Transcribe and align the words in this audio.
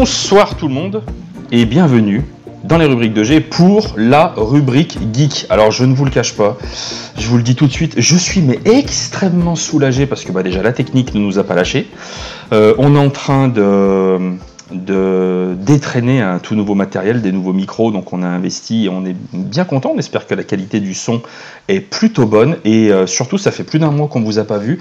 Bonsoir 0.00 0.56
tout 0.56 0.66
le 0.66 0.72
monde 0.72 1.02
et 1.52 1.66
bienvenue 1.66 2.24
dans 2.64 2.78
les 2.78 2.86
rubriques 2.86 3.12
de 3.12 3.22
G 3.22 3.40
pour 3.42 3.92
la 3.98 4.32
rubrique 4.34 4.98
geek. 5.12 5.44
Alors 5.50 5.72
je 5.72 5.84
ne 5.84 5.94
vous 5.94 6.06
le 6.06 6.10
cache 6.10 6.32
pas, 6.32 6.56
je 7.18 7.28
vous 7.28 7.36
le 7.36 7.42
dis 7.42 7.54
tout 7.54 7.66
de 7.66 7.72
suite, 7.72 7.96
je 7.98 8.16
suis 8.16 8.40
mais 8.40 8.58
extrêmement 8.64 9.56
soulagé 9.56 10.06
parce 10.06 10.24
que 10.24 10.32
bah, 10.32 10.42
déjà 10.42 10.62
la 10.62 10.72
technique 10.72 11.12
ne 11.14 11.20
nous 11.20 11.38
a 11.38 11.44
pas 11.44 11.54
lâché. 11.54 11.86
Euh, 12.54 12.74
on 12.78 12.96
est 12.96 12.98
en 12.98 13.10
train 13.10 13.48
de 13.48 14.36
de 14.72 15.54
détraîner 15.58 16.20
un 16.20 16.38
tout 16.38 16.54
nouveau 16.54 16.74
matériel, 16.74 17.22
des 17.22 17.32
nouveaux 17.32 17.52
micros, 17.52 17.90
donc 17.90 18.12
on 18.12 18.22
a 18.22 18.26
investi 18.26 18.86
et 18.86 18.88
on 18.88 19.04
est 19.04 19.16
bien 19.32 19.64
content, 19.64 19.92
on 19.94 19.98
espère 19.98 20.26
que 20.26 20.34
la 20.34 20.44
qualité 20.44 20.80
du 20.80 20.94
son 20.94 21.22
est 21.68 21.80
plutôt 21.80 22.26
bonne 22.26 22.56
et 22.64 22.90
euh, 22.90 23.06
surtout 23.06 23.38
ça 23.38 23.50
fait 23.50 23.64
plus 23.64 23.78
d'un 23.78 23.90
mois 23.90 24.08
qu'on 24.08 24.22
vous 24.22 24.38
a 24.38 24.44
pas 24.44 24.58
vu 24.58 24.80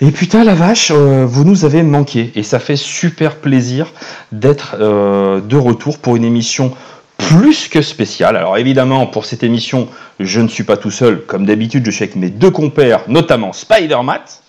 et 0.00 0.10
putain 0.10 0.44
la 0.44 0.54
vache, 0.54 0.90
euh, 0.94 1.24
vous 1.26 1.44
nous 1.44 1.64
avez 1.64 1.82
manqué 1.82 2.32
et 2.34 2.42
ça 2.42 2.58
fait 2.58 2.76
super 2.76 3.36
plaisir 3.36 3.92
d'être 4.32 4.76
euh, 4.80 5.40
de 5.40 5.56
retour 5.56 5.98
pour 5.98 6.16
une 6.16 6.24
émission 6.24 6.72
plus 7.16 7.68
que 7.68 7.82
spéciale. 7.82 8.36
Alors 8.36 8.56
évidemment 8.58 9.06
pour 9.06 9.24
cette 9.24 9.42
émission 9.42 9.88
je 10.18 10.40
ne 10.40 10.48
suis 10.48 10.64
pas 10.64 10.76
tout 10.76 10.90
seul, 10.90 11.24
comme 11.26 11.46
d'habitude 11.46 11.84
je 11.86 11.90
suis 11.90 12.04
avec 12.04 12.16
mes 12.16 12.30
deux 12.30 12.50
compères, 12.50 13.02
notamment 13.08 13.52
Spider-Mat. 13.52 14.42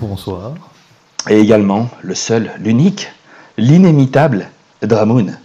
Bonsoir. 0.00 0.52
Et 1.30 1.38
également 1.38 1.88
le 2.02 2.14
seul, 2.14 2.50
l'unique, 2.58 3.08
l'inimitable 3.58 4.48
Dramoun. 4.82 5.38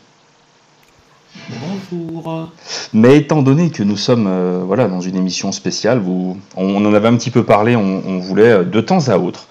Bonjour. 1.50 2.50
Mais 2.94 3.17
étant 3.17 3.41
donné 3.41 3.69
que 3.69 3.83
nous 3.83 3.97
sommes 3.97 4.27
euh, 4.27 4.63
voilà, 4.66 4.88
dans 4.88 5.02
une 5.02 5.16
émission 5.16 5.52
spéciale, 5.52 6.00
vous, 6.00 6.38
on, 6.55 6.85
en 6.85 6.94
avait 6.94 7.08
un 7.08 7.16
petit 7.16 7.31
peu 7.31 7.44
parlé, 7.44 7.75
on, 7.75 8.02
on, 8.05 8.19
voulait 8.19 8.52
euh, 8.52 8.63
de 8.63 8.81
temps 8.81 9.08
à 9.08 9.17
autre, 9.17 9.47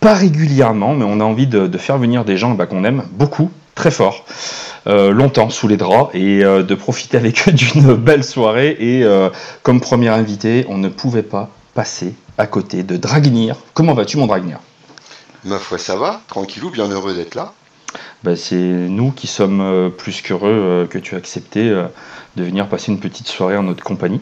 pas 0.00 0.14
régulièrement, 0.14 0.94
mais 0.94 1.04
on 1.08 1.20
a 1.20 1.24
envie 1.24 1.46
de, 1.46 1.66
de 1.66 1.78
faire 1.78 1.98
venir 1.98 2.24
des 2.24 2.36
gens 2.36 2.54
bah, 2.54 2.66
qu'on 2.66 2.84
aime 2.84 3.04
beaucoup, 3.12 3.50
très 3.78 3.90
fort, 3.90 4.24
euh, 4.88 5.12
longtemps 5.12 5.50
sous 5.50 5.68
les 5.68 5.76
draps, 5.76 6.10
et 6.14 6.44
euh, 6.44 6.62
de 6.62 6.74
profiter 6.74 7.16
avec 7.16 7.48
eux 7.48 7.52
d'une 7.52 7.94
belle 7.94 8.24
soirée. 8.24 8.76
Et 8.78 9.04
euh, 9.04 9.30
comme 9.62 9.80
premier 9.80 10.08
invité, 10.08 10.66
on 10.68 10.76
ne 10.76 10.88
pouvait 10.88 11.22
pas 11.22 11.48
passer 11.74 12.14
à 12.36 12.46
côté 12.46 12.82
de 12.82 12.96
Dragnir. 12.96 13.56
Comment 13.74 13.94
vas-tu 13.94 14.16
mon 14.16 14.26
Dragnir? 14.26 14.58
Ma 15.44 15.58
foi, 15.58 15.78
ça 15.78 15.96
va, 15.96 16.20
tranquillou, 16.26 16.70
bien 16.70 16.88
heureux 16.88 17.14
d'être 17.14 17.36
là. 17.36 17.52
Bah, 18.22 18.36
c'est 18.36 18.56
nous 18.56 19.12
qui 19.12 19.26
sommes 19.26 19.60
euh, 19.60 19.88
plus 19.88 20.22
qu'heureux 20.22 20.50
euh, 20.50 20.86
que 20.86 20.98
tu 20.98 21.14
as 21.14 21.18
accepté 21.18 21.68
euh, 21.68 21.84
de 22.36 22.44
venir 22.44 22.66
passer 22.68 22.92
une 22.92 23.00
petite 23.00 23.28
soirée 23.28 23.56
en 23.56 23.62
notre 23.62 23.84
compagnie. 23.84 24.20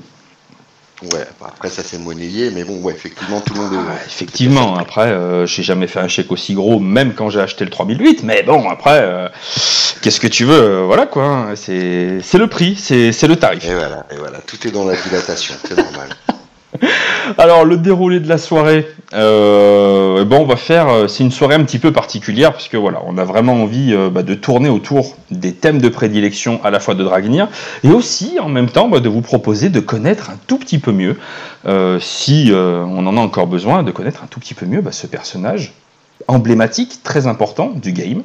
Ouais, 1.03 1.27
bah, 1.41 1.49
après 1.49 1.69
ça 1.69 1.83
c'est 1.83 1.99
monnayé, 1.99 2.51
mais 2.51 2.65
bon, 2.65 2.81
ouais, 2.81 2.95
effectivement, 2.95 3.41
tout 3.41 3.53
le 3.55 3.61
monde. 3.61 3.73
Ah, 3.89 3.99
effectivement, 4.07 4.77
après, 4.77 5.09
euh, 5.09 5.47
j'ai 5.47 5.63
jamais 5.63 5.87
fait 5.89 5.99
un 6.01 6.09
chèque 6.09 6.33
aussi 6.33 6.55
gros, 6.55 6.81
même 6.81 7.13
quand 7.15 7.29
j'ai 7.29 7.41
acheté 7.41 7.65
le 7.65 7.71
3008, 7.71 8.23
mais 8.23 8.43
bon, 8.43 8.69
après, 8.71 9.01
euh, 9.03 9.29
qu'est-ce 10.01 10.21
que 10.21 10.27
tu 10.27 10.45
veux, 10.45 10.83
voilà 10.85 11.07
quoi, 11.07 11.25
hein, 11.25 11.55
c'est 11.57 12.23
le 12.35 12.47
prix, 12.47 12.77
c'est 12.77 13.13
c'est 13.13 13.29
le 13.29 13.37
tarif. 13.37 13.65
Et 13.65 13.75
voilà, 13.75 14.07
et 14.11 14.17
voilà, 14.17 14.39
tout 14.39 14.67
est 14.67 14.71
dans 14.71 14.87
la 14.87 14.97
dilatation, 14.97 15.55
c'est 15.69 15.77
normal. 15.77 16.09
Alors, 17.39 17.65
le 17.65 17.77
déroulé 17.77 18.21
de 18.21 18.29
la 18.29 18.39
soirée, 18.39 18.87
euh, 19.15 20.25
bon, 20.25 20.41
on 20.41 20.45
va 20.45 20.57
faire, 20.57 20.89
euh, 20.89 21.09
c'est 21.09 21.25
une 21.25 21.31
soirée 21.31 21.55
un 21.55 21.65
petit 21.65 21.79
peu 21.79 21.93
particulière, 21.93 22.53
parce 22.53 22.69
que 22.69 22.77
voilà, 22.77 23.01
on 23.07 23.19
a 23.19 23.25
vraiment 23.25 23.55
envie 23.55 23.93
euh, 23.95 24.11
bah, 24.11 24.23
de 24.23 24.35
tourner 24.35 24.69
autour 24.69 25.17
des 25.31 25.53
thèmes 25.53 25.81
de 25.81 25.89
prédilection 25.89 26.61
à 26.65 26.71
la 26.71 26.81
fois 26.81 26.95
de 26.95 27.05
Dragnir, 27.05 27.49
et 27.85 27.91
aussi 27.91 28.39
en 28.41 28.49
même 28.49 28.69
temps 28.69 28.89
bah, 28.89 29.01
de 29.01 29.09
vous 29.09 29.23
proposer 29.23 29.69
de 29.69 29.81
connaître 29.81 30.31
un 30.31 30.39
tout 30.47 30.59
petit 30.59 30.79
peu 30.79 30.93
mieux, 30.93 31.17
si 32.01 32.53
on 32.53 33.07
en 33.07 33.17
a 33.17 33.21
encore 33.21 33.47
besoin, 33.47 33.83
de 33.83 33.91
connaître 33.91 34.23
un 34.23 34.29
tout 34.29 34.39
petit 34.41 34.55
peu 34.55 34.67
mieux 34.67 34.81
bah, 34.81 34.93
ce 34.93 35.07
personnage 35.07 35.73
emblématique, 36.29 37.03
très 37.03 37.27
important 37.27 37.71
du 37.71 37.93
game. 37.93 38.23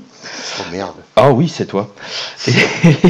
Oh 0.59 0.63
merde. 0.71 0.95
Ah 1.15 1.31
oui, 1.31 1.47
c'est 1.49 1.65
toi. 1.65 1.93
Et, 2.47 2.51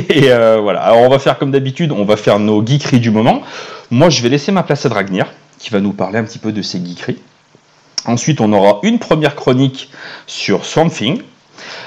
et, 0.26 0.32
euh, 0.32 0.60
voilà. 0.62 0.82
Alors 0.82 1.02
on 1.02 1.10
va 1.10 1.20
faire 1.20 1.38
comme 1.38 1.52
d'habitude, 1.52 1.92
on 1.92 2.06
va 2.06 2.18
faire 2.18 2.40
nos 2.40 2.66
geekeries 2.66 3.00
du 3.00 3.12
moment. 3.12 3.42
Moi, 3.90 4.10
je 4.10 4.22
vais 4.22 4.30
laisser 4.30 4.52
ma 4.52 4.64
place 4.64 4.86
à 4.86 4.90
Dragnir, 4.90 5.28
qui 5.60 5.70
va 5.70 5.80
nous 5.80 5.94
parler 5.94 6.18
un 6.18 6.24
petit 6.24 6.40
peu 6.40 6.52
de 6.52 6.62
ses 6.62 6.84
geekeries. 6.84 7.20
Ensuite, 8.06 8.42
on 8.42 8.52
aura 8.54 8.80
une 8.84 9.00
première 9.00 9.36
chronique 9.36 9.90
sur 10.28 10.66
Swamp 10.66 10.90
Thing. 10.90 11.22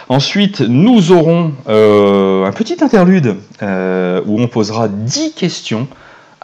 Ensuite, 0.08 0.60
nous 0.60 1.12
aurons 1.12 1.52
euh, 1.68 2.44
un 2.44 2.52
petit 2.52 2.82
interlude 2.84 3.36
euh, 3.62 4.20
où 4.26 4.40
on 4.40 4.46
posera 4.46 4.88
10 4.88 5.32
questions 5.32 5.88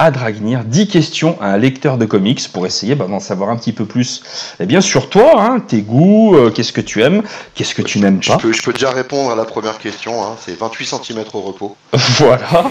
à 0.01 0.11
Dragnir, 0.11 0.65
10 0.65 0.89
questions 0.89 1.37
à 1.43 1.49
un 1.49 1.59
lecteur 1.59 1.99
de 1.99 2.07
comics 2.07 2.51
pour 2.51 2.65
essayer 2.65 2.95
bah, 2.95 3.07
d'en 3.07 3.21
savoir 3.21 3.51
un 3.51 3.57
petit 3.57 3.75
peu 3.75 3.85
plus 3.85 4.23
eh 4.59 4.65
bien, 4.65 4.81
sur 4.81 5.11
toi, 5.11 5.35
hein, 5.43 5.61
tes 5.61 5.83
goûts, 5.83 6.35
euh, 6.37 6.51
qu'est-ce 6.51 6.73
que 6.73 6.81
tu 6.81 7.03
aimes, 7.03 7.23
qu'est-ce 7.55 7.75
que 7.75 7.83
tu 7.83 8.01
n'aimes 8.01 8.23
Je 8.23 8.31
pas. 8.31 8.39
peux, 8.39 8.51
je 8.51 8.63
peux 8.63 8.73
déjà 8.73 8.91
répondre 8.91 9.31
à 9.31 9.35
la 9.35 9.45
première 9.45 9.79
question, 9.79 10.25
hein, 10.25 10.37
c'est 10.41 10.59
28 10.59 10.87
cm 10.87 11.25
au 11.35 11.43
repos. 11.43 11.77
voilà. 11.93 12.71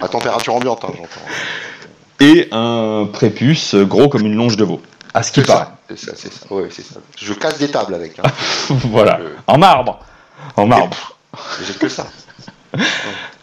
À 0.00 0.08
température 0.08 0.52
ambiante, 0.52 0.84
hein, 0.84 0.90
j'entends. 0.96 1.26
Et 2.18 2.48
un 2.50 3.08
prépuce 3.12 3.76
gros 3.76 4.08
comme 4.08 4.26
une 4.26 4.34
longe 4.34 4.56
de 4.56 4.64
veau. 4.64 4.82
À 5.14 5.22
ce 5.22 5.30
qui 5.30 5.40
C'est 5.42 5.46
paraît. 5.46 5.66
ça, 5.66 5.76
c'est 5.90 5.98
ça, 5.98 6.12
c'est 6.16 6.32
ça. 6.32 6.52
Ouais, 6.52 6.68
c'est 6.70 6.84
ça. 6.84 6.96
Je 7.16 7.32
casse 7.34 7.58
des 7.58 7.68
tables 7.68 7.94
avec. 7.94 8.18
Hein. 8.18 8.28
voilà. 8.68 9.20
En 9.46 9.58
marbre. 9.58 10.00
En 10.56 10.66
marbre. 10.66 11.16
J'ai 11.64 11.74
que 11.74 11.88
ça. 11.88 12.08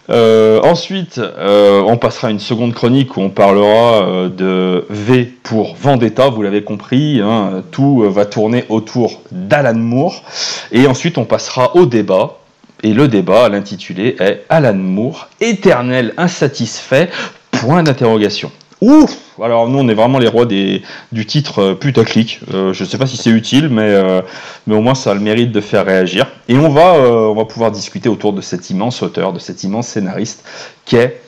Euh, 0.09 0.61
ensuite, 0.63 1.17
euh, 1.17 1.81
on 1.85 1.97
passera 1.97 2.29
à 2.29 2.31
une 2.31 2.39
seconde 2.39 2.73
chronique 2.73 3.17
où 3.17 3.21
on 3.21 3.29
parlera 3.29 4.07
euh, 4.07 4.29
de 4.29 4.85
V 4.89 5.25
pour 5.43 5.75
Vendetta, 5.75 6.29
vous 6.29 6.41
l'avez 6.41 6.63
compris, 6.63 7.19
hein, 7.21 7.63
tout 7.71 8.09
va 8.09 8.25
tourner 8.25 8.65
autour 8.69 9.21
d'Alan 9.31 9.77
Moore. 9.77 10.23
Et 10.71 10.87
ensuite, 10.87 11.17
on 11.17 11.25
passera 11.25 11.75
au 11.75 11.85
débat. 11.85 12.37
Et 12.83 12.93
le 12.93 13.07
débat, 13.07 13.49
l'intitulé 13.49 14.15
est 14.19 14.45
Alan 14.49 14.75
Moore, 14.75 15.29
éternel 15.41 16.13
insatisfait, 16.17 17.09
point 17.49 17.81
d'interrogation. 17.81 18.51
Ouf 18.81 19.17
Alors 19.41 19.67
nous, 19.67 19.79
on 19.79 19.87
est 19.89 19.95
vraiment 19.95 20.19
les 20.19 20.27
rois 20.27 20.45
des, 20.45 20.83
du 21.11 21.25
titre 21.25 21.59
euh, 21.59 21.73
putaclic. 21.73 22.41
Euh, 22.53 22.73
je 22.73 22.83
ne 22.83 22.87
sais 22.89 22.99
pas 22.99 23.07
si 23.07 23.17
c'est 23.17 23.31
utile, 23.31 23.69
mais, 23.69 23.81
euh, 23.81 24.21
mais 24.67 24.75
au 24.75 24.81
moins 24.81 24.93
ça 24.93 25.11
a 25.11 25.13
le 25.15 25.19
mérite 25.19 25.51
de 25.51 25.61
faire 25.61 25.85
réagir. 25.85 26.27
Et 26.47 26.55
on 26.55 26.69
va, 26.69 26.93
on 26.93 27.33
va 27.33 27.45
pouvoir 27.45 27.71
discuter 27.71 28.07
autour 28.07 28.33
de 28.33 28.41
cet 28.41 28.69
immense 28.69 29.01
auteur, 29.01 29.33
de 29.33 29.39
cet 29.39 29.63
immense 29.63 29.87
scénariste 29.87 30.43
qu'est 30.85 31.21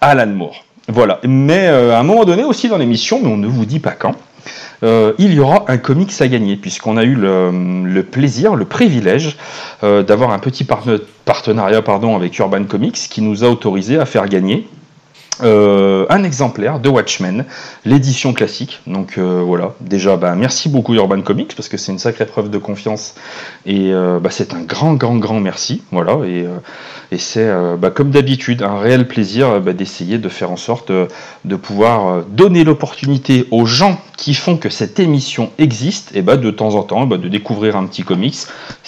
Alan 0.00 0.26
Moore. 0.26 0.64
Voilà. 0.88 1.20
Mais 1.24 1.66
à 1.66 1.98
un 1.98 2.02
moment 2.02 2.24
donné 2.24 2.44
aussi 2.44 2.68
dans 2.68 2.78
l'émission, 2.78 3.20
mais 3.22 3.28
on 3.28 3.36
ne 3.36 3.46
vous 3.46 3.64
dit 3.66 3.80
pas 3.80 3.92
quand, 3.92 4.14
il 4.82 5.32
y 5.32 5.40
aura 5.40 5.64
un 5.68 5.78
comics 5.78 6.12
à 6.20 6.28
gagner, 6.28 6.56
puisqu'on 6.56 6.98
a 6.98 7.04
eu 7.04 7.14
le, 7.14 8.02
plaisir, 8.02 8.54
le 8.54 8.66
privilège 8.66 9.36
d'avoir 9.82 10.30
un 10.30 10.38
petit 10.38 10.66
partenariat 11.24 11.80
pardon, 11.80 12.16
avec 12.16 12.38
Urban 12.38 12.64
Comics 12.64 12.96
qui 12.96 13.22
nous 13.22 13.44
a 13.44 13.48
autorisé 13.48 13.98
à 13.98 14.04
faire 14.04 14.28
gagner 14.28 14.68
euh, 15.42 16.06
un 16.10 16.22
exemplaire 16.22 16.78
de 16.78 16.88
Watchmen, 16.88 17.44
l'édition 17.84 18.32
classique. 18.32 18.80
Donc 18.86 19.18
euh, 19.18 19.42
voilà, 19.44 19.74
déjà 19.80 20.16
bah, 20.16 20.34
merci 20.36 20.68
beaucoup 20.68 20.94
Urban 20.94 21.20
Comics 21.22 21.54
parce 21.56 21.68
que 21.68 21.76
c'est 21.76 21.92
une 21.92 21.98
sacrée 21.98 22.26
preuve 22.26 22.50
de 22.50 22.58
confiance 22.58 23.14
et 23.66 23.92
euh, 23.92 24.20
bah, 24.20 24.30
c'est 24.30 24.54
un 24.54 24.62
grand 24.62 24.94
grand 24.94 25.16
grand 25.16 25.40
merci. 25.40 25.82
Voilà 25.90 26.18
et, 26.26 26.46
c'est 27.18 27.48
bah, 27.78 27.90
comme 27.90 28.10
d'habitude 28.10 28.62
un 28.62 28.78
réel 28.78 29.06
plaisir 29.06 29.60
bah, 29.60 29.72
d'essayer 29.72 30.18
de 30.18 30.28
faire 30.28 30.50
en 30.50 30.56
sorte 30.56 30.90
de 30.90 31.56
pouvoir 31.56 32.24
donner 32.24 32.64
l'opportunité 32.64 33.46
aux 33.52 33.66
gens 33.66 34.00
qui 34.16 34.34
font 34.34 34.56
que 34.56 34.68
cette 34.68 34.98
émission 34.98 35.50
existe 35.58 36.10
et 36.16 36.22
bah, 36.22 36.36
de 36.36 36.50
temps 36.50 36.74
en 36.74 36.82
temps 36.82 37.06
de 37.06 37.28
découvrir 37.28 37.76
un 37.76 37.86
petit 37.86 38.02
comics 38.02 38.38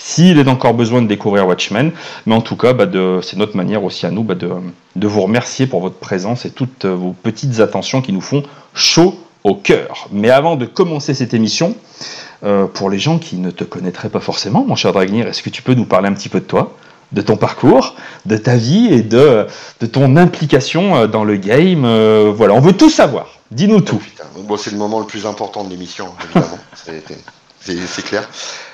s'il 0.06 0.38
est 0.38 0.48
encore 0.48 0.74
besoin 0.74 1.02
de 1.02 1.08
découvrir 1.08 1.46
Watchmen 1.46 1.90
mais 2.26 2.34
en 2.34 2.40
tout 2.40 2.56
cas 2.56 2.72
bah, 2.72 2.86
c'est 3.22 3.36
notre 3.36 3.56
manière 3.56 3.82
aussi 3.82 4.06
à 4.06 4.10
nous 4.10 4.22
bah, 4.22 4.34
de, 4.34 4.50
de 4.94 5.06
vous 5.06 5.22
remercier 5.22 5.66
pour 5.66 5.80
votre 5.80 5.96
présence 5.96 6.44
et 6.44 6.50
toutes 6.50 6.84
euh, 6.84 6.94
vos 6.94 7.12
petites 7.12 7.60
attentions 7.60 8.02
qui 8.02 8.12
nous 8.12 8.20
font 8.20 8.42
chaud 8.74 9.18
au 9.46 9.54
cœur. 9.54 10.08
Mais 10.10 10.30
avant 10.30 10.56
de 10.56 10.66
commencer 10.66 11.14
cette 11.14 11.32
émission, 11.32 11.76
euh, 12.44 12.66
pour 12.66 12.90
les 12.90 12.98
gens 12.98 13.18
qui 13.18 13.36
ne 13.36 13.50
te 13.50 13.64
connaîtraient 13.64 14.08
pas 14.08 14.20
forcément, 14.20 14.64
mon 14.66 14.74
cher 14.74 14.92
Dragnir, 14.92 15.26
est-ce 15.28 15.42
que 15.42 15.50
tu 15.50 15.62
peux 15.62 15.74
nous 15.74 15.86
parler 15.86 16.08
un 16.08 16.12
petit 16.12 16.28
peu 16.28 16.40
de 16.40 16.44
toi, 16.44 16.74
de 17.12 17.22
ton 17.22 17.36
parcours, 17.36 17.94
de 18.26 18.36
ta 18.36 18.56
vie 18.56 18.88
et 18.92 19.02
de, 19.02 19.46
de 19.80 19.86
ton 19.86 20.16
implication 20.16 20.96
euh, 20.96 21.06
dans 21.06 21.24
le 21.24 21.36
game 21.36 21.84
euh, 21.84 22.32
Voilà, 22.34 22.54
on 22.54 22.60
veut 22.60 22.72
tout 22.72 22.90
savoir. 22.90 23.38
Dis-nous 23.52 23.80
tout. 23.80 23.98
Putain. 23.98 24.24
Bon, 24.40 24.56
c'est 24.56 24.72
le 24.72 24.78
moment 24.78 24.98
le 24.98 25.06
plus 25.06 25.26
important 25.26 25.62
de 25.62 25.70
l'émission, 25.70 26.08
évidemment. 26.24 26.58
C'est- 27.66 28.02
clair. 28.02 28.28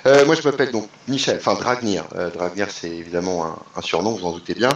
Euh, 0.06 0.26
moi, 0.26 0.34
je 0.34 0.42
m'appelle 0.46 0.70
donc 0.70 0.86
Michel, 1.08 1.38
enfin 1.38 1.54
Dragnir. 1.54 2.04
Euh, 2.14 2.28
Dragnir, 2.30 2.68
c'est 2.70 2.90
évidemment 2.90 3.56
un, 3.74 3.80
surnom, 3.80 4.12
vous 4.12 4.26
en 4.26 4.32
doutez 4.32 4.54
bien. 4.54 4.68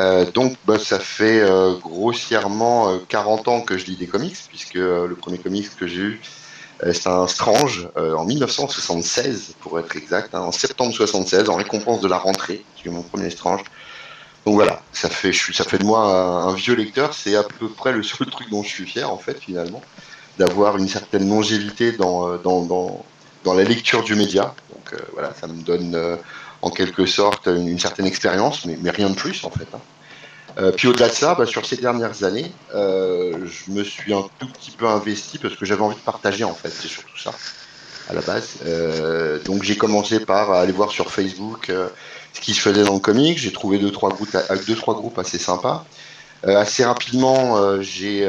Euh, 0.00 0.24
donc, 0.24 0.56
bah, 0.64 0.78
ça 0.80 0.98
fait 0.98 1.40
euh, 1.40 1.76
grossièrement 1.76 2.88
euh, 2.88 2.98
40 3.08 3.46
ans 3.46 3.60
que 3.60 3.78
je 3.78 3.86
lis 3.86 3.96
des 3.96 4.08
comics, 4.08 4.36
puisque 4.48 4.74
le 4.74 5.14
premier 5.14 5.38
comics 5.38 5.68
que 5.76 5.86
j'ai 5.86 6.00
eu, 6.00 6.20
c'est 6.92 7.06
un 7.06 7.28
Strange 7.28 7.88
en 7.94 8.24
1976, 8.24 9.54
pour 9.60 9.78
être 9.78 9.94
exact, 9.94 10.34
hein, 10.34 10.40
en 10.40 10.50
septembre 10.50 10.92
76, 10.92 11.48
en 11.48 11.54
récompense 11.54 12.00
de 12.00 12.08
la 12.08 12.18
rentrée. 12.18 12.64
J'ai 12.76 12.90
eu 12.90 12.92
mon 12.92 13.02
premier 13.02 13.30
Strange. 13.30 13.62
Donc 14.44 14.56
voilà, 14.56 14.82
ça 14.92 15.08
fait, 15.08 15.32
ça 15.32 15.62
fait 15.62 15.78
de 15.78 15.84
moi 15.84 16.00
un, 16.00 16.52
vieux 16.54 16.74
lecteur. 16.74 17.14
C'est 17.14 17.36
à 17.36 17.44
peu 17.44 17.68
près 17.68 17.92
le 17.92 18.02
seul 18.02 18.26
truc 18.26 18.50
dont 18.50 18.64
je 18.64 18.68
suis 18.68 18.86
fier, 18.86 19.08
en 19.08 19.18
fait, 19.18 19.38
finalement, 19.38 19.80
d'avoir 20.38 20.76
une 20.76 20.88
certaine 20.88 21.28
longévité 21.28 21.92
dans, 21.92 22.36
dans, 22.38 23.04
dans 23.44 23.54
la 23.54 23.64
lecture 23.64 24.02
du 24.02 24.14
média. 24.14 24.54
Donc 24.70 24.92
euh, 24.92 25.04
voilà, 25.12 25.32
ça 25.38 25.46
me 25.46 25.62
donne 25.62 25.94
euh, 25.94 26.16
en 26.62 26.70
quelque 26.70 27.06
sorte 27.06 27.46
une, 27.46 27.78
certaine 27.78 28.06
expérience, 28.06 28.64
mais, 28.66 28.78
mais, 28.80 28.90
rien 28.90 29.10
de 29.10 29.14
plus 29.14 29.44
en 29.44 29.50
fait. 29.50 29.66
Hein. 29.74 29.80
Euh, 30.58 30.72
puis 30.72 30.88
au-delà 30.88 31.08
de 31.08 31.14
ça, 31.14 31.34
bah, 31.34 31.46
sur 31.46 31.64
ces 31.64 31.76
dernières 31.76 32.24
années, 32.24 32.52
je 32.72 33.70
me 33.70 33.82
suis 33.82 34.12
un 34.12 34.24
tout 34.38 34.48
petit 34.48 34.70
peu 34.70 34.86
investi 34.86 35.38
parce 35.38 35.56
que 35.56 35.64
j'avais 35.64 35.80
envie 35.80 35.96
de 35.96 36.00
partager 36.00 36.44
en 36.44 36.54
fait, 36.54 36.70
c'est 36.70 36.88
surtout 36.88 37.18
ça 37.18 37.32
à 38.10 38.14
la 38.14 38.20
base. 38.20 38.58
Donc 39.46 39.62
j'ai 39.62 39.76
commencé 39.76 40.20
par 40.20 40.52
aller 40.52 40.72
voir 40.72 40.90
sur 40.90 41.10
Facebook 41.10 41.72
ce 42.34 42.40
qui 42.40 42.52
se 42.52 42.60
faisait 42.60 42.84
dans 42.84 42.94
le 42.94 43.00
comic. 43.00 43.38
J'ai 43.38 43.52
trouvé 43.52 43.78
deux 43.78 43.92
trois 43.92 44.10
groupes, 44.10 44.36
deux 44.66 44.76
trois 44.76 44.94
groupes 44.94 45.18
assez 45.18 45.38
sympas. 45.38 45.86
Assez 46.44 46.84
rapidement, 46.84 47.80
j'ai 47.80 48.28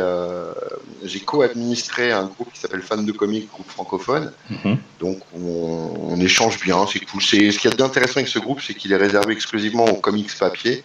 j'ai 1.04 1.19
co-administré 1.19 2.12
un 2.12 2.25
groupe 2.25 2.51
qui 2.54 2.60
s'appelle 2.60 2.81
Fan 2.81 3.06
de 3.06 3.12
Comics, 3.12 3.50
groupe 3.50 3.69
francophone. 3.69 4.31
Mhm. 4.50 4.77
Donc 5.00 5.19
on, 5.36 6.12
on, 6.12 6.19
échange 6.19 6.60
bien, 6.60 6.86
c'est 6.92 7.00
cool. 7.00 7.21
Ce 7.21 7.36
qu'il 7.36 7.71
y 7.71 7.74
a 7.74 7.75
d'intéressant 7.75 8.18
avec 8.18 8.27
ce 8.27 8.39
groupe, 8.39 8.62
c'est 8.62 8.74
qu'il 8.74 8.92
est 8.94 8.98
réservé 8.98 9.33
exclusivement 9.33 9.86
aux 9.86 9.95
comics 9.95 10.30
papier. 10.38 10.83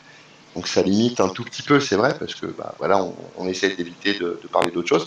Donc 0.59 0.67
ça 0.67 0.83
limite 0.83 1.21
un 1.21 1.29
tout 1.29 1.45
petit 1.45 1.63
peu, 1.63 1.79
c'est 1.79 1.97
vrai, 1.97 2.17
parce 2.19 2.35
que 2.35 2.47
bah, 2.47 2.75
voilà, 2.79 3.07
on, 3.37 3.47
essaie 3.47 3.69
d'éviter 3.71 4.15
de, 4.15 4.41
parler 4.51 4.73
d'autre 4.73 4.89
chose. 4.89 5.07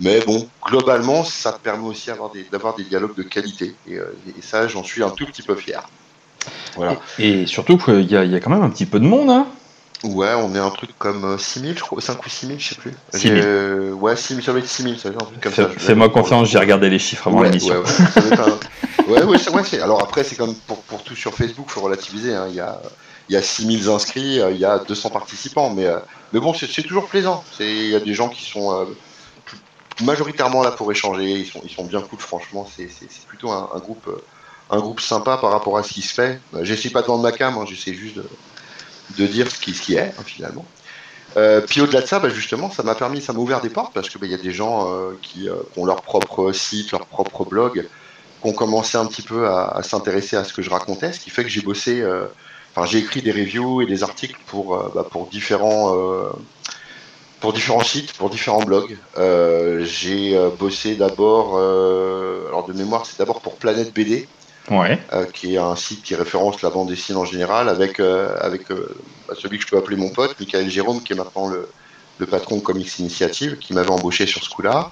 Mais 0.00 0.20
bon, 0.20 0.48
globalement, 0.64 1.22
ça 1.22 1.52
permet 1.52 1.86
aussi 1.86 2.08
d'avoir 2.50 2.74
des, 2.76 2.84
dialogues 2.84 3.14
de 3.14 3.22
qualité. 3.22 3.74
Euh, 3.90 4.12
et, 4.26 4.40
ça, 4.40 4.68
j'en 4.68 4.82
suis 4.82 5.02
un 5.02 5.10
tout 5.10 5.26
petit 5.26 5.42
peu 5.42 5.54
fier. 5.54 5.86
Voilà. 6.76 6.98
Et, 7.18 7.46
surtout 7.46 7.76
qu'il 7.76 8.10
y, 8.10 8.16
a 8.16 8.40
quand 8.40 8.50
même 8.50 8.62
un 8.62 8.70
petit 8.70 8.86
peu 8.86 9.00
de 9.00 9.04
monde, 9.04 9.28
hein 9.28 9.46
Ouais, 10.04 10.34
on 10.34 10.54
est 10.54 10.58
un 10.58 10.70
truc 10.70 10.90
comme 10.98 11.38
6000, 11.38 11.70
euh, 11.70 11.74
je 11.76 11.80
crois, 11.80 12.00
5 12.00 12.24
ou 12.24 12.28
6000, 12.28 12.60
je 12.60 12.68
sais 12.68 12.74
plus. 12.74 12.92
6 13.14 13.28
000. 13.28 13.36
Euh, 13.38 13.92
ouais, 13.92 14.14
6 14.14 14.34
000, 14.34 14.44
ça 14.44 14.52
va 14.52 14.58
être 14.58 14.68
6000, 14.68 14.98
ça 14.98 15.08
va 15.08 15.14
être 15.14 15.22
un 15.22 15.26
truc 15.26 15.40
comme 15.40 15.52
ça. 15.52 15.68
Fais-moi 15.70 16.10
confiance, 16.10 16.48
j'ai 16.48 16.58
regardé 16.58 16.90
les 16.90 16.98
chiffres 16.98 17.28
avant 17.28 17.42
l'émission. 17.42 17.82
Ouais, 19.08 19.22
ouais, 19.22 19.24
ouais, 19.50 19.80
Alors 19.80 20.02
après, 20.02 20.22
c'est 20.22 20.36
comme 20.36 20.54
pour, 20.54 20.82
pour, 20.82 21.02
tout 21.02 21.16
sur 21.16 21.34
Facebook, 21.34 21.66
il 21.68 21.72
faut 21.72 21.80
relativiser. 21.80 22.34
Hein. 22.34 22.46
Il 22.48 22.56
y 22.56 22.60
a 22.60 22.80
il 23.28 23.32
y 23.32 23.36
a 23.36 23.42
6000 23.42 23.88
inscrits, 23.88 24.40
euh, 24.40 24.52
il 24.52 24.58
y 24.58 24.64
a 24.64 24.78
200 24.78 25.10
participants, 25.10 25.70
mais, 25.70 25.88
mais 26.32 26.38
bon, 26.38 26.54
c'est 26.54 26.82
toujours 26.82 27.08
plaisant. 27.08 27.42
Il 27.58 27.88
y 27.88 27.94
a 27.96 28.00
des 28.00 28.14
gens 28.14 28.28
qui 28.28 28.44
sont 28.44 28.72
euh, 28.72 28.84
majoritairement 30.04 30.62
là 30.62 30.70
pour 30.70 30.92
échanger, 30.92 31.24
ils 31.24 31.46
sont, 31.46 31.60
ils 31.64 31.70
sont 31.70 31.84
bien 31.84 32.02
cool, 32.02 32.20
franchement, 32.20 32.68
c'est 32.76 32.88
plutôt 33.26 33.50
un, 33.50 33.78
groupe, 33.78 34.08
un 34.70 34.78
groupe 34.78 35.00
sympa 35.00 35.38
par 35.38 35.50
rapport 35.50 35.76
à 35.76 35.82
ce 35.82 35.92
qui 35.92 36.02
se 36.02 36.14
fait. 36.14 36.40
J'essaie 36.62 36.90
pas 36.90 37.02
de 37.02 37.06
vendre 37.06 37.24
ma 37.24 37.32
cam, 37.32 37.58
hein, 37.58 37.64
j'essaie 37.66 37.94
juste 37.94 38.16
de, 38.16 38.28
dire 39.10 39.50
ce 39.50 39.58
qui, 39.58 39.94
est, 39.94 40.00
hein, 40.00 40.22
finalement. 40.24 40.64
puis 41.66 41.80
au-delà 41.80 42.00
de 42.00 42.06
ça, 42.06 42.18
bah, 42.18 42.28
justement, 42.28 42.70
ça 42.70 42.82
m'a 42.82 42.94
permis, 42.94 43.20
ça 43.20 43.32
m'a 43.32 43.38
ouvert 43.38 43.60
des 43.60 43.70
portes 43.70 43.92
parce 43.94 44.08
qu'il 44.08 44.20
bah, 44.20 44.26
y 44.26 44.34
a 44.34 44.38
des 44.38 44.52
gens 44.52 44.90
qui, 45.22 45.48
ont 45.76 45.84
leur 45.84 46.02
propre 46.02 46.52
site, 46.52 46.92
leur 46.92 47.06
propre 47.06 47.44
blog, 47.44 47.86
qui 48.42 48.48
ont 48.48 48.52
commencé 48.52 48.98
un 48.98 49.06
petit 49.06 49.22
peu 49.22 49.48
à, 49.48 49.80
s'intéresser 49.82 50.36
à 50.36 50.44
ce 50.44 50.52
que 50.52 50.62
je 50.62 50.70
racontais, 50.70 51.12
ce 51.12 51.20
qui 51.20 51.30
fait 51.30 51.42
que 51.42 51.50
j'ai 51.50 51.62
bossé 51.62 52.02
j'ai 52.84 52.98
écrit 52.98 53.22
des 53.22 53.32
reviews 53.32 53.80
et 53.80 53.86
des 53.86 54.02
articles 54.02 54.36
pour, 54.46 54.74
euh, 54.74 54.90
bah, 54.94 55.08
différents 55.30 55.96
euh, 55.96 56.28
pour 57.40 57.52
différents 57.52 57.84
sites, 57.84 58.12
pour 58.14 58.28
différents 58.28 58.62
blogs. 58.62 58.98
Euh, 59.16 59.84
j'ai 59.84 60.38
bossé 60.58 60.96
d'abord, 60.96 61.58
alors 61.58 62.66
de 62.66 62.72
mémoire, 62.72 63.06
c'est 63.06 63.18
d'abord 63.18 63.40
pour 63.40 63.56
Planète 63.56 63.94
BD, 63.94 64.26
ouais. 64.70 64.98
qui 65.32 65.54
est 65.54 65.58
un 65.58 65.76
site 65.76 66.02
qui 66.02 66.14
référence 66.14 66.62
la 66.62 66.70
bande 66.70 66.88
dessinée 66.88 67.18
en 67.18 67.24
général, 67.24 67.68
avec, 67.68 68.00
avec 68.00 68.68
bah, 68.68 69.34
celui 69.38 69.58
que 69.58 69.64
je 69.64 69.70
peux 69.70 69.78
appeler 69.78 69.96
mon 69.96 70.10
pote, 70.10 70.38
Michael 70.38 70.70
Jérôme, 70.70 71.02
qui 71.02 71.12
est 71.12 71.16
maintenant 71.16 71.48
le, 71.48 71.68
le 72.18 72.26
patron 72.26 72.56
de 72.56 72.62
Comics 72.62 72.98
Initiative, 72.98 73.58
qui 73.58 73.74
m'avait 73.74 73.90
embauché 73.90 74.26
sur 74.26 74.42
ce 74.42 74.50
coup-là. 74.50 74.90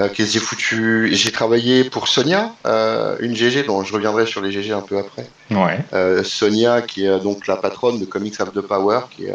Euh, 0.00 0.08
que 0.08 0.24
j'ai 0.24 0.38
foutu? 0.38 1.08
J'ai 1.12 1.32
travaillé 1.32 1.84
pour 1.84 2.06
Sonia, 2.06 2.52
euh, 2.66 3.16
une 3.20 3.34
GG 3.34 3.64
dont 3.64 3.82
je 3.82 3.92
reviendrai 3.92 4.26
sur 4.26 4.40
les 4.40 4.52
GG 4.52 4.72
un 4.72 4.80
peu 4.80 4.96
après. 4.96 5.28
Ouais. 5.50 5.80
Euh, 5.92 6.22
Sonia, 6.22 6.82
qui 6.82 7.04
est 7.04 7.18
donc 7.18 7.46
la 7.48 7.56
patronne 7.56 7.98
de 7.98 8.04
Comics 8.04 8.40
of 8.40 8.52
the 8.52 8.60
Power, 8.60 9.00
qui 9.10 9.26
est, 9.26 9.34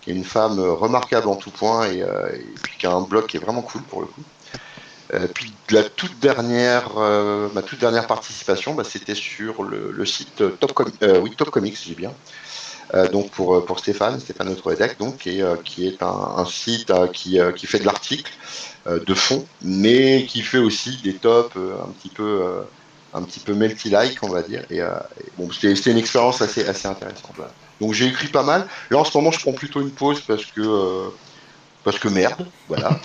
qui 0.00 0.10
est 0.10 0.14
une 0.14 0.24
femme 0.24 0.58
remarquable 0.58 1.28
en 1.28 1.36
tout 1.36 1.50
point 1.50 1.86
et, 1.90 2.02
puis 2.62 2.74
qui 2.78 2.86
a 2.86 2.92
un 2.92 3.02
blog 3.02 3.26
qui 3.26 3.36
est 3.36 3.40
vraiment 3.40 3.62
cool 3.62 3.82
pour 3.82 4.00
le 4.00 4.06
coup. 4.06 4.22
Puis 5.34 5.52
la 5.70 5.82
toute 5.82 6.18
dernière, 6.18 6.96
ma 7.54 7.62
toute 7.62 7.78
dernière 7.78 8.06
participation, 8.06 8.74
bah, 8.74 8.84
c'était 8.84 9.14
sur 9.14 9.62
le, 9.62 10.06
site 10.06 10.42
Top, 10.58 10.88
oui, 11.22 11.34
Top 11.36 11.50
Comics, 11.50 11.78
j'ai 11.84 11.94
bien. 11.94 12.12
donc 13.12 13.30
pour, 13.30 13.64
pour 13.64 13.78
Stéphane, 13.78 14.18
Stéphane 14.20 14.48
Notre 14.48 14.74
donc, 14.98 15.26
est, 15.26 15.42
qui 15.64 15.86
est 15.86 16.02
un, 16.02 16.44
site 16.46 16.92
qui, 17.12 17.38
qui 17.56 17.66
fait 17.66 17.78
de 17.78 17.86
l'article, 17.86 18.32
euh, 18.86 19.00
de 19.02 19.14
fond, 19.14 19.46
mais 19.62 20.26
qui 20.26 20.42
fait 20.42 20.58
aussi 20.58 20.98
des 21.02 21.14
tops 21.14 21.56
euh, 21.56 21.76
un 21.82 21.88
petit 21.88 22.10
peu 22.10 22.42
euh, 22.42 22.60
un 23.14 23.22
petit 23.22 23.40
peu 23.40 23.54
melty-like, 23.54 24.18
on 24.22 24.28
va 24.28 24.42
dire. 24.42 24.62
Et, 24.68 24.80
bon, 25.38 25.48
c'était 25.50 25.90
une 25.90 25.96
expérience 25.96 26.42
assez, 26.42 26.66
assez 26.66 26.86
intéressante. 26.86 27.32
Donc 27.80 27.94
j'ai 27.94 28.06
écrit 28.06 28.28
pas 28.28 28.42
mal. 28.42 28.66
Là, 28.90 28.98
en 28.98 29.04
ce 29.04 29.16
moment, 29.16 29.30
je 29.30 29.38
prends 29.38 29.52
plutôt 29.52 29.80
une 29.80 29.92
pause 29.92 30.20
parce 30.20 30.44
que 30.44 31.08
parce 31.84 31.98
que 31.98 32.08
merde, 32.08 32.46
voilà. 32.68 32.98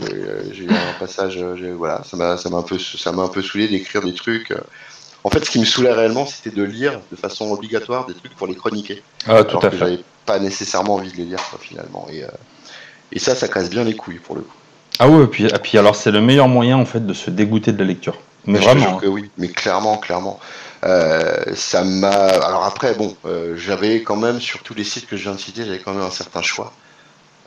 j'ai 0.51 0.63
eu 0.63 0.69
un 0.69 0.99
passage, 0.99 1.37
voilà, 1.77 2.01
ça 2.03 2.17
m'a 2.17 2.37
ça 2.37 2.49
m'a 2.49 2.57
un 2.57 2.63
peu 2.63 2.79
ça 2.79 3.11
m'a 3.11 3.23
un 3.23 3.27
peu 3.27 3.41
saoulé 3.41 3.67
d'écrire 3.67 4.01
des 4.01 4.13
trucs. 4.13 4.53
En 5.23 5.29
fait, 5.29 5.43
ce 5.43 5.51
qui 5.51 5.59
me 5.59 5.65
saoulait 5.65 5.91
réellement, 5.91 6.25
c'était 6.25 6.55
de 6.55 6.63
lire 6.63 6.99
de 7.11 7.17
façon 7.17 7.51
obligatoire 7.51 8.05
des 8.05 8.13
trucs 8.13 8.35
pour 8.35 8.47
les 8.47 8.55
chroniquer. 8.55 9.03
Ah, 9.27 9.43
tout 9.43 9.57
à 9.57 9.69
fait. 9.69 9.77
J'avais 9.77 9.99
pas 10.25 10.39
nécessairement 10.39 10.95
envie 10.95 11.11
de 11.11 11.17
les 11.17 11.25
lire, 11.25 11.39
finalement. 11.59 12.07
Et, 12.09 12.23
et 13.11 13.19
ça, 13.19 13.35
ça 13.35 13.49
casse 13.49 13.69
bien 13.69 13.83
les 13.83 13.95
couilles 13.95 14.19
pour 14.19 14.35
le 14.35 14.41
coup. 14.41 14.55
Ah 14.99 15.07
ouais, 15.07 15.27
puis, 15.27 15.45
et 15.45 15.59
puis 15.61 15.77
alors 15.77 15.95
c'est 15.95 16.11
le 16.11 16.21
meilleur 16.21 16.49
moyen 16.49 16.77
en 16.77 16.85
fait 16.85 17.05
de 17.05 17.13
se 17.13 17.29
dégoûter 17.29 17.71
de 17.71 17.79
la 17.79 17.85
lecture. 17.85 18.17
Mais, 18.45 18.59
vraiment. 18.59 18.97
Que 18.97 19.07
oui, 19.07 19.29
mais 19.37 19.47
clairement, 19.47 19.97
clairement. 19.97 20.39
Euh, 20.83 21.55
ça 21.55 21.83
m'a. 21.83 22.09
Alors 22.09 22.65
après, 22.65 22.93
bon, 22.95 23.15
euh, 23.25 23.55
j'avais 23.57 24.01
quand 24.01 24.15
même 24.15 24.39
sur 24.39 24.61
tous 24.61 24.73
les 24.73 24.83
sites 24.83 25.07
que 25.07 25.17
je 25.17 25.23
viens 25.23 25.33
de 25.33 25.39
citer, 25.39 25.65
j'avais 25.65 25.79
quand 25.79 25.93
même 25.93 26.03
un 26.03 26.11
certain 26.11 26.41
choix. 26.41 26.73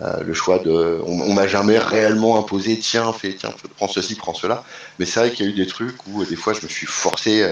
Euh, 0.00 0.22
le 0.22 0.34
choix 0.34 0.58
de. 0.58 1.00
On, 1.04 1.34
m'a 1.34 1.46
jamais 1.46 1.78
réellement 1.78 2.38
imposé, 2.38 2.78
tiens, 2.78 3.12
fais, 3.12 3.34
tiens, 3.34 3.54
prends 3.76 3.88
ceci, 3.88 4.14
prends 4.14 4.34
cela. 4.34 4.64
Mais 4.98 5.04
c'est 5.04 5.20
vrai 5.20 5.30
qu'il 5.30 5.46
y 5.46 5.48
a 5.48 5.52
eu 5.52 5.54
des 5.54 5.66
trucs 5.66 6.06
où 6.06 6.24
des 6.24 6.36
fois 6.36 6.54
je 6.54 6.62
me 6.62 6.68
suis 6.68 6.86
forcé. 6.86 7.48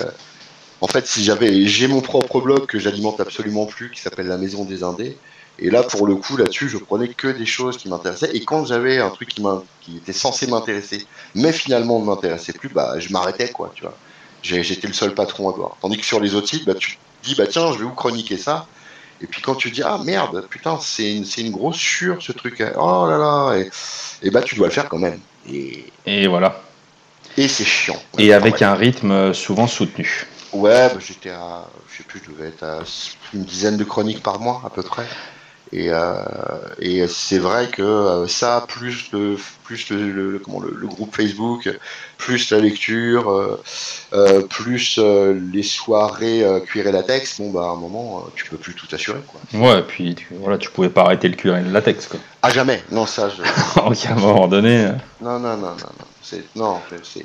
En 0.80 0.86
fait, 0.86 1.06
si 1.06 1.22
j'avais, 1.22 1.66
j'ai 1.66 1.86
mon 1.86 2.00
propre 2.00 2.40
blog 2.40 2.66
que 2.66 2.78
j'alimente 2.78 3.20
absolument 3.20 3.66
plus, 3.66 3.90
qui 3.90 4.00
s'appelle 4.00 4.26
La 4.26 4.38
Maison 4.38 4.64
des 4.64 4.82
Indés. 4.82 5.18
Et 5.58 5.68
là, 5.68 5.82
pour 5.82 6.06
le 6.06 6.16
coup, 6.16 6.38
là-dessus, 6.38 6.70
je 6.70 6.78
prenais 6.78 7.08
que 7.08 7.28
des 7.28 7.44
choses 7.44 7.76
qui 7.76 7.88
m'intéressaient. 7.88 8.30
Et 8.34 8.42
quand 8.44 8.64
j'avais 8.64 8.98
un 8.98 9.10
truc 9.10 9.28
qui, 9.28 9.42
qui 9.82 9.98
était 9.98 10.14
censé 10.14 10.46
m'intéresser, 10.46 11.06
mais 11.34 11.52
finalement 11.52 12.00
ne 12.00 12.06
m'intéressait 12.06 12.54
plus, 12.54 12.70
bah, 12.70 12.98
je 12.98 13.12
m'arrêtais, 13.12 13.50
quoi, 13.50 13.70
tu 13.74 13.82
vois. 13.82 13.96
J'étais 14.42 14.86
le 14.86 14.94
seul 14.94 15.14
patron 15.14 15.50
à 15.50 15.52
voir. 15.52 15.76
Tandis 15.82 15.98
que 15.98 16.06
sur 16.06 16.18
les 16.18 16.34
autres 16.34 16.48
sites, 16.48 16.64
bah, 16.64 16.74
tu 16.74 16.98
dis, 17.22 17.34
bah 17.34 17.46
tiens, 17.46 17.72
je 17.72 17.78
vais 17.78 17.84
vous 17.84 17.94
chroniquer 17.94 18.38
ça. 18.38 18.66
Et 19.22 19.26
puis 19.26 19.42
quand 19.42 19.54
tu 19.54 19.70
dis, 19.70 19.82
ah 19.82 19.98
merde, 20.04 20.46
putain, 20.48 20.78
c'est 20.80 21.14
une, 21.14 21.26
une, 21.38 21.50
grosse 21.50 21.76
chure 21.76 22.22
ce 22.22 22.32
truc. 22.32 22.62
Oh 22.76 23.06
là 23.08 23.18
là. 23.18 23.58
Et, 23.58 23.70
et, 24.22 24.30
bah, 24.30 24.42
tu 24.42 24.54
dois 24.54 24.68
le 24.68 24.72
faire 24.72 24.88
quand 24.88 24.98
même. 24.98 25.20
Et, 25.48 25.84
et 26.06 26.26
voilà. 26.26 26.62
Et 27.36 27.48
c'est 27.48 27.64
chiant. 27.64 28.00
Et 28.18 28.32
avec 28.32 28.62
un 28.62 28.74
rythme 28.74 29.32
souvent 29.34 29.66
soutenu. 29.66 30.26
Ouais, 30.52 30.88
bah, 30.88 31.00
j'étais 31.00 31.30
à, 31.30 31.66
je 31.90 31.98
sais 31.98 32.02
plus, 32.04 32.20
je 32.24 32.32
devais 32.32 32.48
être 32.48 32.62
à 32.62 32.80
une 33.34 33.44
dizaine 33.44 33.76
de 33.76 33.84
chroniques 33.84 34.22
par 34.22 34.40
mois 34.40 34.62
à 34.64 34.70
peu 34.70 34.82
près. 34.82 35.06
Et, 35.72 35.88
euh, 35.90 36.14
et 36.80 37.06
c'est 37.06 37.38
vrai 37.38 37.68
que 37.68 37.82
euh, 37.82 38.26
ça, 38.26 38.64
plus 38.66 39.12
le, 39.12 39.36
plus 39.62 39.88
le, 39.90 40.40
comment, 40.44 40.58
le, 40.58 40.86
groupe 40.88 41.14
Facebook, 41.14 41.70
plus 42.18 42.50
la 42.50 42.58
lecture, 42.58 43.30
euh, 44.12 44.40
plus 44.48 44.98
les 44.98 45.62
soirées 45.62 46.44
cuir 46.66 46.88
et 46.88 46.92
latex, 46.92 47.40
bon 47.40 47.50
bah 47.52 47.62
à 47.62 47.68
un 47.68 47.76
moment 47.76 48.26
tu 48.34 48.46
peux 48.46 48.56
plus 48.56 48.74
tout 48.74 48.88
assurer 48.92 49.20
quoi. 49.28 49.40
Ouais, 49.54 49.78
et 49.78 49.82
puis 49.82 50.16
tu, 50.16 50.26
voilà, 50.40 50.58
tu 50.58 50.70
pouvais 50.70 50.90
pas 50.90 51.02
arrêter 51.02 51.28
le 51.28 51.36
cuir 51.36 51.56
et 51.56 51.62
le 51.62 51.70
latex 51.70 52.08
quoi. 52.08 52.18
Ah 52.42 52.50
jamais, 52.50 52.82
non 52.90 53.06
ça. 53.06 53.28
Je... 53.28 53.40
à 54.08 54.12
un 54.12 54.14
moment 54.16 54.48
donné. 54.48 54.88
Non 55.20 55.38
non 55.38 55.56
non 55.56 55.56
non 55.56 55.76
non, 55.76 56.06
c'est 56.20 56.44
non 56.56 56.80
c'est 57.04 57.24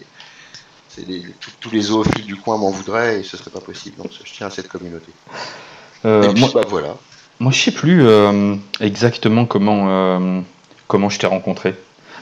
tous 1.60 1.72
les 1.72 1.82
zoophiles 1.82 2.26
du 2.26 2.36
coin 2.36 2.58
m'en 2.58 2.70
voudraient 2.70 3.22
et 3.22 3.24
ce 3.24 3.38
serait 3.38 3.50
pas 3.50 3.60
possible. 3.60 3.98
Donc 3.98 4.12
je 4.24 4.32
tiens 4.32 4.48
à 4.48 4.52
cette 4.52 4.68
communauté. 4.68 5.12
et 6.06 6.20
puis, 6.32 6.40
moi, 6.40 6.52
bah, 6.54 6.62
voilà. 6.70 6.96
Moi, 7.40 7.52
je 7.52 7.60
sais 7.60 7.72
plus 7.72 8.06
euh, 8.06 8.56
exactement 8.80 9.46
comment, 9.46 9.88
euh, 9.90 10.40
comment 10.88 11.10
je 11.10 11.20
t'ai 11.20 11.28
rencontré. 11.28 11.76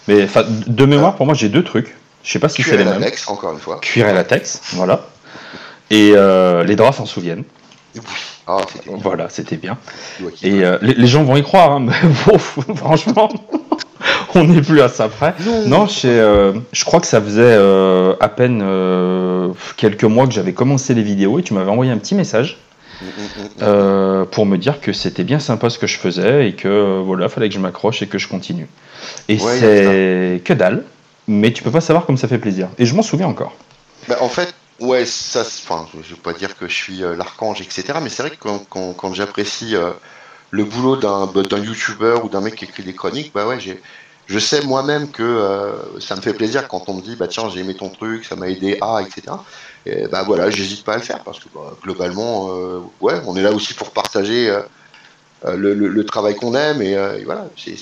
Mais 0.08 0.28
de 0.68 0.86
mémoire, 0.86 1.16
pour 1.16 1.26
moi, 1.26 1.36
j'ai 1.36 1.50
deux 1.50 1.64
trucs. 1.64 1.96
Je 2.24 2.32
sais 2.32 2.40
pas 2.40 2.50
si 2.50 2.64
c'est 2.64 2.78
les 2.78 2.84
mêmes. 2.84 3.00
latex, 3.00 3.28
encore 3.30 3.54
une 3.54 3.60
fois. 3.60 3.80
Cuir 3.80 4.08
et 4.08 4.14
latex, 4.14 4.62
voilà. 4.74 5.06
Et 5.92 6.14
euh, 6.16 6.64
les 6.64 6.76
draps 6.76 6.98
s'en 6.98 7.06
souviennent. 7.06 7.44
Ah, 8.48 8.58
voilà, 8.88 9.30
c'était 9.30 9.58
bien. 9.58 9.78
Et 10.42 10.64
les, 10.82 11.08
gens 11.08 11.24
vont 11.24 11.38
y 11.38 11.44
croire, 11.44 11.72
hein, 11.74 11.80
mais 11.80 11.94
franchement, 12.76 13.30
on 14.36 14.44
n'est 14.46 14.62
plus 14.62 14.82
à 14.82 14.90
ça 14.90 15.10
près. 15.10 15.36
Non, 15.68 15.86
je 15.88 16.86
crois 16.86 17.00
que 17.00 17.08
ça 17.08 17.22
faisait 17.22 17.56
à 18.20 18.30
peine 18.30 18.64
quelques 19.78 20.06
mois 20.06 20.26
que 20.26 20.34
j'avais 20.34 20.54
commencé 20.54 20.94
les 20.96 21.04
vidéos 21.04 21.40
et 21.40 21.44
tu 21.44 21.54
m'avais 21.54 21.70
envoyé 21.70 21.92
un 21.92 21.98
petit 21.98 22.16
message 22.16 22.58
euh, 23.62 24.26
pour 24.26 24.46
me 24.46 24.58
dire 24.58 24.82
que 24.82 24.94
c'était 24.94 25.24
bien 25.24 25.40
sympa 25.40 25.70
ce 25.70 25.80
que 25.80 25.88
je 25.88 25.98
faisais 25.98 26.50
et 26.50 26.54
que 26.54 27.02
voilà, 27.02 27.30
fallait 27.30 27.50
que 27.50 27.56
je 27.56 27.60
m'accroche 27.60 28.02
et 28.02 28.08
que 28.08 28.18
je 28.18 28.28
continue. 28.28 28.68
Et 29.28 29.38
c'est 29.40 30.42
que 30.44 30.54
dalle, 30.54 30.84
mais 31.28 31.52
tu 31.54 31.64
peux 31.64 31.72
pas 31.72 31.82
savoir 31.82 32.06
comme 32.06 32.18
ça 32.18 32.28
fait 32.28 32.38
plaisir. 32.38 32.70
Et 32.78 32.86
je 32.86 32.96
m'en 32.96 33.04
souviens 33.04 33.28
encore. 33.28 33.56
Bah, 34.08 34.18
en 34.22 34.30
fait, 34.30 34.54
Ouais, 34.80 35.06
ça, 35.06 35.42
enfin, 35.42 35.88
je 35.94 36.16
vais 36.16 36.22
pas 36.22 36.34
dire 36.34 36.58
que 36.58 36.68
je 36.68 36.74
suis 36.74 36.98
l'archange, 36.98 37.62
etc. 37.62 38.00
Mais 38.02 38.10
c'est 38.10 38.24
vrai 38.24 38.32
que 38.32 38.42
quand, 38.42 38.94
quand, 38.94 39.14
j'apprécie 39.14 39.76
le 40.50 40.64
boulot 40.64 40.98
d'un 40.98 41.28
d'un 41.28 41.60
youtubeur 41.60 42.26
ou 42.26 42.30
d'un 42.30 42.42
mec 42.42 42.56
qui 42.56 42.66
écrit 42.66 42.84
des 42.84 42.94
chroniques, 42.94 43.32
bah 43.34 43.48
ouais, 43.48 43.60
j'ai 43.60 43.80
je 44.28 44.40
sais 44.40 44.62
moi-même 44.62 45.10
que 45.10 45.24
euh, 45.24 46.00
ça 46.00 46.16
me 46.16 46.22
fait 46.22 46.34
plaisir 46.34 46.68
quand 46.68 46.88
on 46.88 46.94
me 46.94 47.02
dit 47.02 47.16
bah 47.16 47.28
tiens 47.28 47.50
j'ai 47.50 47.60
aimé 47.60 47.76
ton 47.76 47.90
truc, 47.90 48.24
ça 48.24 48.36
m'a 48.36 48.50
aidé 48.50 48.78
à 48.82 49.02
etc. 49.02 49.36
Et 49.86 50.08
bah 50.08 50.24
voilà, 50.26 50.50
j'hésite 50.50 50.84
pas 50.84 50.94
à 50.94 50.98
le 50.98 51.04
faire 51.04 51.24
parce 51.24 51.40
que 51.40 51.50
bah, 51.54 51.76
globalement 51.82 52.50
euh, 52.50 52.80
ouais 53.02 53.16
on 53.26 53.36
est 53.36 53.42
là 53.42 53.52
aussi 53.52 53.74
pour 53.74 53.92
partager 53.92 54.50
euh, 54.50 55.58
le, 55.58 56.06
travail 56.06 56.36
qu'on 56.36 56.56
aime 56.56 56.82
et, 56.82 56.96
voilà. 57.26 57.48
C'est, 57.58 57.76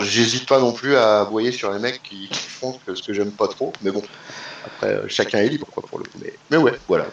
j'hésite 0.00 0.46
pas 0.46 0.60
non 0.60 0.72
plus 0.72 0.94
à 0.96 1.22
aboyer 1.22 1.52
sur 1.52 1.72
les 1.72 1.78
mecs 1.78 2.02
qui, 2.02 2.28
font 2.32 2.78
ce 2.94 3.02
que 3.02 3.14
j'aime 3.14 3.30
pas 3.30 3.48
trop, 3.48 3.72
mais 3.82 3.90
bon 3.90 4.02
après 4.66 5.00
chacun 5.08 5.38
est 5.38 5.48
libre 5.48 5.66
quoi 5.70 5.82
pour 5.88 5.98
le 5.98 6.04
coup. 6.04 6.18
Mais, 6.22 6.34
mais 6.50 6.56
ouais 6.58 6.78
voilà. 6.88 7.06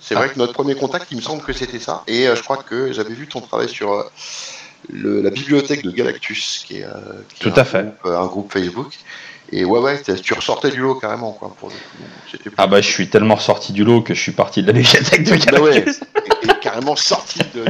C'est 0.00 0.14
vrai 0.14 0.28
ah. 0.30 0.32
que 0.32 0.38
notre 0.38 0.54
premier 0.54 0.74
contact, 0.74 1.08
il 1.10 1.18
me 1.18 1.22
semble 1.22 1.42
que 1.42 1.52
c'était 1.52 1.78
ça. 1.78 2.04
Et 2.06 2.24
je 2.24 2.42
crois 2.42 2.56
que 2.56 2.90
j'avais 2.90 3.12
vu 3.12 3.26
ton 3.26 3.42
travail 3.42 3.68
sur 3.68 4.10
la 4.88 5.30
bibliothèque 5.30 5.82
de 5.82 5.90
Galactus, 5.90 6.64
qui 6.66 6.78
est, 6.78 6.84
euh, 6.84 7.22
Tout 7.38 7.52
à 7.56 7.64
fait. 7.64 7.86
Euh, 8.04 8.18
un 8.18 8.26
groupe 8.26 8.52
Facebook. 8.52 8.98
Et 9.52 9.64
ouais, 9.64 9.80
ouais, 9.80 10.00
tu 10.22 10.34
ressortais 10.34 10.70
du 10.70 10.80
lot 10.80 10.94
carrément. 10.94 11.32
Quoi, 11.32 11.54
pour 11.58 11.70
ah 12.56 12.66
bah 12.66 12.80
je 12.80 12.88
suis 12.88 13.08
tellement 13.08 13.34
ressorti 13.34 13.72
du 13.72 13.84
lot 13.84 14.02
que 14.02 14.14
je 14.14 14.20
suis 14.20 14.32
parti 14.32 14.62
de 14.62 14.68
la 14.68 14.72
bibliothèque 14.72 15.24
de 15.24 15.30
bah 15.30 15.38
Galactus. 15.38 16.00
et, 16.42 16.46
carrément 16.60 16.94
sorti 16.94 17.40
de. 17.54 17.64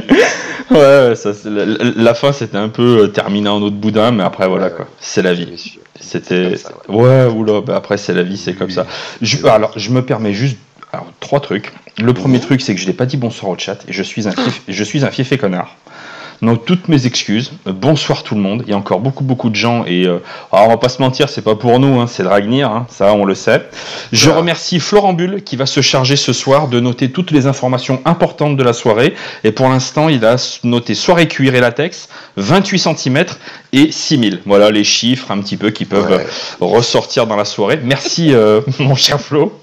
ouais, 1.09 1.15
ça, 1.15 1.31
la, 1.43 2.13
fin 2.13 2.31
c'était 2.33 2.57
un 2.57 2.69
peu 2.69 3.03
euh, 3.03 3.07
terminé 3.07 3.49
en 3.49 3.61
autre 3.61 3.77
boudin, 3.77 4.11
mais 4.11 4.23
après 4.23 4.47
voilà 4.47 4.69
quoi, 4.69 4.87
c'est 4.99 5.23
la 5.23 5.33
vie. 5.33 5.79
C'était. 5.99 6.53
Ouais. 6.87 7.25
oula, 7.25 7.61
bah 7.61 7.75
après 7.77 7.97
c'est 7.97 8.13
la 8.13 8.23
vie, 8.23 8.37
c'est 8.37 8.53
comme 8.53 8.71
ça. 8.71 8.85
Je, 9.21 9.45
alors 9.47 9.71
je 9.75 9.89
me 9.89 10.05
permets 10.05 10.33
juste 10.33 10.57
alors, 10.93 11.07
trois 11.19 11.39
trucs. 11.39 11.71
Le 11.97 12.13
premier 12.13 12.39
truc, 12.39 12.61
c'est 12.61 12.75
que 12.75 12.81
je 12.81 12.87
n'ai 12.87 12.93
pas 12.93 13.05
dit 13.05 13.17
bonsoir 13.17 13.51
au 13.51 13.57
chat 13.57 13.77
et 13.87 13.93
je 13.93 14.03
suis 14.03 14.27
un, 14.27 14.33
je 14.67 14.83
suis 14.83 15.05
un 15.05 15.11
fiefé 15.11 15.37
connard. 15.37 15.75
Donc 16.41 16.65
toutes 16.65 16.87
mes 16.87 17.05
excuses. 17.05 17.51
Bonsoir 17.65 18.23
tout 18.23 18.33
le 18.33 18.41
monde. 18.41 18.63
Il 18.65 18.71
y 18.71 18.73
a 18.73 18.77
encore 18.77 18.99
beaucoup 18.99 19.23
beaucoup 19.23 19.51
de 19.51 19.55
gens 19.55 19.85
et 19.85 20.07
euh, 20.07 20.17
alors 20.51 20.65
on 20.65 20.69
va 20.69 20.77
pas 20.77 20.89
se 20.89 20.99
mentir, 20.99 21.29
c'est 21.29 21.43
pas 21.43 21.53
pour 21.53 21.79
nous, 21.79 21.99
hein, 21.99 22.07
c'est 22.07 22.23
Dragnir, 22.23 22.71
hein, 22.71 22.87
ça 22.89 23.13
on 23.13 23.25
le 23.25 23.35
sait. 23.35 23.69
Je 24.11 24.31
remercie 24.31 24.79
Florent 24.79 25.13
Bull 25.13 25.43
qui 25.43 25.55
va 25.55 25.67
se 25.67 25.81
charger 25.81 26.15
ce 26.15 26.33
soir 26.33 26.67
de 26.67 26.79
noter 26.79 27.11
toutes 27.11 27.29
les 27.29 27.45
informations 27.45 28.01
importantes 28.05 28.57
de 28.57 28.63
la 28.63 28.73
soirée. 28.73 29.13
Et 29.43 29.51
pour 29.51 29.69
l'instant, 29.69 30.09
il 30.09 30.25
a 30.25 30.35
noté 30.63 30.95
soirée 30.95 31.27
cuir 31.27 31.53
et 31.53 31.59
latex, 31.59 32.09
28 32.37 32.79
cm 32.79 33.25
et 33.73 33.91
6000. 33.91 34.41
Voilà 34.47 34.71
les 34.71 34.83
chiffres 34.83 35.29
un 35.29 35.39
petit 35.41 35.57
peu 35.57 35.69
qui 35.69 35.85
peuvent 35.85 36.25
ressortir 36.59 37.27
dans 37.27 37.35
la 37.35 37.45
soirée. 37.45 37.79
Merci 37.83 38.33
euh, 38.33 38.61
mon 38.79 38.95
cher 38.95 39.21
Flo 39.21 39.61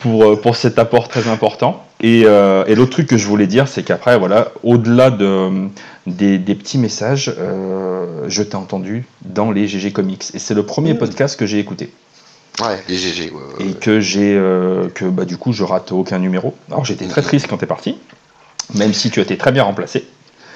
pour, 0.00 0.24
euh, 0.24 0.36
pour 0.36 0.56
cet 0.56 0.80
apport 0.80 1.06
très 1.06 1.28
important. 1.28 1.86
Et, 2.04 2.22
et 2.22 2.74
l'autre 2.74 2.90
truc 2.90 3.06
que 3.06 3.16
je 3.16 3.28
voulais 3.28 3.46
dire, 3.46 3.68
c'est 3.68 3.84
qu'après, 3.84 4.18
voilà, 4.18 4.48
au-delà 4.64 5.10
de, 5.10 5.68
des, 6.06 6.38
petits 6.54 6.78
messages, 6.78 7.32
euh, 7.38 8.24
je 8.28 8.42
t'ai 8.42 8.56
entendu 8.56 9.04
dans 9.22 9.50
les 9.50 9.68
GG 9.68 9.92
Comics. 9.92 10.24
Et 10.34 10.38
c'est 10.38 10.54
le 10.54 10.64
premier 10.64 10.94
mmh. 10.94 10.98
podcast 10.98 11.38
que 11.38 11.46
j'ai 11.46 11.58
écouté. 11.58 11.92
Ouais, 12.60 12.82
les 12.88 12.96
GG. 12.96 13.32
et 13.60 13.72
que 13.74 14.00
j'ai, 14.00 14.34
euh, 14.36 14.88
que 14.88 15.06
bah, 15.06 15.24
du 15.24 15.38
coup, 15.38 15.52
je 15.52 15.64
rate 15.64 15.92
aucun 15.92 16.18
numéro. 16.18 16.54
Alors 16.70 16.84
j'étais 16.84 17.06
très 17.06 17.22
mmh. 17.22 17.24
triste 17.24 17.46
quand 17.48 17.56
t'es 17.56 17.66
parti, 17.66 17.98
même 18.74 18.92
si 18.92 19.10
tu 19.10 19.20
as 19.20 19.22
été 19.22 19.38
très 19.38 19.52
bien 19.52 19.62
remplacé. 19.62 20.06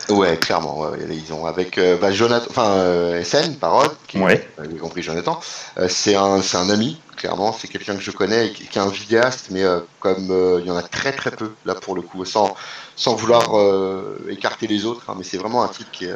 Ouais, 0.08 0.36
clairement. 0.36 0.84
ils 1.10 1.32
ont 1.32 1.46
avec 1.46 1.78
euh, 1.78 1.96
bah, 1.98 2.12
Jonathan, 2.12 2.46
enfin 2.50 2.84
SN, 3.24 3.54
parole, 3.54 3.88
qui 4.06 4.18
ouais. 4.18 4.46
compris 4.80 5.02
Jonathan. 5.02 5.40
c'est 5.88 6.14
un, 6.14 6.42
c'est 6.42 6.58
un 6.58 6.68
ami, 6.70 7.00
clairement. 7.16 7.52
C'est 7.58 7.66
quelqu'un 7.66 7.96
que 7.96 8.02
je 8.02 8.12
connais, 8.12 8.50
qui, 8.50 8.66
qui 8.66 8.78
est 8.78 8.82
un 8.82 8.90
vidéaste, 8.90 9.48
mais 9.50 9.64
comme 9.98 10.60
il 10.60 10.66
y 10.66 10.70
en 10.70 10.76
a 10.76 10.82
très 10.82 11.12
très 11.12 11.30
peu 11.30 11.52
là 11.64 11.74
pour 11.74 11.94
le 11.94 12.02
coup, 12.02 12.24
sans 12.24 12.54
sans 12.96 13.14
vouloir 13.14 13.56
euh, 13.58 14.18
écarter 14.30 14.66
les 14.66 14.86
autres, 14.86 15.04
hein, 15.08 15.14
mais 15.16 15.24
c'est 15.24 15.36
vraiment 15.36 15.62
un 15.62 15.68
type 15.68 15.86
qui 15.92 16.06
est, 16.06 16.14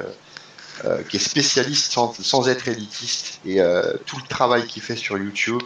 euh, 0.87 1.03
qui 1.09 1.19
est 1.19 1.21
spécialiste 1.21 1.93
sans, 1.93 2.15
sans, 2.19 2.49
être 2.49 2.69
élitiste. 2.69 3.41
Et 3.45 3.61
euh, 3.61 3.83
tout 4.07 4.17
le 4.17 4.27
travail 4.27 4.67
qu'il 4.67 4.83
fait 4.83 4.97
sur 4.97 5.19
YouTube, 5.19 5.63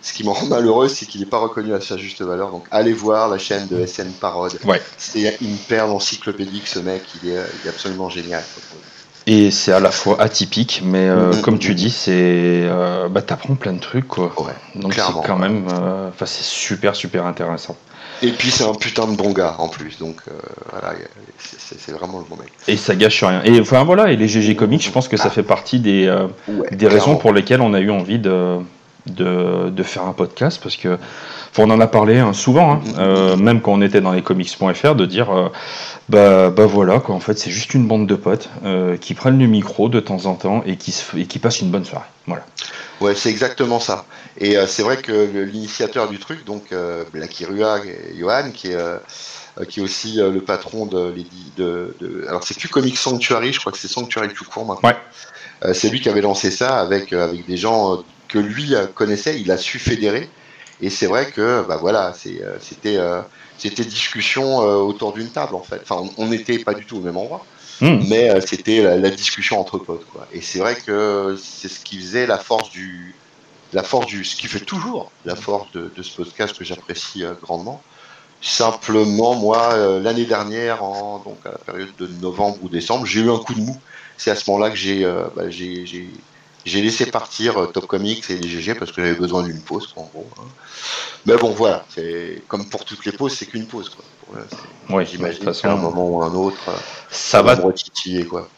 ce 0.00 0.12
qui 0.12 0.22
me 0.22 0.30
rend 0.30 0.46
malheureux, 0.46 0.88
c'est 0.88 1.04
qu'il 1.04 1.20
n'est 1.20 1.26
pas 1.26 1.38
reconnu 1.38 1.74
à 1.74 1.80
sa 1.80 1.96
juste 1.96 2.22
valeur. 2.22 2.52
Donc 2.52 2.64
allez 2.70 2.92
voir 2.92 3.28
la 3.28 3.38
chaîne 3.38 3.66
de 3.66 3.84
SN 3.84 4.12
Parode. 4.12 4.56
Ouais. 4.64 4.80
C'est 4.96 5.36
une 5.40 5.56
perle 5.56 5.90
encyclopédique, 5.90 6.68
ce 6.68 6.78
mec, 6.78 7.02
il 7.22 7.30
est, 7.30 7.32
il 7.62 7.66
est 7.66 7.70
absolument 7.70 8.08
génial. 8.08 8.44
Et 9.28 9.50
c'est 9.50 9.72
à 9.72 9.80
la 9.80 9.90
fois 9.90 10.22
atypique, 10.22 10.82
mais 10.84 11.08
mm-hmm. 11.08 11.40
comme 11.40 11.58
tu 11.58 11.74
dis, 11.74 11.90
c'est 11.90 12.12
euh, 12.70 13.08
bah, 13.08 13.22
t'apprends 13.22 13.56
plein 13.56 13.72
de 13.72 13.80
trucs 13.80 14.06
quoi. 14.06 14.32
Ouais, 14.40 14.80
Donc 14.80 14.94
c'est 14.94 15.02
quand 15.26 15.38
même, 15.38 15.66
enfin 15.66 16.26
c'est 16.26 16.44
super 16.44 16.94
super 16.94 17.26
intéressant. 17.26 17.76
Et 18.22 18.30
puis 18.30 18.50
c'est 18.50 18.64
un 18.64 18.74
putain 18.74 19.06
de 19.06 19.16
bon 19.16 19.32
gars 19.32 19.56
en 19.58 19.68
plus, 19.68 19.98
donc 19.98 20.20
euh, 20.28 20.32
voilà, 20.70 20.94
c'est 21.38 21.92
vraiment 21.92 22.18
le 22.18 22.24
bon 22.24 22.36
mec. 22.36 22.50
Et 22.66 22.76
ça 22.76 22.94
gâche 22.94 23.22
rien. 23.22 23.42
Et 23.44 23.60
enfin 23.60 23.84
voilà, 23.84 24.10
et 24.10 24.16
les 24.16 24.28
GG 24.28 24.56
Comics, 24.56 24.82
je 24.82 24.90
pense 24.90 25.08
que 25.08 25.16
ça 25.16 25.30
fait 25.30 25.42
partie 25.42 25.80
des, 25.80 26.06
euh, 26.06 26.26
des 26.72 26.88
raisons 26.88 27.16
pour 27.16 27.32
lesquelles 27.32 27.60
on 27.60 27.74
a 27.74 27.80
eu 27.80 27.90
envie 27.90 28.18
de, 28.18 28.56
de, 29.06 29.68
de 29.68 29.82
faire 29.82 30.04
un 30.04 30.12
podcast, 30.12 30.60
parce 30.62 30.76
que 30.76 30.98
on 31.58 31.70
en 31.70 31.80
a 31.80 31.86
parlé 31.86 32.18
hein, 32.18 32.34
souvent, 32.34 32.72
hein, 32.72 32.80
mm-hmm. 32.84 32.94
euh, 32.98 33.36
même 33.36 33.60
quand 33.62 33.72
on 33.72 33.80
était 33.80 34.02
dans 34.02 34.12
les 34.12 34.22
comics.fr, 34.22 34.94
de 34.94 35.06
dire 35.06 35.50
bah, 36.08 36.50
bah 36.50 36.66
voilà, 36.66 37.00
quoi, 37.00 37.14
en 37.14 37.20
fait 37.20 37.38
c'est 37.38 37.50
juste 37.50 37.74
une 37.74 37.86
bande 37.86 38.06
de 38.06 38.14
potes 38.14 38.48
qui 39.00 39.14
prennent 39.14 39.38
le 39.38 39.46
micro 39.46 39.88
de 39.88 40.00
temps 40.00 40.24
en 40.24 40.34
temps 40.34 40.62
et 40.66 40.76
qui, 40.76 40.94
et 41.16 41.26
qui 41.26 41.38
passent 41.38 41.60
une 41.60 41.70
bonne 41.70 41.84
soirée. 41.84 42.06
Voilà. 42.26 42.44
Ouais, 43.00 43.14
c'est 43.14 43.28
exactement 43.28 43.78
ça. 43.78 44.06
Et 44.38 44.56
euh, 44.56 44.66
c'est 44.66 44.82
vrai 44.82 44.98
que 44.98 45.12
l'initiateur 45.12 46.08
du 46.08 46.18
truc, 46.18 46.44
donc 46.44 46.72
euh, 46.72 47.04
Blacky 47.12 47.44
Rua, 47.46 47.80
Johan, 48.18 48.50
qui 48.52 48.68
est, 48.68 48.74
euh, 48.74 48.98
qui 49.68 49.80
est 49.80 49.82
aussi 49.82 50.16
le 50.16 50.40
patron 50.40 50.86
de, 50.86 51.14
de, 51.56 51.94
de 51.98 52.26
alors 52.28 52.44
c'est 52.44 52.58
plus 52.58 52.68
Comic 52.68 52.98
Sanctuary, 52.98 53.52
je 53.52 53.60
crois 53.60 53.72
que 53.72 53.78
c'est 53.78 53.88
Sanctuary 53.88 54.28
tout 54.34 54.44
court 54.44 54.66
maintenant. 54.66 54.90
Ouais. 54.90 55.74
c'est 55.74 55.88
lui 55.88 56.00
qui 56.00 56.10
avait 56.10 56.20
lancé 56.20 56.50
ça 56.50 56.78
avec 56.78 57.12
avec 57.14 57.46
des 57.46 57.56
gens 57.56 58.04
que 58.28 58.38
lui 58.38 58.74
connaissait, 58.94 59.40
il 59.40 59.50
a 59.50 59.56
su 59.56 59.78
fédérer. 59.78 60.28
Et 60.82 60.90
c'est 60.90 61.06
vrai 61.06 61.30
que 61.30 61.64
bah 61.66 61.78
voilà, 61.80 62.12
c'était 62.60 62.98
c'était 63.56 63.84
discussion 63.84 64.58
autour 64.58 65.14
d'une 65.14 65.30
table 65.30 65.54
en 65.54 65.62
fait. 65.62 65.80
Enfin, 65.88 66.06
on 66.18 66.26
n'était 66.26 66.58
pas 66.58 66.74
du 66.74 66.84
tout 66.84 66.98
au 66.98 67.00
même 67.00 67.16
endroit. 67.16 67.46
Hmm. 67.80 68.00
Mais 68.08 68.40
c'était 68.40 68.82
la, 68.82 69.10
discussion 69.10 69.60
entre 69.60 69.78
potes, 69.78 70.06
quoi. 70.10 70.26
Et 70.32 70.40
c'est 70.40 70.58
vrai 70.58 70.76
que 70.76 71.38
c'est 71.42 71.68
ce 71.68 71.80
qui 71.80 71.98
faisait 71.98 72.26
la 72.26 72.38
force 72.38 72.70
du, 72.70 73.14
la 73.72 73.82
force 73.82 74.06
du, 74.06 74.24
ce 74.24 74.36
qui 74.36 74.46
fait 74.46 74.60
toujours 74.60 75.10
la 75.24 75.36
force 75.36 75.70
de, 75.72 75.90
ce 76.02 76.16
podcast 76.16 76.56
que 76.56 76.64
j'apprécie 76.64 77.24
euh, 77.24 77.34
grandement. 77.42 77.82
Simplement, 78.42 79.34
moi, 79.34 79.72
euh, 79.72 80.00
l'année 80.00 80.26
dernière, 80.26 80.82
en, 80.82 81.18
donc 81.18 81.38
à 81.44 81.52
la 81.52 81.58
période 81.58 81.96
de 81.98 82.06
novembre 82.20 82.58
ou 82.62 82.68
décembre, 82.68 83.06
j'ai 83.06 83.20
eu 83.20 83.30
un 83.30 83.38
coup 83.38 83.54
de 83.54 83.60
mou. 83.60 83.76
C'est 84.18 84.30
à 84.30 84.36
ce 84.36 84.48
moment-là 84.50 84.70
que 84.70 84.76
j'ai, 84.76 85.04
bah, 85.34 85.50
j'ai 85.50 86.82
laissé 86.82 87.06
partir 87.06 87.70
Top 87.72 87.86
Comics 87.86 88.24
et 88.30 88.38
les 88.38 88.48
GG 88.48 88.74
parce 88.74 88.92
que 88.92 89.02
j'avais 89.02 89.18
besoin 89.18 89.42
d'une 89.42 89.60
pause, 89.60 89.92
en 89.96 90.04
gros. 90.04 90.26
Hein. 90.38 90.46
Mais 91.26 91.36
bon, 91.36 91.50
voilà, 91.50 91.84
c'est 91.90 92.42
comme 92.48 92.66
pour 92.70 92.86
toutes 92.86 93.04
les 93.04 93.12
pauses, 93.12 93.34
c'est 93.34 93.44
qu'une 93.44 93.66
pause. 93.66 93.90
Quoi. 93.90 94.04
Ouais, 94.90 95.06
J'imagine 95.06 95.44
qu'à 95.52 95.72
un 95.72 95.76
moment 95.76 96.08
ou 96.08 96.22
un 96.22 96.34
autre, 96.34 96.58
ça, 97.10 97.42
va 97.42 97.56
me 97.56 98.24
quoi. 98.24 98.48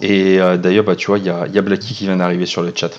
Et 0.00 0.40
euh, 0.40 0.56
d'ailleurs, 0.56 0.84
bah, 0.84 0.96
tu 0.96 1.06
vois, 1.06 1.18
il 1.18 1.24
y 1.24 1.30
a, 1.30 1.46
y 1.46 1.58
a 1.58 1.62
Blacky 1.62 1.94
qui 1.94 2.04
vient 2.04 2.16
d'arriver 2.16 2.46
sur 2.46 2.62
le 2.62 2.72
chat. 2.74 2.90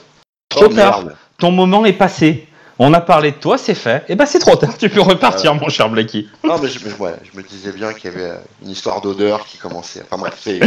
Trop 0.53 0.65
oh, 0.65 0.73
tard, 0.73 1.03
ton 1.37 1.51
moment 1.51 1.85
est 1.85 1.93
passé. 1.93 2.47
On 2.79 2.93
a 2.93 3.01
parlé 3.01 3.31
de 3.31 3.37
toi, 3.37 3.57
c'est 3.57 3.75
fait. 3.75 4.03
Et 4.09 4.15
bah 4.15 4.25
c'est 4.25 4.39
trop 4.39 4.55
tard, 4.55 4.77
tu 4.77 4.89
peux 4.89 5.01
repartir, 5.01 5.51
euh, 5.51 5.55
mon 5.55 5.69
cher 5.69 5.89
Blacky. 5.89 6.27
Non, 6.43 6.57
mais 6.59 6.67
je, 6.67 6.79
je 6.79 7.37
me 7.37 7.43
disais 7.43 7.71
bien 7.71 7.93
qu'il 7.93 8.11
y 8.11 8.15
avait 8.15 8.33
une 8.63 8.71
histoire 8.71 9.01
d'odeur 9.01 9.45
qui 9.45 9.57
commençait. 9.57 10.01
Enfin 10.03 10.19
bref, 10.19 10.35
c'est. 10.41 10.59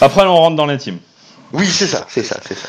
Après, 0.00 0.22
on 0.22 0.34
rentre 0.34 0.56
dans 0.56 0.66
l'intime. 0.66 0.98
Oui, 1.52 1.66
c'est 1.66 1.86
ça, 1.86 2.06
c'est 2.08 2.24
ça, 2.24 2.40
c'est 2.46 2.58
ça. 2.58 2.68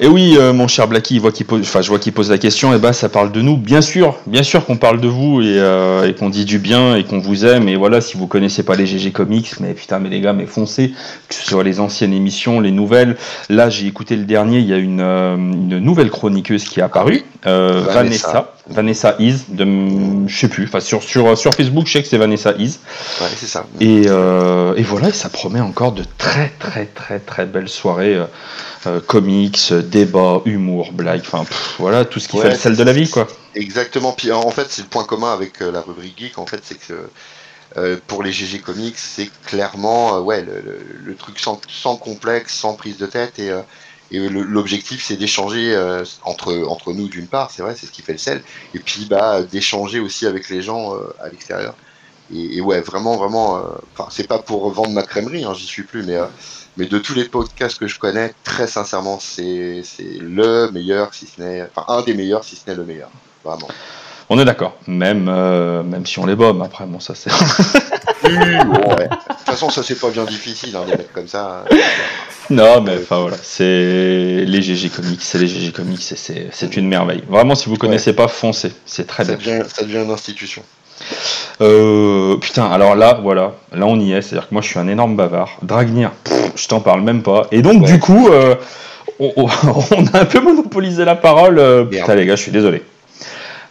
Et 0.00 0.06
oui, 0.06 0.36
euh, 0.38 0.54
mon 0.54 0.68
cher 0.68 0.88
Blacky, 0.88 1.16
je 1.16 1.20
vois 1.20 1.98
qu'il 1.98 2.12
pose 2.14 2.30
la 2.30 2.38
question, 2.38 2.74
et 2.74 2.78
bah 2.78 2.94
ça 2.94 3.10
parle 3.10 3.30
de 3.30 3.42
nous, 3.42 3.58
bien 3.58 3.82
sûr, 3.82 4.16
bien 4.26 4.42
sûr 4.42 4.64
qu'on 4.64 4.78
parle 4.78 5.02
de 5.02 5.06
vous 5.06 5.42
et, 5.42 5.58
euh, 5.58 6.10
qu'on 6.14 6.30
dit 6.30 6.46
du 6.46 6.58
bien 6.58 6.96
et 6.96 7.04
qu'on 7.04 7.18
vous 7.18 7.44
aime. 7.44 7.68
Et 7.68 7.76
voilà, 7.76 8.00
si 8.00 8.16
vous 8.16 8.26
connaissez 8.26 8.62
pas 8.62 8.74
les 8.74 8.86
GG 8.86 9.12
Comics, 9.12 9.60
mais 9.60 9.74
putain, 9.74 9.98
mais 9.98 10.08
les 10.08 10.22
gars, 10.22 10.32
mais 10.32 10.46
foncez, 10.46 10.94
que 11.28 11.34
ce 11.34 11.44
soit 11.44 11.62
les 11.62 11.78
anciennes 11.78 12.14
émissions, 12.14 12.60
les 12.60 12.70
nouvelles. 12.70 13.16
Là, 13.50 13.68
j'ai 13.68 13.86
écouté 13.86 14.16
le 14.16 14.24
dernier, 14.24 14.60
il 14.60 14.66
y 14.66 14.72
a 14.72 14.78
une, 14.78 15.00
euh, 15.00 15.36
une 15.36 15.78
nouvelle 15.78 16.10
chroniqueuse 16.10 16.64
qui 16.64 16.80
est 16.80 16.82
apparue, 16.82 17.24
Vanessa. 17.44 18.54
Vanessa 18.68 19.16
Is, 19.18 19.46
de, 19.48 19.66
je 20.28 20.38
sais 20.38 20.48
plus, 20.48 20.64
enfin 20.64 20.78
sur, 20.80 21.02
sur, 21.02 21.36
sur 21.36 21.52
Facebook, 21.52 21.86
je 21.86 21.92
sais 21.92 22.02
que 22.02 22.08
c'est 22.08 22.18
Vanessa 22.18 22.52
Is. 22.52 22.78
Ouais, 23.20 23.26
c'est 23.36 23.46
ça. 23.46 23.66
Et, 23.80 24.02
et 24.02 24.82
voilà, 24.82 25.12
ça 25.12 25.28
promet 25.28 25.60
encore 25.60 25.92
de 25.92 26.04
très 26.18 26.52
très 26.58 26.86
très 26.86 27.18
très 27.18 27.46
belles 27.46 27.68
soirées. 27.68 28.22
Euh, 28.86 29.00
comics, 29.00 29.72
débat, 29.72 30.40
humour, 30.44 30.90
blague, 30.92 31.20
enfin 31.20 31.44
voilà 31.78 32.04
tout 32.04 32.18
ce 32.18 32.26
qui 32.26 32.38
fait 32.38 32.50
le 32.50 32.56
sel 32.56 32.76
de 32.76 32.82
la 32.82 32.92
vie 32.92 33.08
quoi. 33.08 33.28
Exactement. 33.54 34.12
Puis 34.12 34.32
en 34.32 34.50
fait 34.50 34.66
c'est 34.70 34.82
le 34.82 34.88
point 34.88 35.04
commun 35.04 35.32
avec 35.32 35.62
euh, 35.62 35.70
la 35.70 35.82
rubrique 35.82 36.18
geek 36.18 36.38
en 36.38 36.46
fait 36.46 36.60
c'est 36.64 36.78
que 36.78 37.08
euh, 37.76 37.96
pour 38.08 38.24
les 38.24 38.32
GG 38.32 38.58
comics 38.58 38.98
c'est 38.98 39.30
clairement 39.46 40.18
ouais 40.18 40.44
le, 40.44 41.14
truc 41.14 41.38
sans, 41.38 41.96
complexe, 41.96 42.54
sans 42.54 42.74
prise 42.74 42.98
de 42.98 43.06
tête 43.06 43.38
et 43.38 43.52
Et 44.12 44.28
l'objectif, 44.28 45.02
c'est 45.02 45.16
d'échanger 45.16 45.74
euh, 45.74 46.04
entre, 46.22 46.66
entre 46.68 46.92
nous 46.92 47.08
d'une 47.08 47.26
part, 47.26 47.50
c'est 47.50 47.62
vrai, 47.62 47.74
c'est 47.74 47.86
ce 47.86 47.92
qui 47.92 48.02
fait 48.02 48.12
le 48.12 48.18
sel, 48.18 48.42
et 48.74 48.78
puis 48.78 49.06
bah, 49.06 49.42
d'échanger 49.42 50.00
aussi 50.00 50.26
avec 50.26 50.50
les 50.50 50.60
gens 50.60 50.94
euh, 50.94 51.14
à 51.18 51.30
l'extérieur. 51.30 51.74
Et, 52.34 52.60
ouais, 52.60 52.80
vraiment, 52.80 53.16
vraiment, 53.16 53.58
euh, 53.58 53.62
enfin, 53.94 54.08
c'est 54.10 54.26
pas 54.26 54.38
pour 54.38 54.70
vendre 54.70 54.90
ma 54.90 55.02
crèmerie, 55.02 55.44
hein, 55.44 55.54
j'y 55.54 55.66
suis 55.66 55.82
plus, 55.82 56.02
mais, 56.02 56.18
mais 56.76 56.86
de 56.86 56.98
tous 56.98 57.14
les 57.14 57.24
podcasts 57.24 57.78
que 57.78 57.86
je 57.86 57.98
connais, 57.98 58.34
très 58.44 58.66
sincèrement, 58.66 59.18
c'est 59.18 59.82
le 60.20 60.70
meilleur, 60.70 61.14
si 61.14 61.26
ce 61.26 61.42
n'est, 61.42 61.62
enfin, 61.74 61.84
un 61.88 62.02
des 62.02 62.14
meilleurs, 62.14 62.44
si 62.44 62.56
ce 62.56 62.68
n'est 62.68 62.76
le 62.76 62.84
meilleur, 62.84 63.10
vraiment. 63.44 63.68
On 64.32 64.38
est 64.38 64.44
d'accord, 64.44 64.76
même, 64.86 65.24
même 65.24 66.06
si 66.06 66.18
on 66.18 66.26
les 66.26 66.34
bombe, 66.34 66.62
après, 66.62 66.84
bon, 66.86 67.00
ça 67.00 67.14
c'est. 67.14 67.30
De 68.22 69.08
toute 69.08 69.46
façon, 69.46 69.70
ça 69.70 69.82
c'est 69.82 69.98
pas 69.98 70.10
bien 70.10 70.24
difficile, 70.24 70.76
hein, 70.76 70.84
des 70.86 70.92
mecs 70.92 71.12
comme 71.12 71.26
ça. 71.26 71.64
Non, 72.50 72.80
mais 72.80 72.96
enfin 73.02 73.20
voilà, 73.20 73.36
c'est 73.42 74.44
les 74.44 74.62
GG 74.62 74.90
Comics, 74.90 75.20
c'est 75.22 75.38
les 75.38 75.46
GG 75.46 75.72
Comics, 75.72 76.00
c'est 76.02 76.76
une 76.76 76.88
merveille. 76.88 77.22
Vraiment, 77.28 77.54
si 77.54 77.68
vous 77.68 77.76
connaissez 77.76 78.12
pas, 78.12 78.28
foncez, 78.28 78.72
c'est 78.86 79.06
très 79.06 79.24
ça 79.24 79.36
bien. 79.36 79.58
Devient, 79.58 79.68
ça 79.68 79.82
devient 79.82 80.04
une 80.04 80.10
institution. 80.10 80.62
Euh, 81.60 82.36
putain, 82.36 82.66
alors 82.70 82.94
là, 82.94 83.18
voilà, 83.22 83.54
là 83.72 83.86
on 83.86 83.98
y 83.98 84.12
est, 84.12 84.22
c'est-à-dire 84.22 84.48
que 84.48 84.54
moi 84.54 84.62
je 84.62 84.68
suis 84.68 84.78
un 84.78 84.88
énorme 84.88 85.16
bavard. 85.16 85.50
Dragnir, 85.62 86.12
je 86.54 86.68
t'en 86.68 86.80
parle 86.80 87.02
même 87.02 87.22
pas. 87.22 87.46
Et 87.52 87.62
donc, 87.62 87.84
du 87.84 87.98
coup, 87.98 88.28
euh, 88.28 88.54
on, 89.18 89.46
a 90.12 90.20
un 90.20 90.24
peu 90.24 90.40
monopolisé 90.40 91.04
la 91.04 91.16
parole. 91.16 91.58
Euh, 91.58 91.84
putain, 91.84 92.14
les 92.14 92.26
gars, 92.26 92.36
je 92.36 92.42
suis 92.42 92.52
désolé. 92.52 92.82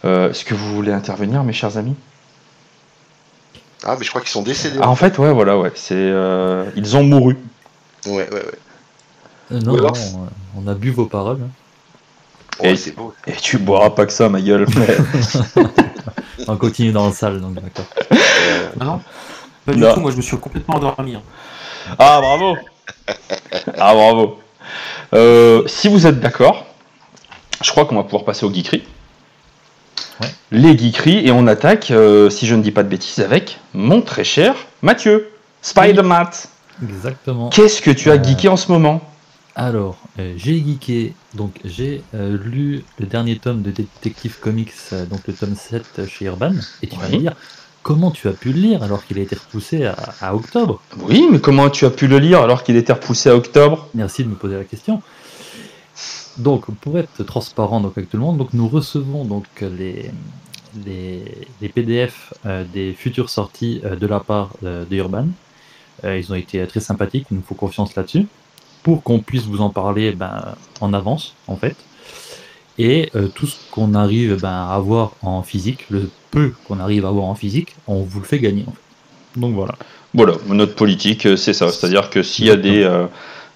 Est-ce 0.04 0.44
que 0.44 0.54
vous 0.54 0.74
voulez 0.74 0.92
intervenir, 0.92 1.44
mes 1.44 1.52
chers 1.52 1.76
amis? 1.76 1.96
Ah, 3.84 3.96
mais 3.98 4.04
je 4.04 4.10
crois 4.10 4.20
qu'ils 4.20 4.30
sont 4.30 4.42
décédés. 4.42 4.78
Ah, 4.80 4.88
en 4.88 4.96
fait, 4.96 5.18
ouais, 5.18 5.32
voilà, 5.32 5.58
ouais, 5.58 5.72
c'est 5.74 6.12
ils 6.76 6.96
ont 6.96 7.04
mouru. 7.04 7.36
Ouais, 8.06 8.28
ouais, 8.30 8.30
ouais. 8.32 8.58
Euh, 9.52 9.60
non, 9.60 9.76
non, 9.76 9.92
on 10.56 10.66
a 10.66 10.74
bu 10.74 10.90
vos 10.90 11.06
paroles. 11.06 11.40
Hein. 11.42 12.64
et, 12.64 12.76
c'est 12.76 12.92
beau. 12.92 13.14
Et 13.26 13.32
tu 13.32 13.58
boiras 13.58 13.90
pas 13.90 14.06
que 14.06 14.12
ça, 14.12 14.28
ma 14.28 14.40
gueule. 14.40 14.66
on 16.48 16.56
continue 16.56 16.92
dans 16.92 17.06
la 17.06 17.12
salle, 17.12 17.40
donc 17.40 17.54
d'accord. 17.54 17.84
Ah 18.80 18.84
non 18.84 19.00
Pas 19.66 19.74
du 19.74 19.80
tout, 19.80 20.00
moi 20.00 20.10
je 20.10 20.16
me 20.16 20.22
suis 20.22 20.36
complètement 20.38 20.76
endormi. 20.76 21.16
Hein. 21.16 21.22
Ah, 21.98 22.20
bravo 22.20 22.56
Ah, 23.78 23.94
bravo 23.94 24.38
euh, 25.14 25.62
Si 25.66 25.88
vous 25.88 26.06
êtes 26.06 26.20
d'accord, 26.20 26.66
je 27.62 27.70
crois 27.70 27.84
qu'on 27.84 27.96
va 27.96 28.04
pouvoir 28.04 28.24
passer 28.24 28.46
aux 28.46 28.52
geekeries. 28.52 28.84
Ouais. 30.20 30.28
Les 30.50 30.76
geekeries, 30.76 31.26
et 31.26 31.32
on 31.32 31.46
attaque, 31.46 31.90
euh, 31.90 32.30
si 32.30 32.46
je 32.46 32.54
ne 32.54 32.62
dis 32.62 32.70
pas 32.70 32.82
de 32.82 32.88
bêtises, 32.88 33.20
avec 33.20 33.58
mon 33.74 34.02
très 34.02 34.24
cher 34.24 34.54
Mathieu, 34.82 35.30
Spider-Mat. 35.62 36.48
Exactement. 36.82 37.48
Qu'est-ce 37.50 37.80
que 37.80 37.90
tu 37.90 38.10
as 38.10 38.22
geeké 38.22 38.48
en 38.48 38.56
ce 38.56 38.70
moment? 38.70 39.00
alors, 39.54 39.98
euh, 40.18 40.34
j'ai 40.36 40.58
geeké, 40.58 41.14
donc 41.34 41.58
j'ai 41.64 42.02
euh, 42.14 42.38
lu 42.42 42.84
le 42.98 43.06
dernier 43.06 43.36
tome 43.36 43.62
de 43.62 43.70
Detective 43.70 44.38
Comics, 44.40 44.72
euh, 44.92 45.04
donc 45.06 45.20
le 45.26 45.34
tome 45.34 45.54
7 45.54 46.06
chez 46.08 46.26
Urban, 46.26 46.54
et 46.82 46.86
tu 46.86 46.98
vas 46.98 47.08
me 47.08 47.16
dire, 47.18 47.34
comment 47.82 48.10
tu 48.10 48.28
as 48.28 48.32
pu 48.32 48.52
le 48.52 48.60
lire 48.60 48.82
alors 48.82 49.04
qu'il 49.04 49.18
a 49.18 49.22
été 49.22 49.36
repoussé 49.36 49.84
à, 50.20 50.34
octobre? 50.34 50.80
Oui, 51.00 51.26
mais 51.30 51.38
comment 51.38 51.68
tu 51.68 51.84
as 51.84 51.90
pu 51.90 52.06
le 52.06 52.18
lire 52.18 52.40
alors 52.40 52.62
qu'il 52.62 52.76
était 52.76 52.92
repoussé 52.92 53.28
à 53.28 53.36
octobre? 53.36 53.88
Merci 53.94 54.24
de 54.24 54.28
me 54.28 54.36
poser 54.36 54.56
la 54.56 54.64
question. 54.64 55.02
Donc, 56.38 56.66
pour 56.80 56.98
être 56.98 57.22
transparent 57.24 57.80
donc, 57.80 57.92
avec 57.96 58.10
tout 58.10 58.16
le 58.16 58.22
monde, 58.22 58.38
donc, 58.38 58.52
nous 58.52 58.68
recevons 58.68 59.24
donc 59.24 59.46
les, 59.60 60.10
les, 60.86 61.68
PDF 61.68 62.32
des 62.72 62.92
futures 62.94 63.30
sorties 63.30 63.80
de 63.82 64.06
la 64.06 64.20
part 64.20 64.50
de 64.62 64.96
Urban. 64.96 65.26
ils 66.04 66.32
ont 66.32 66.34
été 66.34 66.66
très 66.66 66.80
sympathiques, 66.80 67.26
il 67.30 67.36
nous 67.36 67.42
faut 67.42 67.54
confiance 67.54 67.94
là-dessus 67.94 68.26
pour 68.82 69.02
qu'on 69.02 69.20
puisse 69.20 69.44
vous 69.44 69.60
en 69.60 69.70
parler 69.70 70.12
ben, 70.12 70.54
en 70.80 70.92
avance, 70.92 71.34
en 71.46 71.56
fait. 71.56 71.76
Et 72.78 73.10
euh, 73.14 73.28
tout 73.28 73.46
ce 73.46 73.56
qu'on 73.70 73.94
arrive 73.94 74.40
ben, 74.40 74.48
à 74.48 74.74
avoir 74.74 75.12
en 75.22 75.42
physique, 75.42 75.86
le 75.90 76.10
peu 76.30 76.52
qu'on 76.66 76.80
arrive 76.80 77.04
à 77.04 77.08
avoir 77.08 77.26
en 77.26 77.34
physique, 77.34 77.74
on 77.86 78.02
vous 78.02 78.20
le 78.20 78.26
fait 78.26 78.38
gagner. 78.38 78.64
En 78.66 78.72
fait. 78.72 79.40
Donc 79.40 79.54
voilà. 79.54 79.74
Voilà, 80.14 80.34
notre 80.48 80.74
politique, 80.74 81.26
euh, 81.26 81.36
c'est 81.36 81.52
ça. 81.52 81.70
C'est-à-dire 81.70 82.10
que 82.10 82.22
s'il 82.22 82.46
y 82.46 82.50
a 82.50 82.56
des, 82.56 82.82
euh, 82.82 83.06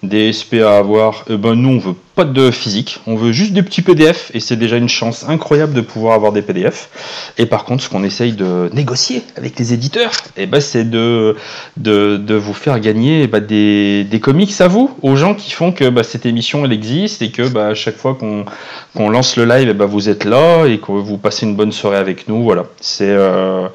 des 0.03 0.31
SP 0.33 0.61
à 0.63 0.77
avoir, 0.77 1.25
eh 1.29 1.37
ben 1.37 1.55
nous 1.55 1.69
on 1.69 1.79
veut 1.79 1.95
pas 2.17 2.25
de 2.25 2.49
physique, 2.49 2.99
on 3.05 3.15
veut 3.15 3.31
juste 3.31 3.53
des 3.53 3.61
petits 3.61 3.83
PDF 3.83 4.31
et 4.33 4.39
c'est 4.39 4.55
déjà 4.55 4.77
une 4.77 4.89
chance 4.89 5.23
incroyable 5.29 5.73
de 5.73 5.81
pouvoir 5.81 6.15
avoir 6.15 6.31
des 6.31 6.41
PDF. 6.41 6.89
Et 7.37 7.45
par 7.45 7.63
contre, 7.63 7.83
ce 7.83 7.89
qu'on 7.89 8.03
essaye 8.03 8.31
de 8.31 8.71
négocier 8.73 9.21
avec 9.35 9.59
les 9.59 9.71
éditeurs, 9.71 10.09
et 10.35 10.43
eh 10.43 10.45
ben, 10.47 10.59
c'est 10.59 10.89
de, 10.89 11.35
de, 11.77 12.33
vous 12.33 12.55
faire 12.55 12.79
gagner 12.79 13.21
eh 13.21 13.27
ben, 13.27 13.39
des, 13.39 14.03
des, 14.03 14.19
comics 14.19 14.59
à 14.61 14.67
vous, 14.67 14.97
aux 15.03 15.15
gens 15.15 15.35
qui 15.35 15.51
font 15.51 15.71
que 15.71 15.89
bah, 15.89 16.01
cette 16.03 16.25
émission 16.25 16.65
elle 16.65 16.73
existe 16.73 17.21
et 17.21 17.29
que 17.29 17.47
bah, 17.47 17.75
chaque 17.75 17.97
fois 17.97 18.17
qu'on 18.17 19.09
lance 19.09 19.37
le 19.37 19.45
live, 19.45 19.69
et 19.69 19.73
ben, 19.75 19.85
vous 19.85 20.09
êtes 20.09 20.23
là 20.25 20.65
et 20.65 20.79
que 20.79 20.91
vous 20.91 21.17
passez 21.19 21.45
une 21.45 21.55
bonne 21.55 21.71
soirée 21.71 21.97
avec 21.97 22.27
nous. 22.27 22.41
Voilà, 22.41 22.65
c'est 22.81 23.11
euh, 23.11 23.67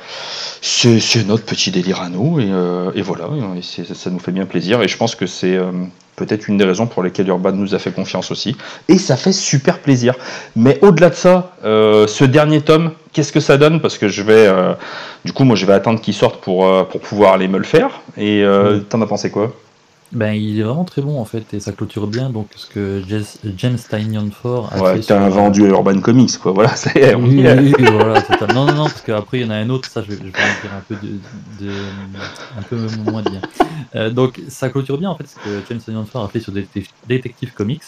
notre 1.27 1.45
petit 1.45 1.71
délire 1.71 2.01
à 2.01 2.09
nous 2.09 2.41
et, 2.41 2.49
euh, 2.51 2.91
voilà, 3.05 3.29
ça 3.63 4.11
nous 4.11 4.19
fait 4.19 4.33
bien 4.33 4.47
plaisir 4.47 4.83
et 4.83 4.89
je 4.89 4.97
pense 4.97 5.15
que 5.15 5.27
c'est 5.27 5.57
euh, 5.57 5.71
peut-être 6.17 6.49
une 6.49 6.57
des 6.57 6.65
raisons 6.65 6.87
pour 6.87 7.03
lesquelles 7.03 7.29
Urban 7.29 7.53
nous 7.53 7.75
a 7.75 7.79
fait 7.79 7.93
confiance 7.93 8.31
aussi. 8.33 8.57
Et 8.89 8.99
ça 8.99 9.17
fait 9.17 9.33
super 9.33 9.79
plaisir. 9.79 10.15
Mais 10.57 10.79
au-delà 10.83 11.11
de 11.11 11.15
ça, 11.15 11.53
euh, 11.65 12.07
ce 12.07 12.25
dernier 12.25 12.61
tome, 12.63 12.93
qu'est-ce 13.13 13.33
que 13.33 13.41
ça 13.41 13.57
donne? 13.57 13.81
Parce 13.81 13.99
que 13.99 14.09
je 14.09 14.23
vais, 14.23 14.47
euh, 14.49 14.75
du 15.25 15.33
coup, 15.33 15.45
moi, 15.45 15.55
je 15.57 15.67
vais 15.67 15.75
attendre 15.75 16.01
qu'il 16.01 16.15
sorte 16.15 16.41
pour, 16.41 16.67
euh, 16.67 16.83
pour 16.85 17.01
pouvoir 17.01 17.35
aller 17.35 17.49
me 17.49 17.59
le 17.59 17.65
faire. 17.65 18.01
Et 18.17 18.45
t'en 18.89 19.01
as 19.01 19.07
pensé 19.07 19.31
quoi? 19.31 19.55
Ben, 20.13 20.35
il 20.35 20.61
est 20.61 20.63
vraiment 20.63 20.85
très 20.85 21.01
bon 21.01 21.19
en 21.19 21.25
fait 21.25 21.55
et 21.55 21.61
ça 21.61 21.73
clôture 21.73 22.07
bien 22.07 22.29
donc 22.29 22.49
ce 22.55 22.67
que 22.67 23.03
James 23.57 23.79
Tynion 23.79 24.31
Ford 24.31 24.71
a 24.71 24.79
ouais, 24.79 25.01
t'as 25.01 25.19
un 25.19 25.31
vendu 25.31 25.63
Urban 25.63 25.99
Comics 26.01 26.37
quoi, 26.37 26.53
voilà, 26.53 26.77
c'est 26.77 27.15
oui, 27.15 27.43
oui, 27.43 27.73
voilà, 27.79 28.23
Non, 28.55 28.67
non, 28.67 28.75
non, 28.75 28.85
parce 28.85 29.01
qu'après 29.01 29.39
il 29.39 29.47
y 29.47 29.49
en 29.49 29.51
a 29.51 29.55
un 29.55 29.71
autre, 29.71 29.89
ça 29.89 30.03
je 30.03 30.11
vais, 30.11 30.17
je 30.17 30.25
vais 30.25 30.29
en 30.29 30.61
dire 30.61 30.71
un 30.77 30.83
peu, 30.87 30.97
de, 30.97 31.65
de 31.65 31.73
un 32.59 32.63
peu 32.63 32.77
moins 33.11 33.23
bien. 33.23 33.41
Euh, 33.95 34.11
donc 34.11 34.39
ça 34.49 34.69
clôture 34.69 34.99
bien 34.99 35.09
en 35.09 35.17
fait 35.17 35.29
ce 35.29 35.37
que 35.37 35.63
James 35.71 35.79
Tynion 35.79 36.05
Ford 36.05 36.25
a 36.25 36.29
fait 36.29 36.41
sur 36.41 36.53
Detective, 36.53 37.53
Comics. 37.55 37.83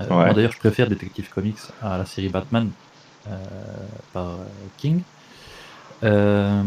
Euh, 0.00 0.32
D'ailleurs, 0.32 0.52
je 0.52 0.58
préfère 0.58 0.88
Detective 0.88 1.28
Comics 1.30 1.58
à 1.82 1.98
la 1.98 2.04
série 2.04 2.28
Batman 2.28 2.70
euh, 3.28 3.36
par 4.12 4.36
King. 4.76 5.02
Euh, 6.04 6.62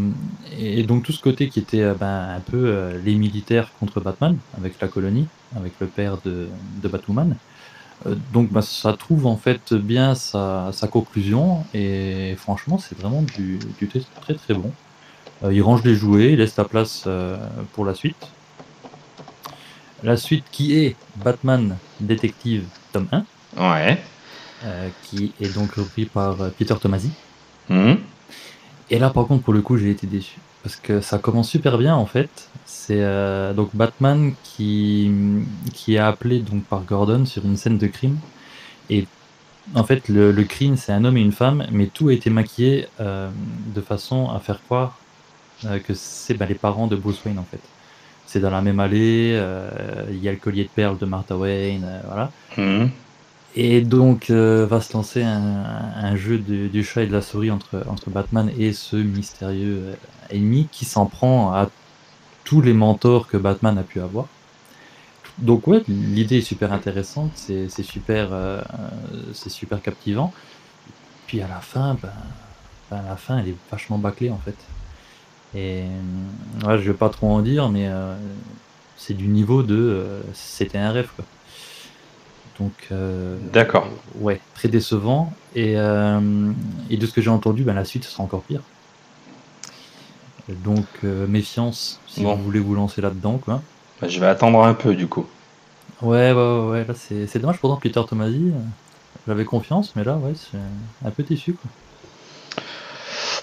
et 0.59 0.83
donc 0.83 1.03
tout 1.03 1.13
ce 1.13 1.21
côté 1.21 1.47
qui 1.47 1.59
était 1.59 1.93
ben, 1.93 2.35
un 2.35 2.41
peu 2.41 2.99
les 3.03 3.15
militaires 3.15 3.71
contre 3.79 4.01
Batman, 4.01 4.37
avec 4.57 4.79
la 4.81 4.87
colonie, 4.87 5.27
avec 5.55 5.73
le 5.79 5.87
père 5.87 6.17
de, 6.25 6.49
de 6.81 6.87
Batwoman. 6.89 7.35
donc 8.33 8.51
ben, 8.51 8.61
ça 8.61 8.91
trouve 8.93 9.25
en 9.27 9.37
fait 9.37 9.73
bien 9.73 10.15
sa, 10.15 10.71
sa 10.73 10.87
conclusion, 10.87 11.63
et 11.73 12.35
franchement 12.37 12.77
c'est 12.77 12.97
vraiment 12.97 13.21
du, 13.21 13.57
du, 13.79 13.87
très 13.87 14.33
très 14.33 14.53
bon. 14.53 14.73
il 15.49 15.61
range 15.61 15.85
les 15.85 15.95
jouets, 15.95 16.33
il 16.33 16.39
laisse 16.39 16.57
la 16.57 16.65
place 16.65 17.07
pour 17.71 17.85
la 17.85 17.95
suite. 17.95 18.27
La 20.03 20.17
suite 20.17 20.45
qui 20.51 20.75
est 20.75 20.97
Batman 21.23 21.77
Détective 22.01 22.65
tome 22.91 23.07
1. 23.11 23.25
Ouais. 23.57 24.01
qui 25.03 25.33
est 25.41 25.53
donc 25.53 25.73
repris 25.73 26.05
par 26.05 26.37
Peter 26.57 26.75
Tomasi. 26.79 27.11
Mmh. 27.69 27.93
Et 28.91 28.99
là, 28.99 29.09
par 29.09 29.25
contre, 29.25 29.43
pour 29.43 29.53
le 29.53 29.61
coup, 29.61 29.77
j'ai 29.77 29.89
été 29.89 30.05
déçu. 30.05 30.37
Parce 30.63 30.75
que 30.75 31.01
ça 31.01 31.17
commence 31.17 31.49
super 31.49 31.77
bien, 31.77 31.95
en 31.95 32.05
fait. 32.05 32.49
C'est 32.65 33.01
euh, 33.01 33.53
donc 33.53 33.69
Batman 33.73 34.33
qui, 34.43 35.11
qui 35.73 35.95
est 35.95 35.99
appelé 35.99 36.39
donc, 36.39 36.63
par 36.65 36.83
Gordon 36.83 37.25
sur 37.25 37.45
une 37.45 37.57
scène 37.57 37.77
de 37.77 37.87
crime. 37.87 38.19
Et 38.89 39.07
en 39.73 39.83
fait, 39.83 40.09
le, 40.09 40.31
crime, 40.43 40.75
c'est 40.75 40.91
un 40.91 41.05
homme 41.05 41.17
et 41.17 41.21
une 41.21 41.31
femme, 41.31 41.65
mais 41.71 41.87
tout 41.87 42.09
a 42.09 42.13
été 42.13 42.29
maquillé 42.29 42.87
euh, 42.99 43.29
de 43.73 43.81
façon 43.81 44.29
à 44.29 44.39
faire 44.39 44.61
croire 44.61 44.99
euh, 45.65 45.79
que 45.79 45.93
c'est 45.95 46.33
bah, 46.33 46.45
les 46.45 46.55
parents 46.55 46.87
de 46.87 46.95
Bruce 46.95 47.23
Wayne, 47.25 47.39
en 47.39 47.45
fait. 47.49 47.61
C'est 48.31 48.39
dans 48.39 48.49
la 48.49 48.61
même 48.61 48.79
allée, 48.79 49.37
il 50.09 50.23
y 50.23 50.29
a 50.29 50.31
le 50.31 50.37
collier 50.37 50.63
de 50.63 50.69
perles 50.69 50.97
de 50.97 51.05
Martha 51.05 51.35
Wayne, 51.35 51.85
voilà. 52.07 52.31
Mmh. 52.55 52.87
Et 53.55 53.81
donc 53.81 54.29
euh, 54.29 54.65
va 54.65 54.79
se 54.79 54.93
lancer 54.93 55.23
un, 55.23 56.15
jeu 56.15 56.37
du 56.37 56.83
chat 56.83 57.03
et 57.03 57.07
de 57.07 57.11
la 57.11 57.21
souris 57.21 57.51
entre, 57.51 57.83
entre 57.89 58.09
Batman 58.09 58.49
et 58.57 58.71
ce 58.71 58.95
mystérieux 58.95 59.83
euh, 59.87 59.95
ennemi 60.29 60.69
qui 60.71 60.85
s'en 60.85 61.05
prend 61.05 61.53
à 61.53 61.69
tous 62.45 62.61
les 62.61 62.73
mentors 62.73 63.27
que 63.27 63.37
Batman 63.37 63.77
a 63.77 63.83
pu 63.83 63.99
avoir. 63.99 64.27
Donc 65.37 65.67
ouais, 65.67 65.83
l'idée 65.87 66.37
est 66.37 66.41
super 66.41 66.71
intéressante, 66.71 67.31
c'est 67.35 67.67
super, 67.83 68.29
euh, 68.31 68.61
c'est 69.33 69.49
super 69.49 69.81
captivant. 69.81 70.33
Puis 71.27 71.41
à 71.41 71.47
la 71.47 71.59
fin, 71.59 71.97
ben, 72.01 72.11
ben, 72.89 72.97
à 72.97 73.09
la 73.09 73.15
fin, 73.15 73.39
elle 73.39 73.49
est 73.49 73.55
vachement 73.69 73.97
bâclée 73.97 74.29
en 74.29 74.37
fait. 74.37 74.55
Et 75.55 75.83
ouais, 76.65 76.77
je 76.77 76.91
vais 76.91 76.97
pas 76.97 77.09
trop 77.09 77.27
en 77.27 77.41
dire, 77.41 77.69
mais 77.69 77.89
c'est 78.97 79.13
du 79.13 79.27
niveau 79.27 79.63
de, 79.63 80.21
c'était 80.33 80.77
un 80.77 80.91
rêve 80.91 81.09
quoi. 81.15 81.25
Donc, 82.61 82.73
euh, 82.91 83.37
D'accord. 83.51 83.87
ouais, 84.19 84.39
très 84.53 84.67
décevant. 84.67 85.33
Et, 85.55 85.73
euh, 85.77 86.51
et 86.91 86.97
de 86.97 87.05
ce 87.07 87.11
que 87.11 87.19
j'ai 87.19 87.29
entendu, 87.31 87.63
ben, 87.63 87.73
la 87.73 87.85
suite 87.85 88.03
sera 88.03 88.23
encore 88.23 88.43
pire. 88.43 88.61
Donc, 90.47 90.85
euh, 91.03 91.25
méfiance 91.27 91.99
si 92.07 92.23
vous 92.23 92.35
voulez 92.35 92.59
vous 92.59 92.75
lancer 92.75 93.01
là-dedans. 93.01 93.39
Quoi. 93.43 93.61
Bah, 93.99 94.07
je 94.07 94.19
vais 94.19 94.27
attendre 94.27 94.63
un 94.63 94.75
peu 94.75 94.93
du 94.93 95.07
coup. 95.07 95.25
Ouais, 96.01 96.31
ouais, 96.31 96.59
ouais, 96.65 96.85
là 96.85 96.93
c'est 96.95 97.27
c'est 97.27 97.39
dommage. 97.39 97.57
Pourtant, 97.59 97.77
Peter 97.77 98.01
Tomasi, 98.07 98.51
euh, 98.53 98.59
j'avais 99.27 99.45
confiance, 99.45 99.95
mais 99.95 100.03
là, 100.03 100.17
ouais, 100.17 100.33
c'est 100.35 100.57
un 101.07 101.11
peu 101.11 101.23
déçu. 101.23 101.53
Quoi. 101.53 101.69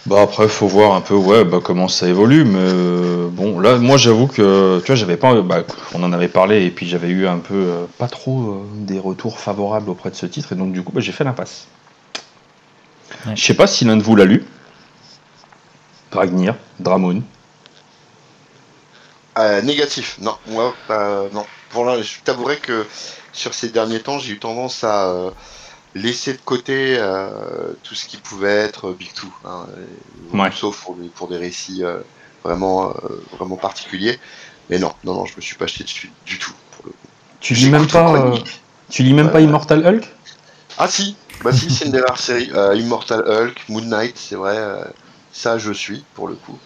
Bah 0.07 0.23
après, 0.23 0.49
faut 0.49 0.69
voir 0.69 0.95
un 0.95 1.01
peu, 1.01 1.15
ouais, 1.15 1.45
bah, 1.45 1.59
comment 1.63 1.89
ça 1.89 2.09
évolue, 2.09 2.45
mais 2.45 2.59
euh, 2.59 3.29
bon, 3.31 3.61
là, 3.61 3.77
moi, 3.77 3.99
j'avoue 3.99 4.27
que, 4.27 4.79
tu 4.81 4.87
vois, 4.87 4.95
j'avais 4.95 5.17
pas, 5.19 5.41
bah, 5.43 5.65
on 5.93 6.03
en 6.03 6.13
avait 6.13 6.29
parlé, 6.29 6.65
et 6.65 6.71
puis 6.71 6.89
j'avais 6.89 7.09
eu 7.09 7.27
un 7.27 7.39
peu, 7.39 7.55
euh, 7.55 7.85
pas 7.99 8.09
trop 8.09 8.53
euh, 8.53 8.63
des 8.75 8.99
retours 8.99 9.39
favorables 9.39 9.91
auprès 9.91 10.11
de 10.11 10.15
ce 10.15 10.25
titre, 10.25 10.53
et 10.53 10.57
donc 10.57 10.73
du 10.73 10.83
coup, 10.83 10.93
bah, 10.93 11.01
j'ai 11.01 11.13
fait 11.13 11.25
l'impasse. 11.25 11.67
Ouais. 13.27 13.37
Je 13.37 13.45
sais 13.45 13.55
pas 13.55 13.67
si 13.67 13.85
l'un 13.85 13.97
de 13.97 14.03
vous 14.03 14.17
l'a 14.17 14.25
lu. 14.25 14.45
Dragnir, 16.11 16.55
Dramoun. 16.81 17.23
Euh, 19.39 19.63
négatif, 19.63 20.17
non, 20.21 20.37
moi, 20.47 20.75
euh, 20.91 21.29
non. 21.33 21.45
Pour 21.71 21.85
là, 21.85 22.01
je 22.01 22.15
t'avouerai 22.25 22.57
que 22.57 22.87
sur 23.33 23.55
ces 23.55 23.69
derniers 23.69 24.01
temps, 24.01 24.19
j'ai 24.19 24.33
eu 24.33 24.39
tendance 24.39 24.85
à 24.85 25.11
euh, 25.11 25.31
laisser 25.99 26.33
de 26.33 26.39
côté 26.45 26.97
euh, 26.99 27.29
tout 27.83 27.95
ce 27.95 28.07
qui 28.07 28.17
pouvait 28.17 28.57
être 28.57 28.93
Big 28.93 29.13
Two, 29.13 29.29
hein, 29.45 29.67
Ouais. 30.33 30.51
sauf 30.55 30.83
pour 30.83 30.95
des, 30.97 31.09
pour 31.09 31.29
des 31.29 31.37
récits 31.37 31.83
euh, 31.85 31.99
vraiment, 32.45 32.91
euh, 32.91 32.93
vraiment 33.37 33.57
particuliers. 33.57 34.19
Mais 34.71 34.79
non, 34.79 34.93
non, 35.05 35.15
non, 35.15 35.25
je 35.27 35.33
me 35.37 35.41
suis 35.41 35.57
pas 35.57 35.65
acheté 35.65 35.85
dessus 35.85 36.11
du 36.27 36.39
tout. 36.39 36.53
Pour 36.77 36.87
le 36.87 36.91
coup. 36.93 36.97
Tu 37.41 37.55
lis 37.55 37.71
même 37.71 37.87
pas, 37.87 38.15
euh, 38.15 38.37
tu 38.91 39.03
lis 39.03 39.15
même 39.15 39.31
pas 39.31 39.39
Euh, 39.39 39.43
Immortal 39.43 39.87
Hulk? 39.87 40.05
Ah 40.79 40.89
si, 40.89 41.17
bah 41.43 41.53
si, 41.53 41.71
c'est 41.71 41.87
une 41.87 41.93
des 41.93 42.01
rares 42.01 42.19
séries. 42.21 42.51
Euh, 42.55 42.75
Immortal 42.75 43.25
Hulk, 43.27 43.65
Moon 43.69 43.81
Knight, 43.83 44.17
c'est 44.19 44.35
vrai. 44.37 44.57
euh, 44.57 44.85
ça, 45.33 45.57
je 45.59 45.73
suis 45.73 46.05
pour 46.15 46.29
le 46.29 46.35
coup. 46.35 46.59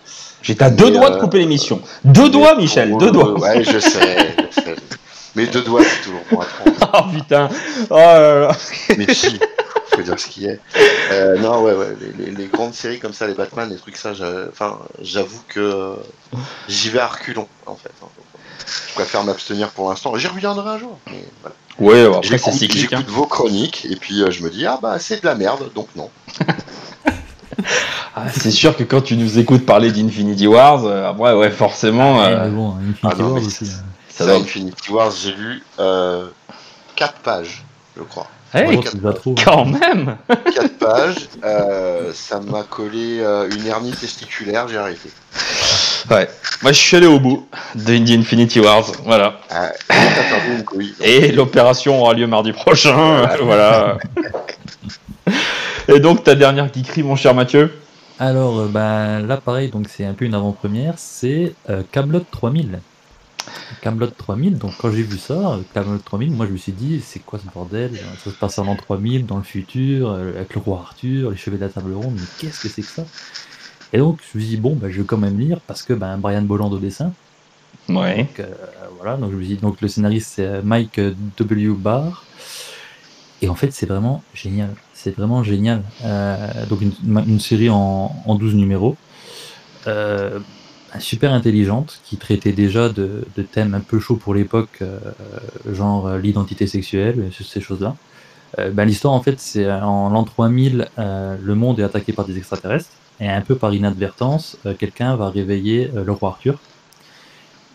J'étais 0.42 0.64
à 0.64 0.70
deux 0.70 0.86
Mais, 0.90 0.98
doigts 0.98 1.10
de 1.10 1.16
euh, 1.16 1.20
couper 1.20 1.38
l'émission. 1.38 1.80
Deux 2.04 2.28
doigts, 2.30 2.56
Michel, 2.56 2.96
deux 2.98 3.10
doigts. 3.10 3.38
Ouais, 3.38 3.62
je 3.62 3.78
sais, 3.78 4.34
je 4.50 4.60
sais. 4.60 4.74
Mais 5.34 5.46
deux 5.46 5.62
doigts, 5.62 5.82
c'est 5.84 6.02
toujours 6.04 6.20
bon 6.30 6.40
à 6.40 6.44
prendre. 6.44 6.72
Oh 6.94 7.10
putain. 7.16 7.48
Oh 7.90 7.94
là 7.96 8.40
là. 8.40 8.56
Mais 8.98 9.14
si, 9.14 9.38
faut 9.94 10.02
dire 10.02 10.18
ce 10.20 10.26
qui 10.28 10.46
est. 10.46 10.60
Euh, 11.10 11.38
non, 11.38 11.62
ouais, 11.62 11.72
ouais, 11.72 11.96
les, 12.18 12.26
les- 12.26 12.30
les 12.32 12.46
grandes 12.48 12.74
séries 12.74 12.98
comme 12.98 13.14
ça, 13.14 13.26
les 13.26 13.32
Batman, 13.34 13.68
les 13.70 13.76
trucs 13.76 13.96
ça, 13.96 14.12
enfin, 14.50 14.78
j'avoue 15.00 15.40
que 15.48 15.94
j'y 16.68 16.90
vais 16.90 17.00
à 17.00 17.06
reculons, 17.06 17.48
en 17.66 17.76
fait. 17.76 17.90
hein. 18.02 18.08
Je 18.88 18.94
préfère 18.94 19.24
m'abstenir 19.24 19.70
pour 19.70 19.88
l'instant. 19.88 20.14
J'y 20.16 20.26
reviendrai 20.26 20.68
un 20.70 20.78
jour. 20.78 20.98
Mais 21.06 21.24
voilà. 21.40 21.56
Ouais, 21.78 22.06
bon, 22.06 22.18
après 22.18 22.28
c'est 22.28 22.36
J'écoute 22.36 22.52
cyclique. 22.52 22.92
hein. 22.92 22.98
j'écoute 22.98 23.14
vos 23.14 23.26
chroniques 23.26 23.86
et 23.90 23.96
puis 23.96 24.22
euh, 24.22 24.30
je 24.30 24.42
me 24.44 24.50
dis 24.50 24.66
ah 24.66 24.78
bah 24.82 24.98
c'est 24.98 25.22
de 25.22 25.26
la 25.26 25.34
merde, 25.34 25.70
donc 25.74 25.88
non. 25.96 26.10
Ah, 28.14 28.24
c'est 28.30 28.50
sûr 28.50 28.76
que 28.76 28.82
quand 28.82 29.00
tu 29.00 29.16
nous 29.16 29.38
écoutes 29.38 29.64
parler 29.64 29.90
d'Infinity 29.92 30.46
Wars, 30.46 30.84
euh, 30.84 31.08
après, 31.08 31.32
ouais, 31.34 31.50
forcément, 31.50 32.18
Ouais, 32.18 32.26
euh, 32.26 32.44
mais 32.44 32.50
bon, 32.50 32.74
Infinity 32.76 32.98
ah 33.04 33.14
non, 33.18 33.24
War 33.32 33.40
mais 33.40 33.46
aussi. 33.46 33.70
Euh. 34.22 34.26
ça 34.26 34.32
doit. 34.32 34.42
Infinity 34.42 34.92
Wars, 34.92 35.10
j'ai 35.10 35.32
lu 35.32 35.62
euh, 35.78 36.28
4 36.96 37.14
pages, 37.20 37.64
je 37.96 38.02
crois. 38.02 38.28
Hey, 38.54 38.76
hein. 38.76 39.14
quand 39.44 39.64
même 39.64 40.16
4 40.28 40.78
pages, 40.78 41.28
euh, 41.42 42.12
ça 42.12 42.38
m'a 42.40 42.62
collé 42.64 43.20
euh, 43.20 43.48
une 43.50 43.66
hernie 43.66 43.92
testiculaire, 43.92 44.68
j'ai 44.68 44.76
arrêté. 44.76 45.10
Ouais, 46.10 46.28
moi 46.62 46.72
je 46.72 46.78
suis 46.78 46.96
allé 46.96 47.06
au 47.06 47.20
bout 47.20 47.48
de 47.74 47.94
Indie 47.94 48.14
Infinity 48.14 48.60
Wars, 48.60 48.84
voilà. 49.04 49.40
Ah, 49.50 49.68
et 49.70 49.74
t'as 49.88 50.28
perdu 50.28 50.56
une 50.58 50.64
couille. 50.64 50.94
Et 51.00 51.32
l'opération 51.32 52.02
aura 52.02 52.12
lieu 52.12 52.26
mardi 52.26 52.52
prochain, 52.52 53.26
voilà. 53.42 53.96
Et 55.88 56.00
donc 56.00 56.22
ta 56.24 56.34
dernière 56.34 56.72
geekerie, 56.72 57.02
mon 57.02 57.16
cher 57.16 57.34
Mathieu 57.34 57.72
Alors, 58.18 58.60
euh, 58.60 58.68
bah, 58.68 59.18
là, 59.20 59.36
pareil, 59.38 59.68
donc 59.70 59.86
c'est 59.88 60.04
un 60.04 60.12
peu 60.12 60.24
une 60.24 60.34
avant-première, 60.34 60.94
c'est 60.96 61.54
euh, 61.70 61.82
Camelot 61.90 62.24
3000. 62.30 62.80
Camelot 63.80 64.06
3000, 64.08 64.58
donc 64.58 64.72
quand 64.78 64.90
j'ai 64.92 65.02
vu 65.02 65.18
ça, 65.18 65.58
Camelot 65.74 65.98
3000, 65.98 66.30
moi 66.32 66.46
je 66.46 66.52
me 66.52 66.56
suis 66.56 66.72
dit, 66.72 67.00
c'est 67.04 67.20
quoi 67.20 67.38
ce 67.38 67.44
bordel? 67.52 67.90
Ça 68.24 68.30
se 68.30 68.36
passe 68.36 68.58
en 68.58 68.64
l'an 68.64 68.76
3000, 68.76 69.26
dans 69.26 69.36
le 69.38 69.42
futur, 69.42 70.10
euh, 70.10 70.30
avec 70.36 70.54
le 70.54 70.60
roi 70.60 70.80
Arthur, 70.80 71.30
les 71.30 71.36
cheveux 71.36 71.56
de 71.56 71.62
la 71.62 71.68
table 71.68 71.92
ronde, 71.94 72.14
mais 72.16 72.22
qu'est-ce 72.38 72.60
que 72.62 72.68
c'est 72.68 72.82
que 72.82 72.88
ça? 72.88 73.04
Et 73.92 73.98
donc 73.98 74.20
je 74.32 74.38
me 74.38 74.42
suis 74.42 74.50
dit, 74.50 74.56
bon, 74.56 74.74
bah, 74.74 74.88
je 74.90 74.98
vais 75.00 75.06
quand 75.06 75.18
même 75.18 75.38
lire, 75.38 75.60
parce 75.66 75.82
que 75.82 75.92
ben 75.92 76.16
Brian 76.18 76.42
Bolland 76.42 76.70
au 76.70 76.78
dessin, 76.78 77.12
Ouais. 77.88 78.18
donc, 78.18 78.40
euh, 78.40 78.46
voilà, 78.98 79.16
donc 79.16 79.32
je 79.32 79.36
me 79.36 79.42
dis, 79.44 79.56
donc 79.56 79.80
le 79.80 79.88
scénariste 79.88 80.32
c'est 80.36 80.46
euh, 80.46 80.62
Mike 80.62 81.00
W. 81.38 81.68
Barr. 81.76 82.24
Et 83.44 83.48
en 83.48 83.56
fait, 83.56 83.72
c'est 83.72 83.86
vraiment 83.86 84.22
génial. 84.34 84.70
C'est 84.94 85.16
vraiment 85.16 85.42
génial. 85.42 85.82
Euh, 86.04 86.36
donc 86.66 86.80
une, 86.80 86.92
une 87.26 87.40
série 87.40 87.68
en, 87.70 88.14
en 88.24 88.34
12 88.36 88.54
numéros. 88.54 88.96
Euh, 89.88 90.38
super 91.00 91.32
intelligente, 91.32 92.00
qui 92.04 92.16
traitait 92.16 92.52
déjà 92.52 92.88
de, 92.88 93.24
de 93.36 93.42
thèmes 93.42 93.74
un 93.74 93.80
peu 93.80 93.98
chauds 93.98 94.16
pour 94.16 94.34
l'époque, 94.34 94.78
euh, 94.82 94.98
genre 95.72 96.06
euh, 96.06 96.18
l'identité 96.18 96.66
sexuelle, 96.66 97.30
ces 97.32 97.60
choses-là. 97.60 97.96
Euh, 98.58 98.70
ben, 98.70 98.84
L'histoire, 98.84 99.14
en 99.14 99.22
fait, 99.22 99.40
c'est 99.40 99.64
euh, 99.64 99.80
en 99.80 100.10
l'an 100.10 100.24
3000, 100.24 100.88
euh, 100.98 101.36
le 101.40 101.54
monde 101.54 101.80
est 101.80 101.84
attaqué 101.84 102.12
par 102.12 102.26
des 102.26 102.36
extraterrestres, 102.36 102.90
et 103.20 103.28
un 103.28 103.40
peu 103.40 103.56
par 103.56 103.72
inadvertance, 103.74 104.58
euh, 104.66 104.74
quelqu'un 104.74 105.16
va 105.16 105.30
réveiller 105.30 105.90
euh, 105.96 106.04
le 106.04 106.12
roi 106.12 106.30
Arthur. 106.30 106.58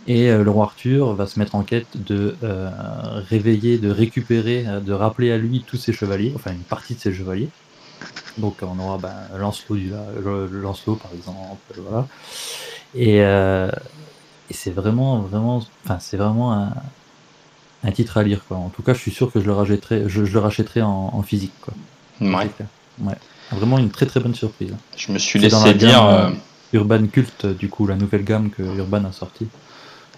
Et 0.08 0.30
euh, 0.30 0.44
le 0.44 0.52
roi 0.52 0.66
Arthur 0.66 1.14
va 1.16 1.28
se 1.28 1.40
mettre 1.40 1.56
en 1.56 1.64
quête 1.64 2.04
de 2.06 2.36
euh, 2.44 2.70
réveiller, 3.30 3.78
de 3.78 3.90
récupérer, 3.90 4.66
euh, 4.68 4.80
de 4.80 4.94
rappeler 4.94 5.32
à 5.32 5.38
lui 5.38 5.64
tous 5.66 5.78
ses 5.78 5.94
chevaliers, 5.94 6.34
enfin 6.36 6.52
une 6.52 6.64
partie 6.64 6.96
de 6.96 7.00
ses 7.00 7.14
chevaliers. 7.14 7.50
Donc 8.38 8.58
on 8.62 8.80
aura 8.80 8.98
ben, 9.00 9.38
Lancelot, 9.38 9.76
du, 9.78 9.92
euh, 9.94 10.48
Lancelot 10.52 10.96
par 10.96 11.12
exemple, 11.14 11.58
voilà. 11.78 12.08
Et, 12.98 13.22
euh, 13.22 13.70
et 14.50 14.54
c'est 14.54 14.72
vraiment, 14.72 15.20
vraiment, 15.20 15.64
enfin 15.86 15.98
c'est 16.00 16.18
vraiment 16.18 16.54
un, 16.54 16.74
un 17.84 17.92
titre 17.92 18.18
à 18.18 18.24
lire 18.24 18.42
quoi. 18.48 18.58
En 18.58 18.70
tout 18.70 18.82
cas, 18.82 18.94
je 18.94 19.00
suis 19.00 19.12
sûr 19.12 19.32
que 19.32 19.40
je 19.40 19.46
le 19.46 19.54
rachèterai, 19.54 20.04
je, 20.08 20.26
je 20.26 20.34
le 20.34 20.40
rachèterai 20.40 20.82
en, 20.82 21.12
en 21.14 21.22
physique 21.22 21.54
quoi. 21.62 21.74
Ouais. 22.22 22.48
Clair. 22.56 22.68
Ouais. 23.02 23.16
Vraiment 23.52 23.78
une 23.78 23.92
très 23.92 24.06
très 24.08 24.20
bonne 24.20 24.36
surprise. 24.36 24.74
Je 24.98 25.12
me 25.12 25.20
suis 25.20 25.40
laissé 25.40 25.56
la 25.66 25.74
dire. 25.74 25.90
gamme, 25.90 26.08
euh, 26.10 26.30
Urban 26.74 27.06
Cult, 27.08 27.46
du 27.46 27.70
coup, 27.70 27.86
la 27.88 27.96
nouvelle 27.96 28.24
gamme 28.24 28.50
que 28.50 28.62
Urban 28.64 29.06
a 29.06 29.12
sortie. 29.12 29.48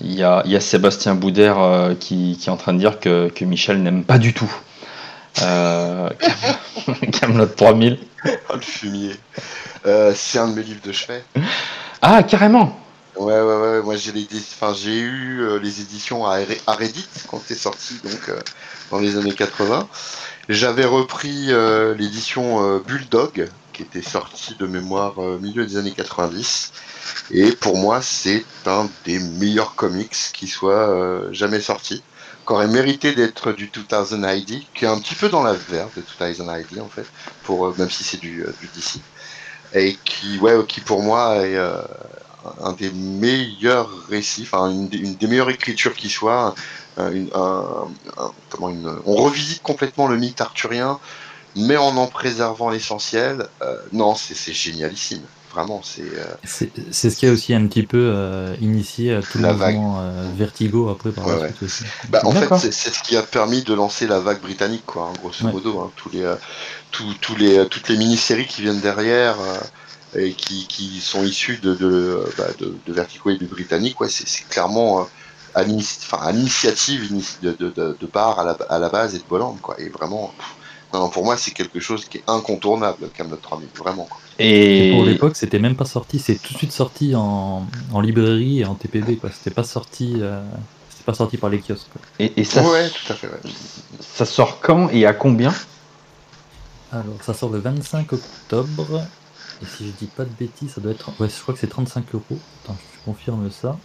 Il 0.02 0.14
y 0.14 0.24
a, 0.24 0.42
il 0.46 0.52
y 0.52 0.56
a 0.56 0.62
Sébastien 0.62 1.14
Boudère 1.14 1.60
euh, 1.60 1.94
qui, 1.94 2.38
qui 2.40 2.48
est 2.48 2.52
en 2.52 2.58
train 2.58 2.74
de 2.74 2.80
dire 2.80 3.00
que, 3.02 3.28
que 3.30 3.44
Michel 3.46 3.84
n'aime 3.84 4.04
pas 4.06 4.18
du 4.18 4.34
tout 4.34 4.50
euh, 5.42 6.10
Cam- 6.86 7.12
Camelot 7.12 7.46
3000. 7.48 8.00
Oh, 8.50 8.56
le 8.56 8.62
fumier. 8.62 9.12
Euh, 9.86 10.12
c'est 10.16 10.40
un 10.40 10.50
de 10.50 10.56
mes 10.56 10.64
livres 10.64 10.82
de 10.84 10.92
chevet. 10.92 11.24
Ah, 12.02 12.24
carrément 12.24 12.80
Ouais, 13.16 13.42
ouais, 13.42 13.56
ouais. 13.58 13.82
Moi, 13.84 13.96
j'ai 13.98 14.98
eu 15.00 15.42
euh, 15.42 15.60
les 15.60 15.82
éditions 15.82 16.26
à, 16.26 16.40
à 16.68 16.74
Reddit 16.74 17.08
quand 17.28 17.42
c'est 17.46 17.56
sorti, 17.56 18.00
donc 18.04 18.30
euh, 18.30 18.40
dans 18.92 19.00
les 19.00 19.18
années 19.18 19.34
80. 19.34 19.90
J'avais 20.48 20.86
repris 20.86 21.48
euh, 21.52 21.94
l'édition 21.96 22.80
Bulldog, 22.80 23.50
qui 23.74 23.82
était 23.84 24.02
sortie 24.02 24.56
de 24.56 24.66
mémoire 24.68 25.20
milieu 25.42 25.66
des 25.66 25.78
années 25.78 25.94
90. 25.94 26.72
Et 27.32 27.52
pour 27.54 27.78
moi, 27.78 28.02
c'est 28.02 28.46
un 28.66 28.90
des 29.06 29.20
meilleurs 29.20 29.76
comics 29.76 30.16
qui 30.34 30.48
soit 30.48 31.32
jamais 31.32 31.60
sorti. 31.62 32.04
Qui 32.48 32.54
aurait 32.54 32.68
mérité 32.68 33.14
d'être 33.14 33.52
du 33.52 33.68
2000 33.68 34.26
ID, 34.26 34.64
qui 34.74 34.86
est 34.86 34.88
un 34.88 35.00
petit 35.00 35.16
peu 35.16 35.30
dans 35.30 35.44
la 35.44 35.54
verve 35.54 35.92
de 35.96 36.04
2000 36.20 36.66
ID 36.72 36.80
en 36.80 36.90
fait, 36.90 37.06
pour, 37.44 37.78
même 37.78 37.90
si 37.90 38.04
c'est 38.04 38.20
du 38.20 38.46
DC. 38.76 39.02
Et 39.76 39.98
qui, 40.04 40.38
ouais, 40.40 40.56
qui 40.68 40.82
pour 40.82 41.04
moi 41.04 41.36
est 41.46 41.56
euh, 41.56 41.82
un 42.64 42.74
des 42.74 42.90
meilleurs 42.92 43.90
récits, 44.10 44.44
enfin 44.52 44.70
une, 44.72 44.88
des- 44.90 44.98
une 44.98 45.16
des 45.16 45.28
meilleures 45.28 45.50
écritures 45.52 45.94
qui 45.94 46.10
soit. 46.10 46.56
un- 46.98 47.12
une- 47.14 47.30
un- 47.34 47.88
un- 48.18 48.32
comment 48.50 48.70
une, 48.70 48.92
on 49.06 49.16
revisite 49.16 49.62
complètement 49.64 50.08
le 50.08 50.18
mythe 50.18 50.42
arthurien, 50.42 51.00
mais 51.56 51.78
en 51.78 51.96
en 51.96 52.08
préservant 52.08 52.70
l'essentiel. 52.70 53.48
Euh, 53.62 53.78
non, 53.94 54.16
c'est 54.16 54.52
génialissime. 54.52 55.22
Vraiment, 55.52 55.82
c'est. 55.84 56.02
euh, 56.04 56.26
C'est 56.92 57.10
ce 57.10 57.16
qui 57.16 57.26
a 57.26 57.32
aussi 57.32 57.54
un 57.56 57.66
petit 57.68 57.82
peu 57.84 57.98
euh, 58.14 58.54
initié 58.62 59.14
euh, 59.14 59.22
tout 59.22 59.38
le 59.40 59.46
La 59.46 59.54
vague. 59.54 59.76
mouvement 59.76 60.00
euh, 60.02 60.26
Vertigo 60.38 60.90
après 60.90 61.12
par 61.12 61.26
Ouais, 61.26 61.36
la 61.36 61.40
ouais. 61.42 61.48
suite 61.48 61.64
aussi. 61.64 61.84
Bah, 62.10 62.22
en 62.24 62.32
fait, 62.32 62.50
c'est 62.60 62.72
c'est 62.74 62.94
ce 62.94 63.02
qui 63.02 63.16
a 63.18 63.24
permis 63.24 63.64
de 63.64 63.74
lancer 63.74 64.06
la 64.06 64.20
vague 64.20 64.42
britannique, 64.42 64.84
quoi, 64.86 65.10
hein, 65.10 65.14
grosso 65.22 65.46
Ouais. 65.46 65.52
modo. 65.54 65.80
hein. 65.80 65.92
tous 65.96 66.10
les, 66.10 66.24
euh, 66.90 67.14
tous, 67.14 67.14
tous 67.22 67.36
les, 67.36 67.68
toutes 67.68 67.90
les 67.90 67.98
mini-séries 67.98 68.48
qui 68.48 68.62
viennent 68.62 68.82
derrière 68.82 69.36
euh, 69.40 69.60
et 70.20 70.34
qui, 70.34 70.68
qui 70.68 71.00
sont 71.02 71.24
issues 71.24 71.58
de, 71.58 71.76
de, 71.76 71.86
euh, 71.88 72.34
bah, 72.38 72.48
de, 72.60 72.76
de 72.86 72.94
Vertigo 72.94 73.30
et 73.30 73.38
du 73.38 73.46
britannique, 73.46 74.00
ouais, 74.02 74.10
c'est 74.10 74.28
c'est 74.28 74.48
clairement 74.48 75.02
euh, 75.02 75.04
à 75.56 76.32
l'initiative 76.32 77.06
ini- 77.12 77.38
de, 77.42 77.52
de, 77.54 77.70
de, 77.70 77.98
de 78.00 78.08
Barr 78.08 78.40
à 78.40 78.44
la, 78.44 78.58
à 78.70 78.80
la 78.80 78.90
base 78.90 79.16
et 79.16 79.20
de 79.20 79.24
Bolland, 79.30 79.58
quoi. 79.62 79.76
Et 79.80 79.90
vraiment, 79.90 80.34
pff, 80.38 80.48
non, 80.94 81.00
non, 81.02 81.10
pour 81.10 81.24
moi, 81.26 81.38
c'est 81.38 81.52
quelque 81.52 81.80
chose 81.80 82.06
qui 82.06 82.18
est 82.20 82.24
incontournable, 82.28 83.10
Camelot 83.14 83.38
3000, 83.38 83.70
vraiment. 83.78 84.06
Quoi. 84.06 84.20
Et 84.40 84.88
Et 84.88 84.92
pour 84.92 85.04
l'époque, 85.06 85.36
c'était 85.36 85.60
même 85.60 85.76
pas 85.76 85.86
sorti, 85.86 86.20
c'est 86.20 86.36
tout 86.36 86.54
de 86.54 86.58
suite 86.58 86.72
sorti 86.72 87.16
en, 87.16 87.66
en 87.94 88.02
librairie 88.02 88.62
et 88.62 88.66
en 88.66 88.76
TPB 88.76 89.18
quoi. 89.18 89.30
C'était 89.32 89.54
pas 89.54 89.64
sorti, 89.64 90.14
euh, 90.22 90.42
sorti 91.14 91.38
par 91.38 91.50
les 91.50 91.60
kiosques. 91.60 91.90
quoi. 91.92 92.02
et, 92.20 92.40
et 92.40 92.44
ça, 92.44 92.62
ouais, 92.68 92.90
tout 92.90 93.14
à 93.14 93.16
fait. 93.16 93.28
Ouais. 93.28 93.40
ça 94.00 94.26
sort 94.26 94.60
quand 94.62 94.90
et 94.90 95.06
à 95.06 95.14
combien? 95.14 95.54
Alors, 96.92 97.22
ça 97.22 97.34
sort 97.34 97.50
le 97.50 97.60
25 97.60 98.14
octobre. 98.14 99.02
Et 99.62 99.66
si 99.66 99.88
je 99.88 99.92
dis 99.92 100.06
pas 100.08 100.24
de 100.24 100.32
bêtises, 100.40 100.74
ça 100.74 100.82
doit 100.82 100.92
être. 100.92 101.12
Ouais, 101.20 101.28
je 101.30 101.42
crois 101.42 101.54
que 101.54 101.60
c'est 101.60 101.68
35 101.68 102.06
euros. 102.14 102.40
Attends, 102.64 102.78
je 102.94 103.06
confirme 103.06 103.50
ça. 103.52 103.78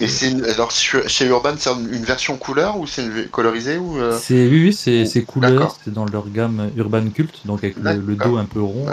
Et 0.00 0.08
c'est 0.08 0.50
alors 0.50 0.70
chez 0.70 1.26
Urban, 1.26 1.54
c'est 1.56 1.70
une 1.70 2.04
version 2.04 2.36
couleur 2.36 2.78
ou 2.78 2.86
c'est 2.86 3.04
une 3.04 3.28
colorisée 3.28 3.76
ou 3.76 3.98
euh 3.98 4.18
C'est 4.20 4.46
oui, 4.46 4.64
oui 4.64 4.72
c'est 4.72 5.22
couleur, 5.22 5.76
c'est 5.84 5.92
dans 5.92 6.06
leur 6.06 6.28
gamme 6.28 6.70
Urban 6.76 7.08
Cult, 7.10 7.46
donc 7.46 7.62
avec 7.62 7.76
le, 7.76 8.16
dos 8.16 8.36
un 8.36 8.44
peu 8.44 8.60
rond. 8.60 8.86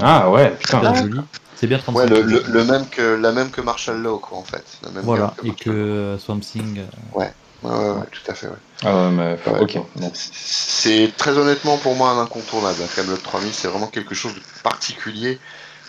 ah 0.00 0.30
ouais, 0.30 0.50
putain, 0.58 0.94
joli. 0.94 1.20
C'est 1.56 1.66
bien 1.66 1.78
35 1.78 2.10
ouais, 2.10 2.22
le, 2.22 2.64
même 2.64 2.86
que 2.88 3.02
la 3.02 3.32
même 3.32 3.50
que 3.50 3.60
Marshall 3.60 4.00
Law 4.00 4.18
quoi 4.18 4.38
en 4.38 4.44
fait. 4.44 4.64
voilà 5.02 5.34
et 5.44 5.52
que 5.52 6.16
Swamp 6.18 6.40
Thing. 6.40 6.80
Ouais. 7.14 7.30
Ouais, 7.62 7.70
ouais, 7.70 8.06
tout 8.10 8.30
à 8.30 8.34
fait. 8.34 8.48
Mais 8.84 9.38
ok. 9.60 9.78
C'est 10.14 11.12
très 11.16 11.36
honnêtement 11.36 11.76
pour 11.76 11.94
moi 11.94 12.10
un 12.10 12.22
incontournable. 12.22 12.78
Camelot 12.94 13.16
3000, 13.18 13.52
c'est 13.52 13.68
vraiment 13.68 13.88
quelque 13.88 14.14
chose 14.14 14.34
de 14.34 14.40
particulier, 14.62 15.38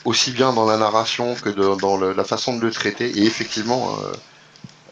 aussi 0.04 0.32
bien 0.32 0.52
dans 0.54 0.66
la 0.66 0.78
narration 0.78 1.36
que 1.36 1.50
dans 1.50 1.98
la 1.98 2.24
façon 2.24 2.58
de 2.58 2.62
le 2.62 2.72
traiter. 2.72 3.10
Et 3.18 3.24
effectivement, 3.24 3.96
euh, 3.96 4.12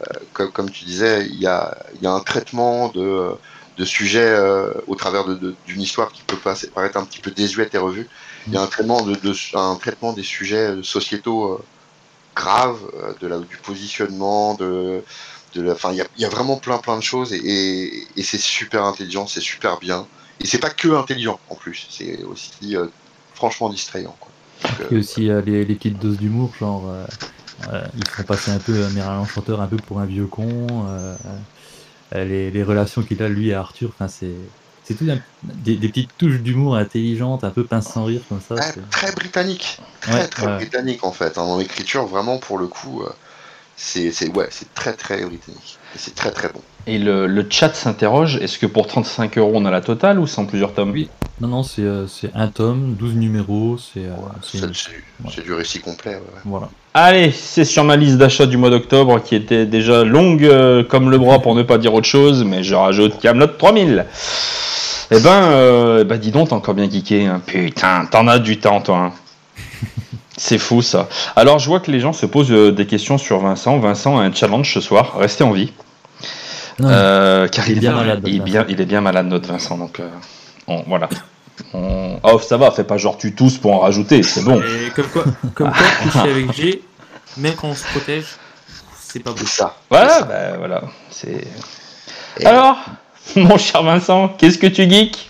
euh, 0.02 0.18
comme, 0.32 0.52
comme, 0.52 0.70
tu 0.70 0.84
disais, 0.84 1.26
il 1.26 1.38
y 1.38 1.46
a, 1.46 1.76
y 2.00 2.06
a, 2.06 2.12
un 2.12 2.20
traitement 2.20 2.88
de, 2.88 3.32
de 3.76 3.84
sujets 3.84 4.30
euh, 4.30 4.72
au 4.86 4.94
travers 4.94 5.26
d'une 5.26 5.80
histoire 5.80 6.10
qui 6.12 6.22
peut 6.22 6.36
paraître 6.36 6.96
un 6.96 7.04
petit 7.04 7.20
peu 7.20 7.30
désuète 7.30 7.74
et 7.74 7.78
revue. 7.78 8.08
Il 8.46 8.54
y 8.54 8.56
a 8.56 8.62
un 8.62 8.66
traitement, 8.66 9.02
de, 9.02 9.18
un 9.54 9.76
traitement 9.76 10.14
des 10.14 10.22
sujets 10.22 10.76
sociétaux 10.82 11.62
graves, 12.34 12.80
de 13.20 13.26
la, 13.26 13.38
du 13.38 13.58
positionnement, 13.58 14.54
de 14.54 15.04
Enfin, 15.56 15.92
il 15.92 16.06
y, 16.18 16.24
a 16.24 16.28
vraiment 16.28 16.56
plein 16.56 16.78
plein 16.78 16.96
de 16.96 17.02
choses 17.02 17.32
et, 17.32 18.06
c'est 18.22 18.38
super 18.38 18.84
intelligent, 18.84 19.26
c'est 19.26 19.40
super 19.40 19.78
bien. 19.78 20.06
Et 20.40 20.46
c'est 20.46 20.58
pas 20.58 20.70
que 20.70 20.88
intelligent 20.88 21.40
en 21.48 21.54
plus, 21.54 21.86
c'est 21.90 22.22
aussi 22.24 22.76
euh, 22.76 22.86
franchement 23.34 23.68
distrayant. 23.68 24.16
Quoi. 24.20 24.30
et 24.90 24.96
aussi 24.96 25.22
les, 25.22 25.64
les, 25.64 25.74
petites 25.74 25.98
doses 25.98 26.18
d'humour, 26.18 26.52
genre 26.58 26.84
euh, 27.68 27.84
ils 27.96 28.08
font 28.08 28.22
passer 28.22 28.50
un 28.50 28.58
peu 28.58 28.88
Merlin 28.90 29.18
Enchanteur 29.18 29.60
un 29.60 29.66
peu 29.66 29.76
pour 29.76 30.00
un 30.00 30.06
vieux 30.06 30.26
con. 30.26 30.66
Euh, 30.88 31.16
les, 32.12 32.50
les, 32.50 32.62
relations 32.62 33.02
qu'il 33.02 33.22
a 33.22 33.28
lui 33.28 33.50
et 33.50 33.54
Arthur, 33.54 33.90
enfin 33.90 34.08
c'est 34.08 34.34
c'est 34.84 34.94
tout 34.94 35.06
des, 35.42 35.76
petites 35.76 36.10
touches 36.18 36.40
d'humour 36.40 36.74
intelligentes, 36.74 37.44
un 37.44 37.50
peu 37.50 37.64
pince 37.64 37.92
sans 37.92 38.04
rire 38.04 38.22
comme 38.28 38.40
ça. 38.40 38.56
très 38.90 39.12
britannique, 39.12 39.78
très 40.00 40.26
très 40.26 40.56
britannique 40.56 41.04
en 41.04 41.12
fait. 41.12 41.38
Hein, 41.38 41.46
dans 41.46 41.58
l'écriture, 41.58 42.06
vraiment 42.06 42.38
pour 42.38 42.58
le 42.58 42.66
coup 42.66 43.04
c'est 43.80 44.28
ouais, 44.36 44.46
c'est 44.50 44.72
très 44.74 44.92
très 44.92 45.24
britannique. 45.24 45.78
C'est 45.96 46.14
très 46.14 46.30
très 46.30 46.48
bon. 46.48 46.60
Et 46.86 46.98
le, 46.98 47.26
le 47.26 47.46
chat 47.48 47.74
s'interroge, 47.74 48.36
est-ce 48.36 48.58
que 48.58 48.66
pour 48.66 48.86
35 48.86 49.38
euros 49.38 49.52
on 49.54 49.64
a 49.64 49.70
la 49.70 49.80
totale 49.80 50.18
ou 50.18 50.26
c'est 50.26 50.40
en 50.40 50.46
plusieurs 50.46 50.74
tomes? 50.74 50.92
Oui. 50.92 51.08
Non, 51.40 51.48
non, 51.48 51.62
c'est 51.62 51.82
euh, 51.82 52.06
un 52.34 52.48
tome, 52.48 52.94
12 52.98 53.14
numéros, 53.14 53.78
c'est 53.78 54.04
euh, 54.04 55.42
du 55.42 55.54
récit 55.54 55.80
complet. 55.80 56.20
Voilà. 56.44 56.68
Allez, 56.92 57.32
c'est 57.32 57.64
sur 57.64 57.82
ma 57.82 57.96
liste 57.96 58.18
d'achat 58.18 58.44
du 58.44 58.58
mois 58.58 58.68
d'octobre 58.68 59.22
qui 59.22 59.34
était 59.34 59.64
déjà 59.64 60.04
longue 60.04 60.44
euh, 60.44 60.84
comme 60.84 61.10
le 61.10 61.16
bras 61.16 61.40
pour 61.40 61.54
ne 61.54 61.62
pas 61.62 61.78
dire 61.78 61.94
autre 61.94 62.06
chose, 62.06 62.44
mais 62.44 62.62
je 62.62 62.74
rajoute 62.74 63.18
Camelot 63.18 63.46
3000. 63.46 64.04
Eh 65.12 65.20
ben, 65.20 66.04
bah 66.04 66.18
dis 66.18 66.30
donc, 66.30 66.50
t'as 66.50 66.56
encore 66.56 66.74
bien 66.74 66.88
geeké. 66.88 67.26
Hein. 67.26 67.40
Putain, 67.44 68.04
t'en 68.04 68.28
as 68.28 68.38
du 68.38 68.58
temps, 68.58 68.80
toi. 68.82 68.98
Hein. 68.98 69.12
C'est 70.40 70.56
fou 70.56 70.80
ça. 70.80 71.06
Alors 71.36 71.58
je 71.58 71.66
vois 71.66 71.80
que 71.80 71.90
les 71.90 72.00
gens 72.00 72.14
se 72.14 72.24
posent 72.24 72.50
euh, 72.50 72.72
des 72.72 72.86
questions 72.86 73.18
sur 73.18 73.40
Vincent. 73.40 73.78
Vincent 73.78 74.18
a 74.18 74.22
un 74.22 74.32
challenge 74.32 74.72
ce 74.72 74.80
soir, 74.80 75.18
restez 75.18 75.44
en 75.44 75.50
vie. 75.50 75.70
Euh, 76.80 77.46
car 77.46 77.68
il, 77.68 77.76
est 77.76 77.80
bien, 77.80 77.92
malade. 77.92 78.22
Il, 78.26 78.80
est 78.80 78.86
bien 78.86 79.02
malade 79.02 79.26
notre 79.26 79.46
Vincent. 79.46 79.76
Donc 79.76 80.00
euh, 80.00 80.78
voilà. 80.86 81.10
Oh 81.74 82.40
ça 82.40 82.56
va, 82.56 82.70
fais 82.70 82.84
pas 82.84 82.96
genre 82.96 83.18
tu 83.18 83.34
tousses 83.34 83.58
pour 83.58 83.74
en 83.74 83.80
rajouter, 83.80 84.22
c'est 84.22 84.42
bon. 84.42 84.62
comme 84.96 85.08
quoi, 85.08 85.24
comme 85.54 85.72
quoi 85.72 86.22
avec 86.22 86.50
G, 86.54 86.82
même 87.36 87.54
quand 87.54 87.68
on 87.68 87.74
se 87.74 87.84
protège, 87.84 88.24
c'est 88.98 89.20
pas 89.20 89.32
bon. 89.32 89.44
Ça. 89.44 89.76
Voilà, 89.90 90.22
bah, 90.22 90.56
voilà. 90.56 90.82
C'est. 91.10 91.46
Alors, 92.46 92.78
mon 93.36 93.58
cher 93.58 93.82
Vincent, 93.82 94.28
qu'est-ce 94.38 94.56
que 94.56 94.68
tu 94.68 94.88
geeks? 94.88 95.29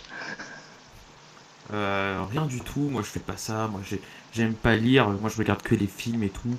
Rien 2.30 2.46
du 2.46 2.60
tout. 2.60 2.88
Moi 2.90 3.02
je 3.02 3.08
fais 3.08 3.20
pas 3.20 3.36
ça. 3.36 3.68
Moi 3.68 3.80
j'ai 3.88 4.00
J'aime 4.32 4.54
pas 4.54 4.76
lire, 4.76 5.08
moi 5.08 5.28
je 5.28 5.36
regarde 5.36 5.62
que 5.62 5.74
les 5.74 5.88
films 5.88 6.22
et 6.22 6.28
tout. 6.28 6.56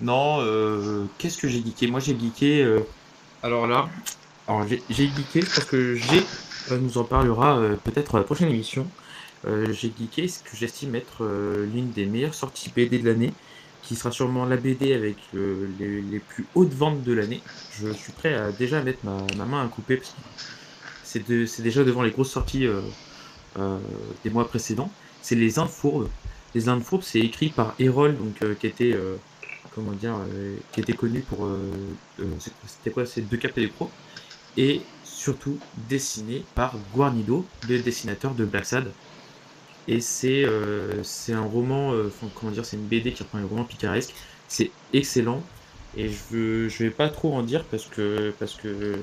Non, 0.00 0.38
euh, 0.40 1.04
qu'est-ce 1.18 1.36
que 1.36 1.46
j'ai 1.46 1.62
geeké? 1.62 1.88
Moi 1.88 2.00
j'ai 2.00 2.18
geeké. 2.18 2.62
Euh, 2.62 2.80
alors 3.42 3.66
là, 3.66 3.88
alors 4.48 4.66
j'ai 4.66 5.08
geeké, 5.08 5.40
pense 5.40 5.64
que 5.64 5.94
j'ai 5.94 6.24
euh, 6.70 6.78
nous 6.78 6.96
en 6.96 7.04
parlera 7.04 7.60
peut-être 7.84 8.16
la 8.16 8.24
prochaine 8.24 8.48
émission. 8.48 8.86
j'ai 9.44 9.92
geeké 9.98 10.28
ce 10.28 10.42
que 10.42 10.56
j'estime 10.56 10.94
être 10.94 11.24
l'une 11.72 11.90
des 11.90 12.06
meilleures 12.06 12.34
sorties 12.34 12.72
BD 12.74 12.98
de 12.98 13.06
l'année, 13.06 13.34
qui 13.82 13.94
sera 13.94 14.10
sûrement 14.10 14.46
la 14.46 14.56
BD 14.56 14.94
avec 14.94 15.16
les, 15.34 16.18
plus 16.20 16.46
hautes 16.54 16.72
ventes 16.72 17.02
de 17.02 17.12
l'année. 17.12 17.42
Je 17.78 17.92
suis 17.92 18.12
prêt 18.12 18.34
à 18.34 18.52
déjà 18.52 18.82
mettre 18.82 19.00
ma, 19.04 19.44
main 19.44 19.62
à 19.62 19.68
couper 19.68 19.96
parce 19.96 20.14
que 21.12 21.46
c'est 21.46 21.62
déjà 21.62 21.84
devant 21.84 22.02
les 22.02 22.10
grosses 22.10 22.30
sorties 22.30 22.66
des 23.56 24.30
mois 24.30 24.48
précédents. 24.48 24.90
C'est 25.22 25.34
les 25.34 25.58
Infourbes 25.58 26.08
les 26.54 26.68
Indes 26.68 26.82
fourbes, 26.82 27.02
c'est 27.02 27.20
écrit 27.20 27.48
par 27.48 27.74
Erol, 27.78 28.16
donc 28.16 28.42
euh, 28.42 28.54
qui 28.54 28.66
était 28.66 28.92
euh, 28.92 29.16
comment 29.74 29.92
dire, 29.92 30.16
euh, 30.34 30.56
qui 30.72 30.80
était 30.80 30.92
connu 30.92 31.20
pour 31.20 31.48
c'était 32.66 32.90
quoi, 32.90 33.06
c'est 33.06 33.22
deux 33.22 33.36
cap 33.36 33.56
et 33.56 33.62
des 33.62 33.68
pros, 33.68 33.90
et 34.56 34.82
surtout 35.04 35.58
dessiné 35.88 36.44
par 36.54 36.74
Guarnido, 36.94 37.46
le 37.68 37.78
dessinateur 37.80 38.34
de 38.34 38.44
Black 38.44 38.66
Sad. 38.66 38.90
Et 39.88 40.00
c'est 40.00 40.44
c'est 41.02 41.32
un 41.32 41.44
roman, 41.44 41.94
comment 42.34 42.52
dire, 42.52 42.64
c'est 42.64 42.76
une 42.76 42.86
BD 42.86 43.12
qui 43.12 43.22
reprend 43.22 43.38
un 43.38 43.46
roman 43.46 43.64
picaresque. 43.64 44.14
C'est 44.48 44.70
excellent 44.92 45.42
et 45.96 46.08
je 46.08 46.68
je 46.68 46.84
vais 46.84 46.90
pas 46.90 47.08
trop 47.08 47.34
en 47.34 47.42
dire 47.42 47.64
parce 47.64 47.86
que 47.86 48.32
parce 48.38 48.54
que 48.54 48.96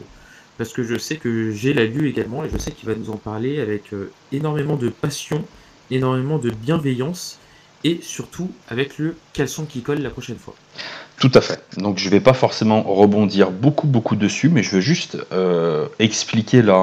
parce 0.58 0.74
que 0.74 0.84
je 0.84 0.98
sais 0.98 1.18
que 1.18 1.52
j'ai 1.52 1.74
la 1.74 1.86
lu 1.86 2.10
également 2.10 2.44
et 2.44 2.50
je 2.50 2.58
sais 2.58 2.72
qu'il 2.72 2.88
va 2.90 2.96
nous 2.96 3.10
en 3.10 3.18
parler 3.18 3.60
avec 3.60 3.92
énormément 4.32 4.76
de 4.76 4.90
passion 4.90 5.44
énormément 5.92 6.38
de 6.38 6.50
bienveillance 6.50 7.40
et 7.84 8.00
surtout 8.02 8.50
avec 8.70 8.98
le 8.98 9.16
caleçon 9.34 9.66
qui 9.66 9.82
colle 9.82 10.00
la 10.00 10.10
prochaine 10.10 10.38
fois. 10.38 10.56
Tout 11.20 11.32
à 11.34 11.42
fait. 11.42 11.64
Donc 11.78 11.98
je 11.98 12.06
ne 12.06 12.12
vais 12.12 12.20
pas 12.20 12.34
forcément 12.34 12.84
rebondir 12.84 13.50
beaucoup 13.50 13.88
beaucoup 13.88 14.16
dessus, 14.16 14.50
mais 14.50 14.62
je 14.62 14.76
veux 14.76 14.82
juste 14.82 15.18
euh, 15.32 15.88
expliquer 15.98 16.62
là 16.62 16.78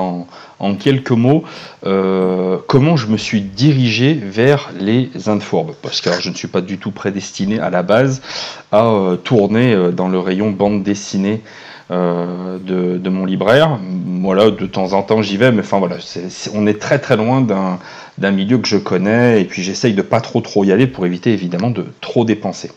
en, 0.59 0.75
quelques 0.75 1.13
mots 1.13 1.45
euh, 1.85 2.59
comment 2.67 2.97
je 2.97 3.07
me 3.07 3.17
suis 3.17 3.43
dirigé 3.43 4.15
vers 4.15 4.71
les 4.79 5.11
Indes 5.27 5.43
fourbes. 5.43 5.75
Parce 5.83 6.01
que 6.01 6.11
je 6.21 6.31
ne 6.31 6.35
suis 6.35 6.49
pas 6.49 6.63
du 6.63 6.79
tout 6.79 6.91
prédestiné 6.91 7.61
à 7.61 7.71
la 7.71 7.83
base 7.83 8.23
à 8.73 8.87
euh, 8.87 9.17
tourner 9.17 9.93
dans 9.93 10.09
le 10.09 10.19
rayon 10.19 10.51
bande 10.51 10.83
dessinée 10.83 11.43
de, 11.91 12.99
de, 12.99 13.09
mon 13.11 13.25
libraire. 13.25 13.79
Voilà, 14.23 14.51
de 14.51 14.67
temps 14.67 14.93
en 14.95 15.03
temps 15.03 15.23
j'y 15.23 15.37
vais, 15.37 15.53
mais 15.53 15.61
enfin 15.61 15.79
voilà, 15.79 15.97
on 16.55 16.67
est 16.67 16.81
très 16.81 16.99
très 16.99 17.17
loin 17.17 17.41
d'un 17.41 17.79
d'un 18.17 18.31
milieu 18.31 18.59
que 18.59 18.69
je 18.69 18.77
connais, 18.77 19.41
et 19.41 19.45
puis 19.45 19.63
j'essaye 19.63 19.93
de 19.93 20.03
pas 20.03 20.21
trop 20.21 20.41
trop 20.41 20.65
y 20.65 20.73
aller 20.73 20.87
pour 20.87 21.05
éviter 21.05 21.33
évidemment 21.33 21.71
de 21.71 21.87
trop 22.01 22.25
dépenser. 22.25 22.71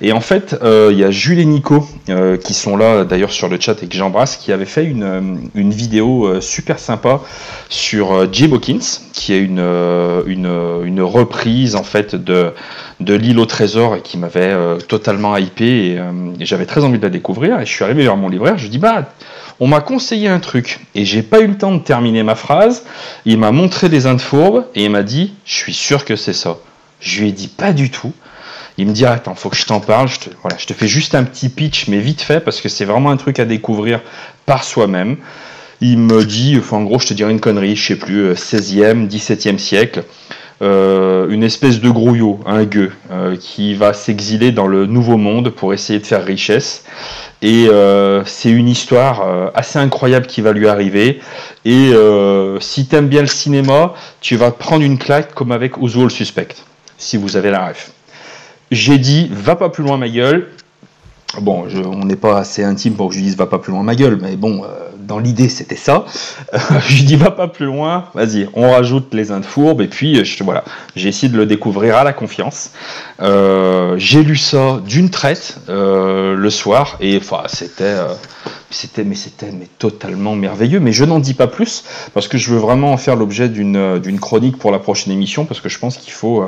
Et 0.00 0.12
en 0.12 0.20
fait, 0.20 0.56
euh, 0.62 0.90
il 0.92 0.98
y 0.98 1.04
a 1.04 1.10
Jules 1.10 1.40
et 1.40 1.44
Nico 1.44 1.84
euh, 2.08 2.36
qui 2.36 2.54
sont 2.54 2.76
là 2.76 3.04
d'ailleurs 3.04 3.32
sur 3.32 3.48
le 3.48 3.58
chat 3.58 3.82
et 3.82 3.88
que 3.88 3.96
j'embrasse, 3.96 4.36
qui 4.36 4.52
avaient 4.52 4.64
fait 4.64 4.84
une, 4.84 5.02
euh, 5.02 5.20
une 5.54 5.72
vidéo 5.72 6.40
super 6.40 6.78
sympa 6.78 7.20
sur 7.68 8.32
Jay 8.32 8.48
Hawkins, 8.50 8.78
qui 9.12 9.32
est 9.32 9.40
une, 9.40 9.58
une, 10.26 10.82
une, 10.84 11.02
reprise 11.02 11.74
en 11.74 11.82
fait 11.82 12.14
de, 12.14 12.52
de 13.00 13.14
l'île 13.14 13.38
au 13.38 13.46
trésor 13.46 13.96
et 13.96 14.00
qui 14.00 14.18
m'avait 14.18 14.54
totalement 14.86 15.36
hypé 15.36 15.66
et, 15.66 16.00
j'avais 16.40 16.66
très 16.66 16.84
envie 16.84 16.98
de 16.98 17.02
la 17.02 17.10
découvrir. 17.10 17.60
Et 17.60 17.66
je 17.66 17.72
suis 17.72 17.84
arrivé 17.84 18.04
vers 18.04 18.16
mon 18.16 18.28
libraire, 18.28 18.56
je 18.56 18.68
dis 18.68 18.78
bah 18.78 19.12
on 19.60 19.66
m'a 19.66 19.80
conseillé 19.80 20.28
un 20.28 20.38
truc 20.38 20.86
et 20.94 21.04
j'ai 21.04 21.22
pas 21.22 21.40
eu 21.40 21.48
le 21.48 21.58
temps 21.58 21.74
de 21.74 21.80
terminer 21.80 22.22
ma 22.22 22.36
phrase. 22.36 22.84
Il 23.24 23.38
m'a 23.38 23.50
montré 23.50 23.88
des 23.88 24.06
Indes 24.06 24.20
fourbes 24.20 24.66
et 24.76 24.84
il 24.84 24.90
m'a 24.90 25.02
dit 25.02 25.34
Je 25.44 25.54
suis 25.54 25.74
sûr 25.74 26.04
que 26.04 26.14
c'est 26.14 26.32
ça. 26.32 26.58
Je 27.00 27.20
lui 27.20 27.28
ai 27.30 27.32
dit 27.32 27.48
Pas 27.48 27.72
du 27.72 27.90
tout. 27.90 28.12
Il 28.78 28.86
me 28.86 28.92
dit 28.92 29.04
Attends, 29.04 29.34
faut 29.34 29.50
que 29.50 29.56
je 29.56 29.66
t'en 29.66 29.80
parle. 29.80 30.08
Je 30.08 30.20
te, 30.20 30.30
voilà, 30.40 30.56
je 30.56 30.72
fais 30.72 30.86
juste 30.86 31.16
un 31.16 31.24
petit 31.24 31.48
pitch, 31.48 31.88
mais 31.88 31.98
vite 31.98 32.22
fait, 32.22 32.40
parce 32.40 32.60
que 32.60 32.68
c'est 32.68 32.84
vraiment 32.84 33.10
un 33.10 33.16
truc 33.16 33.40
à 33.40 33.44
découvrir 33.44 34.00
par 34.46 34.62
soi-même. 34.62 35.16
Il 35.80 35.98
me 35.98 36.24
dit 36.24 36.56
enfin, 36.58 36.78
En 36.78 36.84
gros, 36.84 37.00
je 37.00 37.08
te 37.08 37.14
dirais 37.14 37.32
une 37.32 37.40
connerie, 37.40 37.74
je 37.74 37.88
sais 37.88 37.98
plus, 37.98 38.32
16e, 38.32 39.04
euh, 39.04 39.06
17e 39.06 39.58
siècle. 39.58 40.04
Euh, 40.60 41.28
une 41.28 41.44
espèce 41.44 41.80
de 41.80 41.88
grouillot, 41.88 42.40
un 42.46 42.64
gueux, 42.64 42.90
euh, 43.12 43.36
qui 43.36 43.74
va 43.74 43.92
s'exiler 43.92 44.50
dans 44.50 44.66
le 44.66 44.86
nouveau 44.86 45.16
monde 45.16 45.50
pour 45.50 45.72
essayer 45.72 46.00
de 46.00 46.06
faire 46.06 46.24
richesse. 46.24 46.84
Et 47.42 47.68
c'est 48.26 48.50
une 48.50 48.68
histoire 48.68 49.52
assez 49.54 49.78
incroyable 49.78 50.26
qui 50.26 50.40
va 50.40 50.52
lui 50.52 50.66
arriver. 50.66 51.20
Et 51.64 51.92
si 52.58 52.86
t'aimes 52.86 53.06
bien 53.06 53.20
le 53.20 53.28
cinéma, 53.28 53.94
tu 54.20 54.34
vas 54.34 54.50
prendre 54.50 54.82
une 54.82 54.98
claque 54.98 55.34
comme 55.34 55.52
avec 55.52 55.76
le 55.76 56.08
Suspect, 56.08 56.48
si 56.96 57.16
vous 57.16 57.36
avez 57.36 57.52
la 57.52 57.68
ref. 57.68 57.92
J'ai 58.70 58.98
dit, 58.98 59.28
va 59.30 59.56
pas 59.56 59.70
plus 59.70 59.84
loin 59.84 59.96
ma 59.96 60.08
gueule. 60.08 60.48
Bon, 61.40 61.66
on 61.84 62.04
n'est 62.04 62.16
pas 62.16 62.38
assez 62.38 62.64
intime 62.64 62.94
pour 62.94 63.10
que 63.10 63.14
je 63.14 63.20
dise 63.20 63.36
va 63.36 63.46
pas 63.46 63.58
plus 63.58 63.72
loin 63.72 63.82
ma 63.82 63.94
gueule, 63.94 64.18
mais 64.20 64.36
bon, 64.36 64.64
dans 65.08 65.18
l'idée, 65.18 65.48
c'était 65.48 65.76
ça. 65.76 66.04
je 66.86 66.96
lui 66.96 67.02
dis, 67.02 67.16
va 67.16 67.32
pas 67.32 67.48
plus 67.48 67.66
loin, 67.66 68.04
vas-y, 68.14 68.48
on 68.54 68.70
rajoute 68.70 69.12
les 69.12 69.32
Indes 69.32 69.44
fourbes, 69.44 69.80
et 69.80 69.88
puis 69.88 70.24
je, 70.24 70.44
voilà, 70.44 70.62
j'ai 70.94 71.08
essayé 71.08 71.32
de 71.32 71.36
le 71.36 71.46
découvrir 71.46 71.96
à 71.96 72.04
la 72.04 72.12
confiance. 72.12 72.70
j'ai 73.20 74.22
lu 74.22 74.36
ça 74.36 74.80
d'une 74.86 75.10
traite 75.10 75.58
le 75.68 76.50
soir, 76.50 76.96
et 77.00 77.16
enfin, 77.16 77.42
c'était 77.46 77.96
c'était 78.70 79.02
mais 79.02 79.14
c'était 79.14 79.50
mais 79.50 79.66
totalement 79.78 80.34
merveilleux 80.36 80.78
mais 80.78 80.92
je 80.92 81.04
n'en 81.04 81.20
dis 81.20 81.32
pas 81.32 81.46
plus 81.46 81.84
parce 82.12 82.28
que 82.28 82.36
je 82.36 82.50
veux 82.50 82.58
vraiment 82.58 82.92
en 82.92 82.98
faire 82.98 83.16
l'objet 83.16 83.48
d'une 83.48 83.98
d'une 83.98 84.20
chronique 84.20 84.58
pour 84.58 84.70
la 84.70 84.78
prochaine 84.78 85.10
émission 85.10 85.46
parce 85.46 85.60
que 85.60 85.70
je 85.70 85.78
pense 85.78 85.96
qu'il 85.96 86.12
faut 86.12 86.44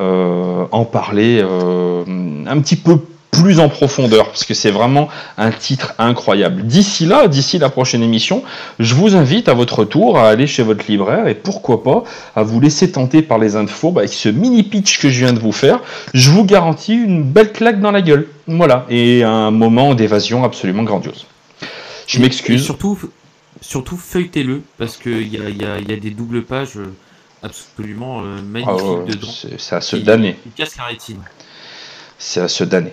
euh, 0.00 0.66
en 0.72 0.84
parler 0.84 1.40
euh, 1.40 2.04
un 2.46 2.60
petit 2.60 2.74
peu 2.74 2.98
plus 3.34 3.58
en 3.58 3.68
profondeur, 3.68 4.26
parce 4.26 4.44
que 4.44 4.54
c'est 4.54 4.70
vraiment 4.70 5.08
un 5.36 5.50
titre 5.50 5.94
incroyable. 5.98 6.62
D'ici 6.62 7.04
là, 7.04 7.26
d'ici 7.28 7.58
la 7.58 7.68
prochaine 7.68 8.02
émission, 8.02 8.42
je 8.78 8.94
vous 8.94 9.16
invite 9.16 9.48
à 9.48 9.54
votre 9.54 9.84
tour 9.84 10.18
à 10.18 10.28
aller 10.28 10.46
chez 10.46 10.62
votre 10.62 10.84
libraire 10.88 11.26
et 11.26 11.34
pourquoi 11.34 11.82
pas 11.82 12.04
à 12.36 12.42
vous 12.42 12.60
laisser 12.60 12.92
tenter 12.92 13.22
par 13.22 13.38
les 13.38 13.56
infos 13.56 13.92
avec 13.96 14.12
ce 14.12 14.28
mini 14.28 14.62
pitch 14.62 15.00
que 15.00 15.08
je 15.08 15.18
viens 15.24 15.32
de 15.32 15.40
vous 15.40 15.52
faire. 15.52 15.80
Je 16.14 16.30
vous 16.30 16.44
garantis 16.44 16.94
une 16.94 17.22
belle 17.24 17.52
claque 17.52 17.80
dans 17.80 17.90
la 17.90 18.02
gueule. 18.02 18.28
Voilà, 18.46 18.86
et 18.88 19.24
un 19.24 19.50
moment 19.50 19.94
d'évasion 19.94 20.44
absolument 20.44 20.84
grandiose. 20.84 21.26
Je 22.06 22.20
m'excuse. 22.20 22.62
Surtout, 22.64 22.98
surtout 23.60 23.96
feuilletez-le, 23.96 24.62
parce 24.78 24.96
qu'il 24.96 25.28
y 25.28 25.38
a, 25.38 25.48
y, 25.48 25.64
a, 25.64 25.80
y 25.80 25.92
a 25.92 25.96
des 25.96 26.10
doubles 26.10 26.44
pages 26.44 26.76
euh, 26.76 26.92
absolument 27.42 28.22
euh, 28.22 28.40
magnifiques 28.42 29.00
ah 29.06 29.10
dedans. 29.10 29.28
C'est 29.58 29.74
à 29.74 29.80
se 29.80 29.96
damner. 29.96 30.36
C'est 32.18 32.40
à 32.40 32.48
se 32.48 32.64
damner. 32.64 32.92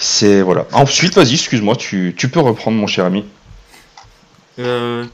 C'est 0.00 0.42
voilà. 0.42 0.66
Ensuite, 0.72 1.14
vas-y, 1.14 1.34
excuse-moi, 1.34 1.76
tu, 1.76 2.14
tu, 2.16 2.28
peux 2.28 2.40
reprendre, 2.40 2.76
mon 2.76 2.88
cher 2.88 3.04
ami. 3.04 3.24
Euh, 4.58 5.04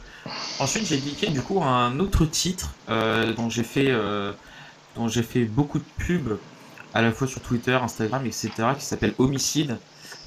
ensuite, 0.59 0.87
j'ai 0.87 0.97
indiqué 0.97 1.27
du 1.27 1.43
coup 1.43 1.63
un 1.63 1.99
autre 1.99 2.25
titre 2.25 2.73
dont 3.37 3.51
j'ai 3.51 3.65
fait, 3.65 3.93
dont 4.95 5.09
j'ai 5.09 5.23
fait 5.23 5.45
beaucoup 5.45 5.79
de 5.79 5.85
pubs 5.99 6.39
à 6.95 7.03
la 7.03 7.13
fois 7.13 7.27
sur 7.27 7.43
Twitter, 7.43 7.73
Instagram, 7.75 8.25
etc., 8.25 8.51
qui 8.79 8.85
s'appelle 8.85 9.13
Homicide. 9.19 9.77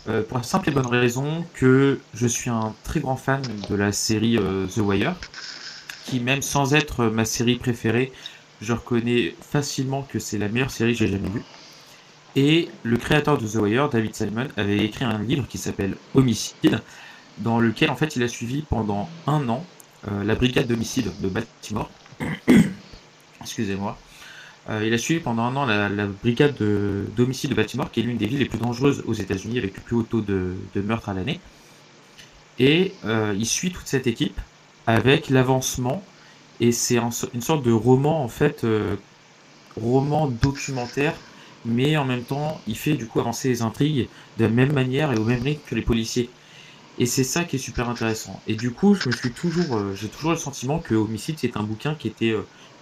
Euh, 0.08 0.24
pour 0.24 0.38
la 0.38 0.44
simple 0.44 0.70
et 0.70 0.72
bonne 0.72 0.88
raison 0.88 1.46
que 1.54 2.00
je 2.14 2.28
suis 2.28 2.50
un 2.50 2.74
très 2.84 3.00
grand 3.00 3.16
fan 3.16 3.42
de 3.70 3.76
la 3.76 3.92
série 3.92 4.38
euh, 4.38 4.66
The 4.68 4.78
Wire, 4.78 5.16
qui 6.06 6.20
même 6.20 6.42
sans 6.42 6.74
être 6.74 7.06
ma 7.06 7.26
série 7.26 7.56
préférée, 7.56 8.12
je 8.62 8.74
reconnais 8.74 9.36
facilement 9.42 10.04
que 10.04 10.20
c'est 10.20 10.38
la 10.38 10.48
meilleure 10.48 10.72
série 10.72 10.94
que 10.94 11.00
j'ai 11.00 11.08
jamais 11.08 11.30
vue. 11.30 11.44
Et 12.36 12.70
le 12.84 12.98
créateur 12.98 13.38
de 13.38 13.48
The 13.48 13.56
Wire, 13.56 13.90
David 13.90 14.16
Simon, 14.16 14.48
avait 14.56 14.78
écrit 14.78 15.06
un 15.06 15.20
livre 15.20 15.48
qui 15.48 15.58
s'appelle 15.58 15.96
Homicide, 16.14 16.82
dans 17.40 17.60
lequel 17.60 17.90
en 17.90 17.96
fait 17.96 18.16
il 18.16 18.24
a 18.24 18.28
suivi 18.28 18.62
pendant 18.62 19.10
un 19.28 19.48
an 19.50 19.66
euh, 20.08 20.24
la 20.24 20.36
brigade 20.36 20.68
d'homicide 20.68 21.12
de 21.22 21.28
Baltimore. 21.28 21.90
Excusez-moi. 23.42 23.98
Euh, 24.70 24.84
il 24.86 24.94
a 24.94 24.98
suivi 24.98 25.20
pendant 25.20 25.44
un 25.44 25.56
an 25.56 25.66
la, 25.66 26.06
brigade 26.06 26.56
d'homicide 27.16 27.50
de, 27.50 27.56
Baltimore, 27.56 27.90
qui 27.92 28.02
est 28.02 28.04
l'une 28.04 28.18
des 28.18 28.28
villes 28.28 28.40
les 28.40 28.46
plus 28.46 28.60
dangereuses 28.60 29.04
aux 29.08 29.14
États-Unis, 29.14 29.58
avec 29.58 29.76
le 29.76 29.82
plus 29.82 29.96
haut 29.96 30.04
taux 30.04 30.22
de, 30.22 30.56
meurtre 30.76 31.10
à 31.10 31.14
l'année. 31.14 31.40
Et 32.60 32.94
euh, 33.06 33.34
il 33.38 33.46
suit 33.46 33.72
toute 33.72 33.88
cette 33.88 34.06
équipe 34.06 34.40
avec 34.86 35.30
l'avancement, 35.30 36.04
et 36.60 36.72
c'est 36.72 36.98
une 36.98 37.42
sorte 37.42 37.64
de 37.64 37.72
roman, 37.72 38.24
en 38.24 38.28
fait, 38.28 38.64
euh, 38.64 38.96
roman 39.82 40.28
documentaire, 40.28 41.16
mais 41.66 41.98
en 41.98 42.06
même 42.06 42.24
temps, 42.24 42.60
il 42.68 42.78
fait 42.78 42.94
du 42.94 43.06
coup 43.06 43.20
avancer 43.20 43.50
les 43.50 43.62
intrigues 43.62 44.08
de 44.38 44.46
la 44.46 44.50
même 44.50 44.74
manière 44.74 45.12
et 45.12 45.18
au 45.18 45.24
même 45.24 45.42
rythme 45.42 45.62
que 45.68 45.76
les 45.76 45.82
policiers. 45.82 46.30
Et 46.98 47.06
c'est 47.06 47.24
ça 47.24 47.44
qui 47.44 47.56
est 47.56 47.60
super 47.60 47.90
intéressant. 47.90 48.42
Et 48.48 48.56
du 48.56 48.72
coup, 48.72 48.94
je 48.94 49.10
me 49.10 49.14
suis 49.14 49.32
toujours, 49.32 49.80
j'ai 49.96 50.10
toujours 50.10 50.32
le 50.32 50.38
sentiment 50.38 50.80
que 50.80 50.96
Homicide, 50.96 51.38
c'est 51.40 51.56
un 51.56 51.64
bouquin 51.64 51.96
qui 51.96 52.08
était 52.08 52.36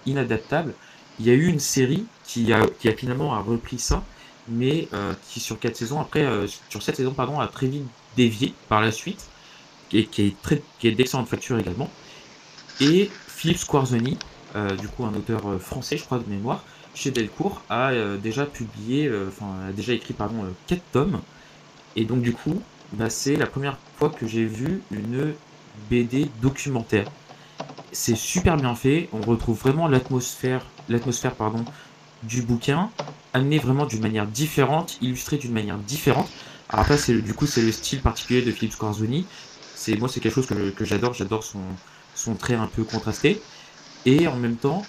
inadaptable 0.06 0.74
il 1.18 1.26
y 1.26 1.30
a 1.30 1.34
eu 1.34 1.46
une 1.46 1.58
série 1.58 2.06
qui 2.24 2.52
a, 2.52 2.66
qui 2.78 2.88
a 2.88 2.92
finalement 2.92 3.42
repris 3.42 3.78
ça, 3.78 4.04
mais 4.48 4.88
euh, 4.92 5.12
qui 5.28 5.40
sur 5.40 5.58
quatre 5.58 5.76
saisons 5.76 6.00
après, 6.00 6.24
euh, 6.24 6.46
sur 6.68 6.82
sept 6.82 6.96
saisons 6.96 7.12
pardon, 7.12 7.40
a 7.40 7.48
très 7.48 7.66
vite 7.66 7.84
dévié 8.16 8.54
par 8.68 8.80
la 8.80 8.92
suite, 8.92 9.26
et 9.92 10.06
qui 10.06 10.22
est 10.22 10.42
très, 10.42 10.62
qui 10.78 10.88
est 10.88 10.92
d'excellente 10.92 11.28
facture 11.28 11.58
également. 11.58 11.90
Et 12.80 13.10
Philippe 13.26 13.58
Squarzoni, 13.58 14.16
euh, 14.54 14.76
du 14.76 14.88
coup 14.88 15.04
un 15.04 15.14
auteur 15.14 15.60
français, 15.60 15.96
je 15.96 16.04
crois 16.04 16.18
de 16.18 16.28
mémoire, 16.28 16.64
chez 16.98 17.12
Delcourt, 17.12 17.62
a 17.70 17.92
déjà 18.20 18.44
publié, 18.44 19.10
enfin 19.28 19.68
a 19.68 19.72
déjà 19.72 19.92
écrit 19.92 20.14
pardon 20.14 20.44
quatre 20.66 20.82
tomes, 20.92 21.20
et 21.94 22.04
donc 22.04 22.22
du 22.22 22.32
coup, 22.32 22.60
bah, 22.92 23.08
c'est 23.08 23.36
la 23.36 23.46
première 23.46 23.78
fois 23.96 24.10
que 24.10 24.26
j'ai 24.26 24.44
vu 24.44 24.82
une 24.90 25.34
BD 25.88 26.28
documentaire. 26.42 27.08
C'est 27.92 28.16
super 28.16 28.56
bien 28.56 28.74
fait, 28.74 29.08
on 29.12 29.20
retrouve 29.20 29.58
vraiment 29.58 29.86
l'atmosphère 29.88 30.64
du 32.24 32.42
bouquin, 32.42 32.90
amené 33.32 33.58
vraiment 33.58 33.86
d'une 33.86 34.02
manière 34.02 34.26
différente, 34.26 34.98
illustré 35.00 35.36
d'une 35.36 35.52
manière 35.52 35.78
différente. 35.78 36.28
Alors 36.68 36.82
après, 36.82 36.98
c'est, 36.98 37.14
du 37.22 37.32
coup, 37.32 37.46
c'est 37.46 37.62
le 37.62 37.72
style 37.72 38.00
particulier 38.00 38.42
de 38.42 38.50
Philippe 38.50 38.72
Scorzoni. 38.74 39.26
C'est, 39.74 39.96
moi, 39.96 40.08
c'est 40.08 40.20
quelque 40.20 40.34
chose 40.34 40.46
que, 40.46 40.70
que 40.70 40.84
j'adore. 40.84 41.14
J'adore 41.14 41.44
son, 41.44 41.60
son 42.14 42.34
trait 42.34 42.54
un 42.54 42.66
peu 42.66 42.84
contrasté. 42.84 43.40
Et 44.04 44.26
en 44.26 44.36
même 44.36 44.56
temps, 44.56 44.84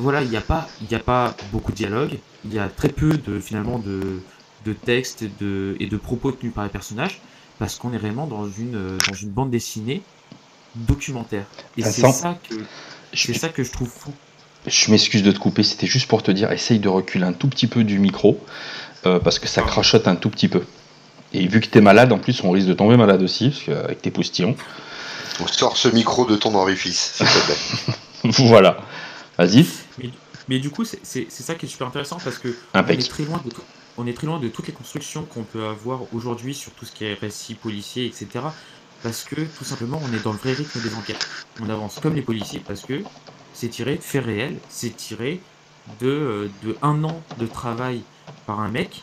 voilà, 0.00 0.22
il 0.22 0.30
n'y 0.30 0.36
a, 0.36 0.40
pas, 0.40 0.66
il 0.80 0.94
a 0.94 0.98
pas 0.98 1.36
beaucoup 1.52 1.72
de 1.72 1.76
dialogue. 1.76 2.18
Il 2.46 2.54
y 2.54 2.58
a 2.58 2.68
très 2.68 2.88
peu, 2.88 3.18
de, 3.18 3.38
finalement, 3.38 3.78
de, 3.78 4.22
de 4.64 4.72
textes 4.72 5.20
et 5.20 5.30
de, 5.40 5.76
et 5.78 5.86
de 5.86 5.96
propos 5.98 6.32
tenus 6.32 6.54
par 6.54 6.64
les 6.64 6.70
personnages. 6.70 7.20
Parce 7.58 7.76
qu'on 7.76 7.92
est 7.92 7.98
vraiment 7.98 8.26
dans 8.26 8.46
une, 8.46 8.96
dans 8.96 9.14
une 9.14 9.28
bande 9.28 9.50
dessinée 9.50 10.00
documentaire. 10.74 11.44
Et 11.76 11.82
c'est 11.82 12.10
ça 12.10 12.38
que, 12.48 12.54
c'est 13.12 13.34
ça 13.34 13.50
que 13.50 13.62
je 13.62 13.70
trouve 13.70 13.88
fou. 13.88 14.12
Je 14.66 14.90
m'excuse 14.90 15.22
de 15.22 15.32
te 15.32 15.38
couper, 15.38 15.62
c'était 15.62 15.86
juste 15.86 16.08
pour 16.08 16.22
te 16.22 16.30
dire, 16.30 16.50
essaye 16.50 16.78
de 16.78 16.88
reculer 16.88 17.24
un 17.24 17.32
tout 17.32 17.48
petit 17.48 17.66
peu 17.66 17.84
du 17.84 17.98
micro, 17.98 18.42
euh, 19.06 19.18
parce 19.18 19.38
que 19.38 19.48
ça 19.48 19.62
crachote 19.62 20.06
un 20.08 20.16
tout 20.16 20.30
petit 20.30 20.48
peu. 20.48 20.64
Et 21.32 21.46
vu 21.46 21.60
que 21.60 21.66
tu 21.66 21.78
es 21.78 21.80
malade, 21.80 22.12
en 22.12 22.18
plus, 22.18 22.42
on 22.42 22.50
risque 22.50 22.68
de 22.68 22.74
tomber 22.74 22.96
malade 22.96 23.22
aussi, 23.22 23.62
avec 23.68 24.00
tes 24.02 24.10
postillons. 24.10 24.56
On 25.40 25.46
sort 25.46 25.76
ce 25.76 25.88
micro 25.88 26.24
de 26.24 26.36
ton 26.36 26.54
orifice, 26.54 27.12
s'il 27.14 27.26
te 27.26 27.46
plaît. 27.46 28.30
voilà. 28.48 28.78
Vas-y. 29.40 29.64
Mais, 30.48 30.58
du 30.58 30.68
coup, 30.68 30.84
c'est 30.84 31.30
ça 31.30 31.54
qui 31.54 31.64
est 31.64 31.68
super 31.68 31.86
intéressant, 31.86 32.18
parce 32.22 32.36
que 32.36 32.54
on 32.74 32.86
est, 32.86 33.08
très 33.08 33.24
loin 33.24 33.40
de 33.42 33.50
on 33.96 34.06
est 34.06 34.12
très 34.12 34.26
loin 34.26 34.38
de 34.38 34.48
toutes 34.48 34.66
les 34.66 34.74
constructions 34.74 35.22
qu'on 35.24 35.44
peut 35.44 35.64
avoir 35.64 36.02
aujourd'hui 36.12 36.54
sur 36.54 36.72
tout 36.72 36.84
ce 36.84 36.92
qui 36.92 37.04
est 37.04 37.14
récit 37.14 37.54
policier, 37.54 38.04
etc. 38.04 38.44
Parce 39.02 39.24
que, 39.24 39.36
tout 39.36 39.64
simplement, 39.64 39.98
on 40.04 40.14
est 40.14 40.22
dans 40.22 40.32
le 40.32 40.38
vrai 40.38 40.52
rythme 40.52 40.82
des 40.82 40.94
enquêtes. 40.94 41.26
On 41.62 41.70
avance 41.70 42.00
comme 42.00 42.14
les 42.14 42.20
policiers, 42.20 42.60
parce 42.66 42.82
que 42.82 43.02
c'est 43.54 43.68
tiré 43.68 43.96
de 43.96 44.02
faits 44.02 44.26
réels, 44.26 44.58
c'est 44.68 44.94
tiré 44.94 45.40
de, 46.00 46.06
euh, 46.06 46.48
de 46.62 46.76
un 46.82 47.02
an 47.04 47.22
de 47.38 47.46
travail 47.46 48.02
par 48.46 48.60
un 48.60 48.68
mec, 48.68 49.02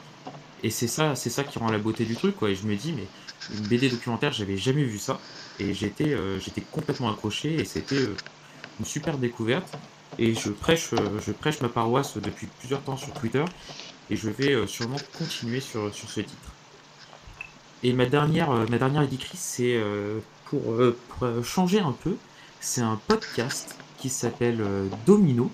et 0.62 0.70
c'est 0.70 0.88
ça, 0.88 1.16
c'est 1.16 1.32
ça 1.32 1.44
qui 1.44 1.58
rend 1.58 1.72
la 1.72 1.80
beauté 1.80 2.06
du 2.06 2.16
truc, 2.16 2.36
quoi. 2.36 2.52
Et 2.52 2.56
je 2.56 2.68
me 2.68 2.76
dis, 2.76 2.94
mais 2.94 3.08
une 3.58 3.66
BD 3.66 3.90
documentaire, 3.90 4.34
j'avais 4.34 4.58
jamais 4.58 4.84
vu 4.84 5.00
ça, 5.00 5.20
et 5.60 5.74
j'étais, 5.74 6.14
euh, 6.14 6.40
j'étais 6.40 6.62
complètement 6.62 7.10
accroché, 7.10 7.56
et 7.56 7.66
c'était 7.66 7.96
euh, 7.96 8.16
une 8.80 8.86
super 8.86 9.18
découverte. 9.18 9.76
Et 10.20 10.34
je 10.34 10.50
prêche, 10.50 10.90
je 11.26 11.32
prêche 11.32 11.62
ma 11.62 11.70
paroisse 11.70 12.18
depuis 12.18 12.48
plusieurs 12.60 12.82
temps 12.82 12.98
sur 12.98 13.12
Twitter, 13.14 13.46
et 14.10 14.16
je 14.16 14.30
vais 14.30 14.66
sûrement 14.68 14.98
continuer 15.18 15.60
sur, 15.60 15.94
sur 15.94 16.10
ce 16.10 16.22
titre. 16.22 16.52
Et 17.84 17.94
ma 17.94 18.06
dernière, 18.06 18.50
ma 18.70 18.78
dernière 18.78 19.04
éditrice, 19.04 19.40
c'est 19.40 19.80
pour, 20.46 20.62
pour 21.10 21.28
changer 21.44 21.80
un 21.80 21.92
peu, 21.92 22.16
c'est 22.60 22.82
un 22.82 23.00
podcast 23.08 23.76
qui 23.98 24.10
s'appelle 24.10 24.62
euh, 24.62 24.88
Domino 25.06 25.50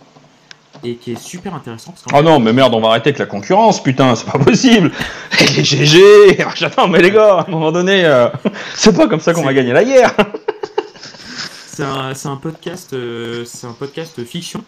et 0.84 0.96
qui 0.96 1.14
est 1.14 1.22
super 1.22 1.54
intéressant. 1.54 1.94
oh 2.14 2.22
non, 2.22 2.40
mais 2.40 2.52
merde, 2.52 2.74
on 2.74 2.82
va 2.82 2.90
arrêter 2.90 3.10
avec 3.10 3.20
la 3.20 3.26
concurrence, 3.26 3.82
putain, 3.82 4.16
c'est 4.16 4.30
pas 4.30 4.40
possible. 4.40 4.92
Les 5.40 5.64
GG, 5.64 6.38
j'attends, 6.56 6.88
mais 6.88 7.02
les 7.02 7.12
gars, 7.12 7.40
à 7.40 7.48
un 7.48 7.52
moment 7.52 7.72
donné, 7.72 8.04
euh, 8.06 8.28
c'est 8.76 8.96
pas 8.96 9.08
comme 9.08 9.20
ça 9.20 9.34
qu'on 9.34 9.44
va 9.44 9.54
gagner 9.54 9.72
la 9.72 9.84
guerre. 9.84 10.16
C'est 11.74 12.28
un, 12.28 12.36
podcast, 12.38 12.94
euh, 12.94 13.46
c'est 13.46 13.68
un 13.68 13.74
podcast 13.74 14.24
fiction. 14.24 14.64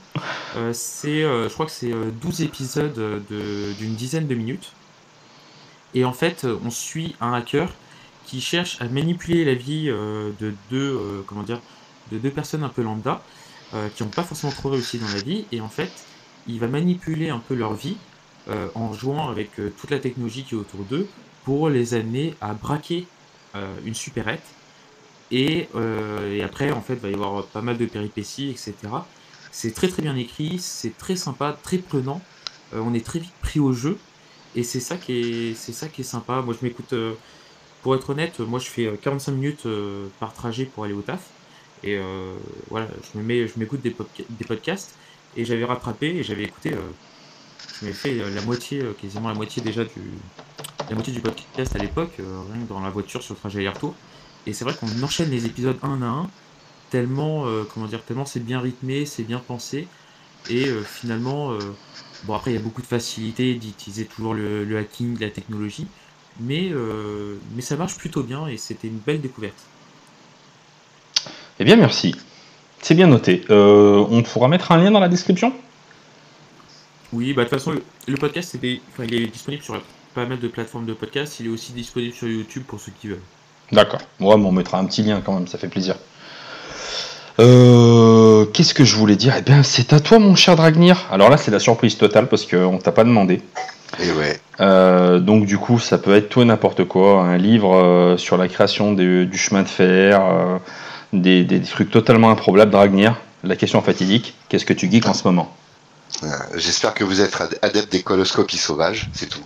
c'est, 0.74 1.22
je 1.22 1.54
crois 1.54 1.66
que 1.66 1.72
c'est 1.72 1.94
12 2.22 2.42
épisodes 2.42 3.24
d'une 3.30 3.96
dizaine 3.96 4.28
de 4.28 4.36
minutes. 4.36 4.74
Et 5.94 6.04
en 6.04 6.14
fait, 6.14 6.46
on 6.66 6.70
suit 6.70 7.16
un 7.22 7.34
hacker 7.34 7.70
qui 8.26 8.42
cherche 8.42 8.82
à 8.82 8.86
manipuler 8.86 9.46
la 9.46 9.54
vie 9.54 9.86
de 9.88 10.54
deux, 10.70 11.24
comment 11.28 11.44
dire, 11.44 11.62
de 12.12 12.18
deux 12.18 12.32
personnes 12.32 12.64
un 12.64 12.70
peu 12.70 12.82
lambda 12.82 13.22
euh, 13.74 13.90
qui 13.90 14.04
n'ont 14.04 14.10
pas 14.10 14.24
forcément 14.24 14.54
trop 14.54 14.70
réussi 14.70 15.00
dans 15.00 15.08
la 15.08 15.22
vie, 15.22 15.46
et 15.52 15.60
en 15.60 15.70
fait, 15.70 15.92
il 16.48 16.60
va 16.60 16.68
manipuler 16.68 17.30
un 17.30 17.40
peu 17.40 17.56
leur 17.56 17.74
vie 17.74 17.98
euh, 18.48 18.68
en 18.76 18.94
jouant 18.94 19.28
avec 19.28 19.60
euh, 19.60 19.74
toute 19.76 19.90
la 19.90 19.98
technologie 19.98 20.44
qui 20.44 20.54
est 20.54 20.58
autour 20.58 20.82
d'eux 20.82 21.08
pour 21.44 21.70
les 21.70 21.96
amener 21.96 22.36
à 22.42 22.54
braquer 22.54 23.08
une 23.86 23.94
supérette. 23.94 24.44
Et, 25.32 25.68
et, 26.32 26.44
après, 26.44 26.72
en 26.72 26.82
fait, 26.82 26.94
il 26.94 27.00
va 27.00 27.10
y 27.10 27.14
avoir 27.14 27.46
pas 27.48 27.62
mal 27.62 27.78
de 27.78 27.86
péripéties, 27.86 28.50
etc. 28.52 28.74
C'est 29.52 29.74
très 29.74 29.88
très 29.88 30.02
bien 30.02 30.16
écrit, 30.16 30.60
c'est 30.60 30.98
très 30.98 31.16
sympa, 31.16 31.58
très 31.64 31.78
prenant. 31.78 32.22
on 32.74 32.94
est 32.94 33.06
très 33.06 33.20
vite 33.20 33.34
pris 33.42 33.60
au 33.60 33.74
jeu, 33.74 33.98
et 34.56 34.64
c'est 34.64 34.80
ça 34.80 34.98
qui 34.98 35.14
est, 35.14 35.54
c'est 35.56 35.74
ça 35.74 35.88
qui 35.88 36.02
est 36.02 36.06
sympa. 36.06 36.42
Moi, 36.42 36.56
je 36.60 36.66
m'écoute 36.66 36.94
pour 37.82 37.96
être 37.96 38.10
honnête, 38.10 38.40
moi 38.40 38.60
je 38.60 38.68
fais 38.68 38.92
45 39.02 39.32
minutes 39.32 39.68
par 40.20 40.34
trajet 40.34 40.66
pour 40.66 40.86
aller 40.86 40.94
au 40.94 41.02
taf. 41.02 41.22
Et 41.84 42.00
voilà, 42.70 42.88
je 43.14 43.20
me 43.20 43.24
mets, 43.24 43.48
je 43.48 43.60
m'écoute 43.60 43.82
des, 43.82 43.92
podcasts 43.92 44.96
et 45.38 45.46
j'avais 45.46 45.66
rattrapé 45.66 46.08
et 46.08 46.24
j'avais 46.24 46.44
écouté. 46.44 46.72
je 47.80 47.86
m'avais 47.86 47.96
fait 47.96 48.16
la 48.16 48.42
moitié, 48.42 48.84
quasiment 49.02 49.28
la 49.30 49.36
moitié 49.36 49.62
déjà 49.62 49.84
du, 49.84 50.02
la 50.90 50.96
moitié 50.96 51.14
du 51.14 51.22
podcast 51.22 51.76
à 51.76 51.80
l'époque, 51.80 52.14
rien 52.18 52.64
que 52.64 52.70
dans 52.70 52.80
la 52.80 52.90
voiture 52.90 53.22
sur 53.22 53.34
le 53.36 53.40
trajet 53.40 53.60
aller-retour. 53.60 53.94
Et 54.46 54.54
c'est 54.54 54.66
vrai 54.66 54.74
qu'on 54.76 55.04
enchaîne 55.04 55.30
les 55.30 55.46
épisodes 55.46 55.78
un 55.82 56.02
à 56.02 56.06
un, 56.06 56.30
tellement, 56.92 57.46
comment 57.74 57.88
dire, 57.88 58.04
tellement 58.04 58.26
c'est 58.26 58.40
bien 58.40 58.60
rythmé, 58.60 59.06
c'est 59.06 59.24
bien 59.24 59.40
pensé. 59.40 59.88
Et 60.50 60.68
finalement, 60.84 61.58
Bon, 62.26 62.34
après, 62.34 62.52
il 62.52 62.54
y 62.56 62.58
a 62.58 62.62
beaucoup 62.62 62.82
de 62.82 62.88
facilité 62.88 63.54
d'utiliser 63.54 64.06
toujours 64.06 64.34
le, 64.34 64.78
hacking, 64.78 65.20
la 65.20 65.30
technologie, 65.30 65.88
mais, 66.40 66.70
euh, 66.72 67.36
mais 67.56 67.62
ça 67.62 67.76
marche 67.76 67.98
plutôt 67.98 68.24
bien 68.24 68.48
et 68.48 68.58
c'était 68.58 68.88
une 68.88 68.98
belle 68.98 69.22
découverte. 69.22 69.58
Eh 71.60 71.64
bien, 71.64 71.76
merci. 71.76 72.16
C'est 72.82 72.96
bien 72.96 73.08
noté. 73.08 73.44
Euh, 73.50 74.06
on 74.10 74.24
pourra 74.24 74.48
mettre 74.48 74.72
un 74.72 74.78
lien 74.78 74.92
dans 74.92 75.00
la 75.00 75.10
description? 75.10 75.54
Oui, 77.14 77.34
bah, 77.34 77.44
de 77.44 77.50
toute 77.50 77.60
façon, 77.60 77.76
le, 78.08 78.18
podcast, 78.18 78.58
il 78.62 79.14
est 79.14 79.28
disponible 79.28 79.64
sur 79.64 79.80
pas 80.16 80.26
mal 80.26 80.40
de 80.40 80.48
plateformes 80.48 80.86
de 80.86 80.94
podcast. 80.94 81.40
Il 81.40 81.46
est 81.46 81.50
aussi 81.50 81.74
disponible 81.74 82.14
sur 82.14 82.28
YouTube 82.28 82.64
pour 82.68 82.80
ceux 82.80 82.92
qui 83.00 83.08
veulent. 83.08 83.22
D'accord. 83.72 84.02
Ouais, 84.20 84.36
on 84.36 84.52
mettra 84.52 84.80
un 84.80 84.86
petit 84.86 85.04
lien 85.04 85.22
quand 85.26 85.34
même, 85.34 85.48
ça 85.48 85.58
fait 85.58 85.68
plaisir. 85.68 85.96
Euh, 87.40 88.46
qu'est-ce 88.46 88.74
que 88.74 88.86
je 88.86 88.96
voulais 88.96 89.16
dire? 89.16 89.34
Eh 89.38 89.42
bien, 89.42 89.64
c'est 89.64 89.94
à 89.94 90.00
toi, 90.00 90.20
mon 90.20 90.36
cher 90.36 90.56
Dragnir. 90.56 91.06
Alors 91.12 91.30
là, 91.30 91.38
c'est 91.38 91.52
la 91.52 91.60
surprise 91.60 91.98
totale 91.98 92.28
parce 92.28 92.46
qu'on 92.46 92.78
t'a 92.78 92.92
pas 92.92 93.04
demandé. 93.04 93.42
Et 94.00 94.12
ouais. 94.12 94.40
Euh, 94.62 95.20
donc 95.20 95.46
du 95.46 95.58
coup, 95.58 95.80
ça 95.80 95.98
peut 95.98 96.16
être 96.16 96.30
tout 96.30 96.42
et 96.42 96.46
n'importe 96.46 96.86
quoi. 96.86 97.24
Un 97.24 97.38
livre 97.38 97.76
euh, 97.76 98.18
sur 98.18 98.38
la 98.38 98.48
création 98.48 98.94
du 98.94 99.38
chemin 99.38 99.64
de 99.64 99.68
fer, 99.68 100.22
des, 101.12 101.62
trucs 101.62 101.92
totalement 101.92 102.30
improbables, 102.30 102.72
Dragnir. 102.72 103.16
La 103.44 103.56
question 103.56 103.82
fatidique, 103.82 104.36
qu'est-ce 104.50 104.66
que 104.66 104.74
tu 104.74 104.90
geeks 104.90 105.08
en 105.08 105.14
ce 105.14 105.24
moment? 105.26 105.54
J'espère 106.56 106.94
que 106.94 107.04
vous 107.04 107.22
êtes 107.22 107.36
adepte 107.62 107.92
des 107.92 108.02
coloscopies 108.02 108.58
sauvages, 108.58 109.10
c'est 109.14 109.28
tout. 109.28 109.44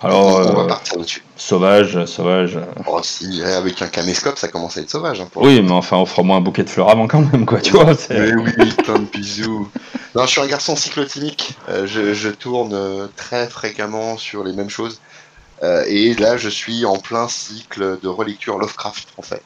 Alors, 0.00 0.40
on, 0.40 0.54
va 0.54 0.66
partir 0.66 0.96
dessus. 0.96 1.22
Sauvage, 1.44 2.04
sauvage. 2.06 2.58
Oh, 2.86 3.00
si, 3.02 3.42
avec 3.42 3.82
un 3.82 3.88
caméscope, 3.88 4.38
ça 4.38 4.46
commence 4.46 4.76
à 4.76 4.80
être 4.80 4.90
sauvage. 4.90 5.20
Hein, 5.20 5.28
oui, 5.34 5.60
mais 5.60 5.72
enfin, 5.72 5.98
offre-moi 5.98 6.36
un 6.36 6.40
bouquet 6.40 6.62
de 6.62 6.70
fleurs 6.70 6.88
avant 6.88 7.08
quand 7.08 7.20
même, 7.20 7.46
quoi, 7.46 7.60
tu 7.60 7.72
vois. 7.72 7.94
Mais 8.10 8.32
oui, 8.32 8.72
plein 8.84 9.00
de 9.00 9.06
bisous. 9.06 9.68
Non, 10.14 10.24
je 10.24 10.30
suis 10.30 10.40
un 10.40 10.46
garçon 10.46 10.76
cyclotimique. 10.76 11.56
Euh, 11.68 11.84
je, 11.86 12.28
tourne 12.28 12.74
euh, 12.74 13.08
très 13.16 13.48
fréquemment 13.48 14.16
sur 14.16 14.44
les 14.44 14.52
mêmes 14.52 14.70
choses. 14.70 15.00
et 15.62 16.14
là, 16.14 16.36
je 16.36 16.48
suis 16.48 16.84
en 16.84 16.98
plein 16.98 17.28
cycle 17.28 17.98
de 18.00 18.08
relecture 18.08 18.58
Lovecraft, 18.58 19.08
en 19.16 19.22
fait. 19.22 19.42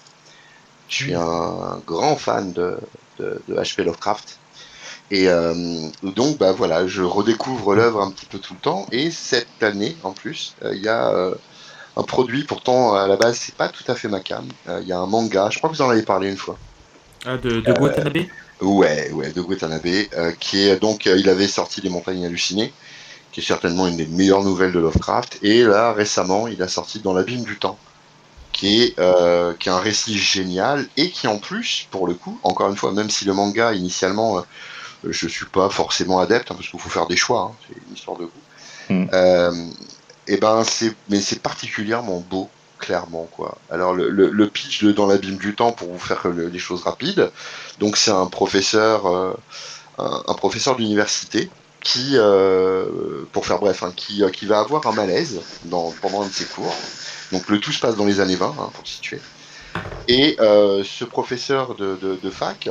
Je 0.89 0.95
suis 0.97 1.15
un 1.15 1.81
grand 1.87 2.17
fan 2.17 2.53
de, 2.53 2.79
de, 3.19 3.41
de 3.49 3.55
H.P. 3.55 3.85
Lovecraft. 3.85 4.39
Et 5.11 5.29
euh, 5.29 5.89
donc, 6.03 6.39
bah 6.39 6.53
voilà, 6.53 6.87
je 6.87 7.03
redécouvre 7.03 7.75
l'œuvre 7.75 8.03
un 8.03 8.11
petit 8.11 8.27
peu 8.27 8.39
tout 8.39 8.55
le 8.55 8.61
temps. 8.61 8.87
Et 8.91 9.11
cette 9.11 9.63
année, 9.63 9.97
en 10.03 10.13
plus, 10.13 10.55
euh, 10.63 10.75
il 10.75 10.83
y 10.83 10.89
a 10.89 11.09
euh, 11.11 11.35
un 11.97 12.03
produit, 12.03 12.45
pourtant 12.45 12.95
à 12.95 13.07
la 13.07 13.17
base, 13.17 13.39
c'est 13.39 13.55
pas 13.55 13.69
tout 13.69 13.85
à 13.89 13.95
fait 13.95 14.09
ma 14.09 14.21
cam. 14.21 14.47
Il 14.83 14.87
y 14.87 14.93
a 14.93 14.99
un 14.99 15.07
manga, 15.07 15.49
je 15.51 15.59
crois 15.59 15.71
que 15.71 15.77
vous 15.77 15.83
en 15.83 15.91
avez 15.91 16.03
parlé 16.03 16.29
une 16.31 16.37
fois. 16.37 16.59
Ah, 17.25 17.37
de, 17.37 17.61
de 17.61 17.81
Watanabe? 17.81 18.27
Ouais, 18.61 19.11
ouais, 19.13 19.33
de 19.33 19.41
Watanabe, 19.41 20.37
qui 20.39 20.61
est 20.61 20.77
donc, 20.81 21.07
il 21.07 21.29
avait 21.29 21.49
sorti 21.49 21.81
Les 21.81 21.91
Montagnes 21.91 22.25
Hallucinées, 22.25 22.73
qui 23.33 23.41
est 23.41 23.45
certainement 23.45 23.87
une 23.87 23.97
des 23.97 24.07
meilleures 24.07 24.45
nouvelles 24.45 24.73
de 24.73 24.79
Lovecraft. 24.79 25.39
Et 25.43 25.63
là, 25.63 25.93
récemment, 25.93 26.47
il 26.49 26.63
a 26.63 26.69
sorti 26.69 27.01
Dans 27.01 27.15
l'abîme 27.15 27.45
du 27.45 27.59
temps, 27.59 27.79
qui 28.53 28.83
est, 28.83 28.95
qui 29.59 29.69
est 29.69 29.73
un 29.73 29.81
récit 29.81 30.19
génial 30.19 30.87
et 30.97 31.11
qui 31.11 31.27
en 31.27 31.39
plus, 31.39 31.89
pour 31.91 32.07
le 32.07 32.15
coup, 32.15 32.39
encore 32.43 32.71
une 32.71 32.77
fois, 32.77 32.93
même 32.93 33.11
si 33.11 33.25
le 33.25 33.33
manga 33.33 33.73
initialement 33.73 34.45
je 35.09 35.29
suis 35.29 35.47
pas 35.47 35.69
forcément 35.69 36.19
adepte, 36.19 36.51
hein, 36.51 36.55
parce 36.57 36.69
qu'il 36.69 36.81
faut 36.81 36.89
faire 36.89 37.07
des 37.07 37.17
choix, 37.17 37.53
hein, 37.53 37.57
c'est 37.69 37.77
une 37.87 37.95
histoire 37.95 38.17
de 38.17 38.25
goût. 38.25 38.31
Hmm. 38.89 39.07
Euh, 39.13 39.53
et 40.29 40.39
ben 40.39 40.65
c'est, 40.65 40.95
mais 41.09 41.21
c'est 41.21 41.41
particulièrement 41.41 42.21
beau, 42.21 42.49
clairement 42.79 43.29
quoi. 43.31 43.59
Alors 43.71 43.95
le, 43.95 44.49
pitch 44.49 44.85
de 44.85 44.93
Dans 44.93 45.07
l'abîme 45.07 45.37
du 45.37 45.55
temps 45.55 45.73
pour 45.73 45.89
vous 45.89 45.99
faire 45.99 46.27
les 46.29 46.59
choses 46.59 46.83
rapides. 46.83 47.31
Donc 47.79 47.97
c'est 47.97 48.11
un 48.11 48.27
professeur, 48.27 49.07
euh, 49.07 49.33
un, 49.99 50.35
professeur 50.35 50.77
d'université 50.77 51.51
qui, 51.81 52.13
euh, 52.15 53.25
pour 53.33 53.47
faire 53.47 53.59
bref, 53.59 53.83
hein, 53.83 53.93
qui, 53.95 54.23
qui 54.33 54.47
va 54.47 54.61
avoir 54.61 54.87
un 54.87 54.93
malaise 54.93 55.41
dans, 55.65 55.93
pendant 56.03 56.23
un 56.23 56.27
de 56.27 56.33
ses 56.33 56.47
cours. 56.47 56.75
Donc 57.33 57.49
le 57.49 57.61
tout 57.61 57.73
se 57.73 57.81
passe 57.81 57.97
dans 57.97 58.07
les 58.07 58.21
années 58.21 58.37
20 58.37 58.55
pour 58.75 58.87
situer. 58.87 59.21
Et 60.09 60.37
ce 60.39 61.05
professeur 61.05 61.75
de, 61.75 61.99
de, 62.23 62.31
fac, 62.31 62.69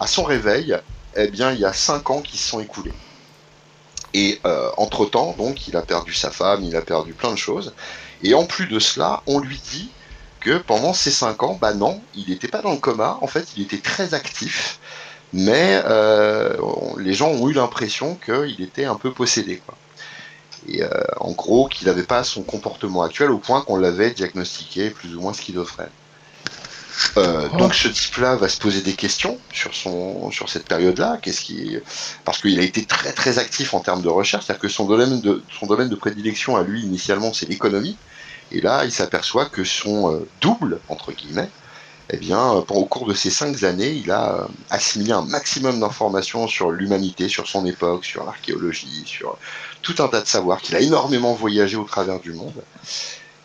à 0.00 0.06
son 0.06 0.24
réveil, 0.24 0.76
eh 1.16 1.28
bien, 1.28 1.52
il 1.52 1.60
y 1.60 1.64
a 1.64 1.72
cinq 1.72 2.10
ans 2.10 2.20
qui 2.20 2.36
se 2.36 2.48
sont 2.48 2.60
écoulés. 2.60 2.92
Et 4.16 4.40
euh, 4.46 4.70
entre-temps, 4.78 5.34
donc, 5.36 5.68
il 5.68 5.76
a 5.76 5.82
perdu 5.82 6.14
sa 6.14 6.30
femme, 6.30 6.64
il 6.64 6.74
a 6.74 6.80
perdu 6.80 7.12
plein 7.12 7.32
de 7.32 7.36
choses. 7.36 7.74
Et 8.22 8.32
en 8.32 8.46
plus 8.46 8.66
de 8.66 8.78
cela, 8.78 9.22
on 9.26 9.40
lui 9.40 9.60
dit 9.70 9.90
que 10.40 10.56
pendant 10.56 10.94
ces 10.94 11.10
cinq 11.10 11.42
ans, 11.42 11.58
bah 11.60 11.74
non, 11.74 12.00
il 12.14 12.30
n'était 12.30 12.48
pas 12.48 12.62
dans 12.62 12.72
le 12.72 12.78
coma, 12.78 13.18
en 13.20 13.26
fait, 13.26 13.46
il 13.58 13.62
était 13.62 13.76
très 13.76 14.14
actif, 14.14 14.78
mais 15.34 15.82
euh, 15.84 16.56
les 16.96 17.12
gens 17.12 17.28
ont 17.28 17.46
eu 17.50 17.52
l'impression 17.52 18.14
qu'il 18.24 18.62
était 18.62 18.86
un 18.86 18.94
peu 18.94 19.12
possédé. 19.12 19.60
Et 20.66 20.82
euh, 20.82 20.88
en 21.18 21.32
gros, 21.32 21.68
qu'il 21.68 21.86
n'avait 21.86 22.02
pas 22.02 22.24
son 22.24 22.42
comportement 22.42 23.02
actuel 23.02 23.30
au 23.30 23.38
point 23.38 23.60
qu'on 23.60 23.76
l'avait 23.76 24.12
diagnostiqué 24.12 24.88
plus 24.88 25.14
ou 25.14 25.20
moins 25.20 25.34
schizophrène. 25.34 25.90
Euh, 27.16 27.48
donc 27.50 27.74
ce 27.74 27.88
type-là 27.88 28.36
va 28.36 28.48
se 28.48 28.58
poser 28.58 28.80
des 28.80 28.94
questions 28.94 29.38
sur 29.52 29.74
son 29.74 30.30
sur 30.30 30.48
cette 30.48 30.66
période-là, 30.66 31.18
qu'est-ce 31.20 31.42
qui 31.42 31.78
parce 32.24 32.40
qu'il 32.40 32.58
a 32.58 32.62
été 32.62 32.84
très 32.84 33.12
très 33.12 33.38
actif 33.38 33.74
en 33.74 33.80
termes 33.80 34.02
de 34.02 34.08
recherche, 34.08 34.46
c'est-à-dire 34.46 34.62
que 34.62 34.68
son 34.68 34.86
domaine 34.86 35.20
de 35.20 35.42
son 35.58 35.66
domaine 35.66 35.88
de 35.88 35.94
prédilection 35.94 36.56
à 36.56 36.62
lui 36.62 36.82
initialement 36.82 37.32
c'est 37.32 37.48
l'économie, 37.48 37.96
et 38.50 38.60
là 38.60 38.84
il 38.84 38.92
s'aperçoit 38.92 39.46
que 39.46 39.64
son 39.64 40.12
euh, 40.12 40.28
double 40.40 40.80
entre 40.88 41.12
guillemets, 41.12 41.50
eh 42.10 42.16
bien 42.16 42.54
euh, 42.54 42.62
au 42.68 42.86
cours 42.86 43.06
de 43.06 43.14
ces 43.14 43.30
cinq 43.30 43.62
années 43.62 43.92
il 43.92 44.10
a 44.10 44.48
assimilé 44.70 45.12
un 45.12 45.24
maximum 45.24 45.80
d'informations 45.80 46.48
sur 46.48 46.70
l'humanité, 46.70 47.28
sur 47.28 47.46
son 47.46 47.66
époque, 47.66 48.06
sur 48.06 48.24
l'archéologie, 48.24 49.02
sur 49.04 49.36
tout 49.82 49.96
un 49.98 50.08
tas 50.08 50.22
de 50.22 50.28
savoirs, 50.28 50.60
qu'il 50.62 50.74
a 50.76 50.80
énormément 50.80 51.34
voyagé 51.34 51.76
au 51.76 51.84
travers 51.84 52.20
du 52.20 52.32
monde. 52.32 52.62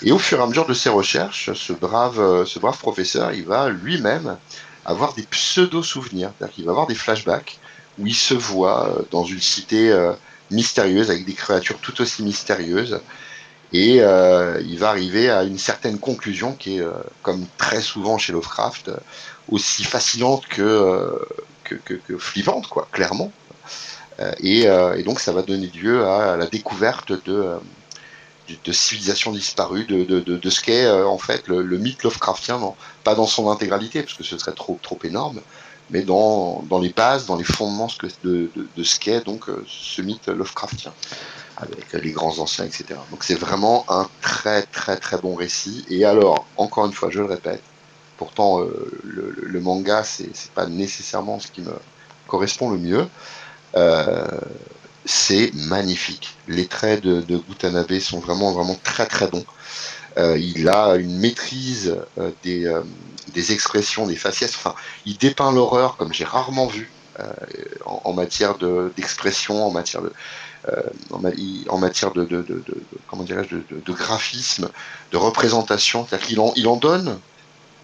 Et 0.04 0.12
au 0.12 0.18
fur 0.18 0.40
et 0.40 0.42
à 0.42 0.48
mesure 0.48 0.66
de 0.66 0.74
ses 0.74 0.90
recherches, 0.90 1.54
ce 1.54 1.74
brave, 1.74 2.20
euh, 2.20 2.46
ce 2.46 2.58
brave 2.58 2.78
professeur, 2.78 3.34
il 3.34 3.46
va 3.46 3.70
lui-même 3.70 4.38
avoir 4.84 5.14
des 5.14 5.24
pseudo-souvenirs, 5.24 6.32
c'est-à-dire 6.38 6.56
qu'il 6.56 6.66
va 6.66 6.72
avoir 6.72 6.88
des 6.88 6.96
flashbacks 6.96 7.60
où 8.00 8.08
il 8.08 8.16
se 8.16 8.34
voit 8.34 8.88
euh, 8.88 9.02
dans 9.12 9.24
une 9.24 9.42
cité 9.42 9.92
euh, 9.92 10.14
mystérieuse 10.50 11.12
avec 11.12 11.26
des 11.26 11.34
créatures 11.34 11.78
tout 11.80 12.02
aussi 12.02 12.24
mystérieuses. 12.24 13.00
Et 13.74 14.00
il 14.00 14.80
va 14.80 14.90
arriver 14.90 15.30
à 15.30 15.44
une 15.44 15.58
certaine 15.58 15.98
conclusion 15.98 16.52
qui 16.52 16.80
est, 16.80 16.86
comme 17.22 17.46
très 17.58 17.80
souvent 17.80 18.18
chez 18.18 18.34
Lovecraft, 18.34 18.92
aussi 19.50 19.86
fascinante 19.86 20.46
que, 20.48 21.26
que, 21.64 21.76
que, 21.76 22.18
flippante, 22.18 22.68
quoi, 22.68 22.90
clairement. 22.92 23.32
Et, 24.42 24.68
donc 25.06 25.22
ça 25.22 25.32
va 25.32 25.42
donner 25.42 25.68
lieu 25.68 26.06
à 26.06 26.36
la 26.36 26.48
découverte 26.48 27.14
de 27.26 27.62
de 28.64 28.72
civilisation 28.72 29.32
disparue, 29.32 29.86
de, 29.86 30.04
de, 30.04 30.20
de, 30.20 30.50
ce 30.50 30.62
qu'est 30.62 30.86
euh, 30.86 31.08
en 31.08 31.18
fait 31.18 31.48
le, 31.48 31.64
mythe 31.78 32.04
Lovecraftien, 32.04 32.60
pas 33.04 33.16
dans 33.16 33.26
son 33.26 33.50
intégralité, 33.50 34.04
parce 34.04 34.14
que 34.14 34.24
ce 34.24 34.38
serait 34.38 34.54
trop, 34.54 34.80
trop 34.82 35.00
énorme, 35.04 35.42
mais 35.90 36.02
dans, 36.02 36.64
dans 36.70 36.80
les 36.80 36.90
bases, 36.90 37.26
dans 37.26 37.36
les 37.36 37.44
fondements 37.44 37.90
de, 38.24 38.50
de, 38.76 38.84
ce 38.84 39.00
qu'est 39.00 39.26
donc 39.26 39.50
euh, 39.50 39.64
ce 39.68 40.02
mythe 40.02 40.28
Lovecraftien, 40.28 40.94
avec 41.58 41.94
les 41.94 42.12
grands 42.12 42.40
anciens, 42.40 42.66
etc. 42.66 42.86
Donc 43.12 43.24
c'est 43.24 43.36
vraiment 43.36 43.86
un 43.90 44.08
très 44.22 44.64
très 44.64 44.98
très 44.98 45.18
bon 45.18 45.36
récit. 45.36 45.86
Et 45.90 46.06
alors, 46.06 46.46
encore 46.58 46.86
une 46.86 46.94
fois, 46.94 47.10
je 47.10 47.20
le 47.20 47.26
répète, 47.26 47.62
pourtant 48.18 48.62
euh, 48.62 48.92
le, 49.04 49.60
manga, 49.60 50.04
c'est 50.04 50.32
pas 50.56 50.66
nécessairement 50.66 51.40
ce 51.40 51.48
qui 51.48 51.62
me 51.62 51.74
correspond 52.28 52.70
le 52.72 52.78
mieux. 52.78 53.08
C'est 55.06 55.52
magnifique. 55.54 56.36
Les 56.48 56.68
traits 56.68 57.02
de, 57.04 57.22
de 57.22 57.38
Gutanabe 57.38 58.00
sont 58.00 58.20
vraiment, 58.20 58.52
vraiment 58.52 58.78
très, 58.84 59.06
très 59.06 59.28
bons. 59.28 59.46
Euh, 60.18 60.38
il 60.38 60.68
a 60.68 60.96
une 60.96 61.18
maîtrise 61.20 61.96
euh, 62.18 62.32
des, 62.44 62.66
euh, 62.66 62.82
des, 63.34 63.54
expressions, 63.54 64.08
des 64.08 64.16
faciès. 64.16 64.52
Enfin, 64.56 64.76
il 65.06 65.18
dépeint 65.18 65.52
l'horreur 65.52 65.98
comme 65.98 66.14
j'ai 66.14 66.26
rarement 66.26 66.68
vu 66.68 66.92
en, 67.86 68.14
matière 68.14 68.56
d'expression, 68.96 69.68
en 69.68 69.70
matière 69.70 70.02
de, 70.02 70.12
matière 71.78 72.12
de, 72.14 72.26
de, 72.26 72.42
de, 72.42 73.94
graphisme, 73.94 74.70
de 75.12 75.18
représentation. 75.18 76.08
C'est-à-dire 76.08 76.28
qu'il 76.28 76.40
en, 76.40 76.52
il 76.56 76.68
en 76.68 76.78
donne 76.78 77.20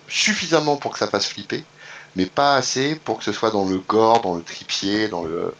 suffisamment 0.07 0.77
pour 0.77 0.93
que 0.93 0.99
ça 0.99 1.07
fasse 1.07 1.27
flipper, 1.27 1.63
mais 2.15 2.25
pas 2.25 2.55
assez 2.55 2.95
pour 2.95 3.19
que 3.19 3.23
ce 3.23 3.31
soit 3.31 3.51
dans 3.51 3.67
le 3.67 3.77
gore, 3.77 4.21
dans 4.21 4.35
le 4.35 4.43
tripier, 4.43 5.07
dans 5.07 5.23
le. 5.23 5.53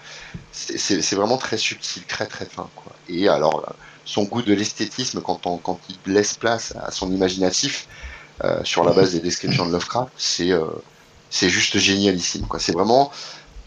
C'est 0.52 1.14
vraiment 1.14 1.38
très 1.38 1.58
subtil, 1.58 2.04
très 2.06 2.26
très 2.26 2.46
fin. 2.46 2.68
Quoi. 2.76 2.94
Et 3.10 3.30
alors, 3.30 3.76
son 4.08 4.24
goût 4.24 4.42
de 4.42 4.54
l'esthétisme 4.54 5.22
quand, 5.22 5.42
quand 5.62 5.80
il 5.90 6.14
laisse 6.14 6.34
place 6.36 6.74
à 6.82 6.92
son 6.92 7.12
imaginatif 7.12 7.88
euh, 8.44 8.64
sur 8.64 8.84
la 8.84 8.94
base 8.94 9.14
des 9.14 9.20
descriptions 9.20 9.66
de 9.66 9.72
Lovecraft, 9.72 10.12
c'est 10.18 10.52
euh, 10.52 10.66
c'est 11.30 11.50
juste 11.50 11.78
génialissime. 11.78 12.48
C'est 12.58 12.72
vraiment, 12.72 13.12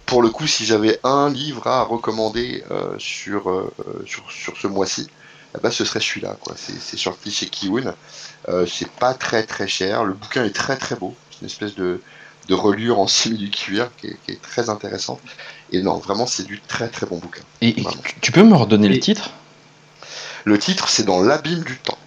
pour 0.07 0.23
le 0.23 0.31
coup, 0.31 0.47
si 0.47 0.65
j'avais 0.65 0.99
un 1.05 1.29
livre 1.29 1.67
à 1.67 1.83
recommander 1.83 2.65
euh, 2.71 2.95
sur, 2.99 3.71
sur, 4.07 4.31
sur 4.33 4.57
ce 4.57 4.67
mois-ci, 4.67 5.09
eh 5.55 5.61
ben, 5.61 5.71
ce 5.71 5.85
serait 5.85 6.01
celui-là. 6.01 6.37
C'est, 6.57 6.97
sorti 6.97 7.31
chez 7.31 7.47
Kiwoon. 7.47 7.95
C'est 8.67 8.91
pas 8.93 9.13
très 9.13 9.43
très 9.43 9.69
cher. 9.69 10.05
Le 10.05 10.15
bouquin 10.15 10.45
est 10.45 10.57
très 10.57 10.79
très 10.79 10.97
beau. 10.97 11.15
C'est 11.31 11.43
une 11.43 11.47
espèce 11.49 11.75
de, 11.75 12.01
de 12.49 12.55
relure 12.55 12.99
en 12.99 13.07
simili-cuir 13.07 13.91
qui 13.97 14.09
est, 14.09 14.17
qui 14.25 14.33
est 14.33 14.43
très 14.43 14.69
intéressante. 14.71 15.21
Et 15.73 15.83
non, 15.83 15.99
vraiment, 15.99 16.27
c'est 16.27 16.45
du 16.45 16.61
très 16.61 16.89
très 16.89 17.07
bon 17.07 17.19
bouquin. 17.19 17.43
Et, 17.61 17.75
tu- 18.21 18.33
peux 18.33 18.43
me 18.43 18.55
redonner 18.57 18.89
le 18.89 18.97
Et- 18.97 19.01
titre? 19.01 19.31
Le 20.45 20.59
titre, 20.59 20.89
c'est 20.89 21.05
Dans 21.05 21.21
l'abîme 21.21 21.63
du 21.65 21.77
temps. 21.79 21.99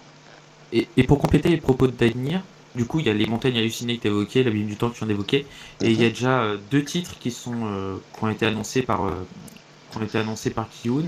Et, 0.72 0.88
et 0.96 1.04
pour 1.04 1.18
compléter 1.18 1.48
les 1.48 1.56
propos 1.56 1.86
de 1.86 1.92
Dagnir, 1.92 2.42
du 2.74 2.84
coup, 2.84 2.98
il 2.98 3.06
y 3.06 3.08
a 3.08 3.14
les 3.14 3.26
montagnes 3.26 3.56
hallucinées 3.58 3.96
que 3.96 4.02
tu 4.02 4.08
évoquées, 4.08 4.42
l'abîme 4.42 4.66
du 4.66 4.76
temps 4.76 4.88
que 4.88 4.94
tu 4.94 4.98
viens 4.98 5.06
d'évoquer, 5.08 5.46
et 5.80 5.90
il 5.90 6.00
y 6.02 6.04
a 6.04 6.08
déjà 6.08 6.40
euh, 6.40 6.58
deux 6.70 6.82
titres 6.84 7.12
qui 7.20 7.30
sont 7.30 7.54
euh, 7.66 7.96
qui 8.18 8.24
ont 8.24 8.28
été 8.28 8.44
annoncés 8.44 8.82
par 8.82 9.06
euh, 9.06 9.12
qui 9.92 9.98
ont 9.98 10.02
été 10.02 10.18
annoncés 10.18 10.50
par 10.50 10.66
Kiun, 10.68 11.04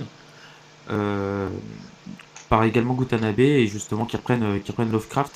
euh, 0.91 1.49
par 2.49 2.63
également 2.63 2.95
Gutanabe 2.95 3.41
et 3.41 3.67
justement 3.67 4.07
qui 4.07 4.17
reprennent 4.17 4.45
euh, 4.45 4.59
qui 4.61 4.71
reprennent 4.71 4.93
Lovecraft. 4.93 5.33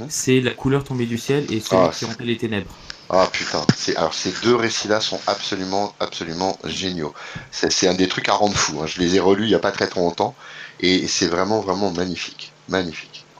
Mhm. 0.00 0.06
C'est 0.08 0.40
la 0.40 0.50
couleur 0.50 0.82
tombée 0.82 1.06
du 1.06 1.16
ciel 1.16 1.44
et 1.52 1.60
celui 1.60 1.76
Ah, 1.84 1.90
qui 1.92 2.00
c'est- 2.00 2.06
hantait 2.06 2.24
les 2.24 2.36
ténèbres. 2.36 2.74
Ah 3.10 3.26
putain, 3.32 3.64
c'est 3.74 3.96
alors 3.96 4.12
ces 4.14 4.32
deux 4.42 4.54
récits-là 4.54 5.00
sont 5.00 5.20
absolument, 5.26 5.94
absolument 6.00 6.58
géniaux. 6.64 7.14
C'est 7.50 7.88
un 7.88 7.94
des 7.94 8.08
trucs 8.08 8.28
à 8.28 8.34
rendre 8.34 8.56
fou. 8.56 8.80
hein. 8.82 8.86
Je 8.86 9.00
les 9.00 9.16
ai 9.16 9.20
relus 9.20 9.44
il 9.44 9.50
y 9.50 9.54
a 9.54 9.58
pas 9.60 9.72
très 9.72 9.88
très 9.88 10.00
longtemps 10.00 10.36
et 10.78 11.06
c'est 11.08 11.28
vraiment, 11.28 11.60
vraiment 11.60 11.90
magnifique, 11.90 12.56
magnifique. 12.68 13.30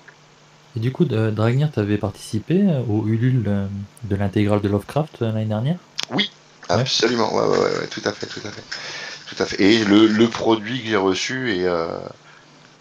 Et 0.74 0.80
du 0.80 0.92
coup, 0.92 1.04
Dragnir, 1.04 1.70
tu 1.72 1.78
avais 1.80 1.98
participé 1.98 2.62
euh, 2.62 2.80
au 2.82 3.06
Ulule 3.06 3.46
euh, 3.48 3.68
de 4.02 4.16
l'intégrale 4.16 4.62
de 4.62 4.68
Lovecraft 4.68 5.20
euh, 5.22 5.32
l'année 5.32 5.46
dernière? 5.46 5.80
Absolument, 6.68 7.34
ouais, 7.34 7.42
ouais, 7.48 7.58
ouais, 7.58 7.78
ouais, 7.80 7.88
tout 7.88 8.02
à 8.04 8.12
fait, 8.12 8.26
tout 8.26 8.40
à 8.44 8.50
fait, 8.52 8.64
tout 9.26 9.42
à 9.42 9.46
fait. 9.46 9.60
Et 9.62 9.84
le, 9.84 10.06
le 10.06 10.28
produit 10.30 10.82
que 10.82 10.88
j'ai 10.88 10.96
reçu 10.96 11.52
est 11.56 11.64
euh, 11.66 11.98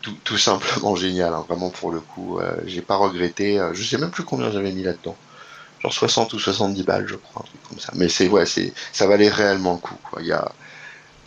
tout, 0.02 0.18
tout 0.24 0.38
simplement 0.38 0.96
génial, 0.96 1.34
hein, 1.34 1.46
vraiment 1.50 1.72
pour 1.72 1.92
le 1.92 2.02
coup. 2.02 2.40
Euh, 2.40 2.58
j'ai 2.66 2.82
pas 2.84 2.98
regretté. 2.98 3.60
je 3.74 3.84
sais 3.84 3.98
même 3.98 4.12
plus 4.12 4.26
combien 4.26 4.52
j'avais 4.52 4.74
mis 4.74 4.84
là-dedans. 4.84 5.22
Genre 5.82 5.94
60 5.94 6.34
ou 6.34 6.40
70 6.40 6.84
balles, 6.84 7.08
je 7.08 7.16
crois, 7.16 7.44
un 7.44 7.48
truc 7.48 7.62
comme 7.70 7.80
ça. 7.80 7.92
Mais 7.96 8.10
c'est 8.10 8.28
ouais, 8.28 8.46
c'est 8.46 8.74
ça 8.92 9.08
valait 9.08 9.30
réellement 9.30 9.74
le 9.74 9.80
coup. 9.80 9.96
Quoi. 10.10 10.22
Il 10.22 10.28
y 10.28 10.32
a 10.32 10.52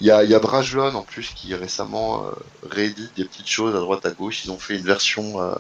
il 0.01 0.07
y 0.07 0.11
a, 0.11 0.25
il 0.25 0.31
y 0.31 0.35
a 0.35 0.39
Brajlon 0.39 0.95
en 0.95 1.03
plus 1.03 1.31
qui 1.35 1.55
récemment 1.55 2.25
euh, 2.25 2.31
réédite 2.69 3.15
des 3.17 3.25
petites 3.25 3.49
choses 3.49 3.77
à 3.77 3.81
droite 3.81 4.05
à 4.07 4.11
gauche. 4.11 4.45
Ils 4.45 4.51
ont 4.51 4.59
fait 4.59 4.77
une 4.77 4.85
version, 4.85 5.41
euh, 5.43 5.55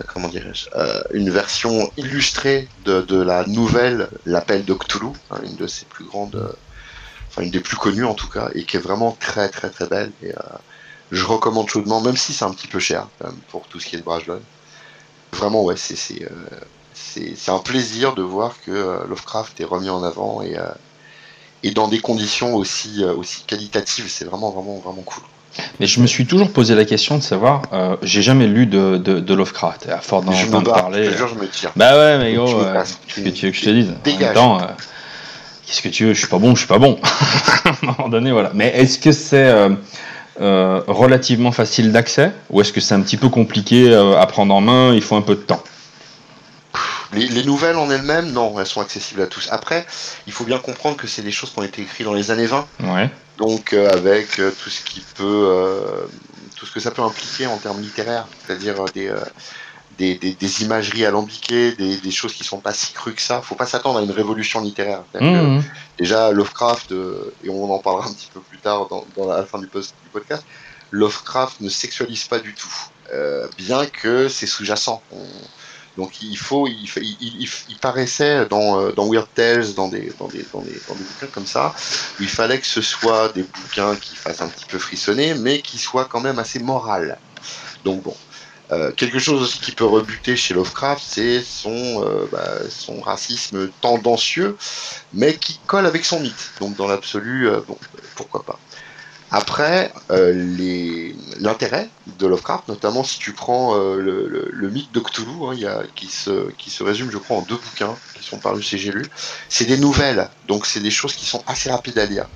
euh, 0.00 0.04
comment 0.12 0.30
euh, 0.34 1.02
une 1.14 1.30
version 1.30 1.90
illustrée 1.96 2.68
de, 2.84 3.02
de 3.02 3.22
la 3.22 3.46
nouvelle 3.46 4.08
L'appel 4.26 4.64
de 4.64 4.74
Cthulhu, 4.74 5.12
hein, 5.30 5.38
une 5.44 5.54
de 5.54 5.68
ses 5.68 5.84
plus 5.84 6.04
grandes, 6.04 6.54
enfin 7.28 7.42
une 7.42 7.52
des 7.52 7.60
plus 7.60 7.76
connues 7.76 8.04
en 8.04 8.14
tout 8.14 8.28
cas, 8.28 8.50
et 8.54 8.64
qui 8.64 8.76
est 8.76 8.80
vraiment 8.80 9.16
très 9.20 9.48
très 9.48 9.70
très 9.70 9.86
belle. 9.86 10.10
Et 10.24 10.32
je 11.12 11.24
recommande 11.24 11.68
chaudement, 11.68 12.00
même 12.00 12.16
si 12.16 12.32
c'est 12.32 12.44
un 12.44 12.52
petit 12.52 12.68
peu 12.68 12.80
cher 12.80 13.06
pour 13.48 13.66
tout 13.68 13.78
ce 13.78 13.86
qui 13.86 13.94
est 13.94 14.00
de 14.00 14.04
Brajlon. 14.04 14.42
Vraiment 15.32 15.62
ouais, 15.62 15.76
c'est 15.76 16.28
c'est 17.34 17.50
un 17.50 17.58
plaisir 17.58 18.14
de 18.14 18.22
voir 18.22 18.54
que 18.64 18.70
euh, 18.70 18.98
Lovecraft 19.08 19.60
est 19.60 19.64
remis 19.64 19.90
en 19.90 20.02
avant 20.02 20.42
et 20.42 20.56
euh, 20.56 20.62
et 21.62 21.72
dans 21.72 21.88
des 21.88 21.98
conditions 21.98 22.54
aussi 22.54 23.02
euh, 23.02 23.14
aussi 23.14 23.42
qualitatives, 23.46 24.06
c'est 24.08 24.24
vraiment 24.24 24.50
vraiment 24.50 24.78
vraiment 24.78 25.02
cool. 25.02 25.22
Mais 25.80 25.86
je 25.86 26.00
me 26.00 26.06
suis 26.06 26.26
toujours 26.26 26.50
posé 26.52 26.74
la 26.74 26.84
question 26.84 27.18
de 27.18 27.22
savoir, 27.22 27.62
euh, 27.72 27.96
j'ai 28.02 28.22
jamais 28.22 28.46
lu 28.46 28.66
de, 28.66 28.98
de, 28.98 29.18
de 29.18 29.34
Lovecraft, 29.34 29.88
à 29.88 29.98
force 29.98 30.24
d'en 30.24 30.62
parler. 30.62 31.06
je 31.06 31.10
te 31.10 31.16
jure, 31.16 31.28
je 31.28 31.34
me 31.34 31.48
tire. 31.48 31.72
Bah 31.74 31.96
ouais, 31.96 32.18
mais 32.18 32.34
gros, 32.34 32.60
euh, 32.60 32.82
qu'est-ce 33.08 33.20
que 33.20 33.28
tu 33.30 33.46
veux 33.46 33.52
que 33.52 33.58
je 33.58 33.64
te 33.64 33.70
dise? 33.70 33.90
En 33.90 34.02
Dégage. 34.04 34.20
même 34.20 34.34
temps, 34.34 34.60
euh, 34.60 34.66
qu'est-ce 35.66 35.82
que 35.82 35.88
tu 35.88 36.04
veux? 36.06 36.14
Je 36.14 36.20
suis 36.20 36.28
pas 36.28 36.38
bon, 36.38 36.54
je 36.54 36.60
suis 36.60 36.68
pas 36.68 36.78
bon. 36.78 37.00
à 37.64 37.70
un 37.70 37.76
moment 37.82 38.08
donné, 38.08 38.30
voilà. 38.30 38.52
Mais 38.54 38.68
est-ce 38.68 38.98
que 39.00 39.10
c'est 39.10 39.52
relativement 40.38 41.52
facile 41.52 41.90
d'accès? 41.92 42.32
Ou 42.50 42.60
est-ce 42.60 42.72
que 42.72 42.80
c'est 42.80 42.94
un 42.94 43.00
petit 43.02 43.16
peu 43.16 43.28
compliqué 43.28 43.92
à 43.92 44.24
prendre 44.26 44.54
en 44.54 44.60
main? 44.60 44.94
Il 44.94 45.02
faut 45.02 45.16
un 45.16 45.22
peu 45.22 45.34
de 45.34 45.40
temps. 45.40 45.62
Les, 47.12 47.26
les 47.26 47.44
nouvelles 47.44 47.76
en 47.76 47.90
elles-mêmes, 47.90 48.30
non, 48.30 48.58
elles 48.60 48.66
sont 48.66 48.80
accessibles 48.80 49.22
à 49.22 49.26
tous. 49.26 49.48
Après, 49.50 49.84
il 50.26 50.32
faut 50.32 50.44
bien 50.44 50.58
comprendre 50.58 50.96
que 50.96 51.06
c'est 51.08 51.22
des 51.22 51.32
choses 51.32 51.50
qui 51.50 51.58
ont 51.58 51.62
été 51.64 51.82
écrites 51.82 52.06
dans 52.06 52.14
les 52.14 52.30
années 52.30 52.46
20, 52.46 52.66
Ouais. 52.84 53.10
donc 53.38 53.72
euh, 53.72 53.90
avec 53.90 54.38
euh, 54.38 54.52
tout 54.62 54.70
ce 54.70 54.82
qui 54.84 55.00
peut, 55.16 55.24
euh, 55.24 55.80
tout 56.56 56.66
ce 56.66 56.72
que 56.72 56.80
ça 56.80 56.90
peut 56.92 57.02
impliquer 57.02 57.46
en 57.48 57.56
termes 57.58 57.80
littéraires, 57.80 58.26
c'est-à-dire 58.46 58.84
des, 58.94 59.12
des, 59.98 60.14
des, 60.14 60.32
des 60.34 60.62
imageries 60.62 61.04
alambiquées, 61.04 61.72
des, 61.72 61.96
des 61.96 62.10
choses 62.12 62.32
qui 62.32 62.44
sont 62.44 62.60
pas 62.60 62.72
si 62.72 62.92
crues 62.92 63.14
que 63.14 63.22
ça. 63.22 63.42
Faut 63.42 63.54
pas 63.56 63.66
s'attendre 63.66 63.98
à 63.98 64.02
une 64.02 64.12
révolution 64.12 64.60
littéraire. 64.60 65.02
Que, 65.12 65.18
Mmh. 65.18 65.62
déjà 65.98 66.30
Lovecraft, 66.30 66.92
euh, 66.92 67.34
et 67.44 67.50
on 67.50 67.72
en 67.74 67.78
parlera 67.80 68.06
un 68.08 68.12
petit 68.12 68.30
peu 68.32 68.40
plus 68.40 68.58
tard 68.58 68.86
dans, 68.88 69.04
dans 69.16 69.26
la 69.26 69.44
fin 69.44 69.58
du, 69.58 69.66
post, 69.66 69.94
du 70.04 70.08
podcast, 70.10 70.44
Lovecraft 70.92 71.60
ne 71.60 71.68
sexualise 71.68 72.24
pas 72.24 72.38
du 72.38 72.54
tout, 72.54 72.72
euh, 73.12 73.46
bien 73.58 73.84
que 73.86 74.28
c'est 74.28 74.46
sous-jacent. 74.46 75.02
On- 75.12 75.16
Donc 75.96 76.22
il 76.22 76.36
faut, 76.36 76.68
il, 76.68 77.78
paraissait 77.80 78.46
dans, 78.46 78.80
euh, 78.80 78.92
dans 78.92 79.10
Weird 79.10 79.28
Tales, 79.34 79.74
dans 79.74 79.88
des, 79.88 80.12
dans, 80.18 80.28
des, 80.28 80.44
dans, 80.52 80.60
dans 80.60 80.64
des 80.64 80.70
bouquins 80.78 81.26
comme 81.32 81.46
ça, 81.46 81.74
il 82.20 82.28
fallait 82.28 82.60
que 82.60 82.66
ce 82.66 82.80
soit 82.80 83.30
des 83.32 83.42
bouquins 83.42 83.96
qui 83.96 84.14
fassent 84.16 84.40
un 84.40 84.48
petit 84.48 84.66
peu 84.66 84.78
frissonner, 84.78 85.34
mais 85.34 85.60
qui 85.60 85.78
soient 85.78 86.04
quand 86.04 86.20
même 86.20 86.38
assez 86.38 86.58
moral. 86.58 87.18
Donc 87.84 88.02
bon. 88.02 88.16
Euh, 88.72 88.92
quelque 88.92 89.18
chose 89.18 89.42
aussi 89.42 89.58
qui 89.58 89.72
peut 89.72 89.84
rebuter 89.84 90.36
chez 90.36 90.54
Lovecraft, 90.54 91.02
c'est 91.04 91.42
son, 91.42 92.04
euh, 92.04 92.28
bah, 92.30 92.46
son 92.68 93.00
racisme 93.00 93.68
tendancieux, 93.80 94.56
mais 95.12 95.34
qui 95.34 95.58
colle 95.66 95.86
avec 95.86 96.04
son 96.04 96.20
mythe. 96.20 96.52
Donc 96.60 96.76
dans 96.76 96.86
l'absolu, 96.86 97.50
bon, 97.66 97.76
pourquoi 98.14 98.44
pas. 98.44 98.60
Après, 99.32 99.92
euh, 100.10 100.32
l'intérêt 101.38 101.88
de 102.18 102.26
Lovecraft, 102.26 102.66
notamment 102.66 103.04
si 103.04 103.18
tu 103.18 103.32
prends 103.32 103.76
euh, 103.76 103.96
le, 103.96 104.70
mythe 104.70 104.92
de 104.92 105.00
hein, 105.00 105.82
qui, 105.94 106.06
se, 106.06 106.50
qui 106.52 106.70
se 106.70 106.82
résume, 106.82 107.10
je 107.10 107.18
crois, 107.18 107.36
en 107.36 107.42
deux 107.42 107.56
bouquins 107.56 107.94
qui 108.14 108.24
sont 108.24 108.38
parus 108.38 108.66
chez 108.66 108.78
J'ai 108.78 108.90
lu, 108.90 109.06
c'est 109.48 109.66
des 109.66 109.78
nouvelles, 109.78 110.28
donc 110.48 110.66
c'est 110.66 110.80
des 110.80 110.90
choses 110.90 111.14
qui 111.14 111.26
sont 111.26 111.44
assez 111.46 111.70
rapides 111.70 111.98
à 111.98 112.06
lire, 112.06 112.26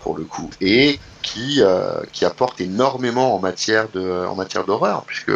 pour 0.00 0.16
le 0.16 0.24
coup, 0.24 0.48
et 0.62 0.98
qui, 1.22 1.60
euh, 1.60 2.00
qui 2.12 2.24
apportent 2.24 2.62
énormément 2.62 3.34
en 3.34 3.40
matière 3.40 3.90
de, 3.90 4.24
en 4.26 4.34
matière 4.34 4.64
d'horreur, 4.64 5.04
puisque 5.06 5.32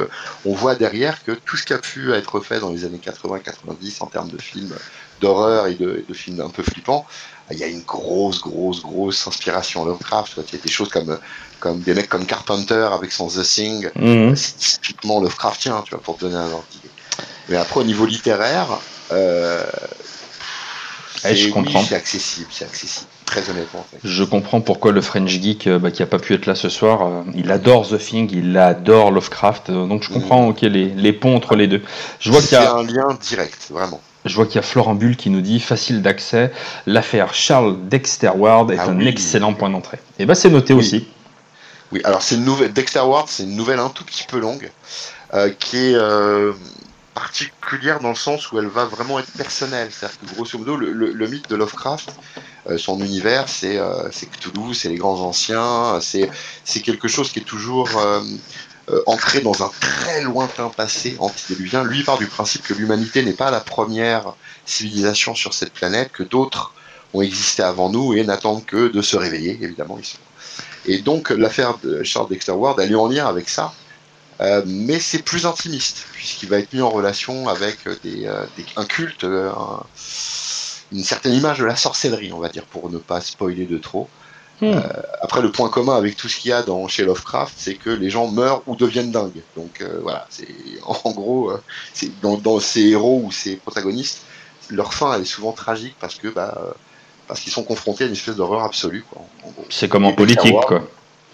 on 0.46 0.54
voit 0.54 0.76
derrière 0.76 1.22
que 1.24 1.32
tout 1.32 1.58
ce 1.58 1.66
qui 1.66 1.74
a 1.74 1.78
pu 1.78 2.14
être 2.14 2.40
fait 2.40 2.60
dans 2.60 2.70
les 2.70 2.86
années 2.86 3.00
80-90 3.04 4.02
en 4.02 4.06
termes 4.06 4.30
de 4.30 4.40
films 4.40 4.74
d'horreur 5.22 5.66
et 5.68 5.74
de, 5.74 6.04
films 6.12 6.40
un 6.40 6.50
peu 6.50 6.62
flippants, 6.62 7.06
il 7.50 7.58
y 7.58 7.64
a 7.64 7.68
une 7.68 7.82
grosse, 7.82 8.40
grosse, 8.40 8.82
grosse 8.82 9.26
inspiration 9.26 9.84
Lovecraft. 9.84 10.32
Il 10.52 10.56
y 10.56 10.60
a 10.60 10.62
des 10.62 10.70
choses 10.70 10.88
comme, 10.90 11.18
comme 11.60 11.80
des 11.80 11.94
mecs 11.94 12.08
comme 12.08 12.26
Carpenter 12.26 12.88
avec 12.92 13.12
son 13.12 13.28
The 13.28 13.42
Thing, 13.42 13.88
Mmh. 13.94 14.34
c'est 14.36 14.56
typiquement 14.58 15.20
Lovecraftien, 15.20 15.82
tu 15.84 15.90
vois, 15.94 16.02
pour 16.02 16.16
te 16.16 16.22
donner 16.24 16.36
un 16.36 16.50
ordre 16.52 16.64
d'idée. 16.72 16.90
Mais 17.48 17.56
après, 17.56 17.80
au 17.80 17.84
niveau 17.84 18.06
littéraire, 18.06 18.68
euh, 19.12 19.64
je 21.24 21.28
c'est- 21.28 21.34
oui, 21.44 21.50
comprends. 21.52 21.82
c'est 21.84 21.94
accessible, 21.94 22.48
c'est 22.50 22.64
accessible, 22.64 23.06
très 23.26 23.48
honnêtement. 23.50 23.84
c'est. 23.92 24.08
Je 24.08 24.24
comprends 24.24 24.60
pourquoi 24.60 24.92
le 24.92 25.00
French 25.00 25.30
Geek, 25.30 25.66
euh, 25.66 25.78
bah, 25.78 25.90
qui 25.90 26.02
a 26.02 26.06
pas 26.06 26.18
pu 26.18 26.34
être 26.34 26.46
là 26.46 26.54
ce 26.54 26.68
soir, 26.68 27.02
euh, 27.06 27.22
il 27.34 27.50
adore 27.52 27.88
The 27.88 27.98
Thing, 27.98 28.30
il 28.32 28.56
adore 28.56 29.10
Lovecraft, 29.10 29.70
euh, 29.70 29.86
donc 29.86 30.02
je 30.04 30.08
comprends 30.10 30.48
ok, 30.48 30.62
les, 30.62 30.86
les 30.86 31.12
ponts 31.12 31.36
entre 31.36 31.54
les 31.54 31.66
deux. 31.68 31.82
Je 32.20 32.30
vois 32.30 32.40
qu'il 32.40 32.48
y 32.48 32.50
C'est 32.50 32.56
a 32.56 32.74
un 32.74 32.82
lien 32.84 33.18
direct, 33.20 33.66
vraiment. 33.70 34.00
Je 34.24 34.34
vois 34.36 34.46
qu'il 34.46 34.56
y 34.56 34.58
a 34.58 34.62
Florent 34.62 34.94
Bull 34.94 35.16
qui 35.16 35.30
nous 35.30 35.40
dit 35.40 35.58
facile 35.58 36.00
d'accès. 36.02 36.52
L'affaire 36.86 37.34
Charles 37.34 37.88
Dexter 37.88 38.30
Ward 38.36 38.70
est 38.70 38.78
Ah 38.78 38.88
un 38.88 38.96
oui. 38.98 39.08
excellent 39.08 39.52
point 39.52 39.68
d'entrée. 39.70 39.98
Et 40.18 40.26
ben 40.26 40.34
c'est 40.34 40.50
noté 40.50 40.72
Oui. 40.74 40.80
aussi. 40.80 41.06
Oui, 41.90 42.00
alors 42.04 42.22
c'est 42.22 42.36
une 42.36 42.44
nouvelle. 42.44 42.72
Dexter 42.72 43.00
Ward, 43.00 43.26
c'est 43.28 43.42
une 43.42 43.56
nouvelle 43.56 43.80
un 43.80 43.88
tout 43.90 44.04
petit 44.04 44.24
peu 44.24 44.38
longue, 44.38 44.70
euh, 45.34 45.50
qui 45.50 45.76
est 45.76 45.94
euh, 45.94 46.52
particulière 47.14 48.00
dans 48.00 48.08
le 48.10 48.14
sens 48.14 48.50
où 48.52 48.58
elle 48.58 48.68
va 48.68 48.84
vraiment 48.86 49.18
être 49.18 49.30
personnelle. 49.32 49.88
C'est-à-dire 49.90 50.18
que 50.20 50.34
grosso 50.34 50.56
modo, 50.58 50.76
le, 50.76 50.92
le- 50.92 51.12
le 51.12 51.26
mythe 51.28 51.50
de 51.50 51.56
Lovecraft, 51.56 52.14
euh, 52.70 52.78
son 52.78 52.98
univers, 53.00 53.48
c'est 53.48 53.78
Cthulhu, 54.30 54.72
c'est 54.74 54.88
les 54.88 54.96
grands 54.96 55.20
anciens, 55.20 55.98
c'est 56.00 56.80
quelque 56.80 57.08
chose 57.08 57.30
qui 57.30 57.40
est 57.40 57.42
toujours 57.42 57.88
ancré 59.06 59.40
dans 59.40 59.62
un 59.62 59.70
très 59.80 60.22
lointain 60.22 60.70
passé 60.70 61.16
antédiluvien. 61.18 61.84
Lui 61.84 62.04
part 62.04 62.18
du 62.18 62.26
principe 62.28 62.62
que 62.62 62.74
l'humanité 62.74 63.22
n'est 63.24 63.34
pas 63.34 63.50
la 63.50 63.60
première 63.60 64.34
civilisation 64.64 65.34
sur 65.34 65.54
cette 65.54 65.72
planète, 65.72 66.12
que 66.12 66.22
d'autres 66.22 66.74
ont 67.12 67.22
existé 67.22 67.62
avant 67.62 67.90
nous 67.90 68.14
et 68.14 68.24
n'attendent 68.24 68.64
que 68.66 68.88
de 68.88 69.02
se 69.02 69.16
réveiller, 69.16 69.58
évidemment. 69.62 69.98
Ils 69.98 70.04
sont 70.06 70.18
et 70.84 71.00
donc 71.02 71.30
l'affaire 71.30 71.78
de 71.78 72.02
Charles 72.02 72.28
Dexter 72.28 72.52
Ward, 72.52 72.78
elle 72.80 72.92
est 72.92 72.96
en 72.96 73.08
lien 73.08 73.26
avec 73.26 73.48
ça, 73.48 73.76
Euh, 74.40 74.62
mais 74.66 75.00
c'est 75.00 75.22
plus 75.22 75.46
intimiste, 75.46 76.08
puisqu'il 76.12 76.48
va 76.48 76.58
être 76.58 76.72
mis 76.72 76.80
en 76.82 76.90
relation 76.90 77.48
avec 77.48 77.86
euh, 77.86 77.96
des, 78.02 78.26
euh, 78.26 78.46
un 78.76 78.86
culte, 78.86 79.24
euh, 79.24 79.50
un- 79.52 79.88
une 80.90 81.04
certaine 81.04 81.32
image 81.34 81.58
de 81.58 81.64
la 81.64 81.76
sorcellerie, 81.76 82.32
on 82.32 82.38
va 82.40 82.48
dire, 82.48 82.66
pour 82.66 82.90
ne 82.90 82.98
pas 82.98 83.20
spoiler 83.20 83.66
de 83.66 83.78
trop. 83.78 84.12
Hmm. 84.62 84.78
après, 85.20 85.42
le 85.42 85.50
point 85.50 85.68
commun 85.68 85.96
avec 85.96 86.16
tout 86.16 86.28
ce 86.28 86.36
qu'il 86.38 86.50
y 86.50 86.52
a 86.52 86.62
dans, 86.62 86.86
chez 86.86 87.04
Lovecraft, 87.04 87.52
c'est 87.56 87.74
que 87.74 87.90
les 87.90 88.10
gens 88.10 88.28
meurent 88.28 88.62
ou 88.68 88.76
deviennent 88.76 89.10
dingues. 89.10 89.42
Donc 89.56 89.80
euh, 89.80 89.98
voilà, 90.02 90.24
c'est 90.30 90.46
en 90.86 91.10
gros, 91.10 91.50
euh, 91.50 91.60
c'est 91.92 92.20
dans, 92.20 92.36
dans 92.36 92.60
ces 92.60 92.82
héros 92.82 93.22
ou 93.24 93.32
ces 93.32 93.56
protagonistes, 93.56 94.22
leur 94.70 94.94
fin 94.94 95.14
elle 95.14 95.22
est 95.22 95.24
souvent 95.24 95.50
tragique 95.50 95.96
parce 96.00 96.14
que 96.14 96.28
bah, 96.28 96.54
euh, 96.62 96.70
parce 97.26 97.40
qu'ils 97.40 97.52
sont 97.52 97.64
confrontés 97.64 98.04
à 98.04 98.06
une 98.06 98.12
espèce 98.12 98.36
d'horreur 98.36 98.62
absolue. 98.62 99.04
Quoi, 99.10 99.22
en 99.44 99.50
gros. 99.50 99.64
C'est 99.68 99.88
comme 99.88 100.04
en 100.04 100.12
politique, 100.12 100.54
quoi. 100.66 100.82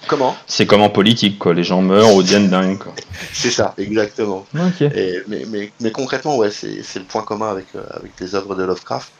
Comment? 0.06 0.34
C'est 0.46 0.64
comme 0.64 0.80
en 0.80 0.90
politique, 0.90 1.38
quoi. 1.38 1.52
Les 1.52 1.64
gens 1.64 1.82
meurent 1.82 2.14
ou 2.14 2.22
deviennent 2.22 2.48
dingues, 2.48 2.78
quoi. 2.78 2.94
C'est 3.34 3.50
ça, 3.50 3.74
exactement. 3.76 4.46
Et, 4.80 5.18
mais, 5.26 5.44
mais, 5.48 5.72
mais 5.80 5.90
concrètement, 5.90 6.36
ouais, 6.36 6.50
c'est 6.50 6.82
c'est 6.82 7.00
le 7.00 7.04
point 7.04 7.22
commun 7.22 7.50
avec, 7.50 7.66
euh, 7.74 7.82
avec 7.90 8.12
les 8.20 8.34
œuvres 8.34 8.54
de 8.54 8.62
Lovecraft. 8.62 9.12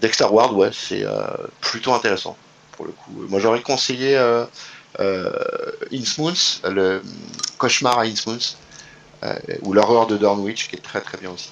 Dexter 0.00 0.26
Ward, 0.26 0.52
ouais, 0.52 0.70
c'est 0.72 1.02
euh, 1.02 1.26
plutôt 1.60 1.92
intéressant 1.92 2.36
pour 2.78 2.86
le 2.86 2.92
coup. 2.92 3.10
Moi, 3.28 3.40
j'aurais 3.40 3.60
conseillé 3.60 4.16
euh, 4.16 4.44
euh, 5.00 5.30
Innsmouth, 5.92 6.62
le 6.70 7.02
cauchemar 7.58 7.98
à 7.98 8.02
Innsmouth, 8.04 8.56
ou 9.62 9.72
l'horreur 9.72 10.06
de 10.06 10.16
Dornwich, 10.16 10.68
qui 10.68 10.76
est 10.76 10.80
très 10.80 11.00
très 11.00 11.18
bien 11.18 11.30
aussi. 11.30 11.50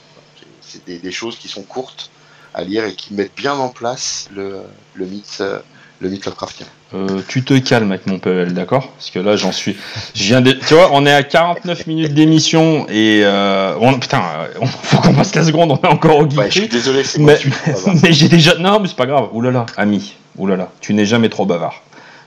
C'est 0.60 0.86
des, 0.86 0.98
des 0.98 1.10
choses 1.12 1.36
qui 1.36 1.48
sont 1.48 1.62
courtes 1.62 2.10
à 2.54 2.62
lire 2.62 2.84
et 2.84 2.94
qui 2.94 3.12
mettent 3.12 3.34
bien 3.36 3.54
en 3.54 3.68
place 3.68 4.28
le, 4.34 4.60
le 4.94 5.06
mythe, 5.06 5.38
euh, 5.40 5.58
le 6.00 6.08
mythe 6.10 6.24
Lovecraftien. 6.26 6.66
Euh, 6.94 7.20
tu 7.26 7.42
te 7.44 7.58
calmes 7.58 7.90
avec 7.90 8.06
mon 8.06 8.20
PL, 8.20 8.54
d'accord? 8.54 8.92
Parce 8.92 9.10
que 9.10 9.18
là, 9.18 9.34
j'en 9.36 9.50
suis. 9.50 9.76
Je 10.14 10.22
viens 10.22 10.40
de. 10.40 10.52
Tu 10.52 10.74
vois, 10.74 10.90
on 10.92 11.04
est 11.06 11.12
à 11.12 11.24
49 11.24 11.88
minutes 11.88 12.14
d'émission 12.14 12.86
et. 12.88 13.22
Euh... 13.24 13.74
on- 13.80 13.98
Putain, 13.98 14.22
on- 14.60 14.66
faut 14.66 14.98
qu'on 14.98 15.12
passe 15.14 15.34
la 15.34 15.42
seconde, 15.44 15.72
on 15.72 15.76
est 15.76 15.90
encore 15.90 16.18
au 16.18 16.24
Ouais, 16.26 16.46
je 16.50 16.60
suis 16.60 16.68
désolé, 16.68 17.02
c'est 17.02 17.18
moi 17.18 17.34
mais 17.66 17.94
mais 18.02 18.12
j'ai 18.12 18.28
déjà. 18.28 18.54
Non, 18.58 18.78
mais 18.78 18.86
c'est 18.86 18.96
pas 18.96 19.06
grave. 19.06 19.28
Oulala, 19.32 19.66
ami. 19.76 20.14
Oulala, 20.38 20.70
tu 20.80 20.94
n'es 20.94 21.06
jamais 21.06 21.28
trop 21.28 21.46
bavard. 21.46 21.82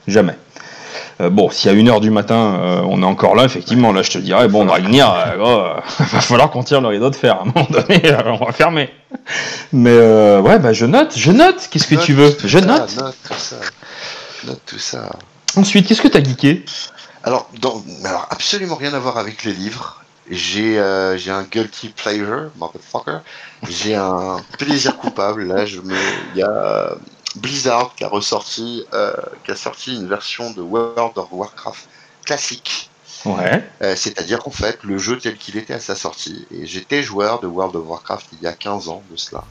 Jamais. 0.07 0.35
Euh, 1.21 1.29
bon, 1.29 1.49
si 1.49 1.67
à 1.67 1.73
1h 1.73 1.99
du 1.99 2.11
matin, 2.11 2.59
euh, 2.61 2.81
on 2.87 3.01
est 3.01 3.05
encore 3.05 3.35
là, 3.35 3.43
effectivement, 3.43 3.91
là, 3.91 4.01
je 4.03 4.11
te 4.11 4.17
dirais, 4.17 4.47
bon, 4.47 4.65
Dragnir, 4.65 5.11
euh, 5.11 5.37
gros, 5.37 5.59
euh, 5.59 5.73
va 5.97 6.21
falloir 6.21 6.49
qu'on 6.49 6.63
tire 6.63 6.79
le 6.79 6.87
rideau 6.87 7.09
de 7.09 7.15
fer. 7.15 7.35
À 7.35 7.41
un 7.41 7.45
moment 7.45 7.67
donné, 7.69 8.01
euh, 8.05 8.37
on 8.39 8.45
va 8.45 8.51
fermer. 8.53 8.89
Mais 9.73 9.97
ouais, 10.39 10.59
bah 10.59 10.73
je 10.73 10.85
note, 10.85 11.17
je 11.17 11.31
note. 11.31 11.67
Qu'est-ce 11.69 11.87
que 11.87 11.95
Note 11.95 12.03
tu 12.05 12.13
veux 12.13 12.35
Je 12.43 12.59
ça, 12.59 12.65
note. 12.65 12.95
Note 12.95 13.15
tout 13.27 13.33
ça. 13.37 13.55
Note 14.45 14.61
tout 14.65 14.79
ça. 14.79 15.09
Ensuite, 15.55 15.87
qu'est-ce 15.87 16.01
que 16.01 16.07
t'as 16.07 16.23
geeké? 16.23 16.63
Alors, 17.23 17.49
dans, 17.59 17.83
alors, 18.05 18.27
absolument 18.29 18.75
rien 18.75 18.93
à 18.93 18.99
voir 18.99 19.17
avec 19.17 19.43
les 19.43 19.53
livres. 19.53 20.03
J'ai 20.31 20.81
j'ai 21.17 21.31
un 21.31 21.43
guilty 21.43 21.89
pleasure, 21.89 22.51
motherfucker. 22.57 23.19
J'ai 23.67 23.95
un 23.95 24.37
plaisir 24.57 24.95
coupable. 24.95 25.43
Là, 25.43 25.65
je 25.65 25.81
me, 25.81 25.95
il 26.33 26.39
y 26.39 26.43
a 26.43 26.91
Blizzard 27.35 27.93
qui 27.95 28.03
a 28.03 28.07
ressorti, 28.07 28.85
euh, 28.93 29.13
qui 29.43 29.51
a 29.51 29.55
sorti 29.55 29.95
une 29.95 30.07
version 30.07 30.51
de 30.51 30.61
World 30.61 31.17
of 31.17 31.27
Warcraft 31.31 31.87
classique. 32.25 32.89
Ouais. 33.25 33.63
Euh, 33.81 33.95
C'est-à-dire 33.95 34.39
qu'en 34.39 34.51
fait, 34.51 34.79
le 34.83 34.97
jeu 34.97 35.17
tel 35.17 35.37
qu'il 35.37 35.57
était 35.57 35.73
à 35.73 35.79
sa 35.79 35.95
sortie. 35.95 36.45
Et 36.51 36.65
j'étais 36.65 37.03
joueur 37.03 37.39
de 37.39 37.47
World 37.47 37.75
of 37.75 37.87
Warcraft 37.87 38.27
il 38.33 38.41
y 38.41 38.47
a 38.47 38.53
15 38.53 38.89
ans 38.89 39.03
de 39.11 39.17
cela. 39.17 39.43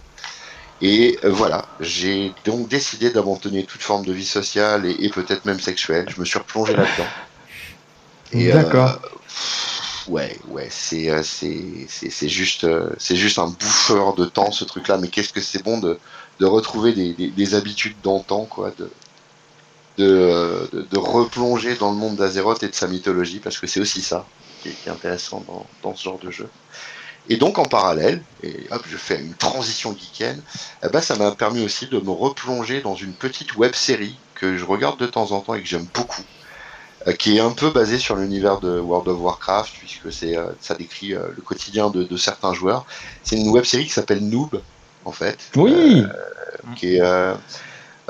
Et 0.81 1.19
euh, 1.25 1.31
voilà, 1.31 1.67
j'ai 1.81 2.33
donc 2.45 2.69
décidé 2.69 3.11
d'abandonner 3.11 3.65
toute 3.65 3.83
forme 3.83 4.05
de 4.05 4.13
vie 4.13 4.27
sociale 4.27 4.87
et, 4.87 4.97
et 5.01 5.11
peut-être 5.11 5.45
même 5.45 5.61
sexuelle. 5.61 6.07
Je 6.09 6.21
me 6.21 6.25
suis 6.25 6.39
replongé 6.39 6.75
là-dedans. 6.75 7.09
Et, 8.33 8.53
D'accord. 8.53 9.01
ouais, 10.07 10.39
ouais, 10.49 10.69
c'est 10.71 11.11
c'est 11.25 11.87
c'est 11.89 12.11
c'est 12.11 12.29
juste 12.29 12.67
c'est 12.99 13.17
juste 13.17 13.39
un 13.39 13.49
bouffeur 13.49 14.15
de 14.15 14.27
temps 14.27 14.53
ce 14.53 14.65
truc-là. 14.65 14.99
Mais 14.99 15.09
qu'est-ce 15.09 15.33
que 15.33 15.41
c'est 15.41 15.65
bon 15.65 15.79
de 15.79 15.99
de 16.39 16.47
retrouver 16.47 16.93
des, 16.93 17.13
des, 17.13 17.29
des 17.29 17.55
habitudes 17.55 17.97
d'antan, 18.03 18.45
quoi, 18.45 18.73
euh, 20.01 20.67
de 20.73 20.87
de 20.89 20.99
replonger 20.99 21.75
dans 21.75 21.91
le 21.91 21.97
monde 21.97 22.17
d'Azeroth 22.17 22.63
et 22.63 22.69
de 22.69 22.75
sa 22.75 22.87
mythologie, 22.87 23.41
parce 23.41 23.59
que 23.59 23.67
c'est 23.67 23.81
aussi 23.81 24.01
ça 24.01 24.27
qui 24.63 24.69
est, 24.69 24.89
intéressant 24.89 25.45
dans, 25.83 25.95
ce 25.95 26.05
genre 26.05 26.19
de 26.19 26.31
jeu. 26.31 26.49
Et 27.29 27.37
donc 27.37 27.59
en 27.59 27.65
parallèle, 27.65 28.23
et 28.43 28.67
hop, 28.71 28.83
je 28.89 28.97
fais 28.97 29.21
une 29.21 29.35
transition 29.35 29.95
geekenne, 29.95 30.41
eh 30.85 30.89
ben, 30.89 31.01
ça 31.01 31.17
m'a 31.17 31.33
permis 31.33 31.65
aussi 31.65 31.87
de 31.87 31.99
me 31.99 32.11
replonger 32.11 32.81
dans 32.81 32.95
une 32.95 33.13
petite 33.13 33.57
web 33.57 33.75
série 33.75 34.17
que 34.35 34.57
je 34.57 34.65
regarde 34.65 34.99
de 34.99 35.07
temps 35.07 35.33
en 35.33 35.41
temps 35.41 35.55
et 35.55 35.63
que 35.63 35.69
j'aime 35.69 35.87
beaucoup, 35.93 36.23
euh, 37.07 37.13
qui 37.13 37.37
est 37.37 37.41
un 37.41 37.51
peu 37.51 37.71
basée 37.71 37.99
sur 37.99 38.17
l'univers 38.17 38.61
de 38.61 38.79
World 38.79 39.09
of 39.09 39.21
Warcraft, 39.21 39.75
puisque 39.79 40.13
c'est 40.13 40.37
euh, 40.37 40.53
ça 40.61 40.75
décrit 40.75 41.09
le 41.09 41.43
quotidien 41.45 41.91
de 41.91 42.17
certains 42.17 42.55
joueurs. 42.55 42.87
C'est 43.25 43.37
une 43.37 43.49
web 43.49 43.65
série 43.65 43.85
qui 43.85 43.93
s'appelle 43.93 44.27
Noob, 44.27 44.63
en 45.09 45.13
fait, 45.13 45.57
Oui. 45.57 46.05
qui 46.75 46.97
est, 46.97 47.01
euh, 47.03 47.35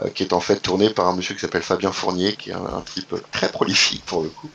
euh, 0.02 0.10
qui 0.10 0.22
est 0.24 0.32
en 0.32 0.40
fait 0.40 0.60
tourné 0.60 0.90
par 0.90 1.08
un 1.08 1.16
monsieur 1.16 1.34
qui 1.34 1.40
s'appelle 1.40 1.62
Fabien 1.62 1.92
Fournier, 1.92 2.36
qui 2.36 2.50
est 2.50 2.54
un, 2.54 2.64
un 2.66 2.82
type 2.82 3.14
très 3.32 3.50
prolifique 3.50 4.04
pour 4.06 4.22
le 4.22 4.30
coup. 4.30 4.52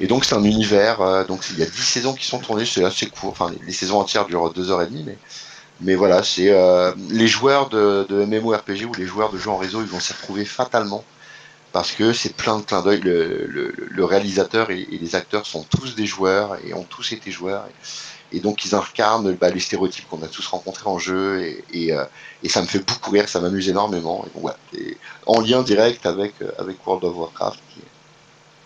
Et 0.00 0.06
donc 0.08 0.24
c'est 0.24 0.34
un 0.36 0.44
univers, 0.44 1.00
euh, 1.02 1.24
donc 1.24 1.44
il 1.50 1.58
y 1.58 1.62
a 1.62 1.66
10 1.66 1.82
saisons 1.82 2.14
qui 2.14 2.26
sont 2.26 2.40
tournées, 2.40 2.66
c'est 2.66 2.84
assez 2.84 3.08
court, 3.08 3.30
enfin 3.32 3.50
les, 3.50 3.60
les 3.66 3.72
saisons 3.72 4.00
entières 4.00 4.26
durent 4.26 4.52
2h30, 4.52 5.04
mais, 5.04 5.20
mais 5.80 5.94
voilà, 5.96 6.22
c'est 6.22 6.50
euh, 6.50 6.92
les 7.10 7.28
joueurs 7.28 7.68
de, 7.70 8.06
de 8.08 8.24
MMORPG 8.26 8.86
ou 8.86 8.94
les 8.94 9.06
joueurs 9.06 9.30
de 9.32 9.38
jeux 9.38 9.50
en 9.50 9.58
réseau, 9.58 9.82
ils 9.82 9.88
vont 9.88 10.00
s'y 10.00 10.12
retrouver 10.14 10.44
fatalement, 10.46 11.08
parce 11.72 11.92
que 11.92 12.12
c'est 12.12 12.36
plein 12.36 12.58
de 12.58 12.64
clins 12.64 12.82
d'œil, 12.82 13.00
le, 13.00 13.46
le, 13.46 13.74
le 13.76 14.04
réalisateur 14.04 14.70
et, 14.70 14.80
et 14.82 14.98
les 14.98 15.14
acteurs 15.16 15.46
sont 15.46 15.64
tous 15.64 15.94
des 15.96 16.06
joueurs 16.06 16.56
et 16.64 16.74
ont 16.74 16.84
tous 16.84 17.12
été 17.12 17.30
joueurs. 17.30 17.66
Et, 17.68 17.74
et 18.32 18.40
donc 18.40 18.64
ils 18.64 18.74
incarnent 18.74 19.34
bah, 19.34 19.50
les 19.50 19.60
stéréotypes 19.60 20.08
qu'on 20.08 20.22
a 20.22 20.28
tous 20.28 20.46
rencontrés 20.46 20.88
en 20.88 20.98
jeu 20.98 21.42
et, 21.42 21.64
et, 21.72 21.92
euh, 21.92 22.04
et 22.42 22.48
ça 22.48 22.62
me 22.62 22.66
fait 22.66 22.78
beaucoup 22.78 23.10
rire, 23.10 23.28
ça 23.28 23.40
m'amuse 23.40 23.68
énormément. 23.68 24.24
Et 24.24 24.40
ouais, 24.40 24.52
et 24.78 24.96
en 25.26 25.40
lien 25.40 25.62
direct 25.62 26.06
avec, 26.06 26.34
euh, 26.42 26.50
avec 26.58 26.84
World 26.86 27.04
of 27.04 27.16
Warcraft 27.16 27.60
qui, 27.74 27.80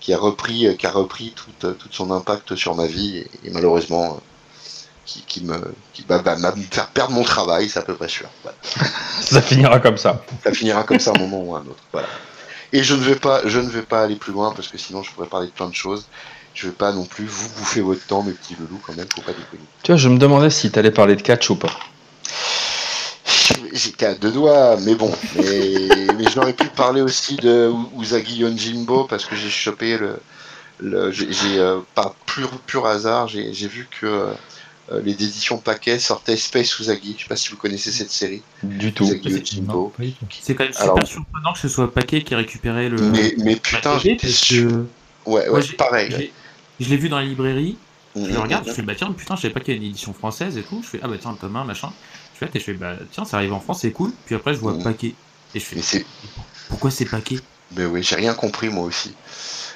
qui 0.01 0.13
a 0.15 0.19
repris, 0.19 0.67
euh, 0.67 0.75
qui 0.75 0.87
a 0.87 0.91
repris 0.91 1.35
tout, 1.35 1.73
tout 1.75 1.89
son 1.91 2.11
impact 2.11 2.55
sur 2.55 2.75
ma 2.75 2.87
vie 2.87 3.25
et, 3.45 3.51
malheureusement 3.51 4.21
qui, 5.05 5.23
qui 5.23 5.45
me 5.45 5.75
qui 5.93 6.03
bah, 6.03 6.19
bah, 6.19 6.37
m'a 6.37 6.53
faire 6.53 6.89
perdre 6.89 7.13
mon 7.13 7.23
travail, 7.23 7.69
c'est 7.69 7.79
à 7.79 7.83
peu 7.83 7.95
près 7.95 8.09
sûr. 8.09 8.29
Voilà. 8.43 8.59
Ça 9.21 9.43
finira 9.43 9.81
comme 9.81 9.97
ça. 9.97 10.23
Ça 10.45 10.53
finira 10.53 10.85
comme 10.85 11.01
ça 11.01 11.11
à 11.11 11.17
un 11.17 11.21
moment 11.21 11.43
ou 11.43 11.57
à 11.57 11.61
un 11.61 11.63
autre. 11.63 11.83
Voilà. 11.93 12.09
Et 12.73 12.83
je 12.83 12.95
ne 12.95 13.01
vais 13.01 13.17
pas, 13.17 13.43
je 13.47 13.59
ne 13.61 13.69
vais 13.69 13.83
pas 13.83 14.03
aller 14.03 14.17
plus 14.17 14.33
loin 14.33 14.53
parce 14.55 14.69
que 14.69 14.79
sinon 14.79 15.03
je 15.03 15.11
pourrais 15.13 15.29
parler 15.29 15.47
de 15.47 15.53
plein 15.53 15.69
de 15.69 15.75
choses. 15.75 16.07
Je 16.57 16.69
vais 16.69 16.73
pas 16.73 16.91
non 16.93 17.05
plus 17.05 17.27
vous 17.27 17.49
bouffer 17.51 17.83
votre 17.83 18.07
temps, 18.07 18.23
mes 18.23 18.33
petits 18.33 18.57
loulous, 18.59 18.81
quand 18.85 18.97
même, 18.97 19.07
faut 19.15 19.21
pas 19.21 19.33
déconner. 19.33 19.63
Tu 19.83 19.93
vois, 19.93 19.99
je 19.99 20.09
me 20.09 20.17
demandais 20.17 20.49
si 20.49 20.71
t'allais 20.71 20.91
parler 20.91 21.15
de 21.15 21.21
catch 21.21 21.51
ou 21.51 21.57
pas. 21.57 21.69
J'étais 23.75 24.07
à 24.07 24.15
deux 24.15 24.33
doigts, 24.33 24.79
mais 24.81 24.95
bon. 24.95 25.13
Mais, 25.37 25.89
mais 26.17 26.25
j'aurais 26.35 26.55
pu 26.55 26.67
parler 26.69 27.03
aussi 27.03 27.37
de 27.37 27.71
Usagi 28.01 28.39
Yonjimbo 28.39 29.05
parce 29.05 29.27
que 29.27 29.37
j'ai 29.37 29.51
chopé 29.51 29.99
le. 29.99 30.19
le 30.81 31.11
j'ai, 31.13 31.59
euh, 31.59 31.81
par 31.95 32.15
pur, 32.15 32.49
pur 32.67 32.87
hasard, 32.87 33.29
j'ai, 33.29 33.53
j'ai 33.53 33.69
vu 33.69 33.87
que 34.01 34.07
euh, 34.07 35.03
les 35.05 35.13
éditions 35.13 35.59
Paquet 35.59 35.99
sortaient 35.99 36.39
Space 36.39 36.79
Usagi. 36.79 37.17
Je 37.19 37.25
sais 37.25 37.29
pas 37.29 37.37
si 37.37 37.51
vous 37.51 37.59
connaissez 37.59 37.93
cette 37.93 38.11
série. 38.11 38.43
Du 38.63 38.95
tout. 38.95 39.05
Usagi 39.05 39.29
Yonjimbo. 39.29 39.93
C'est 40.41 40.55
quand 40.55 40.65
même 40.65 40.73
super 40.73 40.93
Alors- 40.95 41.07
surprenant 41.07 41.53
que 41.53 41.59
ce 41.59 41.69
soit 41.69 41.93
Paquet 41.93 42.23
qui 42.23 42.35
récupérait 42.35 42.89
le. 42.89 42.97
Mais, 42.97 43.35
mais 43.37 43.57
putain, 43.57 43.99
j'étais 43.99 44.29
que 44.29 44.87
Ouais, 45.27 45.47
moi, 45.49 45.59
ouais, 45.59 45.63
j'ai- 45.63 45.75
pareil. 45.75 46.33
Je 46.79 46.89
l'ai 46.91 46.97
vu 46.97 47.09
dans 47.09 47.19
la 47.19 47.25
librairie, 47.25 47.87
je 48.23 48.33
le 48.35 48.39
Mhm. 48.39 48.43
regarde, 48.43 48.67
je 48.67 48.73
fais 48.73 48.83
bah 48.83 48.95
tiens, 48.95 49.13
putain, 49.13 49.37
je 49.37 49.43
savais 49.43 49.55
pas 49.55 49.61
qu'il 49.61 49.75
y 49.75 49.77
avait 49.77 49.85
une 49.85 49.91
édition 49.91 50.13
française 50.15 50.57
et 50.59 50.65
tout. 50.65 50.83
Je 50.83 50.89
fais 50.91 51.01
ah 51.03 51.09
bah 51.09 51.19
tiens, 51.19 51.33
le 51.33 51.39
tome 51.39 51.57
1, 51.57 51.65
machin. 51.65 51.97
Je 52.33 52.39
fais, 52.39 52.51
et 52.55 52.59
je 52.59 52.65
fais 52.65 52.75
bah 52.75 52.99
tiens, 53.11 53.25
ça 53.25 53.37
arrive 53.39 53.53
en 53.53 53.61
France, 53.61 53.81
c'est 53.83 53.93
cool. 53.93 54.19
Puis 54.25 54.35
après, 54.35 54.55
je 54.55 54.61
vois 54.61 54.75
Mhm. 54.75 54.83
Paquet. 54.83 55.21
Et 55.55 55.61
je 55.61 55.67
fais 55.67 55.77
Mais 55.77 55.83
c'est 55.83 56.07
pourquoi 56.69 56.91
c'est 56.91 57.07
Paquet? 57.09 57.49
Mais 57.71 57.85
oui, 57.85 58.03
j'ai 58.03 58.15
rien 58.15 58.35
compris 58.35 58.69
moi 58.69 58.85
aussi. 58.85 59.19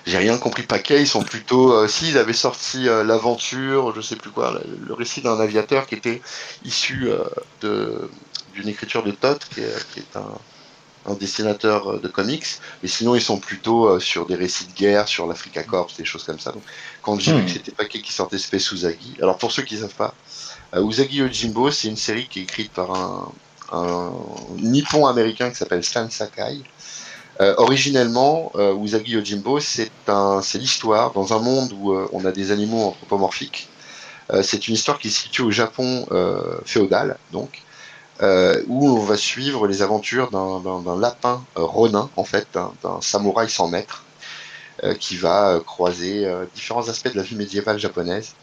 J'ai 0.07 0.19
rien 0.19 0.39
compris. 0.39 0.63
Paquet, 0.65 1.01
ils 1.03 1.09
sont 1.09 1.25
plutôt. 1.25 1.73
Euh, 1.75 1.89
si, 1.89 2.11
ils 2.11 2.19
avaient 2.19 2.33
sorti 2.33 2.89
euh, 2.89 3.05
l'aventure, 3.05 3.95
je 3.95 4.01
sais 4.01 4.17
plus 4.17 4.31
quoi, 4.33 4.61
le, 4.65 4.77
le 4.77 4.95
récit 4.95 5.23
d'un 5.23 5.41
aviateur 5.41 5.87
qui 5.87 5.97
était 5.97 6.23
issu 6.63 7.09
euh, 7.11 7.25
de 7.61 8.11
d'une 8.49 8.69
écriture 8.69 9.03
de 9.05 9.13
Todd, 9.13 9.39
qui 9.51 9.61
est, 9.61 9.89
qui 9.91 10.01
est 10.01 10.17
un, 10.17 10.39
un 11.07 11.15
dessinateur 11.15 11.89
euh, 11.95 12.01
de 12.01 12.09
comics. 12.09 12.47
Mais 12.83 12.89
sinon, 12.89 13.15
ils 13.15 13.23
sont 13.23 13.39
plutôt 13.41 13.87
euh, 13.89 14.01
sur 14.01 14.27
des 14.27 14.35
récits 14.37 14.67
de 14.69 14.73
guerre, 14.75 15.09
sur 15.09 15.27
l'Africa 15.27 15.63
Corps, 15.65 15.91
des 15.97 16.05
choses 16.05 16.25
comme 16.25 16.39
ça. 16.41 16.53
Donc, 16.53 16.65
quand 17.03 17.19
j'ai 17.19 17.33
Hmm. 17.33 17.35
vu 17.35 17.45
que 17.45 17.51
c'était 17.51 17.73
Paquet 17.73 18.03
qui 18.03 18.13
sortait 18.13 18.39
Space 18.39 18.71
Usagi. 18.73 19.17
Alors, 19.23 19.39
pour 19.39 19.53
ceux 19.53 19.63
qui 19.63 19.79
savent 19.79 19.95
pas, 19.95 20.19
euh, 20.75 20.85
Usagi 20.87 21.17
Yojimbo, 21.19 21.71
c'est 21.71 21.89
une 21.89 21.97
série 21.97 22.29
qui 22.29 22.41
est 22.41 22.43
écrite 22.45 22.73
par 22.73 22.93
un, 22.93 23.35
un 23.73 24.13
nippon 24.59 25.07
américain 25.07 25.51
qui 25.51 25.57
s'appelle 25.57 25.85
Stan 25.85 26.09
Sakai. 26.11 26.67
Euh, 27.41 27.55
originellement, 27.59 28.53
euh, 28.57 28.75
Usagi 28.77 29.13
Yojimbo, 29.13 29.61
c'est 29.61 29.93
l'histoire 30.55 31.13
dans 31.13 31.33
un 31.33 31.39
monde 31.41 31.73
où 31.75 31.93
euh, 31.93 32.09
on 32.13 32.25
a 32.25 32.33
des 32.33 32.51
animaux 32.53 32.85
anthropomorphiques. 32.85 33.73
Euh, 34.33 34.43
c'est 34.43 34.69
une 34.69 34.75
histoire 34.75 34.99
qui 34.99 35.11
se 35.11 35.23
situe 35.23 35.43
au 35.43 35.51
Japon 35.51 36.07
euh, 36.13 36.61
féodal, 36.65 37.21
donc, 37.31 37.65
euh, 38.23 38.63
où 38.69 38.87
on 38.87 39.03
va 39.03 39.17
suivre 39.17 39.67
les 39.67 39.81
aventures 39.81 40.31
d'un, 40.31 41.01
lapin 41.01 41.43
euh, 41.57 41.65
ronin, 41.65 42.11
en 42.17 42.25
fait, 42.25 42.47
d'un, 42.53 43.01
samouraï 43.01 43.49
sans 43.49 43.69
maître, 43.69 44.05
euh, 44.85 44.95
qui 44.95 45.17
va 45.17 45.59
croiser 45.65 46.31
différents 46.55 46.89
aspects 46.89 47.11
de 47.13 47.17
la 47.17 47.23
vie 47.23 47.37
médiévale 47.37 47.79
japonaise. 47.79 48.35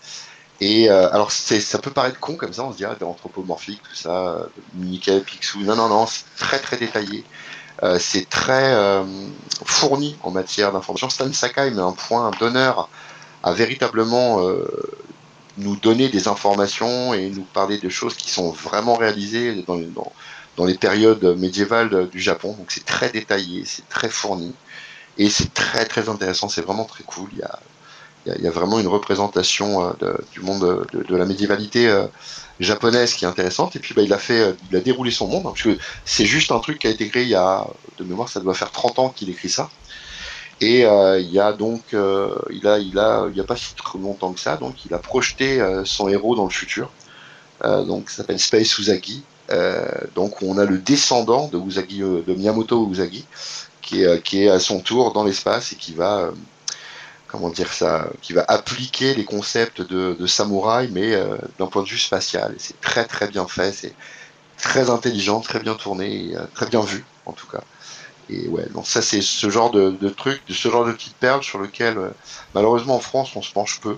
Et 0.60 0.90
alors, 0.90 1.32
ça 1.32 1.78
peut 1.78 1.92
paraître 1.92 2.20
con 2.20 2.36
comme 2.36 2.54
ça, 2.54 2.64
on 2.64 2.72
se 2.72 2.78
dirait, 2.78 2.96
anthropomorphique, 3.04 3.80
tout 3.84 3.96
ça, 3.96 4.38
Mickey, 4.74 5.20
Picsou. 5.20 5.62
Non, 5.62 5.76
non, 5.76 5.88
non, 5.88 6.08
c'est 6.08 6.26
très 6.36 6.58
très 6.58 6.78
détaillé. 6.78 7.24
C'est 8.00 8.28
très 8.28 8.76
fourni 9.66 10.18
en 10.24 10.32
matière 10.32 10.72
d'information. 10.72 11.10
Stan 11.12 11.32
Sakai 11.32 11.70
met 11.70 11.82
un 11.82 11.92
point 11.92 12.32
d'honneur 12.40 12.90
à 13.44 13.54
véritablement 13.54 14.42
nous 15.58 15.76
donner 15.76 16.10
des 16.10 16.28
informations 16.28 17.14
et 17.14 17.30
nous 17.30 17.44
parler 17.44 17.78
de 17.78 17.90
choses 17.90 18.16
qui 18.16 18.30
sont 18.30 18.52
vraiment 18.52 18.96
réalisées 18.96 19.64
dans, 19.68 19.80
dans, 20.58 20.66
les 20.66 20.76
périodes 20.76 21.24
médiévales 21.38 22.10
du 22.10 22.20
Japon. 22.20 22.56
Donc 22.58 22.72
c'est 22.72 22.86
très 22.86 23.10
détaillé, 23.10 23.64
c'est 23.66 23.88
très 23.90 24.10
fourni 24.10 24.54
et 25.18 25.30
c'est 25.30 25.54
très 25.54 25.86
très 25.86 26.10
intéressant. 26.10 26.50
C'est 26.50 26.62
vraiment 26.62 26.86
très 26.86 27.04
cool. 27.04 27.30
Il 27.34 27.40
y 27.40 27.44
a, 27.44 27.60
il 28.38 28.44
y 28.44 28.48
a, 28.48 28.52
vraiment 28.52 28.80
une 28.80 28.88
représentation 28.88 29.94
de, 30.00 30.18
du 30.32 30.42
monde 30.42 30.86
de, 30.94 31.16
la 31.16 31.26
médiévalité 31.26 32.06
japonaise 32.60 33.14
qui 33.14 33.26
est 33.26 33.28
intéressante. 33.28 33.76
Et 33.76 33.80
puis 33.80 33.94
bah, 33.94 34.02
il 34.02 34.14
a 34.14 34.18
fait, 34.18 34.56
il 34.72 34.78
a 34.78 34.80
déroulé 34.80 35.12
son 35.12 35.28
monde, 35.28 35.46
hein, 35.46 35.52
parce 35.52 35.64
que 35.64 35.78
c'est 36.06 36.26
juste 36.26 36.52
un 36.52 36.60
truc 36.60 36.80
qui 36.80 36.88
a 36.88 36.90
été 36.90 37.08
créé 37.08 37.24
il 37.24 37.30
y 37.30 37.36
a, 37.36 37.66
de 37.98 38.04
mémoire, 38.04 38.30
ça 38.30 38.40
doit 38.40 38.54
faire 38.54 38.72
30 38.72 39.00
ans 39.00 39.10
qu'il 39.10 39.30
écrit 39.30 39.50
ça. 39.50 39.70
Et 40.60 40.86
euh, 40.86 41.20
il 41.20 41.32
y 41.32 41.40
a 41.40 41.54
donc, 41.54 41.94
euh, 41.94 42.36
il 42.50 42.68
a, 42.68 42.80
il 42.80 42.98
a, 42.98 43.28
il 43.30 43.38
y 43.38 43.40
a 43.40 43.44
pas 43.44 43.56
si 43.56 43.76
longtemps 43.96 44.34
que 44.34 44.40
ça, 44.40 44.58
donc 44.58 44.86
il 44.86 44.94
a 44.94 44.98
projeté 44.98 45.62
euh, 45.62 45.86
son 45.86 46.10
héros 46.10 46.36
dans 46.36 46.46
le 46.46 46.52
futur. 46.52 46.92
Donc 47.64 48.12
ça 48.12 48.18
s'appelle 48.18 48.40
Space 48.40 48.78
Usagi. 48.78 49.24
Donc 50.14 50.44
on 50.44 50.60
a 50.60 50.66
le 50.66 50.78
descendant 50.78 51.48
de 51.48 51.58
Usagi, 51.58 52.00
de 52.00 52.34
Miyamoto 52.34 52.88
Usagi, 52.92 53.26
qui 53.82 54.04
est, 54.04 54.50
à 54.50 54.60
son 54.60 54.80
tour 54.80 55.12
dans 55.12 55.24
l'espace 55.24 55.74
et 55.74 55.76
qui 55.76 55.94
va 55.94 56.30
comment 57.28 57.50
dire 57.50 57.74
ça, 57.74 58.10
qui 58.22 58.34
va 58.34 58.46
appliquer 58.48 59.16
les 59.16 59.26
concepts 59.26 59.82
de, 59.82 60.16
de 60.20 60.28
samouraï, 60.28 60.90
mais 60.92 61.20
d'un 61.58 61.66
point 61.66 61.82
de 61.82 61.88
vue 61.88 61.98
spatial. 61.98 62.54
C'est 62.60 62.80
très 62.80 63.06
très 63.06 63.28
bien 63.28 63.48
fait, 63.48 63.72
c'est 63.72 63.96
très 64.60 64.92
intelligent, 64.92 65.40
très 65.40 65.60
bien 65.60 65.74
tourné, 65.74 66.36
très 66.54 66.68
bien 66.68 66.82
vu 66.82 67.06
en 67.26 67.32
tout 67.32 67.48
cas. 67.48 67.64
Et 68.30 68.48
ouais, 68.48 68.68
donc 68.70 68.88
ça 68.88 69.02
c'est 69.02 69.22
ce 69.22 69.50
genre 69.50 69.72
de, 69.72 69.92
de 69.92 70.10
truc, 70.10 70.42
ce 70.50 70.70
genre 70.70 70.86
de 70.86 70.92
petites 70.92 71.16
perles 71.16 71.44
sur 71.44 71.60
lequel 71.60 71.98
euh, 71.98 72.10
malheureusement 72.54 72.96
en 72.96 73.00
France 73.00 73.36
on 73.36 73.42
se 73.42 73.52
penche 73.52 73.80
peu. 73.80 73.98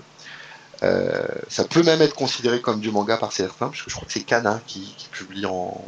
Euh, 0.82 1.26
ça 1.48 1.64
peut 1.64 1.82
même 1.82 2.00
être 2.00 2.14
considéré 2.14 2.60
comme 2.60 2.80
du 2.80 2.90
manga 2.90 3.16
par 3.16 3.32
certains, 3.32 3.68
parce 3.68 3.82
que 3.82 3.90
je 3.90 3.94
crois 3.94 4.06
que 4.06 4.12
c'est 4.12 4.22
Kana 4.22 4.62
qui, 4.66 4.94
publie 5.12 5.44
en, 5.46 5.84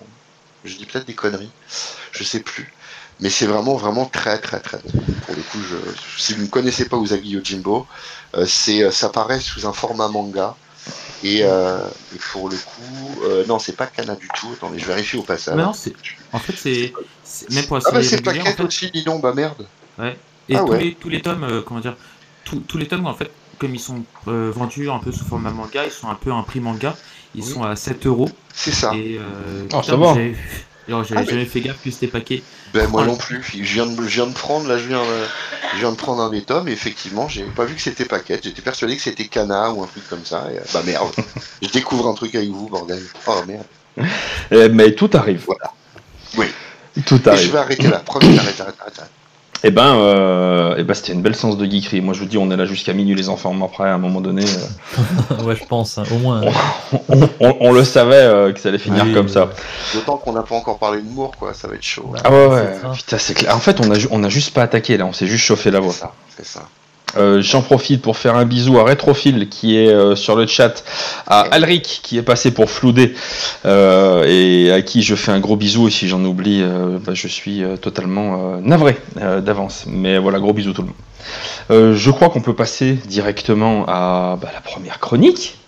je 0.64 0.76
dis 0.76 0.86
peut-être 0.86 1.06
des 1.06 1.14
conneries, 1.14 1.52
je 2.12 2.24
sais 2.24 2.40
plus. 2.40 2.74
Mais 3.20 3.30
c'est 3.30 3.46
vraiment, 3.46 3.76
vraiment 3.76 4.06
très, 4.06 4.38
très, 4.40 4.60
très. 4.60 4.78
Pour 4.78 5.34
le 5.36 5.42
coup, 5.42 5.62
si 6.18 6.34
vous 6.34 6.42
ne 6.42 6.48
connaissez 6.48 6.88
pas 6.88 6.96
Usagi 6.98 7.30
Yojimbo, 7.30 7.86
euh, 8.34 8.46
c'est, 8.46 8.90
ça 8.90 9.08
paraît 9.10 9.40
sous 9.40 9.66
un 9.66 9.72
format 9.72 10.08
manga. 10.08 10.56
Et, 11.24 11.40
euh, 11.42 11.78
et 12.14 12.18
pour 12.32 12.48
le 12.48 12.56
coup, 12.56 13.22
euh, 13.24 13.44
non, 13.46 13.58
c'est 13.58 13.76
pas 13.76 13.86
Kana 13.86 14.16
du 14.16 14.28
tout. 14.28 14.48
Attendez, 14.54 14.78
je 14.78 14.86
vérifie 14.86 15.16
au 15.16 15.22
passage. 15.22 15.54
Mais 15.54 15.62
non, 15.62 15.72
c'est... 15.72 15.92
En 16.32 16.38
fait, 16.38 16.54
c'est... 16.56 16.92
c'est- 17.22 17.50
Même 17.50 17.64
pour 17.66 17.76
la 17.76 17.82
Ah 17.86 17.90
bah 17.92 18.02
série 18.02 18.08
c'est 18.08 18.16
régulière, 18.16 18.44
Paquette 18.44 18.54
en 18.60 18.62
fait, 18.62 18.66
aussi, 18.68 18.90
dis 18.90 19.04
donc, 19.04 19.22
bah 19.22 19.32
merde. 19.34 19.66
Ouais. 19.98 20.18
Et 20.48 20.56
Ah 20.56 20.60
tous, 20.60 20.70
ouais. 20.72 20.80
les, 20.82 20.94
tous 20.94 21.08
les 21.08 21.22
tomes, 21.22 21.44
euh, 21.44 21.62
comment 21.62 21.80
dire, 21.80 21.96
tous, 22.44 22.58
tous 22.66 22.78
les 22.78 22.88
tomes, 22.88 23.06
en 23.06 23.14
fait, 23.14 23.30
comme 23.58 23.74
ils 23.74 23.80
sont 23.80 24.02
euh, 24.26 24.50
vendus 24.52 24.90
un 24.90 24.98
peu 24.98 25.12
sous 25.12 25.24
format 25.24 25.50
manga, 25.52 25.84
ils 25.84 25.92
sont 25.92 26.08
un 26.08 26.16
peu 26.16 26.32
un 26.32 26.42
prix 26.42 26.58
manga, 26.58 26.96
ils 27.36 27.44
Oui. 27.44 27.48
sont 27.52 27.62
à 27.62 27.76
7 27.76 28.06
euros. 28.06 28.28
C'est 28.52 28.72
ça. 28.72 28.92
Et 28.96 29.18
euh, 29.18 29.22
Oh, 29.72 29.76
ça 29.76 29.80
putain, 29.82 29.96
va. 29.98 30.06
j'avais- 30.14 30.36
alors, 30.88 31.04
j'avais 31.04 31.20
Ah, 31.20 31.24
mais- 31.24 31.30
jamais 31.30 31.44
fait 31.44 31.60
gaffe 31.60 31.82
que 31.84 31.90
c'était 31.90 32.06
paquet. 32.08 32.42
Ben 32.74 32.88
moi 32.88 33.04
non 33.04 33.16
plus. 33.16 33.42
Je 33.52 33.60
viens 33.62 33.86
de, 33.86 33.96
je 34.02 34.14
viens 34.14 34.26
de 34.26 34.32
prendre, 34.34 34.66
là, 34.68 34.78
je 34.78 34.88
viens, 34.88 35.02
de- 35.02 35.26
je 35.74 35.78
viens 35.78 35.92
de 35.92 35.96
prendre 35.96 36.22
un 36.22 36.30
des 36.30 36.42
tomes. 36.42 36.68
Et 36.68 36.72
effectivement, 36.72 37.28
j'ai 37.28 37.44
pas 37.44 37.64
vu 37.64 37.74
que 37.74 37.80
c'était 37.82 38.04
Paquette. 38.04 38.42
J'étais 38.44 38.62
persuadé 38.62 38.96
que 38.96 39.02
c'était 39.02 39.26
Kana 39.26 39.70
ou 39.72 39.82
un 39.82 39.86
truc 39.86 40.08
comme 40.08 40.24
ça. 40.24 40.48
Et, 40.52 40.58
euh, 40.58 40.62
bah 40.72 40.82
merde. 40.84 41.08
je 41.62 41.68
découvre 41.68 42.08
un 42.08 42.14
truc 42.14 42.34
avec 42.34 42.48
vous, 42.50 42.68
bordel. 42.68 43.02
Oh 43.26 43.42
merde. 43.46 43.64
Eh, 44.50 44.68
mais 44.70 44.94
tout 44.94 45.10
arrive. 45.14 45.42
Voilà. 45.46 45.72
Oui. 46.38 46.46
Tout 47.06 47.16
Et 47.16 47.24
je 47.24 47.28
arrive. 47.30 47.52
vais 47.52 47.58
arrêter 47.58 47.88
là. 47.88 47.98
Promis, 48.00 48.38
arrête, 48.38 48.60
arrête, 48.60 48.74
arrête. 48.80 48.98
arrête. 48.98 49.10
Eh 49.64 49.70
ben, 49.70 49.94
euh, 49.96 50.74
eh 50.76 50.82
ben 50.82 50.92
c'était 50.92 51.12
une 51.12 51.22
belle 51.22 51.36
séance 51.36 51.56
de 51.56 51.64
geekerie. 51.64 52.00
Moi, 52.00 52.14
je 52.14 52.20
vous 52.20 52.26
dis, 52.26 52.36
on 52.36 52.50
est 52.50 52.56
là 52.56 52.64
jusqu'à 52.66 52.92
minuit, 52.92 53.14
les 53.14 53.28
enfants. 53.28 53.54
Mais 53.54 53.64
après, 53.64 53.84
à 53.88 53.94
un 53.94 53.98
moment 53.98 54.20
donné, 54.20 54.44
euh, 54.44 55.42
ouais, 55.44 55.54
je 55.54 55.64
pense, 55.64 55.98
hein, 55.98 56.02
au 56.10 56.18
moins. 56.18 56.42
on, 57.08 57.28
on- 57.40 57.56
on 57.60 57.72
le 57.72 57.84
savait 57.84 58.16
euh, 58.16 58.52
que 58.52 58.58
ça 58.58 58.70
allait 58.70 58.78
finir 58.78 59.04
Oui, 59.04 59.14
comme 59.14 59.28
ça. 59.28 59.50
D'autant 59.94 60.16
qu'on 60.16 60.32
n'a 60.32 60.42
pas 60.42 60.56
encore 60.56 60.78
parlé 60.78 61.00
d'humour, 61.00 61.32
quoi. 61.38 61.54
Ça 61.54 61.68
va 61.68 61.74
être 61.76 61.82
chaud. 61.82 62.12
Ah 62.24 62.30
ouais, 62.32 62.46
ouais. 62.48 62.72
Putain, 62.94 63.18
c'est 63.18 63.34
clair. 63.34 63.54
En 63.54 63.60
fait, 63.60 63.78
on 63.80 63.88
a, 63.90 63.94
ju- 63.94 64.08
on 64.10 64.24
a 64.24 64.28
juste 64.28 64.52
pas 64.52 64.62
attaqué 64.62 64.96
là. 64.96 65.06
On 65.06 65.12
s'est 65.12 65.26
juste 65.28 65.44
chauffé 65.44 65.70
la 65.70 65.78
voix. 65.80 65.92
ça. 65.92 66.12
C'est 66.36 66.44
ça. 66.46 66.62
Euh, 67.16 67.42
J'en 67.42 67.62
profite 67.62 68.02
pour 68.02 68.16
faire 68.16 68.36
un 68.36 68.44
bisou 68.44 68.78
à 68.78 68.84
Retrophile 68.84 69.48
qui 69.48 69.76
est 69.76 69.88
euh, 69.88 70.16
sur 70.16 70.36
le 70.36 70.46
chat, 70.46 70.84
à 71.26 71.40
Alric 71.40 72.00
qui 72.02 72.18
est 72.18 72.22
passé 72.22 72.52
pour 72.52 72.70
Floudé 72.70 73.14
euh, 73.64 74.24
et 74.26 74.72
à 74.72 74.82
qui 74.82 75.02
je 75.02 75.14
fais 75.14 75.32
un 75.32 75.40
gros 75.40 75.56
bisou. 75.56 75.88
Et 75.88 75.90
si 75.90 76.08
j'en 76.08 76.24
oublie, 76.24 76.64
bah, 77.04 77.14
je 77.14 77.28
suis 77.28 77.62
totalement 77.80 78.60
navré 78.60 78.96
d'avance. 79.16 79.84
Mais 79.86 80.18
voilà, 80.18 80.38
gros 80.38 80.52
bisou 80.52 80.72
tout 80.72 80.82
le 80.82 80.88
monde. 80.88 81.96
Je 81.96 82.10
crois 82.10 82.30
qu'on 82.30 82.40
peut 82.40 82.54
passer 82.54 82.92
directement 82.92 83.84
à 83.86 84.38
bah, 84.40 84.48
la 84.52 84.60
première 84.60 84.98
chronique. 84.98 85.58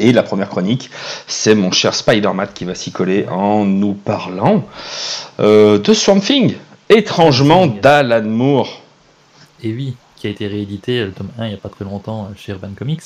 Et 0.00 0.12
la 0.12 0.22
première 0.22 0.48
chronique, 0.48 0.90
c'est 1.26 1.56
mon 1.56 1.72
cher 1.72 1.92
Spider-Man 1.92 2.48
qui 2.54 2.64
va 2.64 2.76
s'y 2.76 2.92
coller 2.92 3.26
en 3.28 3.64
nous 3.64 3.94
parlant 3.94 4.64
de 5.38 5.92
Swamp 5.92 6.20
Thing, 6.20 6.54
étrangement 6.88 7.66
d'Alan 7.66 8.22
Moore. 8.22 8.82
Et 9.62 9.72
oui, 9.72 9.96
qui 10.16 10.26
a 10.26 10.30
été 10.30 10.46
réédité, 10.46 11.04
le 11.04 11.12
tome 11.12 11.30
1, 11.38 11.46
il 11.46 11.48
n'y 11.48 11.54
a 11.54 11.58
pas 11.58 11.68
très 11.68 11.84
longtemps 11.84 12.26
euh, 12.26 12.34
chez 12.36 12.52
Urban 12.52 12.70
Comics. 12.76 13.02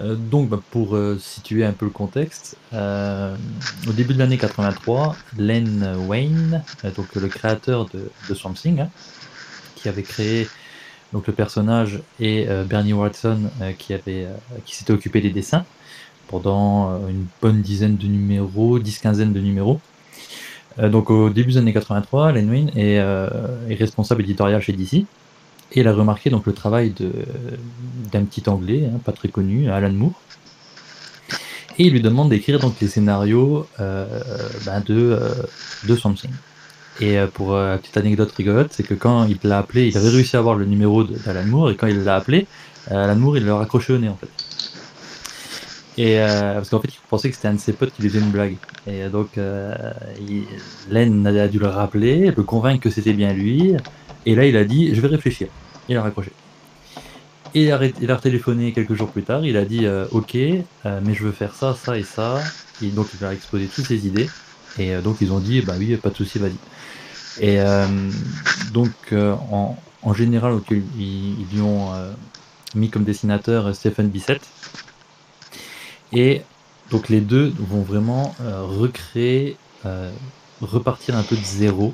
Euh, 0.00 0.14
donc, 0.14 0.48
bah, 0.48 0.60
pour 0.70 0.96
euh, 0.96 1.18
situer 1.18 1.64
un 1.64 1.72
peu 1.72 1.84
le 1.84 1.90
contexte, 1.90 2.56
euh, 2.72 3.36
au 3.88 3.92
début 3.92 4.14
de 4.14 4.18
l'année 4.18 4.38
83, 4.38 5.16
Len 5.38 5.96
Wayne, 6.06 6.62
euh, 6.84 6.90
donc 6.90 7.14
le 7.14 7.28
créateur 7.28 7.86
de, 7.86 8.10
de 8.28 8.34
Swamp 8.34 8.54
Thing, 8.54 8.80
hein, 8.80 8.90
qui 9.76 9.88
avait 9.88 10.02
créé 10.02 10.48
donc 11.12 11.26
le 11.26 11.32
personnage, 11.32 12.00
et 12.20 12.46
euh, 12.48 12.64
Bernie 12.64 12.92
Watson, 12.92 13.50
euh, 13.62 13.72
qui 13.72 13.94
avait, 13.94 14.26
euh, 14.26 14.34
qui 14.66 14.76
s'était 14.76 14.92
occupé 14.92 15.20
des 15.20 15.30
dessins 15.30 15.64
pendant 16.28 16.90
euh, 16.90 17.08
une 17.08 17.26
bonne 17.40 17.62
dizaine 17.62 17.96
de 17.96 18.06
numéros, 18.06 18.78
dix 18.78 18.98
quinzaine 18.98 19.32
de 19.32 19.40
numéros. 19.40 19.80
Euh, 20.78 20.88
donc 20.88 21.10
au 21.10 21.30
début 21.30 21.52
des 21.52 21.58
années 21.58 21.72
83, 21.72 22.32
Len 22.32 22.70
euh, 22.76 23.68
est 23.68 23.74
responsable 23.74 24.22
éditorial 24.22 24.60
chez 24.60 24.72
DC. 24.72 25.06
Et 25.72 25.80
il 25.80 25.88
a 25.88 25.92
remarqué 25.92 26.30
donc 26.30 26.46
le 26.46 26.52
travail 26.52 26.94
d'un 28.12 28.24
petit 28.24 28.48
anglais, 28.48 28.88
hein, 28.92 28.98
pas 29.04 29.12
très 29.12 29.28
connu, 29.28 29.70
Alan 29.70 29.92
Moore. 29.92 30.20
Et 31.78 31.86
il 31.86 31.92
lui 31.92 32.00
demande 32.00 32.30
d'écrire 32.30 32.58
donc 32.58 32.74
les 32.80 32.88
scénarios 32.88 33.66
euh, 33.78 34.06
ben, 34.64 34.80
de, 34.80 34.96
euh, 34.96 35.30
de 35.86 35.94
Swamp 35.94 36.14
Thing. 36.14 36.30
Et 37.00 37.18
euh, 37.18 37.26
pour 37.28 37.54
euh, 37.54 37.76
petite 37.76 37.96
anecdote 37.96 38.32
rigolote, 38.32 38.72
c'est 38.72 38.82
que 38.82 38.94
quand 38.94 39.24
il 39.26 39.38
l'a 39.44 39.58
appelé, 39.58 39.86
il 39.86 39.96
avait 39.96 40.08
réussi 40.08 40.34
à 40.36 40.40
avoir 40.40 40.56
le 40.56 40.64
numéro 40.64 41.04
d'Alan 41.04 41.44
Moore, 41.44 41.70
et 41.70 41.76
quand 41.76 41.86
il 41.86 42.02
l'a 42.02 42.16
appelé, 42.16 42.46
euh, 42.90 43.04
Alan 43.04 43.14
Moore, 43.14 43.36
il 43.36 43.44
l'a 43.44 43.56
raccroché 43.56 43.92
au 43.92 43.98
nez 43.98 44.08
en 44.08 44.16
fait. 44.16 44.28
Et 46.00 46.18
parce 46.18 46.68
qu'en 46.68 46.80
fait, 46.80 46.90
il 46.94 46.98
pensait 47.10 47.28
que 47.28 47.34
c'était 47.34 47.48
un 47.48 47.54
de 47.54 47.58
ses 47.58 47.72
potes 47.72 47.92
qui 47.92 48.02
lui 48.02 48.08
faisait 48.08 48.20
une 48.20 48.30
blague. 48.30 48.56
Et 48.86 49.08
donc, 49.08 49.30
Len 50.88 51.26
a 51.26 51.48
dû 51.48 51.58
le 51.58 51.66
rappeler, 51.66 52.32
le 52.36 52.42
convaincre 52.44 52.82
que 52.84 52.90
c'était 52.90 53.12
bien 53.12 53.32
lui. 53.32 53.74
Et 54.28 54.34
là, 54.34 54.44
il 54.44 54.58
a 54.58 54.64
dit 54.64 54.94
Je 54.94 55.00
vais 55.00 55.08
réfléchir. 55.08 55.48
Il 55.88 55.96
a 55.96 56.02
raccroché. 56.02 56.32
Et 57.54 57.64
il 57.64 57.72
a, 57.72 57.80
il 57.82 58.12
retéléphoné 58.12 58.72
quelques 58.74 58.92
jours 58.92 59.10
plus 59.10 59.22
tard. 59.22 59.42
Il 59.46 59.56
a 59.56 59.64
dit 59.64 59.86
euh, 59.86 60.06
Ok, 60.10 60.34
euh, 60.34 61.00
mais 61.02 61.14
je 61.14 61.24
veux 61.24 61.32
faire 61.32 61.54
ça, 61.54 61.74
ça 61.74 61.96
et 61.96 62.02
ça. 62.02 62.38
Et 62.82 62.88
donc, 62.88 63.06
il 63.18 63.24
a 63.24 63.32
exposé 63.32 63.66
toutes 63.74 63.86
ses 63.86 64.06
idées. 64.06 64.28
Et 64.78 64.94
euh, 64.94 65.00
donc, 65.00 65.22
ils 65.22 65.32
ont 65.32 65.38
dit 65.38 65.62
Bah 65.62 65.72
oui, 65.78 65.96
pas 65.96 66.10
de 66.10 66.14
souci, 66.14 66.38
vas-y. 66.38 66.56
Et 67.40 67.58
donc, 68.72 68.90
en, 69.12 70.12
général, 70.12 70.58
ils, 70.98 71.36
lui 71.52 71.60
ont 71.62 71.92
mis 72.74 72.90
comme 72.90 73.04
dessinateur 73.04 73.74
Stephen 73.76 74.08
Bissett. 74.08 74.42
Et 76.12 76.42
donc 76.90 77.08
les 77.10 77.20
deux 77.20 77.54
vont 77.60 77.82
vraiment 77.82 78.34
recréer, 78.40 79.56
repartir 80.60 81.16
un 81.16 81.22
peu 81.22 81.36
de 81.36 81.44
zéro. 81.44 81.92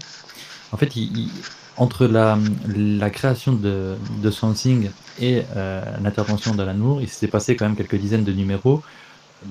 En 0.72 0.78
fait, 0.78 0.96
il- 0.96 1.14
il- 1.18 1.30
entre 1.76 2.06
la, 2.06 2.38
la 2.74 3.10
création 3.10 3.52
de, 3.52 3.96
de 4.22 4.30
Swamp 4.30 4.54
Thing 4.54 4.90
et 5.18 5.42
euh, 5.56 5.82
l'intervention 6.02 6.54
d'Alan 6.54 6.74
Moore, 6.74 7.02
il 7.02 7.08
s'est 7.08 7.28
passé 7.28 7.56
quand 7.56 7.66
même 7.66 7.76
quelques 7.76 7.96
dizaines 7.96 8.24
de 8.24 8.32
numéros, 8.32 8.82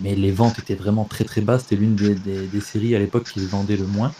mais 0.01 0.15
les 0.15 0.31
ventes 0.31 0.59
étaient 0.59 0.75
vraiment 0.75 1.05
très 1.05 1.25
très 1.25 1.41
basses. 1.41 1.63
C'était 1.63 1.77
l'une 1.77 1.97
des, 1.97 2.15
des- 2.15 2.47
des 2.47 2.61
séries 2.61 2.95
à 2.95 2.99
l'époque 2.99 3.25
qui 3.25 3.45
vendait 3.47 3.77
le 3.77 3.87
moins. 3.87 4.15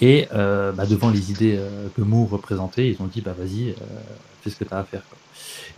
Et 0.00 0.28
euh, 0.32 0.72
bah, 0.72 0.86
devant 0.86 1.10
les 1.10 1.30
idées 1.30 1.56
euh, 1.56 1.88
que 1.94 2.02
Moore 2.02 2.30
représentait, 2.30 2.88
ils 2.88 3.00
ont 3.02 3.06
dit 3.06 3.20
bah 3.20 3.34
vas-y, 3.38 3.70
euh, 3.70 3.74
fais 4.40 4.50
ce 4.50 4.56
que 4.56 4.64
tu 4.64 4.74
as 4.74 4.78
à 4.78 4.84
faire. 4.84 5.02
quoi. 5.08 5.18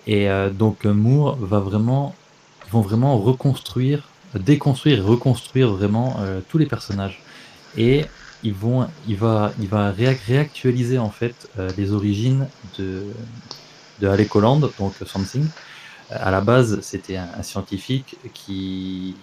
Et 0.06 0.30
euh, 0.30 0.50
donc 0.50 0.84
Moore 0.84 1.36
va 1.40 1.60
vraiment 1.60 2.16
vont 2.70 2.80
vraiment 2.80 3.18
reconstruire, 3.18 4.08
déconstruire 4.34 5.04
reconstruire 5.04 5.70
vraiment 5.72 6.18
tous 6.48 6.58
les 6.58 6.66
personnages. 6.66 7.22
Et 7.76 8.06
ils 8.44 8.54
vont, 8.54 8.86
il 9.08 9.16
va, 9.16 9.52
il 9.60 9.68
va 9.68 9.92
réac- 9.92 10.24
réactualiser 10.26 10.98
en 10.98 11.10
fait 11.10 11.48
euh, 11.58 11.72
les 11.78 11.92
origines 11.92 12.46
de, 12.78 13.02
de 14.00 14.08
Alec 14.08 14.34
Holland, 14.36 14.60
donc 14.78 14.94
Something. 15.06 15.46
À 16.10 16.30
la 16.30 16.40
base, 16.42 16.80
c'était 16.82 17.16
un, 17.16 17.28
un 17.38 17.42
scientifique 17.42 18.16
qui, 18.34 19.16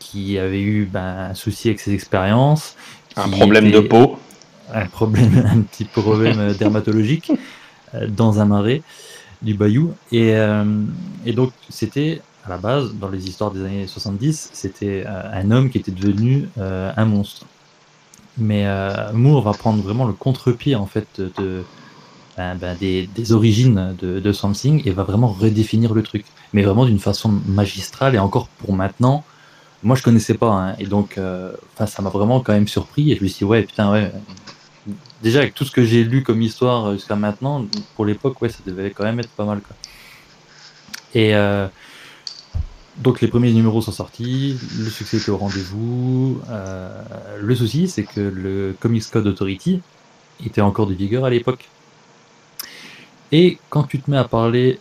qui 0.00 0.38
avait 0.38 0.62
eu 0.62 0.86
ben, 0.86 1.30
un 1.30 1.34
souci 1.34 1.68
avec 1.68 1.80
ses 1.80 1.94
expériences, 1.94 2.76
Un 3.16 3.28
problème 3.28 3.70
de 3.70 3.80
peau. 3.80 4.18
un 4.74 4.86
problème, 4.86 5.44
un 5.54 5.62
petit 5.62 5.84
problème 5.84 6.38
euh, 6.40 6.54
dermatologique 6.54 7.32
euh, 7.94 8.08
dans 8.08 8.40
un 8.40 8.46
marais 8.46 8.82
du 9.42 9.54
Bayou. 9.54 9.94
Et, 10.12 10.34
euh, 10.36 10.64
et 11.24 11.32
donc, 11.32 11.52
c'était 11.70 12.22
à 12.44 12.50
la 12.50 12.58
base, 12.58 12.94
dans 12.94 13.08
les 13.10 13.28
histoires 13.28 13.50
des 13.52 13.62
années 13.64 13.86
70, 13.86 14.50
c'était 14.52 15.04
euh, 15.06 15.22
un 15.32 15.50
homme 15.50 15.70
qui 15.70 15.78
était 15.78 15.92
devenu 15.92 16.48
euh, 16.58 16.92
un 16.96 17.04
monstre. 17.04 17.46
Mais 18.38 18.66
euh, 18.66 19.12
Moore 19.12 19.42
va 19.42 19.52
prendre 19.52 19.82
vraiment 19.82 20.06
le 20.06 20.12
contre-pied 20.12 20.74
en 20.74 20.86
fait 20.86 21.20
de, 21.20 21.64
ben, 22.36 22.54
ben, 22.56 22.76
des, 22.78 23.06
des 23.06 23.32
origines 23.32 23.96
de, 24.00 24.20
de 24.20 24.32
Something 24.32 24.82
et 24.86 24.90
va 24.90 25.02
vraiment 25.02 25.28
redéfinir 25.28 25.94
le 25.94 26.02
truc. 26.02 26.24
Mais 26.52 26.62
vraiment 26.62 26.86
d'une 26.86 26.98
façon 26.98 27.28
magistrale 27.46 28.14
et 28.14 28.18
encore 28.18 28.48
pour 28.48 28.72
maintenant. 28.72 29.24
Moi, 29.82 29.94
je 29.94 30.02
connaissais 30.02 30.34
pas, 30.34 30.50
hein, 30.50 30.74
et 30.80 30.86
donc, 30.86 31.18
euh, 31.18 31.52
enfin, 31.74 31.86
ça 31.86 32.02
m'a 32.02 32.10
vraiment 32.10 32.40
quand 32.40 32.52
même 32.52 32.66
surpris. 32.66 33.12
Et 33.12 33.16
je 33.16 33.22
me 33.22 33.28
suis 33.28 33.38
dit, 33.38 33.44
ouais, 33.44 33.62
putain, 33.62 33.92
ouais, 33.92 34.10
déjà 35.22 35.38
avec 35.40 35.54
tout 35.54 35.64
ce 35.64 35.70
que 35.70 35.84
j'ai 35.84 36.02
lu 36.04 36.22
comme 36.22 36.42
histoire 36.42 36.92
jusqu'à 36.94 37.14
maintenant, 37.14 37.64
pour 37.94 38.04
l'époque, 38.04 38.40
ouais, 38.42 38.48
ça 38.48 38.58
devait 38.66 38.90
quand 38.90 39.04
même 39.04 39.20
être 39.20 39.30
pas 39.30 39.44
mal. 39.44 39.60
Quoi. 39.60 39.76
Et 41.14 41.34
euh, 41.34 41.68
donc 42.98 43.20
les 43.20 43.28
premiers 43.28 43.52
numéros 43.52 43.80
sont 43.80 43.92
sortis, 43.92 44.58
le 44.76 44.90
succès 44.90 45.18
était 45.18 45.30
au 45.30 45.36
rendez-vous. 45.36 46.40
Euh, 46.50 47.02
le 47.40 47.54
souci, 47.54 47.88
c'est 47.88 48.02
que 48.02 48.20
le 48.20 48.74
Comics 48.78 49.04
Code 49.10 49.26
Authority 49.26 49.80
était 50.44 50.60
encore 50.60 50.86
de 50.86 50.94
vigueur 50.94 51.24
à 51.24 51.30
l'époque. 51.30 51.68
Et 53.30 53.58
quand 53.70 53.84
tu 53.84 54.00
te 54.00 54.10
mets 54.10 54.16
à 54.16 54.24
parler 54.24 54.80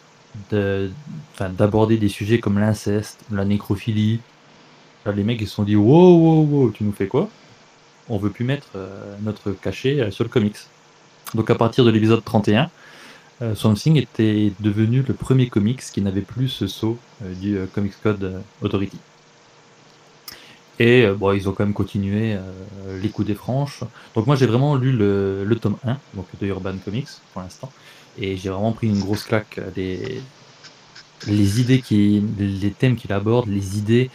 d'aborder 0.50 1.98
des 1.98 2.10
sujets 2.10 2.40
comme 2.40 2.60
l'inceste, 2.60 3.20
la 3.32 3.46
nécrophilie, 3.46 4.20
là, 5.06 5.12
les 5.12 5.24
mecs 5.24 5.42
ils 5.42 5.48
se 5.48 5.56
sont 5.56 5.64
dit 5.64 5.76
wow, 5.76 6.18
wow, 6.18 6.44
wow, 6.44 6.72
tu 6.72 6.84
nous 6.84 6.94
fais 6.94 7.08
quoi? 7.08 7.30
On 8.10 8.18
veut 8.18 8.30
plus 8.30 8.46
mettre 8.46 8.68
euh, 8.76 9.16
notre 9.22 9.52
cachet 9.52 10.10
sur 10.12 10.24
le 10.24 10.30
comics. 10.30 10.58
Donc 11.36 11.50
à 11.50 11.56
partir 11.56 11.84
de 11.86 11.92
l'épisode 11.92 12.24
31, 12.24 12.70
euh, 13.42 13.56
Something 13.56 13.98
était 13.98 14.54
devenu 14.60 15.04
le 15.08 15.14
premier 15.14 15.50
comics 15.50 15.82
qui 15.82 16.02
n'avait 16.02 16.22
plus 16.22 16.50
ce 16.50 16.68
saut 16.68 16.98
euh, 17.24 17.34
du 17.34 17.58
euh, 17.58 17.66
Comics 17.68 17.94
Code 18.02 18.42
Authority. 18.62 19.00
Et 20.80 21.08
bon, 21.10 21.32
ils 21.34 21.50
ont 21.50 21.54
quand 21.54 21.64
même 21.66 21.74
continué 21.74 22.38
les 23.02 23.10
coups 23.10 23.28
des 23.28 23.34
franches. 23.34 23.84
Donc 24.14 24.28
moi 24.28 24.36
j'ai 24.36 24.46
vraiment 24.46 24.76
lu 24.76 24.92
le, 24.92 25.58
tome 25.60 25.78
1 25.84 25.98
donc 26.14 26.28
de 26.40 26.46
Urban 26.48 26.76
Comics 26.86 27.08
pour 27.34 27.42
l'instant. 27.42 27.72
Et 28.20 28.38
j'ai 28.38 28.50
vraiment 28.50 28.74
pris 28.74 28.88
une 28.88 29.00
grosse 29.00 29.24
claque. 29.24 29.58
euh, 29.58 29.72
Les, 31.28 31.60
idées 31.60 31.82
qui, 31.82 32.24
les 32.38 32.72
thèmes 32.72 32.96
qu'il 32.96 33.12
aborde, 33.12 33.48
les 33.48 33.78
idées 33.80 34.12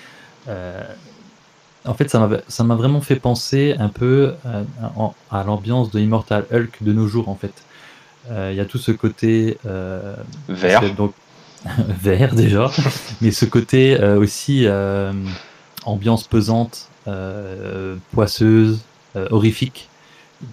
en 1.84 1.94
fait, 1.94 2.08
ça 2.08 2.64
m'a 2.64 2.74
vraiment 2.76 3.00
fait 3.00 3.16
penser 3.16 3.74
un 3.78 3.88
peu 3.88 4.34
en- 4.96 5.14
à 5.30 5.42
l'ambiance 5.44 5.90
de 5.90 6.00
Immortal 6.00 6.46
Hulk 6.52 6.82
de 6.82 6.92
nos 6.92 7.08
jours, 7.08 7.28
en 7.28 7.34
fait. 7.34 7.52
Euh, 8.30 8.50
Il 8.52 8.56
y 8.56 8.60
a 8.60 8.64
tout 8.64 8.78
ce 8.78 8.92
côté 8.92 9.58
euh, 9.66 10.14
Vert. 10.48 10.94
donc 10.94 11.12
vert 12.02 12.34
déjà, 12.34 12.70
mais 13.20 13.30
ce 13.30 13.44
côté 13.44 14.00
euh, 14.00 14.18
aussi 14.18 14.66
ambiance 15.84 16.26
pesante, 16.26 16.88
poisseuse, 18.12 18.80
horrifique. 19.14 19.88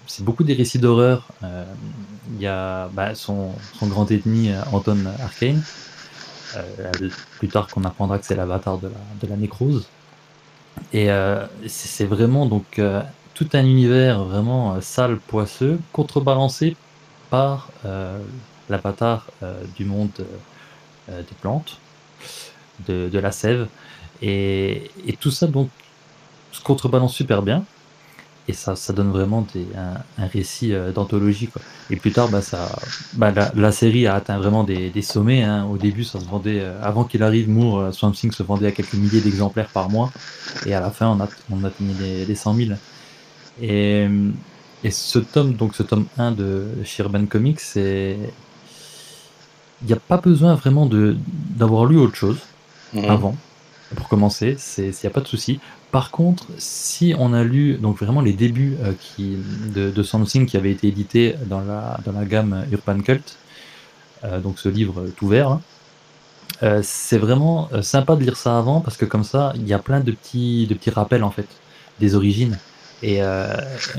C'est 0.06 0.24
beaucoup 0.24 0.44
des 0.44 0.54
récits 0.54 0.78
d'horreur. 0.78 1.26
Euh, 1.42 1.64
Il 2.36 2.40
y 2.40 2.46
a 2.46 2.88
bah, 2.92 3.14
son, 3.14 3.50
son 3.78 3.86
grand 3.88 4.10
ennemi 4.10 4.52
Anton 4.72 4.98
Arcane. 5.20 5.62
Euh, 6.56 6.92
plus 7.38 7.48
tard 7.48 7.68
qu'on 7.68 7.84
apprendra 7.84 8.18
que 8.18 8.26
c'est 8.26 8.34
l'avatar 8.34 8.78
de 8.78 8.88
la, 8.88 8.94
de 9.20 9.26
la 9.28 9.36
nécrose. 9.36 9.88
Et 10.92 11.10
euh, 11.10 11.44
c'est 11.66 12.06
vraiment 12.06 12.46
donc 12.46 12.80
tout 13.34 13.48
un 13.52 13.64
univers 13.64 14.22
vraiment 14.24 14.80
sale, 14.80 15.18
poisseux, 15.18 15.78
contrebalancé 15.92 16.76
par 17.30 17.68
euh, 17.86 18.18
l'avatar 18.68 19.26
euh, 19.42 19.62
du 19.76 19.84
monde 19.84 20.10
euh, 21.08 21.22
des 21.22 21.36
plantes, 21.40 21.78
de, 22.86 23.18
la 23.18 23.32
sève. 23.32 23.68
Et, 24.20 24.90
tout 25.20 25.30
ça 25.30 25.46
donc 25.46 25.70
se 26.52 26.62
contrebalance 26.62 27.14
super 27.14 27.42
bien. 27.42 27.64
Et 28.48 28.52
ça, 28.52 28.74
ça 28.74 28.92
donne 28.92 29.10
vraiment 29.12 29.46
des, 29.54 29.66
un, 29.76 30.26
récit 30.26 30.72
d'anthologie. 30.94 31.48
Et 31.90 31.96
plus 31.96 32.10
tard, 32.10 32.28
bah, 32.28 32.42
ça, 32.42 32.68
bah, 33.12 33.32
la, 33.54 33.72
série 33.72 34.06
a 34.06 34.14
atteint 34.14 34.38
vraiment 34.38 34.64
des, 34.64 35.02
sommets. 35.02 35.44
hein. 35.44 35.66
Au 35.66 35.76
début, 35.76 36.02
ça 36.04 36.18
se 36.18 36.24
vendait, 36.24 36.64
avant 36.82 37.04
qu'il 37.04 37.22
arrive, 37.22 37.48
Moore, 37.48 37.94
Swamp 37.94 38.12
Thing 38.12 38.32
se 38.32 38.42
vendait 38.42 38.66
à 38.66 38.72
quelques 38.72 38.94
milliers 38.94 39.20
d'exemplaires 39.20 39.68
par 39.68 39.88
mois. 39.88 40.10
Et 40.66 40.74
à 40.74 40.80
la 40.80 40.90
fin, 40.90 41.08
on 41.08 41.20
a, 41.20 41.28
on 41.50 41.62
atteignait 41.62 41.94
les, 42.00 42.24
les 42.24 42.34
100 42.34 42.54
000. 42.54 42.70
Et, 43.62 44.08
et 44.82 44.90
ce 44.90 45.18
tome, 45.18 45.54
donc 45.54 45.74
ce 45.74 45.82
tome 45.82 46.06
1 46.16 46.32
de 46.32 46.82
chez 46.84 47.02
Urban 47.02 47.26
Comics, 47.26 47.60
c'est. 47.60 48.34
Il 49.82 49.86
n'y 49.86 49.92
a 49.92 49.96
pas 50.00 50.18
besoin 50.18 50.54
vraiment 50.54 50.86
de 50.86 51.16
d'avoir 51.26 51.86
lu 51.86 51.98
autre 51.98 52.16
chose 52.16 52.38
Mhm. 52.92 53.04
avant, 53.08 53.42
pour 53.96 54.08
commencer, 54.08 54.56
il 54.78 54.84
n'y 54.86 55.06
a 55.06 55.10
pas 55.10 55.20
de 55.22 55.28
souci. 55.28 55.60
Par 55.92 56.10
contre, 56.10 56.46
si 56.58 57.14
on 57.18 57.32
a 57.34 57.44
lu 57.44 57.78
donc 57.78 57.98
vraiment 58.00 58.20
les 58.22 58.32
débuts 58.34 58.76
euh, 58.82 58.94
qui, 58.98 59.36
de, 59.74 59.90
de 59.90 60.02
Something 60.02 60.46
qui 60.46 60.56
avait 60.56 60.72
été 60.72 60.88
édité 60.88 61.36
dans 61.46 61.60
la, 61.62 62.00
dans 62.04 62.12
la 62.12 62.24
gamme 62.26 62.66
Urban 62.72 63.00
Cult, 63.02 63.38
euh, 64.24 64.40
donc 64.40 64.58
ce 64.60 64.68
livre 64.68 65.08
tout 65.16 65.28
vert, 65.28 65.50
là, 65.50 65.62
euh, 66.62 66.80
c'est 66.84 67.18
vraiment 67.18 67.70
sympa 67.82 68.16
de 68.16 68.22
lire 68.22 68.36
ça 68.36 68.58
avant 68.58 68.80
parce 68.82 68.96
que 68.96 69.04
comme 69.06 69.24
ça, 69.24 69.52
il 69.56 69.66
y 69.68 69.72
a 69.72 69.78
plein 69.78 70.00
de 70.00 70.12
petits, 70.12 70.66
de 70.66 70.74
petits 70.74 70.90
rappels 70.90 71.24
en 71.24 71.30
fait 71.30 71.62
des 71.98 72.14
origines. 72.14 72.60
Et 73.02 73.22
euh, 73.22 73.56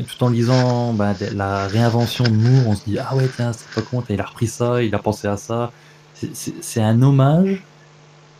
tout 0.08 0.24
en 0.24 0.30
lisant 0.30 0.94
bah, 0.94 1.16
la 1.34 1.68
réinvention 1.68 2.30
de 2.30 2.36
Moore, 2.36 2.68
on 2.68 2.76
se 2.76 2.84
dit 2.84 2.98
ah 3.00 3.16
ouais 3.16 3.30
tiens 3.30 3.54
c'est 3.54 3.72
pas 3.74 3.82
con, 3.84 4.04
il 4.10 4.22
a 4.22 4.26
repris 4.26 4.48
ça, 4.48 4.84
il 4.84 4.94
a 4.96 5.00
pensé 5.00 5.28
à 5.28 5.38
ça. 5.38 5.74
C'est- 6.14 6.82
un 6.82 7.02
hommage, 7.02 7.68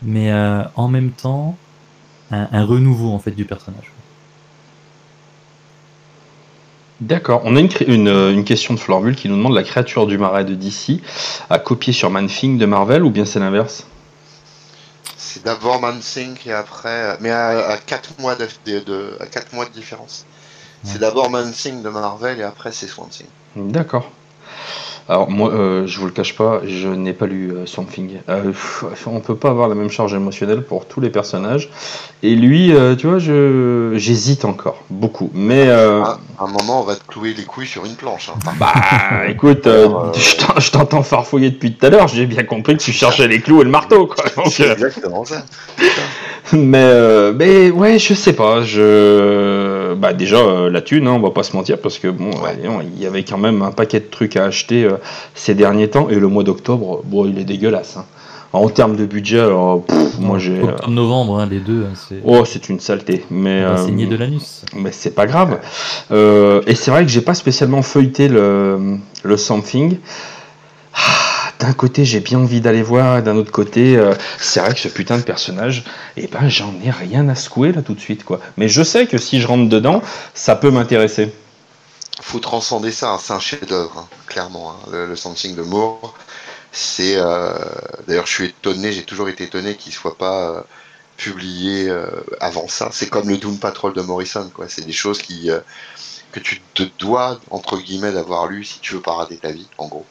mais 0.02 0.32
euh, 0.32 0.64
en 0.76 0.88
même 0.88 1.14
temps 1.14 1.60
un, 2.30 2.48
un 2.52 2.64
renouveau 2.66 3.12
en 3.12 3.20
fait 3.20 3.32
du 3.32 3.46
personnage. 3.46 3.94
D'accord. 7.00 7.42
On 7.44 7.54
a 7.56 7.60
une, 7.60 7.68
une, 7.86 8.08
euh, 8.08 8.32
une 8.32 8.44
question 8.44 8.72
de 8.74 8.78
Florvule 8.80 9.14
qui 9.16 9.28
nous 9.28 9.36
demande 9.36 9.54
la 9.54 9.62
créature 9.62 10.06
du 10.06 10.16
marais 10.16 10.44
de 10.46 10.54
DC 10.54 11.02
à 11.50 11.58
copier 11.58 11.92
sur 11.92 12.08
Man-Thing 12.10 12.56
de 12.58 12.64
Marvel 12.66 13.02
ou 13.04 13.10
bien 13.10 13.26
c'est 13.26 13.40
l'inverse? 13.40 13.86
C'est 15.16 15.42
d'abord 15.44 15.80
Man-Thing 15.80 16.38
et 16.46 16.52
après. 16.52 17.16
Mais 17.20 17.30
à 17.30 17.78
4 17.78 18.18
mois 18.20 18.36
de, 18.36 18.46
de, 18.66 18.80
de- 18.80 19.16
à 19.20 19.26
quatre 19.26 19.52
mois 19.54 19.64
de 19.66 19.70
différence. 19.72 20.26
C'est 20.84 20.98
d'abord 20.98 21.30
Man-Thing 21.30 21.82
de 21.82 21.88
Marvel 21.88 22.40
et 22.40 22.42
après 22.42 22.72
c'est 22.72 22.86
Swamp 22.86 23.08
Thing. 23.10 23.26
D'accord. 23.56 24.10
Alors 25.08 25.28
moi, 25.30 25.50
euh, 25.50 25.84
je 25.86 25.98
vous 25.98 26.06
le 26.06 26.12
cache 26.12 26.36
pas, 26.36 26.60
je 26.64 26.86
n'ai 26.86 27.12
pas 27.12 27.26
lu 27.26 27.50
euh, 27.50 27.66
Swamp 27.66 27.86
Thing. 27.86 28.20
Euh, 28.28 28.52
on 29.06 29.18
peut 29.20 29.34
pas 29.34 29.50
avoir 29.50 29.68
la 29.68 29.74
même 29.74 29.90
charge 29.90 30.14
émotionnelle 30.14 30.62
pour 30.62 30.86
tous 30.86 31.00
les 31.00 31.10
personnages. 31.10 31.70
Et 32.22 32.36
lui, 32.36 32.72
euh, 32.72 32.94
tu 32.94 33.08
vois, 33.08 33.18
je 33.18 33.94
j'hésite 33.96 34.44
encore 34.44 34.78
beaucoup. 34.90 35.28
Mais 35.34 35.66
euh, 35.66 36.02
à 36.04 36.18
un 36.38 36.46
moment, 36.46 36.80
on 36.80 36.84
va 36.84 36.94
te 36.94 37.04
clouer 37.06 37.34
les 37.34 37.42
couilles 37.44 37.66
sur 37.66 37.84
une 37.84 37.96
planche. 37.96 38.30
hein. 38.30 38.38
bah, 38.60 38.72
écoute, 39.28 39.66
euh, 39.66 39.88
je 40.14 40.36
t'en- 40.36 40.60
je 40.60 40.70
t'entends 40.70 41.02
farfouiller 41.02 41.50
depuis 41.50 41.74
tout 41.74 41.84
à 41.84 41.90
l'heure. 41.90 42.06
J'ai 42.06 42.26
bien 42.26 42.44
compris 42.44 42.76
que 42.76 42.82
tu 42.82 42.92
cherchais 42.92 43.26
les 43.26 43.40
clous 43.40 43.60
et 43.60 43.64
le 43.64 43.70
marteau, 43.70 44.06
quoi. 44.06 44.24
Donc, 44.36 44.52
C'est 44.52 44.70
exactement 44.70 45.24
ça. 45.24 45.42
mais, 46.52 47.32
mais 47.32 47.70
ouais, 47.72 47.98
je 47.98 48.14
sais 48.14 48.34
pas. 48.34 48.62
Je, 48.62 49.71
bah 50.02 50.12
déjà 50.12 50.36
euh, 50.38 50.68
la 50.68 50.80
thune, 50.82 51.06
hein, 51.06 51.12
on 51.12 51.20
va 51.20 51.30
pas 51.30 51.44
se 51.44 51.54
mentir, 51.56 51.78
parce 51.78 51.98
que 52.00 52.08
bon, 52.08 52.30
Ouais. 52.42 52.58
il 52.96 53.00
y 53.00 53.06
avait 53.06 53.22
quand 53.22 53.38
même 53.38 53.62
un 53.62 53.70
paquet 53.70 54.00
de 54.00 54.06
trucs 54.10 54.36
à 54.36 54.44
acheter 54.44 54.82
euh, 54.84 54.96
ces 55.34 55.54
derniers 55.54 55.88
temps, 55.88 56.08
et 56.10 56.16
le 56.16 56.26
mois 56.26 56.42
d'octobre, 56.42 57.02
bon, 57.04 57.24
il 57.26 57.38
est 57.38 57.44
dégueulasse. 57.44 57.96
hein. 57.98 58.04
En 58.54 58.68
termes 58.68 58.96
de 58.96 59.06
budget, 59.06 59.38
alors, 59.40 59.82
pff, 59.84 60.18
moi 60.18 60.38
j'ai. 60.38 60.58
euh, 60.58 60.64
Octobre-novembre, 60.64 61.38
hein, 61.40 61.46
les 61.50 61.60
deux, 61.60 61.84
hein, 61.88 61.94
c'est 61.94 62.16
Oh, 62.24 62.44
c'est 62.44 62.68
une 62.68 62.80
saleté, 62.80 63.24
mais. 63.30 63.62
on 63.64 63.68
va 63.74 63.80
euh, 63.80 63.86
saigner 63.86 64.06
de 64.06 64.16
l'anus. 64.16 64.64
mais 64.76 64.90
c'est 64.92 65.14
pas 65.14 65.26
grave. 65.26 65.58
Euh, 66.10 66.60
et 66.66 66.74
c'est 66.74 66.90
vrai 66.90 67.02
que 67.04 67.10
j'ai 67.10 67.22
pas 67.22 67.34
spécialement 67.34 67.80
feuilleté 67.82 68.26
le, 68.28 68.98
le 69.22 69.36
Something. 69.38 69.96
Ah, 70.94 70.98
d'un 71.62 71.72
côté, 71.74 72.04
j'ai 72.04 72.20
bien 72.20 72.38
envie 72.40 72.60
d'aller 72.60 72.82
voir, 72.82 73.18
et 73.18 73.22
d'un 73.22 73.36
autre 73.36 73.52
côté, 73.52 73.96
euh, 73.96 74.14
c'est 74.38 74.60
vrai 74.60 74.74
que 74.74 74.80
ce 74.80 74.88
putain 74.88 75.18
de 75.18 75.22
personnage, 75.22 75.84
eh 76.16 76.26
ben, 76.28 76.48
j'en 76.48 76.74
ai 76.84 76.90
rien 76.90 77.28
à 77.28 77.34
secouer 77.36 77.72
là 77.72 77.82
tout 77.82 77.94
de 77.94 78.00
suite, 78.00 78.24
quoi. 78.24 78.40
Mais 78.56 78.68
je 78.68 78.82
sais 78.82 79.06
que 79.06 79.18
si 79.18 79.40
je 79.40 79.46
rentre 79.46 79.68
dedans, 79.68 80.02
ça 80.34 80.56
peut 80.56 80.70
m'intéresser. 80.70 81.32
faut 82.20 82.40
transcender 82.40 82.92
ça, 82.92 83.12
hein, 83.12 83.18
c'est 83.22 83.32
un 83.32 83.40
chef-d'œuvre, 83.40 83.98
hein, 83.98 84.10
clairement. 84.26 84.72
hein, 84.72 84.90
le, 84.90 85.16
Something 85.16 85.54
de 85.56 85.62
Moore, 85.62 86.20
c'est. 86.72 87.16
euh, 87.16 87.54
D'ailleurs, 88.06 88.26
je 88.26 88.32
suis 88.32 88.46
étonné, 88.46 88.92
j'ai 88.92 89.04
toujours 89.04 89.28
été 89.28 89.44
étonné 89.44 89.76
qu'il 89.76 89.92
soit 89.92 90.18
pas 90.18 90.50
euh, 90.58 90.62
publié 91.16 91.90
avant 92.40 92.68
ça. 92.68 92.90
C'est 92.92 93.08
comme 93.08 93.28
le 93.30 93.38
Doom 93.38 93.60
Patrol 93.60 93.94
de 93.94 94.02
Morrison, 94.02 94.50
quoi. 94.54 94.68
C'est 94.68 94.82
des 94.86 94.92
choses 94.92 95.22
qui 95.22 95.50
que 96.32 96.40
tu 96.40 96.62
te 96.74 96.84
dois 96.98 97.40
entre 97.50 97.78
guillemets 97.78 98.12
d'avoir 98.12 98.46
lu 98.48 98.64
si 98.64 98.80
tu 98.80 98.94
veux 98.94 99.02
pas 99.02 99.14
rater 99.14 99.38
ta 99.38 99.52
vie, 99.52 99.70
en 99.78 99.88
gros. 99.88 100.10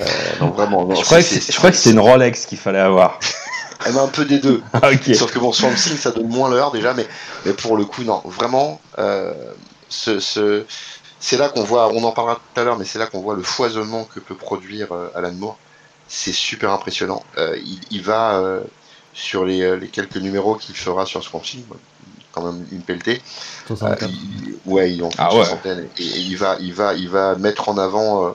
Euh, 0.00 0.04
donc 0.40 0.54
vraiment, 0.54 0.84
non, 0.86 0.94
je 0.94 1.04
crois 1.04 1.18
que 1.18 1.24
c'est- 1.24 1.40
c'est 1.40 1.52
je 1.52 1.58
crois 1.58 1.70
que 1.70 1.76
c'est 1.76 1.90
une 1.90 2.00
Rolex 2.00 2.46
qu'il 2.46 2.58
fallait 2.58 2.78
avoir. 2.78 3.18
Elle 3.86 3.96
a 3.96 4.02
un 4.02 4.08
peu 4.08 4.24
des 4.24 4.38
deux. 4.38 4.62
Sauf 5.14 5.32
que 5.32 5.38
bon, 5.38 5.52
Swamp 5.52 5.74
Thing, 5.74 5.96
ça 5.96 6.10
donne 6.10 6.28
moins 6.28 6.50
l'heure 6.50 6.70
déjà, 6.70 6.92
mais, 6.94 7.06
mais 7.46 7.52
pour 7.52 7.76
le 7.76 7.84
coup, 7.84 8.02
non, 8.04 8.22
vraiment, 8.24 8.80
euh, 8.98 9.32
ce, 9.88 10.20
ce- 10.20 10.64
c'est 11.18 11.36
là 11.36 11.48
qu'on 11.48 11.64
voit, 11.64 11.90
on 11.92 12.02
en 12.04 12.12
parlera 12.12 12.36
tout 12.36 12.60
à 12.60 12.64
l'heure, 12.64 12.78
mais 12.78 12.84
c'est 12.84 12.98
là 12.98 13.06
qu'on 13.06 13.20
voit 13.20 13.34
le 13.34 13.42
foisonnement 13.42 14.04
que 14.04 14.20
peut 14.20 14.34
produire 14.34 14.92
euh, 14.92 15.08
Alan 15.14 15.32
Moore. 15.32 15.58
C'est 16.08 16.32
super 16.32 16.70
impressionnant. 16.72 17.22
Euh, 17.38 17.56
il, 17.62 17.78
il 17.90 18.02
va 18.02 18.38
euh, 18.38 18.60
sur 19.12 19.44
les, 19.44 19.76
les 19.78 19.88
quelques 19.88 20.16
numéros 20.16 20.56
qu'il 20.56 20.74
fera 20.74 21.04
sur 21.06 21.22
Swamp 21.22 21.40
Thing, 21.40 21.62
quand 22.32 22.42
même 22.42 22.66
une 22.72 22.80
pelletée. 22.82 23.20
Euh, 23.70 23.76
64. 23.76 24.08
il- 24.10 24.54
ouais, 24.66 24.92
il 24.92 25.02
en 25.04 25.10
fait 25.10 25.16
Ah 25.20 25.30
une 25.32 25.38
ouais. 25.40 25.88
Et, 25.98 26.02
et 26.04 26.18
il 26.20 26.36
va, 26.36 26.56
il 26.60 26.72
va, 26.74 26.94
il 26.94 27.08
va 27.08 27.34
mettre 27.36 27.68
en 27.68 27.76
avant 27.78 28.26
euh, 28.26 28.30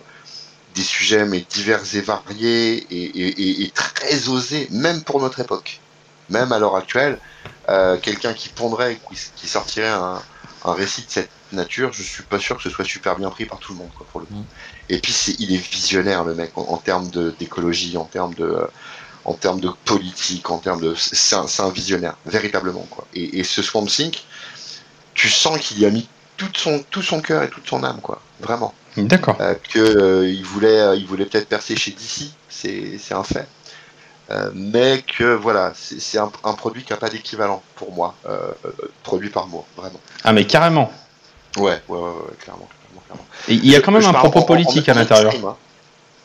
des 0.75 0.83
sujets 0.83 1.25
mais 1.25 1.41
divers 1.41 1.81
et 1.95 2.01
variés 2.01 2.75
et, 2.75 3.03
et- 3.05 3.41
et- 3.41 3.63
et 3.65 3.71
très 3.71 4.27
osés, 4.29 4.67
même 4.71 5.03
pour 5.03 5.21
notre 5.21 5.39
époque, 5.39 5.83
même 6.29 6.51
à 6.51 6.59
l'heure 6.59 6.75
actuelle. 6.75 7.21
euh, 7.69 7.97
Quelqu'un 7.99 8.33
qui 8.33 8.49
pondrait, 8.49 8.99
qui, 9.07 9.17
qui 9.35 9.47
sortirait 9.47 9.87
un, 9.89 10.25
un 10.63 10.73
récit 10.73 11.05
de 11.05 11.11
cette 11.11 11.31
nature, 11.51 11.93
je 11.93 12.03
suis 12.03 12.23
pas 12.23 12.39
sûr 12.39 12.57
que 12.57 12.63
ce 12.63 12.69
soit 12.69 12.85
super 12.85 13.15
bien 13.17 13.29
pris 13.29 13.45
par 13.45 13.59
tout 13.59 13.73
le 13.73 13.79
monde, 13.79 13.93
quoi, 13.93 14.07
pour 14.11 14.19
le 14.19 14.27
coup. 14.27 14.41
Mm. 14.41 14.45
Et 14.89 14.99
puis 14.99 15.13
il 15.39 15.53
est 15.53 15.57
visionnaire 15.71 16.23
le 16.25 16.35
mec 16.35 16.57
en, 16.57 16.63
en 16.63 16.77
termes 16.77 17.09
d'écologie, 17.39 17.97
en 17.97 18.05
termes 18.05 18.33
de 18.35 18.45
euh, 18.45 18.67
en 19.25 19.33
termes 19.35 19.59
de 19.59 19.69
politique, 19.85 20.49
en 20.51 20.59
termes 20.59 20.81
de, 20.81 20.93
c'est 20.95 21.35
un, 21.35 21.47
c'est 21.47 21.63
un 21.63 21.71
visionnaire, 21.71 22.17
véritablement 22.25 22.87
quoi. 22.91 23.07
Et, 23.13 23.39
et 23.39 23.43
ce 23.43 23.61
Swamp 23.63 23.85
Thing, 23.87 24.15
tu 25.13 25.29
sens 25.29 25.59
qu'il 25.59 25.79
y 25.79 25.85
a 25.85 25.89
mis 25.91 26.09
tout 26.37 26.51
son 26.55 26.83
tout 26.91 27.01
son 27.01 27.21
cœur 27.21 27.43
et 27.43 27.49
toute 27.49 27.67
son 27.67 27.83
âme 27.83 28.01
quoi, 28.01 28.27
vraiment. 28.39 28.81
D'accord. 28.97 29.37
Euh, 29.41 29.55
que 29.71 29.79
euh, 29.79 30.27
il 30.29 30.43
voulait 30.43 30.79
euh, 30.79 30.95
il 30.95 31.05
voulait 31.05 31.25
peut-être 31.25 31.49
percer 31.49 31.75
chez 31.75 31.91
DC, 31.91 32.31
c'est 32.49 33.13
un 33.13 33.23
fait. 33.23 33.47
Euh, 34.31 34.49
mais 34.55 35.03
que 35.03 35.35
voilà, 35.35 35.73
c'est 35.75 36.17
un, 36.17 36.31
un 36.43 36.53
produit 36.53 36.83
qui 36.83 36.93
a 36.93 36.97
pas 36.97 37.09
d'équivalent 37.09 37.61
pour 37.75 37.91
moi, 37.91 38.15
euh, 38.27 38.51
euh, 38.65 38.71
produit 39.03 39.29
par 39.29 39.45
moi, 39.47 39.65
vraiment. 39.77 39.99
Ah, 40.23 40.33
mais 40.33 40.45
carrément. 40.45 40.91
Ouais, 41.57 41.79
ouais, 41.87 41.97
ouais, 41.97 41.99
ouais, 41.99 42.35
clairement, 42.39 42.67
clairement, 43.05 43.25
il 43.47 43.65
y 43.67 43.75
a 43.75 43.81
quand 43.81 43.91
même 43.91 44.03
un 44.05 44.13
propos 44.13 44.41
politique 44.41 44.89
à 44.89 44.93
l'intérieur. 44.95 45.33
hein. 45.45 45.55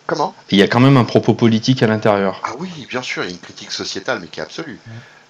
Comment? 0.06 0.34
Il 0.50 0.58
y 0.58 0.62
a 0.62 0.66
quand 0.66 0.80
même 0.80 0.96
un 0.96 1.04
propos 1.04 1.34
politique 1.34 1.82
à 1.82 1.86
l'intérieur. 1.86 2.40
Ah 2.42 2.52
oui, 2.58 2.70
bien 2.88 3.02
sûr, 3.02 3.22
il 3.22 3.26
y 3.26 3.30
a 3.30 3.32
une 3.32 3.38
critique 3.38 3.70
sociétale, 3.70 4.18
mais 4.20 4.26
qui 4.28 4.40
est 4.40 4.42
absolue. 4.42 4.80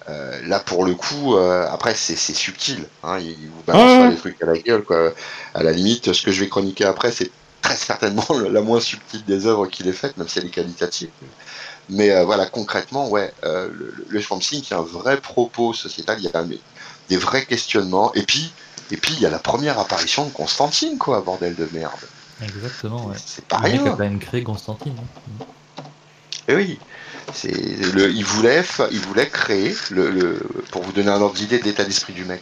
Euh, 0.09 0.41
là, 0.47 0.59
pour 0.59 0.83
le 0.85 0.95
coup, 0.95 1.35
euh, 1.35 1.65
après, 1.69 1.93
c'est 1.95 2.15
subtil. 2.15 2.85
Hein, 3.03 3.19
il 3.19 3.29
il 3.31 3.49
vous 3.49 3.61
balance 3.67 3.91
Ouais, 3.91 3.99
pas 3.99 4.09
des 4.09 4.17
trucs 4.17 4.41
à 4.41 4.45
la 4.47 4.57
gueule. 4.57 4.83
Quoi. 4.83 5.13
À 5.53 5.63
la 5.63 5.71
limite, 5.71 6.11
ce 6.13 6.21
que 6.23 6.31
je 6.31 6.39
vais 6.41 6.49
chroniquer 6.49 6.85
après, 6.85 7.11
c'est 7.11 7.29
très 7.61 7.75
certainement 7.75 8.25
la 8.49 8.61
moins 8.61 8.79
subtile 8.79 9.23
des 9.25 9.45
œuvres 9.45 9.67
qu'il 9.67 9.87
ait 9.87 9.93
faites, 9.93 10.17
même 10.17 10.27
si 10.27 10.39
elle 10.39 10.45
est 10.45 10.49
qualitative. 10.49 11.09
Mais 11.89 12.09
euh, 12.11 12.25
voilà, 12.25 12.45
concrètement, 12.47 13.09
ouais, 13.09 13.31
le, 13.43 13.93
le 14.07 14.21
Swamp 14.21 14.39
Thing, 14.39 14.63
il 14.63 14.71
y 14.71 14.73
a 14.73 14.79
un 14.79 14.81
vrai 14.83 15.17
propos 15.17 15.73
sociétal, 15.73 16.17
il 16.19 16.25
y 16.25 16.35
a 16.35 16.43
des- 16.43 16.59
des 17.09 17.17
vrais 17.17 17.45
questionnements. 17.45 18.13
Et 18.15 18.23
puis, 18.23 18.51
et 18.89 18.97
puis, 18.97 19.13
il 19.13 19.21
y 19.21 19.25
a 19.25 19.29
la 19.29 19.39
première 19.39 19.77
apparition 19.79 20.25
de 20.25 20.31
Constantine, 20.31 20.97
quoi, 20.97 21.21
bordel 21.21 21.55
de 21.55 21.67
merde. 21.73 21.91
Exactement, 22.41 23.05
ouais. 23.05 23.15
C'est 23.23 23.45
pas 23.45 23.57
Le 23.57 23.63
mec 23.63 23.73
a 23.75 23.83
rien. 23.83 23.91
quand 23.91 23.99
même 23.99 24.19
créé 24.19 24.43
Constantine. 24.43 24.95
hein. 24.97 25.45
Eh 26.47 26.55
oui, 26.55 26.79
il 27.43 28.23
voulait, 28.25 28.63
il 28.91 28.99
voulait 28.99 29.29
créer 29.29 29.75
pour 30.71 30.83
vous 30.83 30.91
donner 30.91 31.09
un 31.09 31.21
ordre 31.21 31.35
d'idée 31.35 31.59
de 31.59 31.63
l'état 31.63 31.83
d'esprit 31.83 32.13
du 32.13 32.25
mec. 32.25 32.41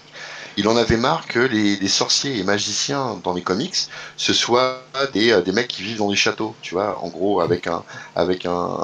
Il 0.58 0.68
en 0.68 0.76
avait 0.76 0.98
marre 0.98 1.26
que 1.28 1.40
les, 1.40 1.88
sorciers 1.88 2.38
et 2.38 2.44
magiciens 2.44 3.20
dans 3.24 3.34
les 3.34 3.44
comics, 3.44 3.76
ce 4.18 4.34
soient 4.34 4.84
des, 5.14 5.32
euh, 5.32 5.42
des 5.42 5.52
mecs 5.52 5.68
qui 5.70 5.84
vivent 5.84 6.00
dans 6.00 6.10
des 6.10 6.16
châteaux, 6.18 6.56
tu 6.62 6.74
vois, 6.74 7.00
en 7.04 7.08
gros 7.08 7.40
avec 7.40 7.68
un 7.68 7.84
avec 8.16 8.46
un 8.46 8.78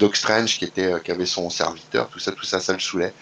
Doc- 0.00 0.16
Strange 0.16 0.58
euh, 0.78 0.98
qui 0.98 1.10
avait 1.12 1.26
son 1.26 1.48
serviteur, 1.50 2.08
tout 2.08 2.18
ça, 2.18 2.32
tout 2.32 2.44
ça, 2.44 2.60
ça 2.60 2.72
le 2.72 2.80
saoulait. 2.80 3.14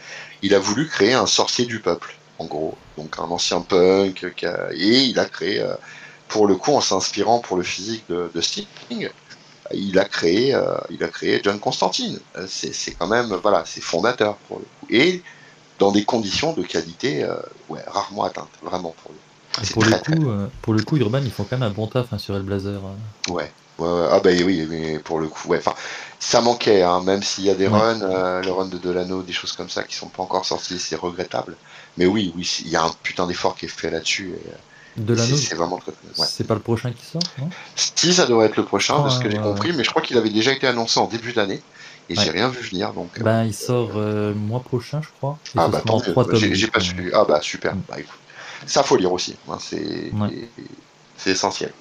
Il 0.42 0.54
a 0.54 0.58
voulu 0.58 0.88
créer 0.88 1.12
un 1.14 1.26
sorcier 1.26 1.66
du 1.66 1.80
peuple, 1.80 2.16
en 2.38 2.46
gros, 2.46 2.78
donc 2.96 3.18
un 3.18 3.24
ancien 3.24 3.60
punk, 3.60 4.24
a- 4.44 4.68
et 4.72 5.02
il 5.04 5.18
a 5.18 5.26
créé, 5.26 5.60
euh, 5.60 5.74
pour 6.28 6.46
le 6.46 6.56
coup, 6.56 6.72
en 6.74 6.80
s'inspirant 6.80 7.40
pour 7.40 7.56
le 7.56 7.62
physique 7.62 8.04
de, 8.08 8.30
de 8.34 8.40
il 9.72 9.98
a 9.98 10.04
créé, 10.04 10.54
euh, 10.54 10.76
il 10.90 11.02
a 11.04 11.08
créé 11.08 11.40
John 11.42 11.58
Constantine. 11.58 12.18
Euh, 12.36 12.46
C'est, 12.48 12.92
quand 12.92 13.06
même, 13.06 13.26
voilà, 13.42 13.64
c'est 13.66 13.80
fondateur 13.80 14.36
pour 14.48 14.58
le 14.58 14.64
coup. 14.64 14.86
Et 14.90 15.22
dans 15.78 15.92
des 15.92 16.04
conditions 16.04 16.52
de 16.52 16.62
qualité, 16.62 17.22
euh, 17.24 17.36
ouais, 17.68 17.82
rarement 17.86 18.24
atteintes, 18.24 18.48
vraiment 18.62 18.94
pour 19.02 19.12
le 19.12 19.16
coup. 19.16 19.72
Pour, 19.72 19.84
le 19.84 19.90
très, 19.90 20.14
coup, 20.14 20.30
pour 20.62 20.74
le 20.74 20.82
coup, 20.82 20.96
Urban, 20.96 21.20
ils 21.24 21.32
font 21.32 21.44
quand 21.44 21.58
même 21.58 21.68
un 21.68 21.72
bon 21.72 21.86
taf 21.88 22.12
hein, 22.12 22.18
sur 22.18 22.36
Hellblazer. 22.36 22.80
hein. 22.84 23.32
Ouais. 23.32 23.50
Ouais, 23.78 23.88
ouais. 23.88 24.08
Ah 24.10 24.20
bah 24.20 24.30
oui, 24.44 24.66
mais 24.68 24.98
pour 24.98 25.20
le 25.20 25.28
coup, 25.28 25.48
ouais. 25.48 25.58
Enfin, 25.58 25.74
ça 26.18 26.40
manquait, 26.40 26.82
hein, 26.82 27.00
même 27.02 27.22
s'il 27.22 27.44
y 27.44 27.50
a 27.50 27.54
des 27.54 27.68
Ouais. 27.68 27.78
runs, 27.78 28.02
euh, 28.02 28.42
le 28.42 28.50
run 28.50 28.66
de 28.66 28.78
Delano, 28.78 29.22
des 29.22 29.32
choses 29.32 29.52
comme 29.52 29.68
ça 29.68 29.84
qui 29.84 29.94
sont 29.96 30.08
pas 30.08 30.22
encore 30.22 30.44
sorties, 30.44 30.78
c'est 30.78 30.96
regrettable. 30.96 31.56
Mais 31.96 32.06
oui, 32.06 32.32
oui, 32.36 32.48
il 32.64 32.70
y 32.70 32.76
a 32.76 32.82
un 32.84 32.90
putain 33.02 33.26
d'effort 33.26 33.54
qui 33.56 33.66
est 33.66 33.68
fait 33.68 33.90
là-dessus. 33.90 34.34
et, 34.34 34.50
euh, 34.98 35.02
Delano, 35.04 35.36
c'est, 35.36 35.48
c'est 35.48 35.54
vraiment 35.54 35.78
très, 35.78 35.92
ouais. 35.92 36.26
c'est 36.28 36.46
pas 36.46 36.54
le 36.54 36.60
prochain 36.60 36.90
qui 36.92 37.04
sort, 37.04 37.22
non? 37.38 37.48
Si 37.76 38.12
ça 38.12 38.26
devrait 38.26 38.46
être 38.46 38.56
le 38.56 38.64
prochain, 38.64 39.04
de 39.04 39.08
ce 39.10 39.20
que 39.20 39.30
j'ai 39.30 39.36
ouais, 39.38 39.42
compris, 39.42 39.72
mais 39.72 39.84
je 39.84 39.90
crois 39.90 40.02
qu'il 40.02 40.16
avait 40.18 40.30
déjà 40.30 40.52
été 40.52 40.66
annoncé 40.66 40.98
en 41.00 41.06
début 41.06 41.32
d'année 41.32 41.62
et 42.08 42.14
j'ai 42.14 42.22
Ouais. 42.22 42.30
rien 42.30 42.48
vu 42.48 42.60
venir, 42.60 42.92
donc. 42.92 43.10
euh, 43.18 43.22
Ben, 43.22 43.44
il 43.44 43.54
sort 43.54 43.92
euh, 43.96 44.30
le 44.30 44.34
mois 44.34 44.60
prochain, 44.60 45.00
je 45.02 45.08
crois. 45.18 45.38
Et 45.54 45.58
Ah 45.58 45.66
ce 45.66 45.72
bah 45.72 45.82
tant 45.84 46.00
j'ai 46.34 46.54
j'ai 46.54 46.66
pas 46.68 46.80
suivi. 46.80 47.10
Ah 47.12 47.24
bah 47.28 47.40
super, 47.42 47.74
Mm. 47.74 47.80
bah 47.88 47.96
écoute. 47.98 48.18
Ça 48.66 48.82
faut 48.82 48.96
lire 48.96 49.12
aussi, 49.12 49.36
hein, 49.48 49.58
c'est 49.60 50.10
Ouais. 50.12 50.48
c'est 51.16 51.30
essentiel. 51.30 51.72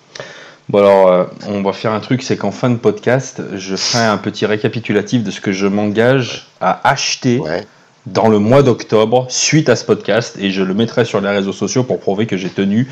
Bon 0.70 0.80
alors, 0.80 1.07
euh, 1.07 1.24
on 1.47 1.61
va 1.63 1.72
faire 1.72 1.93
un 1.93 2.01
truc, 2.01 2.22
c'est 2.22 2.36
qu'en 2.36 2.51
fin 2.51 2.70
de 2.70 2.76
podcast, 2.76 3.41
je 3.55 3.76
ferai 3.78 4.03
un 4.03 4.18
petit 4.18 4.45
récapitulatif 4.45 5.24
de 5.24 5.32
ce 5.32 5.39
que 5.39 5.53
je 5.53 5.65
m'engage 5.65 6.47
à 6.59 6.88
acheter 6.89 7.39
Ouais. 7.39 7.65
Dans 8.14 8.28
le 8.28 8.39
mois 8.39 8.64
d'octobre 8.64 9.26
suite 9.30 9.70
à 9.70 9.76
ce 9.76 9.86
podcast 9.86 10.38
et 10.39 10.51
je 10.51 10.64
le 10.64 10.74
mettrai 10.74 11.05
sur 11.05 11.22
les 11.22 11.30
réseaux 11.30 11.53
sociaux 11.53 11.84
pour 11.84 11.99
prouver 11.99 12.26
que 12.26 12.38
j'ai 12.38 12.49
tenu 12.49 12.88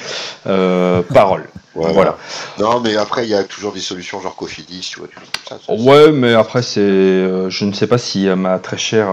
euh, 0.48 1.02
parole. 1.02 1.46
Voilà. 1.78 2.16
Non 2.58 2.80
mais 2.80 2.96
après 2.96 3.26
il 3.26 3.30
y 3.30 3.34
a 3.34 3.44
toujours 3.44 3.74
des 3.74 3.82
solutions 3.82 4.22
genre 4.22 4.38
Cofidis, 4.38 4.92
tu 4.94 5.00
vois, 5.00 5.10
trucs 5.10 5.26
comme 5.50 5.60
ça. 5.60 5.66
ça, 5.66 5.74
Ouais, 5.74 6.14
mais 6.14 6.34
après, 6.34 6.62
c'est, 6.62 6.80
euh, 6.80 7.50
je 7.50 7.66
ne 7.66 7.74
sais 7.74 7.86
pas 7.86 7.98
si 7.98 8.30
euh, 8.30 8.38
ma 8.38 8.60
très 8.60 8.78
chère 8.78 9.10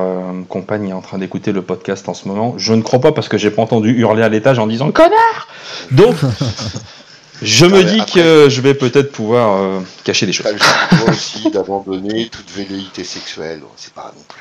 compagne 0.48 0.90
est 0.90 0.92
en 0.92 1.00
train 1.00 1.18
d'écouter 1.18 1.50
le 1.50 1.62
podcast 1.62 2.08
en 2.08 2.14
ce 2.14 2.28
moment. 2.28 2.54
Je 2.58 2.72
ne 2.72 2.82
crois 2.82 3.00
pas 3.00 3.10
parce 3.10 3.28
que 3.28 3.36
j'ai 3.36 3.50
pas 3.50 3.62
entendu 3.62 3.90
hurler 3.98 4.22
à 4.22 4.28
l'étage 4.28 4.60
en 4.60 4.68
disant 4.68 4.92
connard. 4.92 5.48
Donc, 5.90 6.14
je 7.42 7.66
me 7.66 7.78
mais 7.78 7.84
dis 7.84 8.00
après- 8.00 8.20
que 8.20 8.48
je 8.48 8.60
vais 8.60 8.74
peut-être 8.74 9.12
pouvoir 9.12 9.56
euh, 9.62 9.80
cacher 10.04 10.26
des 10.26 10.32
choses. 10.32 10.46
Choix 10.58 11.08
aussi 11.10 11.50
d'abandonner 11.50 12.28
toute 12.28 12.50
velléité 12.50 13.04
sexuelle, 13.04 13.60
bon, 13.60 13.68
c'est 13.76 13.92
pas 13.92 14.12
non 14.16 14.22
plus. 14.28 14.40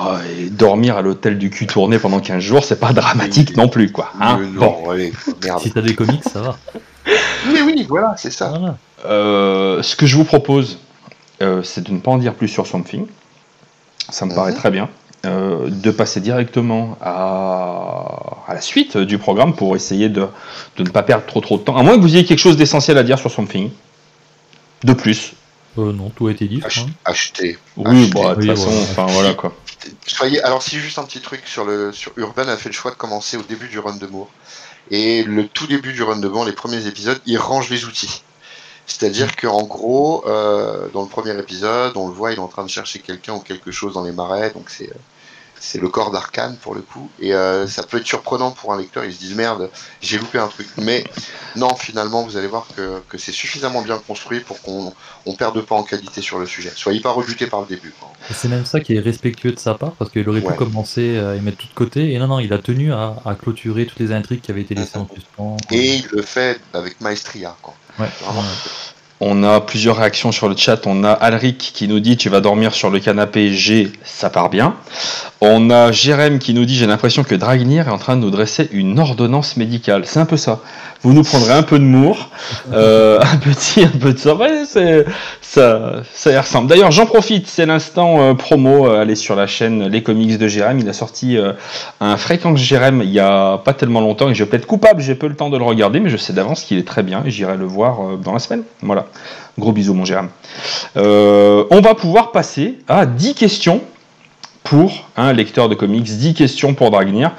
Oh, 0.00 0.16
et 0.38 0.50
dormir 0.50 0.96
à 0.96 1.02
l'hôtel 1.02 1.38
du 1.38 1.50
cul 1.50 1.66
tourné 1.66 1.98
pendant 1.98 2.20
15 2.20 2.42
jours, 2.42 2.64
c'est 2.64 2.80
pas 2.80 2.92
dramatique 2.92 3.50
Oui. 3.50 3.56
non 3.56 3.68
plus, 3.68 3.90
quoi. 3.92 4.10
hein. 4.20 4.38
Mais 4.40 4.46
bon, 4.46 4.60
non, 4.84 4.90
allez, 4.90 5.12
merde. 5.42 5.60
Si 5.62 5.70
t'as 5.70 5.80
des 5.82 5.94
comics, 5.94 6.22
ça 6.32 6.40
va. 6.40 6.58
Oui, 7.06 7.60
oui, 7.64 7.86
voilà, 7.88 8.14
c'est 8.16 8.30
ça. 8.32 8.48
Voilà. 8.48 8.76
Euh, 9.06 9.82
ce 9.82 9.96
que 9.96 10.06
je 10.06 10.16
vous 10.16 10.24
propose, 10.24 10.78
euh, 11.42 11.62
c'est 11.62 11.82
de 11.84 11.90
ne 11.92 11.98
pas 11.98 12.10
en 12.12 12.18
dire 12.18 12.34
plus 12.34 12.48
sur 12.48 12.66
Swamp 12.66 12.82
Thing. 12.82 13.06
Ça 14.08 14.24
me 14.26 14.30
Mhm. 14.30 14.36
paraît 14.36 14.54
très 14.54 14.70
bien. 14.70 14.88
Euh, 15.24 15.68
de 15.70 15.92
passer 15.92 16.20
directement 16.20 16.98
à, 17.00 18.42
à 18.48 18.54
la 18.54 18.60
suite 18.60 18.96
du 18.96 19.18
programme 19.18 19.54
pour 19.54 19.76
essayer 19.76 20.08
de, 20.08 20.26
de 20.76 20.82
ne 20.82 20.88
pas 20.90 21.04
perdre 21.04 21.24
trop 21.26 21.40
trop 21.40 21.58
de 21.58 21.62
temps. 21.62 21.76
À 21.76 21.84
moins 21.84 21.94
que 21.96 22.00
vous 22.00 22.16
ayez 22.16 22.24
quelque 22.24 22.40
chose 22.40 22.56
d'essentiel 22.56 22.98
à 22.98 23.04
dire 23.04 23.20
sur 23.20 23.30
Swamp 23.30 23.46
Thing. 23.46 23.70
De 24.82 24.92
plus. 24.94 25.34
Euh, 25.78 25.92
non, 25.92 26.10
tout 26.10 26.26
a 26.26 26.32
été 26.32 26.48
dit, 26.48 26.60
Ach- 26.64 26.86
acheter. 27.04 27.56
Oui, 27.76 28.08
bon, 28.08 28.28
de 28.30 28.34
toute 28.34 28.46
façon, 28.46 28.68
voilà. 28.68 28.82
enfin 28.90 29.06
voilà 29.06 29.34
quoi. 29.34 29.54
Soyez, 30.08 30.42
alors 30.42 30.60
si 30.60 30.80
juste 30.80 30.98
un 30.98 31.04
petit 31.04 31.20
truc 31.20 31.42
sur 31.46 31.64
le 31.64 31.92
sur 31.92 32.10
Urban 32.16 32.48
a 32.48 32.56
fait 32.56 32.68
le 32.68 32.74
choix 32.74 32.90
de 32.90 32.96
commencer 32.96 33.36
au 33.36 33.42
début 33.42 33.68
du 33.68 33.78
run 33.78 33.94
de 33.96 34.06
Moore 34.08 34.28
et 34.90 35.22
le 35.22 35.46
tout 35.46 35.68
début 35.68 35.92
du 35.92 36.02
run 36.02 36.18
de 36.18 36.26
Moore, 36.26 36.46
les 36.46 36.52
premiers 36.52 36.84
épisodes, 36.88 37.20
il 37.26 37.38
range 37.38 37.70
les 37.70 37.84
outils. 37.84 38.22
C'est-à-dire 38.88 39.36
qu'en 39.36 39.62
gros, 39.62 40.24
euh, 40.26 40.88
dans 40.92 41.02
le 41.02 41.08
premier 41.08 41.38
épisode, 41.38 41.92
on 41.96 42.08
le 42.08 42.12
voit, 42.12 42.32
il 42.32 42.38
est 42.38 42.40
en 42.40 42.48
train 42.48 42.64
de 42.64 42.70
chercher 42.70 42.98
quelqu'un 42.98 43.34
ou 43.34 43.38
quelque 43.38 43.70
chose 43.70 43.94
dans 43.94 44.02
les 44.02 44.10
marais, 44.10 44.50
donc 44.50 44.64
c'est 44.68 44.90
euh, 44.90 44.94
c'est 45.64 45.78
le 45.80 45.88
corps 45.88 46.10
d'Arkane 46.10 46.56
pour 46.56 46.74
le 46.74 46.82
coup, 46.82 47.08
et 47.20 47.32
euh, 47.34 47.68
ça 47.68 47.84
peut 47.84 47.98
être 47.98 48.06
surprenant 48.06 48.50
pour 48.50 48.72
un 48.72 48.78
lecteur. 48.78 49.04
Ils 49.04 49.12
se 49.14 49.18
disent 49.20 49.36
merde, 49.36 49.70
j'ai 50.00 50.18
loupé 50.18 50.38
un 50.38 50.48
truc. 50.48 50.66
Mais 50.78 51.04
non, 51.54 51.72
finalement, 51.76 52.24
vous 52.24 52.36
allez 52.36 52.48
voir 52.48 52.66
que, 52.76 53.00
que 53.08 53.16
c'est 53.16 53.30
suffisamment 53.30 53.80
bien 53.82 53.98
construit 54.04 54.40
pour 54.40 54.60
qu'on 54.60 54.92
on 55.24 55.34
perde 55.36 55.60
pas 55.64 55.76
en 55.76 55.84
qualité 55.84 56.20
sur 56.20 56.40
le 56.40 56.46
sujet. 56.46 56.72
Soyez 56.74 57.00
pas 57.00 57.12
rebutés 57.12 57.46
par 57.46 57.60
le 57.60 57.66
début. 57.68 57.94
c'est 58.32 58.48
même 58.48 58.64
ça 58.66 58.80
qui 58.80 58.96
est 58.96 59.00
respectueux 59.00 59.52
de 59.52 59.58
sa 59.60 59.74
part, 59.74 59.92
parce 59.92 60.10
qu'il 60.10 60.28
aurait 60.28 60.40
Ouais. 60.40 60.52
pu 60.52 60.58
commencer 60.58 61.16
à 61.18 61.36
y 61.36 61.40
mettre 61.40 61.58
tout 61.58 61.68
de 61.68 61.74
côté, 61.74 62.12
et 62.12 62.18
non, 62.18 62.26
non, 62.26 62.40
il 62.40 62.52
a 62.52 62.58
tenu 62.58 62.92
à, 62.92 63.14
à 63.24 63.36
clôturer 63.36 63.86
toutes 63.86 64.00
les 64.00 64.10
intrigues 64.10 64.40
qui 64.40 64.50
avaient 64.50 64.62
été 64.62 64.74
laissées 64.74 64.98
en 64.98 65.08
suspens. 65.08 65.56
Et 65.70 65.96
il 65.98 66.08
le 66.10 66.22
fait 66.22 66.60
avec 66.72 67.00
maestria. 67.00 67.56
Quoi. 67.62 67.74
Ouais, 68.00 68.08
Vraiment. 68.20 68.40
ouais. 68.40 68.91
On 69.24 69.44
a 69.44 69.60
plusieurs 69.60 69.98
réactions 69.98 70.32
sur 70.32 70.48
le 70.48 70.56
chat. 70.56 70.84
On 70.84 71.04
a 71.04 71.12
Alric 71.12 71.56
qui 71.56 71.86
nous 71.86 72.00
dit 72.00 72.16
tu 72.16 72.28
vas 72.28 72.40
dormir 72.40 72.74
sur 72.74 72.90
le 72.90 72.98
canapé 72.98 73.52
G, 73.52 73.92
ça 74.02 74.30
part 74.30 74.50
bien. 74.50 74.74
On 75.40 75.70
a 75.70 75.92
Jérém 75.92 76.40
qui 76.40 76.54
nous 76.54 76.64
dit 76.64 76.74
j'ai 76.74 76.88
l'impression 76.88 77.22
que 77.22 77.36
Dragnir 77.36 77.86
est 77.86 77.92
en 77.92 77.98
train 77.98 78.16
de 78.16 78.22
nous 78.22 78.32
dresser 78.32 78.68
une 78.72 78.98
ordonnance 78.98 79.56
médicale. 79.56 80.06
C'est 80.06 80.18
un 80.18 80.26
peu 80.26 80.36
ça. 80.36 80.60
Vous 81.02 81.12
nous 81.12 81.22
prendrez 81.22 81.52
un 81.52 81.62
peu 81.62 81.78
de 81.78 81.84
mour, 81.84 82.30
euh, 82.72 83.18
un 83.20 83.36
petit, 83.38 83.82
un 83.82 83.98
peu 83.98 84.12
de 84.12 84.18
c'est, 84.18 85.04
ça, 85.40 86.02
ça 86.14 86.32
y 86.32 86.36
ressemble. 86.36 86.68
D'ailleurs, 86.68 86.92
j'en 86.92 87.06
profite, 87.06 87.48
c'est 87.48 87.66
l'instant 87.66 88.22
euh, 88.22 88.34
promo. 88.34 88.86
euh, 88.86 89.02
allez 89.02 89.16
sur 89.16 89.34
la 89.34 89.46
chaîne 89.46 89.88
Les 89.88 90.02
Comics 90.02 90.38
de 90.38 90.48
Jérém. 90.48 90.78
Il 90.78 90.88
a 90.88 90.92
sorti 90.92 91.36
euh, 91.36 91.52
un 92.00 92.16
fréquence 92.16 92.58
Jérém 92.58 93.02
il 93.02 93.10
y 93.10 93.20
a 93.20 93.58
pas 93.58 93.74
tellement 93.74 94.00
longtemps 94.00 94.30
et 94.30 94.34
je 94.34 94.44
peux 94.44 94.56
être 94.56 94.66
coupable, 94.66 95.02
j'ai 95.02 95.14
peu 95.14 95.26
le 95.26 95.34
temps 95.34 95.50
de 95.50 95.58
le 95.58 95.64
regarder, 95.64 96.00
mais 96.00 96.10
je 96.10 96.16
sais 96.16 96.32
d'avance 96.32 96.62
qu'il 96.62 96.78
est 96.78 96.86
très 96.86 97.02
bien 97.02 97.22
et 97.26 97.30
j'irai 97.30 97.56
le 97.56 97.66
voir 97.66 98.16
dans 98.18 98.32
la 98.32 98.38
semaine. 98.38 98.62
Voilà. 98.82 99.06
Gros 99.58 99.72
bisous, 99.72 99.94
mon 99.94 100.04
Jérém. 100.04 100.28
On 100.96 101.80
va 101.82 101.94
pouvoir 101.94 102.32
passer 102.32 102.78
à 102.88 103.06
10 103.06 103.34
questions 103.34 103.82
pour 104.64 105.08
un 105.16 105.32
lecteur 105.32 105.68
de 105.68 105.74
comics, 105.74 106.04
10 106.04 106.34
questions 106.34 106.74
pour 106.74 106.90
Dragnir. 106.90 107.32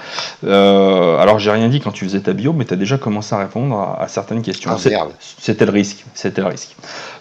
Euh, 0.44 1.18
alors 1.18 1.40
j'ai 1.40 1.52
rien 1.52 1.70
dit 1.70 1.80
quand 1.80 1.92
tu 1.92 2.06
faisais 2.06 2.20
ta 2.20 2.34
bio, 2.34 2.54
mais 2.54 2.66
tu 2.66 2.74
as 2.74 2.78
déjà 2.78 2.98
commencé 2.98 3.34
à 3.34 3.40
répondre 3.40 3.78
à, 3.78 4.04
à 4.04 4.08
certaines 4.08 4.42
questions. 4.42 4.72
Ah. 4.74 4.78
C'était 5.40 5.66
le 5.66 5.72
risque, 5.72 6.06
c'était 6.14 6.42
le 6.42 6.48
risque. 6.48 6.76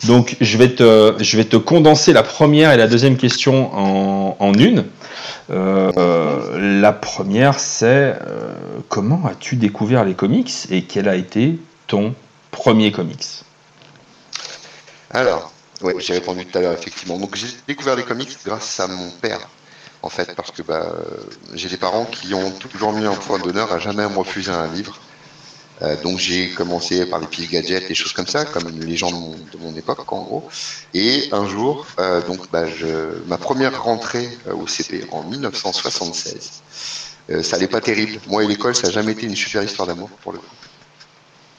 Donc 0.06 0.36
je 0.40 0.58
vais 0.58 0.70
te, 0.70 1.14
je 1.20 1.36
vais 1.36 1.44
te 1.44 1.56
condenser 1.56 2.12
la 2.12 2.22
première 2.22 2.72
et 2.72 2.76
la 2.76 2.88
deuxième 2.88 3.16
question 3.16 3.70
en, 3.74 4.36
en 4.38 4.54
une. 4.54 4.84
Euh, 5.50 6.80
la 6.80 6.92
première 6.92 7.58
c'est 7.58 8.16
euh, 8.26 8.52
comment 8.88 9.22
as-tu 9.26 9.56
découvert 9.56 10.04
les 10.04 10.14
comics 10.14 10.52
et 10.70 10.82
quel 10.82 11.08
a 11.08 11.16
été 11.16 11.58
ton 11.86 12.14
premier 12.50 12.92
comics? 12.92 13.44
Alors, 15.10 15.52
ouais, 15.82 15.94
j'ai 15.98 16.14
répondu 16.14 16.46
tout 16.46 16.56
à 16.56 16.62
l'heure, 16.62 16.72
effectivement. 16.72 17.18
Donc, 17.18 17.36
j'ai 17.36 17.48
découvert 17.68 17.96
les 17.96 18.02
comics 18.02 18.34
grâce 18.44 18.80
à 18.80 18.86
mon 18.86 19.10
père, 19.10 19.40
en 20.02 20.08
fait, 20.08 20.34
parce 20.34 20.50
que 20.50 20.62
bah, 20.62 20.92
j'ai 21.54 21.68
des 21.68 21.76
parents 21.76 22.04
qui 22.04 22.34
ont 22.34 22.50
toujours 22.50 22.92
mis 22.92 23.06
un 23.06 23.14
point 23.14 23.38
d'honneur 23.38 23.72
à 23.72 23.78
jamais 23.78 24.08
me 24.08 24.16
refuser 24.16 24.50
un 24.50 24.66
livre. 24.66 24.98
Euh, 25.82 25.96
donc, 26.02 26.18
j'ai 26.18 26.50
commencé 26.50 27.06
par 27.06 27.18
les 27.18 27.26
piles 27.26 27.48
gadgets, 27.48 27.88
des 27.88 27.94
choses 27.94 28.12
comme 28.12 28.26
ça, 28.26 28.44
comme 28.44 28.68
les 28.68 28.96
gens 28.96 29.10
de 29.10 29.58
mon, 29.58 29.76
époque, 29.76 30.12
en 30.12 30.22
gros. 30.22 30.48
Et 30.94 31.28
un 31.32 31.48
jour, 31.48 31.86
euh, 31.98 32.20
donc, 32.22 32.50
bah, 32.52 32.66
je, 32.66 32.86
ma 33.26 33.38
première 33.38 33.82
rentrée 33.82 34.28
euh, 34.46 34.54
au 34.54 34.66
CP 34.66 35.06
en 35.10 35.24
1976, 35.24 36.62
euh, 37.30 37.42
ça 37.42 37.56
allait 37.56 37.68
pas 37.68 37.80
terrible. 37.80 38.20
Moi 38.28 38.44
et 38.44 38.46
l'école, 38.46 38.76
ça 38.76 38.88
n'a 38.88 38.92
jamais 38.92 39.12
été 39.12 39.26
une 39.26 39.36
super 39.36 39.62
histoire 39.62 39.88
d'amour, 39.88 40.10
pour 40.22 40.32
le 40.32 40.38
coup. 40.38 40.46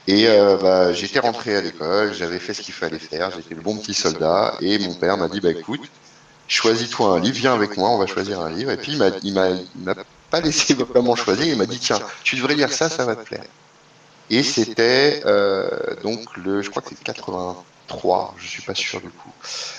Et 0.06 0.26
bah, 0.60 0.92
j'étais 0.92 1.18
rentré 1.18 1.56
à 1.56 1.62
l'école, 1.62 2.12
j'avais 2.12 2.38
fait 2.38 2.52
ce 2.52 2.60
qu'il 2.60 2.74
fallait 2.74 2.98
faire, 2.98 3.30
j'étais 3.30 3.54
le 3.54 3.62
bon 3.62 3.78
petit 3.78 3.94
soldat, 3.94 4.54
et 4.60 4.78
mon 4.78 4.92
père 4.92 5.16
m'a 5.16 5.28
dit 5.28 5.40
bah 5.40 5.50
écoute, 5.50 5.80
choisis-toi 6.48 7.16
un 7.16 7.20
livre, 7.20 7.36
viens 7.36 7.54
avec 7.54 7.76
moi, 7.76 7.90
on 7.90 7.98
va 7.98 8.06
choisir 8.06 8.40
un 8.40 8.50
livre. 8.50 8.70
Et 8.70 8.76
puis 8.76 8.98
il 9.22 9.34
m'a, 9.34 9.94
pas 10.30 10.40
laissé 10.40 10.74
vraiment 10.92 11.16
choisir, 11.16 11.46
il 11.46 11.56
m'a 11.56 11.66
dit 11.66 11.78
tiens, 11.78 12.00
tu 12.22 12.36
devrais 12.36 12.54
lire 12.54 12.72
ça, 12.72 12.88
ça 12.88 13.04
va 13.04 13.16
te 13.16 13.24
plaire. 13.24 13.44
Et 14.30 14.42
c'était 14.42 15.22
euh, 15.26 15.68
donc 16.02 16.36
le, 16.36 16.62
je 16.62 16.70
crois 16.70 16.82
que 16.82 16.88
c'est 16.88 17.02
83, 17.02 18.34
je 18.38 18.46
suis 18.46 18.62
pas 18.62 18.74
sûr 18.74 19.00
du 19.00 19.10
coup, 19.10 19.30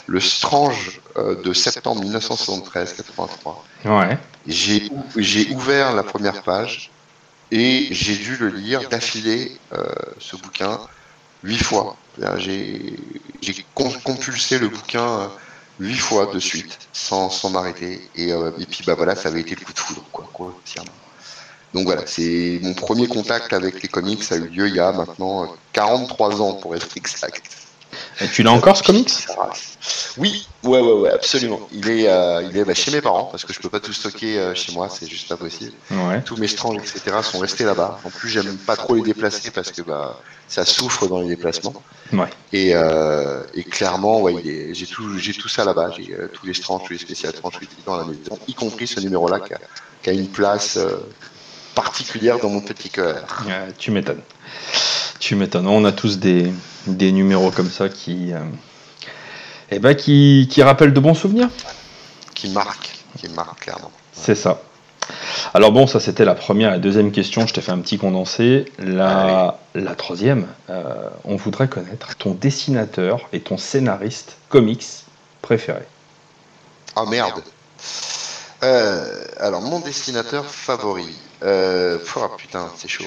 le 0.05 0.19
Strange 0.19 1.01
euh, 1.17 1.41
de 1.41 1.51
septembre 1.53 2.01
1973, 2.01 2.93
83. 2.93 3.65
Ouais. 3.85 4.17
J'ai, 4.47 4.91
j'ai 5.17 5.49
ouvert 5.49 5.93
la 5.93 6.03
première 6.03 6.43
page 6.43 6.91
et 7.51 7.87
j'ai 7.91 8.15
dû 8.15 8.37
le 8.37 8.49
lire 8.49 8.87
d'affilée, 8.89 9.57
euh, 9.73 9.83
ce 10.19 10.35
bouquin, 10.35 10.79
huit 11.43 11.61
fois. 11.63 11.95
J'ai, 12.37 12.95
compulsé 13.73 14.57
le 14.57 14.69
bouquin 14.69 15.29
huit 15.79 15.97
fois 15.97 16.27
de 16.33 16.39
suite, 16.39 16.77
sans, 16.93 17.29
sans 17.29 17.49
m'arrêter. 17.49 18.09
Et, 18.15 18.31
euh, 18.31 18.51
et 18.59 18.65
puis, 18.65 18.83
bah 18.85 18.95
voilà, 18.95 19.15
ça 19.15 19.29
avait 19.29 19.41
été 19.41 19.55
le 19.55 19.65
coup 19.65 19.73
de 19.73 19.79
foudre, 19.79 20.03
quoi, 20.11 20.29
grossièrement. 20.33 20.91
Donc 21.73 21.85
voilà, 21.85 22.07
c'est 22.07 22.59
mon 22.63 22.73
premier 22.73 23.07
contact 23.07 23.51
avec 23.51 23.81
les 23.81 23.89
comics 23.89 24.31
a 24.31 24.35
eu 24.37 24.47
lieu 24.47 24.67
il 24.69 24.75
y 24.75 24.79
a 24.79 24.93
maintenant 24.93 25.43
euh, 25.43 25.47
43 25.73 26.41
ans, 26.41 26.53
pour 26.53 26.75
être 26.75 26.87
exact. 26.95 27.64
Et 28.21 28.27
tu 28.27 28.43
l'as 28.43 28.51
encore 28.51 28.77
ce 28.77 28.83
comics 28.83 29.11
Oui, 30.17 30.47
ouais, 30.63 30.79
ouais, 30.79 30.93
ouais, 30.93 31.11
absolument. 31.11 31.59
Il 31.71 31.89
est, 31.89 32.07
euh, 32.07 32.47
il 32.49 32.57
est 32.57 32.65
bah, 32.65 32.73
chez 32.73 32.91
mes 32.91 33.01
parents, 33.01 33.25
parce 33.25 33.45
que 33.45 33.53
je 33.53 33.59
peux 33.59 33.69
pas 33.69 33.79
tout 33.79 33.93
stocker 33.93 34.37
euh, 34.37 34.55
chez 34.55 34.71
moi, 34.73 34.89
c'est 34.89 35.07
juste 35.07 35.27
pas 35.27 35.37
possible. 35.37 35.73
Ouais. 35.91 36.21
tous 36.21 36.37
mes 36.37 36.47
stranges, 36.47 36.77
etc. 36.77 37.17
sont 37.21 37.39
restés 37.39 37.63
là-bas. 37.63 37.99
En 38.03 38.09
plus, 38.09 38.29
j'aime 38.29 38.57
pas 38.57 38.75
trop 38.75 38.95
les 38.95 39.01
déplacer 39.01 39.51
parce 39.51 39.71
que 39.71 39.81
bah, 39.81 40.19
ça 40.47 40.65
souffre 40.65 41.07
dans 41.07 41.21
les 41.21 41.27
déplacements. 41.27 41.73
Ouais. 42.13 42.27
Et, 42.53 42.71
euh, 42.75 43.41
et 43.53 43.63
clairement, 43.63 44.21
ouais, 44.21 44.35
j'ai 44.73 44.85
tout, 44.85 45.17
j'ai 45.17 45.33
tout 45.33 45.49
ça 45.49 45.65
là-bas. 45.65 45.91
J'ai 45.97 46.13
euh, 46.13 46.27
tous 46.31 46.45
les 46.45 46.53
stranges, 46.53 46.83
tous 46.85 46.93
les 46.93 46.99
spéciales 46.99 47.33
stranges 47.35 47.59
dans 47.85 47.97
la 47.97 48.05
maison, 48.05 48.39
y 48.47 48.53
compris 48.53 48.87
ce 48.87 48.99
numéro-là 48.99 49.39
qui 49.39 49.53
a, 49.53 49.59
qui 50.01 50.09
a 50.09 50.13
une 50.13 50.27
place 50.29 50.77
euh, 50.77 50.97
particulière 51.73 52.39
dans 52.39 52.49
mon 52.49 52.61
petit 52.61 52.89
cœur. 52.89 53.25
Tu 53.77 53.91
m'étonnes. 53.91 54.21
Tu 55.19 55.35
m'étonnes. 55.35 55.67
On 55.67 55.85
a 55.85 55.91
tous 55.91 56.19
des, 56.19 56.51
des 56.87 57.11
numéros 57.11 57.51
comme 57.51 57.69
ça 57.69 57.89
qui, 57.89 58.33
euh, 58.33 58.39
eh 59.71 59.79
ben, 59.79 59.95
qui, 59.95 60.47
qui 60.51 60.61
rappellent 60.61 60.93
de 60.93 60.99
bons 60.99 61.13
souvenirs. 61.13 61.49
Qui 62.33 62.49
marque, 62.49 62.89
qui 63.17 63.29
marque 63.29 63.61
clairement. 63.61 63.91
C'est 64.13 64.35
ça. 64.35 64.61
Alors 65.53 65.71
bon, 65.71 65.87
ça 65.87 65.99
c'était 65.99 66.25
la 66.25 66.35
première 66.35 66.69
et 66.69 66.73
la 66.73 66.79
deuxième 66.79 67.11
question. 67.11 67.45
Je 67.47 67.53
t'ai 67.53 67.61
fait 67.61 67.71
un 67.71 67.79
petit 67.79 67.97
condensé. 67.97 68.65
La, 68.79 69.59
la 69.75 69.95
troisième, 69.95 70.47
euh, 70.69 71.09
on 71.23 71.35
voudrait 71.35 71.67
connaître 71.67 72.15
ton 72.17 72.33
dessinateur 72.33 73.21
et 73.31 73.39
ton 73.39 73.57
scénariste 73.57 74.37
comics 74.49 74.85
préféré. 75.41 75.83
Ah 76.95 77.05
merde. 77.05 77.41
Euh, 78.63 79.23
alors 79.39 79.61
mon 79.61 79.79
dessinateur 79.79 80.45
favori. 80.45 81.15
Euh, 81.43 81.99
oh, 82.15 82.27
putain, 82.37 82.67
c'est 82.75 82.87
chaud. 82.87 83.03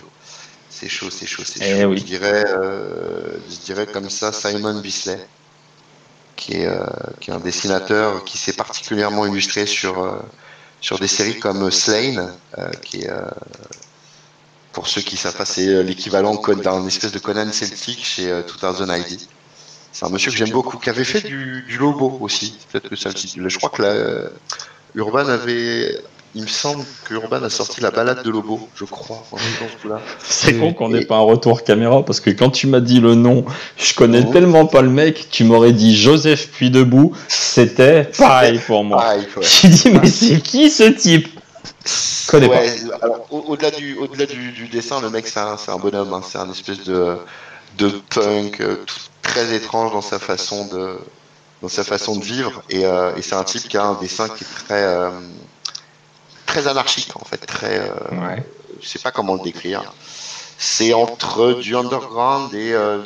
C'est 0.78 0.88
chaud, 0.88 1.10
c'est 1.10 1.26
chaud, 1.26 1.42
c'est 1.44 1.58
Eh 1.60 1.82
chaud. 1.82 1.88
oui. 1.88 1.98
Je 1.98 2.04
dirais, 2.04 2.44
euh, 2.46 3.36
je 3.50 3.56
dirais 3.64 3.86
comme 3.86 4.08
ça 4.10 4.32
Simon 4.32 4.78
Bisley, 4.80 5.18
qui 6.36 6.52
est, 6.54 6.66
euh, 6.66 6.84
qui 7.20 7.30
est 7.30 7.34
un 7.34 7.40
dessinateur 7.40 8.24
qui 8.24 8.38
s'est 8.38 8.52
particulièrement 8.52 9.26
illustré 9.26 9.66
sur 9.66 10.00
euh, 10.02 10.18
sur 10.80 11.00
des 11.00 11.08
séries 11.08 11.40
comme 11.40 11.68
euh, 11.68 12.70
qui 12.82 13.02
est 13.02 13.10
pour 14.72 14.86
ceux 14.86 15.00
qui 15.00 15.16
savent 15.16 15.34
pas, 15.34 15.44
c'est 15.44 15.82
l'équivalent 15.82 16.36
d'un 16.36 16.86
espèce 16.86 17.10
de 17.10 17.18
Conan 17.18 17.50
celtique 17.52 18.04
chez 18.04 18.30
euh, 18.30 18.42
2000 18.62 19.02
ID. 19.10 19.20
C'est 19.92 20.04
un 20.06 20.10
monsieur 20.10 20.30
que 20.30 20.36
j'aime 20.36 20.50
beaucoup, 20.50 20.78
qui 20.78 20.90
avait 20.90 21.02
fait 21.02 21.22
du, 21.22 21.64
du 21.66 21.78
Lobo 21.78 22.18
aussi. 22.20 22.56
Peut-être 22.70 22.88
que 22.88 22.94
ça 22.94 23.08
le 23.08 23.14
dit. 23.14 23.34
Je 23.44 23.56
crois 23.56 23.70
que 23.70 23.82
la, 23.82 24.30
Urban 24.94 25.26
avait. 25.28 25.98
Il 26.34 26.42
me 26.42 26.46
semble 26.46 26.84
que 27.04 27.14
Urban 27.14 27.42
a 27.42 27.50
sorti 27.50 27.80
la 27.80 27.90
balade 27.90 28.22
de 28.22 28.30
Lobo, 28.30 28.68
je 28.76 28.84
crois. 28.84 29.24
C'est 30.22 30.56
con 30.58 30.72
qu'on 30.74 30.90
n'ait 30.90 31.04
pas 31.04 31.16
un 31.16 31.20
retour 31.22 31.64
caméra 31.64 32.04
parce 32.04 32.20
que 32.20 32.30
quand 32.30 32.50
tu 32.50 32.66
m'as 32.66 32.80
dit 32.80 33.00
le 33.00 33.14
nom, 33.14 33.44
je 33.76 33.94
connais 33.94 34.20
Mhm. 34.22 34.32
tellement 34.32 34.66
pas 34.66 34.82
le 34.82 34.90
mec, 34.90 35.28
tu 35.30 35.44
m'aurais 35.44 35.72
dit 35.72 35.96
Joseph 35.96 36.48
puis 36.52 36.70
debout, 36.70 37.12
c'était 37.28 38.04
pareil 38.18 38.58
pour 38.66 38.84
moi. 38.84 38.98
Pareil, 38.98 39.26
ouais. 39.36 39.42
J'ai 39.42 39.68
dit 39.68 39.90
mais 39.90 40.08
c'est 40.08 40.40
qui 40.40 40.70
ce 40.70 40.84
type? 40.84 41.28
Connais 42.28 42.46
Ouais, 42.48 42.70
alors, 43.00 43.26
au- 43.30 43.44
au-delà 43.48 43.70
du, 43.70 43.96
au-delà 43.96 44.26
du, 44.26 44.52
du 44.52 44.68
dessin, 44.68 45.00
le 45.00 45.08
mec, 45.08 45.26
c'est 45.26 45.40
un, 45.40 45.78
bonhomme. 45.78 46.12
hein. 46.12 46.20
C'est 46.28 46.38
un 46.38 46.50
espèce 46.50 46.84
de, 46.84 47.16
de 47.78 47.88
punk 48.14 48.60
euh, 48.60 48.76
tout- 48.86 48.94
très 49.22 49.54
étrange 49.54 49.92
dans 49.92 50.02
sa 50.02 50.18
façon 50.18 50.66
de, 50.66 50.98
dans 51.62 51.68
sa 51.68 51.84
façon 51.84 52.16
de 52.16 52.24
vivre. 52.24 52.62
Et, 52.68 52.84
euh, 52.84 53.16
et 53.16 53.22
c'est 53.22 53.34
un 53.34 53.44
type 53.44 53.66
qui 53.68 53.78
a 53.78 53.84
un 53.84 53.94
dessin 53.94 54.28
qui 54.28 54.44
est 54.44 54.64
très, 54.66 54.82
euh, 54.84 55.08
très 56.48 56.66
anarchique, 56.66 57.10
en 57.14 57.24
fait. 57.24 57.38
Très, 57.38 57.78
euh, 57.78 57.92
Ouais. 58.26 58.42
je 58.82 58.88
sais 58.88 58.98
pas 58.98 59.12
comment 59.12 59.34
le 59.34 59.42
décrire. 59.42 59.82
C'est 60.58 60.92
entre 60.94 61.54
du 61.60 61.76
underground 61.76 62.52
et 62.54 62.72
euh, 62.72 63.02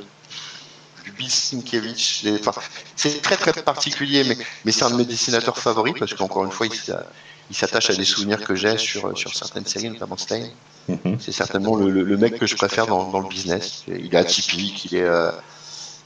du 1.05 1.11
Bill 1.13 1.31
Sienkiewicz. 1.31 2.23
des- 2.25 2.39
enfin, 2.47 2.59
c'est 2.97 3.21
très 3.21 3.37
très 3.37 3.53
particulier, 3.63 4.25
mais, 4.25 4.39
mais 4.65 4.73
c'est 4.73 4.85
un 4.85 4.91
de 4.91 4.97
mes 4.97 5.05
dessinateurs 5.05 5.59
favoris 5.59 5.95
parce 5.99 6.15
qu'encore 6.15 6.45
une 6.45 6.53
fois, 6.53 6.67
il, 6.67 6.75
s'a- 6.75 7.05
il 7.51 7.57
s'attache 7.57 7.91
à 7.91 7.95
des 7.95 8.05
souvenirs 8.05 8.43
que 8.45 8.55
j'ai 8.55 8.79
sur, 8.79 9.17
sur 9.19 9.35
certaines 9.35 9.67
séries, 9.67 9.91
notamment 9.91 10.17
Stein. 10.17 10.49
Mhm. 10.89 11.19
C'est 11.21 11.33
certainement 11.33 11.75
le, 11.77 11.91
le- 11.91 12.05
le 12.05 12.17
mec 12.17 12.39
que 12.39 12.47
je 12.47 12.57
préfère 12.57 12.87
dans, 12.87 13.05
dans 13.11 13.21
le 13.21 13.29
business. 13.29 13.83
Il 13.89 14.15
est 14.15 14.17
atypique, 14.17 14.87
il 14.87 14.95
est, 14.97 15.03
euh, 15.03 15.31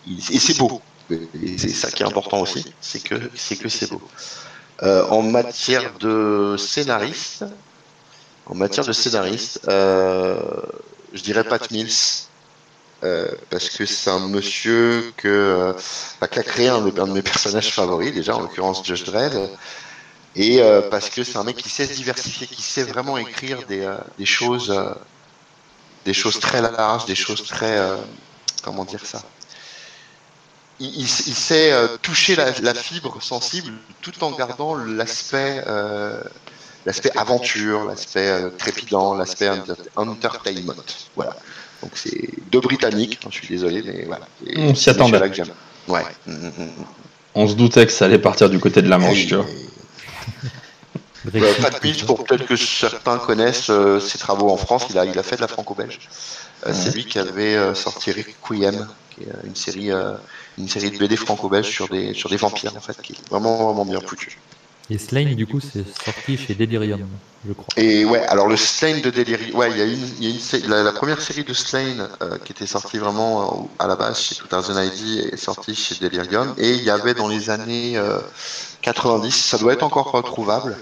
il- 0.07 0.19
et 0.35 0.39
c'est 0.39 0.57
beau. 0.59 0.81
Et 1.11 1.57
c'est 1.59 1.69
ça 1.69 1.91
qui 1.93 2.03
est 2.03 2.07
important 2.07 2.41
aussi, 2.41 2.65
c'est 2.81 3.01
que 3.09 3.15
c'est 3.37 3.55
que 3.57 3.69
c'est 3.69 3.89
beau. 3.89 4.03
Euh, 4.82 5.05
en 5.09 5.23
matière 5.23 5.90
de 5.98 6.57
scénariste, 6.59 7.44
en 8.47 8.55
matière 8.55 8.86
de 8.86 8.93
scénariste, 8.93 9.61
euh, 9.69 10.40
je 11.12 11.23
dirais 11.23 11.44
Pat 11.44 11.70
Mills. 11.70 12.28
euh, 13.05 13.28
parce 13.51 13.70
que 13.70 13.86
c'est 13.86 14.11
un 14.11 14.20
monsieur 14.28 15.12
que, 15.16 15.28
euh, 15.28 15.73
bah, 16.20 16.28
qui 16.28 16.39
a 16.39 16.44
créé 16.44 16.69
un 16.69 16.81
de, 16.82 17.01
un 17.01 17.07
de 17.09 17.12
mes 17.12 17.23
personnages 17.23 17.73
favoris 17.74 18.12
déjà, 18.12 18.36
en 18.36 18.40
l'occurrence 18.40 18.82
Josh 18.85 19.05
Dredd, 19.05 19.51
et 20.35 20.62
euh, 20.62 20.82
parce 20.82 21.11
que 21.11 21.24
c'est 21.24 21.39
un 21.39 21.44
mec 21.44 21.57
qui 21.59 21.70
sait 21.70 21.86
se 21.86 21.94
diversifier, 21.94 22.48
qui 22.48 22.62
sait 22.62 22.85
vraiment 22.85 23.19
écrire 23.19 23.65
des, 23.65 23.90
des 24.19 24.27
choses, 24.27 24.74
des 26.05 26.15
choses 26.15 26.39
très 26.40 26.61
larges, 26.62 27.05
des 27.07 27.15
choses 27.15 27.44
très, 27.44 27.78
comment 28.62 28.85
dire 28.85 29.07
ça, 29.07 29.23
il, 30.81 30.89
il- 30.89 31.01
il 31.03 31.35
sait 31.35 31.73
euh, 31.73 31.86
toucher 32.03 32.36
la, 32.36 32.51
la 32.61 32.74
fibre 32.74 33.23
sensible 33.23 33.73
tout 34.03 34.23
en 34.24 34.31
gardant 34.32 34.74
l'aspect, 34.74 35.62
euh, 35.66 36.20
l'aspect 36.85 37.11
aventure, 37.16 37.85
l'aspect 37.85 38.28
euh, 38.28 38.51
trépidant, 38.51 39.15
l'aspect 39.15 39.48
enter- 39.48 39.74
entertainment. 39.97 40.74
Voilà. 41.15 41.36
Donc 41.82 41.93
c'est 41.94 42.28
deux 42.51 42.61
Britanniques, 42.61 43.19
je 43.28 43.35
suis 43.36 43.48
désolé, 43.48 43.82
mais 43.82 44.05
voilà. 44.07 44.27
Et 44.47 44.59
On 44.59 44.74
s'y 44.74 44.85
c'est 44.85 44.90
attendait. 44.90 45.19
celui-là 45.19 45.28
que 45.28 45.35
j'aime. 45.35 45.55
Ouais. 45.89 46.05
Mm, 46.27 46.32
mm, 46.32 46.53
mm. 46.59 46.70
On 47.35 47.47
se 47.48 47.55
doutait 47.55 47.85
que 47.86 47.93
ça 47.93 48.07
allait 48.07 48.19
partir 48.19 48.48
du 48.48 48.59
côté 48.59 48.81
de 48.82 48.89
la 48.89 48.97
Manche, 48.98 49.24
Et- 49.24 49.27
tu 49.27 49.35
vois. 49.36 49.47
Euh, 51.35 51.55
Pat 51.61 51.82
Mills, 51.82 52.05
pour 52.07 52.23
peut-être 52.23 52.47
que 52.47 52.55
certains 52.57 53.19
connaissent 53.19 53.69
euh, 53.70 53.98
ses 53.98 54.16
travaux 54.16 54.48
en 54.48 54.57
France, 54.57 54.85
il 54.90 54.98
a, 54.98 55.05
il 55.05 55.19
a 55.19 55.23
fait 55.24 55.35
de 55.36 55.40
la 55.40 55.48
franco-belge. 55.48 55.98
Euh, 56.66 56.73
C'est 56.73 56.94
lui 56.94 57.05
qui 57.05 57.19
avait 57.19 57.57
euh, 57.57 57.74
sorti 57.74 58.12
Requiem, 58.12 58.86
qui 59.11 59.24
est 59.24 59.28
euh, 59.28 59.32
une 59.44 59.57
série, 59.57 59.90
euh, 59.90 60.12
une 60.59 60.69
série 60.69 60.91
de 60.91 60.99
BD 60.99 61.16
franco-belge 61.16 61.69
sur 61.70 61.89
des, 61.89 62.15
sur 62.15 62.28
des 62.31 62.37
vampires, 62.37 62.77
en 62.77 62.81
fait, 62.81 63.01
qui 63.03 63.12
est 63.12 63.28
vraiment, 63.31 63.57
vraiment 63.66 63.85
bien 63.85 64.01
foutu. 64.01 64.43
Et 64.89 64.99
Slain, 64.99 65.35
du 65.35 65.47
coup, 65.47 65.61
c'est 65.61 65.85
sorti 65.87 66.37
chez 66.39 66.55
Delirium, 66.55 67.19
je 67.45 67.53
crois. 67.53 67.74
Et 67.77 68.05
ouais, 68.05 68.20
alors 68.27 68.47
le 68.47 68.57
Slain 68.57 69.01
de 69.01 69.11
Delirium, 69.11 69.57
ouais, 69.59 69.70
il 69.73 69.78
y 69.78 69.81
a 69.81 69.85
une, 69.85 70.09
il 70.19 70.24
y 70.24 70.27
a 70.28 70.31
une 70.31 70.39
sé- 70.41 70.61
la, 70.66 70.85
la 70.85 70.93
première 70.93 71.20
série 71.20 71.43
de 71.43 71.53
Slain 71.53 72.09
euh, 72.23 72.39
qui 72.39 72.53
était 72.53 72.66
sortie 72.66 72.99
vraiment 72.99 73.65
euh, 73.65 73.69
à 73.81 73.89
la 73.89 73.97
base 73.97 74.20
chez 74.20 74.37
2000 74.49 74.85
ID 74.95 75.33
est 75.33 75.37
sortie 75.37 75.74
chez 75.74 75.97
Delirium, 75.97 76.55
et 76.57 76.70
il 76.74 76.85
y 76.85 76.91
avait 76.91 77.15
dans 77.15 77.27
les 77.28 77.51
années 77.51 77.97
euh, 77.99 78.20
90, 78.83 79.33
ça 79.35 79.59
doit 79.59 79.73
être 79.73 79.83
encore 79.83 80.12
retrouvable, 80.12 80.77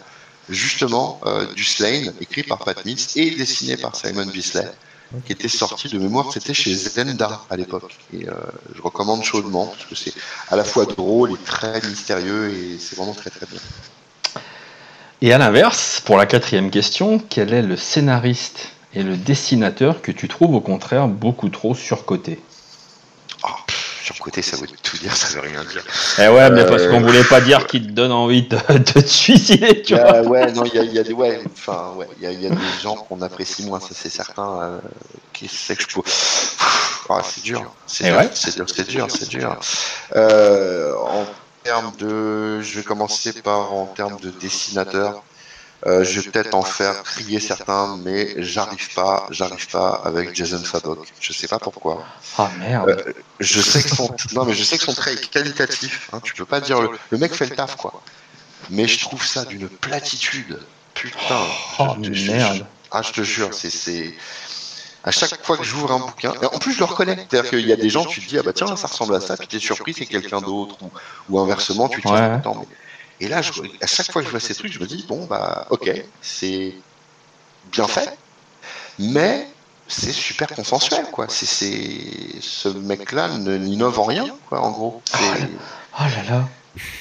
justement 0.49 1.21
euh, 1.25 1.47
du 1.55 1.65
Slain 1.65 2.13
écrit 2.21 2.43
par 2.43 2.59
Pat 2.63 2.85
Mills 2.85 3.07
et 3.17 3.31
dessiné 3.31 3.79
par 3.79 3.97
Simon 3.97 4.27
Bisley, 4.27 4.71
qui 5.27 5.33
était 5.33 5.49
sorti 5.49 5.89
de 5.89 5.99
mémoire, 5.99 6.33
c'était 6.33 6.55
chez 6.55 6.75
Zenda 6.75 7.43
à 7.51 7.57
l'époque. 7.57 7.97
Et 8.13 8.29
euh, 8.29 8.33
je 8.75 8.83
recommande 8.83 9.23
chaudement 9.23 9.67
parce 9.67 9.85
que 9.85 9.95
c'est 9.95 10.13
à 10.49 10.57
la 10.57 10.65
fois 10.65 10.87
drôle 10.87 11.33
et 11.33 11.37
très 11.45 11.81
mystérieux 11.83 12.51
et 12.51 12.79
c'est 12.79 12.97
vraiment 12.97 13.15
très 13.15 13.31
très 13.31 13.47
bien. 13.47 13.61
Et 15.23 15.33
à 15.33 15.39
l'inverse, 15.39 16.03
pour 16.05 16.17
la 16.17 16.27
quatrième 16.27 16.71
question, 16.71 17.19
quel 17.19 17.55
est 17.55 17.63
le 17.63 17.77
scénariste 17.77 18.73
et 18.93 19.03
le 19.03 19.17
dessinateur 19.17 20.03
que 20.03 20.13
tu 20.13 20.29
trouves 20.29 20.55
au 20.55 20.61
contraire 20.61 21.09
beaucoup 21.09 21.49
trop 21.49 21.75
surcoté? 21.75 22.41
Oh, 23.45 23.49
sur 24.05 24.15
le 24.19 24.23
côté, 24.23 24.43
ça 24.43 24.57
veut 24.59 24.67
tout 24.83 24.99
dire, 24.99 25.17
ça 25.17 25.29
veut 25.35 25.41
rien 25.41 25.65
dire. 25.65 25.83
Eh 26.19 26.29
ouais, 26.29 26.51
mais 26.51 26.61
Euh, 26.61 26.69
parce 26.69 26.87
qu'on 26.87 27.01
voulait 27.01 27.25
pas 27.25 27.41
dire 27.41 27.67
qu'il 27.67 27.87
te 27.87 27.93
donne 27.93 28.13
envie 28.13 28.43
de, 28.43 28.57
de 28.69 28.79
te 28.79 28.99
suicider, 29.07 29.83
tu 29.83 29.95
vois. 29.95 30.19
a- 30.19 30.23
ouais, 30.23 30.53
non, 30.53 30.65
il 30.65 30.75
y 30.75 30.79
a, 30.79 30.83
il 30.83 30.93
y 30.93 30.99
a 30.99 31.03
des, 31.03 31.13
ouais, 31.15 31.41
enfin, 31.53 31.93
ouais, 31.97 32.07
il 32.19 32.25
y 32.25 32.27
a, 32.27 32.33
il 32.33 32.43
y 32.43 32.47
a 32.47 32.51
des 32.51 32.57
gens 32.83 32.97
qu'on 32.97 33.23
apprécie 33.23 33.65
moins, 33.65 33.81
ça 33.81 33.89
c'est 33.93 34.11
certain. 34.11 34.61
Euh, 34.63 34.81
qui 35.33 35.49
c'est 35.49 35.75
que 35.77 35.83
je 35.83 35.89
peux. 35.95 36.03
Ah, 37.09 37.21
c'est 37.25 37.43
dur, 37.43 37.75
c'est 37.87 38.05
dur, 38.05 38.17
ouais. 38.17 38.31
c'est 38.35 38.55
dur, 38.57 38.67
c'est 38.69 38.89
dur, 38.89 39.07
c'est 39.11 39.29
dur. 39.29 39.59
Euh, 40.17 40.93
en 40.97 41.25
termes 41.63 41.93
de, 41.99 42.61
je 42.61 42.77
vais 42.79 42.83
commencer 42.85 43.33
par 43.43 43.73
en 43.73 43.87
termes 43.87 44.19
de 44.21 44.31
dessinateur. 44.31 45.23
Euh, 45.87 46.03
je 46.03 46.21
vais 46.21 46.31
peut-être 46.31 46.55
en 46.55 46.63
faire 46.63 47.03
crier 47.03 47.41
certains, 47.41 47.99
mais 47.99 48.35
j'arrive 48.43 48.95
pas, 48.95 49.27
j'arrive 49.31 49.69
pas 49.69 50.01
avec 50.05 50.35
Jason 50.35 50.63
Fabok. 50.63 51.13
Je 51.21 51.33
sais 51.35 51.47
pas 51.49 51.59
pourquoi. 51.59 52.05
Ah 52.39 52.51
merde. 52.59 53.05
Je 53.39 53.61
sais 53.61 53.83
que 53.83 53.91
son, 53.91 54.09
non 54.33 54.45
mais 54.47 54.55
je 54.55 54.65
sais 54.65 54.79
que 54.79 54.85
son 54.85 54.95
trait 54.95 55.13
est 55.13 55.31
qualitatif. 55.31 56.09
Hein, 56.13 56.21
tu 56.23 56.33
peux 56.35 56.47
pas 56.47 56.61
dire 56.61 56.81
le, 56.81 56.89
le 57.11 57.19
mec 57.19 57.35
fait 57.35 57.47
le 57.47 57.55
taf 57.55 57.77
quoi. 57.77 58.03
Mais 58.71 58.89
je 58.89 58.99
trouve 59.01 59.25
ça 59.27 59.45
d'une 59.45 59.69
platitude. 59.69 60.59
Putain. 60.95 61.41
Oh 61.79 61.89
je- 62.03 62.13
je- 62.15 62.31
merde. 62.33 62.57
je- 62.57 62.63
ah 62.91 63.03
je 63.03 63.13
te 63.13 63.21
jure, 63.23 63.53
c'est 63.53 63.69
c'est 63.71 64.15
à 65.03 65.11
chaque 65.11 65.45
fois 65.45 65.59
que 65.59 65.65
j'ouvre 65.65 65.93
un 65.93 65.99
bouquin. 65.99 66.33
et 66.41 66.47
en 66.47 66.59
plus 66.59 66.73
je 66.73 66.79
le 66.79 66.87
reconnais. 66.87 67.27
C'est-à-dire 67.29 67.51
qu'il 67.51 67.67
y 67.69 67.73
a 67.73 67.77
des 67.77 67.91
gens, 67.91 68.07
tu 68.07 68.23
te 68.23 68.27
dis 68.29 68.39
ah 68.39 68.43
bah 68.43 68.55
tiens 68.55 68.75
ça 68.77 68.87
ressemble 68.87 69.15
à 69.17 69.21
ça, 69.21 69.37
puis 69.37 69.49
t'es 69.49 69.59
surpris 69.59 69.93
c'est 69.93 70.07
quelqu'un 70.07 70.41
d'autre 70.41 70.77
ou, 70.83 70.91
ou 71.29 71.39
inversement 71.41 71.89
tu 71.91 72.01
te 72.01 72.09
dis 72.09 72.15
Ouais. 72.15 72.21
attends 72.21 72.55
mais 72.55 72.67
et 73.21 73.29
là 73.29 73.43
je, 73.43 73.53
à 73.81 73.87
chaque 73.87 74.11
fois 74.13 74.23
que 74.23 74.27
je 74.27 74.31
vois 74.31 74.41
ces 74.41 74.55
trucs 74.55 74.73
je 74.73 74.79
me 74.81 74.87
dis 74.87 75.05
bon 75.09 75.27
bah 75.27 75.67
ok 75.71 75.91
c'est 76.23 76.75
bien 77.73 77.87
fait, 77.87 78.17
mais 78.99 79.49
c'est 79.89 80.13
super 80.13 80.49
consensuel 80.49 81.05
quoi. 81.13 81.27
C'est 81.29 81.47
c'est 81.47 82.41
ce 82.41 82.69
mec-là 82.69 83.29
ne 83.39 83.57
n'innove 83.57 83.99
en 84.01 84.05
rien 84.05 84.27
quoi 84.49 84.61
en 84.61 84.71
gros. 84.71 85.03
C'est- 85.05 85.49
Oh 85.99 86.03
là 86.03 86.37
là. 86.37 86.49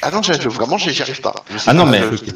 Ah 0.03 0.11
non, 0.11 0.21
j'ai- 0.21 0.33
vraiment, 0.37 0.77
j'y 0.77 1.01
arrive 1.01 1.19
pas. 1.21 1.33
Je 1.49 1.57
Ah 1.65 1.73
non, 1.73 1.85
pas, 1.85 1.91
mais- 1.91 2.01
je- 2.01 2.31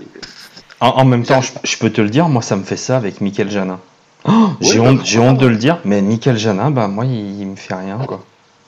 En, 0.80 0.88
en 0.90 1.06
même 1.06 1.24
temps, 1.24 1.42
je, 1.42 1.52
je 1.64 1.78
peux 1.78 1.92
te 1.92 2.02
le 2.02 2.10
dire, 2.10 2.30
moi 2.30 2.42
ça 2.42 2.56
me 2.56 2.64
fait 2.64 2.78
ça 2.78 2.98
avec 2.98 3.22
Michael 3.22 3.50
Janin. 3.52 3.80
Oh, 4.26 4.50
j'ai 4.62 4.80
Ouais, 4.80 4.88
honte, 4.88 4.98
bah, 4.98 5.04
j'ai 5.06 5.20
honte 5.20 5.38
de 5.38 5.46
le 5.48 5.56
dire, 5.58 5.80
mais 5.86 6.02
Michael 6.02 6.38
Janin, 6.38 6.72
bah 6.72 6.88
moi 6.88 7.06
il, 7.06 7.40
il 7.42 7.48
me 7.48 7.56
fait 7.56 7.76
rien 7.76 7.98
quoi. 8.06 8.24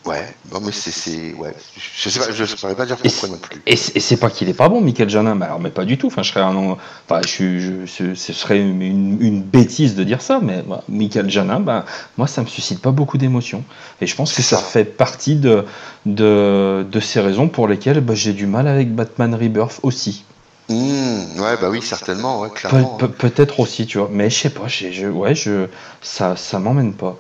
Ouais, 0.06 0.26
non 0.52 0.62
mais 0.62 0.72
c'est, 0.72 1.34
ouais, 1.34 1.54
je 2.02 2.10
sais 2.10 2.20
pas, 2.20 2.32
je 2.32 2.46
saurais 2.46 2.74
pas 2.74 2.86
dire 2.86 2.96
pourquoi 2.98 3.30
non 3.30 3.38
plus. 3.38 3.62
Et 3.68 3.76
c'est 3.76 4.18
pas 4.18 4.30
qu'il 4.30 4.48
est 4.48 4.54
pas 4.54 4.70
bon, 4.70 4.80
Michael 4.82 5.10
Janin, 5.10 5.36
mais 5.36 5.46
alors 5.46 5.60
mais 5.60 5.72
pas 5.72 5.84
du 5.84 5.98
tout. 5.98 6.08
Enfin, 6.08 6.24
je 6.24 6.30
serais 6.32 6.40
un, 6.40 6.56
enfin, 6.56 7.22
je, 7.28 7.86
je- 7.86 7.86
ce, 8.16 8.34
serait 8.34 8.60
une, 8.60 8.82
une- 8.82 9.42
bêtise 9.44 9.96
de 9.96 10.04
dire 10.06 10.22
ça, 10.22 10.40
mais 10.42 10.64
bah, 10.66 10.84
Michael 10.88 11.30
Janin, 11.30 11.60
bah, 11.60 11.86
moi 12.18 12.28
ça 12.28 12.42
me 12.42 12.48
suscite 12.48 12.82
pas 12.82 12.92
beaucoup 12.92 13.18
d'émotions. 13.18 13.64
Et 14.00 14.08
je 14.08 14.16
pense 14.16 14.34
que 14.34 14.42
ça, 14.42 14.58
ça. 14.58 14.64
fait 14.64 14.86
partie 14.86 15.36
de, 15.36 15.66
de, 16.06 16.86
de 16.90 17.00
ces 17.02 17.20
raisons 17.20 17.50
pour 17.50 17.68
lesquelles 17.68 18.00
bah, 18.00 18.16
j'ai 18.16 18.34
du 18.34 18.48
mal 18.48 18.68
avec 18.68 18.96
Batman 18.96 19.36
Rebirth 19.36 19.80
aussi. 19.84 20.24
Hmm, 20.70 21.40
ouais, 21.42 21.58
bah 21.60 21.70
oui, 21.70 21.82
certainement, 21.82 22.40
ouais, 22.42 22.50
clairement. 22.52 22.98
pe- 22.98 23.08
Peut-être 23.08 23.60
aussi, 23.60 23.86
tu 23.86 23.98
vois. 23.98 24.10
Mais 24.12 24.30
je 24.30 24.36
sais 24.40 24.50
pas, 24.50 24.68
je, 24.68 25.08
ouais, 25.08 25.36
je, 25.36 25.68
ça, 26.02 26.36
ça 26.36 26.60
m'emmène 26.60 26.94
pas. 26.94 27.18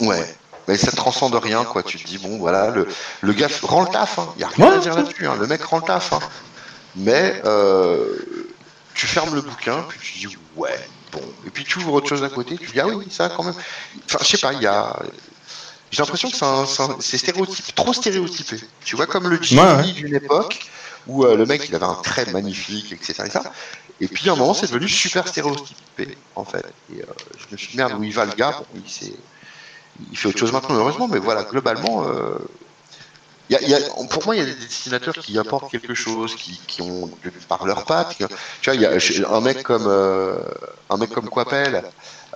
Ouais. 0.00 0.24
Mais 0.68 0.76
ça 0.76 0.90
transcende 0.92 1.34
rien, 1.34 1.64
quoi. 1.64 1.82
Tu 1.82 1.98
te 1.98 2.06
dis, 2.06 2.18
bon, 2.18 2.38
voilà, 2.38 2.70
le, 2.70 2.86
le 3.20 3.32
gars 3.32 3.48
rend 3.62 3.82
le 3.82 3.88
taf, 3.88 4.18
hein. 4.18 4.28
Y 4.38 4.44
a 4.44 4.48
rien 4.48 4.70
Ouais. 4.70 4.76
à 4.76 4.78
dire 4.78 4.94
là-dessus, 4.94 5.26
hein. 5.26 5.36
Le 5.38 5.46
mec 5.46 5.62
rend 5.64 5.78
le 5.78 5.84
taf, 5.84 6.12
hein. 6.12 6.20
Mais, 6.96 7.40
euh, 7.44 8.16
tu 8.94 9.06
fermes 9.06 9.34
le 9.34 9.40
bouquin, 9.42 9.84
puis 9.88 9.98
tu 10.00 10.26
dis, 10.28 10.36
ouais, 10.56 10.88
bon. 11.12 11.20
Et 11.46 11.50
puis 11.50 11.64
tu 11.64 11.78
ouvres 11.80 11.94
autre 11.94 12.08
chose 12.08 12.22
à 12.22 12.28
côté, 12.28 12.56
tu 12.56 12.70
dis, 12.70 12.80
ah 12.80 12.86
oui, 12.86 12.94
oui, 12.94 13.06
ça 13.10 13.28
quand 13.28 13.42
même. 13.42 13.54
Enfin, 14.06 14.18
je 14.22 14.26
sais 14.28 14.38
pas, 14.38 14.52
il 14.52 14.62
y 14.62 14.66
a. 14.66 14.96
J'ai 15.90 16.02
l'impression 16.02 16.28
que 16.30 16.36
c'est 16.36 16.44
c'est 16.66 16.82
c'est 17.00 17.18
stéréotype, 17.18 17.74
trop 17.74 17.92
stéréotypé. 17.92 18.56
Tu 18.84 18.96
vois, 18.96 19.06
comme 19.06 19.28
le 19.28 19.40
Jimmy 19.40 19.60
Ouais, 19.60 19.74
ouais. 19.76 19.92
d'une 19.92 20.14
époque 20.14 20.66
où 21.06 21.24
euh, 21.24 21.36
le 21.36 21.46
mec 21.46 21.68
il 21.68 21.74
avait 21.74 21.84
un 21.84 21.94
trait 22.02 22.24
magnifique, 22.32 22.90
etc. 22.92 23.24
Et, 23.26 23.30
ça. 23.30 23.42
et 24.00 24.08
puis 24.08 24.28
à 24.28 24.32
un 24.32 24.36
moment, 24.36 24.54
c'est 24.54 24.66
devenu 24.66 24.88
super 24.88 25.28
stéréotypé, 25.28 26.16
en 26.34 26.44
fait. 26.44 26.64
Et 26.92 27.00
euh, 27.02 27.06
je 27.38 27.44
me 27.52 27.56
suis 27.56 27.68
dit, 27.72 27.76
merde, 27.76 27.92
où 27.98 28.02
il 28.02 28.12
va 28.12 28.24
le 28.24 28.32
gars? 28.32 28.56
Bon, 28.58 28.80
il, 28.84 28.90
s'est- 28.90 29.12
il 29.98 30.16
fait 30.18 30.28
autre 30.28 30.38
chose 30.38 30.52
maintenant, 30.52 30.76
heureusement, 30.76 31.08
mais 31.08 31.18
voilà, 31.18 31.44
globalement. 31.44 32.06
euh, 32.08 32.38
il 33.50 33.52
y 33.52 33.56
a- 33.56 33.62
il 33.62 33.68
y 33.68 33.74
a- 33.74 33.80
pour 34.08 34.24
moi, 34.24 34.34
il 34.34 34.38
y 34.38 34.42
a 34.42 34.46
des 34.46 34.54
dessinateurs 34.54 35.14
qui 35.18 35.38
apportent 35.38 35.70
quelque 35.70 35.92
chose, 35.94 36.34
qui, 36.34 36.58
qui 36.66 36.80
ont 36.80 37.10
par 37.48 37.66
leurs 37.66 37.84
pattes. 37.84 38.16
qui- 38.16 38.24
tu 38.62 38.70
vois, 38.70 38.74
il 38.74 38.80
y 38.80 38.86
a 38.86 39.30
un 39.30 39.40
mec 39.42 39.62
comme 39.62 39.86
euh, 39.86 40.38
un 40.88 40.96
mec 40.96 41.10
comme 41.10 41.28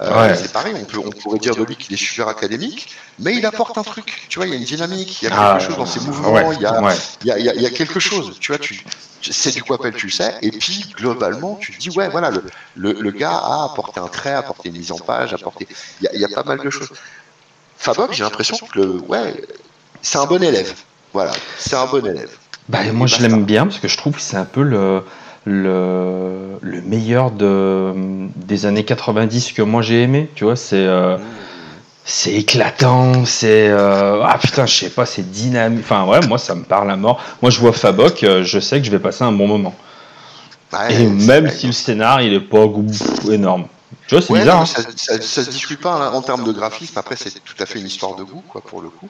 euh, 0.01 0.29
Ouais. 0.29 0.35
C'est 0.37 0.53
pareil, 0.53 0.75
on, 0.77 0.85
peut, 0.85 0.99
on 0.99 1.13
pourrait 1.13 1.39
dire 1.39 1.57
de 1.57 1.65
lui 1.65 1.77
qu'il 1.77 1.95
est 1.95 1.97
super 1.97 2.29
académique, 2.29 2.95
mais 3.19 3.35
il 3.35 3.47
apporte 3.47 3.79
un 3.79 3.83
truc. 3.83 4.27
Tu 4.29 4.39
vois, 4.39 4.47
il 4.47 4.51
y 4.51 4.55
a 4.55 4.59
une 4.59 4.65
dynamique, 4.65 5.23
il 5.23 5.25
y 5.25 5.29
a 5.29 5.31
quelque 5.31 5.43
Ah, 5.43 5.59
chose 5.59 5.77
dans 5.79 5.87
ses 5.87 6.01
mouvements, 6.01 6.33
ouais, 6.35 6.55
il, 6.57 6.61
y 6.63 6.67
a, 6.67 6.81
ouais. 6.83 6.95
il, 7.23 7.27
y 7.29 7.31
a, 7.33 7.39
il 7.39 7.45
y 7.47 7.49
a- 7.49 7.55
il 7.55 7.63
y 7.63 7.67
a 7.67 7.71
quelque 7.71 7.99
chose. 7.99 8.39
Tu 8.39 8.53
vois, 8.53 8.59
tu, 8.59 8.85
c'est 9.21 9.51
du 9.51 9.63
Coppel, 9.63 9.95
tu 9.95 10.07
le 10.07 10.13
sais, 10.13 10.39
et 10.43 10.51
puis 10.53 10.93
globalement, 10.97 11.57
tu 11.57 11.73
te 11.73 11.79
dis, 11.79 11.91
ouais, 11.91 12.09
voilà, 12.11 12.31
le, 12.31 12.43
le, 12.75 12.93
le 12.93 13.11
gars 13.11 13.37
a 13.37 13.65
apporté 13.65 13.99
un 14.01 14.09
trait, 14.09 14.31
a 14.33 14.39
apporté 14.39 14.69
une 14.69 14.77
mise 14.77 14.93
en 14.93 14.99
page, 14.99 15.33
a 15.33 15.37
apporté. 15.37 15.67
Il 16.01 16.05
y 16.05 16.07
a, 16.09 16.15
il 16.15 16.21
y 16.21 16.25
a 16.25 16.29
pas 16.29 16.45
mal 16.45 16.61
de 16.61 16.71
choses. 16.71 16.91
Fabok, 17.79 18.13
j'ai 18.13 18.25
l'impression 18.25 18.59
que 18.73 18.79
le, 18.81 19.01
ouais, 19.09 19.35
c'est 20.03 20.19
un 20.19 20.27
bon 20.27 20.43
élève. 20.43 20.75
Voilà, 21.13 21.33
c'est 21.59 21.77
un 21.77 21.87
bon 21.87 22.05
élève. 22.07 22.31
Bah, 22.69 22.81
moi, 22.93 23.07
je 23.07 23.23
l'aime 23.23 23.45
bien 23.45 23.67
parce 23.67 23.79
que 23.81 23.89
je 23.89 23.97
trouve 23.97 24.15
que 24.17 24.21
c'est 24.21 24.37
un 24.37 24.45
peu 24.45 24.63
le, 24.63 25.03
le, 25.47 26.59
le 26.61 26.83
meilleur 26.83 27.31
de, 27.31 27.95
des 28.37 28.67
années 28.67 28.85
90 28.85 29.53
que 29.53 29.63
moi 29.63 29.83
j'ai 29.83 30.03
aimé. 30.03 30.31
Tu 30.35 30.45
vois, 30.45 30.57
c'est 30.57 30.77
euh, 30.77 31.17
c'est 32.05 32.35
éclatant, 32.35 33.25
c'est. 33.27 33.69
euh, 33.71 34.23
ah 34.25 34.39
putain, 34.39 34.67
je 34.67 34.75
sais 34.75 34.91
pas, 34.91 35.07
c'est 35.07 35.31
dynamique. 35.31 35.85
Enfin, 35.85 36.07
ouais, 36.07 36.21
moi 36.23 36.39
ça 36.39 36.55
me 36.55 36.65
parle 36.65 36.91
à 36.91 36.97
mort. 36.97 37.23
Moi, 37.43 37.51
je 37.51 37.61
vois 37.61 37.73
Fabok, 37.73 38.23
euh, 38.25 38.45
je 38.45 38.61
sais 38.61 38.81
que 38.81 38.87
je 38.87 38.91
vais 38.91 39.01
passer 39.01 39.25
un 39.25 39.33
bon 39.33 39.49
moment. 39.49 39.75
Ouais, 40.73 40.95
Et 40.95 41.07
même 41.07 41.49
si 41.51 41.67
le 41.67 41.73
scénar 41.73 42.21
il 42.23 42.33
est 42.35 42.41
pas 42.41 42.67
énorme. 43.31 43.67
Tu 44.07 44.15
vois, 44.15 44.23
c'est 44.23 44.33
Ouais, 44.33 44.41
bizarre. 44.41 44.57
non, 44.57 44.63
hein. 44.63 44.67
ça, 44.67 44.83
ça, 44.97 45.21
ça 45.21 45.45
se 45.45 45.51
discute 45.51 45.81
pas 45.81 45.93
hein, 45.95 46.13
en 46.13 46.23
termes 46.23 46.45
de 46.45 46.53
graphisme. 46.53 46.99
Après, 46.99 47.17
c'est 47.17 47.31
tout 47.43 47.55
à 47.59 47.67
fait 47.67 47.79
une 47.81 47.87
histoire 47.87 48.17
de 48.17 48.23
goût, 48.25 48.43
quoi, 48.49 48.61
pour 48.63 48.83
le 48.83 48.91
coup. 48.91 49.09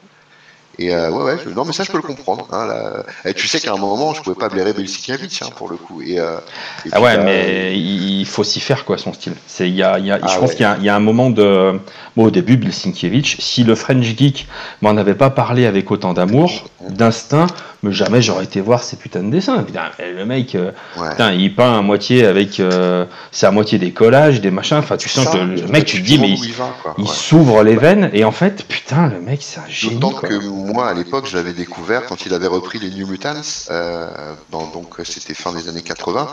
Et 0.79 0.95
euh, 0.95 1.11
ouais, 1.11 1.25
ouais, 1.25 1.39
je- 1.45 1.51
non, 1.51 1.65
mais 1.65 1.73
ça, 1.73 1.83
je 1.83 1.91
peux 1.91 1.97
le 1.97 2.05
comprendre. 2.05 2.47
Hein, 2.53 2.67
là. 2.67 3.05
Et 3.25 3.35
tu 3.35 3.49
sais 3.49 3.59
qu'à 3.61 3.73
un 3.73 3.77
moment, 3.79 4.15
je 4.15 4.23
pouvais 4.23 4.37
pas 4.37 4.49
blairer 4.49 4.73
Belsikevich, 4.73 5.43
hein, 5.43 5.51
pour 5.57 5.69
le 5.69 5.77
coup. 5.77 6.03
Et, 6.03 6.21
euh, 6.21 6.39
et 6.87 6.91
Ah 6.93 7.01
ouais, 7.01 7.17
bah, 7.17 7.25
mais 7.25 7.77
il 7.79 8.21
il 8.21 8.27
faut 8.27 8.45
s'y 8.45 8.61
faire 8.61 8.85
quoi, 8.85 8.97
son 8.99 9.13
style. 9.13 9.35
C'est, 9.49 9.69
il 9.69 9.75
y 9.75 9.83
a, 9.83 9.99
y 9.99 10.13
a- 10.13 10.21
Ah 10.23 10.29
je 10.29 10.39
pense 10.39 10.51
ouais. 10.51 10.55
qu'il 10.55 10.63
y 10.63 10.67
a, 10.67 10.79
y 10.79 10.89
a 10.89 10.95
un 10.95 11.01
moment 11.01 11.31
de, 11.31 11.81
au 12.25 12.31
début, 12.31 12.57
Bill 12.57 12.73
Sienkiewicz, 12.73 13.37
si 13.41 13.65
le 13.65 13.75
French 13.75 14.05
Geek 14.17 14.47
m'en 14.83 14.97
avait 14.97 15.15
pas 15.15 15.31
parlé 15.31 15.67
avec 15.67 15.91
autant 15.91 16.13
d'amour, 16.15 16.51
d'instinct, 16.89 17.47
mais 17.83 17.93
jamais 17.93 18.21
j'aurais 18.23 18.45
été 18.45 18.61
voir 18.61 18.83
ces 18.83 18.97
putains 18.97 19.23
de 19.23 19.31
dessins. 19.31 19.63
Putain, 19.63 19.91
le 20.01 20.25
mec, 20.25 20.55
euh, 20.55 20.73
Ouais. 20.97 21.11
putain, 21.11 21.33
il 21.33 21.55
peint 21.55 21.79
à 21.79 21.83
moitié 21.83 22.25
avec. 22.27 22.59
euh, 22.61 23.05
c'est 23.31 23.47
à 23.47 23.51
moitié 23.51 23.79
des 23.79 23.93
collages, 23.93 24.41
des 24.41 24.51
machins. 24.51 24.79
Enfin, 24.79 24.97
tu 24.97 25.09
sens 25.09 25.27
Ça, 25.27 25.33
que 25.33 25.39
le 25.39 25.67
mec, 25.69 25.85
tu 25.85 26.01
te 26.03 26.07
dis, 26.07 26.19
mais 26.19 26.31
il, 26.31 26.41
Ouais. 26.43 27.07
s'ouvre 27.07 27.63
les 27.63 27.77
veines, 27.77 28.11
et 28.13 28.25
en 28.25 28.33
fait, 28.33 28.65
putain, 28.67 29.07
le 29.09 29.21
mec, 29.21 29.41
c'est 29.43 29.61
un 29.61 29.69
génie. 29.69 29.95
D'autant 29.97 30.17
que 30.19 30.35
moi, 30.49 30.89
à 30.89 30.95
l'époque, 30.95 31.27
je 31.31 31.37
l'avais 31.37 31.53
découvert 31.53 32.05
quand 32.07 32.27
il 32.27 32.35
avait 32.35 32.47
repris 32.49 32.79
les 32.79 32.91
New 32.91 33.07
Mutants, 33.07 33.41
euh, 33.71 34.09
dans- 34.51 34.67
donc 34.69 34.95
c'était 35.05 35.35
fin 35.35 35.53
des 35.53 35.69
années 35.69 35.83
80, 35.83 36.29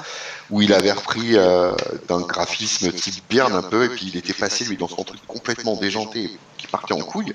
où 0.52 0.62
il 0.62 0.74
avait 0.74 0.92
repris 0.92 1.36
euh, 1.36 1.72
d'un 2.08 2.22
graphisme 2.22 2.92
type 2.92 3.24
Byrne 3.30 3.54
un 3.54 3.64
peu, 3.64 3.86
et 3.86 3.90
puis 3.90 4.08
il 4.14 4.18
était 4.18 4.34
passé 4.34 4.64
lui 4.66 4.78
dans 4.78 4.88
son 4.88 5.04
truc 5.04 5.20
complètement 5.28 5.76
déjanté, 5.76 6.30
qui 6.58 6.68
partait 6.68 6.94
en 6.94 7.00
couille. 7.00 7.34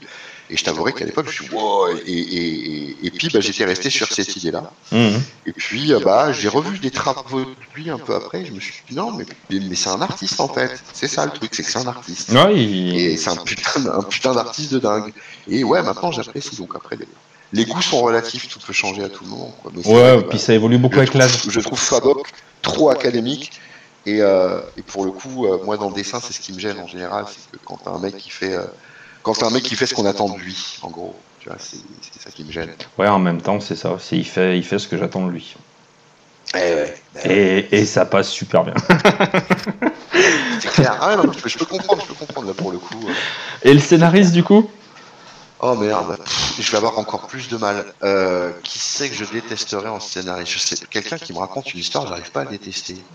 Et 0.52 0.56
je 0.56 0.64
t'avouerai 0.64 0.92
qu'à 0.92 1.04
l'époque, 1.04 1.28
je 1.30 1.42
suis 1.44 1.54
wow, 1.54 1.88
et, 1.88 2.00
et, 2.08 2.90
et, 2.90 2.96
et 3.04 3.10
puis 3.12 3.28
bah, 3.32 3.38
j'étais 3.40 3.64
resté 3.64 3.88
sur 3.88 4.12
cette 4.12 4.34
idée-là. 4.36 4.70
Mhm. 4.90 5.22
Et 5.46 5.52
puis 5.52 5.92
euh, 5.92 6.00
bah 6.00 6.32
j'ai 6.32 6.48
revu 6.48 6.78
des 6.80 6.90
travaux 6.90 7.40
de 7.44 7.46
lui 7.76 7.88
un 7.88 7.98
peu 7.98 8.14
après, 8.16 8.44
je 8.44 8.52
me 8.52 8.58
suis 8.58 8.82
dit 8.88 8.96
non 8.96 9.12
mais, 9.12 9.24
mais, 9.50 9.76
c'est 9.76 9.90
un 9.90 10.02
artiste 10.02 10.40
en 10.40 10.48
fait, 10.48 10.70
c'est 10.92 11.06
ça 11.06 11.24
le 11.26 11.30
truc, 11.32 11.54
c'est 11.54 11.62
que 11.62 11.70
c'est 11.70 11.78
un 11.78 11.86
artiste. 11.86 12.30
Ouais, 12.32 12.56
il- 12.60 12.96
Et 12.98 13.16
c'est 13.16 13.30
un 13.30 13.36
putain, 13.36 13.86
un 13.92 14.02
putain 14.02 14.34
d'artiste 14.34 14.72
de 14.72 14.78
dingue. 14.80 15.12
Et 15.48 15.62
ouais, 15.62 15.82
maintenant 15.82 16.10
j'apprécie. 16.10 16.56
Donc 16.56 16.72
après, 16.74 16.96
les, 16.96 17.06
les 17.52 17.64
goûts 17.64 17.80
sont 17.82 18.00
relatifs, 18.00 18.48
tout 18.48 18.58
peut 18.58 18.72
changer 18.72 19.04
à 19.04 19.08
tout 19.08 19.24
moment. 19.24 19.54
Quoi. 19.62 19.70
Mais 19.74 19.86
Ouais, 19.86 20.18
puis 20.22 20.30
bah, 20.32 20.38
ça 20.38 20.52
évolue 20.54 20.78
beaucoup 20.78 20.98
avec 20.98 21.14
l'âge. 21.14 21.42
je 21.48 21.60
trouve 21.60 21.78
Fabok 21.78 22.26
trop 22.62 22.90
académique. 22.90 23.52
Et, 24.06 24.22
euh, 24.22 24.60
et 24.76 24.82
pour 24.82 25.04
le 25.04 25.10
coup, 25.10 25.46
euh, 25.46 25.58
moi 25.64 25.76
dans 25.76 25.88
le 25.88 25.94
dessin, 25.94 26.20
c'est 26.22 26.32
ce 26.32 26.40
qui 26.40 26.52
me 26.52 26.58
gêne 26.58 26.78
en 26.78 26.86
général, 26.86 27.26
c'est 27.28 27.50
que 27.50 27.62
quand 27.64 27.78
t'as 27.84 27.90
un 27.90 27.98
mec 27.98 28.16
qui 28.16 28.30
fait, 28.30 28.54
euh, 28.54 28.64
quand 29.22 29.42
un 29.42 29.50
mec 29.50 29.62
qui 29.62 29.76
fait 29.76 29.86
ce 29.86 29.94
qu'on 29.94 30.06
attend 30.06 30.28
de 30.30 30.38
lui, 30.38 30.78
en 30.82 30.88
gros, 30.88 31.14
tu 31.38 31.48
vois, 31.48 31.58
c'est 31.58 31.76
ça 32.18 32.30
qui 32.30 32.44
me 32.44 32.50
gêne. 32.50 32.70
Ouais, 32.98 33.08
en 33.08 33.18
même 33.18 33.42
temps, 33.42 33.60
c'est 33.60 33.76
ça. 33.76 33.96
C'est, 34.00 34.16
il, 34.16 34.24
fait, 34.24 34.56
il 34.56 34.64
fait 34.64 34.78
ce 34.78 34.88
que 34.88 34.96
j'attends 34.96 35.26
de 35.26 35.30
lui. 35.30 35.54
Eh 36.54 36.58
ouais, 36.58 36.94
Et, 37.26 37.78
et 37.78 37.86
ça 37.86 38.06
passe 38.06 38.30
super 38.30 38.64
bien. 38.64 38.74
c'est 40.60 40.70
clair. 40.70 40.98
Ah 41.00 41.16
non, 41.16 41.30
je, 41.32 41.38
peux, 41.38 41.48
je 41.48 41.58
peux 41.58 41.66
comprendre, 41.66 42.02
je 42.02 42.08
peux 42.08 42.14
comprendre 42.14 42.48
là 42.48 42.54
pour 42.54 42.72
le 42.72 42.78
coup. 42.78 43.06
Et 43.62 43.72
le 43.72 43.80
scénariste, 43.80 44.32
du 44.32 44.42
coup? 44.42 44.68
Oh 45.62 45.76
merde, 45.76 46.16
Pff, 46.24 46.54
je 46.58 46.70
vais 46.70 46.78
avoir 46.78 46.98
encore 46.98 47.26
plus 47.26 47.48
de 47.48 47.56
mal. 47.58 47.94
Euh, 48.02 48.52
qui 48.62 48.78
c'est 48.78 49.10
que 49.10 49.14
je 49.16 49.24
détesterais 49.26 49.90
en 49.90 50.00
scénario? 50.00 50.46
Je 50.46 50.58
sais, 50.58 50.76
quelqu'un 50.90 51.18
qui 51.18 51.32
me 51.34 51.38
raconte 51.38 51.74
une 51.74 51.80
histoire, 51.80 52.06
j'arrive 52.06 52.30
pas 52.30 52.42
à 52.42 52.46
détester. 52.46 53.12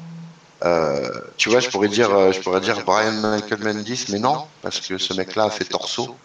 Euh, 0.63 1.09
tu 1.37 1.49
vois, 1.49 1.59
je 1.61 1.69
pourrais 1.69 1.89
dire, 1.89 2.13
euh, 2.13 2.31
je 2.33 2.41
pourrais 2.41 2.61
dire 2.61 2.83
Brian 2.83 3.13
Michael 3.13 3.59
Bendis, 3.61 4.05
mais 4.09 4.19
non, 4.19 4.51
parce 4.61 4.81
que 4.81 4.97
ce 4.97 5.13
mec-là 5.13 5.45
a 5.45 5.51
fait 5.51 5.65
Torso, 5.65 6.21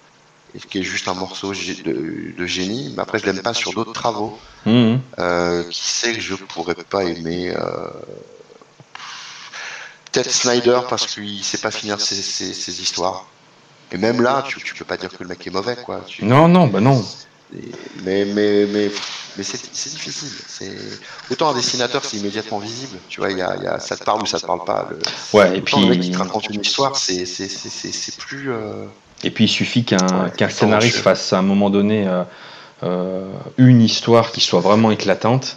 et 0.54 0.60
qui 0.60 0.78
est 0.80 0.84
juste 0.84 1.08
un 1.08 1.14
morceau 1.14 1.56
de, 1.56 2.34
de 2.36 2.46
génie. 2.46 2.94
Mais 2.96 3.02
après, 3.02 3.18
je 3.18 3.26
l'aime 3.26 3.42
pas 3.42 3.54
sur 3.54 3.74
d'autres 3.74 3.92
travaux. 3.92 4.42
Euh, 5.20 5.64
qui 5.64 5.80
c'est 5.86 6.14
que 6.14 6.20
je 6.20 6.34
pourrais 6.36 6.76
pas 6.76 7.04
aimer 7.04 7.54
Peut-être 10.12 10.30
Snyder 10.32 10.80
parce 10.88 11.06
qu'il 11.06 11.44
sait 11.44 11.58
pas 11.58 11.70
finir 11.70 12.00
ses, 12.00 12.22
ses- 12.22 12.54
ses 12.54 12.82
histoires. 12.82 13.29
Et 13.92 13.98
même 13.98 14.22
là, 14.22 14.44
tu, 14.46 14.60
tu 14.62 14.74
peux 14.74 14.84
pas 14.84 14.96
dire 14.96 15.10
que 15.10 15.22
le 15.22 15.28
mec 15.28 15.44
est 15.46 15.50
mauvais, 15.50 15.76
quoi. 15.84 16.02
Tu- 16.06 16.24
Non, 16.24 16.48
non, 16.48 16.66
bah 16.68 16.80
non. 16.80 17.04
Mais, 18.04 18.24
mais, 18.24 18.66
mais, 18.66 18.90
mais 19.36 19.42
c'est 19.42 19.90
difficile. 19.90 20.28
C'est 20.46 20.70
autant 21.32 21.50
un 21.50 21.54
dessinateur, 21.54 22.04
c'est 22.04 22.16
immédiatement 22.18 22.58
visible. 22.60 22.98
Tu 23.08 23.20
vois, 23.20 23.32
il 23.32 23.38
y 23.38 23.42
a, 23.42 23.56
il 23.56 23.64
y 23.64 23.66
a, 23.66 23.80
ça 23.80 23.96
te 23.96 24.04
parle 24.04 24.22
ou 24.22 24.26
ça 24.26 24.38
te 24.38 24.46
parle 24.46 24.64
pas. 24.64 24.88
Le, 24.90 24.98
Ouais, 25.36 25.56
et 25.56 25.60
autant 25.60 25.80
le 25.80 25.88
mec 25.88 26.00
qui 26.00 26.10
puis, 26.10 26.16
te 26.16 26.22
raconte 26.22 26.48
une 26.50 26.60
histoire, 26.60 26.96
c'est 26.96 27.26
c'est- 27.26 27.48
c'est- 27.48 27.68
c'est- 27.68 27.90
c'est 27.92 28.16
plus. 28.16 28.52
euh, 28.52 28.86
et 29.24 29.32
puis 29.32 29.44
il 29.46 29.48
suffit 29.48 29.84
qu'un, 29.84 30.30
Ouais, 30.40 30.50
scénariste 30.50 30.98
je- 30.98 31.02
fasse 31.02 31.32
à 31.32 31.38
un 31.38 31.42
moment 31.42 31.70
donné 31.70 32.06
euh, 32.06 32.22
euh, 32.84 33.32
une 33.58 33.82
histoire 33.82 34.30
qui 34.30 34.40
soit 34.40 34.60
vraiment 34.60 34.92
éclatante. 34.92 35.56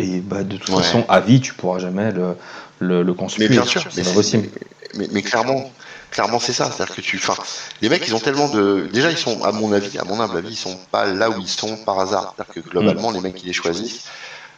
Et 0.00 0.18
bah, 0.20 0.42
de 0.42 0.56
toute 0.56 0.68
Ouais. 0.70 0.82
façon, 0.82 1.04
à 1.08 1.20
vie, 1.20 1.40
tu 1.40 1.54
pourras 1.54 1.78
jamais 1.78 2.10
le, 2.12 2.36
le, 2.80 3.02
le 3.04 3.12
Mais 3.12 3.16
construire. 3.16 3.50
bien 3.50 3.64
sûr, 3.64 3.82
c'est 3.82 3.96
mais 3.98 4.02
pas 4.02 4.08
c'est- 4.08 4.14
possible. 4.14 4.48
Mais, 4.94 5.08
mais 5.12 5.22
clairement, 5.22 5.70
clairement 6.10 6.38
c'est 6.40 6.52
ça. 6.52 6.70
C'est-à-dire 6.70 6.94
que 6.94 7.00
tu, 7.00 7.16
enfin, 7.18 7.36
les 7.82 7.88
mecs, 7.88 8.06
ils 8.06 8.14
ont 8.14 8.20
tellement 8.20 8.48
de. 8.48 8.88
Déjà, 8.92 9.10
ils 9.10 9.18
sont, 9.18 9.42
à 9.44 9.52
mon 9.52 9.72
avis, 9.72 9.98
à 9.98 10.04
mon 10.04 10.20
humble 10.20 10.36
avis, 10.38 10.50
ils 10.52 10.56
sont 10.56 10.76
pas 10.90 11.06
là 11.06 11.30
où 11.30 11.40
ils 11.40 11.48
sont 11.48 11.76
par 11.78 11.98
hasard. 12.00 12.34
C'est-à-dire 12.36 12.54
que 12.54 12.60
globalement, 12.60 13.10
les 13.10 13.20
mecs 13.20 13.34
qui 13.36 13.46
les 13.46 13.52
choisissent 13.52 14.04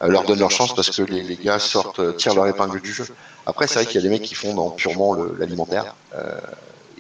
euh, 0.02 0.08
leur 0.08 0.24
donnent 0.24 0.38
leur 0.40 0.50
chance 0.50 0.74
parce 0.74 0.90
que 0.90 1.02
les, 1.02 1.22
les 1.22 1.36
gars 1.36 1.58
sortent, 1.58 2.00
euh, 2.00 2.12
tirent 2.12 2.34
leur 2.34 2.46
épingle 2.46 2.80
du 2.80 2.92
jeu. 2.92 3.06
Après, 3.46 3.66
c'est 3.66 3.74
vrai 3.80 3.86
qu'il 3.86 3.96
y 3.96 3.98
a 3.98 4.02
des 4.02 4.08
mecs 4.10 4.22
qui 4.22 4.34
font 4.34 4.54
dans 4.54 4.70
purement 4.70 5.14
l'alimentaire. 5.14 5.96
euh, 6.14 6.40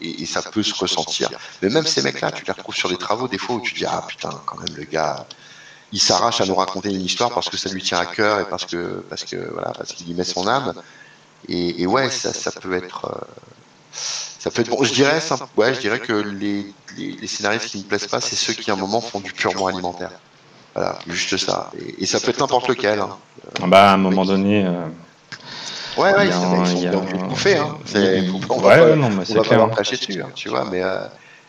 et, 0.02 0.22
et 0.22 0.26
ça 0.26 0.42
peut 0.42 0.62
se 0.62 0.74
ressentir. 0.74 1.30
Mais 1.62 1.68
même 1.68 1.86
ces 1.86 2.02
mecs-là, 2.02 2.32
tu 2.32 2.44
les 2.44 2.52
retrouves 2.52 2.74
sur 2.74 2.88
des 2.88 2.96
travaux 2.98 3.28
des 3.28 3.38
fois 3.38 3.56
où 3.56 3.60
tu 3.60 3.74
te 3.74 3.78
dis 3.78 3.86
ah 3.86 4.04
putain, 4.08 4.42
quand 4.46 4.58
même 4.58 4.74
le 4.76 4.84
gars, 4.84 5.26
il 5.92 6.00
s'arrache 6.00 6.40
à 6.40 6.46
nous 6.46 6.54
raconter 6.54 6.90
une 6.90 7.02
histoire 7.02 7.32
parce 7.32 7.48
que 7.50 7.56
ça 7.56 7.68
lui 7.70 7.82
tient 7.82 7.98
à 7.98 8.06
cœur 8.06 8.40
et 8.40 8.48
parce 8.48 8.64
que 8.66 9.04
parce 9.10 9.24
que 9.24 9.36
voilà 9.52 9.72
parce 9.76 9.92
qu'il 9.92 10.08
y 10.08 10.14
met 10.14 10.24
son 10.24 10.46
âme. 10.48 10.74
Et, 11.48 11.82
et 11.82 11.86
ouais, 11.86 12.10
ça, 12.10 12.32
ça 12.34 12.52
peut 12.52 12.74
être 12.74 13.06
euh, 13.06 13.20
ça 14.40 14.50
peut 14.50 14.62
être 14.62 14.70
bon. 14.70 14.82
Je 14.82 14.92
dirais 14.92 15.20
ça, 15.20 15.36
ouais, 15.56 15.72
je 15.74 15.80
dirais 15.80 16.00
que 16.00 16.12
les, 16.12 16.66
les, 16.96 17.12
les 17.12 17.26
scénaristes 17.28 17.68
qui 17.68 17.78
me 17.78 17.82
plaisent 17.84 18.06
pas, 18.08 18.20
c'est 18.20 18.34
ceux 18.36 18.54
qui 18.54 18.70
à 18.70 18.74
un 18.74 18.76
moment 18.76 19.00
font 19.00 19.20
du 19.20 19.32
purement 19.32 19.66
alimentaire. 19.68 20.10
Voilà, 20.74 20.98
juste 21.08 21.36
ça. 21.36 21.70
Et, 21.78 22.02
et 22.02 22.06
ça 22.06 22.18
peut 22.20 22.30
être 22.30 22.40
n'importe 22.40 22.68
lequel. 22.68 22.98
hein. 23.00 23.16
Bah, 23.66 23.90
à 23.90 23.94
un 23.94 23.96
moment 23.98 24.24
donné. 24.24 24.64
euh, 24.66 24.86
Ouais, 25.96 26.14
ouais, 26.14 26.26
il 26.26 26.30
y 26.30 26.32
a 26.32 26.36
ils, 26.36 26.66
sont 26.66 26.76
il 26.76 26.82
y 26.84 26.86
a 26.86 26.90
bien 26.90 27.00
bouffer. 27.28 27.56
Hein. 27.58 27.76
On 28.48 28.60
va 28.60 28.68
Ouais, 28.68 28.78
pas- 28.78 28.96
non, 28.96 29.10
mais 29.10 29.16
on 29.16 29.24
c'est 29.24 29.34
va 29.34 29.40
pas 29.40 29.46
clair. 29.48 29.58
leur 29.58 29.70
cracher 29.70 29.96
dessus, 29.96 30.22
hein, 30.22 30.30
tu 30.34 30.48
vois, 30.48 30.64
mais, 30.70 30.82
euh, 30.82 31.00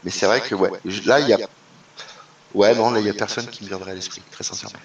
mais 0.04 0.12
c'est 0.12 0.26
vrai 0.26 0.42
que 0.42 0.56
ouais, 0.56 0.72
là 1.06 1.20
il 1.20 1.30
y 1.30 1.34
a, 1.34 1.38
ouais 2.54 2.76
non, 2.76 2.92
là 2.92 3.00
il 3.00 3.06
y 3.06 3.10
a 3.10 3.14
personne 3.14 3.48
qui 3.48 3.64
me 3.64 3.70
viendrait 3.70 3.92
à 3.92 3.96
l'esprit, 3.96 4.22
très 4.32 4.44
sincèrement. 4.44 4.80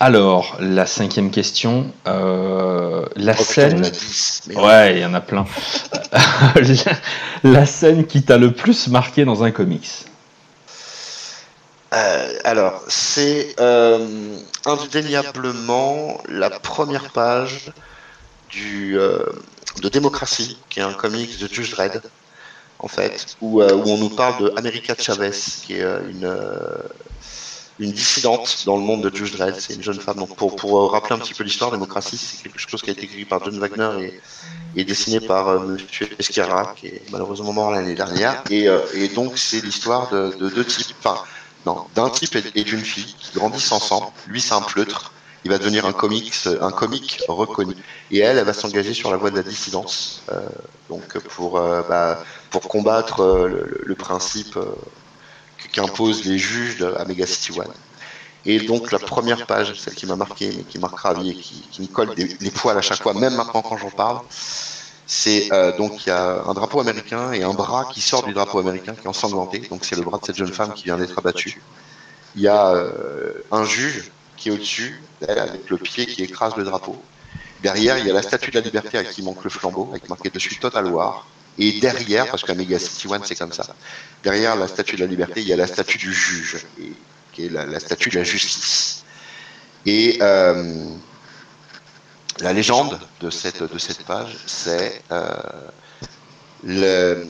Alors, 0.00 0.56
la 0.60 0.86
cinquième 0.86 1.30
question. 1.30 1.92
euh, 2.06 3.06
la 3.16 3.34
Oh, 3.38 3.44
putain, 3.44 3.70
scène. 3.70 3.84
a 3.84 3.90
10, 3.90 4.42
mais 4.46 4.56
Ouais, 4.56 4.94
il 4.96 5.00
y 5.00 5.04
en 5.04 5.14
a 5.14 5.20
plein. 5.20 5.46
la, 6.12 6.92
la 7.44 7.66
scène 7.66 8.06
qui 8.06 8.22
t'a 8.24 8.38
le 8.38 8.52
plus 8.52 8.88
marqué 8.88 9.24
dans 9.24 9.42
un 9.44 9.50
comics. 9.50 9.88
Euh, 11.92 12.38
alors, 12.44 12.82
c'est 12.88 13.54
euh, 13.58 14.38
indéniablement 14.64 16.20
la 16.28 16.50
première 16.50 17.10
page 17.10 17.72
du, 18.48 18.96
euh, 18.98 19.18
de 19.82 19.88
Démocratie, 19.88 20.58
qui 20.68 20.78
est 20.80 20.82
un 20.84 20.92
comics 20.92 21.38
de 21.38 21.48
Judge 21.52 21.70
Dredd, 21.72 22.00
en 22.82 22.88
fait, 22.88 23.36
où, 23.40 23.60
euh, 23.60 23.74
où 23.74 23.88
on 23.88 23.98
nous 23.98 24.08
parle 24.08 24.42
de 24.42 24.52
America 24.56 24.94
Chavez, 24.98 25.30
qui 25.62 25.74
est 25.74 25.82
euh, 25.82 26.00
une, 26.10 26.24
euh, 26.24 26.78
une 27.78 27.92
dissidente 27.92 28.62
dans 28.64 28.76
le 28.76 28.82
monde 28.82 29.02
de 29.02 29.14
Judge 29.14 29.32
Dredd. 29.36 29.54
C'est 29.58 29.74
une 29.74 29.82
jeune 29.82 30.00
femme. 30.00 30.16
Donc, 30.16 30.34
pour, 30.34 30.56
pour 30.56 30.90
rappeler 30.90 31.14
un 31.14 31.18
petit 31.18 31.34
peu 31.34 31.44
l'histoire, 31.44 31.70
Démocratie, 31.70 32.16
c'est 32.16 32.42
quelque 32.42 32.58
chose 32.58 32.80
qui 32.82 32.90
a 32.90 32.92
été 32.94 33.04
écrit 33.04 33.26
par 33.26 33.44
John 33.44 33.58
Wagner 33.58 33.90
et, 34.06 34.80
et 34.80 34.84
dessiné 34.84 35.20
par 35.20 35.48
euh, 35.48 35.58
Monsieur 35.60 36.08
qui 36.16 36.86
est 36.86 37.02
malheureusement 37.12 37.52
mort 37.52 37.70
l'année 37.70 37.94
dernière. 37.94 38.42
Et, 38.50 38.66
et 38.94 39.08
donc, 39.08 39.36
c'est 39.36 39.62
l'histoire 39.62 40.10
de, 40.10 40.34
de 40.38 40.48
deux 40.48 40.64
types. 40.64 40.96
Enfin, 41.02 41.22
non, 41.66 41.84
d'un 41.94 42.08
type 42.08 42.36
et 42.54 42.64
d'une 42.64 42.80
fille 42.80 43.14
qui 43.18 43.38
grandissent 43.38 43.72
ensemble. 43.72 44.06
Lui, 44.26 44.40
c'est 44.40 44.54
un 44.54 44.62
pleutre. 44.62 45.12
Il 45.44 45.50
va 45.50 45.58
devenir 45.58 45.84
un 45.86 45.92
comics, 45.92 46.34
un 46.60 46.70
comique 46.70 47.20
reconnu. 47.28 47.74
Et 48.10 48.18
elle, 48.18 48.38
elle 48.38 48.44
va 48.44 48.52
s'engager 48.52 48.94
sur 48.94 49.10
la 49.10 49.16
voie 49.16 49.30
de 49.30 49.36
la 49.36 49.42
dissidence. 49.42 50.22
euh, 50.32 50.40
donc 50.88 51.18
pour 51.18 51.58
euh, 51.58 51.82
bah, 51.88 52.22
pour 52.50 52.62
combattre 52.62 53.22
euh, 53.22 53.82
le, 53.84 53.94
principe 53.94 54.58
qu'imposent 55.72 56.24
les 56.24 56.38
juges 56.38 56.84
à 56.98 57.04
Mega 57.04 57.26
City 57.26 57.58
One. 57.58 57.72
Et 58.46 58.60
donc 58.60 58.90
la 58.90 58.98
première 58.98 59.46
page, 59.46 59.78
celle 59.78 59.94
qui 59.94 60.06
m'a 60.06 60.16
marqué, 60.16 60.50
mais 60.56 60.64
qui 60.64 60.78
marquera 60.78 61.12
et 61.24 61.34
qui, 61.34 61.60
qui 61.70 61.82
me 61.82 61.86
colle 61.86 62.14
des, 62.14 62.36
les 62.40 62.50
poils 62.50 62.76
à 62.76 62.82
chaque 62.82 63.02
fois, 63.02 63.14
même 63.14 63.34
maintenant 63.34 63.62
quand 63.62 63.76
j'en 63.76 63.90
parle, 63.90 64.20
c'est 65.06 65.52
euh, 65.52 65.76
donc 65.76 66.06
il 66.06 66.08
y 66.08 66.12
a 66.12 66.42
un 66.46 66.54
drapeau 66.54 66.80
américain 66.80 67.32
et 67.32 67.42
un 67.42 67.52
bras 67.52 67.88
qui 67.92 68.00
sort 68.00 68.24
du 68.24 68.32
drapeau 68.32 68.58
américain 68.58 68.94
qui 68.94 69.04
est 69.04 69.08
ensanglanté. 69.08 69.60
Donc 69.70 69.84
c'est 69.84 69.96
le 69.96 70.02
bras 70.02 70.18
de 70.18 70.24
cette 70.24 70.36
jeune 70.36 70.52
femme 70.52 70.72
qui 70.72 70.84
vient 70.84 70.96
d'être 70.96 71.18
abattue. 71.18 71.62
Il 72.34 72.42
y 72.42 72.48
a 72.48 72.74
un 73.50 73.64
juge 73.64 74.10
qui 74.36 74.48
est 74.48 74.52
au-dessus, 74.52 75.02
avec 75.28 75.68
le 75.68 75.76
pied 75.76 76.06
qui 76.06 76.22
écrase 76.22 76.56
le 76.56 76.64
drapeau. 76.64 76.96
Derrière, 77.62 77.98
il 77.98 78.06
y 78.06 78.10
a 78.10 78.14
la 78.14 78.22
statue 78.22 78.50
de 78.50 78.58
la 78.58 78.64
liberté 78.64 78.98
avec 78.98 79.10
qui 79.10 79.22
manque 79.22 79.44
le 79.44 79.50
flambeau, 79.50 79.88
avec 79.90 80.08
marqué 80.08 80.30
dessus 80.30 80.56
Total 80.56 80.86
War. 80.86 81.26
Et 81.58 81.80
derrière, 81.80 82.26
parce 82.28 82.42
qu'à 82.42 82.54
Mega 82.54 82.78
City 82.78 83.06
One, 83.06 83.22
c'est 83.24 83.34
comme 83.34 83.52
ça, 83.52 83.74
derrière 84.22 84.56
la 84.56 84.66
statue 84.66 84.96
de 84.96 85.02
la 85.02 85.06
liberté, 85.06 85.42
il 85.42 85.48
y 85.48 85.52
a 85.52 85.56
la 85.56 85.66
statue 85.66 85.98
du 85.98 86.12
juge, 86.12 86.64
qui 87.32 87.46
est 87.46 87.48
la, 87.50 87.80
statue 87.80 88.08
de 88.08 88.18
la 88.18 88.24
justice. 88.24 89.04
Et 89.84 90.18
euh, 90.22 90.86
la 92.40 92.52
légende 92.52 92.98
de 93.20 93.30
cette, 93.30 93.58
page, 94.06 94.38
c'est 94.46 95.02
euh, 95.12 95.34
les 96.62 97.26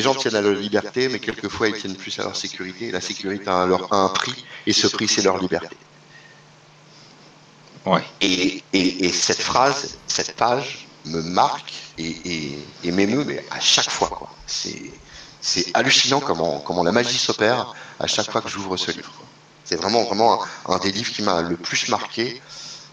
gens 0.00 0.14
tiennent 0.14 0.36
à 0.36 0.42
leur 0.42 0.54
liberté, 0.54 1.08
mais 1.08 1.20
quelquefois 1.20 1.68
ils 1.68 1.74
tiennent 1.74 1.96
plus 1.96 2.18
à 2.18 2.24
leur 2.24 2.36
sécurité. 2.36 2.90
La 2.90 3.00
sécurité 3.00 3.48
a 3.48 3.62
un 3.62 4.08
prix, 4.08 4.44
et 4.66 4.72
ce 4.72 4.88
prix, 4.88 5.08
c'est 5.08 5.22
leur 5.22 5.38
liberté. 5.38 5.76
Ouais. 7.86 8.02
Et, 8.20 8.62
et, 8.72 9.06
et 9.06 9.12
cette 9.12 9.40
phrase, 9.40 9.96
cette 10.06 10.34
page 10.36 10.86
me 11.06 11.20
marque 11.20 11.72
et, 11.98 12.16
et, 12.24 12.58
et 12.84 12.92
m'émeut 12.92 13.24
mais 13.26 13.44
à 13.50 13.60
chaque 13.60 13.90
fois. 13.90 14.08
quoi. 14.08 14.30
C'est, 14.46 14.90
c'est 15.40 15.66
hallucinant 15.74 16.20
comment, 16.20 16.60
comment 16.60 16.82
la 16.82 16.92
magie 16.92 17.18
s'opère 17.18 17.74
à 18.00 18.06
chaque 18.06 18.30
fois 18.30 18.40
que 18.40 18.48
j'ouvre 18.48 18.76
ce 18.76 18.90
livre. 18.90 19.12
C'est 19.64 19.76
vraiment, 19.76 20.04
vraiment 20.04 20.40
un, 20.68 20.78
des 20.78 20.92
livres 20.92 21.12
qui 21.12 21.22
m'a 21.22 21.42
le 21.42 21.56
plus 21.56 21.88
marqué 21.88 22.40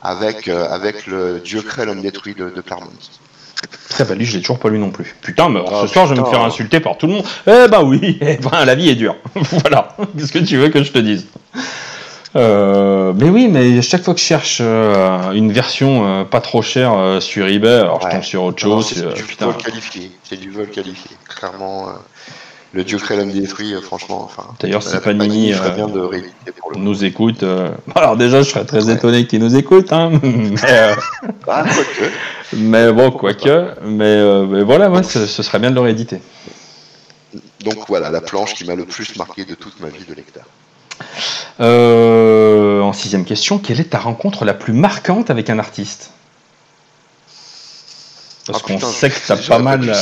avec, 0.02 0.48
euh, 0.48 0.70
avec 0.70 1.06
le 1.06 1.40
Dieu 1.40 1.62
crée 1.62 1.86
l'homme 1.86 2.02
détruit 2.02 2.34
de, 2.34 2.50
de 2.50 2.62
Claremont. 2.62 2.92
Très 3.90 4.06
bah 4.06 4.16
lui, 4.16 4.26
je 4.26 4.34
l'ai 4.34 4.42
toujours 4.42 4.60
pas 4.60 4.70
lu 4.70 4.80
non 4.80 4.90
plus. 4.90 5.16
Putain, 5.22 5.50
mais 5.50 5.62
ce 5.82 5.88
soir, 5.88 6.08
je 6.08 6.16
vais 6.16 6.22
me 6.22 6.26
faire 6.26 6.42
insulter 6.42 6.80
par 6.80 6.98
tout 6.98 7.08
le 7.08 7.14
monde. 7.14 7.26
Eh 7.46 7.68
ben 7.70 7.84
oui, 7.84 8.18
eh 8.22 8.38
ben, 8.38 8.66
la 8.66 8.74
vie 8.76 8.90
est 8.90 8.96
dure. 8.96 9.16
voilà. 9.36 9.96
Qu'est-ce 10.18 10.32
que 10.32 10.40
tu 10.40 10.58
veux 10.58 10.70
que 10.70 10.84
je 10.84 10.92
te 10.92 10.98
dise? 10.98 11.28
Euh, 12.36 13.14
mais 13.16 13.30
oui, 13.30 13.50
mais 13.50 13.82
chaque 13.82 14.04
fois 14.04 14.14
que 14.14 14.20
je 14.20 14.26
cherche 14.26 14.60
euh, 14.62 15.32
une 15.32 15.52
version 15.52 16.06
euh, 16.06 16.24
pas 16.24 16.40
trop 16.40 16.62
chère 16.62 17.18
sur 17.20 17.48
eBay, 17.48 17.80
alors 17.80 18.02
je 18.02 18.10
tombe 18.10 18.24
sur 18.24 18.44
autre 18.44 18.60
chose. 18.60 18.88
C'est 18.88 19.14
du 19.14 19.36
vol 19.40 19.58
qualifié. 19.58 20.12
C'est 20.24 20.38
du 20.38 20.50
vol 20.50 20.68
qualifié. 20.70 21.12
Clairement, 21.28 21.90
le 22.74 22.84
dieu 22.86 22.98
crée 23.00 23.18
l'homme 23.18 23.32
détruit, 23.32 23.74
franchement. 23.82 24.22
Enfin, 24.24 24.48
D'ailleurs, 24.62 24.84
si 24.84 24.98
Panini, 25.00 25.54
nous 26.78 27.04
écoute, 27.04 27.44
alors 27.96 28.16
déjà, 28.16 28.42
je 28.42 28.50
serais 28.50 28.66
très 28.66 28.90
étonné 28.90 29.28
qu'il 29.28 29.42
nous 29.42 29.56
écoute. 29.58 29.92
Hein, 29.92 30.12
mais, 30.24 30.96
ah, 31.48 31.66
mais 32.54 32.94
bon, 32.94 33.12
quoique. 33.12 33.76
Mais, 33.84 34.46
mais 34.48 34.64
voilà, 34.64 34.90
ouais, 34.90 35.04
ce, 35.04 35.26
ce, 35.26 35.44
serait 35.44 35.60
bien 35.60 35.72
de 35.72 35.76
le 35.76 35.82
rééditer. 35.82 36.22
Donc 37.64 37.88
voilà, 37.90 38.10
la 38.10 38.22
planche 38.22 38.54
qui 38.54 38.66
m'a 38.66 38.76
le 38.76 38.86
plus 38.86 39.18
marqué 39.18 39.44
de 39.44 39.54
toute 39.54 39.80
ma 39.82 39.90
vie 39.90 40.06
de 40.08 40.14
lecteur. 40.14 40.46
Euh, 41.60 42.82
en 42.82 42.94
sixième 42.94 43.26
question, 43.26 43.60
quelle 43.60 43.80
est 43.80 43.92
ta 43.92 44.00
rencontre 44.00 44.46
la 44.46 44.54
plus 44.54 44.74
marquante 44.74 45.30
avec 45.30 45.50
un 45.50 45.60
artiste? 45.60 46.12
Parce 48.48 48.64
ah, 48.64 48.68
qu'on 48.68 48.80
sait 48.80 49.10
que 49.10 49.28
t'as 49.28 49.38
pas 49.38 49.60
mal. 49.60 49.88
Euh, 49.88 49.94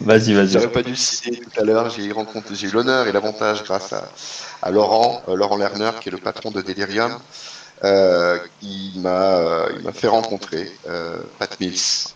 vas-y, 0.00 0.32
vas-y. 0.32 0.48
J'aurais 0.48 0.72
pas 0.72 0.82
dû 0.82 0.96
citer 0.96 1.36
tout 1.36 1.60
à 1.60 1.64
l'heure. 1.64 1.90
J'ai 1.90 2.04
eu 2.04 2.70
l'honneur 2.70 3.06
et 3.06 3.12
l'avantage 3.12 3.62
grâce 3.64 3.94
à, 4.62 4.70
Laurent, 4.70 5.22
euh, 5.28 5.36
Laurent 5.36 5.56
Lerner, 5.56 5.90
qui 6.00 6.08
est 6.08 6.12
le 6.12 6.18
patron 6.18 6.50
de 6.50 6.62
Delirium. 6.62 7.18
il 7.82 9.00
m'a 9.00 9.66
fait 9.92 10.08
rencontrer 10.08 10.72
Pat 11.38 11.60
Mills, 11.60 12.08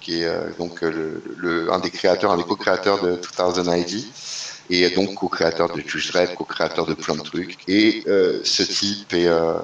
qui 0.00 0.22
est 0.22 0.58
donc 0.58 0.82
le, 0.82 1.72
un 1.72 1.80
des 1.80 1.90
créateurs, 1.90 2.30
un 2.30 2.36
des 2.36 2.44
co-créateurs 2.44 3.02
de 3.02 3.20
2000 3.36 3.78
ID 3.80 4.06
et 4.70 4.88
donc 4.90 5.14
co-créateur 5.14 5.72
de 5.72 5.80
Juice 5.80 6.10
Dread, 6.10 6.34
co-créateur 6.34 6.86
de 6.86 6.94
plein 6.94 7.14
de 7.14 7.22
trucs. 7.22 7.56
Et 7.68 8.02
euh, 8.06 8.40
ce 8.44 8.62
type 8.62 9.12
est. 9.12 9.26
Euh, 9.26 9.58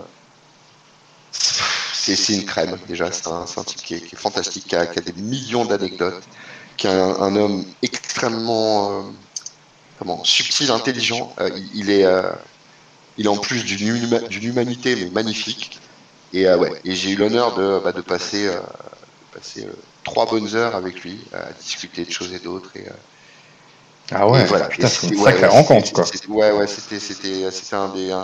c'est 1.32 2.34
une 2.34 2.44
crème, 2.44 2.76
déjà. 2.88 3.10
C'est 3.12 3.28
un, 3.28 3.64
type 3.64 3.82
qui 3.82 3.94
est, 3.94 4.16
fantastique, 4.16 4.66
qui 4.66 4.76
a, 4.76 4.86
des 4.86 5.22
millions 5.22 5.64
d'anecdotes, 5.64 6.22
qui 6.76 6.86
est 6.86 6.90
un, 6.90 7.36
homme 7.36 7.64
extrêmement. 7.82 8.90
Euh, 8.90 9.02
comment 9.98 10.22
Subtil, 10.24 10.70
intelligent. 10.70 11.34
il, 11.74 11.90
est. 11.90 12.06
il 13.18 13.26
est 13.26 13.28
en 13.28 13.36
plus 13.36 13.64
d'une 13.64 13.86
humanité, 14.42 15.10
magnifique. 15.10 15.78
Et, 16.32 16.48
ouais, 16.48 16.80
et 16.84 16.94
j'ai 16.94 17.10
eu 17.10 17.16
l'honneur 17.16 17.54
de, 17.54 17.80
bah, 17.84 17.92
passer, 18.02 18.50
trois 20.02 20.26
bonnes 20.26 20.54
heures 20.56 20.74
avec 20.74 21.02
lui, 21.02 21.20
à 21.32 21.52
discuter 21.52 22.04
de 22.04 22.10
choses 22.10 22.32
et 22.32 22.40
d'autres. 22.40 22.72
Ah 24.14 24.28
ouais, 24.28 24.44
voilà. 24.44 24.66
putain, 24.66 24.88
c'est 24.88 25.08
une 25.08 25.22
sacrée 25.22 25.46
rencontre, 25.46 25.92
quoi. 25.92 26.04
Ouais, 26.28 26.52
ouais, 26.52 26.66
c'était, 26.66 26.98
c'était, 26.98 27.50
c'était 27.50 27.76
un 27.76 27.88
des. 27.88 28.14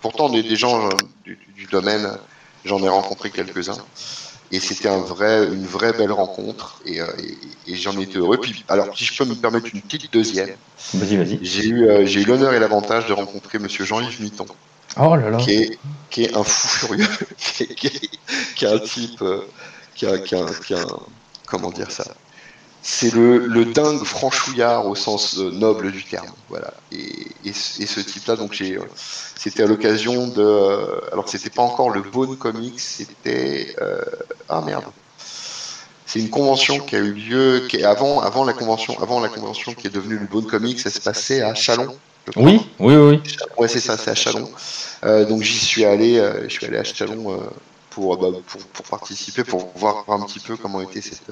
Pourtant, 0.00 0.28
des, 0.30 0.42
des 0.42 0.56
gens 0.56 0.86
euh, 0.86 0.90
du, 1.24 1.66
domaine, 1.70 2.08
j'en 2.64 2.82
ai 2.82 2.88
rencontré 2.88 3.30
quelques-uns. 3.30 3.76
Et 4.52 4.58
c'était 4.58 4.88
un 4.88 4.98
vrai, 4.98 5.46
une 5.46 5.66
vraie 5.66 5.92
belle 5.92 6.10
rencontre. 6.10 6.80
Et, 6.84 7.00
euh, 7.00 7.06
et, 7.66 7.76
j'en 7.76 7.98
étais 8.00 8.18
heureux. 8.18 8.38
Puis, 8.38 8.64
alors, 8.68 8.96
si 8.96 9.04
je 9.04 9.16
peux 9.16 9.24
me 9.24 9.34
permettre 9.34 9.68
une 9.72 9.80
petite 9.82 10.12
deuxième. 10.12 10.50
Vas-y, 10.94 11.16
vas-y. 11.16 11.38
J'ai 11.42 11.66
eu, 11.66 11.86
euh, 11.86 12.06
j'ai 12.06 12.22
eu 12.22 12.24
l'honneur 12.24 12.52
et 12.54 12.58
l'avantage 12.58 13.06
de 13.06 13.12
rencontrer 13.12 13.58
monsieur 13.58 13.84
Jean-Yves 13.84 14.20
Mitton. 14.22 14.46
Oh 14.96 15.14
là 15.14 15.30
là. 15.30 15.36
Qui 15.36 15.52
est, 15.52 15.78
qui 16.08 16.24
est 16.24 16.36
un 16.36 16.42
fou 16.42 16.68
furieux. 16.68 17.06
qui, 17.36 17.62
est, 17.62 17.74
qui, 18.56 18.64
est, 18.64 18.68
un 18.68 18.78
type. 18.80 19.22
qui 19.94 20.06
a, 20.06 20.18
qui 20.18 20.34
a, 20.34 20.46
qui 20.66 20.74
a 20.74 20.84
comment 21.46 21.70
dire 21.70 21.90
ça? 21.92 22.04
C'est 22.82 23.12
le, 23.12 23.38
le, 23.46 23.66
dingue 23.66 24.04
franchouillard 24.04 24.86
au 24.86 24.94
sens 24.94 25.38
euh, 25.38 25.50
noble 25.50 25.92
du 25.92 26.02
terme. 26.02 26.30
Voilà. 26.48 26.72
Et, 26.92 27.26
et, 27.44 27.52
ce 27.52 28.00
type-là, 28.00 28.36
donc 28.36 28.54
j'ai, 28.54 28.76
euh, 28.76 28.84
c'était 29.36 29.62
à 29.62 29.66
l'occasion 29.66 30.28
de, 30.28 30.40
euh, 30.40 31.00
alors 31.12 31.28
c'était 31.28 31.50
pas 31.50 31.62
encore 31.62 31.90
le 31.90 32.00
Bone 32.00 32.36
Comics, 32.36 32.80
c'était 32.80 33.76
ah 34.48 34.62
merde. 34.62 34.84
C'est 36.06 36.18
une 36.18 36.30
convention 36.30 36.80
qui 36.80 36.96
a 36.96 36.98
eu 36.98 37.12
lieu, 37.12 37.66
qui 37.68 37.76
est 37.76 37.84
avant, 37.84 38.20
avant 38.20 38.44
la 38.44 38.52
convention, 38.52 39.00
avant 39.00 39.20
la 39.20 39.28
convention 39.28 39.74
qui 39.74 39.86
est 39.86 39.90
devenue 39.90 40.18
le 40.18 40.26
Bone 40.26 40.46
Comics, 40.46 40.80
ça 40.80 40.90
se 40.90 41.00
passait 41.00 41.42
à 41.42 41.54
Chalon. 41.54 41.96
Oui, 42.36 42.66
oui, 42.80 42.96
oui. 42.96 43.22
Ouais, 43.58 43.68
c'est 43.68 43.80
ça, 43.80 43.96
c'est 43.96 44.10
à 44.10 44.14
Chalon. 44.14 44.50
donc 45.28 45.42
j'y 45.42 45.58
suis 45.58 45.84
allé, 45.84 46.16
je 46.44 46.48
suis 46.48 46.66
allé 46.66 46.78
à 46.78 46.84
Chalon 46.84 47.40
pour, 47.90 48.16
bah, 48.16 48.36
pour, 48.46 48.60
pour, 48.62 48.86
participer, 48.86 49.44
pour 49.44 49.70
voir 49.76 50.04
un 50.08 50.26
petit 50.26 50.40
peu 50.40 50.56
comment 50.56 50.80
était 50.80 51.02
cette 51.02 51.30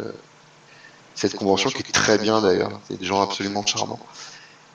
cette 1.19 1.35
convention 1.35 1.69
qui 1.71 1.79
est 1.79 1.93
très 1.93 2.17
bien 2.17 2.41
d'ailleurs. 2.41 2.81
C'est 2.87 2.99
des 2.99 3.05
gens 3.05 3.21
absolument 3.21 3.67
charmants. 3.67 3.99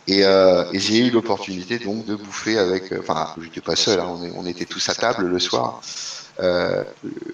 Et, 0.07 0.25
euh, 0.25 0.65
j'ai 0.73 1.07
eu 1.07 1.09
l'opportunité 1.09 1.79
donc 1.79 2.05
de 2.05 2.15
bouffer 2.15 2.57
avec. 2.57 2.91
Euh, 2.91 2.99
enfin, 2.99 3.33
j'étais 3.41 3.61
pas 3.61 3.77
seul, 3.77 4.01
hein, 4.01 4.19
on, 4.35 4.45
était 4.45 4.65
tous 4.65 4.89
à 4.89 4.95
table 4.95 5.25
le 5.27 5.39
soir. 5.39 5.81
Euh, 6.41 6.83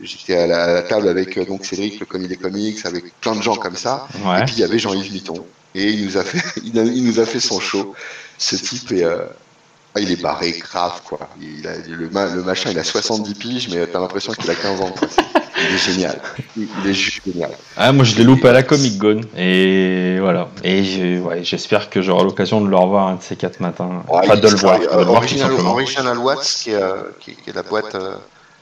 j'étais 0.01 0.35
à, 0.37 0.45
la, 0.45 0.83
table 0.83 1.07
avec 1.07 1.39
donc 1.47 1.65
Cédric, 1.65 1.99
le 1.99 2.05
commis 2.05 2.27
des 2.27 2.37
comics, 2.37 2.85
avec 2.85 3.19
plein 3.19 3.35
de 3.35 3.41
gens 3.41 3.55
comme 3.55 3.75
ça. 3.75 4.07
Et 4.13 4.45
puis 4.45 4.55
il 4.57 4.59
y 4.59 4.63
avait 4.63 4.77
Jean-Yves 4.77 5.11
Mitton. 5.11 5.43
Et 5.73 5.89
il 5.89 6.05
nous 6.05 6.17
a 6.17 6.23
fait, 6.23 6.61
il, 6.63 7.03
nous 7.03 7.19
a 7.19 7.25
fait 7.25 7.39
son 7.39 7.59
show. 7.59 7.95
Ce 8.37 8.55
type 8.55 8.91
est, 8.91 9.05
ah, 9.95 9.99
il 9.99 10.11
est 10.11 10.21
barré 10.21 10.51
grave 10.51 11.01
quoi. 11.03 11.19
Il 11.41 11.67
a, 11.67 11.77
le, 11.77 11.95
le, 11.95 12.43
machin, 12.43 12.69
il 12.71 12.79
a 12.79 12.83
70 12.83 13.33
piges, 13.35 13.69
mais 13.69 13.87
t'as 13.87 13.99
l'impression 13.99 14.33
qu'il 14.33 14.49
a 14.49 14.55
15 14.55 14.81
ans. 14.81 14.93
Il 15.67 15.75
est 15.75 15.77
génial. 15.77 16.21
Il 16.55 16.89
est 16.89 16.93
juste 16.93 17.21
génial. 17.25 17.51
Ah, 17.75 17.91
moi, 17.91 18.05
je 18.05 18.15
l'ai 18.15 18.23
loupé 18.23 18.47
à 18.47 18.53
la 18.53 18.63
Comic 18.63 18.97
Gone. 18.97 19.25
Et 19.37 20.17
voilà. 20.19 20.49
Et 20.63 21.21
j'espère 21.43 21.89
que 21.89 22.01
j'aurai 22.01 22.23
l'occasion 22.23 22.61
de 22.61 22.69
le 22.69 22.75
revoir 22.75 23.07
un 23.07 23.15
de 23.15 23.21
ces 23.21 23.35
quatre 23.35 23.59
matins. 23.59 24.03
pas 24.07 24.35
de 24.35 24.47
le 24.47 24.55
voir. 24.55 24.79
Original, 25.09 26.17
Watts, 26.17 26.43
qui 26.43 26.71
est, 26.71 26.75
euh, 26.75 27.03
qui, 27.19 27.31
est, 27.31 27.53
la 27.53 27.63
boîte 27.63 27.95
euh, 27.95 28.15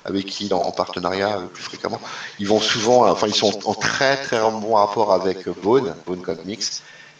avec 0.06 0.26
qui 0.26 0.46
il 0.46 0.52
est 0.52 0.54
en 0.54 0.72
partenariat 0.72 1.40
le 1.42 1.48
plus 1.48 1.64
fréquemment. 1.64 2.00
Ils 2.40 2.48
vont 2.48 2.60
souvent, 2.60 3.10
enfin, 3.10 3.28
ils 3.28 3.36
sont 3.36 3.60
en 3.66 3.74
très 3.74 4.18
très 4.18 4.40
bon 4.40 4.76
rapport 4.76 5.14
avec 5.14 5.48
Bone, 5.62 5.94
Bone 6.06 6.22
Comics. 6.22 6.64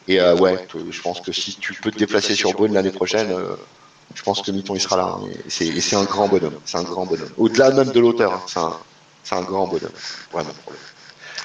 Et 0.08 0.22
euh, 0.22 0.36
ouais, 0.38 0.66
je 0.90 1.02
pense 1.02 1.20
que 1.20 1.34
si 1.34 1.56
tu 1.56 1.74
peux 1.74 1.92
te 1.92 2.00
déplacer 2.00 2.34
sur 2.34 2.54
Bone 2.54 2.74
l'année 2.74 2.92
prochaine, 2.92 3.34
je 4.18 4.24
pense 4.24 4.42
que 4.42 4.52
Mitton 4.52 4.74
il 4.74 4.82
sera 4.82 4.98
là. 4.98 5.16
Hein. 5.16 5.28
Et 5.62 5.80
c'est 5.80 5.96
un 5.96 6.04
grand 6.04 6.28
bonhomme. 6.28 6.60
C'est 6.66 6.78
un 6.78 6.84
grand 6.84 7.06
bonhomme. 7.06 7.30
Au-delà 7.38 7.70
même 7.70 7.92
de 7.92 8.00
l'auteur, 8.00 8.34
hein. 8.34 8.44
c'est 8.48 8.60
un, 8.60 9.40
un 9.40 9.44
grand 9.44 9.68
bonhomme. 9.68 9.92
Vraiment. 10.32 10.54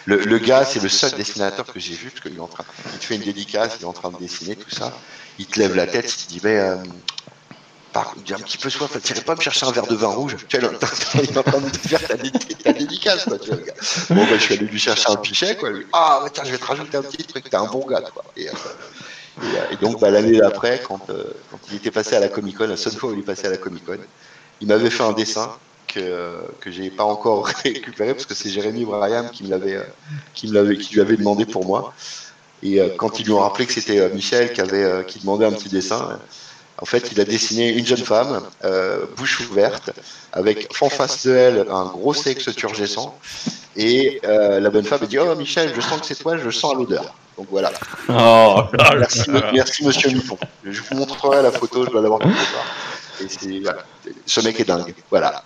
Le, 0.07 0.17
le 0.17 0.39
gars, 0.39 0.65
c'est 0.65 0.83
le 0.83 0.89
seul 0.89 1.13
dessinateur 1.13 1.67
que 1.67 1.79
j'ai 1.79 1.95
vu, 1.95 2.11
parce 2.11 2.23
qu'il 2.23 2.35
est 2.35 2.41
en 2.41 2.49
train, 2.49 2.65
il 2.93 2.99
te 2.99 3.05
fait 3.05 3.15
une 3.17 3.23
dédicace, 3.23 3.75
il 3.79 3.83
est 3.83 3.87
en 3.87 3.93
train 3.93 4.11
de 4.11 4.17
dessiner 4.17 4.57
tout 4.57 4.71
ça. 4.71 4.93
Il 5.39 5.47
te 5.47 5.61
lève 5.61 5.77
la 5.77 5.87
tête, 5.87 6.13
il 6.13 6.25
te 6.25 6.29
dit, 6.31 6.41
mais, 6.43 6.59
euh, 6.59 6.77
par, 7.93 8.15
il 8.17 8.23
dit 8.23 8.33
un 8.35 8.39
petit 8.39 8.59
peu 8.59 8.71
soif, 8.71 8.91
tu 9.05 9.15
pas 9.21 9.37
me 9.37 9.41
chercher 9.41 9.67
un 9.67 9.71
verre 9.71 9.87
de 9.87 9.95
vin 9.95 10.09
rouge? 10.09 10.37
Tu 10.49 10.59
vois, 10.59 10.71
il 11.23 11.31
va 11.33 11.43
pas 11.43 11.61
me 11.61 11.69
faire 11.69 12.01
ta, 12.01 12.17
ta 12.17 12.73
dédicace, 12.73 13.25
quoi, 13.27 13.39
tu 13.39 13.51
vois, 13.51 13.59
gars. 13.59 13.75
Bon, 14.11 14.25
bah, 14.25 14.39
je 14.39 14.39
suis 14.39 14.55
allé 14.55 14.67
lui 14.67 14.79
chercher 14.81 15.11
un 15.11 15.17
pichet, 15.17 15.57
quoi. 15.57 15.69
ah, 15.93 16.21
bah, 16.23 16.31
tiens, 16.33 16.45
je 16.45 16.51
vais 16.53 16.59
te 16.59 16.65
rajouter 16.65 16.97
un 16.97 17.03
petit 17.03 17.23
truc, 17.25 17.49
t'es 17.51 17.57
un 17.57 17.67
bon 17.67 17.87
gars, 17.87 18.01
quoi. 18.01 18.25
Et, 18.37 18.49
euh, 18.49 18.53
et, 19.71 19.77
donc, 19.77 20.01
bah, 20.01 20.11
l'année 20.11 20.39
d'après, 20.39 20.81
quand, 20.87 21.11
euh, 21.11 21.25
quand 21.51 21.59
il 21.71 21.77
était 21.77 21.91
passé 21.91 22.15
à 22.15 22.21
la 22.21 22.29
Comic 22.29 22.59
Con, 22.59 22.67
la 22.67 22.77
seule 22.77 22.93
fois 22.93 23.11
où 23.11 23.15
il 23.15 23.21
est 23.21 23.25
passé 23.25 23.47
à 23.47 23.51
la 23.51 23.57
Comic 23.57 23.85
Con, 23.85 23.99
il 24.61 24.69
m'avait 24.69 24.91
fait 24.91 25.03
un 25.03 25.13
dessin 25.13 25.51
que, 25.89 26.35
que 26.61 26.71
j'ai 26.71 26.91
pas 26.91 27.05
encore 27.05 27.47
récupéré 27.65 28.15
parce 28.15 28.27
que 28.27 28.35
c'est 28.35 28.51
Jérémy 28.51 28.85
Braham 28.85 29.31
qui 29.31 29.45
me 29.45 29.51
l'avait 29.51 29.81
qui 30.35 30.49
me 30.49 30.55
l'avait 30.55 30.77
qui 30.77 30.95
lui 30.95 31.01
avait 31.01 31.17
demandé 31.17 31.47
pour 31.47 31.65
moi. 31.65 31.93
Et 32.63 32.81
euh, 32.81 32.89
quand 32.97 33.19
ils 33.19 33.25
lui 33.25 33.33
ont 33.33 33.41
rappelé 33.41 33.67
que 33.67 33.73
c'était 33.73 33.99
euh, 33.99 34.09
Michel 34.11 34.53
qui 34.53 34.61
avait 34.61 34.85
euh, 34.85 35.03
qui 35.03 35.19
demandait 35.19 35.47
un 35.47 35.53
petit 35.53 35.69
dessin 35.69 36.21
en 36.83 36.85
fait 36.85 37.11
il 37.13 37.21
a 37.21 37.25
dessiné 37.25 37.71
une 37.71 37.87
jeune 37.87 38.05
femme 38.13 38.43
bouche 39.17 39.41
ouverte 39.49 39.91
avec 40.33 40.69
en 40.83 40.91
face 40.91 41.27
de 41.27 41.33
elle 41.33 41.67
un 41.71 41.87
gros 41.87 42.13
sexe 42.13 42.55
turgescent. 42.55 43.17
Et 43.77 44.21
la 44.25 44.69
bonne 44.69 44.85
femme 44.85 45.01
a 45.03 45.07
dit 45.07 45.19
oh 45.19 45.35
Michel 45.35 45.73
je 45.75 45.81
sens 45.81 46.01
que 46.01 46.07
c'est 46.07 46.19
toi 46.19 46.37
je 46.37 46.51
sens 46.51 46.75
l'odeur. 46.75 47.15
Donc 47.39 47.47
voilà. 47.51 47.73
Oh, 48.11 48.65
merci, 48.99 49.23
merci, 49.55 49.85
monsieur 49.87 50.11
Miffon 50.11 50.37
je 50.65 50.83
vous 50.83 50.97
montrerai 50.97 51.43
la 51.43 51.51
photo 51.51 51.87
je 51.87 51.91
dois 51.91 52.03
l'avoir 52.03 52.21
quelque 52.21 52.35
part 52.35 52.67
ce 54.27 54.41
mec 54.41 54.61
est 54.61 54.65
dingue. 54.65 54.95
Voilà. 55.11 55.43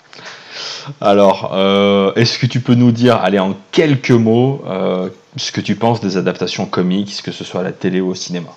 Alors, 1.00 1.52
euh, 1.54 2.12
est-ce 2.14 2.38
que 2.38 2.46
tu 2.46 2.60
peux 2.60 2.74
nous 2.74 2.92
dire, 2.92 3.16
allez, 3.16 3.38
en 3.38 3.56
quelques 3.72 4.10
mots, 4.10 4.62
euh, 4.66 5.08
ce 5.36 5.52
que 5.52 5.60
tu 5.60 5.76
penses 5.76 6.00
des 6.00 6.16
adaptations 6.16 6.66
comiques, 6.66 7.22
que 7.22 7.32
ce 7.32 7.44
soit 7.44 7.60
à 7.60 7.64
la 7.64 7.72
télé 7.72 8.00
ou 8.00 8.10
au 8.10 8.14
cinéma? 8.14 8.48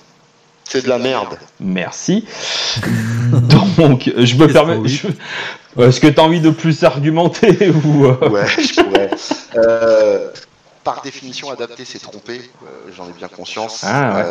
C'est 0.70 0.84
de 0.84 0.90
la 0.90 1.00
merde. 1.00 1.36
Merci. 1.60 2.26
Donc, 3.80 4.12
je 4.16 4.36
me 4.36 4.46
permets. 4.46 4.80
Est-ce 4.86 6.00
que 6.00 6.06
tu 6.06 6.20
as 6.20 6.24
envie 6.24 6.42
de 6.42 6.52
plus 6.52 6.84
argumenter 6.84 7.70
ou 7.86 8.06
euh? 8.06 8.30
Ouais, 8.30 8.46
je 8.48 8.80
pourrais. 8.84 9.10
par 10.84 11.02
définition, 11.02 11.50
adapter, 11.50 11.86
c'est 11.86 11.98
tromper. 11.98 12.42
J'en 12.96 13.10
ai 13.10 13.14
bien 13.14 13.28
conscience. 13.30 13.84
Ah, 13.84 14.24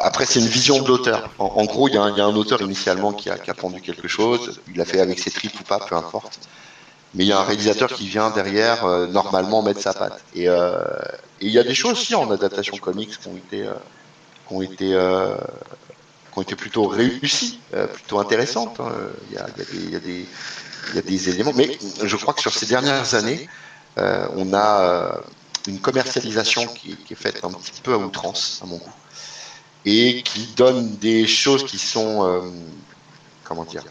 après, 0.00 0.24
c'est 0.24 0.38
une 0.38 0.46
vision 0.46 0.80
de 0.82 0.86
l'auteur. 0.86 1.30
En, 1.40 1.64
gros, 1.64 1.88
il 1.88 1.94
y, 1.94 1.98
a 1.98 2.02
un 2.02 2.36
auteur 2.36 2.62
initialement 2.62 3.12
qui 3.12 3.30
a, 3.30 3.38
qui 3.38 3.50
a 3.50 3.54
pendu 3.54 3.80
quelque 3.80 4.06
chose. 4.06 4.60
Il 4.68 4.76
l'a 4.76 4.84
fait 4.84 5.00
avec 5.00 5.18
ses 5.18 5.32
tripes 5.32 5.58
ou 5.58 5.64
pas, 5.64 5.80
peu 5.80 5.96
importe. 5.96 6.38
Mais 7.16 7.24
il 7.24 7.28
y 7.28 7.32
a 7.32 7.40
un 7.40 7.44
réalisateur 7.44 7.88
qui 7.88 8.06
vient 8.06 8.30
derrière, 8.30 8.86
normalement, 9.08 9.62
mettre 9.62 9.80
sa 9.80 9.94
patte. 9.94 10.22
Et, 10.36 10.46
il 11.40 11.50
y 11.50 11.58
a 11.58 11.64
des 11.64 11.74
choses 11.74 11.92
aussi 11.92 12.14
en 12.14 12.30
adaptation 12.30 12.76
comics 12.76 13.18
qui 13.18 13.26
ont 13.26 13.36
été, 13.36 13.66
qui 14.48 14.54
ont 16.38 16.42
été 16.42 16.56
plutôt 16.56 16.86
réussies, 16.86 17.60
euh, 17.74 17.86
plutôt 17.86 18.18
intéressantes. 18.18 18.78
Il, 19.30 19.34
y 19.34 20.96
a, 20.96 21.02
des, 21.02 21.28
éléments, 21.28 21.52
mais 21.54 21.78
je 22.02 22.16
crois 22.16 22.34
que 22.34 22.40
sur 22.40 22.54
ces 22.54 22.66
dernières 22.66 23.14
années, 23.14 23.48
euh, 23.98 24.26
on 24.36 24.54
a 24.54 24.80
euh, 24.80 25.12
une 25.66 25.80
commercialisation 25.80 26.66
qui, 26.66 26.96
est 27.10 27.14
faite 27.14 27.44
un 27.44 27.50
petit 27.50 27.80
peu 27.82 27.92
à 27.92 27.98
outrance, 27.98 28.60
à 28.62 28.66
mon 28.66 28.76
goût, 28.76 28.92
et 29.84 30.22
qui 30.22 30.46
donne 30.56 30.96
des 30.96 31.26
choses 31.26 31.64
qui 31.64 31.78
sont, 31.78 32.52
comment 33.44 33.64
dire, 33.64 33.84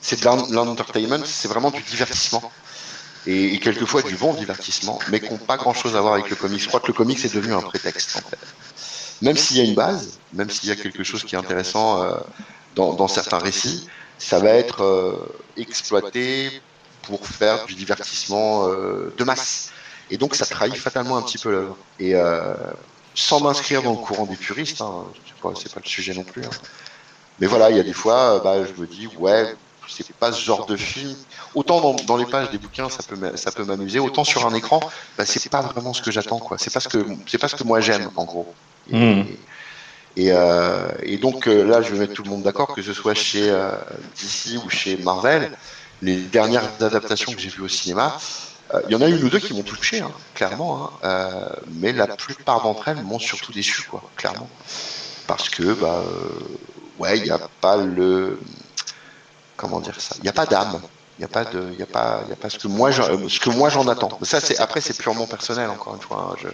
c'est 0.00 0.20
de 0.20 0.54
l'entertainment, 0.54 1.24
c'est 1.24 1.48
vraiment 1.48 1.70
du 1.70 1.82
divertissement. 1.82 2.52
Et, 3.26 3.58
quelquefois 3.58 4.02
du 4.02 4.16
bon 4.16 4.34
divertissement, 4.34 4.98
mais 5.10 5.18
qui 5.18 5.30
n'ont 5.30 5.38
pas 5.38 5.56
grand 5.56 5.72
chose 5.72 5.96
à 5.96 6.00
voir 6.02 6.12
avec 6.12 6.28
le 6.28 6.36
comics. 6.36 6.60
Je 6.60 6.68
crois 6.68 6.80
que 6.80 6.88
le 6.88 6.92
comics 6.92 7.24
est 7.24 7.34
devenu 7.34 7.54
un 7.54 7.62
prétexte, 7.62 8.18
en 8.18 8.28
fait 8.28 8.38
même 9.22 9.36
s'il 9.36 9.56
y 9.56 9.60
a 9.60 9.64
une 9.64 9.74
base, 9.74 10.18
même 10.32 10.50
s'il 10.50 10.68
y 10.68 10.72
a 10.72 10.76
quelque 10.76 11.04
chose 11.04 11.24
qui 11.24 11.34
est 11.34 11.38
intéressant 11.38 12.02
euh, 12.02 12.14
dans, 12.74 13.08
certains 13.08 13.38
récits, 13.38 13.88
ça 14.18 14.38
va 14.38 14.50
être 14.50 14.82
euh, 14.82 15.14
exploité 15.56 16.60
pour 17.02 17.26
faire 17.26 17.66
du 17.66 17.74
divertissement 17.74 18.68
euh, 18.68 19.12
de 19.16 19.24
masse. 19.24 19.70
Et 20.10 20.18
donc 20.18 20.34
ça 20.34 20.46
trahit 20.46 20.76
fatalement 20.76 21.16
un 21.16 21.22
petit 21.22 21.38
peu 21.38 21.50
l'œuvre. 21.50 21.76
Et 21.98 22.14
sans 23.14 23.40
m'inscrire 23.40 23.82
dans 23.82 23.92
le 23.92 23.98
courant 23.98 24.26
des 24.26 24.36
puristes, 24.36 24.80
hein, 24.80 25.04
c'est 25.56 25.72
pas, 25.72 25.80
le 25.80 25.88
sujet 25.88 26.14
non 26.14 26.24
plus. 26.24 26.44
Hein. 26.44 26.50
Mais 27.40 27.46
voilà, 27.46 27.70
il 27.70 27.76
y 27.76 27.80
a 27.80 27.82
des 27.82 27.92
fois, 27.92 28.40
bah, 28.40 28.64
je 28.64 28.80
me 28.80 28.86
dis, 28.86 29.06
ouais, 29.18 29.54
c'est 29.88 30.12
pas 30.14 30.32
ce 30.32 30.40
genre 30.40 30.66
de 30.66 30.76
film. 30.76 31.14
Autant 31.54 31.94
dans, 31.94 32.16
les 32.16 32.26
pages 32.26 32.50
des 32.50 32.58
bouquins, 32.58 32.88
ça 32.88 33.02
peut, 33.02 33.36
ça 33.36 33.52
peut 33.52 33.64
m'amuser, 33.64 33.98
autant 33.98 34.24
sur 34.24 34.46
un 34.46 34.54
écran, 34.54 34.80
bah, 35.16 35.24
c'est 35.24 35.48
pas 35.48 35.62
vraiment 35.62 35.92
ce 35.92 36.02
que 36.02 36.10
j'attends, 36.10 36.38
quoi. 36.38 36.58
C'est 36.58 36.72
pas 36.72 36.80
ce 36.80 36.88
que, 36.88 37.06
c'est 37.26 37.38
pas 37.38 37.48
ce 37.48 37.56
que 37.56 37.64
moi 37.64 37.80
j'aime, 37.80 38.10
en 38.16 38.24
gros. 38.24 38.52
Et, 38.90 38.96
hmm. 38.96 39.24
euh, 40.18 40.88
et, 41.02 41.16
donc 41.16 41.48
euh, 41.48 41.64
là, 41.64 41.82
je 41.82 41.92
vais 41.92 42.00
mettre 42.00 42.14
tout 42.14 42.22
le 42.22 42.30
monde 42.30 42.42
d'accord, 42.42 42.74
que 42.74 42.82
ce 42.82 42.92
soit 42.92 43.14
chez 43.14 43.50
euh, 43.50 43.72
DC 44.20 44.64
ou 44.64 44.70
chez 44.70 44.96
Marvel, 44.98 45.50
les 46.02 46.16
dernières 46.16 46.70
adaptations 46.80 47.32
que 47.32 47.40
j'ai 47.40 47.48
vues 47.48 47.62
au 47.62 47.68
cinéma, 47.68 48.18
il 48.88 48.92
y 48.92 48.96
en 48.96 49.02
a 49.02 49.08
une 49.08 49.22
ou 49.22 49.28
deux 49.28 49.38
qui 49.38 49.54
m'ont 49.54 49.62
touché, 49.62 50.00
hein, 50.00 50.10
clairement, 50.34 50.90
hein, 51.04 51.30
mais 51.74 51.92
la 51.92 52.08
plupart 52.08 52.62
d'entre 52.62 52.88
elles 52.88 53.02
m'ont 53.02 53.20
surtout 53.20 53.52
déçu, 53.52 53.82
quoi, 53.82 54.02
clairement. 54.16 54.48
Parce 55.28 55.48
que, 55.48 55.74
bah, 55.74 56.02
ouais, 56.98 57.18
il 57.18 57.22
n'y 57.22 57.30
a 57.30 57.38
pas 57.60 57.76
le. 57.76 58.40
Comment 59.56 59.80
dire 59.80 60.00
ça 60.00 60.16
Il 60.18 60.22
n'y 60.22 60.28
a 60.28 60.32
pas 60.32 60.46
d'âme. 60.46 60.80
Il 61.18 61.20
n'y 61.20 61.24
a 61.26 61.28
pas 61.28 61.44
de, 61.44 61.68
il 61.72 61.80
a 61.80 61.86
pas, 61.86 62.24
il 62.26 62.32
a 62.32 62.36
pas 62.36 62.50
ce 62.50 62.58
que 62.58 62.66
moi, 62.66 62.90
ce 62.90 63.38
que 63.38 63.50
moi 63.50 63.68
j'en 63.68 63.86
attends. 63.86 64.18
Ça, 64.22 64.40
c'est 64.40 64.58
après, 64.58 64.80
c'est 64.80 64.98
purement 64.98 65.26
personnel, 65.26 65.70
encore 65.70 65.94
une 65.94 66.00
fois. 66.00 66.32
Hein, 66.32 66.36
je, 66.42 66.48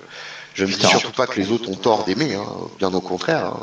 je 0.54 0.64
ne 0.64 0.70
dis 0.70 0.86
surtout 0.86 1.12
pas 1.12 1.26
que 1.26 1.38
les 1.40 1.50
autres 1.50 1.68
ont 1.70 1.74
tort 1.74 2.04
d'aimer, 2.04 2.34
hein, 2.34 2.46
bien 2.78 2.92
au 2.92 3.00
contraire. 3.00 3.46
Hein. 3.46 3.60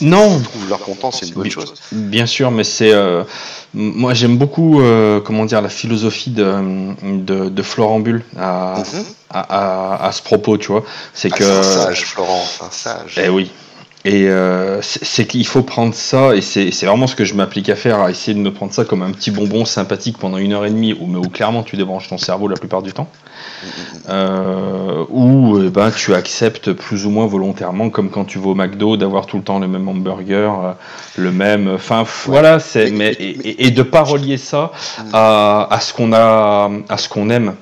Non. 0.00 0.38
Ils 0.38 0.42
trouvent 0.42 0.68
leur 0.68 0.80
content, 0.80 1.10
c'est 1.10 1.26
une 1.26 1.34
bonne 1.34 1.50
chose. 1.50 1.74
Bien 1.92 2.26
sûr, 2.26 2.50
mais 2.50 2.64
c'est. 2.64 2.92
Euh, 2.92 3.22
moi, 3.74 4.14
j'aime 4.14 4.36
beaucoup, 4.36 4.80
euh, 4.80 5.20
comment 5.20 5.44
dire, 5.44 5.60
la 5.60 5.68
philosophie 5.68 6.30
de, 6.30 7.48
de, 7.48 7.62
Florent 7.62 8.00
Bull 8.00 8.22
à, 8.36 8.76
mhm. 8.78 9.04
à, 9.30 10.06
à, 10.06 10.12
ce 10.12 10.22
propos, 10.22 10.58
tu 10.58 10.68
vois. 10.68 10.84
C'est 11.12 11.32
ah, 11.32 11.36
que. 11.36 11.44
un 11.44 11.62
sage, 11.62 12.04
Florent, 12.04 12.44
un 12.60 12.70
sage. 12.70 13.20
Eh 13.22 13.28
oui, 13.28 13.50
et 14.04 14.28
euh, 14.28 14.82
c'est 14.82 15.26
qu'il 15.26 15.46
faut 15.46 15.62
prendre 15.62 15.94
ça, 15.94 16.36
et 16.36 16.42
c'est 16.42 16.84
vraiment 16.84 17.06
ce 17.06 17.16
que 17.16 17.24
je 17.24 17.34
m'applique 17.34 17.70
à 17.70 17.76
faire, 17.76 18.00
à 18.00 18.10
essayer 18.10 18.34
de 18.34 18.42
me 18.42 18.52
prendre 18.52 18.72
ça 18.72 18.84
comme 18.84 19.02
un 19.02 19.12
petit 19.12 19.30
bonbon 19.30 19.64
sympathique 19.64 20.18
pendant 20.18 20.36
une 20.36 20.52
heure 20.52 20.66
et 20.66 20.70
demie, 20.70 20.92
où, 20.92 21.06
où 21.16 21.28
clairement 21.30 21.62
tu 21.62 21.76
débranches 21.76 22.08
ton 22.08 22.18
cerveau 22.18 22.46
la 22.46 22.56
plupart 22.56 22.82
du 22.82 22.92
temps, 22.92 23.08
euh, 24.10 25.04
ou 25.08 25.58
eh 25.64 25.70
ben, 25.70 25.90
tu 25.90 26.14
acceptes 26.14 26.72
plus 26.72 27.06
ou 27.06 27.10
moins 27.10 27.26
volontairement, 27.26 27.88
comme 27.88 28.10
quand 28.10 28.26
tu 28.26 28.38
vas 28.38 28.48
au 28.48 28.54
McDo, 28.54 28.98
d'avoir 28.98 29.24
tout 29.24 29.38
le 29.38 29.42
temps 29.42 29.58
le 29.58 29.68
même 29.68 29.88
hamburger, 29.88 30.52
euh, 30.52 30.72
le 31.16 31.32
même. 31.32 31.68
Enfin, 31.74 32.04
voilà, 32.26 32.60
c'est. 32.60 32.90
Mais, 32.90 33.12
et, 33.12 33.66
et, 33.66 33.70
de 33.70 33.82
pas 33.82 34.02
relier 34.02 34.36
ça 34.36 34.72
à, 35.14 35.66
à 35.70 35.80
ce 35.80 35.94
qu'on 35.94 36.12
a, 36.12 36.70
à 36.90 36.98
ce 36.98 37.08
qu'on 37.08 37.30
aime. 37.30 37.54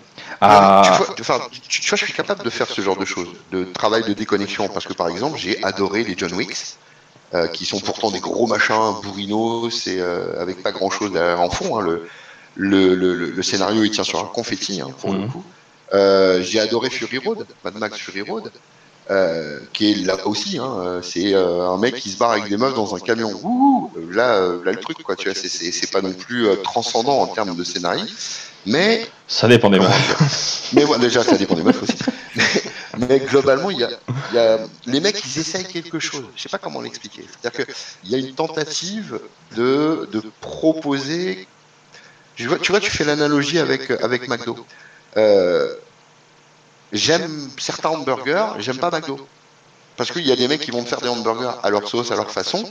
Ah. 0.45 0.83
tu, 0.85 1.23
vois, 1.23 1.49
tu, 1.69 1.89
vois, 1.89 1.97
je 1.97 2.05
suis 2.05 2.13
capable 2.13 2.43
de 2.43 2.51
faire 2.51 2.67
ce 2.67 2.81
genre 2.81 2.97
de 2.97 3.05
choses, 3.05 3.29
de 3.53 3.65
travail 3.65 4.03
de 4.03 4.13
déconnexion, 4.13 4.69
parce 4.69 4.87
que 4.87 4.93
par 4.93 5.09
exemple, 5.09 5.39
j'ai 5.39 5.63
adoré 5.63 6.03
les 6.03 6.15
John 6.17 6.33
Wicks, 6.33 6.77
euh, 7.35 7.47
qui 7.47 7.65
sont 7.65 7.79
pourtant 7.79 8.11
des 8.11 8.19
gros 8.19 8.49
machins 8.49 8.95
bourrinos, 9.03 9.87
et 9.87 10.01
euh, 10.01 10.41
avec 10.41 10.63
pas 10.63 10.73
grand 10.73 10.91
chose 10.91 11.17
en 11.17 11.49
fond. 11.49 11.79
Hein, 11.79 11.83
le, 11.83 12.09
le, 12.57 12.95
le, 12.95 13.15
le, 13.31 13.43
scénario 13.43 13.85
il 13.85 13.91
tient 13.91 14.05
sur 14.05 14.19
un 14.19 14.27
confetti 14.27 14.81
hein, 14.81 14.91
pour 15.01 15.13
le 15.13 15.21
mhm. 15.21 15.29
coup. 15.31 15.45
Euh, 15.95 16.43
j'ai 16.43 16.59
adoré 16.59 16.91
Fury 16.91 17.19
Road, 17.19 17.47
Mad 17.65 17.77
Max 17.77 17.99
Fury 17.99 18.23
Road, 18.23 18.51
euh, 19.11 19.61
qui 19.73 19.93
est 19.93 19.95
là 20.05 20.17
aussi. 20.27 20.59
Hein, 20.59 21.01
c'est 21.03 21.35
euh, 21.35 21.69
un 21.69 21.79
mec 21.79 21.97
qui 21.97 22.11
se 22.11 22.19
barre 22.19 22.33
avec 22.33 22.49
des 22.49 22.57
meufs 22.57 22.75
dans 22.75 22.95
un 22.95 22.99
camion. 22.99 23.31
Ouh, 23.43 23.91
là, 24.11 24.41
là 24.65 24.73
le 24.73 24.81
truc 24.81 25.03
quoi. 25.03 25.17
Tu 25.17 25.31
vois, 25.31 25.39
c'est 25.39 25.91
pas 25.91 26.01
non 26.01 26.13
plus 26.13 26.49
transcendant 26.63 27.19
en 27.21 27.27
termes 27.27 27.55
de 27.57 27.65
scénario. 27.65 28.05
Mais. 28.67 29.07
Ça 29.27 29.49
dépend 29.49 29.71
des 29.71 29.79
meufs. 29.79 30.71
Mais 30.75 30.85
voilà, 30.85 31.03
déjà, 31.03 31.23
ça 31.23 31.37
dépend 31.37 31.55
des 31.55 31.63
meufs 31.63 31.83
aussi. 31.83 31.99
Mais, 32.99 33.21
globalement, 33.21 33.71
il 33.71 33.79
y, 33.79 33.85
a, 33.85 33.91
y, 34.33 34.39
a, 34.39 34.59
les 34.87 35.01
mecs, 35.01 35.23
ils 35.25 35.41
essayent 35.41 35.65
quelque 35.65 35.99
chose. 35.99 36.25
Je 36.37 36.43
sais 36.43 36.49
pas 36.49 36.59
comment 36.59 36.81
l'expliquer. 36.81 37.25
C'est-à-dire 37.27 37.67
qu'il 37.67 38.11
y 38.11 38.15
a 38.15 38.19
une 38.19 38.35
tentative 38.35 39.19
de, 39.57 40.09
de 40.13 40.23
proposer. 40.41 41.47
Tu 42.37 42.47
vois, 42.47 42.59
tu, 42.59 42.73
vois, 42.73 42.81
tu 42.81 42.91
fais 42.91 43.05
l'analogie 43.05 43.59
avec, 43.59 43.91
avec 43.91 44.29
McDo. 44.29 44.57
Euh, 45.17 45.75
j'aime 46.93 47.51
certains 47.59 47.91
hamburgers, 47.91 48.47
j'aime 48.59 48.79
pas 48.79 48.91
McDo. 48.91 49.27
Parce 49.97 50.11
qu'il 50.11 50.27
y 50.27 50.33
a 50.33 50.37
des 50.37 50.49
mecs 50.49 50.61
qui 50.61 50.71
vont 50.71 50.83
te 50.83 50.89
faire 50.89 51.03
des 51.03 51.09
hamburgers 51.09 51.53
à 51.63 51.71
leur 51.71 51.87
sauce, 51.87 52.11
à 52.13 52.17
leur 52.17 52.31
façon, 52.31 52.65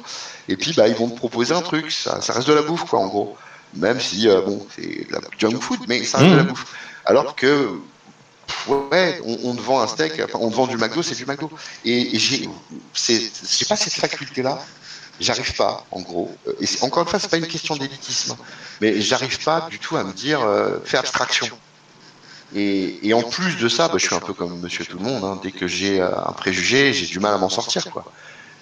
et 0.47 0.57
puis 0.57 0.73
bah, 0.73 0.88
ils 0.88 0.95
vont 0.95 1.07
te 1.07 1.15
proposer 1.15 1.53
un 1.53 1.61
truc. 1.61 1.91
Ça, 1.91 2.19
ça 2.22 2.34
reste 2.34 2.47
de 2.47 2.53
la 2.53 2.63
bouffe, 2.63 2.85
quoi, 2.85 2.99
en 2.99 3.07
gros 3.07 3.38
même 3.76 3.99
si 3.99 4.27
euh, 4.27 4.41
bon, 4.41 4.65
c'est 4.76 5.07
de 5.07 5.11
la 5.11 5.19
junk 5.38 5.60
food, 5.60 5.80
mais 5.88 6.03
ça 6.03 6.18
reste 6.18 6.31
de 6.31 6.38
la 6.38 6.43
mmh. 6.43 6.48
bouffe. 6.48 6.65
Alors 7.06 7.35
que 7.35 7.80
ouais, 8.68 9.22
on, 9.26 9.56
te 9.56 9.61
vend 9.61 9.81
un 9.81 9.88
steak, 9.88 10.22
on 10.34 10.49
te 10.49 10.56
vend 10.56 10.68
du 10.68 10.77
McDo, 10.77 11.02
c'est 11.02 11.15
du 11.15 11.26
McDo. 11.26 11.49
Et, 11.85 12.18
j'ai, 12.18 12.49
j'ai 12.93 13.65
pas 13.65 13.76
cette 13.76 13.93
faculté-là. 13.93 14.60
J'arrive 15.19 15.53
pas, 15.56 15.85
en 15.91 16.02
gros. 16.02 16.35
Et 16.60 16.65
encore 16.81 17.03
une 17.03 17.10
fois, 17.10 17.19
c'est 17.19 17.30
pas 17.30 17.38
une 17.38 17.48
question 17.48 17.76
d'élitisme, 17.76 18.35
mais 18.80 19.02
j'arrive 19.02 19.43
pas 19.43 19.68
du 19.69 19.77
tout 19.77 19.95
à 19.95 20.03
me 20.03 20.14
dire 20.14 20.41
euh, 20.41 20.80
faire 20.84 21.02
abstraction. 21.02 21.48
Et, 22.56 23.07
et, 23.07 23.14
en 23.14 23.22
plus 23.22 23.56
de 23.57 23.69
ça, 23.69 23.88
bah, 23.88 23.95
je 23.98 24.06
suis 24.06 24.15
un 24.15 24.19
peu 24.19 24.34
comme 24.34 24.60
Monsieur 24.60 24.84
Tout 24.84 24.98
le 24.98 25.03
Monde. 25.03 25.23
Hein. 25.23 25.39
dès 25.41 25.52
que 25.52 25.68
j'ai 25.68 26.02
euh, 26.02 26.10
un 26.26 26.31
préjugé, 26.31 26.91
j'ai 26.91 27.06
du 27.06 27.19
mal 27.19 27.34
à 27.34 27.38
m'en 27.38 27.49
sortir, 27.49 27.85
quoi. 27.91 28.11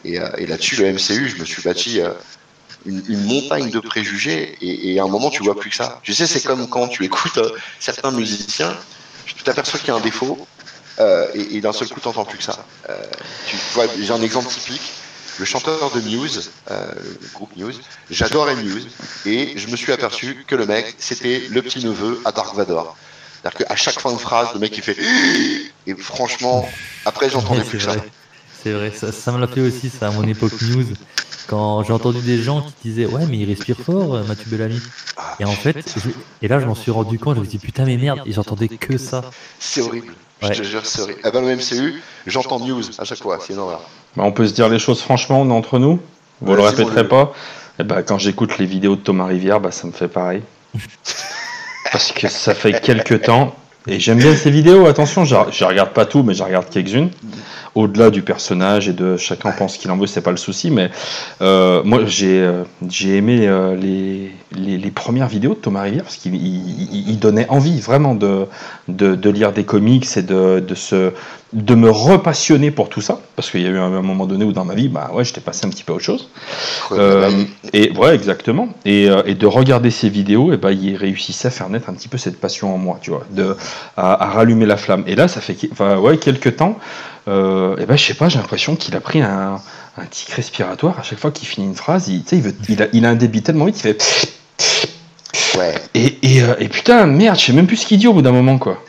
Et, 0.04 0.16
et 0.38 0.46
là-dessus, 0.46 0.76
le 0.76 0.94
MCU, 0.94 1.30
je 1.30 1.38
me 1.38 1.46
suis 1.46 1.62
bâti 1.62 2.02
une, 2.86 3.26
montagne 3.26 3.70
de 3.70 3.80
préjugés 3.80 4.58
et, 4.62 5.00
à 5.00 5.04
un 5.04 5.08
moment 5.08 5.30
tu 5.30 5.44
vois 5.44 5.56
plus 5.56 5.70
que 5.70 5.76
ça. 5.76 6.00
Tu 6.04 6.14
sais, 6.14 6.28
c'est 6.28 6.44
comme 6.44 6.68
quand 6.68 6.88
tu 6.88 7.04
écoutes 7.04 7.38
euh, 7.38 7.52
certains 7.80 8.12
musiciens, 8.12 8.76
tu 9.26 9.36
t'aperçois 9.44 9.80
qu'il 9.80 9.90
y 9.90 9.92
a 9.92 9.96
un 9.96 10.00
défaut 10.00 10.48
euh, 11.00 11.28
et, 11.34 11.62
d'un 11.62 11.74
seul 11.74 11.90
coup 11.90 12.00
tu 12.00 12.08
n'entends 12.08 12.26
plus 12.26 12.38
que 12.38 12.44
ça. 12.44 12.66
Euh, 12.90 13.04
tu 13.48 13.56
vois, 13.74 13.86
j'ai 14.00 14.12
un 14.12 14.22
exemple 14.22 14.48
typique. 14.48 14.94
Le 15.38 15.46
chanteur 15.46 15.90
de 15.92 16.02
Muse, 16.02 16.52
le 16.70 17.34
groupe 17.34 17.56
Muse, 17.56 17.80
j'adorais 18.12 18.58
Muse 18.58 18.90
et 19.26 19.58
je 19.58 19.68
me 19.70 19.78
suis 19.78 19.94
aperçu 19.94 20.44
que 20.46 20.56
le 20.56 20.66
mec 20.66 20.96
c'était 21.00 21.44
le 21.50 21.62
petit 21.62 21.86
neveu 21.86 22.22
à 22.26 22.34
Dark 22.34 22.54
Vador. 22.56 22.98
C'est-à-dire 23.42 23.68
qu'à 23.68 23.76
chaque 23.78 24.02
fin 24.02 24.12
de 24.12 24.18
phrase, 24.18 24.50
le 24.54 24.60
mec 24.60 24.76
il 24.76 24.84
fait 24.84 24.98
et 25.88 25.96
franchement, 25.96 26.70
après 27.06 27.30
j'entendais 27.30 27.64
plus 27.70 27.78
que 27.78 27.86
ça. 27.86 27.96
C'est 28.62 28.74
vrai, 28.74 28.92
ça, 28.92 29.12
ça 29.12 29.32
me 29.32 29.40
l'a 29.40 29.48
fait 29.48 29.62
aussi, 29.62 29.90
ça, 29.90 30.08
à 30.08 30.12
mon 30.12 30.24
époque 30.24 30.62
news. 30.62 30.86
Quand 31.48 31.84
j'ai 31.84 31.94
entendu 31.94 32.20
des 32.22 32.38
gens 32.42 32.62
qui 32.62 32.90
disaient 32.90 33.06
Ouais, 33.06 33.26
mais 33.30 33.38
il 33.38 33.46
respire 33.46 33.78
fort, 33.78 34.16
euh, 34.16 34.24
Mathieu 34.24 34.46
Bellamy. 34.52 34.80
Et 35.40 35.46
en 35.46 35.52
fait, 35.52 35.96
et 36.42 36.48
là, 36.48 36.60
je 36.60 36.66
m'en 36.66 36.76
suis 36.76 36.92
rendu 36.92 37.18
compte, 37.18 37.36
je 37.36 37.40
me 37.40 37.46
suis 37.46 37.58
dit 37.58 37.66
Putain, 37.66 37.86
mais 37.86 37.98
merde, 37.98 38.22
et 38.26 38.34
j'entendais 38.34 38.68
que 38.68 38.98
ça. 38.98 39.24
C'est 39.60 39.82
horrible. 39.82 40.14
Je 40.42 40.50
te 40.50 40.64
jure, 40.64 40.86
c'est 40.86 41.02
horrible. 41.02 41.20
Eh 41.24 41.32
ben, 41.32 41.42
le 41.42 41.56
MCU, 41.56 42.02
j'entends 42.28 42.60
news 42.60 42.84
à 42.98 43.06
chaque 43.06 43.20
fois, 43.20 43.40
c'est 43.42 43.54
énorme. 43.54 43.78
Bah, 44.16 44.24
on 44.26 44.32
peut 44.32 44.48
se 44.48 44.54
dire 44.54 44.70
les 44.70 44.80
choses 44.80 45.02
franchement, 45.02 45.42
entre 45.42 45.80
nous? 45.80 46.00
Vous 46.42 46.56
le 46.56 46.62
répéterez 46.62 47.08
pas? 47.08 47.34
Et 47.80 47.82
eh 47.82 47.84
ben, 47.86 48.04
quand 48.04 48.18
j'écoute 48.18 48.58
les 48.58 48.66
vidéos 48.66 48.98
de 48.98 49.02
Thomas 49.02 49.26
Rivière, 49.26 49.62
bah, 49.62 49.72
ça 49.72 49.88
me 49.88 49.94
fait 49.94 50.10
pareil. 50.10 50.42
Parce 51.92 52.12
que 52.12 52.28
ça 52.28 52.54
fait 52.54 52.80
quelques 52.82 53.22
temps 53.24 53.56
Et 53.92 54.00
j'aime 54.00 54.20
bien 54.20 54.36
ces 54.36 54.52
vidéos, 54.52 54.86
attention, 54.86 55.26
je, 55.26 55.36
je 55.52 55.66
regarde 55.66 55.94
pas 55.94 56.06
tout, 56.06 56.22
mais 56.22 56.36
je 56.36 56.44
regarde 56.44 56.70
quelques-unes. 56.70 57.10
Au-delà 57.74 58.12
du 58.12 58.22
personnage 58.22 58.88
et 58.88 58.94
de 58.94 59.18
chacun 59.18 59.52
pense 59.52 59.78
qu'il 59.78 59.90
en 59.90 59.98
veut, 59.98 60.06
c'est 60.06 60.22
pas 60.22 60.32
le 60.32 60.38
souci, 60.38 60.70
mais 60.70 60.92
euh, 61.42 61.82
moi 61.84 62.06
j'ai 62.06 62.42
euh, 62.42 62.64
j'ai 62.88 63.16
aimé 63.16 63.48
euh, 63.48 63.76
les, 63.76 64.32
les, 64.52 64.78
les 64.78 64.92
premières 64.92 65.28
vidéos 65.28 65.54
de 65.54 65.60
Thomas 65.60 65.84
Rivière 65.84 66.04
parce 66.04 66.18
qu'il 66.18 66.36
il, 66.36 67.10
il 67.10 67.20
donnait 67.20 67.48
envie 67.50 67.80
vraiment 67.80 68.16
de, 68.16 68.46
de, 68.96 69.16
de 69.16 69.30
lire 69.30 69.52
des 69.52 69.64
comics 69.64 70.06
et 70.18 70.22
de, 70.22 70.60
de, 70.60 70.76
se, 70.76 71.12
de 71.54 71.76
me 71.76 71.90
repassionner 71.90 72.72
pour 72.72 72.90
tout 72.90 73.02
ça, 73.02 73.22
parce 73.36 73.50
qu'il 73.50 73.62
y 73.62 73.66
a 73.66 73.70
eu 73.70 73.78
un, 73.78 73.94
un 73.94 74.02
moment 74.02 74.26
donné 74.26 74.46
où 74.46 74.52
dans 74.52 74.66
ma 74.66 74.76
vie, 74.76 74.90
bah 74.90 75.12
ouais, 75.14 75.24
j'étais 75.24 75.42
passé 75.42 75.66
un 75.66 75.70
petit 75.70 75.84
peu 75.84 75.94
à 75.94 75.96
autre 75.96 76.06
chose. 76.06 76.30
Euh, 76.92 77.44
et 77.74 77.92
ouais, 77.92 78.16
exactement. 78.16 78.70
Et, 78.86 79.10
euh, 79.10 79.24
et 79.26 79.36
de 79.36 79.46
regarder 79.46 79.92
ces 79.92 80.10
vidéos, 80.10 80.52
et 80.54 80.58
ben 80.58 80.72
il 80.72 80.96
réussissait 80.96 81.48
à 81.48 81.52
faire 81.52 81.70
naître 81.70 81.90
un 81.90 81.94
petit 81.94 82.08
peu 82.08 82.18
cette 82.18 82.40
passion 82.40 82.74
en 82.74 82.78
moi, 82.78 83.00
tu 83.02 83.12
vois, 83.12 83.26
de, 83.32 83.56
à, 83.98 84.24
à 84.26 84.30
rallumer 84.30 84.66
la 84.66 84.78
flamme. 84.78 85.04
Et 85.08 85.16
là, 85.16 85.28
ça 85.28 85.42
fait 85.42 85.58
enfin, 85.72 85.98
ouais, 85.98 86.18
quelques 86.18 86.56
temps, 86.58 86.78
euh, 87.28 87.78
et 87.78 87.86
ben 87.86 87.98
je 87.98 88.04
sais 88.06 88.14
pas, 88.14 88.30
j'ai 88.30 88.40
l'impression 88.40 88.76
qu'il 88.76 88.96
a 88.96 89.02
pris 89.02 89.22
un, 89.22 89.62
un 89.98 90.06
tic 90.06 90.30
respiratoire 90.32 91.00
à 91.00 91.04
chaque 91.04 91.20
fois 91.20 91.32
qu'il 91.32 91.48
finit 91.48 91.68
une 91.68 91.76
phrase. 91.76 92.08
Il, 92.08 92.24
il, 92.32 92.42
veut, 92.42 92.56
il, 92.68 92.82
a, 92.82 92.88
il 92.94 93.06
a 93.06 93.10
un 93.10 93.16
débit 93.16 93.42
tellement 93.42 93.66
vite, 93.66 93.78
il 93.78 93.82
fait. 93.82 94.04
Ouais. 95.58 95.76
Et, 95.94 96.18
et, 96.38 96.42
euh, 96.44 96.56
et 96.60 96.70
putain, 96.70 97.06
merde, 97.06 97.38
je 97.40 97.46
sais 97.46 97.54
même 97.54 97.68
plus 97.68 97.78
ce 97.78 97.86
qu'il 97.86 98.00
dit 98.00 98.08
au 98.08 98.14
bout 98.14 98.22
d'un 98.22 98.32
moment, 98.32 98.58
quoi. 98.58 98.84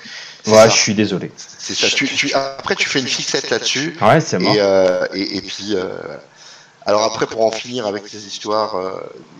Ouais, 0.47 0.55
ça. 0.55 0.69
je 0.69 0.77
suis 0.77 0.95
désolé. 0.95 1.31
C'est 1.37 1.75
ça. 1.75 1.89
Tu, 1.89 2.07
tu- 2.09 2.33
après, 2.33 2.75
tu 2.75 2.89
fais 2.89 3.01
une 3.01 3.07
fixette 3.07 3.51
là-dessus. 3.51 3.97
Ouais, 4.01 4.21
c'est 4.21 4.39
mort. 4.39 4.55
Et, 4.55 4.59
euh, 4.61 5.07
et, 5.13 5.37
et 5.37 5.41
puis, 5.43 5.75
euh, 5.75 5.85
alors 6.87 7.03
après, 7.05 7.27
pour 7.27 7.45
en 7.45 7.51
finir 7.51 7.87
avec 7.87 8.09
ces 8.09 8.27
histoires, 8.27 8.75
euh, 8.77 8.93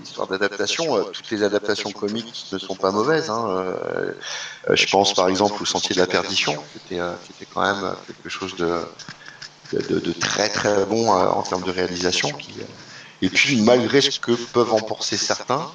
histoires 0.05 0.29
d'adaptation, 0.29 0.95
euh, 0.99 1.05
toutes 1.05 1.31
les 1.31 1.43
adaptations 1.43 1.91
comiques 1.91 2.47
ne 2.53 2.59
sont 2.59 2.75
pas 2.75 2.91
mauvaises. 2.91 3.31
Hein. 3.31 3.47
Euh, 3.49 4.13
je 4.75 4.87
pense 4.87 5.15
par 5.15 5.29
exemple 5.29 5.63
au 5.63 5.65
Sentier 5.67 5.95
de 5.95 6.01
la 6.01 6.07
Perdition, 6.07 6.53
qui 6.55 6.79
était, 6.95 7.01
euh, 7.01 7.13
qui 7.25 7.33
était 7.33 7.51
quand 7.53 7.63
même 7.63 7.95
quelque 8.07 8.29
chose 8.29 8.55
de, 8.57 8.81
de, 9.73 9.79
de- 9.95 10.01
de 10.01 10.13
très 10.13 10.51
très 10.51 10.85
bon 10.85 11.15
euh, 11.17 11.29
en 11.29 11.43
termes 11.43 11.63
de 11.65 11.71
réalisation. 11.71 12.31
Qui, 12.33 12.53
et 13.23 13.31
puis, 13.31 13.63
malgré 13.63 14.03
ce 14.03 14.21
que 14.21 14.33
peuvent 14.33 14.73
en 14.75 14.81
penser 14.81 15.17
certains, 15.17 15.71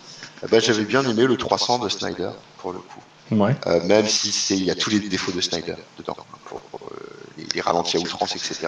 ben, 0.50 0.62
j'avais 0.62 0.84
bien 0.86 1.04
aimé 1.08 1.26
le 1.26 1.38
300 1.38 1.80
de 1.80 1.90
Snyder, 1.90 2.30
pour 2.60 2.74
le 2.74 2.80
coup. 2.80 3.02
Ouais. 3.32 3.56
Euh, 3.66 3.82
même 3.84 4.08
si 4.08 4.32
c'est 4.32 4.56
il 4.56 4.64
y 4.66 4.72
a 4.72 4.76
tous 4.76 4.90
les 4.92 5.00
défauts 5.00 5.32
de 5.32 5.42
Snyder 5.42 5.76
dedans, 5.98 6.16
pour, 6.46 6.62
euh, 6.76 6.96
les, 7.38 7.46
les 7.56 7.62
ralentis 7.62 7.98
à 7.98 8.00
outrance, 8.00 8.36
etc. 8.36 8.68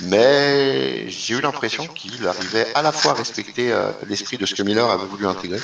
Mais 0.00 1.08
j'ai 1.10 1.34
eu 1.34 1.40
l'impression 1.40 1.86
qu'il 1.86 2.26
arrivait 2.26 2.66
à 2.74 2.82
la 2.82 2.92
fois 2.92 3.10
à 3.12 3.14
respecter 3.14 3.72
euh, 3.72 3.90
l'esprit 4.06 4.38
de 4.38 4.46
ce 4.46 4.54
que 4.54 4.62
Miller 4.62 4.88
avait 4.88 5.06
voulu 5.06 5.26
intégrer, 5.26 5.60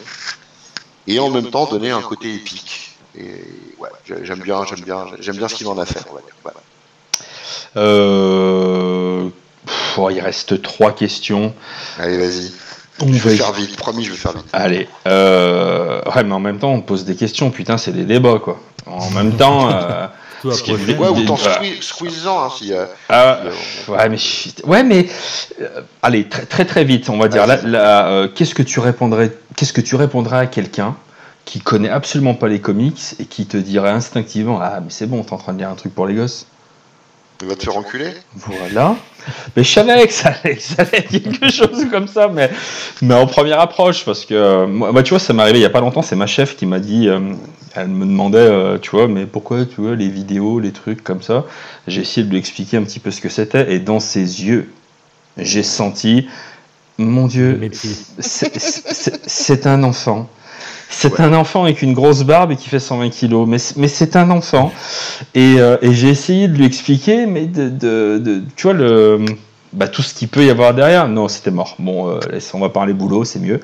et 1.07 1.19
en 1.19 1.31
même 1.31 1.51
temps 1.51 1.67
donner 1.67 1.91
un 1.93 2.03
côté 2.03 2.35
épique. 2.35 2.91
Et 3.17 3.45
ouais, 3.79 3.89
j'ai- 4.07 4.25
j'aime 4.25 4.41
bien, 4.41 4.65
j'aime 4.67 4.81
bien, 4.81 5.07
j'aime 5.21 5.37
bien 5.37 5.49
ce 5.49 5.55
qu'il 5.55 5.69
en 5.69 5.79
a 5.79 5.87
fait. 5.87 6.05
Voilà. 6.43 6.59
Euh... 7.77 9.29
pff, 9.67 9.99
oh, 9.99 10.11
il 10.11 10.21
reste 10.21 10.63
trois 10.63 10.93
questions. 10.93 11.55
Allez, 11.99 12.19
vas-y. 12.19 12.53
On 13.01 13.09
Je 13.09 13.19
va 13.19 13.31
vais 13.31 13.37
faire 13.37 13.53
vite. 13.53 13.77
Promis, 13.77 14.05
je 14.05 14.13
vais 14.13 14.17
faire 14.17 14.33
vite. 14.33 14.47
Allez. 14.53 14.89
Euh... 15.07 16.01
Ouais, 16.15 16.23
mais 16.25 16.33
en 16.35 16.41
même 16.41 16.59
temps, 16.59 16.71
on 16.73 16.81
pose 16.81 17.05
des 17.05 17.17
questions. 17.17 17.51
Putain, 17.51 17.77
c'est 17.79 17.93
des 17.93 18.05
débats, 18.05 18.39
quoi. 18.39 18.61
En 18.87 19.11
même 19.11 19.33
temps. 19.37 19.69
Euh... 19.73 20.07
Tout 20.43 20.53
Ce 20.53 20.63
qui 20.63 20.73
est 20.73 20.75
Ouais, 20.99 21.25
t'en 21.25 21.37
voilà. 21.37 21.55
squeeze- 21.55 21.81
squeeze-en, 21.81 22.45
hein, 22.45 22.51
si. 22.55 22.71
euh, 22.75 22.85
ah, 23.09 23.39
si, 23.51 23.91
euh, 23.91 23.95
ouais, 23.97 24.09
mais 24.11 24.19
ouais, 24.65 24.83
mais 24.85 25.07
euh, 25.63 25.81
allez, 26.03 26.29
très 26.29 26.45
très 26.45 26.67
très 26.67 26.85
vite, 26.85 27.09
on 27.09 27.17
va 27.17 27.29
dire. 27.29 27.47
Là, 27.47 28.09
euh, 28.09 28.29
qu'est-ce 28.29 28.55
que 28.55 28.63
tu 28.63 28.79
répondrais 28.79 29.33
Qu'est-ce 29.57 29.73
que 29.73 29.81
tu 29.81 29.97
répondrais 29.97 30.37
à 30.37 30.47
quelqu'un 30.47 30.97
qui 31.47 31.61
connaît 31.61 31.89
absolument 31.89 32.35
pas 32.35 32.49
les 32.49 32.61
comics 32.61 33.15
et 33.19 33.25
qui 33.25 33.47
te 33.47 33.57
dirait 33.57 33.89
instinctivement 33.89 34.61
ah 34.63 34.81
mais 34.81 34.91
c'est 34.91 35.07
bon, 35.07 35.23
t'es 35.23 35.33
en 35.33 35.39
train 35.39 35.55
de 35.55 35.59
lire 35.59 35.71
un 35.71 35.77
truc 35.77 35.95
pour 35.95 36.07
les 36.07 36.15
gosses. 36.15 36.47
Il 37.43 37.49
va 37.49 37.57
te 37.57 37.65
faire 37.65 37.77
enculer. 37.77 38.11
Voilà. 38.35 38.97
Mais 39.57 39.65
je 39.65 39.73
savais 39.73 40.07
que 40.07 40.13
ça 40.13 40.35
allait, 40.43 40.59
ça 40.59 40.83
allait 40.83 40.99
être 40.99 41.09
quelque 41.11 41.51
chose 41.51 41.87
comme 41.91 42.09
ça, 42.09 42.29
mais, 42.29 42.51
mais 43.03 43.15
en 43.15 43.27
première 43.27 43.61
approche, 43.61 44.05
parce 44.05 44.25
que 44.25 44.67
moi, 44.67 45.03
tu 45.03 45.11
vois, 45.11 45.19
ça 45.19 45.33
m'est 45.33 45.43
arrivé 45.43 45.59
il 45.59 45.63
y 45.63 45.67
a 45.67 45.71
pas 45.71 45.81
longtemps, 45.81 46.03
c'est 46.03 46.17
ma 46.17 46.27
chef 46.27 46.57
qui 46.57 46.67
m'a 46.67 46.79
dit, 46.79 47.09
euh, 47.09 47.21
elle 47.75 47.89
me 47.89 48.05
demandait, 48.05 48.39
euh, 48.39 48.79
tu 48.79 48.91
vois, 48.91 49.09
mais 49.09 49.27
pourquoi, 49.27 49.65
tu 49.65 49.81
vois, 49.81 49.97
les 49.97 50.09
vidéos, 50.09 50.61
les 50.61 50.73
trucs 50.73 51.03
comme 51.03 51.23
ça? 51.23 51.45
J'ai 51.87 52.03
essayé 52.03 52.27
de 52.27 52.31
lui 52.31 52.39
expliquer 52.39 52.77
un 52.77 52.83
petit 52.83 53.01
peu 53.01 53.11
ce 53.11 53.21
que 53.21 53.29
c'était, 53.29 53.73
et 53.73 53.79
dans 53.79 54.01
ses 54.01 54.45
yeux, 54.45 54.71
j'ai 55.37 55.63
senti, 55.63 56.29
mon 56.99 57.27
Dieu, 57.27 57.61
c'est 58.21 59.67
un 59.67 59.83
enfant. 59.83 60.29
C'est 60.97 61.21
un 61.21 61.33
enfant 61.35 61.65
avec 61.65 61.83
une 61.83 61.93
grosse 61.93 62.23
barbe 62.23 62.53
et 62.53 62.57
qui 62.57 62.69
fait 62.69 62.79
120 62.81 63.11
kilos, 63.11 63.47
mais, 63.49 63.59
c'est- 63.59 63.77
mais 63.77 63.89
c'est 63.89 64.17
un 64.17 64.31
enfant. 64.31 64.73
Et, 65.35 65.57
euh, 65.59 65.77
et 65.83 65.93
j'ai 65.93 66.09
essayé 66.09 66.49
de 66.49 66.57
lui 66.57 66.65
expliquer, 66.65 67.27
mais 67.27 67.47
de, 67.47 67.69
de- 67.69 68.19
de- 68.19 68.43
tu 68.57 68.63
vois, 68.65 68.73
le, 68.73 69.25
bah, 69.73 69.89
tout 69.89 70.03
ce 70.03 70.15
qu'il 70.15 70.29
peut 70.29 70.45
y 70.45 70.51
avoir 70.51 70.73
derrière. 70.73 71.09
Non, 71.09 71.29
c'était 71.29 71.51
mort. 71.51 71.75
Bon, 71.79 72.09
euh, 72.11 72.21
on 72.55 72.61
va 72.61 72.69
parler 72.69 72.93
boulot, 72.93 73.25
c'est 73.25 73.41
mieux. 73.41 73.61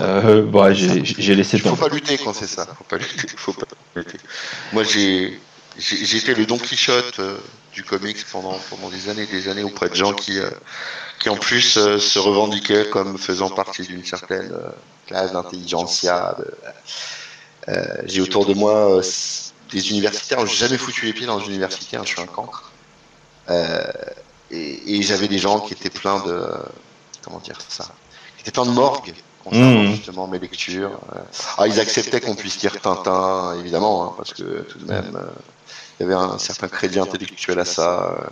Euh, 0.00 0.42
bon, 0.44 0.72
j'ai 0.72 1.02
j'ai 1.04 1.34
laissé 1.34 1.56
Il 1.56 1.62
faut 1.62 1.74
pas 1.76 1.88
lutter 1.88 2.16
quand 2.22 2.32
c'est 2.32 2.46
ça. 2.46 2.66
Faut 2.78 2.84
pas 2.84 2.96
lutter. 2.96 3.28
Faut 3.36 3.52
pas 3.52 3.66
lutter. 3.96 4.18
Moi, 4.72 4.84
j'ai 4.84 5.38
été 6.16 6.34
le 6.34 6.46
Don 6.46 6.58
Quichotte 6.58 7.18
euh, 7.18 7.36
du 7.78 7.84
comics 7.84 8.24
pendant 8.32 8.58
pendant 8.70 8.88
des 8.88 9.08
années, 9.08 9.22
et 9.22 9.26
des 9.26 9.48
années 9.48 9.62
auprès 9.62 9.88
de 9.88 9.94
gens 9.94 10.12
qui 10.12 10.36
euh, 10.38 10.50
qui 11.20 11.28
en 11.28 11.36
plus 11.36 11.76
euh, 11.76 11.98
se 11.98 12.18
revendiquaient 12.18 12.90
comme 12.90 13.16
faisant 13.18 13.50
partie 13.50 13.82
d'une 13.86 14.04
certaine 14.04 14.52
euh, 14.52 14.70
classe 15.06 15.32
d'intelligentsia. 15.32 16.36
j'ai 18.04 18.20
autour 18.20 18.46
de 18.46 18.54
moi 18.54 19.00
des 19.70 19.90
universitaires. 19.90 20.44
J'ai 20.46 20.56
jamais 20.66 20.78
foutu 20.78 21.06
les 21.06 21.12
pieds 21.12 21.26
dans 21.26 21.38
une 21.38 21.50
université. 21.50 21.96
hein, 21.96 22.02
je 22.04 22.10
suis 22.14 22.20
un 22.20 22.26
cancre. 22.26 22.72
Et 24.50 24.94
et 24.94 25.02
j'avais 25.02 25.28
des 25.28 25.38
gens 25.38 25.60
qui 25.60 25.72
étaient 25.74 25.96
pleins 26.02 26.20
de 26.28 26.36
comment 27.22 27.40
dire 27.48 27.58
ça, 27.68 27.86
qui 28.36 28.40
étaient 28.42 28.50
pleins 28.56 28.66
de 28.66 28.76
morgue 28.82 29.14
concernant 29.44 29.82
Mmh. 29.82 29.94
justement 29.94 30.26
mes 30.26 30.38
lectures. 30.38 31.00
Ah, 31.58 31.66
ils 31.66 31.80
acceptaient 31.80 32.20
qu'on 32.20 32.34
puisse 32.34 32.58
dire 32.58 32.74
Tintin, 32.80 33.54
évidemment, 33.60 33.96
hein, 34.04 34.14
parce 34.16 34.32
que 34.38 34.62
tout 34.70 34.78
de 34.78 34.86
même, 34.92 35.12
euh, 35.16 35.26
il 35.98 36.02
y 36.02 36.06
avait 36.06 36.14
un 36.14 36.38
certain 36.38 36.68
crédit 36.68 36.98
intellectuel 37.00 37.58
à 37.58 37.64
ça. 37.64 38.18
euh. 38.20 38.28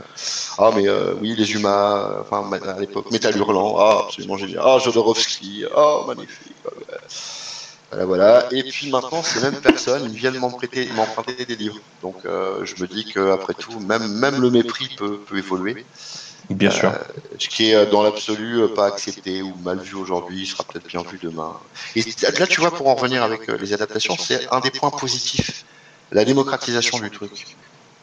Ah, 0.58 0.70
mais 0.74 0.88
euh, 0.88 1.14
oui, 1.20 1.34
les 1.36 1.52
humains, 1.52 2.10
euh, 2.12 2.20
enfin, 2.20 2.48
à 2.52 2.78
l'époque, 2.80 3.10
Métal 3.10 3.36
Hurlant, 3.36 3.76
ah, 3.78 4.04
absolument 4.04 4.36
génial. 4.36 4.62
Ah, 4.64 4.78
Jodorowsky, 4.78 5.64
ah, 5.74 6.04
magnifique. 6.06 6.54
euh. 6.66 6.70
Voilà, 7.90 8.04
voilà. 8.04 8.48
Et 8.52 8.64
puis 8.64 8.90
maintenant, 8.90 9.22
ces 9.22 9.40
mêmes 9.40 9.60
personnes, 9.60 10.08
viennent 10.08 10.38
m'emprunter, 10.38 10.88
m'emprunter 10.94 11.44
des 11.44 11.56
livres. 11.56 11.78
Donc, 12.02 12.24
euh, 12.24 12.64
je 12.64 12.80
me 12.82 12.86
dis 12.88 13.04
qu'après 13.04 13.54
tout, 13.54 13.78
même, 13.80 14.06
même 14.18 14.40
le 14.40 14.50
mépris 14.50 14.88
peut, 14.96 15.18
peut 15.20 15.38
évoluer. 15.38 15.86
Bien 16.50 16.70
sûr. 16.70 16.92
Ce 17.38 17.48
qui 17.48 17.70
est 17.70 17.86
dans 17.86 18.02
l'absolu 18.02 18.68
pas 18.74 18.86
accepté 18.86 19.42
ou 19.42 19.54
mal 19.56 19.80
vu 19.80 19.94
aujourd'hui 19.96 20.46
sera 20.46 20.64
peut-être 20.64 20.86
bien 20.86 21.02
vu 21.02 21.18
demain. 21.20 21.54
Et 21.96 22.02
là, 22.38 22.46
tu 22.46 22.60
vois, 22.60 22.70
pour 22.72 22.86
en 22.88 22.94
revenir 22.94 23.22
avec 23.22 23.46
les 23.48 23.72
adaptations, 23.72 24.16
c'est 24.16 24.46
un 24.52 24.60
des 24.60 24.70
points 24.70 24.90
positifs, 24.90 25.64
la 26.10 26.24
démocratisation 26.24 26.98
du 26.98 27.10
truc. 27.10 27.32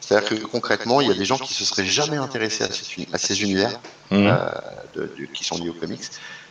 C'est-à-dire 0.00 0.28
que 0.28 0.34
concrètement, 0.44 1.00
il 1.00 1.08
y 1.08 1.10
a 1.10 1.14
des 1.14 1.24
gens 1.24 1.38
qui 1.38 1.54
se 1.54 1.64
seraient 1.64 1.86
jamais 1.86 2.16
intéressés 2.18 2.64
à, 3.12 3.18
ces 3.18 3.42
univers 3.42 3.80
Mmh. 4.10 4.26
euh, 4.26 4.50
de- 4.94 5.14
de- 5.18 5.26
qui 5.32 5.44
sont 5.44 5.56
liés 5.56 5.70
aux 5.70 5.74
comics, 5.74 6.02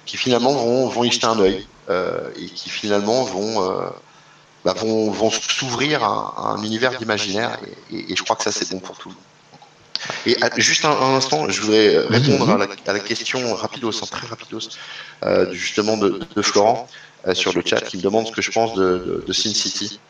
qui 0.05 0.17
finalement 0.17 0.53
vont, 0.53 0.87
vont 0.89 1.03
y 1.03 1.11
jeter 1.11 1.27
un 1.27 1.39
œil 1.39 1.69
euh, 1.89 2.31
et 2.35 2.47
qui 2.47 2.69
finalement 2.69 3.23
vont, 3.23 3.61
euh, 3.71 3.89
bah, 4.63 4.73
vont, 4.73 5.11
vont 5.11 5.29
s'ouvrir 5.31 6.03
à, 6.03 6.33
à 6.37 6.41
un 6.53 6.63
univers 6.63 6.97
d'imaginaire 6.97 7.59
et, 7.63 7.95
et- 7.95 8.11
et 8.13 8.15
je 8.15 8.23
crois 8.23 8.35
que 8.35 8.43
ça 8.43 8.51
c'est 8.51 8.69
bon 8.71 8.79
pour 8.79 8.97
tout. 8.97 9.09
le 9.09 9.15
monde. 9.15 9.23
Et 10.25 10.41
à- 10.43 10.49
juste 10.59 10.85
un, 10.85 10.91
un 10.91 11.15
instant, 11.15 11.49
je 11.49 11.61
voudrais 11.61 11.97
répondre 11.99 12.49
à 12.49 12.57
la, 12.57 12.67
à 12.87 12.93
la 12.93 12.99
question 12.99 13.53
rapidos, 13.55 14.03
hein, 14.03 14.07
très 14.11 14.27
rapidos, 14.27 14.69
justement 15.51 15.97
de, 15.97 16.19
de 16.35 16.41
Florent 16.41 16.87
sur 17.33 17.53
le 17.53 17.61
chat 17.65 17.81
qui 17.81 17.97
me 17.97 18.01
demande 18.01 18.27
ce 18.27 18.31
que 18.31 18.41
je 18.41 18.51
pense 18.51 18.73
de, 18.75 18.97
de, 18.99 19.23
de 19.27 19.33
Sin 19.33 19.53
City. 19.53 20.01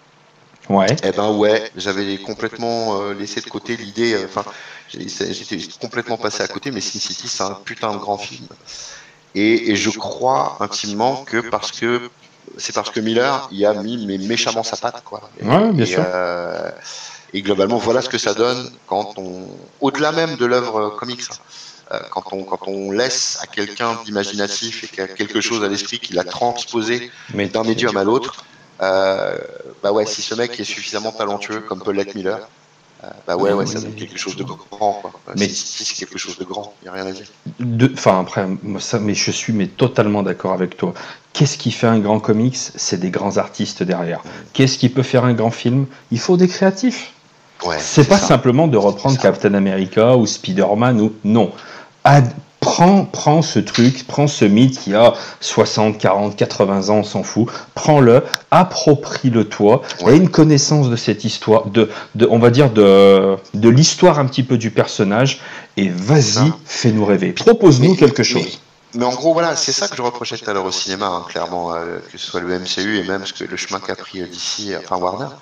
Ouais. 0.70 0.96
Eh 1.04 1.12
ben 1.12 1.32
ouais, 1.32 1.70
j'avais 1.76 2.18
complètement 2.18 3.02
euh, 3.02 3.14
laissé 3.14 3.42
de 3.42 3.50
côté 3.50 3.76
l'idée. 3.76 4.14
euh, 4.14 4.26
Enfin, 4.26 4.46
j'étais 4.90 5.58
complètement 5.82 6.18
passé 6.18 6.42
à 6.44 6.48
côté, 6.48 6.72
mais 6.72 6.82
Sin 6.82 7.00
City, 7.00 7.28
c'est 7.28 7.44
un 7.44 7.52
putain 7.66 7.92
de 7.94 7.98
grand 7.98 8.18
film. 8.18 8.48
Et, 9.36 9.72
et 9.72 9.76
je 9.76 9.90
crois 9.90 10.58
intimement 10.62 11.24
que 11.26 11.38
parce 11.38 11.72
que 11.72 12.10
c'est 12.58 12.74
parce 12.74 12.92
que 12.92 13.00
Miller 13.00 13.48
y 13.52 13.66
a 13.66 13.74
mis 13.74 14.06
mais 14.06 14.18
méchamment 14.18 14.64
sa 14.64 14.78
patte, 14.78 15.04
quoi. 15.04 15.30
Et, 15.40 15.46
Ouais, 15.46 15.72
bien 15.72 15.86
et, 15.86 15.88
sûr. 15.88 16.04
euh, 16.06 16.70
et 17.34 17.42
globalement, 17.42 17.78
voilà 17.78 18.02
ce 18.02 18.10
que 18.10 18.18
ça 18.20 18.34
donne 18.34 18.72
quand 18.88 19.16
on, 19.18 19.48
au-delà 19.82 20.12
même 20.12 20.36
de 20.38 20.46
l'œuvre 20.46 20.92
comics, 20.92 21.24
hein, 21.92 22.00
quand 22.12 22.24
on 22.32 22.44
quand 22.44 22.68
on 22.68 22.92
laisse 22.92 23.40
à 23.42 23.48
quelqu'un 23.48 23.98
d'imaginatif 24.06 24.84
et 24.84 24.88
qui 24.88 25.02
a 25.02 25.08
quelque 25.08 25.42
chose 25.42 25.64
à 25.64 25.68
l'esprit 25.68 26.00
qu'il 26.00 26.20
a 26.20 26.24
transposé 26.24 27.12
d'un 27.34 27.64
médium 27.64 27.98
à 27.98 28.04
l'autre, 28.04 28.46
bah 28.80 29.92
ouais, 29.92 30.06
si 30.06 30.22
ce 30.22 30.36
mec 30.36 30.60
est 30.60 30.64
suffisamment 30.64 31.12
talentueux 31.12 31.62
comme 31.62 31.82
peut 31.82 31.92
l'être 31.92 32.16
Miller, 32.16 32.40
euh, 33.04 33.08
bah 33.28 33.36
ouais, 33.36 33.52
ouais, 33.52 33.66
ça 33.66 33.82
donne 33.82 33.96
quelque 33.96 34.18
chose 34.18 34.36
de 34.38 34.44
grand, 34.44 34.94
quoi. 35.02 35.12
Mais- 35.38 35.50
si 35.50 35.84
c'est 35.84 35.94
quelque 35.96 36.18
chose 36.18 36.38
de 36.38 36.46
grand, 36.46 36.74
y 36.86 36.88
a 36.88 36.92
rien 36.94 37.06
à 37.06 37.12
dire. 37.12 37.28
Enfin, 37.94 38.22
après, 38.22 38.48
moi, 38.62 38.80
ça, 38.80 39.00
mais 39.00 39.14
je 39.14 39.32
suis 39.32 39.52
mais 39.52 39.68
totalement 39.68 40.24
d'accord 40.24 40.54
avec 40.54 40.78
toi. 40.78 40.94
Qu'est-ce 41.34 41.58
qui 41.58 41.72
fait 41.72 41.88
un 41.88 42.00
grand 42.00 42.20
comics? 42.20 42.56
C'est 42.56 43.00
des 43.00 43.10
grands 43.10 43.38
artistes 43.38 43.84
derrière. 43.84 44.22
Qu'est-ce 44.54 44.78
qui 44.78 44.88
peut 44.90 45.04
faire 45.04 45.26
un 45.26 45.34
grand 45.34 45.52
film? 45.52 45.88
Il 46.12 46.20
faut 46.20 46.38
des 46.38 46.48
créatifs. 46.48 47.12
Ouais, 47.66 47.78
c'est 47.80 48.08
pas 48.08 48.18
ça. 48.18 48.28
simplement 48.28 48.68
de 48.68 48.78
reprendre. 48.78 49.20
Captain 49.20 49.54
America 49.54 50.16
ou 50.16 50.26
Spider-Man 50.26 51.02
ou 51.02 51.14
non. 51.24 51.52
Ad- 52.04 52.34
prends, 52.74 53.06
prends 53.06 53.42
ce 53.44 53.60
truc, 53.60 54.06
prends 54.08 54.28
ce 54.28 54.46
mythe 54.46 54.80
qui 54.80 54.96
a 54.96 55.14
60, 55.42 55.98
40, 56.00 56.36
80 56.36 56.90
ans, 56.90 56.96
on 56.98 57.04
s'en 57.04 57.22
fout. 57.24 57.48
Prends-le, 57.76 58.24
approprie-le 58.50 59.48
toi, 59.48 59.82
Ouais. 60.02 60.14
et 60.14 60.18
une 60.18 60.30
connaissance 60.30 60.90
de 60.90 60.96
cette 60.96 61.24
histoire, 61.24 61.66
de, 61.68 61.90
de 62.16 62.28
on 62.32 62.40
va 62.40 62.50
dire 62.50 62.72
de, 62.72 63.36
de 63.54 63.70
l'histoire 63.70 64.18
un 64.20 64.26
petit 64.26 64.44
peu 64.44 64.58
du 64.58 64.72
personnage, 64.72 65.40
et 65.78 65.90
vas-y, 65.90 66.24
Ça. 66.34 66.46
fais-nous 66.66 67.06
rêver. 67.06 67.32
Propose-nous 67.34 67.96
quelque 67.96 68.20
mais- 68.20 68.24
chose. 68.24 68.60
Mais 68.96 69.06
en 69.06 69.14
gros, 69.14 69.34
voilà, 69.34 69.56
c'est 69.56 69.72
ça 69.72 69.88
que 69.88 69.96
je 69.96 70.02
reprochais 70.04 70.38
tout 70.38 70.48
à 70.50 70.54
l'heure 70.54 70.66
au 70.66 70.72
cinéma, 70.72 71.08
hein, 71.08 71.26
clairement, 71.28 71.74
euh, 71.74 71.98
que 72.12 72.18
ce 72.18 72.26
soit 72.28 72.42
le 72.42 72.54
MCU 72.60 72.98
et 73.00 73.04
même 73.04 73.26
ce 73.26 73.34
que 73.34 73.44
le 73.44 73.58
chemin 73.58 73.80
qu'a 73.80 73.96
pris 73.96 74.22
euh, 74.22 74.28
d'ici, 74.28 74.72
enfin 74.78 74.98
Warner, 74.98 75.34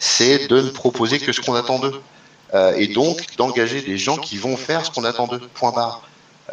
c'est 0.00 0.48
de 0.48 0.60
ne 0.60 0.68
proposer 0.70 1.18
que 1.20 1.32
ce 1.32 1.40
qu'on 1.40 1.54
attend 1.54 1.78
d'eux. 1.78 2.00
Euh, 2.54 2.72
et 2.76 2.86
donc 2.88 3.18
d'engager 3.36 3.82
des 3.82 3.98
gens 3.98 4.16
qui 4.16 4.36
vont 4.38 4.56
faire 4.56 4.84
ce 4.86 4.90
qu'on 4.90 5.04
attend 5.04 5.26
d'eux, 5.26 5.40
point 5.54 5.70
barre. 5.70 6.00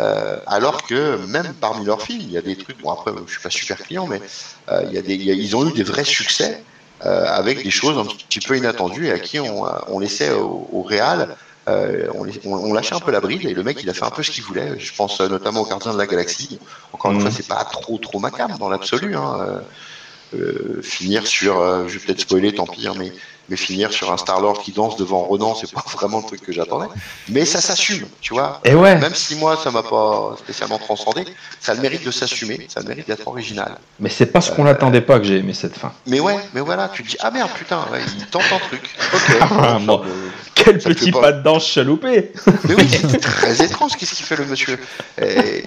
Euh, 0.01 0.37
alors 0.47 0.83
que 0.83 1.17
même 1.27 1.53
parmi 1.61 1.85
leurs 1.85 2.01
films, 2.01 2.21
il 2.21 2.31
y 2.31 2.37
a 2.37 2.41
des 2.41 2.57
trucs, 2.57 2.81
bon 2.81 2.91
après 2.91 3.11
je 3.25 3.31
suis 3.31 3.41
pas 3.41 3.49
super 3.49 3.77
client, 3.77 4.07
mais 4.07 4.19
euh, 4.69 4.83
il 4.87 4.93
y 4.93 4.97
a 4.97 5.01
des, 5.01 5.13
il 5.15 5.23
y 5.23 5.31
a- 5.31 5.33
ils 5.33 5.55
ont 5.55 5.65
eu 5.69 5.71
des 5.71 5.83
vrais 5.83 6.03
succès 6.03 6.65
euh, 7.05 7.25
avec 7.27 7.63
des 7.63 7.71
choses 7.71 7.97
un 7.97 8.05
petit 8.05 8.41
peu 8.41 8.57
inattendues 8.57 9.07
et 9.07 9.11
à 9.11 9.19
qui 9.19 9.39
on, 9.39 9.63
on 9.87 9.99
laissait 9.99 10.31
au, 10.31 10.67
au 10.71 10.81
réal 10.81 11.37
euh, 11.69 12.07
on, 12.13 12.23
les- 12.25 12.39
on- 12.45 12.53
on 12.55 12.73
lâchait 12.73 12.93
un 12.95 12.99
peu 12.99 13.11
la 13.11 13.21
bride 13.21 13.45
et 13.45 13.53
le 13.53 13.63
mec 13.63 13.81
il 13.81 13.89
a 13.89 13.93
fait 13.93 14.03
un 14.03 14.09
peu 14.11 14.21
ce 14.21 14.31
qu'il 14.31 14.43
voulait. 14.43 14.77
Je 14.77 14.93
pense 14.95 15.19
notamment 15.21 15.61
au 15.61 15.65
Gardien 15.65 15.93
de 15.93 15.97
la 15.97 16.07
Galaxie. 16.07 16.59
Encore 16.91 17.11
une 17.11 17.17
Mhm. 17.17 17.23
fois, 17.23 17.31
c'est 17.31 17.47
pas 17.47 17.63
trop 17.63 17.97
trop 17.97 18.19
macabre 18.19 18.57
dans 18.59 18.69
l'absolu. 18.69 19.15
Hein. 19.15 19.61
Finir 20.81 21.25
sur, 21.25 21.87
je 21.87 21.97
vais 21.97 22.05
peut-être 22.05 22.19
spoiler, 22.21 22.53
tant 22.53 22.65
pis, 22.67 22.87
hein, 22.87 22.93
mais, 22.97 23.13
mais 23.49 23.57
finir 23.57 23.93
sur 23.93 24.11
un 24.11 24.17
Star 24.17 24.41
Lord 24.41 24.59
qui 24.61 24.71
danse 24.71 24.97
devant 24.97 25.19
Ronan, 25.19 25.55
c'est 25.55 25.71
pas 25.71 25.83
vraiment 25.93 26.17
le 26.19 26.25
truc 26.25 26.41
que 26.41 26.51
j'attendais. 26.51 26.87
Mais 27.29 27.45
ça 27.45 27.61
s'assume, 27.61 28.07
tu 28.21 28.33
vois. 28.33 28.59
Et 28.65 28.73
ouais, 28.73 28.95
Même 28.97 29.13
si 29.15 29.35
moi 29.35 29.57
ça 29.63 29.71
m'a 29.71 29.83
pas 29.83 30.35
spécialement 30.39 30.77
transcendé, 30.79 31.25
ça 31.59 31.73
a 31.73 31.75
le 31.75 31.81
mérite 31.81 32.03
de 32.05 32.11
s'assumer, 32.11 32.67
ça 32.73 32.79
a 32.79 32.83
le 32.83 32.89
mérite 32.89 33.07
d'être 33.07 33.27
original. 33.27 33.77
mais 33.99 34.09
c'est 34.09 34.25
pas 34.25 34.41
ce 34.41 34.51
qu'on 34.51 34.63
n'attendait 34.63 35.01
pas 35.01 35.19
que 35.19 35.25
j'ai 35.25 35.37
aimé 35.37 35.53
cette 35.53 35.77
fin. 35.77 35.91
Mais 36.07 36.19
ouais, 36.19 36.37
mais 36.53 36.61
voilà, 36.61 36.89
tu 36.89 37.03
te 37.03 37.09
dis 37.09 37.17
ah 37.19 37.31
merde 37.31 37.51
putain, 37.55 37.85
ouais, 37.91 38.01
il 38.17 38.25
tente 38.27 38.43
un 38.51 38.59
truc. 38.59 38.89
Ok. 39.13 39.35
Ah, 39.57 39.79
Bon, 39.81 40.01
Quel 40.55 40.79
petit 40.79 41.11
pas- 41.11 41.21
pas 41.21 41.31
de 41.33 41.41
danse 41.43 41.67
chaloupé 41.67 42.31
Mais 42.67 42.75
oui, 42.75 42.89
c'est 42.89 43.19
très 43.19 43.61
étrange, 43.63 43.91
qu'est-ce 43.97 44.15
qu'il 44.15 44.25
fait 44.25 44.35
le 44.37 44.45
monsieur? 44.45 44.79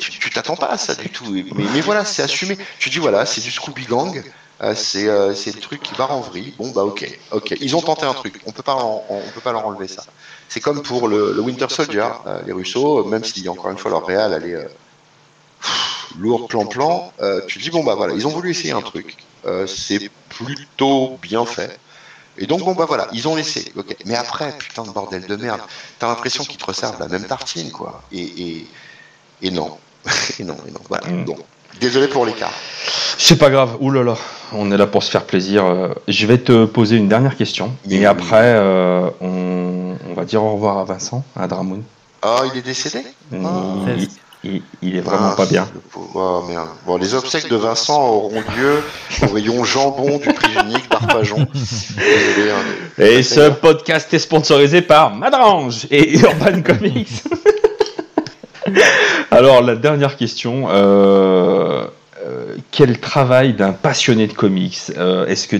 Tu 0.00 0.30
t'attends 0.30 0.56
pas 0.56 0.66
à 0.66 0.76
ça 0.78 0.94
du 0.94 1.08
tout. 1.10 1.24
Mais, 1.30 1.44
mais 1.74 1.80
voilà, 1.80 2.04
c'est 2.04 2.22
assumé. 2.22 2.56
Tu 2.78 2.90
dis 2.90 2.98
voilà, 2.98 3.26
c'est 3.26 3.40
du 3.40 3.50
Scooby 3.50 3.84
Gang, 3.86 4.16
euh, 4.16 4.22
c'est 4.74 5.06
euh, 5.08 5.34
c'est 5.34 5.54
le 5.54 5.60
truc 5.60 5.82
qui 5.82 5.94
part 5.94 6.10
en 6.12 6.20
vrille. 6.20 6.52
Bon 6.58 6.70
bah 6.70 6.82
ok, 6.84 7.08
ok. 7.30 7.54
Ils 7.60 7.76
ont 7.76 7.80
tenté 7.80 8.06
un 8.06 8.14
truc, 8.14 8.40
on 8.46 8.52
peut 8.52 8.62
pas, 8.64 8.74
en- 8.74 9.04
on 9.08 9.20
peut 9.34 9.40
pas 9.40 9.52
leur 9.52 9.66
enlever 9.66 9.86
ça. 9.88 10.04
C'est 10.48 10.60
comme 10.60 10.82
pour 10.82 11.06
le, 11.08 11.32
le 11.32 11.40
Winter 11.40 11.66
Soldier, 11.68 12.08
euh, 12.26 12.40
les 12.46 12.52
Russos, 12.52 13.04
même 13.06 13.22
si 13.24 13.48
encore 13.48 13.70
une 13.70 13.78
fois 13.78 13.90
leur 13.90 14.04
réal 14.06 14.32
elle 14.32 14.50
est 14.50 14.54
euh, 14.54 14.68
lourde 16.18 16.48
plan-plan, 16.48 17.12
euh, 17.20 17.40
tu 17.46 17.58
dis 17.58 17.70
bon 17.70 17.84
bah 17.84 17.94
voilà, 17.94 18.14
ils 18.14 18.26
ont 18.26 18.30
voulu 18.30 18.50
essayer 18.50 18.72
un 18.72 18.82
truc. 18.82 19.16
Euh, 19.46 19.66
c'est 19.66 20.10
plutôt 20.28 21.18
bien 21.22 21.44
fait. 21.44 21.78
Et 22.38 22.46
donc 22.46 22.60
bon 22.60 22.74
bah 22.74 22.84
voilà, 22.86 23.08
ils 23.12 23.26
ont 23.28 23.34
laissé. 23.36 23.72
Ok. 23.76 23.96
Mais 24.06 24.14
après, 24.16 24.56
putain 24.58 24.82
de 24.84 24.90
bordel 24.90 25.26
de 25.26 25.36
merde, 25.36 25.60
t'as 25.98 26.08
l'impression 26.08 26.44
qu'ils 26.44 26.56
te 26.58 26.64
resservent 26.64 26.98
la 27.00 27.08
même 27.08 27.26
tartine 27.26 27.70
quoi. 27.70 28.02
Et 28.12 28.22
et, 28.22 28.66
et 29.42 29.50
non, 29.50 29.78
et 30.38 30.44
non, 30.44 30.56
et 30.66 30.70
non. 30.70 30.80
Voilà. 30.88 31.06
Mm. 31.08 31.24
Bon, 31.24 31.36
désolé 31.80 32.08
pour 32.08 32.26
l'écart. 32.26 32.52
C'est 33.18 33.36
pas 33.38 33.50
grave, 33.50 33.76
oulala, 33.80 34.14
on 34.52 34.70
est 34.72 34.76
là 34.76 34.86
pour 34.86 35.02
se 35.02 35.10
faire 35.10 35.24
plaisir. 35.24 35.64
Euh, 35.66 35.88
Je 36.06 36.26
vais 36.26 36.38
te 36.38 36.64
poser 36.64 36.96
une 36.96 37.08
dernière 37.08 37.36
question, 37.36 37.72
et 37.90 38.06
après, 38.06 38.42
euh, 38.56 39.08
on, 39.20 39.96
on 40.10 40.14
va 40.14 40.24
dire 40.24 40.42
au 40.42 40.52
revoir 40.54 40.78
à 40.78 40.84
Vincent, 40.84 41.24
à 41.38 41.46
Dramoun. 41.46 41.82
Ah, 42.22 42.42
il 42.52 42.58
est 42.58 42.62
décédé? 42.62 43.00
Il, 43.32 43.38
Ah. 43.44 43.50
il- 43.96 44.08
il- 44.44 44.62
il 44.82 44.96
est 44.96 45.00
vraiment 45.00 45.30
Ah, 45.32 45.36
pas 45.36 45.46
bien. 45.46 45.68
Oh, 46.14 46.42
merde. 46.48 46.68
Bon, 46.86 46.96
les 46.96 47.14
obsèques 47.14 47.48
de 47.48 47.56
Vincent 47.56 48.00
auront 48.08 48.42
lieu 48.56 48.82
au 49.22 49.32
rayon 49.34 49.64
jambon 49.64 50.18
du 50.18 50.32
prix 50.32 50.52
unique 50.64 50.88
d'Arpajon. 50.90 51.46
Désolé. 51.54 52.50
hein, 52.52 53.02
Et 53.02 53.22
ce 53.24 53.50
podcast 53.50 54.12
est 54.14 54.18
sponsorisé 54.20 54.80
par 54.82 55.14
Madrange 55.14 55.86
et 55.90 56.18
Urban 56.18 56.62
Comics. 56.62 57.08
Alors, 59.30 59.62
la 59.62 59.76
dernière 59.76 60.16
question. 60.16 60.68
euh, 60.70 61.84
euh, 62.24 62.56
quel 62.70 62.98
travail 62.98 63.52
d'un 63.52 63.72
passionné 63.72 64.26
de 64.26 64.32
comics 64.32 64.78
euh, 64.96 65.26
est-ce 65.26 65.46
que 65.46 65.56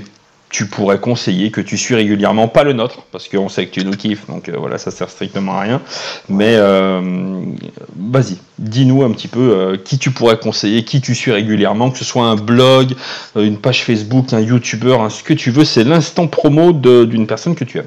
tu 0.50 0.66
pourrais 0.66 0.98
conseiller, 0.98 1.50
que 1.50 1.60
tu 1.60 1.76
suis 1.76 1.94
régulièrement? 1.94 2.48
Pas 2.48 2.64
le 2.64 2.72
nôtre, 2.72 3.02
parce 3.12 3.28
qu'on 3.28 3.50
sait 3.50 3.66
que 3.66 3.72
tu 3.72 3.84
nous 3.84 3.92
kiffes, 3.92 4.26
donc 4.28 4.48
voilà, 4.48 4.78
ça 4.78 4.90
sert 4.90 5.10
strictement 5.10 5.58
à 5.58 5.60
rien. 5.60 5.82
Mais 6.30 6.56
vas-y, 6.56 8.38
dis-nous 8.58 9.02
un 9.02 9.10
petit 9.10 9.28
peu 9.28 9.78
qui 9.84 9.98
tu 9.98 10.10
pourrais 10.10 10.38
conseiller, 10.38 10.84
qui 10.84 11.02
tu 11.02 11.14
suis 11.14 11.32
régulièrement, 11.32 11.90
que 11.90 11.98
ce 11.98 12.04
soit 12.06 12.24
un 12.24 12.36
blog, 12.36 12.94
une 13.36 13.58
page 13.58 13.84
Facebook, 13.84 14.32
un 14.32 14.40
YouTuber, 14.40 14.96
hein, 14.98 15.10
ce 15.10 15.22
que 15.22 15.34
tu 15.34 15.50
veux. 15.50 15.66
C'est 15.66 15.84
l'instant 15.84 16.26
promo 16.26 16.72
d'une 16.72 17.26
personne 17.26 17.54
que 17.54 17.64
tu 17.64 17.76
aimes. 17.76 17.86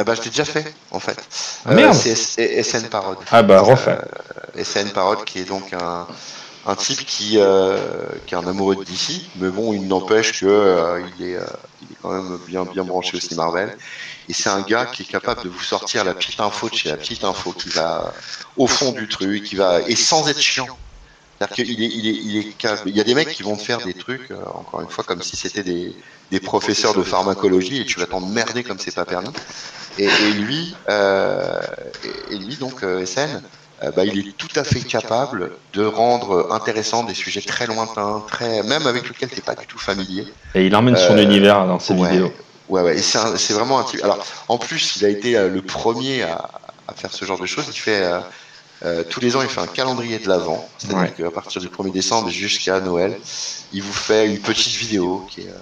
Ah 0.00 0.04
bah, 0.04 0.14
je 0.14 0.22
l'ai 0.22 0.30
déjà 0.30 0.44
fait, 0.44 0.74
en 0.90 1.00
fait. 1.00 1.18
Ah, 1.64 1.74
merde. 1.74 1.94
c'est 1.94 2.10
S- 2.12 2.66
SN 2.68 2.88
Parode. 2.88 3.18
Ah 3.30 3.42
bah, 3.42 3.60
refait. 3.60 3.98
Euh, 4.56 4.62
SN 4.64 4.90
Parode, 4.92 5.24
qui 5.24 5.40
est 5.40 5.44
donc 5.44 5.72
un, 5.72 6.06
un 6.64 6.76
type 6.76 7.04
qui, 7.04 7.34
euh, 7.38 8.06
qui 8.26 8.34
est 8.34 8.38
un 8.38 8.46
amoureux 8.46 8.76
de 8.76 8.84
DC, 8.84 9.32
mais 9.34 9.50
bon, 9.50 9.72
il 9.72 9.88
n'empêche 9.88 10.40
que 10.40 10.46
euh, 10.46 11.04
est, 11.18 11.34
euh, 11.34 11.44
il 11.80 11.92
est 11.92 11.96
quand 11.96 12.10
même 12.12 12.38
bien, 12.46 12.64
bien 12.64 12.84
branché 12.84 13.16
aussi 13.16 13.34
Marvel. 13.34 13.76
Et 14.28 14.34
c'est 14.34 14.50
un 14.50 14.62
gars 14.62 14.86
qui 14.86 15.02
est 15.02 15.06
capable 15.06 15.42
de 15.42 15.48
vous 15.48 15.60
sortir 15.60 16.04
la 16.04 16.14
petite 16.14 16.40
info 16.40 16.68
de 16.68 16.74
chez 16.74 16.90
la 16.90 16.96
petite 16.96 17.24
info, 17.24 17.52
qui 17.52 17.70
va 17.70 18.14
au 18.56 18.68
fond 18.68 18.92
du 18.92 19.08
truc, 19.08 19.42
qui 19.42 19.56
va 19.56 19.80
et 19.86 19.96
sans 19.96 20.28
être 20.28 20.40
chiant. 20.40 20.70
C'est-à-dire 21.40 21.54
qu'il 21.56 21.70
est, 21.70 21.74
il 21.88 22.06
est, 22.08 22.14
il 22.14 22.36
est 22.38 22.56
il 22.86 22.96
y 22.96 23.00
a 23.00 23.04
des 23.04 23.14
mecs 23.14 23.30
qui 23.30 23.42
vont 23.44 23.56
te 23.56 23.62
faire 23.62 23.80
des 23.80 23.94
trucs, 23.94 24.30
euh, 24.30 24.44
encore 24.54 24.80
une 24.80 24.88
fois, 24.90 25.04
comme 25.04 25.22
si 25.22 25.36
c'était 25.36 25.62
des, 25.62 25.96
des 26.30 26.40
professeurs 26.40 26.94
de 26.94 27.02
pharmacologie 27.04 27.80
et 27.80 27.84
tu 27.84 28.00
vas 28.00 28.06
t'emmerder 28.06 28.64
comme 28.64 28.78
c'est 28.80 28.94
pas 28.94 29.04
permis. 29.04 29.30
Et, 29.98 30.04
et 30.06 30.32
lui, 30.32 30.74
euh, 30.88 31.60
et, 32.30 32.34
et 32.34 32.38
lui 32.38 32.56
donc 32.56 32.82
euh, 32.82 33.04
SN, 33.04 33.42
euh, 33.82 33.90
bah, 33.92 34.04
il 34.04 34.28
est 34.28 34.36
tout 34.36 34.48
à 34.56 34.64
fait 34.64 34.80
capable 34.80 35.52
de 35.72 35.84
rendre 35.84 36.48
intéressant 36.52 37.04
des 37.04 37.14
sujets 37.14 37.40
très 37.42 37.66
lointains, 37.66 38.22
très 38.28 38.62
même 38.62 38.86
avec 38.86 39.08
lesquels 39.08 39.28
t'es 39.28 39.40
pas 39.40 39.54
du 39.54 39.66
tout 39.66 39.78
familier. 39.78 40.26
Et 40.54 40.66
il 40.66 40.74
emmène 40.76 40.96
son 40.96 41.16
univers 41.18 41.66
dans 41.66 41.78
ses 41.78 41.94
ouais. 41.94 42.10
vidéos. 42.10 42.32
Ouais, 42.68 42.82
ouais, 42.82 42.98
et 42.98 43.02
c'est 43.02 43.52
vraiment 43.54 43.78
un 43.78 43.84
type. 43.84 44.04
Alors, 44.04 44.24
en 44.48 44.58
plus, 44.58 44.96
il 44.96 45.04
a 45.06 45.08
été 45.08 45.32
le 45.48 45.62
premier 45.62 46.22
à, 46.22 46.48
à 46.86 46.92
faire 46.94 47.12
ce 47.12 47.24
genre 47.24 47.38
de 47.40 47.46
choses. 47.46 47.64
Il 47.68 47.78
fait 47.78 48.02
euh, 48.84 49.02
tous 49.08 49.20
les 49.20 49.34
ans, 49.34 49.42
il 49.42 49.48
fait 49.48 49.60
un 49.60 49.66
calendrier 49.66 50.18
de 50.18 50.28
l'avant, 50.28 50.68
c'est-à-dire 50.78 50.98
Ouais. 51.02 51.14
qu'à 51.16 51.30
partir 51.30 51.60
du 51.60 51.68
1er 51.68 51.90
décembre 51.92 52.28
jusqu'à 52.28 52.78
Noël, 52.80 53.18
il 53.72 53.82
vous 53.82 53.92
fait 53.92 54.26
une 54.26 54.38
petite 54.38 54.74
vidéo 54.74 55.26
qui 55.30 55.42
est, 55.42 55.48
euh, 55.48 55.54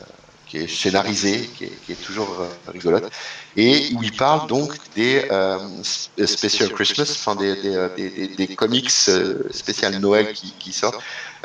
qui 0.57 0.65
est 0.65 0.69
scénarisée, 0.69 1.49
qui 1.57 1.65
est, 1.65 1.81
qui 1.85 1.93
est 1.93 1.97
toujours 1.97 2.41
euh, 2.41 2.49
rigolote, 2.73 3.11
et 3.57 3.91
où 3.95 4.03
il 4.03 4.17
parle 4.17 4.47
donc 4.49 4.73
des 4.95 5.27
euh, 5.31 5.59
sp- 5.83 6.27
Special 6.27 6.71
Christmas, 6.73 7.11
enfin 7.11 7.37
des, 7.37 7.55
des, 7.63 7.75
euh, 7.75 7.89
des, 8.37 8.55
comics 8.55 8.91
spécial 9.51 9.99
Noël 9.99 10.33
qui, 10.33 10.53
qui 10.53 10.73
sortent, 10.73 11.03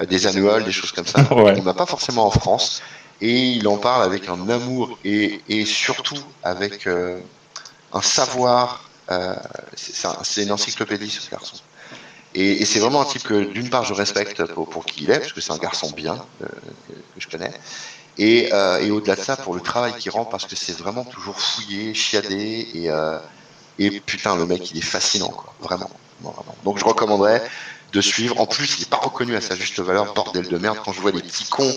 des 0.09 0.27
annuals, 0.27 0.63
des 0.63 0.71
choses 0.71 0.91
comme 0.91 1.07
ça. 1.07 1.19
Ouais. 1.31 1.55
On 1.59 1.63
n'a 1.63 1.73
pas 1.73 1.85
forcément 1.85 2.25
en 2.27 2.31
France 2.31 2.81
et 3.19 3.35
il 3.51 3.67
en 3.67 3.77
parle 3.77 4.03
avec 4.03 4.27
un 4.29 4.49
amour 4.49 4.99
et, 5.03 5.41
et 5.47 5.65
surtout 5.65 6.21
avec 6.43 6.87
un 6.87 8.01
savoir. 8.01 8.89
c'est 9.75 9.95
c'est 9.95 10.07
un- 10.07 10.23
c'est 10.23 10.43
une 10.43 10.51
encyclopédie 10.51 11.09
ce 11.09 11.29
garçon. 11.29 11.57
Et, 12.33 12.61
et 12.61 12.65
c'est 12.65 12.79
vraiment 12.79 13.01
un 13.01 13.05
type 13.05 13.23
que 13.23 13.43
d'une 13.43 13.69
part 13.69 13.83
je 13.83 13.93
respecte 13.93 14.45
pour, 14.53 14.69
pour 14.69 14.85
qui 14.85 15.03
il 15.03 15.11
est, 15.11 15.19
parce 15.19 15.33
que 15.33 15.41
c'est 15.41 15.51
un 15.51 15.57
garçon 15.57 15.91
bien 15.91 16.25
euh, 16.41 16.47
que 17.13 17.19
je 17.19 17.27
connais. 17.27 17.51
Et, 18.17 18.49
euh, 18.53 18.79
et 18.79 18.91
au-delà 18.91 19.15
de 19.15 19.21
ça, 19.21 19.35
pour 19.37 19.55
le 19.55 19.61
travail 19.61 19.93
qu'il 19.97 20.11
rend, 20.11 20.25
parce 20.25 20.45
que 20.45 20.55
c'est 20.55 20.77
vraiment 20.77 21.03
toujours 21.05 21.39
fouillé, 21.39 21.93
chiadé, 21.93 22.67
et, 22.73 22.89
euh, 22.89 23.17
et 23.79 23.99
putain, 24.01 24.35
le 24.35 24.45
mec, 24.45 24.71
il 24.71 24.77
est 24.77 24.81
fascinant, 24.81 25.29
quoi. 25.29 25.53
Vraiment. 25.61 25.89
Donc 26.63 26.77
je 26.77 26.85
recommanderais 26.85 27.41
de 27.93 28.01
suivre. 28.01 28.39
En 28.39 28.45
plus, 28.45 28.75
il 28.77 28.81
n'est 28.81 28.85
pas 28.85 28.97
reconnu 28.97 29.35
à 29.35 29.41
sa 29.41 29.55
juste 29.55 29.79
valeur, 29.79 30.13
bordel 30.13 30.47
de 30.47 30.57
merde, 30.57 30.77
quand 30.85 30.93
je 30.93 31.01
vois 31.01 31.11
les 31.11 31.21
petits 31.21 31.45
cons 31.45 31.73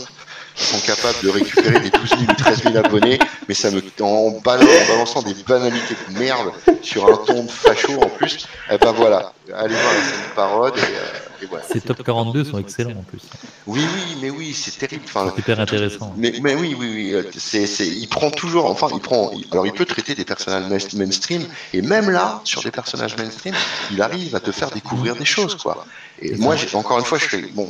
qui 0.55 0.65
sont 0.65 0.78
capables 0.86 1.19
de 1.23 1.31
récupérer 1.31 1.81
des 1.81 1.90
12 1.90 2.09
000 2.11 2.23
ou 2.23 2.35
13 2.35 2.62
000 2.65 2.77
abonnés, 2.77 3.19
mais 3.48 3.55
ça 3.55 3.70
me, 3.70 3.82
en, 4.01 4.31
balan- 4.44 4.66
en 4.66 4.89
balançant 4.89 5.23
des 5.23 5.35
banalités 5.35 5.97
de 6.11 6.19
merde 6.19 6.52
sur 6.82 7.09
un 7.11 7.16
ton 7.24 7.44
de 7.44 7.51
facho 7.51 7.93
en 8.02 8.09
plus, 8.11 8.47
eh 8.70 8.77
ben 8.78 8.93
voilà, 8.93 9.32
allez 9.55 9.74
voir 9.74 9.94
la 9.94 10.02
scène 10.02 10.31
parode 10.36 10.77
et, 10.78 10.81
euh, 10.82 11.19
voilà. 11.46 11.64
Ces 11.70 11.80
top 11.80 12.02
42 12.02 12.44
sont 12.44 12.58
excellents 12.58 12.98
en 13.00 13.02
plus. 13.02 13.20
Oui, 13.66 13.80
oui, 13.94 14.16
mais 14.20 14.30
oui, 14.30 14.54
c'est 14.54 14.76
terrible. 14.78 15.04
Enfin, 15.06 15.32
C'est 15.34 15.40
hyper 15.40 15.60
intéressant. 15.60 16.14
mais, 16.16 16.34
mais 16.42 16.54
oui, 16.54 16.74
oui, 16.78 16.90
oui. 16.94 17.12
euh, 17.14 17.22
C'est, 17.36 17.66
c'est, 17.66 17.86
il 17.86 18.08
prend 18.08 18.30
toujours, 18.30 18.66
enfin, 18.66 18.88
il 18.92 19.00
prend. 19.00 19.30
Alors, 19.52 19.66
il 19.66 19.72
peut 19.72 19.84
traiter 19.86 20.14
des 20.14 20.24
personnages 20.24 20.70
main- 20.70 20.98
mainstream, 21.04 21.46
et 21.72 21.82
même 21.82 22.10
là, 22.10 22.40
sur 22.44 22.62
des 22.62 22.70
personnages 22.70 23.16
mainstream, 23.16 23.54
il 23.90 24.00
arrive 24.02 24.34
à 24.36 24.40
te 24.40 24.52
faire 24.52 24.70
découvrir 24.70 25.16
des 25.16 25.24
choses, 25.24 25.54
quoi. 25.56 25.86
Et 26.20 26.36
moi, 26.36 26.54
j'ai, 26.56 26.74
encore 26.76 26.98
une 26.98 27.04
fois, 27.04 27.18
je 27.18 27.24
fais, 27.26 27.42
bon, 27.42 27.68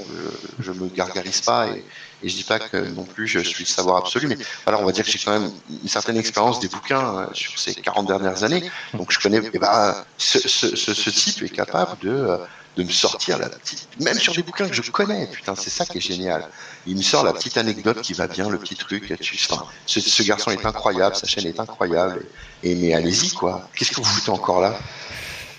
je, 0.61 0.65
je 0.65 0.73
me 0.73 0.89
gargarise 0.89 1.41
pas, 1.41 1.69
et, 1.69 1.85
et 2.23 2.29
je 2.29 2.37
dis 2.37 2.45
pas 2.45 2.59
que 2.59 2.77
non 2.77 3.05
plus 3.05 3.27
je 3.27 3.39
suis 3.41 3.65
le 3.65 3.69
savoir 3.69 3.97
absolu, 3.99 4.27
mais 4.29 4.37
voilà, 4.65 4.81
on 4.81 4.85
va 4.85 4.93
dire 4.93 5.05
que 5.05 5.11
j'ai 5.11 5.19
quand 5.19 5.39
même 5.39 5.51
une 5.83 5.89
certaine 5.89 6.17
expérience 6.17 6.61
des 6.61 6.69
bouquins 6.69 7.19
euh, 7.21 7.27
sur 7.33 7.59
ces 7.59 7.75
40 7.75 8.07
dernières 8.07 8.45
années, 8.45 8.71
donc 8.93 9.13
je 9.13 9.19
connais. 9.19 9.41
Et 9.53 9.59
ben, 9.59 9.95
ce, 10.19 10.39
ce, 10.47 10.77
ce, 10.77 10.93
ce 10.95 11.11
type 11.11 11.43
est 11.43 11.49
capable 11.49 11.99
de. 12.03 12.39
De 12.77 12.83
me 12.83 12.91
sortir 12.91 13.39
la 13.39 13.49
petite, 13.49 13.89
même 14.01 14.19
sur 14.19 14.35
des 14.35 14.43
bouquins 14.43 14.69
que 14.69 14.75
je 14.75 14.91
connais, 14.91 15.27
putain, 15.27 15.55
c'est 15.55 15.71
ça 15.71 15.85
qui 15.85 15.99
est 15.99 16.01
génial. 16.01 16.49
Il 16.87 16.97
me 16.97 17.03
sort 17.03 17.25
la 17.25 17.33
petite 17.33 17.57
anecdote 17.57 18.01
qui 18.03 18.13
va 18.15 18.27
bien, 18.27 18.49
le 18.49 18.59
petit 18.59 18.75
truc. 18.75 19.15
Tu, 19.21 19.39
enfin, 19.49 19.65
ce, 19.87 20.01
ce 20.01 20.23
garçon 20.23 20.51
est 20.51 20.67
incroyable, 20.67 21.15
sa 21.15 21.27
chaîne 21.27 21.47
est 21.47 21.61
incroyable. 21.61 22.25
Et, 22.63 22.75
mais 22.75 22.95
allez-y, 22.95 23.31
quoi. 23.31 23.69
Qu'est-ce 23.75 23.93
que 23.93 23.97
vous 23.97 24.05
foutez 24.05 24.31
encore 24.31 24.61
là? 24.61 24.77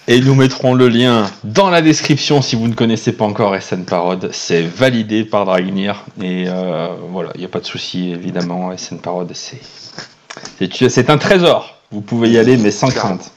Et 0.07 0.21
nous 0.21 0.35
mettrons 0.35 0.75
le 0.75 0.87
lien 0.87 1.25
dans 1.43 1.71
la 1.71 1.81
description 1.81 2.43
si 2.43 2.55
vous 2.55 2.67
ne 2.67 2.75
connaissez 2.75 3.11
pas 3.11 3.25
encore 3.25 3.59
SN 3.59 3.85
Parod. 3.85 4.29
C'est 4.33 4.61
validé 4.61 5.25
par 5.25 5.45
Dragnir. 5.45 6.05
Et 6.21 6.45
euh, 6.47 6.89
voilà, 7.09 7.31
il 7.33 7.39
n'y 7.39 7.45
a 7.45 7.49
pas 7.49 7.59
de 7.59 7.65
souci, 7.65 8.11
évidemment. 8.11 8.75
SN 8.77 8.97
Parod, 8.97 9.33
c'est 9.33 11.09
un 11.09 11.17
trésor. 11.17 11.75
Vous 11.91 12.01
pouvez 12.01 12.29
y 12.29 12.37
aller, 12.37 12.57
mais 12.57 12.71
sans 12.71 12.89
crainte. 12.89 13.31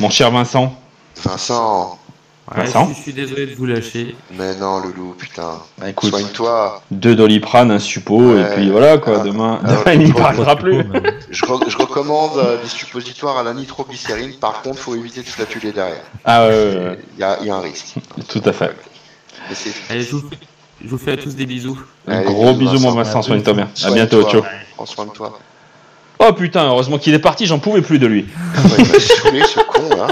Mon 0.00 0.10
cher 0.10 0.30
Vincent, 0.30 0.74
Vincent, 1.22 1.98
Ouais, 2.50 2.64
Vincent 2.64 2.88
je, 2.94 3.00
suis 3.00 3.12
désolé 3.14 3.46
de 3.46 3.54
vous 3.54 3.64
lâcher. 3.64 4.14
mais 4.36 4.54
non, 4.56 4.78
Loulou, 4.78 5.14
putain. 5.18 5.62
bah, 5.78 5.88
écoute, 5.88 6.10
Soigne-toi. 6.10 6.82
deux 6.90 7.14
doliprane, 7.16 7.70
un 7.70 7.78
suppo, 7.78 8.36
et 8.36 8.44
puis 8.54 8.70
voilà, 8.70 8.98
quoi. 8.98 9.20
Ah. 9.20 9.24
Demain, 9.24 9.60
Ah, 9.64 9.68
demain 9.68 9.92
il 9.94 10.04
n'y 10.06 10.12
parlera 10.12 10.54
plus. 10.54 10.84
Je, 11.30 11.42
re- 11.46 11.70
je 11.70 11.78
recommande 11.78 12.36
euh, 12.36 12.60
des 12.62 12.68
suppositoires 12.68 13.38
à 13.38 13.42
la 13.44 13.54
nitroglycérine. 13.54 14.34
Par 14.38 14.60
contre, 14.60 14.78
faut 14.78 14.94
éviter 14.94 15.22
de 15.22 15.26
flatuler 15.26 15.72
derrière. 15.72 16.02
Ah 16.26 16.46
ouais, 16.46 16.50
ouais, 16.52 16.74
ouais, 16.84 16.98
Il 17.16 17.20
y, 17.20 17.24
a, 17.24 17.38
il 17.40 17.46
y 17.46 17.50
a 17.50 17.54
un 17.56 17.60
risque. 17.60 17.94
tout 18.28 18.42
à 18.44 18.52
fait. 18.52 18.76
Mais 19.48 19.56
Allez, 19.88 20.02
je 20.02 20.16
vous, 20.16 20.28
je 20.84 20.88
vous 20.90 20.98
fais 20.98 21.12
à 21.12 21.16
tous 21.16 21.34
des 21.34 21.46
bisous. 21.46 21.80
Un 22.06 22.18
Allez, 22.18 22.26
gros 22.26 22.52
bisous, 22.52 22.78
mon 22.78 22.92
Vincent. 22.92 23.22
Soigne-toi 23.22 23.54
bien. 23.54 23.70
À 23.84 23.90
bientôt, 23.90 24.22
ciao. 24.30 24.42
Prends 24.76 24.84
soin 24.86 25.06
de 25.06 25.12
toi. 25.12 25.38
Oh 26.20 26.32
putain, 26.32 26.66
heureusement 26.68 26.98
qu'il 26.98 27.12
est 27.14 27.18
parti, 27.18 27.44
j'en 27.46 27.58
pouvais 27.58 27.82
plus 27.82 27.98
de 27.98 28.06
lui. 28.06 28.22
Ouais, 28.56 28.70
il 28.78 28.88
m'a 28.88 29.00
saoulé, 29.00 29.42
ce 29.42 29.60
con, 29.60 29.96
là. 29.96 30.06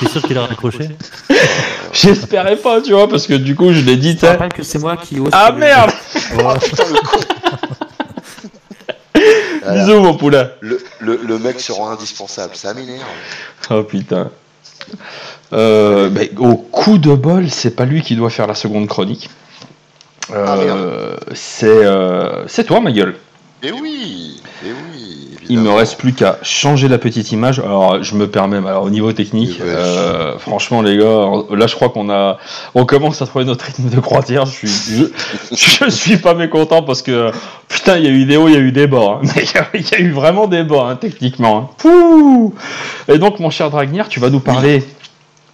T'es 0.00 0.08
sûr 0.08 0.22
qu'il 0.22 0.38
a 0.38 0.46
raccroché? 0.46 0.88
J'espérais 1.92 2.56
pas, 2.56 2.80
tu 2.80 2.92
vois, 2.92 3.08
parce 3.08 3.26
que 3.26 3.34
du 3.34 3.54
coup, 3.56 3.72
je 3.72 3.80
l'ai 3.80 3.96
dit, 3.96 4.10
Je 4.10 4.14
tu 4.14 4.20
sais. 4.20 4.30
rappelle 4.30 4.52
que 4.52 4.62
c'est 4.62 4.78
moi 4.78 4.96
qui 4.96 5.18
ose. 5.18 5.30
Ah 5.32 5.50
merde 5.52 5.90
Oh 6.38 6.54
putain, 6.60 6.84
le 6.84 7.00
con 7.00 7.20
Voilà. 9.62 9.74
Bisous, 9.84 10.00
mon 10.00 10.14
poulet. 10.14 10.48
Le, 10.60 10.82
le, 11.00 11.20
le 11.22 11.38
mec 11.38 11.60
se 11.60 11.72
rend 11.72 11.90
indispensable, 11.90 12.54
ça 12.54 12.72
m'énerve. 12.74 13.02
Oh 13.70 13.82
putain. 13.82 14.30
Euh, 15.52 16.08
mais 16.12 16.30
au 16.38 16.54
coup 16.56 16.98
de 16.98 17.12
bol, 17.14 17.50
c'est 17.50 17.74
pas 17.74 17.84
lui 17.84 18.02
qui 18.02 18.16
doit 18.16 18.30
faire 18.30 18.46
la 18.46 18.54
seconde 18.54 18.86
chronique. 18.86 19.28
Euh, 20.32 21.16
Ah, 21.16 21.20
c'est 21.34 21.66
euh, 21.84 22.46
c'est 22.46 22.64
toi, 22.64 22.80
ma 22.80 22.92
gueule. 22.92 23.16
Et 23.62 23.72
oui, 23.72 24.40
et 24.64 24.68
oui. 24.70 25.36
Il 25.50 25.60
me 25.60 25.70
reste 25.70 25.96
plus 25.98 26.12
qu'à 26.12 26.38
changer 26.42 26.88
la 26.88 26.98
petite 26.98 27.32
image. 27.32 27.58
Alors, 27.58 28.02
je 28.02 28.14
me 28.14 28.28
permets, 28.28 28.58
alors, 28.58 28.82
au 28.84 28.90
niveau 28.90 29.12
technique, 29.12 29.58
Ouais. 29.60 29.66
euh, 29.66 30.38
franchement, 30.38 30.82
les 30.82 30.96
gars, 30.98 31.26
là, 31.50 31.66
je 31.66 31.74
crois 31.74 31.88
qu'on 31.88 32.10
a, 32.10 32.36
on 32.74 32.84
commence 32.84 33.22
à 33.22 33.26
trouver 33.26 33.44
notre 33.46 33.64
rythme 33.64 33.88
de 33.88 33.98
croisière. 34.00 34.44
Je 34.46 34.50
suis, 34.66 34.68
je, 34.68 35.04
je 35.84 35.88
suis 35.90 36.16
pas 36.18 36.34
mécontent 36.34 36.82
parce 36.82 37.00
que, 37.02 37.30
putain, 37.68 37.96
il 37.96 38.04
y 38.04 38.08
a 38.08 38.10
eu 38.10 38.24
des 38.26 38.36
hauts, 38.36 38.48
il 38.48 38.54
y 38.54 38.56
a 38.56 38.60
eu 38.60 38.72
des 38.72 38.86
bas. 38.86 39.20
hein. 39.22 39.28
Il 39.36 39.42
y 39.42 39.58
a- 39.58 39.68
il 39.74 39.88
y, 39.90 39.94
a 39.94 39.98
eu 40.00 40.10
vraiment 40.10 40.46
des 40.48 40.64
bas, 40.64 40.88
hein, 40.90 40.96
techniquement. 40.96 41.56
hein. 41.58 41.68
Pouh 41.78 42.54
Et 43.08 43.18
donc, 43.18 43.40
mon 43.40 43.48
cher 43.50 43.70
Dragnir, 43.70 44.08
tu 44.08 44.20
vas 44.20 44.28
nous 44.30 44.40
parler 44.40 44.84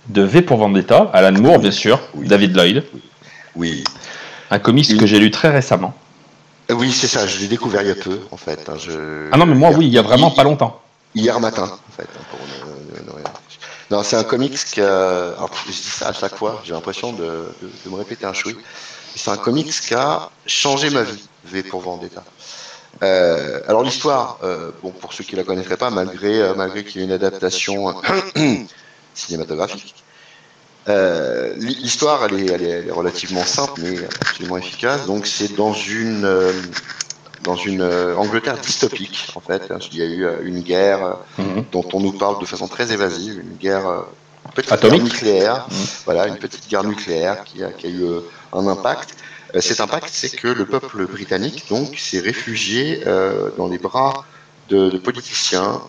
de 0.08 0.22
V 0.22 0.42
pour 0.42 0.58
Vendetta, 0.58 1.08
Alan 1.12 1.40
Moore, 1.40 1.58
bien 1.60 1.70
sûr, 1.70 2.00
Oui. 2.14 2.26
David 2.26 2.56
Lloyd, 2.56 2.82
Oui. 3.56 3.84
un 4.50 4.58
comics 4.58 4.86
Oui. 4.90 4.96
que 4.98 5.06
j'ai 5.06 5.18
lu 5.20 5.30
très 5.30 5.50
récemment. 5.50 5.94
Euh, 6.70 6.74
Oui, 6.74 6.92
c'est 6.92 7.08
ça, 7.08 7.26
je 7.26 7.38
l'ai 7.40 7.48
découvert 7.48 7.82
il 7.82 7.88
y 7.88 7.90
a 7.90 7.94
peu, 7.94 8.20
en 8.30 8.36
fait. 8.36 8.68
hein, 8.68 8.74
je- 8.78 9.28
Ah 9.32 9.36
non, 9.36 9.46
mais 9.46 9.54
moi, 9.54 9.70
oui, 9.70 9.86
il 9.86 9.92
y 9.92 9.98
a 9.98 10.02
vraiment 10.02 10.30
pas 10.30 10.44
longtemps. 10.44 10.80
Hier 11.14 11.38
matin, 11.40 11.64
en 11.64 11.92
fait. 11.96 12.08
hein, 12.16 12.24
pour 12.30 12.40
ne- 12.40 13.00
ne- 13.00 13.06
ne 13.06 13.16
rien- 13.16 13.32
Non, 13.90 14.02
c'est 14.02 14.16
un 14.16 14.24
comics 14.24 14.56
qui 14.56 14.80
a... 14.80 15.28
alors, 15.36 15.50
je 15.66 15.70
dis 15.72 15.76
ça 15.76 16.08
à 16.08 16.12
chaque 16.12 16.34
fois, 16.36 16.62
j'ai 16.64 16.72
l'impression 16.72 17.12
de, 17.12 17.24
de- 17.62 17.70
de 17.84 17.90
me 17.90 17.96
répéter 17.96 18.24
un 18.26 18.32
chouï. 18.32 18.56
C'est 19.14 19.30
un 19.30 19.36
comics 19.36 19.70
qui 19.70 19.94
a 19.94 20.30
changé 20.46 20.90
ma 20.90 21.02
vie, 21.02 21.22
V 21.44 21.62
pour 21.62 21.82
Vendetta. 21.82 22.24
Euh, 23.02 23.60
alors 23.68 23.82
l'histoire, 23.82 24.38
euh, 24.42 24.70
bon 24.82 24.90
pour 24.90 25.12
ceux 25.12 25.22
qui 25.24 25.36
la 25.36 25.44
connaîtraient 25.44 25.76
pas, 25.76 25.90
malgré 25.90 26.40
euh, 26.40 26.54
malgré 26.54 26.84
qu'il 26.84 27.00
y 27.00 27.04
ait 27.04 27.06
une 27.06 27.12
adaptation 27.12 27.94
cinématographique, 29.14 29.94
euh, 30.88 31.54
l'histoire 31.56 32.24
elle 32.26 32.40
est, 32.40 32.50
elle, 32.50 32.62
est, 32.62 32.68
elle 32.70 32.88
est 32.88 32.92
relativement 32.92 33.44
simple 33.44 33.80
mais 33.82 34.04
absolument 34.04 34.56
efficace. 34.58 35.06
Donc 35.06 35.26
c'est 35.26 35.54
dans 35.56 35.72
une 35.72 36.24
euh, 36.24 36.52
dans 37.42 37.56
une 37.56 37.80
euh, 37.82 38.16
Angleterre 38.16 38.58
dystopique 38.58 39.28
en 39.34 39.40
fait. 39.40 39.70
Il 39.92 39.98
y 39.98 40.02
a 40.02 40.06
eu 40.06 40.46
une 40.46 40.60
guerre 40.60 41.18
Mhm. 41.38 41.64
dont 41.72 41.84
on 41.92 42.00
nous 42.00 42.12
parle 42.12 42.40
de 42.40 42.46
façon 42.46 42.68
très 42.68 42.92
évasive, 42.92 43.38
une 43.40 43.56
guerre 43.56 43.86
une 44.46 44.52
petite 44.52 44.72
Atomique. 44.72 45.02
guerre 45.02 45.12
nucléaire, 45.12 45.66
Mhm. 45.70 45.86
voilà, 46.04 46.26
une 46.28 46.36
petite 46.36 46.68
guerre 46.68 46.84
nucléaire 46.84 47.44
qui 47.44 47.62
a, 47.62 47.68
qui 47.72 47.86
a 47.86 47.90
eu 47.90 48.04
un 48.52 48.66
impact. 48.66 49.10
Cet 49.60 49.80
impact, 49.80 50.08
c'est 50.12 50.30
que 50.36 50.48
le 50.48 50.64
peuple 50.66 51.06
britannique 51.06 51.64
donc 51.70 51.96
s'est 51.98 52.18
réfugié 52.20 53.02
dans 53.56 53.68
les 53.68 53.78
bras 53.78 54.24
de, 54.68 54.90
de 54.90 54.98
politiciens 54.98 55.80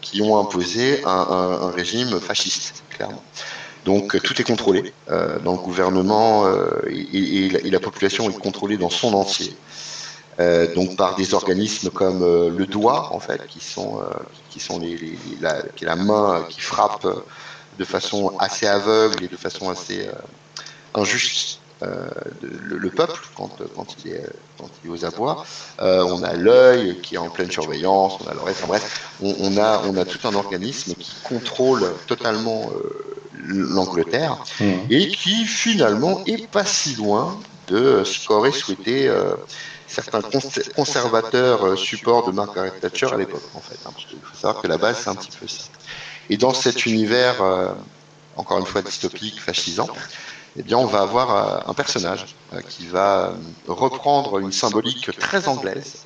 qui 0.00 0.22
ont 0.22 0.38
imposé 0.38 1.02
un, 1.04 1.10
un- 1.10 1.62
un 1.68 1.70
régime 1.70 2.20
fasciste, 2.20 2.84
clairement. 2.90 3.22
Donc 3.84 4.14
euh, 4.14 4.20
tout 4.20 4.40
est 4.40 4.44
contrôlé 4.44 4.94
euh, 5.10 5.38
dans 5.40 5.52
le 5.52 5.58
gouvernement 5.58 6.46
euh, 6.46 6.80
et, 6.88 7.46
et 7.46 7.50
la, 7.50 7.60
et 7.60 7.70
la 7.70 7.80
population 7.80 8.28
est 8.30 8.38
contrôlée 8.38 8.78
dans 8.78 8.90
son 8.90 9.12
entier. 9.14 9.62
Euh, 10.40 10.72
donc 10.74 10.96
par 10.96 11.14
des 11.14 11.32
organismes 11.34 11.90
comme 11.90 12.22
euh, 12.22 12.50
le 12.50 12.66
doigt 12.66 13.12
en 13.14 13.20
fait, 13.20 13.46
qui 13.46 13.60
sont 13.60 14.00
euh, 14.02 14.06
qui 14.48 14.58
sont 14.60 14.78
les, 14.80 14.96
les- 14.96 15.16
les- 15.26 15.36
la, 15.40 15.62
qui 15.76 15.84
est 15.84 15.86
la 15.86 15.96
main 15.96 16.44
qui 16.48 16.60
frappe 16.60 17.04
euh, 17.04 17.20
de 17.72 17.84
façon 17.84 18.36
assez 18.38 18.66
aveugle 18.66 19.24
et 19.24 19.28
de 19.28 19.36
façon 19.36 19.68
assez 19.70 20.08
euh, 20.08 20.12
injuste 20.94 21.62
euh, 21.82 22.08
de- 22.40 22.48
le, 22.48 22.78
le 22.78 22.90
peuple 22.90 23.20
quand, 23.34 23.56
quand 23.74 23.96
il 23.98 24.12
est 24.12 24.26
quand 24.58 24.70
il 24.82 24.86
est 24.88 24.90
aux 24.90 25.04
abois. 25.04 25.44
Euh, 25.80 26.02
on 26.04 26.22
a 26.22 26.32
l'œil 26.34 27.00
qui 27.02 27.14
est 27.16 27.18
en 27.18 27.30
pleine 27.30 27.50
surveillance, 27.50 28.14
on 28.20 28.26
a 28.26 28.34
l'oreille, 28.34 28.54
enfin 28.58 28.66
bref, 28.68 29.14
on, 29.20 29.34
on 29.38 29.56
a 29.58 29.82
on 29.86 29.96
a 29.96 30.04
tout 30.04 30.26
un 30.26 30.34
organisme 30.34 30.94
qui 30.94 31.20
contrôle 31.22 32.02
totalement 32.06 32.72
euh, 32.72 33.13
l'Angleterre 33.46 34.36
Mhm. 34.60 34.86
et 34.90 35.08
qui 35.08 35.44
finalement 35.44 36.22
est 36.26 36.46
pas 36.50 36.64
si 36.64 36.94
loin 36.96 37.38
de 37.68 38.04
ce 38.04 38.26
qu'auraient 38.26 38.52
souhaité 38.52 39.08
euh, 39.08 39.34
certains 39.86 40.20
cons- 40.20 40.40
conservateurs 40.76 41.64
euh, 41.66 41.76
supports 41.76 42.26
de 42.26 42.32
Margaret 42.32 42.72
Thatcher 42.80 43.06
à 43.12 43.16
l'époque, 43.16 43.42
en 43.54 43.60
fait. 43.60 43.78
hein, 43.84 43.90
parce 43.92 44.06
qu'il 44.06 44.18
faut 44.20 44.36
savoir 44.36 44.60
que 44.62 44.66
la 44.68 44.76
base, 44.78 44.98
c'est 45.02 45.10
un 45.10 45.14
petit 45.14 45.36
peu 45.38 45.46
ça. 45.48 45.64
Et 46.30 46.36
dans 46.36 46.52
cet 46.54 46.84
univers, 46.86 47.42
euh, 47.42 47.72
encore 48.36 48.58
une 48.58 48.66
fois 48.66 48.82
dystopique, 48.82 49.40
fascisant, 49.40 49.88
eh 50.56 50.62
bien, 50.62 50.76
on 50.78 50.86
va 50.86 51.00
avoir 51.02 51.68
un 51.68 51.74
personnage 51.74 52.36
qui 52.68 52.86
va 52.86 53.34
reprendre 53.66 54.38
une 54.38 54.52
symbolique 54.52 55.10
très 55.18 55.48
anglaise, 55.48 56.04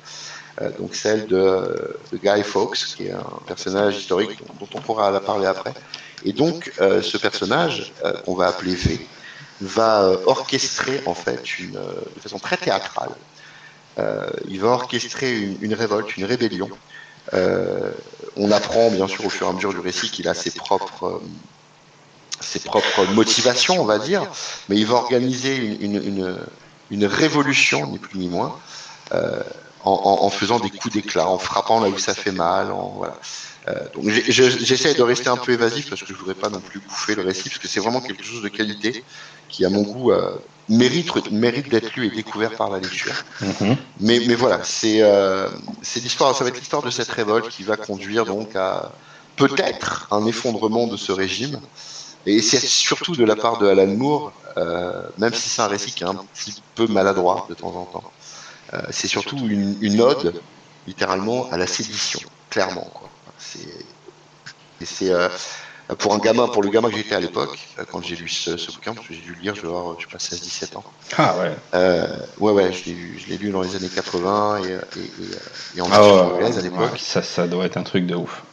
donc 0.77 0.95
celle 0.95 1.27
de, 1.27 1.99
de 2.11 2.17
Guy 2.17 2.43
Fawkes, 2.43 2.77
qui 2.95 3.07
est 3.07 3.11
un 3.11 3.39
personnage 3.47 3.97
historique 3.97 4.39
dont, 4.39 4.53
dont 4.59 4.69
on 4.75 4.81
pourra 4.81 5.09
la 5.11 5.19
parler 5.19 5.45
après. 5.45 5.73
Et 6.23 6.33
donc, 6.33 6.71
euh, 6.79 7.01
ce 7.01 7.17
personnage, 7.17 7.93
euh, 8.05 8.13
qu'on 8.23 8.35
va 8.35 8.47
appeler 8.47 8.75
V, 8.75 9.09
va 9.61 10.03
euh, 10.03 10.17
orchestrer 10.25 11.01
en 11.05 11.13
fait 11.13 11.59
une, 11.59 11.73
de 11.73 12.19
façon 12.21 12.39
très 12.39 12.57
théâtrale. 12.57 13.15
Il 14.47 14.61
va 14.61 14.69
orchestrer 14.69 15.37
une, 15.37 15.73
révolte, 15.73 16.15
une 16.15 16.23
rébellion. 16.23 16.69
On 17.33 18.51
apprend 18.51 18.89
bien 18.91 19.07
sûr 19.09 19.25
au 19.25 19.29
fur 19.29 19.47
et 19.47 19.49
à 19.49 19.53
mesure 19.53 19.73
du 19.73 19.79
récit 19.79 20.09
qu'il 20.09 20.29
a 20.29 20.33
ses 20.33 20.51
propres, 20.51 21.21
ses 22.39 22.61
propres 22.61 23.05
motivations, 23.07 23.81
on 23.81 23.85
va 23.85 23.99
dire, 23.99 24.25
mais 24.69 24.77
il 24.77 24.85
va 24.85 24.95
organiser 24.95 25.57
une, 25.57 26.37
une, 26.89 27.05
révolution, 27.05 27.87
ni 27.87 27.99
plus 27.99 28.19
ni 28.19 28.29
moins, 28.29 28.57
en, 29.11 29.91
en- 29.91 30.23
en 30.25 30.29
faisant 30.29 30.59
des 30.59 30.69
coups 30.71 30.93
d'éclat, 30.93 31.27
en 31.27 31.37
frappant 31.37 31.81
là 31.81 31.89
où 31.89 31.97
ça 31.97 32.13
fait 32.13 32.31
mal. 32.31 32.71
En, 32.71 32.89
voilà. 32.95 33.19
Euh, 33.69 33.73
donc 33.93 34.09
j'essaie 34.09 34.93
de 34.93 35.03
rester 35.03 35.29
un 35.29 35.37
peu 35.37 35.51
évasif 35.51 35.89
parce 35.89 36.01
que 36.01 36.07
je 36.07 36.13
voudrais 36.13 36.35
pas 36.35 36.49
non 36.49 36.59
plus 36.59 36.79
bouffer 36.79 37.15
le 37.15 37.21
récit, 37.21 37.49
parce 37.49 37.59
que 37.59 37.67
c'est 37.67 37.79
vraiment 37.79 38.01
quelque 38.01 38.23
chose 38.23 38.41
de 38.41 38.49
qualité 38.49 39.03
qui, 39.47 39.65
à 39.65 39.69
mon 39.69 39.83
goût, 39.83 40.11
euh, 40.11 40.31
mérite, 40.69 41.31
mérite 41.31 41.69
d'être 41.69 41.95
lu 41.95 42.07
et 42.07 42.09
découvert 42.09 42.51
par 42.51 42.69
la 42.69 42.79
lecture. 42.79 43.13
Mhm. 43.41 43.77
Mais, 43.99 44.21
mais 44.27 44.35
voilà, 44.35 44.61
c'est 44.63 45.01
euh, 45.01 45.49
c'est 45.81 46.01
l'histoire, 46.01 46.35
ça 46.35 46.43
va 46.43 46.49
être 46.49 46.59
l'histoire 46.59 46.83
de 46.83 46.89
cette 46.89 47.09
révolte 47.09 47.49
qui 47.49 47.63
va 47.63 47.77
conduire 47.77 48.25
donc 48.25 48.55
à 48.55 48.91
peut-être 49.35 50.07
un 50.11 50.25
effondrement 50.25 50.87
de 50.87 50.97
ce 50.97 51.11
régime. 51.11 51.59
Et 52.25 52.41
c'est 52.41 52.59
surtout 52.59 53.15
de 53.15 53.23
la 53.23 53.37
part 53.37 53.59
de 53.59 53.67
Alan 53.67 53.87
Moore 53.87 54.33
euh, 54.57 55.01
même 55.17 55.33
si 55.33 55.49
c'est 55.49 55.61
un 55.61 55.67
récit 55.67 55.91
qui 55.91 56.03
est 56.03 56.07
un 56.07 56.15
petit 56.15 56.61
peu 56.75 56.87
maladroit 56.87 57.45
de 57.49 57.53
temps 57.53 57.75
en 57.75 57.85
temps. 57.85 58.11
Euh, 58.73 58.81
c'est 58.91 59.07
surtout 59.07 59.37
une, 59.37 59.77
une, 59.81 60.01
ode, 60.01 60.41
littéralement, 60.87 61.49
à 61.51 61.57
la 61.57 61.67
sédition, 61.67 62.19
clairement. 62.49 62.87
Quoi. 62.93 63.09
C'est, 63.39 63.85
et 64.81 64.85
c'est 64.85 65.11
euh, 65.11 65.29
pour 65.97 66.13
un 66.13 66.19
gamin, 66.19 66.47
pour 66.47 66.61
le 66.61 66.69
gamin 66.69 66.89
que 66.89 66.97
j'étais 66.97 67.15
à 67.15 67.19
l'époque, 67.19 67.57
euh, 67.79 67.83
quand 67.91 68.03
j'ai 68.03 68.15
lu 68.15 68.29
ce, 68.29 68.57
ce, 68.57 68.71
bouquin, 68.71 68.93
parce 68.93 69.07
que 69.07 69.13
j'ai 69.13 69.21
dû 69.21 69.33
le 69.33 69.41
lire, 69.41 69.55
je 69.55 69.61
vais 69.61 69.67
avoir, 69.67 69.99
je 69.99 70.05
sais 70.05 70.11
pas, 70.11 70.17
16-17 70.17 70.77
ans. 70.77 70.83
Ah 71.17 71.35
ouais. 71.39 71.51
Euh, 71.73 72.07
ouais, 72.39 72.51
ouais, 72.51 72.71
je 72.71 72.85
l'ai, 73.29 73.37
lu, 73.37 73.49
dans 73.51 73.61
les 73.61 73.75
années 73.75 73.89
80 73.89 74.61
et, 74.63 74.67
et, 74.67 74.73
et, 74.73 75.77
et 75.77 75.81
en 75.81 75.89
ah 75.91 76.01
ouais, 76.01 76.19
anglaise 76.19 76.57
à 76.57 76.61
l'époque. 76.61 76.91
Ouais, 76.93 76.99
ça, 76.99 77.23
ça 77.23 77.47
doit 77.47 77.65
être 77.65 77.77
un 77.77 77.83
truc 77.83 78.05
de 78.05 78.15
ouf. 78.15 78.43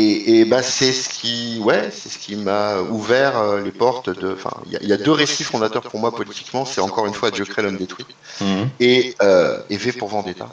Et, 0.00 0.44
bah, 0.44 0.62
c'est 0.62 0.92
ce 0.92 1.08
qui, 1.08 1.60
ouais, 1.64 1.90
c'est 1.90 2.08
ce 2.08 2.18
qui 2.18 2.36
m'a 2.36 2.78
ouvert 2.82 3.56
les 3.56 3.72
portes 3.72 4.10
de. 4.10 4.32
Enfin, 4.32 4.52
il 4.66 4.78
y, 4.80 4.86
y, 4.86 4.92
a 4.92 4.96
deux 4.96 5.10
récits 5.10 5.42
fondateurs 5.42 5.82
pour 5.82 5.98
moi 5.98 6.14
politiquement. 6.14 6.64
C'est 6.64 6.80
encore 6.80 7.06
une 7.06 7.14
fois 7.14 7.32
Dieu 7.32 7.44
crée 7.44 7.62
l'homme 7.62 7.76
détruit 7.78 8.06
mmh. 8.40 8.62
et, 8.78 9.16
euh, 9.22 9.58
et 9.70 9.76
V 9.76 9.90
pour 9.90 10.08
Vendetta. 10.08 10.48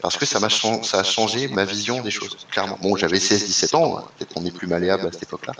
Parce 0.00 0.16
que 0.16 0.26
ça 0.26 0.40
m'a 0.40 0.48
ça 0.50 1.00
a 1.00 1.04
changé 1.04 1.48
ma 1.48 1.64
vision 1.64 2.00
des 2.00 2.10
choses, 2.10 2.36
clairement. 2.50 2.78
Bon, 2.82 2.96
j'avais 2.96 3.18
16-17 3.18 3.76
ans, 3.76 3.98
hein, 3.98 4.04
peut-être 4.16 4.34
qu'on 4.34 4.44
est 4.44 4.50
plus 4.50 4.66
malléable 4.66 5.06
à 5.06 5.12
cette 5.12 5.22
époque-là. 5.24 5.54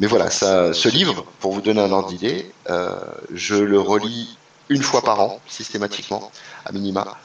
Mais 0.00 0.06
voilà, 0.06 0.30
ça, 0.30 0.72
ce 0.72 0.88
livre, 0.88 1.24
pour 1.40 1.52
vous 1.52 1.60
donner 1.60 1.80
un 1.80 1.92
ordre 1.92 2.08
d'idée, 2.08 2.52
euh, 2.68 2.98
je 3.32 3.54
le 3.54 3.78
relis 3.78 4.36
une 4.68 4.82
fois 4.82 5.02
par 5.02 5.20
an, 5.20 5.40
systématiquement, 5.48 6.32
à 6.64 6.72
minima, 6.72 7.16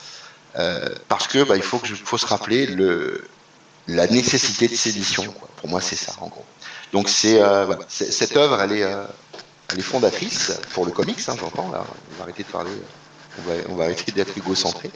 euh, 0.57 0.89
parce 1.07 1.27
que 1.27 1.43
bah, 1.43 1.56
il 1.56 1.64
faut 1.64 1.80
que 1.80 1.88
je, 1.88 1.95
faut 1.95 2.18
se 2.18 2.27
rappeler 2.27 2.68
le, 2.68 3.27
la 3.88 4.07
nécessité 4.07 4.68
de 4.68 4.76
sédition. 4.76 5.23
Quoi. 5.31 5.49
Pour 5.57 5.69
moi, 5.69 5.81
c'est 5.81 5.95
ça, 5.95 6.14
en 6.22 6.27
gros. 6.27 6.45
Donc, 6.93 7.10
c'est 7.10 7.41
euh, 7.41 7.65
voilà, 7.65 7.81
cette 7.88 8.38
œuvre, 8.38 8.61
elle 8.61 8.73
est, 8.73 8.85
elle 9.72 9.80
est 9.80 9.84
fondatrice 9.84 10.51
pour 10.73 10.85
le 10.85 10.91
comics, 10.91 11.19
hein, 11.27 11.35
j'entends. 11.39 11.72
Là, 11.72 11.84
on 12.11 12.18
va 12.18 12.23
arrêter 12.23 12.43
de 12.43 12.49
parler, 12.49 12.72
on 13.39 13.49
va, 13.49 13.56
on 13.69 13.76
va 13.76 13.85
arrêter 13.85 14.11
d'être 14.11 14.38
égocentré. 14.38 14.91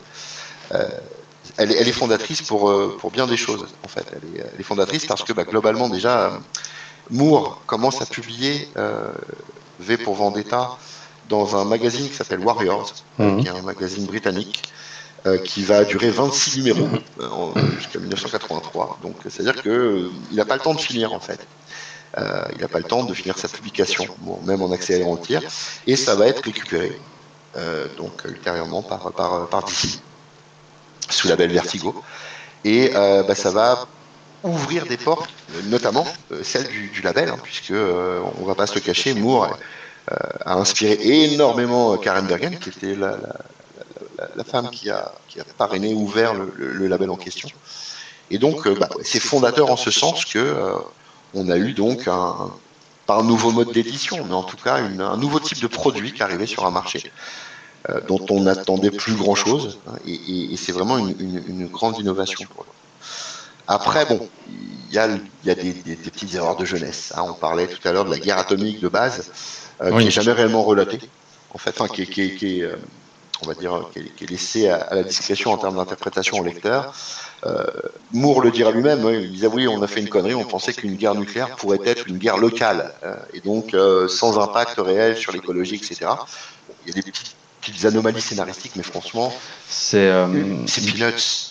Elle, 1.57 1.71
est, 1.71 1.75
elle, 1.75 1.87
est, 1.87 1.93
fondatrice 1.93 2.41
pour, 2.41 2.69
euh, 2.69 2.97
pour 2.99 3.11
bien 3.11 3.27
des 3.27 3.37
choses, 3.37 3.67
en 3.83 3.87
fait. 3.87 4.05
Elle 4.11 4.39
est, 4.39 4.43
elle 4.53 4.59
est 4.59 4.63
fondatrice 4.63 5.05
parce 5.05 5.23
que 5.23 5.33
bah, 5.33 5.43
globalement, 5.43 5.89
déjà, 5.89 6.25
euh, 6.25 6.37
Moore 7.11 7.61
commence 7.65 8.01
à 8.01 8.05
publier 8.05 8.67
euh, 8.77 9.11
V 9.79 9.97
pour 9.97 10.15
Vendetta 10.15 10.77
dans 11.29 11.55
un 11.55 11.65
magazine 11.65 12.09
qui 12.09 12.15
s'appelle 12.15 12.39
Warriors, 12.39 12.93
mmh. 13.17 13.41
qui 13.41 13.47
est 13.47 13.51
un 13.51 13.61
magazine 13.61 14.05
britannique. 14.05 14.63
Euh, 15.25 15.37
qui 15.37 15.63
va 15.63 15.85
durer 15.85 16.09
26 16.09 16.57
numéros 16.57 16.89
jusqu'à 17.77 17.97
1983. 17.97 18.99
Donc, 19.01 19.15
c'est-à-dire 19.29 19.61
qu'il 19.61 20.11
n'a 20.33 20.43
pas 20.43 20.55
le 20.55 20.59
temps 20.59 20.73
de 20.73 20.81
finir, 20.81 21.13
en 21.13 21.21
fait. 21.21 21.39
Euh, 22.17 22.43
il 22.53 22.61
n'a 22.61 22.67
pas 22.67 22.79
le 22.79 22.83
temps 22.83 23.05
de 23.05 23.13
finir 23.13 23.37
sa 23.37 23.47
publication, 23.47 24.05
bon, 24.19 24.39
même 24.43 24.61
en 24.61 24.71
accès 24.71 25.01
à 25.01 25.07
entière, 25.07 25.41
et 25.87 25.95
ça 25.95 26.15
va 26.15 26.27
être 26.27 26.43
récupéré 26.43 26.99
euh, 27.55 27.87
donc 27.97 28.23
ultérieurement 28.25 28.83
par, 28.83 29.11
par, 29.13 29.47
par 29.47 29.63
DC 29.63 29.99
sous 31.09 31.27
la 31.27 31.35
belle 31.35 31.51
Vertigo. 31.51 32.03
Et 32.65 32.91
euh, 32.95 33.23
bah, 33.23 33.35
ça 33.35 33.51
va 33.51 33.87
ouvrir 34.43 34.85
des 34.85 34.97
portes, 34.97 35.29
notamment 35.65 36.05
euh, 36.31 36.43
celle 36.43 36.67
du, 36.67 37.01
label, 37.01 37.29
hein, 37.29 37.37
puisque 37.41 37.71
euh, 37.71 38.21
va 38.41 38.55
pas 38.55 38.67
se 38.67 38.75
le 38.75 38.81
cacher, 38.81 39.13
Moore 39.13 39.57
a 40.45 40.55
inspiré 40.55 40.97
énormément 41.01 41.95
Karen 41.95 42.27
Bergen, 42.27 42.59
qui 42.59 42.69
était 42.69 42.93
la, 42.93 43.15
femme 44.43 44.69
qui 44.69 44.89
a, 44.89 45.13
parrainé, 45.57 45.93
ouvert 45.93 46.33
le, 46.33 46.87
label 46.87 47.09
en 47.09 47.15
question. 47.15 47.47
Et 48.29 48.37
donc, 48.37 48.67
bah, 48.67 48.89
c'est 49.01 49.21
fondateur 49.21 49.71
en 49.71 49.77
ce 49.77 49.91
sens 49.91 50.25
que 50.25 50.75
on 51.33 51.49
a 51.49 51.57
eu 51.57 51.71
donc 51.71 52.09
un, 52.09 52.51
pas 53.05 53.15
un 53.15 53.23
nouveau 53.23 53.51
mode 53.51 53.71
d'édition, 53.71 54.25
mais 54.25 54.33
en 54.33 54.43
tout 54.43 54.57
cas 54.57 54.75
un 54.75 55.17
nouveau 55.17 55.39
type 55.39 55.61
de 55.61 55.67
produit 55.67 56.13
qui 56.13 56.23
arrivait 56.23 56.45
sur 56.45 56.65
un 56.65 56.71
marché 56.71 56.99
euh, 57.05 57.09
dont 58.07 58.25
on 58.29 58.41
n'attendait 58.41 58.91
plus 58.91 59.15
grand 59.15 59.35
chose. 59.35 59.79
Hein, 59.87 59.93
et, 60.07 60.13
et, 60.13 60.53
et 60.53 60.57
c'est 60.57 60.71
vraiment 60.71 60.97
une, 60.97 61.15
une, 61.19 61.43
une, 61.47 61.67
grande 61.67 61.99
innovation 61.99 62.47
pour 62.53 62.63
eux. 62.63 62.67
Après, 63.67 64.05
bon, 64.05 64.27
il 64.47 64.93
y 64.93 64.97
a, 64.97 65.07
y 65.45 65.49
a 65.49 65.55
des, 65.55 65.73
des, 65.73 65.95
des, 65.95 66.09
petites 66.11 66.33
erreurs 66.35 66.55
de 66.55 66.65
jeunesse. 66.65 67.13
Hein. 67.15 67.23
On 67.27 67.33
parlait 67.33 67.67
tout 67.67 67.85
à 67.87 67.91
l'heure 67.91 68.05
de 68.05 68.11
la 68.11 68.19
guerre 68.19 68.37
atomique 68.37 68.79
de 68.79 68.87
base, 68.87 69.31
euh, 69.81 69.91
oui. 69.91 69.99
qui 69.99 70.05
n'est 70.05 70.11
jamais 70.11 70.31
réellement 70.31 70.63
relatée, 70.63 70.99
en 71.53 71.57
fait, 71.57 71.75
qui, 71.93 72.05
qui, 72.07 72.35
qui 72.35 72.59
est, 72.59 72.63
euh, 72.63 72.75
on 73.41 73.47
va 73.47 73.53
dire, 73.53 73.89
qui 73.91 73.99
est, 73.99 74.15
qui 74.15 74.23
est 74.23 74.29
laissée 74.29 74.69
à, 74.69 74.77
à, 74.77 74.95
la 74.95 75.03
discrétion 75.03 75.51
en 75.51 75.57
termes 75.57 75.75
d'interprétation 75.75 76.37
au 76.39 76.43
lecteur. 76.43 76.93
Euh, 77.45 77.65
Moore 78.11 78.41
le 78.41 78.51
dira 78.51 78.71
lui-même, 78.71 79.05
hein, 79.05 79.11
il 79.11 79.31
disait 79.31 79.47
oui, 79.47 79.67
on 79.67 79.81
a 79.81 79.87
fait 79.87 79.99
une 79.99 80.07
connerie, 80.07 80.33
on 80.33 80.45
pensait 80.45 80.73
qu'une 80.73 80.95
guerre 80.95 81.15
nucléaire 81.15 81.55
pourrait 81.55 81.79
être 81.85 82.07
une 82.07 82.17
guerre 82.17 82.37
locale, 82.37 82.93
euh, 83.03 83.15
et 83.33 83.41
donc 83.41 83.73
euh, 83.73 84.07
sans 84.07 84.39
impact 84.39 84.75
réel 84.77 85.17
sur 85.17 85.33
l'écologie, 85.33 85.75
etc. 85.75 86.11
Il 86.85 86.89
y 86.89 86.91
a 86.91 87.01
des 87.01 87.11
petites 87.11 87.35
petites 87.65 87.85
anomalies 87.85 88.21
scénaristiques, 88.21 88.73
mais 88.75 88.83
franchement, 88.83 89.33
c'est 89.69 89.97
euh, 89.97 90.27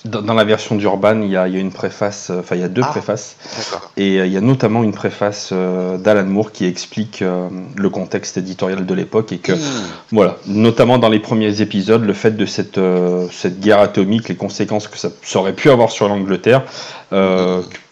dans, 0.04 0.22
dans, 0.22 0.34
la 0.34 0.44
version 0.44 0.74
d'Urban, 0.76 1.22
il 1.22 1.28
y, 1.28 1.32
y, 1.32 1.36
a 1.36 1.46
une 1.46 1.72
préface, 1.72 2.30
euh, 2.30 2.40
enfin 2.40 2.56
il 2.56 2.60
y 2.60 2.64
a 2.64 2.68
deux 2.68 2.82
ah, 2.84 2.88
préfaces, 2.88 3.36
et 3.96 4.20
euh, 4.20 4.26
il 4.26 4.32
y 4.32 4.36
a 4.36 4.40
notamment 4.40 4.82
une 4.82 4.92
préface 4.92 5.50
euh, 5.52 5.96
d'Alan 5.96 6.24
Moore 6.24 6.52
qui 6.52 6.66
explique 6.66 7.22
euh, 7.22 7.48
le 7.76 7.90
contexte 7.90 8.36
éditorial 8.36 8.84
de 8.84 8.94
l'époque 8.94 9.32
et 9.32 9.38
que, 9.38 9.52
mmh. 9.52 9.58
voilà, 10.12 10.36
notamment 10.46 10.98
dans 10.98 11.08
les 11.08 11.20
premiers 11.20 11.60
épisodes, 11.62 12.04
le 12.04 12.14
fait 12.14 12.36
de 12.36 12.46
cette, 12.46 12.80
cette 13.30 13.60
guerre 13.60 13.80
atomique, 13.80 14.28
les 14.28 14.36
conséquences 14.36 14.88
que 14.88 14.98
ça, 14.98 15.08
ça 15.22 15.38
aurait 15.38 15.54
pu 15.54 15.70
avoir 15.70 15.90
sur 15.90 16.08
l'Angleterre, 16.08 16.62
mmh. 17.10 17.16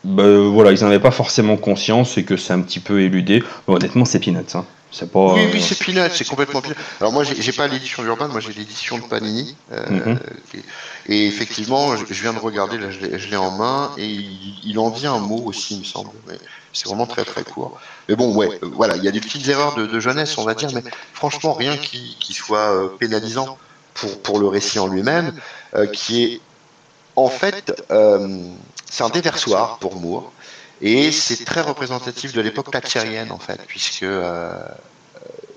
bah, 0.05 0.25
voilà, 0.53 0.73
ils 0.73 0.83
n'en 0.83 0.89
avaient 0.89 0.99
pas 1.01 1.11
forcément 1.11 1.57
conscience 1.57 2.19
et 2.19 2.25
que 2.25 2.37
c'est 2.37 2.53
un 2.53 2.61
petit 2.61 2.81
peu 2.81 3.01
éludé. 3.01 3.43
Bon, 3.67 3.77
honnêtement, 3.77 4.05
c'est 4.05 4.19
peanuts. 4.19 4.55
Hein. 4.55 4.65
C'est 4.93 5.11
pas. 5.11 5.35
Oui, 5.35 5.49
oui, 5.53 5.63
c'est 5.63 5.79
Peanut, 5.79 6.11
c'est 6.13 6.25
complètement 6.25 6.61
Peanut. 6.61 6.77
Alors 7.01 7.13
moi, 7.13 7.25
j'ai 7.25 7.53
pas 7.53 7.69
l'édition 7.69 8.03
d'Urban, 8.03 8.29
moi 8.29 8.41
j'ai 8.41 8.53
l'édition 8.53 8.99
de 8.99 9.05
Panini. 9.05 9.57
Euh, 9.73 9.89
mm 9.89 10.01
-hmm. 10.01 10.19
et, 11.09 11.15
et, 11.15 11.27
effectivement, 11.27 11.97
je, 11.97 12.05
je, 12.09 12.23
viens 12.23 12.33
de 12.33 12.39
regarder, 12.39 12.77
là, 12.79 12.91
je 12.91 13.27
l'ai 13.31 13.37
en 13.37 13.53
main, 13.53 13.93
et 13.97 14.07
il, 14.07 14.55
il, 14.71 14.79
en 14.79 14.91
dit 14.91 15.07
un 15.07 15.19
mot 15.19 15.43
aussi, 15.51 15.75
il 15.75 15.81
me 15.81 15.85
semble. 15.85 16.11
C'est 16.73 16.87
vraiment 16.89 17.07
très 17.15 17.25
très 17.25 17.45
court. 17.53 17.73
Mais 18.09 18.17
bon, 18.21 18.29
ouais, 18.39 18.51
euh, 18.63 18.71
voilà, 18.81 18.95
il 18.97 19.05
y 19.05 19.09
a 19.09 19.15
des 19.19 19.21
petites 19.21 19.47
erreurs 19.55 19.75
de, 19.81 19.85
de, 19.95 19.99
jeunesse, 20.07 20.33
on 20.39 20.45
va 20.51 20.55
dire, 20.55 20.71
mais 20.77 20.85
franchement, 21.21 21.53
rien 21.65 21.77
qui, 21.77 22.03
qui 22.25 22.33
soit 22.43 22.69
euh, 22.75 22.89
pénalisant 23.03 23.51
pour, 23.95 24.13
pour 24.25 24.37
le 24.43 24.49
récit 24.57 24.79
en 24.79 24.89
lui-même, 24.95 25.29
euh, 25.77 25.87
qui 25.87 26.25
est 26.25 26.41
en 27.17 27.29
fait, 27.29 27.83
euh, 27.91 28.43
c'est 28.91 29.05
un 29.05 29.11
déversoir 29.11 29.79
pour 29.79 29.97
Moore. 29.97 30.33
Et 30.83 31.13
c'est 31.13 31.45
très 31.45 31.61
représentatif 31.61 32.33
de 32.33 32.41
l'époque 32.41 32.71
thatchérienne, 32.71 33.33
en 33.33 33.39
fait, 33.39 33.61
puisque 33.67 34.03
euh, 34.03 34.53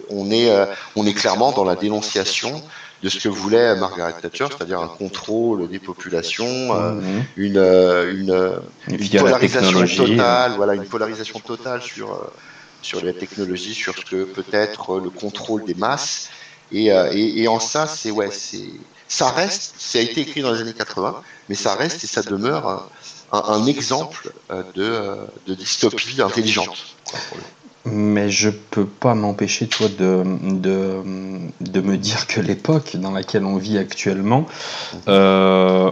on, 0.10 0.30
est, 0.32 0.50
euh, 0.50 0.66
on 0.95 1.06
est 1.06 1.14
clairement 1.14 1.52
dans 1.52 1.64
la 1.64 1.76
dénonciation 1.76 2.62
de 3.02 3.10
ce 3.10 3.20
que 3.20 3.30
voulait 3.30 3.76
Margaret 3.76 4.14
Thatcher, 4.22 4.48
c'est-à-dire 4.50 4.80
un 4.80 4.88
contrôle 4.88 5.68
des 5.70 5.80
populations, 5.80 6.45
euh, 6.45 6.91
mmh. 6.91 7.26
une, 7.38 7.58
une, 7.58 8.62
une, 8.88 9.10
polarisation 9.20 9.86
totale, 9.86 10.54
voilà, 10.56 10.74
une 10.74 10.86
polarisation 10.86 11.40
totale 11.40 11.82
sur, 11.82 12.32
sur 12.82 13.04
les 13.04 13.14
technologies, 13.14 13.74
sur 13.74 13.94
ce 13.98 14.06
que 14.06 14.24
peut 14.24 14.45
être 14.52 15.00
le 15.00 15.10
contrôle 15.10 15.66
des 15.66 15.74
masses. 15.74 16.30
Et, 16.72 16.88
et, 16.88 17.41
et 17.41 17.48
en 17.48 17.60
ça, 17.60 17.88
c'est 17.88 18.10
ouais, 18.10 18.30
c'est 18.32 18.70
ça 19.14 19.30
reste, 19.30 19.76
ça 19.78 20.00
a 20.00 20.02
été 20.02 20.22
écrit 20.22 20.41
dans 20.41 20.52
les 20.52 20.62
années 20.62 20.74
80, 20.74 21.22
mais 21.50 21.56
ça 21.56 21.76
reste 21.76 22.04
et 22.04 22.08
ça 22.08 22.24
demeure 22.24 22.90
un, 23.34 23.43
un 23.47 23.65
exemple 23.65 24.31
euh, 24.51 24.64
de, 24.76 24.84
euh, 24.84 25.15
de, 25.47 25.55
dystopie 25.55 26.22
intelligente. 26.22 26.95
Mais 27.85 28.30
je 28.30 28.49
peux 28.49 28.85
pas 28.85 29.14
m'empêcher, 29.14 29.68
toi, 29.68 29.89
de, 29.89 30.23
de, 30.41 31.01
de, 31.60 31.81
me 31.81 31.97
dire 31.97 32.27
que 32.27 32.39
l'époque 32.39 32.95
dans 32.95 33.11
laquelle 33.11 33.43
on 33.43 33.57
vit 33.57 33.77
actuellement, 33.77 34.45
mhm. 34.93 34.99
euh, 35.10 35.91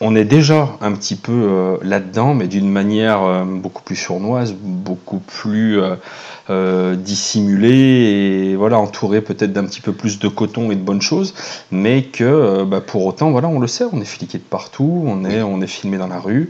on 0.00 0.16
est 0.16 0.24
déjà 0.24 0.70
un 0.80 0.92
petit 0.92 1.14
peu 1.14 1.32
euh, 1.32 1.76
là-dedans, 1.82 2.34
mais 2.34 2.48
d'une 2.48 2.70
manière 2.70 3.22
euh, 3.22 3.44
beaucoup 3.44 3.82
plus 3.82 3.96
sournoise, 3.96 4.54
beaucoup 4.54 5.18
plus 5.18 5.78
euh, 6.48 6.96
dissimulée 6.96 8.50
et 8.50 8.56
voilà 8.56 8.78
entouré 8.78 9.20
peut-être 9.20 9.52
d'un 9.52 9.64
petit 9.64 9.82
peu 9.82 9.92
plus 9.92 10.18
de 10.18 10.28
coton 10.28 10.70
et 10.70 10.74
de 10.74 10.80
bonnes 10.80 11.02
choses, 11.02 11.34
mais 11.70 12.04
que 12.04 12.64
bah, 12.64 12.80
pour 12.80 13.04
autant, 13.04 13.30
voilà, 13.30 13.48
on 13.48 13.60
le 13.60 13.66
sait, 13.66 13.84
on 13.92 14.00
est 14.00 14.06
fliqué 14.06 14.38
de 14.38 14.42
partout, 14.42 15.04
on 15.06 15.24
est, 15.24 15.42
on 15.42 15.60
est 15.60 15.66
filmé 15.66 15.98
dans 15.98 16.08
la 16.08 16.18
rue, 16.18 16.48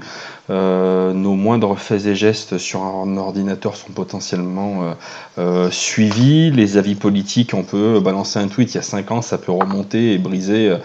euh, 0.51 1.13
nos 1.13 1.35
moindres 1.35 1.79
faits 1.79 2.07
et 2.07 2.17
gestes 2.17 2.59
sur 2.59 2.83
un 2.83 3.17
ordinateur 3.17 3.77
sont 3.77 3.93
potentiellement 3.93 4.83
euh, 4.83 4.95
euh, 5.39 5.71
suivis. 5.71 6.51
Les 6.51 6.77
avis 6.77 6.97
politiques, 6.97 7.55
on 7.55 7.63
peut 7.63 8.01
balancer 8.01 8.39
un 8.41 8.49
tweet 8.49 8.75
il 8.75 8.77
y 8.77 8.79
a 8.79 8.83
5 8.83 9.11
ans, 9.13 9.23
ça 9.23 9.39
peut 9.39 9.53
remonter 9.53 10.13
et 10.15 10.19
briser 10.19 10.77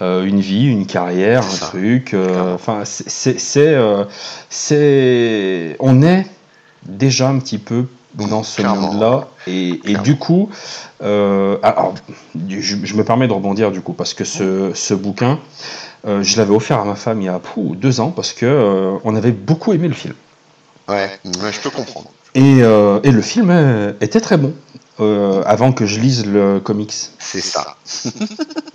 une 0.00 0.40
vie, 0.40 0.66
une 0.66 0.86
carrière, 0.86 1.44
un 1.44 1.56
truc. 1.58 2.16
Enfin, 2.54 2.82
c'est, 2.84 3.38
c'est, 3.38 3.76
on 5.78 6.02
est 6.02 6.26
déjà 6.86 7.28
un 7.28 7.38
petit 7.38 7.58
peu 7.58 7.86
dans 8.14 8.42
ce 8.42 8.62
monde-là. 8.62 9.28
Et, 9.46 9.80
et, 9.84 9.96
du 9.96 10.16
coup, 10.16 10.50
euh, 11.02 11.58
alors, 11.62 11.94
je, 12.48 12.76
je, 12.82 12.94
me 12.94 13.04
permets 13.04 13.26
de 13.26 13.32
rebondir 13.32 13.70
du 13.70 13.80
coup, 13.80 13.92
parce 13.92 14.14
que 14.14 14.24
ce, 14.24 14.72
ce 14.74 14.94
bouquin, 14.94 15.38
euh, 16.06 16.22
je 16.22 16.36
l'avais 16.38 16.54
offert 16.54 16.78
à 16.80 16.84
ma 16.84 16.94
femme 16.96 17.20
il 17.22 17.26
y 17.26 17.28
a 17.28 17.40
deux 17.56 18.00
ans, 18.00 18.10
parce 18.10 18.32
que 18.32 18.46
euh, 18.46 18.98
on 19.04 19.14
avait 19.16 19.32
beaucoup 19.32 19.72
aimé 19.72 19.88
le 19.88 19.94
film. 19.94 20.14
Ouais, 20.88 21.10
ouais 21.24 21.52
je 21.52 21.60
peux 21.60 21.70
comprendre. 21.70 22.10
Et, 22.34 22.62
euh, 22.62 23.00
et 23.02 23.10
le 23.10 23.22
film 23.22 23.50
était 24.00 24.20
très 24.20 24.36
bon. 24.36 24.54
avant 24.98 25.72
que 25.72 25.86
je 25.86 26.00
lise 26.00 26.26
le 26.26 26.60
comics. 26.60 26.94
C'est 27.18 27.40
ça. 27.40 27.76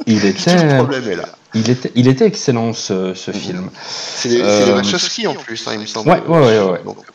Il 0.05 0.19
Tout 0.19 0.25
le 0.25 0.29
était, 0.29 0.77
problème 0.77 1.09
est 1.09 1.15
là. 1.15 1.29
il 1.53 1.69
était, 1.69 1.91
il 1.95 2.07
était 2.07 2.25
excellent 2.25 2.73
ce, 2.73 3.13
ce 3.13 3.31
film. 3.31 3.69
C'est 3.85 4.29
les, 4.29 4.37
les 4.65 4.71
Wachowski 4.71 5.27
en 5.27 5.35
plus, 5.35 5.67
hein, 5.67 5.71
il 5.73 5.81
me 5.81 5.85
semble. 5.85 6.09
Ouais, 6.09 6.21
ouais, 6.27 6.39
ouais, 6.39 6.59
ouais. 6.71 6.81
Donc, 6.85 6.97
donc 6.97 7.05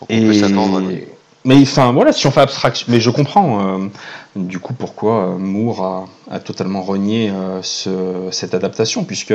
on 0.00 0.06
peut 0.06 0.34
s'attendre 0.34 0.78
à 0.78 0.80
des- 0.82 1.08
mais 1.44 1.56
enfin 1.62 1.92
voilà, 1.92 2.12
si 2.12 2.26
on 2.26 2.30
fait 2.30 2.40
abstraction, 2.40 2.86
mais 2.90 3.00
je 3.00 3.10
comprends 3.10 3.78
euh, 3.78 3.88
du 4.36 4.58
coup 4.58 4.72
pourquoi 4.74 5.28
euh, 5.28 5.38
Moore 5.38 6.08
a, 6.30 6.34
a 6.36 6.38
totalement 6.40 6.82
renié 6.82 7.30
euh, 7.30 7.60
ce- 7.62 8.28
cette 8.30 8.54
adaptation, 8.54 9.04
puisque 9.04 9.34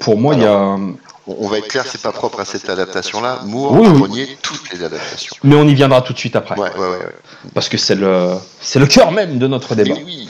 pour 0.00 0.18
moi 0.18 0.34
il 0.34 0.42
y 0.42 0.46
a, 0.46 0.76
On, 1.26 1.48
va 1.48 1.58
être 1.58 1.68
clair, 1.68 1.84
c'est 1.88 2.02
pas 2.02 2.12
propre 2.12 2.40
à 2.40 2.44
cette 2.44 2.68
adaptation-là. 2.68 3.40
Moore 3.46 3.72
Oui, 3.72 3.86
a 3.86 3.90
oui. 3.92 4.02
renié 4.02 4.38
toutes 4.42 4.70
les 4.72 4.82
adaptations. 4.84 5.34
mais 5.42 5.54
on 5.56 5.66
y 5.66 5.74
viendra 5.74 6.02
tout 6.02 6.12
de 6.12 6.18
suite 6.18 6.36
après, 6.36 6.58
Ouais, 6.58 6.70
ouais, 6.74 6.78
ouais. 6.80 6.98
ouais. 6.98 7.14
parce 7.54 7.68
que 7.70 7.78
c'est 7.78 7.94
le, 7.94 8.32
c'est 8.60 8.78
le 8.78 8.86
cœur 8.86 9.10
même 9.12 9.38
de 9.38 9.46
notre 9.46 9.74
débat. 9.74 9.94
Mais 9.96 10.04
oui, 10.04 10.28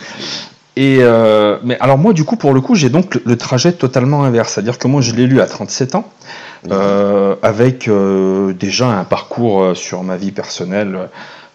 Et 0.77 0.99
euh, 1.01 1.59
mais 1.63 1.79
alors 1.79 1.99
moi 1.99 2.13
du 2.13 2.25
coup 2.25 2.37
pour 2.37 2.53
le 2.53 2.61
coup 2.61 2.75
j'ai 2.75 2.89
donc 2.89 3.21
le, 3.25 3.37
trajet 3.37 3.73
totalement 3.73 4.25
inverse, 4.25 4.55
c'est-à-dire 4.55 4.79
que 4.79 4.89
moi 4.89 5.03
je 5.03 5.13
l'ai 5.15 5.27
lu 5.27 5.41
à 5.41 5.47
37 5.47 5.95
ans, 5.95 6.11
euh, 6.71 7.37
avec 7.43 7.87
euh, 7.87 8.53
déjà 8.53 8.89
un 8.89 9.05
parcours 9.05 9.77
sur 9.77 10.03
ma 10.03 10.17
vie 10.17 10.33
personnelle. 10.33 11.09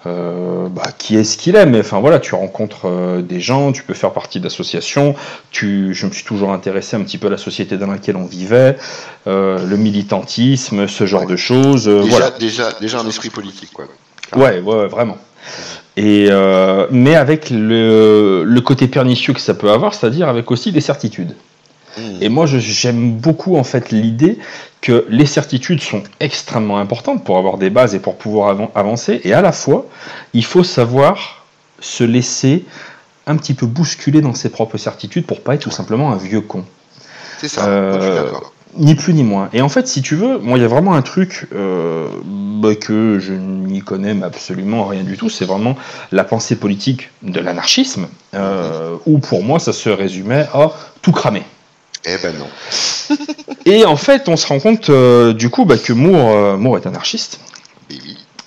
bah, 0.05 0.91
qui 0.97 1.17
est 1.17 1.25
ce 1.25 1.37
qu'il 1.37 1.57
est, 1.57 1.65
mais 1.65 1.81
enfin 1.81 1.99
voilà, 1.99 2.19
tu 2.19 2.33
rencontres 2.33 3.21
des 3.21 3.41
gens, 3.41 3.73
tu 3.73 3.83
peux 3.83 3.93
faire 3.93 4.13
partie 4.13 4.39
d'associations. 4.39 5.13
Tu, 5.51 5.93
je 5.93 6.05
me 6.05 6.11
suis 6.11 6.23
toujours 6.23 6.53
intéressé 6.53 6.95
un 6.95 7.01
petit 7.01 7.17
peu 7.17 7.27
à 7.27 7.29
la 7.29 7.37
société 7.37 7.77
dans 7.77 7.87
laquelle 7.87 8.15
on 8.15 8.25
vivait, 8.25 8.77
le 9.25 9.75
militantisme, 9.75 10.87
ce 10.87 11.05
genre 11.05 11.25
de 11.25 11.35
choses. 11.35 11.87
déjà, 11.87 12.07
voilà. 12.07 12.31
déjà, 12.31 12.71
déjà 12.79 12.99
un 13.01 13.07
esprit 13.07 13.29
politique, 13.29 13.73
quoi. 13.73 13.85
Ouais, 14.37 14.61
ouais, 14.61 14.75
ouais, 14.75 14.87
vraiment. 14.87 15.17
Et 16.07 16.27
euh, 16.31 16.87
mais 16.91 17.15
avec 17.15 17.49
le, 17.49 18.43
le 18.45 18.61
côté 18.61 18.87
pernicieux 18.87 19.33
que 19.33 19.41
ça 19.41 19.53
peut 19.53 19.69
avoir, 19.69 19.93
c'est-à-dire 19.93 20.29
avec 20.29 20.49
aussi 20.49 20.71
des 20.71 20.79
certitudes. 20.81 21.33
Mmh. 21.97 22.01
Et 22.21 22.29
moi, 22.29 22.45
j'aime 22.47 23.03
beaucoup 23.17 23.57
en 23.57 23.65
fait 23.65 23.91
l'idée 23.91 24.39
que 24.79 25.05
les 25.09 25.25
certitudes 25.25 25.81
sont 25.81 26.03
extrêmement 26.21 26.77
importantes 26.77 27.25
pour 27.25 27.37
avoir 27.37 27.57
des 27.57 27.69
bases 27.69 27.95
et 27.95 27.99
pour 27.99 28.15
pouvoir 28.15 28.45
avan- 28.55 28.71
avancer. 28.75 29.19
Et 29.25 29.33
à 29.33 29.41
la 29.41 29.51
fois, 29.51 29.87
il 30.33 30.45
faut 30.45 30.63
savoir 30.63 31.45
se 31.81 32.05
laisser 32.05 32.63
un 33.27 33.35
petit 33.35 33.53
peu 33.53 33.65
bousculer 33.65 34.21
dans 34.21 34.33
ses 34.33 34.49
propres 34.49 34.77
certitudes 34.77 35.25
pour 35.25 35.41
pas 35.41 35.55
être 35.55 35.63
tout 35.63 35.71
simplement 35.71 36.11
un 36.13 36.17
vieux 36.17 36.41
con. 36.41 36.63
C'est 37.41 37.49
ça, 37.49 37.65
Euh, 37.67 37.89
moi, 37.91 37.99
je 37.99 38.05
suis 38.05 38.15
d'accord. 38.15 38.53
Ni 38.79 38.95
plus 38.95 39.13
ni 39.13 39.23
moins. 39.23 39.49
Et 39.53 39.61
en 39.61 39.69
fait, 39.69 39.87
si 39.87 40.01
tu 40.01 40.15
veux, 40.15 40.39
moi, 40.39 40.57
il 40.57 40.61
y 40.61 40.65
a 40.65 40.69
vraiment 40.69 40.95
un 40.95 41.01
truc 41.01 41.47
euh, 41.53 42.07
bah, 42.25 42.75
que 42.75 43.19
je 43.19 43.33
n'y 43.33 43.81
connais 43.81 44.23
absolument 44.23 44.85
rien 44.85 45.03
du 45.03 45.17
tout. 45.17 45.29
C'est 45.29 45.45
vraiment 45.45 45.75
la 46.11 46.23
pensée 46.23 46.55
politique 46.55 47.11
de 47.21 47.39
l'anarchisme, 47.39 48.07
euh, 48.33 48.95
où 49.05 49.19
pour 49.19 49.43
moi, 49.43 49.59
ça 49.59 49.73
se 49.73 49.89
résumait 49.89 50.47
à 50.53 50.71
tout 51.01 51.11
cramer. 51.11 51.43
Eh 52.05 52.17
ben 52.23 52.33
non. 52.37 53.17
Et 53.65 53.85
en 53.85 53.97
fait, 53.97 54.29
on 54.29 54.37
se 54.37 54.47
rend 54.47 54.59
compte 54.59 54.89
euh, 54.89 55.33
du 55.33 55.49
coup 55.49 55.65
bah, 55.65 55.77
que 55.77 55.93
Moore, 55.93 56.31
euh, 56.31 56.57
Moore 56.57 56.77
est 56.77 56.87
anarchiste. 56.87 57.39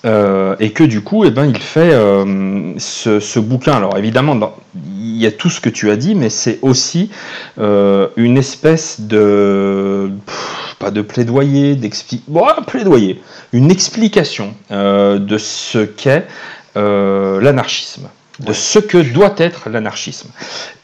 Euh, 0.05 0.55
et 0.59 0.71
que 0.71 0.83
du 0.83 1.01
coup, 1.01 1.23
eh 1.23 1.31
ben, 1.31 1.45
il 1.45 1.57
fait 1.57 1.93
euh, 1.93 2.73
ce, 2.77 3.39
bouquin. 3.39 3.73
Alors 3.73 3.97
évidemment, 3.97 4.53
il 4.75 5.17
y 5.17 5.25
a 5.25 5.31
tout 5.31 5.49
ce 5.49 5.61
que 5.61 5.69
tu 5.69 5.89
as 5.89 5.95
dit, 5.95 6.13
mais 6.13 6.29
c'est 6.29 6.59
aussi 6.61 7.09
euh, 7.57 8.09
une 8.17 8.37
espèce 8.37 8.99
de 8.99 10.11
pas 10.79 10.91
de 10.91 11.01
plaidoyer, 11.01 11.79
plaidoyer, 12.67 13.21
une 13.53 13.71
explication 13.71 14.53
de 14.69 15.37
ce 15.37 15.85
qu'est 15.85 16.27
l'anarchisme, 16.75 18.09
de 18.39 18.47
Ouais. 18.47 18.53
ce 18.53 18.79
que 18.79 18.97
doit 18.97 19.35
être 19.37 19.69
l'anarchisme. 19.69 20.27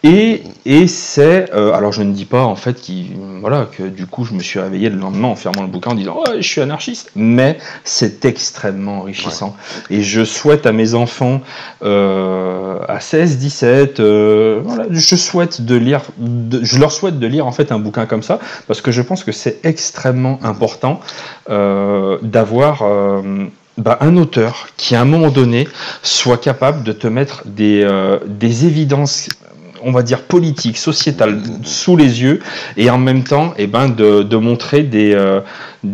Et, 0.03 0.43
et 0.65 0.87
c'est, 0.87 1.51
euh, 1.53 1.73
alors 1.73 1.91
je 1.91 2.03
ne 2.03 2.13
dis 2.13 2.25
pas 2.25 2.43
en 2.43 2.55
fait 2.55 2.75
qui, 2.79 3.11
voilà, 3.41 3.67
que 3.75 3.83
du 3.83 4.05
coup 4.05 4.23
je 4.23 4.33
me 4.33 4.39
suis 4.39 4.59
réveillé 4.59 4.89
le 4.89 4.97
lendemain 4.97 5.27
en 5.29 5.35
fermant 5.35 5.63
le 5.63 5.67
bouquin 5.67 5.91
en 5.91 5.95
disant 5.95 6.15
ouais, 6.19 6.41
je 6.41 6.47
suis 6.47 6.61
anarchiste, 6.61 7.11
mais 7.15 7.57
c'est 7.83 8.23
extrêmement 8.25 8.99
enrichissant. 8.99 9.55
Et 9.89 10.01
je 10.03 10.23
souhaite 10.23 10.65
à 10.67 10.71
mes 10.71 10.93
enfants 10.93 11.41
euh, 11.83 12.79
à 12.87 12.99
16, 12.99 13.37
17, 13.39 13.99
euh, 13.99 14.61
voilà, 14.63 14.85
je 14.91 15.15
souhaite 15.15 15.61
de 15.65 15.75
lire, 15.75 16.01
de- 16.17 16.63
je 16.63 16.77
leur 16.77 16.91
souhaite 16.91 17.19
de 17.19 17.27
lire 17.27 17.45
en 17.47 17.51
fait 17.51 17.71
un 17.71 17.79
bouquin 17.79 18.05
comme 18.05 18.23
ça 18.23 18.39
parce 18.67 18.81
que 18.81 18.91
je 18.91 19.01
pense 19.01 19.23
que 19.23 19.31
c'est 19.31 19.59
extrêmement 19.65 20.39
important 20.43 20.99
euh, 21.49 22.17
d'avoir 22.21 22.83
bah, 23.79 23.97
un 24.01 24.17
auteur 24.17 24.67
qui 24.75 24.93
à 24.95 25.01
un 25.01 25.05
moment 25.05 25.29
donné 25.29 25.67
soit 26.03 26.37
capable 26.37 26.83
de 26.83 26.91
te 26.91 27.07
mettre 27.07 27.43
des, 27.45 27.81
euh, 27.83 28.19
des 28.27 28.65
évidences 28.65 29.29
on 29.81 29.91
va 29.91 30.03
dire 30.03 30.23
politiques, 30.23 30.77
sociétales 30.77 31.41
sous 31.63 31.95
les 31.95 32.21
yeux 32.21 32.41
et 32.75 32.89
en 32.89 32.97
même 32.97 33.23
temps 33.23 33.53
eh 33.57 33.65
ben, 33.65 33.87
de, 33.87 34.35
montrer 34.35 34.83
des, 34.83 35.13
euh, 35.13 35.39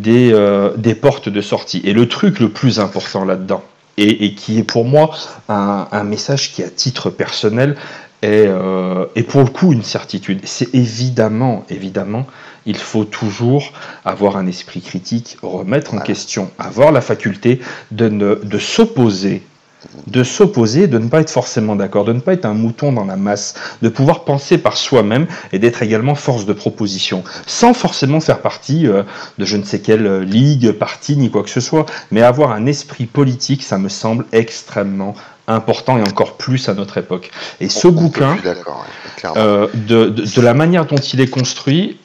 euh, 0.08 0.72
des 0.76 0.96
portes 0.96 1.30
de 1.30 1.42
sortie. 1.42 1.82
Et 1.84 1.94
le 1.94 2.08
truc 2.08 2.40
le 2.40 2.50
plus 2.50 2.80
important 2.80 3.24
là-dedans, 3.26 3.64
et, 3.98 4.34
qui 4.34 4.58
est 4.58 4.64
pour 4.64 4.86
moi 4.86 5.12
un, 5.48 6.04
message 6.04 6.52
qui 6.52 6.64
à 6.64 6.70
titre 6.70 7.12
personnel 7.12 7.76
est, 8.24 8.50
est 9.16 9.24
pour 9.24 9.42
le 9.42 9.50
coup 9.50 9.72
une 9.72 9.84
certitude, 9.84 10.40
c'est 10.46 10.74
évidemment, 10.74 11.64
évidemment, 11.70 12.26
il 12.66 12.78
faut 12.78 13.04
toujours 13.06 13.72
avoir 14.06 14.38
un 14.38 14.48
esprit 14.48 14.82
critique, 14.82 15.38
remettre 15.42 15.92
en 15.92 15.98
Voilà. 15.98 16.06
question, 16.06 16.50
avoir 16.60 16.92
la 16.92 17.02
faculté 17.02 17.60
de, 17.92 18.10
ne, 18.10 18.36
de 18.36 18.58
s'opposer 18.60 19.44
de 20.08 20.24
s'opposer, 20.24 20.88
de 20.88 20.98
ne 20.98 21.10
pas 21.10 21.22
être 21.22 21.30
forcément 21.30 21.76
d'accord, 21.76 22.06
de 22.06 22.14
ne 22.14 22.20
pas 22.20 22.34
être 22.34 22.46
un 22.46 22.56
mouton 22.56 22.92
dans 22.92 23.06
la 23.06 23.18
masse, 23.18 23.54
de 23.84 23.90
pouvoir 23.90 24.24
penser 24.24 24.58
par 24.58 24.78
soi-même 24.78 25.28
et 25.54 25.60
d'être 25.60 25.84
également 25.84 26.16
force 26.16 26.48
de 26.48 26.54
proposition, 26.54 27.24
sans 27.46 27.76
forcément 27.76 28.20
faire 28.20 28.40
partie 28.40 28.88
euh, 28.88 29.04
de 29.38 29.46
je 29.46 29.58
ne 29.58 29.64
sais 29.64 29.82
quelle 29.82 30.08
euh, 30.08 30.24
ligue, 30.26 30.72
parti, 30.72 31.16
ni 31.18 31.30
quoi 31.30 31.44
que 31.44 31.52
ce 31.52 31.62
soit, 31.62 31.86
mais 32.10 32.24
avoir 32.24 32.52
un 32.52 32.66
esprit 32.66 33.06
politique, 33.06 33.62
ça 33.62 33.78
me 33.78 33.90
semble 33.90 34.26
extrêmement 34.32 35.14
important 35.48 36.00
et 36.00 36.02
encore 36.02 36.36
plus 36.36 36.68
à 36.68 36.74
notre 36.74 36.98
époque. 36.98 37.30
Et 37.62 37.70
ce 37.70 37.88
On- 37.88 37.92
bouquin, 37.92 38.38
ouais, 38.44 38.56
euh, 39.38 39.68
de, 39.76 40.06
de- 40.10 40.26
de 40.26 40.42
la 40.42 40.56
manière 40.56 40.88
dont 40.88 40.96
il 40.96 41.22
est 41.22 41.28
construit, 41.30 42.00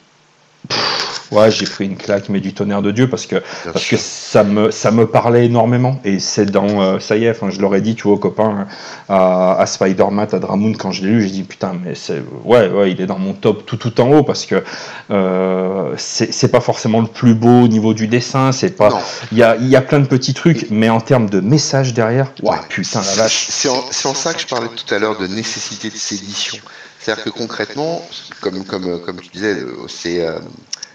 ouais, 1.31 1.51
j'ai 1.51 1.65
pris 1.65 1.85
une 1.85 1.97
claque, 1.97 2.29
mais 2.29 2.39
du 2.39 2.53
tonnerre 2.53 2.81
de 2.81 2.91
Dieu, 2.91 3.09
parce 3.09 3.25
que 3.25 3.35
Bien 3.35 3.71
parce 3.71 3.85
que 3.85 3.97
ça 3.97 4.43
me, 4.43 4.71
ça 4.71 4.91
me 4.91 5.07
parlait 5.07 5.45
énormément. 5.45 5.99
Et 6.03 6.19
c'est 6.19 6.45
dans. 6.45 6.81
euh, 6.81 6.99
ça 6.99 7.17
y 7.17 7.25
est, 7.25 7.35
je 7.49 7.61
l'aurais 7.61 7.81
dit, 7.81 7.95
tu 7.95 8.03
vois, 8.03 8.13
aux 8.13 8.17
copains, 8.17 8.67
à, 9.09 9.55
à 9.59 9.65
Spider-Man, 9.65 10.27
à 10.31 10.39
Dramoon, 10.39 10.73
quand 10.73 10.91
je 10.91 11.03
l'ai 11.03 11.09
lu, 11.09 11.21
j'ai 11.23 11.31
dit, 11.31 11.43
putain, 11.43 11.73
mais 11.83 11.95
c'est. 11.95 12.21
Ouais, 12.43 12.69
ouais, 12.69 12.91
il 12.91 13.01
est 13.01 13.05
dans 13.07 13.19
mon 13.19 13.33
top 13.33 13.65
tout, 13.65 13.77
tout 13.77 13.99
en 14.01 14.11
haut, 14.11 14.23
parce 14.23 14.45
que 14.45 14.63
euh, 15.09 15.93
c'est 15.97 16.51
pas 16.51 16.61
forcément 16.61 17.01
le 17.01 17.07
plus 17.07 17.33
beau 17.33 17.63
au 17.63 17.67
niveau 17.67 17.93
du 17.93 18.07
dessin, 18.07 18.51
c'est 18.51 18.75
pas. 18.75 18.89
Il 19.31 19.37
y 19.37 19.43
a, 19.43 19.55
y 19.57 19.75
a 19.75 19.81
plein 19.81 19.99
de 19.99 20.07
petits 20.07 20.33
trucs, 20.33 20.67
mais 20.69 20.89
en 20.89 21.01
termes 21.01 21.29
de 21.29 21.39
message 21.39 21.93
derrière, 21.93 22.31
ouais, 22.43 22.57
putain, 22.69 23.01
la 23.01 23.23
vache. 23.23 23.47
C'est 23.49 23.69
en, 23.69 23.83
c'est 23.91 24.07
en 24.07 24.13
ça 24.13 24.33
que 24.33 24.41
je 24.41 24.47
parlais 24.47 24.69
tout 24.69 24.93
à 24.93 24.99
l'heure 24.99 25.17
de 25.17 25.27
nécessité 25.27 25.89
de 25.89 25.95
sédition. 25.95 26.57
C'est-à-dire 27.01 27.23
que 27.23 27.29
concrètement, 27.31 28.07
comme, 28.41 28.63
comme, 28.65 29.01
comme 29.01 29.23
je 29.23 29.29
disais, 29.29 29.55
euh, 29.55 29.87
c'est 29.87 30.25
euh, 30.25 30.39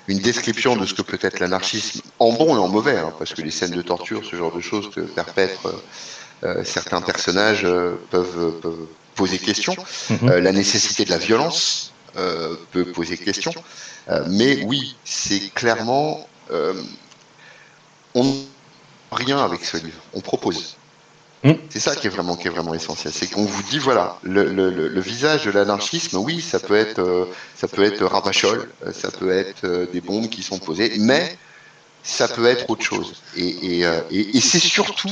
une 0.06 0.18
description 0.18 0.76
de 0.76 0.86
ce 0.86 0.94
que 0.94 1.02
peut 1.02 1.18
être 1.20 1.40
l'anarchisme, 1.40 2.00
en 2.18 2.32
bon 2.32 2.56
et 2.56 2.58
en 2.58 2.68
mauvais, 2.68 2.96
hein, 2.96 3.12
parce 3.18 3.34
que 3.34 3.42
les 3.42 3.50
scènes 3.50 3.72
de 3.72 3.82
torture, 3.82 4.24
ce 4.24 4.36
genre 4.36 4.54
de 4.54 4.60
choses 4.60 4.90
que 4.94 5.00
perpètrent 5.00 5.66
euh, 5.66 5.82
euh, 6.44 6.64
certains 6.64 7.00
personnages 7.00 7.64
euh, 7.64 7.96
peuvent, 8.10 8.60
peuvent 8.60 8.86
poser 9.14 9.38
question. 9.38 9.74
Mhm. 10.10 10.28
Euh, 10.30 10.40
la 10.40 10.52
nécessité 10.52 11.04
de 11.04 11.10
la 11.10 11.18
violence 11.18 11.92
euh, 12.16 12.54
peut 12.72 12.84
poser 12.84 13.16
question. 13.16 13.52
Euh, 14.08 14.24
mais 14.28 14.62
oui, 14.64 14.96
c'est 15.04 15.52
clairement... 15.54 16.28
euh, 16.50 16.74
on 18.14 18.34
rien 19.12 19.38
avec 19.38 19.64
ce 19.64 19.76
livre, 19.76 20.02
on 20.14 20.20
propose. 20.20 20.76
Mm. 21.46 21.54
C'est 21.70 21.80
ça 21.80 21.94
qui 21.94 22.06
est 22.08 22.10
vraiment, 22.10 22.36
qui 22.36 22.48
est 22.48 22.50
vraiment 22.50 22.74
essentiel. 22.74 23.12
C'est 23.12 23.30
qu'on 23.30 23.44
vous 23.44 23.62
dit, 23.64 23.78
voilà, 23.78 24.18
le, 24.22 24.44
le- 24.52 24.70
le- 24.70 24.88
le 24.88 25.00
visage 25.00 25.44
de 25.44 25.52
l'anarchisme, 25.52 26.16
oui, 26.18 26.40
ça 26.40 26.58
peut 26.58 26.74
être, 26.74 26.98
euh, 26.98 27.26
ça 27.54 27.68
peut 27.68 27.84
être 27.84 28.04
Ravachol, 28.04 28.68
euh, 28.84 28.92
ça 28.92 29.10
peut 29.12 29.30
être 29.30 29.64
euh, 29.64 29.86
des 29.92 30.00
bombes 30.00 30.28
qui 30.28 30.42
sont 30.42 30.58
posées, 30.58 30.92
mais 30.98 31.38
ça 32.02 32.26
peut 32.26 32.46
être 32.46 32.68
autre 32.68 32.84
chose. 32.84 33.22
Et, 33.36 33.78
et, 33.78 33.86
euh, 33.86 34.00
et- 34.10 34.36
et 34.36 34.40
c'est 34.40 34.58
surtout, 34.58 35.10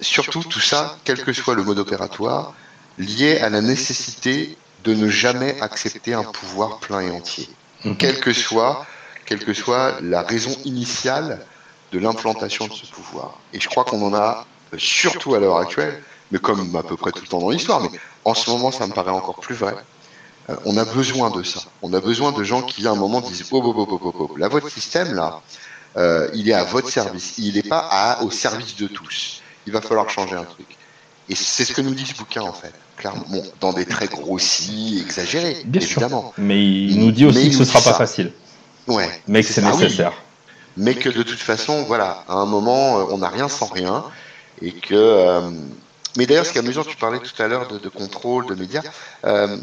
surtout 0.00 0.44
tout 0.44 0.60
ça, 0.60 0.96
quel 1.04 1.22
que 1.24 1.32
soit 1.32 1.54
le 1.54 1.64
mode 1.64 1.78
opératoire, 1.80 2.54
lié 2.98 3.38
à 3.38 3.50
la 3.50 3.60
nécessité 3.60 4.56
de 4.84 4.94
ne 4.94 5.08
jamais 5.08 5.60
accepter 5.60 6.14
un 6.14 6.22
pouvoir 6.24 6.78
plein 6.78 7.00
et 7.00 7.10
entier. 7.10 7.48
Mhm. 7.84 7.96
Quelle 7.96 8.20
que 8.20 8.32
soit, 8.32 8.86
quelle 9.26 9.44
que 9.44 9.54
soit 9.54 9.96
la 10.00 10.22
raison 10.22 10.56
initiale 10.64 11.44
de 11.92 11.98
l'implantation 11.98 12.66
de 12.68 12.72
ce 12.72 12.86
pouvoir. 12.86 13.40
Et 13.52 13.60
je 13.60 13.68
crois 13.68 13.84
qu'on 13.84 14.02
en 14.02 14.14
a, 14.14 14.46
surtout 14.76 15.34
à 15.34 15.38
l'heure 15.40 15.56
actuelle, 15.56 16.02
mais 16.30 16.38
comme 16.38 16.74
à 16.76 16.82
peu 16.82 16.96
près 16.96 17.12
tout 17.12 17.22
le 17.22 17.28
temps 17.28 17.38
dans 17.40 17.50
l'histoire, 17.50 17.80
mais 17.80 17.90
en 18.24 18.34
ce 18.34 18.50
moment 18.50 18.70
ça 18.70 18.86
me 18.86 18.92
paraît 18.92 19.10
encore 19.10 19.36
plus 19.40 19.54
vrai. 19.54 19.74
Euh, 20.50 20.56
on 20.64 20.76
a 20.76 20.84
besoin 20.84 21.30
de 21.30 21.42
ça. 21.42 21.60
On 21.82 21.92
a 21.92 22.00
besoin 22.00 22.32
de 22.32 22.42
gens 22.42 22.62
qui 22.62 22.86
à 22.86 22.90
un 22.90 22.94
moment 22.94 23.20
disent 23.20 23.44
oh, 23.50 23.60
oh, 23.64 23.74
oh, 23.76 23.86
oh, 23.90 24.00
oh, 24.14 24.28
oh. 24.32 24.36
là 24.36 24.48
votre 24.48 24.70
système 24.70 25.14
là, 25.14 25.40
euh, 25.96 26.28
il 26.34 26.48
est 26.48 26.54
à 26.54 26.64
votre 26.64 26.88
service. 26.90 27.34
Il 27.38 27.54
n'est 27.54 27.62
pas 27.62 27.86
à, 27.90 28.22
au 28.22 28.30
service 28.30 28.76
de 28.76 28.86
tous. 28.86 29.42
il 29.66 29.72
va 29.72 29.80
falloir 29.80 30.08
changer 30.10 30.34
un 30.36 30.44
truc. 30.44 30.66
Et 31.30 31.34
c'est 31.34 31.66
ce 31.66 31.74
que 31.74 31.82
nous 31.82 31.94
dit 31.94 32.06
ce 32.06 32.14
bouquin 32.14 32.40
en 32.40 32.54
fait, 32.54 32.72
clairement, 32.96 33.24
bon, 33.28 33.42
dans 33.60 33.74
des 33.74 33.84
traits 33.84 34.10
grossis, 34.10 35.02
exagérés, 35.04 35.58
Bien 35.66 35.82
évidemment. 35.82 36.22
sûr. 36.22 36.32
Mais 36.38 36.64
il 36.64 36.98
nous 37.00 37.12
dit 37.12 37.26
aussi 37.26 37.38
Mais 37.44 37.48
que 37.50 37.54
ce 37.54 37.58
nous 37.60 37.64
sera 37.66 37.80
pas 37.80 37.90
ça. 37.92 37.94
facile, 37.98 38.32
Ouais. 38.86 39.10
mais 39.28 39.42
que 39.42 39.52
c'est 39.52 39.62
Ah 39.62 39.72
oui. 39.74 39.82
nécessaire. 39.82 40.12
mais 40.78 40.94
que 40.94 41.10
de 41.10 41.22
toute 41.22 41.38
façon, 41.40 41.82
voilà, 41.82 42.24
à 42.28 42.34
un 42.36 42.46
moment, 42.46 43.00
euh, 43.00 43.04
on 43.10 43.18
n'a 43.18 43.28
rien 43.28 43.48
sans 43.48 43.66
rien, 43.66 44.04
et 44.62 44.72
que. 44.72 44.94
euh, 44.94 45.50
mais 46.16 46.26
d'ailleurs, 46.26 46.46
ce 46.46 46.52
qui 46.52 46.58
est 46.58 46.62
amusant, 46.62 46.84
tu 46.84 46.96
parlais 46.96 47.20
tout 47.20 47.42
à 47.42 47.48
l'heure 47.48 47.68
de, 47.68 47.78
de 47.78 47.88
contrôle, 47.88 48.46
de 48.46 48.54
médias, 48.54 48.82
euh, 49.24 49.56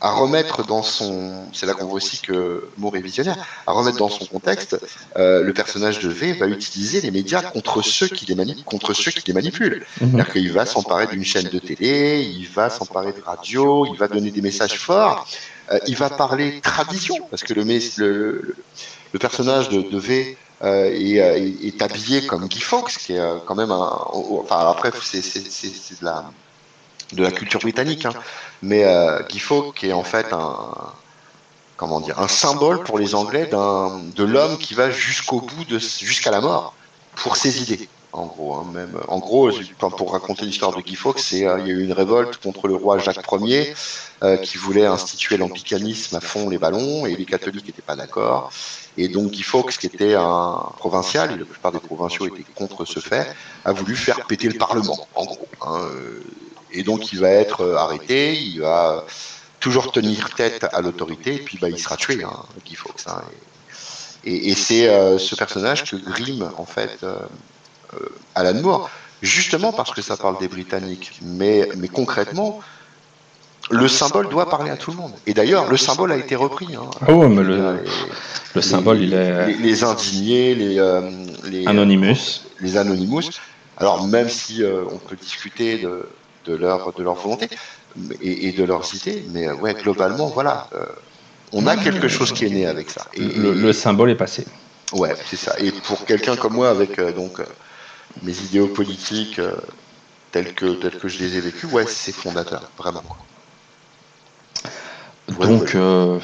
à 0.00 0.12
remettre 0.12 0.64
dans 0.64 0.82
son. 0.82 1.50
C'est 1.52 1.66
là 1.66 1.74
qu'on 1.74 1.86
voit 1.86 1.96
aussi 1.96 2.20
que 2.20 2.70
Moore 2.78 2.96
est 2.96 3.00
visionnaire, 3.00 3.36
à 3.66 3.72
remettre 3.72 3.98
dans 3.98 4.08
son 4.08 4.24
contexte, 4.26 4.78
euh, 5.16 5.42
le 5.42 5.52
personnage 5.52 5.98
de 5.98 6.08
V 6.08 6.34
va 6.34 6.46
utiliser 6.46 7.00
les 7.00 7.10
médias 7.10 7.42
contre 7.42 7.82
ceux 7.82 8.06
qui 8.08 8.24
les, 8.26 8.36
mani- 8.36 8.62
contre 8.64 8.94
ceux 8.94 9.10
qui 9.10 9.24
les 9.26 9.32
manipulent. 9.34 9.84
C'est-à-dire 9.98 10.32
qu'il 10.32 10.52
va 10.52 10.66
s'emparer 10.66 11.08
d'une 11.08 11.24
chaîne 11.24 11.48
de 11.48 11.58
télé, 11.58 12.22
il 12.22 12.46
va 12.48 12.70
s'emparer 12.70 13.12
de 13.12 13.20
radio, 13.20 13.86
il 13.86 13.98
va 13.98 14.06
donner 14.08 14.30
des 14.30 14.40
messages 14.40 14.78
forts, 14.78 15.26
euh, 15.72 15.78
il 15.88 15.96
va 15.96 16.10
parler 16.10 16.60
tradition, 16.62 17.26
parce 17.30 17.42
que 17.42 17.52
le, 17.52 17.64
mess- 17.64 17.98
le, 17.98 18.40
le- 18.42 18.56
le 19.12 19.18
personnage 19.18 19.68
de, 19.68 19.82
de 19.82 19.98
V 19.98 20.38
euh, 20.64 20.90
est, 20.92 21.20
euh, 21.20 21.36
est- 21.36 21.66
est 21.66 21.82
habillé 21.82 22.26
comme 22.26 22.48
Guy 22.48 22.60
Fawkes, 22.60 22.96
qui 22.98 23.12
est 23.14 23.18
euh, 23.18 23.36
quand 23.46 23.54
même 23.54 23.70
un. 23.70 24.00
Enfin, 24.12 24.68
après, 24.70 24.90
c'est 25.02 25.20
de 26.00 26.04
la, 26.04 26.24
de 27.12 27.22
la 27.22 27.30
culture 27.30 27.60
britannique, 27.60 28.06
hein. 28.06 28.12
mais 28.62 28.84
euh, 28.84 29.22
Guy 29.28 29.38
Fawkes 29.38 29.84
est 29.84 29.92
en 29.92 30.04
fait 30.04 30.32
un. 30.32 30.70
Comment 31.76 32.00
dire 32.00 32.18
Un 32.18 32.26
symbole 32.26 32.82
pour 32.82 32.98
les 32.98 33.14
Anglais 33.14 33.46
de 33.46 34.24
l'homme 34.24 34.58
qui 34.58 34.74
va 34.74 34.90
jusqu'au 34.90 35.40
bout, 35.40 35.64
jusqu'à 35.78 36.32
la 36.32 36.40
mort, 36.40 36.74
pour 37.14 37.36
ses 37.36 37.62
idées. 37.62 37.88
En 38.12 38.26
gros, 38.26 38.54
hein, 38.54 38.66
même, 38.72 38.98
en 39.08 39.18
gros, 39.18 39.50
pour 39.96 40.12
raconter 40.12 40.46
l'histoire 40.46 40.74
de 40.74 40.80
Guy 40.80 40.94
Fawkes, 40.96 41.18
c'est 41.20 41.46
euh, 41.46 41.58
il 41.60 41.66
y 41.66 41.70
a 41.70 41.74
eu 41.74 41.84
une 41.84 41.92
révolte 41.92 42.38
contre 42.38 42.66
le 42.66 42.74
roi 42.74 42.98
Jacques 42.98 43.24
Ier 43.32 43.74
euh, 44.22 44.38
qui 44.38 44.56
voulait 44.56 44.86
instituer 44.86 45.36
l'anglicanisme 45.36 46.16
à 46.16 46.20
fond 46.20 46.48
les 46.48 46.58
ballons 46.58 47.04
et 47.06 47.14
les 47.16 47.26
catholiques 47.26 47.66
n'étaient 47.66 47.82
pas 47.82 47.96
d'accord. 47.96 48.50
Et 48.96 49.08
donc 49.08 49.32
Guy 49.32 49.42
Fawkes, 49.42 49.76
qui 49.78 49.86
était 49.86 50.14
un 50.14 50.72
provincial, 50.78 51.32
et 51.32 51.36
la 51.36 51.44
plupart 51.44 51.72
des 51.72 51.80
provinciaux 51.80 52.26
étaient 52.26 52.44
contre 52.54 52.84
ce 52.86 52.98
fait, 53.00 53.26
a 53.64 53.72
voulu 53.72 53.94
faire 53.94 54.26
péter 54.26 54.48
le 54.48 54.58
Parlement, 54.58 55.06
en 55.14 55.24
gros. 55.26 55.48
hein, 55.60 55.80
euh, 55.92 56.22
et 56.72 56.82
donc 56.82 57.12
il 57.12 57.20
va 57.20 57.30
être 57.30 57.60
euh, 57.62 57.76
arrêté, 57.76 58.34
il 58.36 58.60
va 58.60 59.04
toujours 59.60 59.92
tenir 59.92 60.34
tête 60.34 60.64
à 60.72 60.80
l'autorité, 60.80 61.36
et 61.36 61.38
puis 61.40 61.58
bah, 61.58 61.68
il 61.68 61.78
sera 61.78 61.96
tué, 61.96 62.24
hein, 62.24 62.44
Guy 62.64 62.74
Fawkes. 62.74 63.06
et 63.32 63.36
et, 64.24 64.50
et 64.50 64.54
c'est 64.54 64.88
euh, 64.88 65.18
ce 65.18 65.34
personnage 65.34 65.84
que 65.84 65.96
grime 65.96 66.50
en 66.56 66.66
fait 66.66 66.98
euh, 67.02 67.18
euh, 67.18 67.26
Alan 68.34 68.54
Moore, 68.60 68.90
justement 69.22 69.72
parce 69.72 69.92
que 69.92 70.02
ça 70.02 70.16
parle 70.16 70.38
des 70.38 70.48
Britanniques, 70.48 71.18
mais, 71.22 71.68
mais 71.76 71.88
concrètement, 71.88 72.60
le 73.70 73.88
symbole 73.88 74.28
doit 74.28 74.48
parler 74.48 74.70
à 74.70 74.76
tout 74.76 74.90
le 74.92 74.96
monde. 74.96 75.12
Et 75.26 75.34
d'ailleurs, 75.34 75.68
le 75.70 75.76
symbole 75.76 76.12
a 76.12 76.16
été 76.16 76.34
repris. 76.36 76.68
hein. 76.74 76.88
Ouais, 77.12 77.28
mais 77.28 77.42
le, 77.42 78.62
symbole, 78.62 79.00
il 79.02 79.12
est 79.12 79.46
les, 79.48 79.54
les 79.54 79.84
indignés, 79.84 80.54
les, 80.54 80.78
euh, 80.78 81.02
les, 81.44 81.66
Anonymous. 81.66 82.42
les 82.60 82.76
Anonymous. 82.76 83.30
Alors 83.76 84.06
même 84.08 84.28
si 84.28 84.62
euh, 84.62 84.84
on 84.90 84.96
peut 84.98 85.16
discuter 85.16 85.78
de, 85.78 86.08
de 86.46 86.54
leur 86.56 86.92
de 86.94 87.02
leur 87.02 87.14
volonté 87.14 87.48
et, 88.20 88.48
et 88.48 88.52
de 88.52 88.64
leurs 88.64 88.92
idées, 88.94 89.24
mais 89.32 89.46
euh, 89.48 89.54
ouais, 89.54 89.74
globalement, 89.74 90.26
voilà, 90.28 90.68
euh, 90.74 90.84
on 91.52 91.66
a 91.66 91.76
quelque 91.76 92.08
chose 92.08 92.32
qui 92.32 92.46
est 92.46 92.50
né 92.50 92.66
avec 92.66 92.90
ça. 92.90 93.06
Et, 93.14 93.20
Le, 93.20 93.52
le 93.52 93.72
symbole 93.72 94.10
est 94.10 94.14
passé. 94.16 94.44
Ouais, 94.92 95.14
c'est 95.28 95.36
ça. 95.36 95.54
Et 95.58 95.70
pour 95.70 96.04
quelqu'un 96.06 96.36
comme 96.36 96.54
moi, 96.54 96.70
avec 96.70 96.98
euh, 96.98 97.12
donc 97.12 97.38
euh, 97.38 97.44
mes 98.22 98.36
idéaux 98.42 98.68
politiques 98.68 99.38
euh, 99.38 99.52
tels 100.32 100.54
que 100.54 100.66
tels 100.66 100.98
que 100.98 101.08
je 101.08 101.18
les 101.18 101.36
ai 101.36 101.40
vécus, 101.40 101.70
ouais, 101.72 101.84
c'est 101.86 102.12
fondateur, 102.12 102.70
vraiment. 102.76 103.02
Ouais, 105.38 105.46
Donc, 105.46 105.74
euh, 105.74 106.18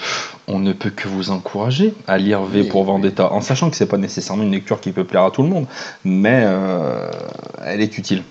on 0.46 0.58
ne 0.58 0.72
peut 0.72 0.90
que 0.90 1.08
vous 1.08 1.30
encourager 1.30 1.94
à 2.06 2.16
lire 2.16 2.42
V 2.42 2.62
Oui, 2.62 2.68
pour 2.68 2.84
Vendetta, 2.84 3.32
en 3.32 3.40
sachant 3.40 3.70
que 3.70 3.76
c'est 3.76 3.86
pas 3.86 3.98
nécessairement 3.98 4.42
une 4.42 4.52
lecture 4.52 4.80
qui 4.80 4.92
peut 4.92 5.04
plaire 5.04 5.24
à 5.24 5.30
tout 5.30 5.42
le 5.42 5.48
monde, 5.48 5.66
mais 6.04 6.42
euh, 6.44 7.10
elle 7.64 7.80
est 7.80 7.98
utile. 7.98 8.22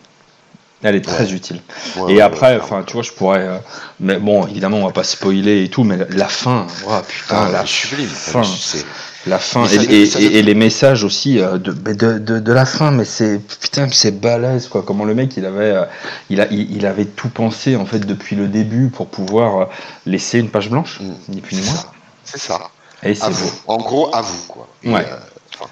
Elle 0.84 0.96
est 0.96 1.02
très 1.02 1.24
Ouais. 1.26 1.32
utile. 1.32 1.62
Ouais, 1.98 2.12
et 2.12 2.16
ouais, 2.18 2.22
après, 2.22 2.60
enfin, 2.62 2.84
tu 2.86 2.94
vois, 2.94 3.04
je 3.04 3.12
pourrais. 3.12 3.40
euh, 3.48 3.58
mais 4.00 4.18
bon, 4.18 4.46
évidemment, 4.48 4.78
on 4.78 4.86
va 4.86 4.92
pas 4.92 5.04
spoiler 5.06 5.64
et 5.64 5.70
tout, 5.70 5.84
mais 5.84 5.98
la, 6.10 6.28
fin, 6.28 6.68
ouah, 6.86 7.02
putain, 7.08 7.46
Ah, 7.48 7.52
la 7.52 7.66
sublime. 7.66 8.08
fin. 8.10 8.44
C'est- 8.44 8.86
La 9.26 9.40
fin 9.40 9.64
et, 9.64 9.70
ça- 9.70 9.84
et- 9.84 10.06
ça- 10.06 10.20
et- 10.20 10.26
et 10.26 10.42
les 10.44 10.54
messages 10.54 11.06
aussi 11.06 11.40
euh, 11.40 11.58
de, 11.58 11.72
de, 11.72 12.18
de, 12.20 12.40
de 12.40 12.52
la 12.52 12.66
fin, 12.66 12.92
mais 12.92 13.06
c'est 13.06 13.40
putain, 13.40 13.88
c'est 13.90 14.12
balèze 14.20 14.68
quoi. 14.68 14.84
Comment 14.86 15.06
le 15.06 15.16
mec 15.16 15.38
il 15.38 15.46
avait, 15.46 15.72
euh, 15.72 15.86
il, 16.30 16.42
a, 16.42 16.48
il, 16.52 16.76
il 16.76 16.86
avait 16.86 17.06
tout 17.06 17.30
pensé 17.30 17.78
en 17.78 17.86
fait 17.86 18.00
depuis 18.00 18.36
le 18.36 18.50
début 18.50 18.90
pour 18.90 19.08
pouvoir 19.08 19.70
laisser 20.06 20.40
une 20.40 20.50
page 20.50 20.70
blanche, 20.70 21.00
Mm. 21.00 21.14
ni 21.36 21.40
plus 21.40 21.56
ni 21.56 21.62
moins. 21.62 21.86
C'est 22.26 22.38
ça. 22.42 22.60
Et 23.02 23.16
c'est. 23.16 23.24
En 23.68 23.78
gros, 23.78 24.14
à 24.14 24.22
vous, 24.22 24.44
quoi. 24.50 24.68
Ouais. 24.84 25.08
euh, 25.10 25.66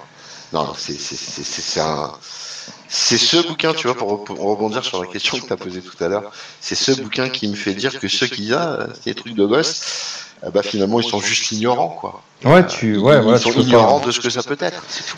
non, 0.54 0.64
non, 0.64 0.72
c'est 0.74 1.80
un. 1.80 2.10
C'est 2.94 3.16
ce 3.16 3.38
bouquin, 3.48 3.72
tu 3.72 3.86
vois, 3.86 3.96
pour, 3.96 4.22
pour 4.22 4.38
rebondir 4.38 4.84
sur 4.84 5.00
la 5.02 5.08
question 5.08 5.38
que 5.38 5.46
tu 5.46 5.52
as 5.52 5.56
posée 5.56 5.80
tout 5.80 6.04
à 6.04 6.08
l'heure, 6.08 6.30
c'est 6.60 6.74
ce 6.74 6.92
bouquin 7.00 7.30
qui 7.30 7.48
me 7.48 7.54
fait 7.54 7.72
dire 7.72 7.98
que 7.98 8.06
ceux 8.06 8.26
qui 8.26 8.42
disent 8.42 8.52
ah, 8.52 8.86
des 9.06 9.14
trucs 9.14 9.34
de 9.34 9.46
gosse, 9.46 10.26
euh, 10.44 10.50
bah, 10.50 10.62
finalement 10.62 11.00
ils 11.00 11.08
sont 11.08 11.18
juste 11.20 11.52
ignorants, 11.52 11.96
quoi. 11.98 12.22
Ouais, 12.44 12.66
tu, 12.66 12.98
ouais, 12.98 13.16
ils 13.16 13.22
voilà, 13.22 13.38
sont 13.38 13.50
tu 13.50 13.60
ignorants 13.60 14.00
pas. 14.00 14.06
de 14.08 14.10
ce 14.10 14.20
que 14.20 14.28
ça 14.28 14.42
peut 14.42 14.58
être, 14.60 14.84
c'est 14.88 15.06
tout. 15.06 15.16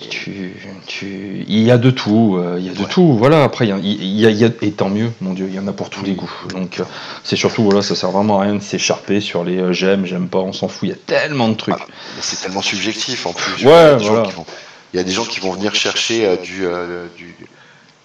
Et- 0.00 0.08
Tu, 0.08 0.54
tu, 0.86 1.44
il 1.48 1.62
y 1.62 1.70
a 1.72 1.78
de 1.78 1.90
tout, 1.90 2.36
euh, 2.38 2.56
il 2.60 2.66
y 2.66 2.68
a 2.68 2.72
de 2.72 2.84
tout. 2.84 3.14
Voilà. 3.16 3.42
Après, 3.42 3.66
il 3.66 3.70
y 3.70 3.72
a, 3.72 3.78
il 3.78 4.20
y 4.20 4.26
a- 4.26 4.30
il 4.30 4.36
y 4.36 4.44
a- 4.44 4.50
et 4.62 4.70
tant 4.72 4.88
mieux, 4.88 5.10
mon 5.20 5.32
Dieu, 5.32 5.46
il 5.48 5.54
y 5.54 5.58
en 5.58 5.66
a 5.66 5.72
pour 5.72 5.90
tous 5.90 6.04
les 6.04 6.12
goûts. 6.12 6.30
Donc, 6.50 6.78
euh, 6.78 6.84
c'est 7.24 7.36
surtout 7.36 7.64
voilà, 7.64 7.82
ça 7.82 7.96
sert 7.96 8.10
vraiment 8.12 8.38
à 8.40 8.44
rien 8.44 8.54
de 8.54 8.62
s'écharper 8.62 9.20
sur 9.20 9.42
les 9.44 9.58
euh, 9.58 9.72
j'aime, 9.72 10.06
j'aime 10.06 10.28
pas, 10.28 10.38
on 10.38 10.52
s'en 10.52 10.68
fout. 10.68 10.88
Il 10.88 10.90
y 10.90 10.94
a 10.94 10.98
tellement 11.06 11.48
de 11.48 11.54
trucs. 11.54 11.74
Ah, 11.78 11.86
c'est 12.20 12.40
tellement 12.40 12.62
subjectif 12.62 13.26
en 13.26 13.32
plus. 13.32 13.64
Ouais, 13.64 13.72
a 13.72 13.98
gens 13.98 14.08
voilà. 14.12 14.28
qui 14.28 14.34
vont, 14.34 14.46
il 14.92 14.96
y 14.96 15.00
a 15.00 15.04
des 15.04 15.12
gens 15.12 15.24
qui 15.24 15.40
vont 15.40 15.52
venir 15.52 15.74
chercher 15.74 16.26
euh, 16.26 16.36
du, 16.36 16.66
euh, 16.66 17.08
du, 17.16 17.36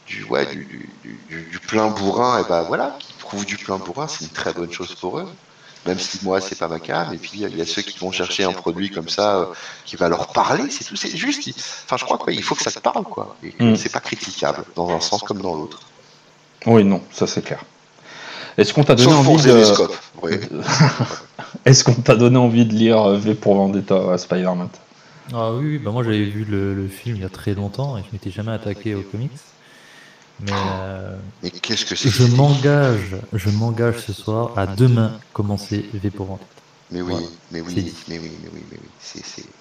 du, 0.07 0.23
ouais, 0.25 0.45
du, 0.47 0.65
du, 0.65 1.19
du- 1.29 1.49
du 1.51 1.59
plein 1.59 1.87
bourrin, 1.87 2.41
et 2.43 2.47
ben 2.47 2.63
voilà, 2.63 2.95
qui 2.99 3.13
trouvent 3.19 3.45
du 3.45 3.57
plein 3.57 3.77
bourrin, 3.77 4.07
c'est 4.07 4.25
une 4.25 4.31
très 4.31 4.53
bonne 4.53 4.71
chose 4.71 4.95
pour 4.95 5.19
eux. 5.19 5.27
Même 5.85 5.99
si 5.99 6.19
moi 6.23 6.39
c'est 6.39 6.57
pas 6.57 6.69
ma 6.69 6.79
cam, 6.79 7.13
et 7.13 7.17
puis 7.17 7.31
il 7.33 7.57
y 7.57 7.61
a 7.61 7.65
ceux 7.65 7.81
qui 7.81 7.99
vont 7.99 8.11
chercher 8.11 8.45
un 8.45 8.53
produit 8.53 8.89
comme 8.89 9.09
ça 9.09 9.37
euh, 9.39 9.45
qui 9.85 9.97
va 9.97 10.07
leur 10.07 10.27
parler, 10.27 10.69
c'est 10.69 10.85
tout, 10.85 10.95
c'est 10.95 11.15
juste. 11.17 11.49
Enfin, 11.85 11.97
je 11.97 12.05
crois 12.05 12.17
qu'il 12.17 12.41
faut 12.41 12.55
que 12.55 12.63
ça 12.63 12.71
te 12.71 12.79
parle, 12.79 13.03
quoi. 13.03 13.35
Et 13.43 13.49
que 13.51 13.63
Mm. 13.63 13.75
c'est 13.75 13.91
pas 13.91 13.99
critiquable 13.99 14.63
dans 14.77 14.89
un 14.95 15.01
sens 15.01 15.21
comme 15.23 15.41
dans 15.41 15.55
l'autre. 15.55 15.81
Oui, 16.65 16.85
non, 16.85 17.01
ça 17.11 17.27
c'est 17.27 17.41
clair. 17.41 17.59
Est-ce 18.57 18.73
qu'on 18.73 18.83
t'a 18.85 18.95
donné 18.95 19.09
Sauf 19.09 19.27
envie 19.27 19.43
de. 19.43 19.63
Oui. 20.21 20.33
est-ce 21.65 21.83
qu'on 21.83 21.95
t'a 21.95 22.15
donné 22.15 22.37
envie 22.37 22.65
de 22.65 22.73
lire 22.73 23.01
euh, 23.03 23.17
V 23.17 23.33
pour 23.35 23.55
Vendetta 23.55 24.13
à 24.13 24.17
Spider-Man? 24.17 24.69
Ah 25.31 25.53
oui, 25.55 25.65
oui, 25.77 25.79
bah 25.79 25.91
moi 25.91 26.03
j'avais 26.03 26.25
vu 26.29 26.43
le, 26.45 26.73
le 26.73 26.87
film 26.89 27.17
il 27.17 27.21
y 27.21 27.25
a 27.25 27.29
très 27.29 27.53
longtemps 27.55 27.97
et 27.97 28.03
je 28.03 28.11
m'étais 28.11 28.31
jamais 28.31 28.51
attaqué 28.51 28.95
aux 28.95 29.03
comics. 29.03 29.37
Mais 30.39 30.65
euh, 30.67 31.21
Mais 31.43 31.51
qu'est-ce 31.51 31.85
que 31.85 31.95
c'est 31.95 32.09
que 32.09 32.11
je 32.11 32.23
m'engage, 32.23 33.17
je 33.33 33.49
m'engage 33.51 33.99
ce 34.05 34.13
soir 34.13 34.57
à 34.57 34.67
demain 34.67 35.21
commencer 35.33 35.89
V 35.93 36.11
pour 36.11 36.27
Vendetta. 36.27 36.63
Mais 36.89 37.01
oui, 37.01 37.15
Voilà. 37.15 37.37
mais 37.49 37.61
oui, 37.61 37.93
mais 38.07 38.19
oui, 38.19 38.37
mais 38.41 38.49
oui, 38.49 38.65
mais 38.69 38.79
oui. 38.81 38.95
C'est, 38.99 39.25
c'est... 39.25 39.55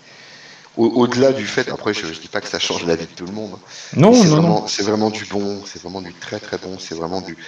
Au- 0.77 0.87
Au-delà 1.03 1.33
du 1.33 1.47
fait, 1.47 1.71
après, 1.71 1.95
je, 1.95 2.13
je 2.13 2.21
dis 2.21 2.29
pas 2.29 2.41
que 2.41 2.49
ça 2.49 2.59
change 2.61 2.87
la 2.87 2.97
vie 2.97 3.07
de 3.07 3.15
tout 3.15 3.27
le 3.27 3.33
monde. 3.33 3.61
Non, 3.93 4.13
c'est 4.13 4.29
non, 4.29 4.41
vraiment, 4.41 4.67
non. 4.67 4.69
c'est 4.69 4.83
vraiment 4.85 5.11
du 5.11 5.27
bon, 5.27 5.65
c'est 5.67 5.83
vraiment 5.83 6.03
du 6.03 6.19
très 6.19 6.41
très 6.41 6.59
bon, 6.59 6.79
c'est 6.79 6.95
vraiment 6.97 7.23
du. 7.23 7.39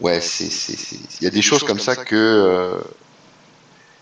Ouais, 0.00 0.20
c'est, 0.20 0.50
c'est, 0.50 0.76
c'est- 0.76 1.20
Il 1.20 1.24
y 1.24 1.28
a 1.28 1.30
des 1.30 1.42
choses 1.42 1.64
comme 1.64 1.80
ça 1.80 1.96
que. 1.96 2.16
euh, 2.16 2.82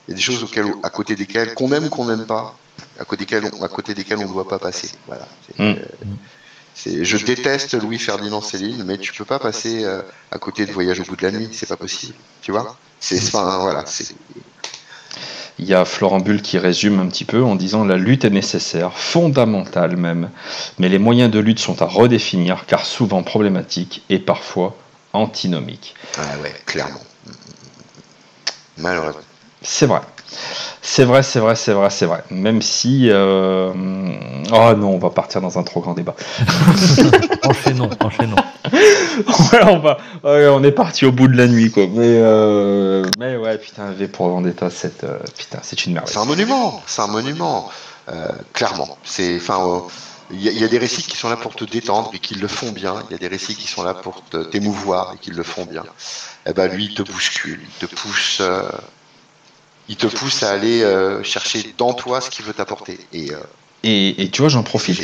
Il 0.07 0.11
y 0.11 0.15
a 0.15 0.17
des 0.17 0.21
choses 0.23 0.43
auxquelles, 0.45 0.73
à 0.83 0.91
côté 0.91 1.17
desquelles, 1.17 1.55
qu'on 1.55 1.73
aime 1.73 1.85
ou 1.87 1.89
qu'on 1.91 2.07
n'aime 2.07 2.27
pas, 2.27 2.60
à 2.98 3.05
côté 3.05 3.24
desquelles 3.24 3.51
on, 3.59 3.62
à 3.62 3.69
côté 3.69 3.94
desquelles 3.94 4.19
on 4.19 4.28
ne 4.28 4.32
doit 4.32 4.48
pas 4.48 4.59
passer. 4.59 4.90
Voilà. 5.07 5.27
Mm. 5.59 5.62
euh, 5.62 7.05
je 7.05 7.16
déteste 7.24 7.74
Louis 7.74 7.98
Ferdinand 7.98 8.40
Céline, 8.40 8.85
mais 8.85 8.98
tu 8.98 9.12
peux 9.12 9.24
pas 9.24 9.39
passer 9.39 9.85
euh, 9.85 10.02
à 10.31 10.39
côté 10.39 10.66
de 10.66 10.73
Voyage 10.73 11.01
au 11.01 11.05
bout 11.05 11.16
de 11.16 11.23
la 11.23 11.32
nuit, 11.32 11.48
c'est 11.52 11.69
pas 11.69 11.77
possible. 11.77 12.15
Tu 12.43 12.52
vois? 12.52 12.77
C'est, 13.01 13.19
enfin, 13.19 13.59
voilà. 13.59 13.85
Il 15.59 15.66
y 15.66 15.74
a 15.74 15.85
Florent 15.85 16.20
Bull 16.20 16.40
qui 16.40 16.59
résume 16.59 17.01
un 17.01 17.07
petit 17.09 17.27
peu 17.27 17.43
en 17.43 17.55
disant 17.55 17.85
la 17.85 17.97
lutte 17.97 18.24
est 18.24 18.31
nécessaire, 18.31 18.97
fondamentale 18.97 19.97
même, 19.97 20.31
mais 20.78 20.89
les 20.89 20.98
moyens 20.98 21.31
de 21.31 21.39
lutte 21.39 21.59
sont 21.59 21.82
à 21.82 21.86
redéfinir 21.86 22.65
car 22.66 22.86
souvent 22.86 23.23
problématiques 23.23 24.02
et 24.09 24.19
parfois 24.19 24.74
antinomiques. 25.12 25.94
Ah 26.16 26.39
ouais, 26.43 26.55
clairement. 26.65 27.01
Malheureusement. 28.78 29.20
C'est 29.62 29.86
vrai. 29.86 30.01
C'est 30.82 31.05
vrai, 31.05 31.23
c'est 31.23 31.40
vrai, 31.40 31.55
c'est 31.57 31.73
vrai, 31.73 31.90
c'est 31.90 32.07
vrai. 32.07 32.23
Même 32.31 32.62
si... 32.62 33.09
euh, 33.11 33.73
Oh 34.52 34.73
non, 34.77 34.90
on 34.94 34.98
va 34.98 35.11
partir 35.11 35.40
dans 35.40 35.59
un 35.59 35.62
trop 35.62 35.81
grand 35.81 35.94
débat. 35.94 36.15
Enchaînons, 37.44 37.90
enchaînons. 38.01 38.36
Ouais, 39.52 39.61
on, 39.66 39.78
va... 39.81 39.98
ouais, 40.24 40.48
on 40.48 40.62
est 40.62 40.73
parti 40.73 41.05
au 41.05 41.12
bout 41.12 41.28
de 41.28 41.36
la 41.36 41.47
nuit, 41.47 41.70
quoi. 41.70 41.86
Mais, 41.89 42.19
euh, 42.20 43.05
Mais 43.19 43.36
ouais, 43.36 43.59
putain, 43.59 43.90
V 43.93 44.09
pour 44.09 44.28
Vendetta, 44.28 44.70
c'est 44.70 45.05
euh, 45.05 45.19
putain, 45.36 45.59
c'est 45.62 45.85
une 45.86 45.94
merveille. 45.94 46.12
C'est 46.12 46.20
un 46.20 46.24
monument, 46.24 46.82
c'est 46.86 47.02
un 47.02 47.07
monument, 47.09 47.69
euh, 48.11 48.28
clairement. 48.52 48.97
C'est, 49.05 49.36
enfin, 49.36 49.61
euh, 49.66 49.81
il 50.31 50.40
y, 50.43 50.48
a- 50.48 50.52
il 50.52 50.59
y 50.59 50.65
a 50.65 50.69
des 50.69 50.78
récits 50.78 51.02
qui 51.02 51.16
sont 51.16 51.28
là 51.28 51.36
pour 51.36 51.55
te 51.55 51.65
détendre 51.65 52.11
et 52.15 52.19
qui 52.19 52.35
le 52.36 52.48
font 52.48 52.70
bien. 52.73 52.94
Il 53.09 53.12
y 53.12 53.15
a 53.16 53.19
des 53.19 53.28
récits 53.28 53.57
qui 53.57 53.66
sont 53.66 53.82
là 53.82 53.94
pour 53.94 54.23
te- 54.24 54.44
t'émouvoir 54.44 55.12
et 55.15 55.19
qui 55.19 55.31
le 55.32 55.43
font 55.43 55.65
bien. 55.66 55.85
Eh 56.47 56.52
ben 56.52 56.69
lui, 56.69 56.86
il 56.86 56.94
te 56.94 57.02
bouscule, 57.02 57.61
il 57.62 57.89
te 57.89 57.93
pousse, 57.94 58.39
euh, 58.40 58.62
il 59.91 59.97
te 59.97 60.07
pousse 60.07 60.45
à 60.45 60.51
aller 60.53 60.83
euh, 60.83 61.23
chercher 61.25 61.75
dans 61.77 61.93
toi 61.93 62.21
ce 62.21 62.31
qu'il 62.31 62.45
veut 62.45 62.55
t'apporter. 62.55 62.99
Et 63.12 63.33
euh, 63.33 63.37
Et, 63.83 64.23
et 64.23 64.31
tu 64.31 64.41
vois, 64.41 64.49
j'en 64.49 64.62
profite. 64.62 64.99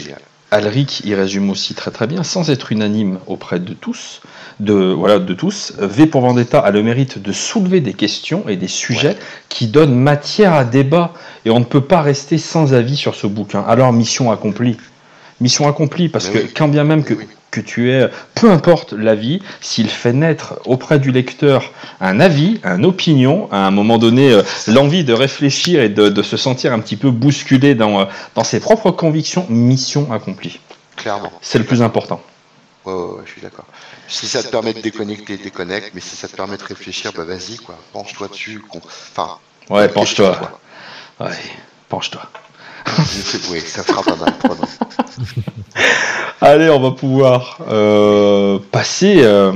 Alric 0.52 1.00
y 1.04 1.12
résume 1.14 1.50
aussi 1.50 1.74
très 1.74 1.90
très 1.90 2.06
bien, 2.06 2.22
sans 2.22 2.50
être 2.50 2.70
unanime 2.70 3.18
auprès 3.26 3.58
de 3.58 3.74
tous, 3.74 4.20
de 4.60 4.74
voilà 4.74 5.18
de 5.18 5.34
tous. 5.34 5.72
V 5.78 6.06
pour 6.06 6.20
Vendetta 6.20 6.60
a 6.60 6.70
le 6.70 6.84
mérite 6.84 7.18
de 7.18 7.32
soulever 7.32 7.80
des 7.80 7.94
questions 7.94 8.48
et 8.48 8.54
des 8.54 8.68
sujets 8.68 9.16
qui 9.48 9.66
donnent 9.66 9.96
matière 9.96 10.52
à 10.52 10.64
débat, 10.64 11.12
et 11.44 11.50
on 11.50 11.58
ne 11.58 11.64
peut 11.64 11.80
pas 11.80 12.00
rester 12.00 12.38
sans 12.38 12.74
avis 12.74 12.96
sur 12.96 13.16
ce 13.16 13.26
bouquin. 13.26 13.64
Alors 13.66 13.92
mission 13.92 14.30
accomplie, 14.30 14.76
mission 15.40 15.66
accomplie, 15.66 16.08
parce 16.08 16.28
Mais 16.28 16.32
que 16.34 16.38
oui. 16.46 16.52
quand 16.54 16.68
bien 16.68 16.84
même 16.84 17.02
que 17.02 17.14
oui. 17.14 17.26
Que 17.50 17.60
tu 17.60 17.90
es, 17.90 18.08
peu 18.34 18.50
importe 18.50 18.92
l'avis, 18.92 19.40
s'il 19.60 19.88
fait 19.88 20.12
naître 20.12 20.60
auprès 20.66 20.98
du 20.98 21.10
lecteur 21.10 21.72
un 22.00 22.20
avis, 22.20 22.60
une 22.64 22.84
opinion, 22.84 23.48
à 23.50 23.66
un 23.66 23.70
moment 23.70 23.98
donné, 23.98 24.32
euh, 24.32 24.42
l'envie 24.66 25.04
de 25.04 25.12
réfléchir 25.12 25.80
et 25.80 25.88
de, 25.88 26.08
de 26.08 26.22
se 26.22 26.36
sentir 26.36 26.72
un 26.72 26.80
petit 26.80 26.96
peu 26.96 27.10
bousculé 27.10 27.74
dans, 27.74 28.00
euh, 28.00 28.04
dans 28.34 28.44
ses 28.44 28.60
propres 28.60 28.90
convictions, 28.90 29.46
mission 29.48 30.12
accomplie. 30.12 30.60
Clairement. 30.96 31.32
C'est 31.40 31.58
le 31.58 31.64
plus 31.64 31.82
important. 31.82 32.20
Ouais, 32.84 32.92
ouais, 32.92 33.00
ouais, 33.00 33.22
je 33.24 33.32
suis 33.32 33.40
d'accord. 33.40 33.64
Si 34.08 34.26
ça 34.26 34.42
te 34.42 34.48
permet 34.48 34.72
de 34.72 34.80
déconnecter, 34.80 35.36
déconnecte, 35.36 35.90
mais 35.94 36.00
si 36.00 36.14
ça 36.14 36.28
te 36.28 36.36
permet 36.36 36.56
de 36.56 36.62
réfléchir, 36.62 37.12
bah 37.16 37.24
vas-y, 37.24 37.56
quoi. 37.56 37.76
Penche-toi 37.92 38.28
dessus. 38.28 38.62
Enfin, 38.72 39.38
Ouais, 39.68 39.88
penche-toi. 39.88 40.60
Ouais, 41.18 41.28
penche-toi. 41.88 42.22
Oui, 43.50 43.60
ça 43.60 43.82
fera 43.82 44.02
pas 44.02 44.16
mal. 44.16 44.32
Allez, 46.40 46.68
on 46.70 46.80
va 46.80 46.90
pouvoir 46.92 47.58
euh, 47.70 48.58
passer. 48.70 49.16
euh, 49.20 49.52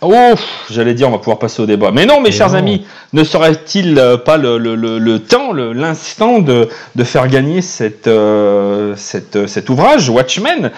Oh, 0.00 0.34
j'allais 0.70 0.94
dire, 0.94 1.08
on 1.08 1.10
va 1.10 1.18
pouvoir 1.18 1.40
passer 1.40 1.60
au 1.60 1.66
débat. 1.66 1.90
Mais 1.92 2.06
non, 2.06 2.18
mes 2.18 2.28
Mais 2.28 2.30
chers 2.30 2.50
non. 2.50 2.58
amis, 2.58 2.86
ne 3.12 3.24
serait-il 3.24 3.98
euh, 3.98 4.16
pas 4.16 4.36
le, 4.36 4.56
le- 4.56 4.76
le- 4.76 5.00
le 5.00 5.18
temps, 5.18 5.50
le- 5.52 5.72
l'instant 5.72 6.38
de, 6.38 6.68
de 6.94 7.04
faire 7.04 7.26
gagner 7.26 7.62
cette, 7.62 8.06
euh, 8.06 8.94
cette, 8.96 9.48
cet 9.48 9.68
ouvrage, 9.70 10.08
Watchmen, 10.08 10.70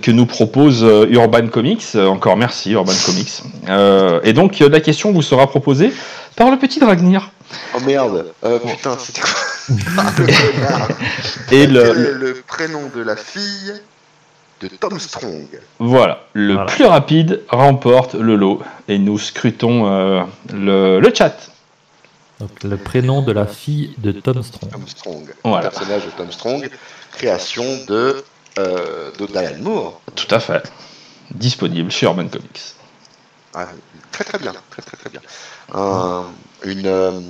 que 0.00 0.10
nous 0.12 0.26
propose 0.26 0.86
Urban 1.10 1.48
Comics 1.48 1.96
Encore 1.96 2.36
merci, 2.36 2.70
Urban 2.70 2.92
Comics. 3.04 3.42
Euh, 3.68 4.20
et 4.22 4.32
donc, 4.32 4.60
la 4.60 4.78
question 4.80 5.10
vous 5.10 5.22
sera 5.22 5.48
proposée 5.48 5.92
par 6.36 6.48
le 6.48 6.56
petit 6.56 6.78
Dragnir. 6.78 7.30
Oh 7.74 7.80
merde, 7.84 8.26
euh, 8.44 8.60
putain, 8.60 8.96
c'était 8.96 9.22
quoi? 9.22 9.30
Ah, 9.98 10.12
le. 10.18 11.54
Et 11.54 11.66
le, 11.66 11.80
est 11.90 11.94
le- 11.94 12.12
le 12.14 12.34
prénom 12.46 12.88
de 12.94 13.00
la 13.02 13.16
fille 13.16 13.72
de 14.60 14.68
Tom 14.68 14.98
Strong 14.98 15.46
voilà, 15.78 16.24
le 16.34 16.54
Voilà. 16.54 16.70
plus 16.70 16.84
rapide 16.84 17.42
remporte 17.48 18.14
le 18.14 18.36
lot. 18.36 18.62
Et 18.88 18.98
nous 18.98 19.18
scrutons 19.18 19.86
euh, 19.90 20.22
le, 20.52 21.00
le 21.00 21.14
chat. 21.14 21.34
Donc, 22.40 22.62
le 22.64 22.76
prénom 22.76 23.22
de 23.22 23.32
la 23.32 23.46
fille 23.46 23.94
de 23.98 24.12
Tom 24.12 24.42
Strong. 24.42 24.70
Tom 24.72 24.86
Strong. 24.88 25.34
Voilà. 25.44 25.66
Le 25.66 25.70
personnage 25.70 26.04
de 26.06 26.10
Tom 26.10 26.30
Strong, 26.32 26.70
création 27.12 27.64
de, 27.88 28.24
euh, 28.58 29.10
de 29.18 29.26
Diane 29.26 29.62
Moore. 29.62 30.00
Tout 30.14 30.32
à 30.34 30.40
fait. 30.40 30.62
Disponible 31.32 31.90
chez 31.90 32.06
Urban 32.06 32.26
Comics. 32.28 32.74
Ah, 33.54 33.68
très 34.10 34.24
très 34.24 34.38
bien, 34.38 34.52
très 34.70 34.82
très 34.82 34.96
très 34.96 35.10
bien. 35.10 35.20
Un, 35.74 36.24
une, 36.64 36.86
euh, 36.86 37.20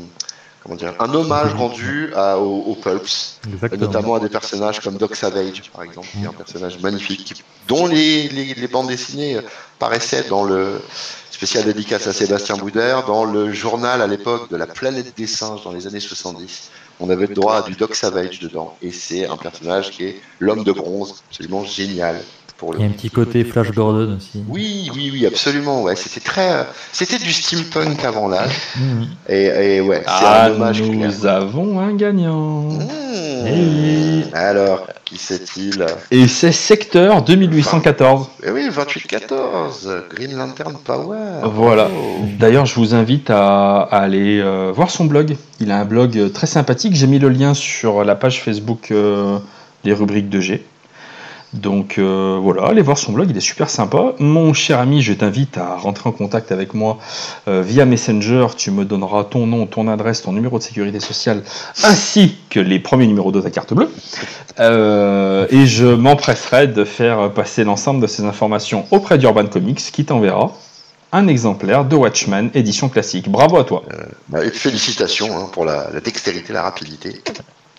comment 0.63 0.77
dire, 0.77 0.95
un 1.01 1.13
hommage 1.15 1.55
rendu 1.55 2.13
à, 2.15 2.39
aux, 2.39 2.63
aux 2.63 2.75
Pulps, 2.75 3.39
Exactement. 3.53 3.87
notamment 3.87 4.15
à 4.15 4.21
des 4.21 4.29
personnages 4.29 4.81
comme 4.81 4.97
Doc 4.97 5.17
Savage, 5.17 5.71
par 5.73 5.83
exemple, 5.83 6.07
qui 6.13 6.23
est 6.23 6.27
un 6.27 6.33
personnage 6.33 6.79
magnifique, 6.81 7.45
dont 7.69 7.87
les, 7.87 8.29
les, 8.29 8.55
les 8.55 8.69
bandes 8.69 8.89
dessinées 8.89 9.39
paraissaient 9.79 10.25
dans 10.29 10.45
le 10.45 10.81
spécial 11.31 11.65
dédicace 11.65 12.07
à 12.07 12.13
Sébastien 12.13 12.57
Boudère, 12.57 13.05
dans 13.05 13.25
le 13.25 13.53
journal 13.53 14.01
à 14.01 14.07
l'époque 14.07 14.49
de 14.51 14.57
la 14.57 14.67
planète 14.67 15.17
des 15.17 15.27
singes 15.27 15.65
dans 15.65 15.73
les 15.73 15.87
années 15.89 15.99
70. 15.99 16.71
On 17.01 17.11
avait 17.11 17.27
le 17.27 17.35
droit 17.35 17.57
à 17.57 17.63
du 17.63 17.75
Doc 17.75 17.97
Savage 17.97 18.39
dedans, 18.39 18.77
et 18.81 18.93
c'est 18.93 19.27
un 19.27 19.37
personnage 19.37 19.91
qui 19.91 20.05
est 20.05 20.21
l'homme 20.39 20.63
de 20.63 20.71
bronze, 20.71 21.25
absolument 21.29 21.65
génial. 21.65 22.23
Pour 22.63 22.75
le 22.75 22.79
Il 22.79 22.83
y 22.83 22.85
a 22.85 22.89
un 22.89 22.93
petit 22.93 23.11
côté 23.11 23.43
Flash 23.43 23.73
Gordon 23.73 24.19
aussi. 24.19 24.41
oui, 24.49 24.89
oui, 24.95 25.11
oui, 25.13 25.27
absolument. 25.27 25.83
Ouais, 25.83 25.97
c'était 25.97 26.21
très, 26.21 26.53
euh, 26.53 26.63
c'était 26.93 27.19
du 27.19 27.33
steampunk 27.33 28.05
avant 28.05 28.29
l'âge. 28.29 28.53
Mhm. 28.77 29.07
Et, 29.29 29.47
et 29.77 29.81
ouais, 29.81 30.03
c'est 30.05 30.05
Ah, 30.07 30.45
un 30.45 30.51
hommage 30.53 30.81
clair. 30.81 30.93
nous 30.95 31.27
avons 31.27 31.81
un 31.81 31.93
gagnant. 31.97 32.61
Mmh. 32.71 32.89
Eh. 33.49 34.23
Alors, 34.33 34.87
qui 35.05 35.17
c'est-il 35.19 35.85
Et 36.13 36.29
c'est 36.29 36.53
Secteur 36.53 37.23
2814. 37.23 38.29
Eh 38.47 38.51
oui, 38.53 38.63
2814, 38.71 39.91
Green 40.15 40.37
Lantern 40.37 40.77
Power. 40.85 41.17
Voilà. 41.43 41.89
Oh. 41.93 42.21
D'ailleurs, 42.39 42.67
je 42.67 42.77
vous 42.77 42.95
invite 42.95 43.29
à, 43.31 43.81
à 43.81 43.99
aller 44.03 44.39
euh, 44.41 44.71
voir 44.73 44.91
son 44.91 45.07
blog. 45.07 45.37
Il 45.59 45.73
a 45.73 45.81
un 45.81 45.85
blog 45.85 46.17
euh, 46.17 46.29
très 46.29 46.47
sympathique. 46.47 46.95
J'ai 46.95 47.09
mis 47.09 47.19
le 47.19 47.29
lien 47.29 47.55
sur 47.55 48.05
la 48.05 48.15
page 48.15 48.41
Facebook 48.41 48.93
euh, 48.93 49.39
des 49.85 49.93
rubriques 49.93 50.29
de 50.31 50.39
G. 50.41 50.65
Donc 51.53 51.99
euh, 51.99 52.39
voilà, 52.41 52.65
allez 52.65 52.81
voir 52.81 52.97
son 52.97 53.13
blog, 53.13 53.29
il 53.31 53.37
est 53.37 53.41
super 53.41 53.69
sympa. 53.69 54.15
Mon 54.19 54.55
cher 54.55 54.79
ami, 54.79 55.03
je 55.03 55.13
t'invite 55.13 55.59
à 55.59 55.77
rentrer 55.77 56.09
en 56.09 56.13
contact 56.13 56.51
avec 56.51 56.73
moi 56.73 56.99
euh, 57.47 57.61
via 57.61 57.85
Messenger. 57.85 58.47
Tu 58.57 58.71
me 58.71 58.87
donneras 58.87 59.25
ton 59.25 59.47
nom, 59.47 59.67
ton 59.67 59.87
adresse, 59.89 60.23
ton 60.23 60.33
numéro 60.33 60.59
de 60.59 60.63
sécurité 60.63 60.99
sociale, 60.99 61.43
ainsi 61.85 62.37
que 62.49 62.59
les 62.59 62.79
premiers 62.79 63.07
numéros 63.07 63.33
de 63.33 63.41
ta 63.41 63.51
carte 63.51 63.75
bleue. 63.75 63.91
Euh, 64.61 65.47
et 65.51 65.67
je 65.67 65.87
m'empresserai 65.87 66.69
de 66.69 66.85
faire 66.85 67.31
passer 67.33 67.65
l'ensemble 67.65 68.01
de 68.01 68.07
ces 68.07 68.25
informations 68.25 68.87
auprès 68.91 69.19
d'Urban 69.19 69.47
Comics, 69.47 69.81
qui 69.93 70.07
t'enverra 70.07 70.53
un 71.13 71.29
exemplaire 71.29 71.85
de 71.85 71.97
Watchmen 71.97 72.51
édition 72.55 72.89
classique. 72.89 73.29
Bravo 73.29 73.59
à 73.59 73.65
toi. 73.65 73.83
Bah, 74.29 74.41
félicitations 74.51 75.37
hein, 75.37 75.51
pour 75.53 75.67
la 75.67 76.01
dextérité, 76.01 76.55
la 76.55 76.63
rapidité. 76.63 77.21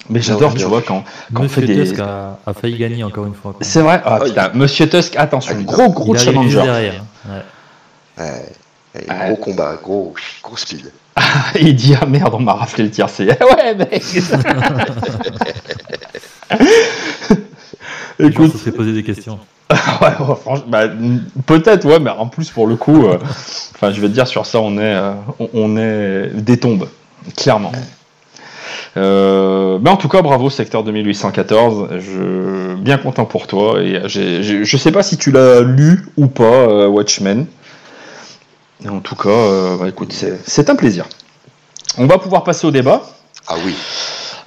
Mais 0.10 0.22
j'adore, 0.22 0.54
tu 0.54 0.66
vois, 0.66 0.82
quand, 0.82 1.04
quand 1.34 1.44
on 1.44 1.50
fait 1.50 1.62
des. 1.62 1.76
Tusk 1.76 2.00
a, 2.00 2.38
a 2.46 2.54
failli 2.54 2.78
gagner 2.78 3.04
encore 3.04 3.26
une 3.26 3.34
fois. 3.34 3.54
quoi. 3.54 3.62
C'est 3.62 3.82
vrai 3.82 4.02
Ah 4.06 4.20
Ah, 4.22 4.26
putain, 4.26 4.52
Monsieur 4.54 4.88
Tusk, 4.90 5.16
attention, 5.16 5.56
Ah, 5.58 5.64
gros 5.64 5.90
gros 5.92 6.16
challenger. 6.16 6.62
derrière. 6.62 7.04
Ouais. 7.28 7.42
Ouais. 8.24 8.46
Et 8.96 9.10
Ouais. 9.10 9.28
Gros 9.28 9.38
combat, 9.38 9.76
gros, 9.82 10.14
gros 10.44 10.58
speed. 10.58 10.92
Il 11.60 11.76
dit 11.76 11.96
ah 12.00 12.06
merde, 12.06 12.34
on 12.36 12.40
m'a 12.42 12.54
raflé 12.54 12.84
le 12.84 12.92
tiercé. 12.92 13.26
ouais, 13.58 13.74
mec 13.76 14.04
Écoute, 18.20 18.52
se 18.52 18.58
seraient 18.58 18.72
posé 18.72 18.94
des 18.94 19.04
questions. 19.04 19.40
ouais, 19.72 19.78
ouais, 20.08 20.36
franchement, 20.42 20.66
bah, 20.68 20.84
peut-être, 21.46 21.86
ouais, 21.88 22.00
mais 22.00 22.12
en 22.12 22.28
plus, 22.28 22.50
pour 22.52 22.68
le 22.68 22.76
coup, 22.76 23.06
euh, 23.08 23.18
enfin, 23.76 23.92
je 23.92 24.00
vais 24.02 24.08
te 24.08 24.14
dire, 24.14 24.28
sur 24.28 24.46
ça, 24.46 24.60
on 24.60 24.78
est, 24.78 24.82
euh, 24.94 25.14
on, 25.40 25.50
on 25.54 25.78
est 25.78 26.30
des 26.34 26.58
tombes, 26.60 26.88
clairement. 27.36 27.72
Euh, 28.95 29.80
en 29.84 29.98
tout 29.98 30.07
cas, 30.07 30.22
bravo, 30.22 30.49
secteur 30.49 30.84
2814. 30.84 31.90
Je 31.99 32.76
bien 32.76 32.98
content 32.98 33.26
pour 33.26 33.48
toi. 33.48 33.82
Et 33.82 34.02
je 34.07 34.78
sais 34.78 34.91
pas 34.91 35.03
si 35.03 35.18
tu 35.18 35.32
l'as 35.32 35.61
lu 35.61 36.06
ou 36.18 36.28
pas, 36.28 36.44
euh, 36.44 36.88
Watchmen. 36.88 37.45
En 38.88 38.99
tout 38.99 39.15
cas, 39.15 39.30
euh, 39.30 39.78
bah, 39.78 39.88
écoute, 39.88 40.14
c'est 40.45 40.70
un 40.70 40.76
plaisir. 40.76 41.06
On 41.98 42.06
va 42.06 42.18
pouvoir 42.18 42.44
passer 42.44 42.68
au 42.68 42.72
débat. 42.72 43.03
Ah 43.48 43.56
oui. 43.65 43.76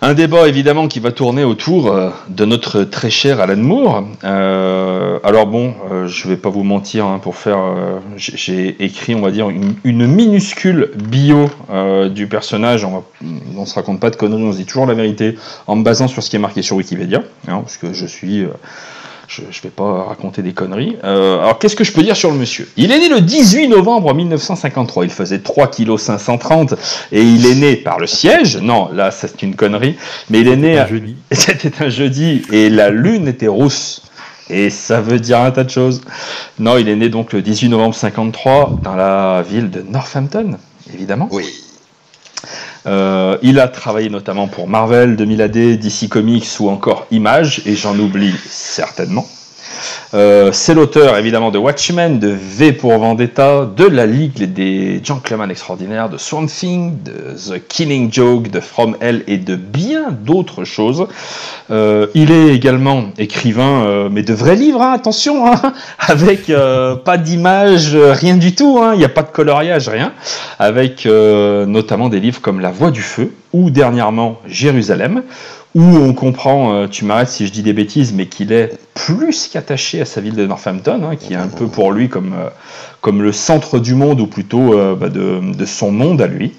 Un 0.03 0.13
débat 0.13 0.47
évidemment 0.47 0.89
qui 0.89 1.01
va 1.01 1.11
tourner 1.11 1.43
autour 1.43 1.91
euh, 1.91 2.11
de 2.29 2.45
notre 2.45 2.83
très 2.85 3.09
cher 3.09 3.41
Alan 3.41 3.57
Moore. 3.57 4.05
Euh, 4.25 5.19
alors 5.25 5.47
bon, 5.47 5.75
euh, 5.91 6.07
je 6.07 6.29
vais 6.29 6.37
pas 6.37 6.51
vous 6.51 6.65
mentir, 6.65 7.07
hein, 7.07 7.19
pour 7.19 7.37
faire, 7.37 7.59
euh, 7.59 7.99
j'ai- 8.17 8.77
écrit, 8.85 9.15
on 9.15 9.23
va 9.23 9.31
dire, 9.31 9.49
une, 9.49 10.07
minuscule 10.07 10.91
bio 10.97 11.49
euh, 11.73 12.11
du 12.11 12.27
personnage. 12.27 12.85
On, 12.85 12.91
va, 12.91 13.03
on 13.57 13.65
se 13.65 13.75
raconte 13.75 13.99
pas 13.99 14.11
de 14.11 14.17
conneries, 14.17 14.45
on 14.45 14.53
se 14.53 14.59
dit 14.59 14.67
toujours 14.67 14.87
la 14.87 14.95
vérité 14.95 15.39
en 15.67 15.77
me 15.77 15.83
basant 15.83 16.09
sur 16.09 16.23
ce 16.23 16.29
qui 16.29 16.37
est 16.37 16.41
marqué 16.41 16.61
sur 16.61 16.77
Wikipédia, 16.77 17.23
hein, 17.49 17.61
parce 17.61 17.79
que 17.79 17.95
je 17.95 18.05
suis, 18.07 18.45
je, 19.29 19.43
je 19.51 19.63
vais 19.63 19.71
pas 19.71 20.05
raconter 20.05 20.43
des 20.43 20.53
conneries. 20.53 20.97
Euh, 21.05 21.41
alors 21.41 21.59
qu'est-ce 21.59 21.77
que 21.77 21.85
je 21.85 21.93
peux 21.93 22.03
dire 22.03 22.17
sur 22.17 22.31
le 22.31 22.37
monsieur? 22.37 22.69
Il 22.77 22.93
est 22.93 22.99
né 22.99 23.09
le 23.09 23.21
18 23.21 23.69
novembre 23.69 24.15
1953. 24.15 25.05
Il 25.05 25.11
faisait 25.11 25.41
3 25.41 25.69
kg 25.69 25.97
530 25.97 26.75
et 27.13 27.23
il 27.23 27.47
est 27.47 27.55
né 27.55 27.77
par 27.77 27.99
le 27.99 28.07
siège. 28.07 28.57
Non, 28.59 28.91
là 28.93 29.11
c'est 29.11 29.43
une 29.43 29.57
connerie. 29.57 29.97
Mais 30.31 30.41
il 30.41 30.49
est 30.49 30.57
né. 30.57 30.79
Un 30.79 30.87
jeudi. 30.87 31.17
C'était 31.33 31.85
un 31.85 31.89
jeudi 31.89 32.43
et 32.53 32.71
la 32.71 32.91
lune 32.91 33.29
était 33.29 33.49
rousse. 33.49 34.03
Et 34.49 34.71
ça 34.71 35.01
veut 35.01 35.19
dire 35.19 35.41
un 35.41 35.51
tas 35.51 35.65
de 35.65 35.71
choses. 35.71 36.03
Non, 36.59 36.79
il 36.79 36.89
est 36.89 36.95
né 36.95 37.09
donc 37.09 37.33
le 37.33 37.43
18 37.43 37.69
novembre 37.69 37.95
53 37.97 38.79
dans 38.83 38.95
la 38.95 39.43
ville 39.43 39.71
de 39.71 39.83
Northampton, 39.83 40.57
évidemment. 40.95 41.29
Oui. 41.33 41.47
Euh, 42.87 43.37
il 43.43 43.59
a 43.59 43.69
travaillé 43.69 44.09
notamment 44.09 44.47
pour 44.49 44.69
Marvel, 44.69 45.17
2000 45.17 45.43
AD, 45.43 45.79
DC 45.79 46.09
Comics 46.09 46.49
ou 46.61 46.69
encore 46.69 47.07
Image, 47.11 47.63
et 47.67 47.75
j'en 47.75 47.99
oublie 47.99 48.35
certainement. 48.49 49.27
Euh, 50.15 50.51
c'est 50.53 50.75
l'auteur 50.75 51.17
évidemment 51.17 51.51
de 51.51 51.59
Watchmen, 51.59 52.19
de 52.19 52.29
V 52.29 52.73
pour 52.73 52.97
Vendetta, 52.99 53.67
de 53.77 53.85
la 53.85 54.07
Ligue 54.07 54.53
des 54.53 55.01
Gentlemen 55.03 55.51
Extraordinaires, 55.51 56.09
de 56.09 56.17
Swamp 56.17 56.47
Thing, 56.47 57.03
de 57.03 57.35
The 57.35 57.67
Killing 57.67 58.13
Joke, 58.13 58.51
de 58.51 58.61
From 58.61 58.97
Hell 59.01 59.25
et 59.27 59.39
de 59.39 59.57
bien 59.57 60.11
d'autres 60.11 60.65
choses. 60.65 61.07
Euh, 61.71 62.07
il 62.15 62.31
est 62.31 62.55
également 62.55 63.07
écrivain, 63.19 63.85
euh, 63.85 64.09
mais 64.11 64.23
de 64.23 64.33
vrais 64.33 64.57
livres, 64.57 64.83
hein, 64.83 64.93
attention, 64.93 65.47
hein, 65.47 65.61
avec 65.99 66.53
pas 67.05 67.19
d'image, 67.19 67.97
rien 67.97 68.37
du 68.37 68.55
tout, 68.55 68.79
hein, 68.81 68.93
il 68.95 68.99
n'y 68.99 69.05
a 69.05 69.11
pas 69.11 69.23
de 69.23 69.31
coloriage, 69.31 69.89
rien, 69.89 70.13
avec 70.59 71.07
notamment 71.07 72.09
des 72.09 72.21
livres 72.21 72.41
comme 72.41 72.61
La 72.61 72.71
Voix 72.71 72.91
du 72.91 73.03
Feu 73.03 73.33
ou 73.53 73.71
dernièrement 73.71 74.41
Jérusalem 74.47 75.23
où 75.77 75.83
on 75.83 76.15
comprend, 76.15 76.73
euh, 76.73 76.89
tu 76.89 77.05
m'arrêtes 77.05 77.29
si 77.29 77.47
je 77.47 77.53
dis 77.53 77.63
des 77.63 77.75
bêtises, 77.75 78.15
mais 78.15 78.29
qu'il 78.29 78.51
est 78.51 78.79
plus 78.95 79.49
qu'attaché 79.49 80.01
à 80.01 80.07
sa 80.07 80.23
ville 80.23 80.35
de 80.35 80.47
Northampton, 80.47 81.03
hein, 81.05 81.17
qui 81.17 81.35
est 81.35 81.37
un 81.37 81.49
peu 81.49 81.67
pour 81.67 81.93
lui 81.93 82.09
comme, 82.09 82.33
euh, 82.33 82.49
comme 83.03 83.23
le 83.23 83.31
centre 83.31 83.79
du 83.79 83.95
monde, 83.95 84.23
ou 84.23 84.27
plutôt 84.27 84.73
euh, 84.73 84.95
bah, 84.95 85.11
de, 85.11 85.67
son 85.67 85.93
monde 85.93 86.23
à 86.23 86.29
lui. 86.29 86.55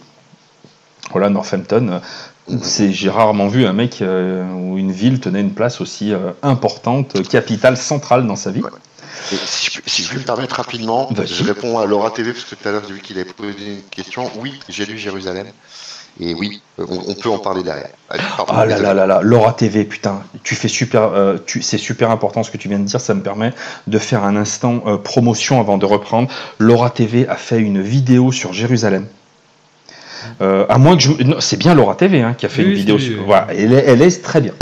Voilà, 1.10 1.30
Northampton, 1.30 2.00
j'ai 2.48 3.10
rarement 3.10 3.48
vu 3.48 3.66
un 3.66 3.74
mec 3.74 4.04
où 4.04 4.78
une 4.78 4.92
ville 4.92 5.20
tenait 5.20 5.42
une 5.42 5.54
place 5.54 5.80
aussi 5.82 6.12
importante, 6.44 7.28
capitale 7.30 7.78
centrale 7.78 8.28
dans 8.28 8.36
sa 8.36 8.52
vie. 8.52 8.62
si, 9.32 9.72
je, 9.72 9.80
si, 9.86 10.04
peux 10.04 10.20
me 10.20 10.26
permettre 10.26 10.58
rapidement, 10.58 11.10
je 11.26 11.44
réponds 11.46 11.80
à 11.80 11.86
Laura 11.86 12.12
TV, 12.12 12.34
parce 12.34 12.44
que 12.44 12.56
tout 12.56 12.68
à 12.68 12.74
l'heure 12.74 12.84
j'ai 12.86 12.94
vu 12.94 13.00
qu'il 13.00 13.18
avait 13.18 13.32
posé 13.32 13.56
une 13.58 13.82
question. 13.90 14.30
Oui, 14.38 14.60
j'ai 14.68 14.86
lu 14.86 14.98
Jérusalem. 14.98 15.48
Et 16.20 16.34
oui, 16.34 16.62
on, 16.80 17.14
peut 17.14 17.30
en 17.30 17.38
parler 17.38 17.62
derrière. 17.62 17.90
ah 18.48 18.66
là 18.66 18.80
là 18.80 18.94
là 18.96 19.06
là, 19.06 19.20
Laura 19.22 19.54
TV, 19.54 19.84
putain, 19.84 20.24
tu 20.44 20.56
fais 20.56 20.68
super, 20.68 21.04
euh, 21.04 21.38
c'est 21.62 21.78
super 21.78 22.10
important 22.10 22.42
ce 22.42 22.50
que 22.50 22.58
tu 22.58 22.70
viens 22.70 22.80
de 22.80 22.86
dire, 22.86 23.00
ça 23.00 23.14
me 23.14 23.22
permet 23.22 23.52
de 23.86 24.00
faire 24.00 24.24
un 24.24 24.36
instant 24.36 24.82
euh, 24.88 24.98
promotion 24.98 25.60
avant 25.60 25.78
de 25.78 25.86
reprendre. 25.86 26.30
Laura 26.58 26.90
TV 26.90 27.28
a 27.28 27.36
fait 27.36 27.60
une 27.60 27.82
vidéo 27.82 28.32
sur 28.32 28.52
Jérusalem. 28.52 29.06
Euh, 30.42 30.66
à 30.70 30.80
moins 30.80 30.98
que 30.98 31.04
je, 31.04 31.12
c'est 31.40 31.58
bien 31.58 31.76
Laura 31.76 31.96
TV 31.96 32.22
hein, 32.22 32.34
qui 32.36 32.48
a 32.48 32.50
fait 32.50 32.64
une 32.64 32.74
vidéo. 32.74 32.98
Sur, 32.98 33.24
voilà, 33.24 33.48
elle 33.52 33.74
elle 33.74 34.02
est 34.02 34.24
très 34.24 34.42
bien. 34.42 34.54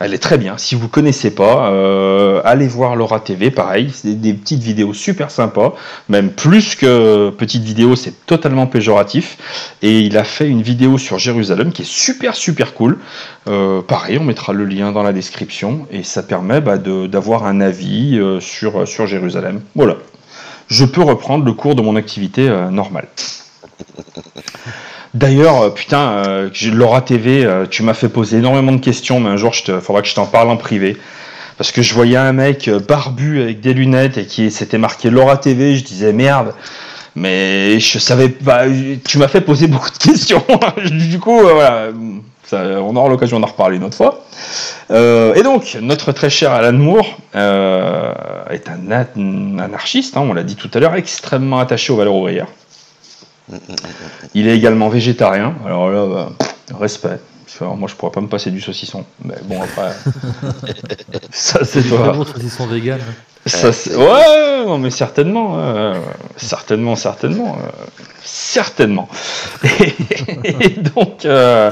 Elle 0.00 0.12
est 0.12 0.18
très 0.18 0.38
bien. 0.38 0.58
Si 0.58 0.74
vous 0.74 0.88
connaissez 0.88 1.34
pas, 1.34 1.70
euh, 1.70 2.40
allez 2.44 2.66
voir 2.66 2.96
Laura 2.96 3.20
TV. 3.20 3.50
Pareil, 3.50 3.90
c'est 3.92 4.20
des 4.20 4.34
petites 4.34 4.62
vidéos 4.62 4.92
super 4.92 5.30
sympas. 5.30 5.74
Même 6.08 6.30
plus 6.30 6.74
que 6.74 7.30
petites 7.30 7.62
vidéos, 7.62 7.94
c'est 7.96 8.26
totalement 8.26 8.66
péjoratif. 8.66 9.38
Et 9.82 10.00
il 10.00 10.18
a 10.18 10.24
fait 10.24 10.48
une 10.48 10.62
vidéo 10.62 10.98
sur 10.98 11.18
Jérusalem 11.18 11.72
qui 11.72 11.82
est 11.82 11.90
super 11.90 12.34
super 12.34 12.74
cool. 12.74 12.98
Euh, 13.46 13.82
pareil, 13.82 14.18
on 14.18 14.24
mettra 14.24 14.52
le 14.52 14.64
lien 14.64 14.90
dans 14.92 15.02
la 15.02 15.12
description 15.12 15.86
et 15.90 16.02
ça 16.02 16.22
permet 16.22 16.60
bah, 16.60 16.78
d'avoir 16.78 17.46
un 17.46 17.60
avis 17.60 18.18
euh, 18.18 18.40
sur 18.40 19.06
Jérusalem. 19.06 19.60
Voilà. 19.74 19.96
Je 20.68 20.84
peux 20.84 21.02
reprendre 21.02 21.44
le 21.44 21.52
cours 21.52 21.74
de 21.74 21.82
mon 21.82 21.94
activité 21.94 22.48
normale. 22.70 23.06
D'ailleurs, 25.14 25.62
euh, 25.62 25.70
putain, 25.70 26.24
euh, 26.26 26.50
Laura 26.72 27.00
TV, 27.00 27.44
euh, 27.44 27.66
tu 27.70 27.84
m'as 27.84 27.94
fait 27.94 28.08
poser 28.08 28.38
énormément 28.38 28.72
de 28.72 28.80
questions, 28.80 29.20
mais 29.20 29.30
un 29.30 29.36
jour, 29.36 29.52
il 29.68 29.80
faudra 29.80 30.02
que 30.02 30.08
je 30.08 30.14
t'en 30.14 30.26
parle 30.26 30.50
en 30.50 30.56
privé. 30.56 30.96
Parce 31.56 31.70
que 31.70 31.82
je 31.82 31.94
voyais 31.94 32.16
un 32.16 32.32
mec 32.32 32.68
barbu 32.68 33.40
avec 33.40 33.60
des 33.60 33.74
lunettes 33.74 34.18
et 34.18 34.26
qui 34.26 34.50
s'était 34.50 34.76
marqué 34.76 35.08
Laura 35.08 35.36
TV, 35.36 35.76
je 35.76 35.84
disais 35.84 36.12
merde, 36.12 36.52
mais 37.14 37.78
je 37.78 38.00
savais 38.00 38.28
pas. 38.28 38.64
Tu 39.06 39.18
m'as 39.18 39.28
fait 39.28 39.40
poser 39.40 39.68
beaucoup 39.68 39.90
de 39.90 39.98
questions. 39.98 40.42
du 40.90 41.20
coup, 41.20 41.38
voilà, 41.38 41.90
on 42.52 42.96
aura 42.96 43.08
l'occasion 43.08 43.38
d'en 43.38 43.46
reparler 43.46 43.76
une 43.76 43.84
autre 43.84 43.96
fois. 43.96 44.24
et 44.90 45.42
donc, 45.44 45.78
notre 45.80 46.10
très 46.10 46.28
cher 46.28 46.50
Alan 46.50 46.76
Moore 46.76 47.18
est 47.34 48.68
un 48.68 48.90
anarchiste, 49.60 50.16
hein, 50.16 50.24
on 50.28 50.32
l'a 50.32 50.42
dit 50.42 50.56
tout 50.56 50.70
à 50.74 50.80
l'heure, 50.80 50.96
extrêmement 50.96 51.60
attaché 51.60 51.92
aux 51.92 51.96
valeurs 51.96 52.16
ouvrières. 52.16 52.48
Il 54.34 54.48
est 54.48 54.56
également 54.56 54.88
végétarien. 54.88 55.54
Alors 55.64 55.90
là, 55.90 56.06
bah, 56.06 56.46
respect. 56.78 57.18
moi, 57.60 57.88
je 57.88 57.94
pourrais 57.94 58.12
pas 58.12 58.20
me 58.20 58.28
passer 58.28 58.50
du 58.50 58.60
saucisson. 58.60 59.04
Mais 59.24 59.36
bon, 59.44 59.60
après. 59.62 59.92
ça, 61.30 61.64
c'est 61.64 61.82
toi. 61.82 62.14
saucisson 62.26 62.66
vegan. 62.66 63.00
Ça, 63.46 63.68
ouais, 63.68 64.64
non, 64.64 64.78
mais 64.78 64.90
certainement. 64.90 65.94
certainement, 66.36 66.96
certainement. 66.96 67.58
certainement. 68.22 69.08
Et, 70.44 70.70
donc, 70.94 71.24
euh, 71.24 71.70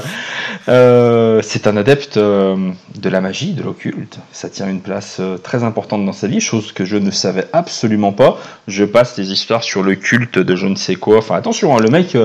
euh, 0.69 1.41
c'est 1.43 1.67
un 1.67 1.77
adepte 1.77 2.17
euh, 2.17 2.71
de 2.95 3.09
la 3.09 3.21
magie, 3.21 3.53
de 3.53 3.63
l'occulte. 3.63 4.19
Ça 4.31 4.49
tient 4.49 4.69
une 4.69 4.81
place 4.81 5.21
très 5.43 5.63
importante 5.63 6.05
dans 6.05 6.13
sa 6.13 6.27
vie, 6.27 6.39
chose 6.39 6.71
que 6.71 6.85
je 6.85 6.97
ne 6.97 7.11
savais 7.11 7.47
absolument 7.53 8.13
pas. 8.13 8.37
Je 8.67 8.85
passe 8.85 9.15
des 9.15 9.31
histoires 9.31 9.63
sur 9.63 9.83
le 9.83 9.95
culte 9.95 10.39
de 10.39 10.55
je 10.55 10.67
ne 10.67 10.75
sais 10.75 10.95
quoi. 10.95 11.17
Enfin, 11.17 11.35
attention, 11.35 11.75
hein, 11.75 11.79
le 11.81 11.89
mec. 11.89 12.17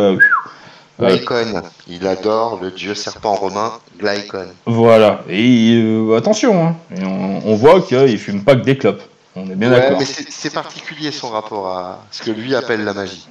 Glycon, 1.00 1.62
il 1.86 2.06
adore 2.08 2.58
le 2.60 2.72
dieu 2.72 2.94
serpent 2.94 3.34
romain 3.34 3.72
Glycon. 4.00 4.48
Voilà, 4.66 5.22
et 5.28 5.80
attention, 6.16 6.66
hein. 6.66 6.76
on, 7.00 7.40
on, 7.44 7.54
voit 7.54 7.80
qu'il 7.82 8.18
fume 8.18 8.42
pas 8.42 8.56
que 8.56 8.62
des 8.62 8.76
clopes. 8.76 9.02
On 9.36 9.50
est 9.50 9.54
bien 9.54 9.70
d'accord. 9.70 9.98
mais 9.98 10.06
c'est 10.06 10.52
particulier 10.52 11.12
son 11.12 11.28
rapport 11.28 11.68
à 11.68 12.04
ce 12.10 12.22
que 12.22 12.30
lui 12.30 12.54
appelle 12.54 12.84
la 12.84 12.94
magie. 12.94 13.26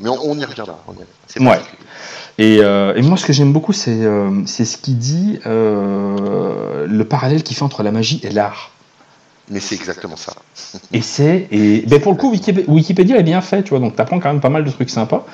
Mais 0.00 0.08
on, 0.08 0.38
y 0.38 0.44
reviendra. 0.44 0.78
ouais. 1.38 1.60
Euh, 2.40 2.94
et, 2.94 3.02
moi, 3.02 3.16
ce 3.16 3.26
que 3.26 3.32
j'aime 3.32 3.52
beaucoup, 3.52 3.72
c'est 3.72 4.04
euh, 4.04 4.44
ce 4.46 4.76
qu'il 4.76 4.98
dit, 4.98 5.38
euh, 5.46 6.86
le 6.88 7.04
parallèle 7.04 7.42
qu'il 7.42 7.56
fait 7.56 7.62
entre 7.62 7.82
la 7.82 7.92
magie 7.92 8.20
et 8.22 8.30
l'art. 8.30 8.72
Mais 9.50 9.60
c'est 9.60 9.74
exactement 9.74 10.16
ça. 10.16 10.32
et 10.92 11.02
c'est 11.02 11.48
et 11.50 11.84
ben 11.86 12.00
pour 12.00 12.12
le 12.12 12.18
coup 12.18 12.32
Wikipédia 12.68 13.18
est 13.18 13.22
bien 13.24 13.40
fait, 13.40 13.64
tu 13.64 13.70
vois, 13.70 13.80
donc 13.80 13.96
tu 13.96 14.00
apprends 14.00 14.20
quand 14.20 14.30
même 14.30 14.40
pas 14.40 14.48
mal 14.48 14.64
de 14.64 14.70
trucs 14.70 14.88
sympas. 14.88 15.26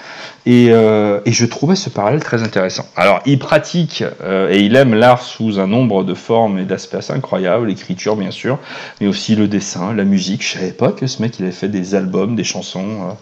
Et, 0.47 0.69
euh, 0.70 1.20
et 1.27 1.33
je 1.33 1.45
trouvais 1.45 1.77
ce 1.77 1.91
parallèle 1.91 2.25
très 2.25 2.43
intéressant. 2.43 2.87
Alors 2.97 3.20
il 3.27 3.39
pratique 3.39 4.03
euh, 4.23 4.51
et 4.51 4.61
il 4.61 4.75
aime 4.77 4.95
l'art 4.95 5.23
sous 5.23 5.61
un 5.61 5.66
nombre 5.66 6.05
de 6.05 6.15
formes 6.15 6.59
et 6.59 6.65
d'aspects 6.65 6.95
assez 6.95 7.12
incroyables, 7.12 7.66
l'écriture 7.66 8.16
bien 8.16 8.31
sûr, 8.31 8.59
mais 9.01 9.07
aussi 9.07 9.37
le 9.37 9.47
dessin, 9.47 9.93
la 9.93 10.05
musique. 10.05 10.43
Je 10.43 10.55
savais 10.55 10.73
pas 10.73 10.91
que 10.93 11.07
ce 11.07 11.20
mec 11.20 11.39
il 11.39 11.45
avait 11.45 11.53
fait 11.53 11.69
des 11.69 11.95
albums, 11.95 12.35
des 12.35 12.45
chansons. 12.45 13.11
Euh, 13.11 13.12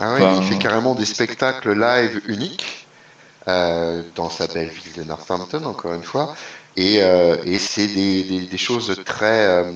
ah 0.00 0.14
ouais, 0.14 0.38
il 0.38 0.42
fait 0.42 0.58
carrément 0.58 0.94
des 0.96 1.06
spectacles 1.06 1.72
live 1.72 2.20
uniques. 2.26 2.85
Dans 3.46 4.30
sa 4.30 4.46
belle 4.48 4.70
ville 4.70 4.92
de 4.94 5.04
Northampton, 5.04 5.64
encore 5.64 5.94
une 5.94 6.02
fois. 6.02 6.34
Et, 6.76 7.02
euh, 7.02 7.36
c'est 7.58 7.86
des, 7.86 8.58
choses 8.58 8.94
très 9.04 9.46
euh, 9.46 9.72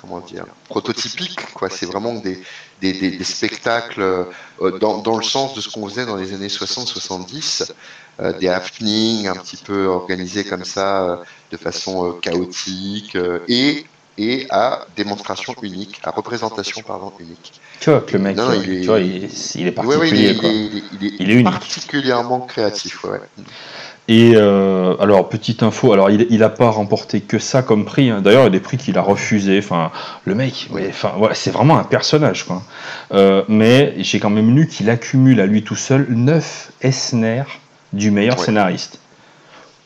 comment 0.00 0.20
dire 0.20 0.46
prototypiques 0.68 1.38
quoi 1.52 1.68
c'est 1.68 1.86
vraiment 1.86 2.14
des, 2.14 3.24
spectacles 3.24 4.02
euh, 4.02 4.78
dans, 4.78 5.16
le 5.16 5.22
sens 5.22 5.54
de 5.54 5.60
ce 5.60 5.68
qu'on 5.68 5.86
faisait 5.88 6.06
dans 6.06 6.16
les 6.16 6.32
années 6.32 6.48
60-70 6.48 7.70
euh, 8.20 8.32
des 8.38 8.48
happenings 8.48 9.28
un 9.28 9.34
petit 9.34 9.56
peu 9.58 9.86
organisés 9.86 10.44
comme 10.44 10.64
ça 10.64 11.20
de 11.50 11.56
façon 11.56 12.12
chaotique 12.22 13.16
et 13.48 13.84
et 14.18 14.46
à 14.50 14.84
démonstration 14.96 15.54
unique, 15.62 16.00
à 16.02 16.10
représentation 16.10 16.82
pardon 16.82 17.12
unique. 17.20 17.60
Tu 17.80 17.90
vois 17.90 18.00
que 18.00 18.12
le 18.12 18.18
mec, 18.18 18.36
non, 18.36 18.52
il, 18.52 18.72
est, 18.72 18.80
tu 18.80 18.86
vois, 18.86 19.00
il, 19.00 19.24
est, 19.24 19.54
il 19.54 19.66
est 19.66 19.72
particulier. 19.72 19.98
Ouais, 19.98 20.10
ouais, 20.10 20.80
il, 21.20 21.30
est, 21.30 21.34
il, 21.34 21.44
particulièrement 21.44 22.40
créatif. 22.40 23.04
Ouais. 23.04 23.20
Et 24.08 24.32
euh, 24.34 24.96
alors 25.00 25.28
petite 25.28 25.62
info, 25.62 25.92
alors 25.92 26.10
il, 26.10 26.26
il 26.30 26.42
a 26.42 26.48
pas 26.48 26.70
remporté 26.70 27.20
que 27.20 27.38
ça 27.38 27.62
comme 27.62 27.84
prix. 27.84 28.08
Hein. 28.08 28.22
D'ailleurs, 28.22 28.42
il 28.42 28.44
y 28.44 28.48
a 28.48 28.50
des 28.50 28.60
prix 28.60 28.78
qu'il 28.78 28.96
a 28.96 29.02
refusé. 29.02 29.58
Enfin, 29.58 29.92
le 30.24 30.34
mec, 30.34 30.68
enfin, 30.88 31.12
voilà, 31.18 31.34
c'est 31.34 31.50
vraiment 31.50 31.78
un 31.78 31.84
personnage, 31.84 32.44
quoi. 32.44 32.62
Euh, 33.12 33.44
mais 33.48 33.94
j'ai 33.98 34.18
quand 34.18 34.30
même 34.30 34.56
lu 34.56 34.66
qu'il 34.66 34.88
accumule 34.88 35.40
à 35.40 35.46
lui 35.46 35.62
tout 35.62 35.76
seul 35.76 36.06
9 36.08 36.72
Esner 36.80 37.44
du 37.92 38.10
meilleur 38.10 38.38
scénariste. 38.38 38.98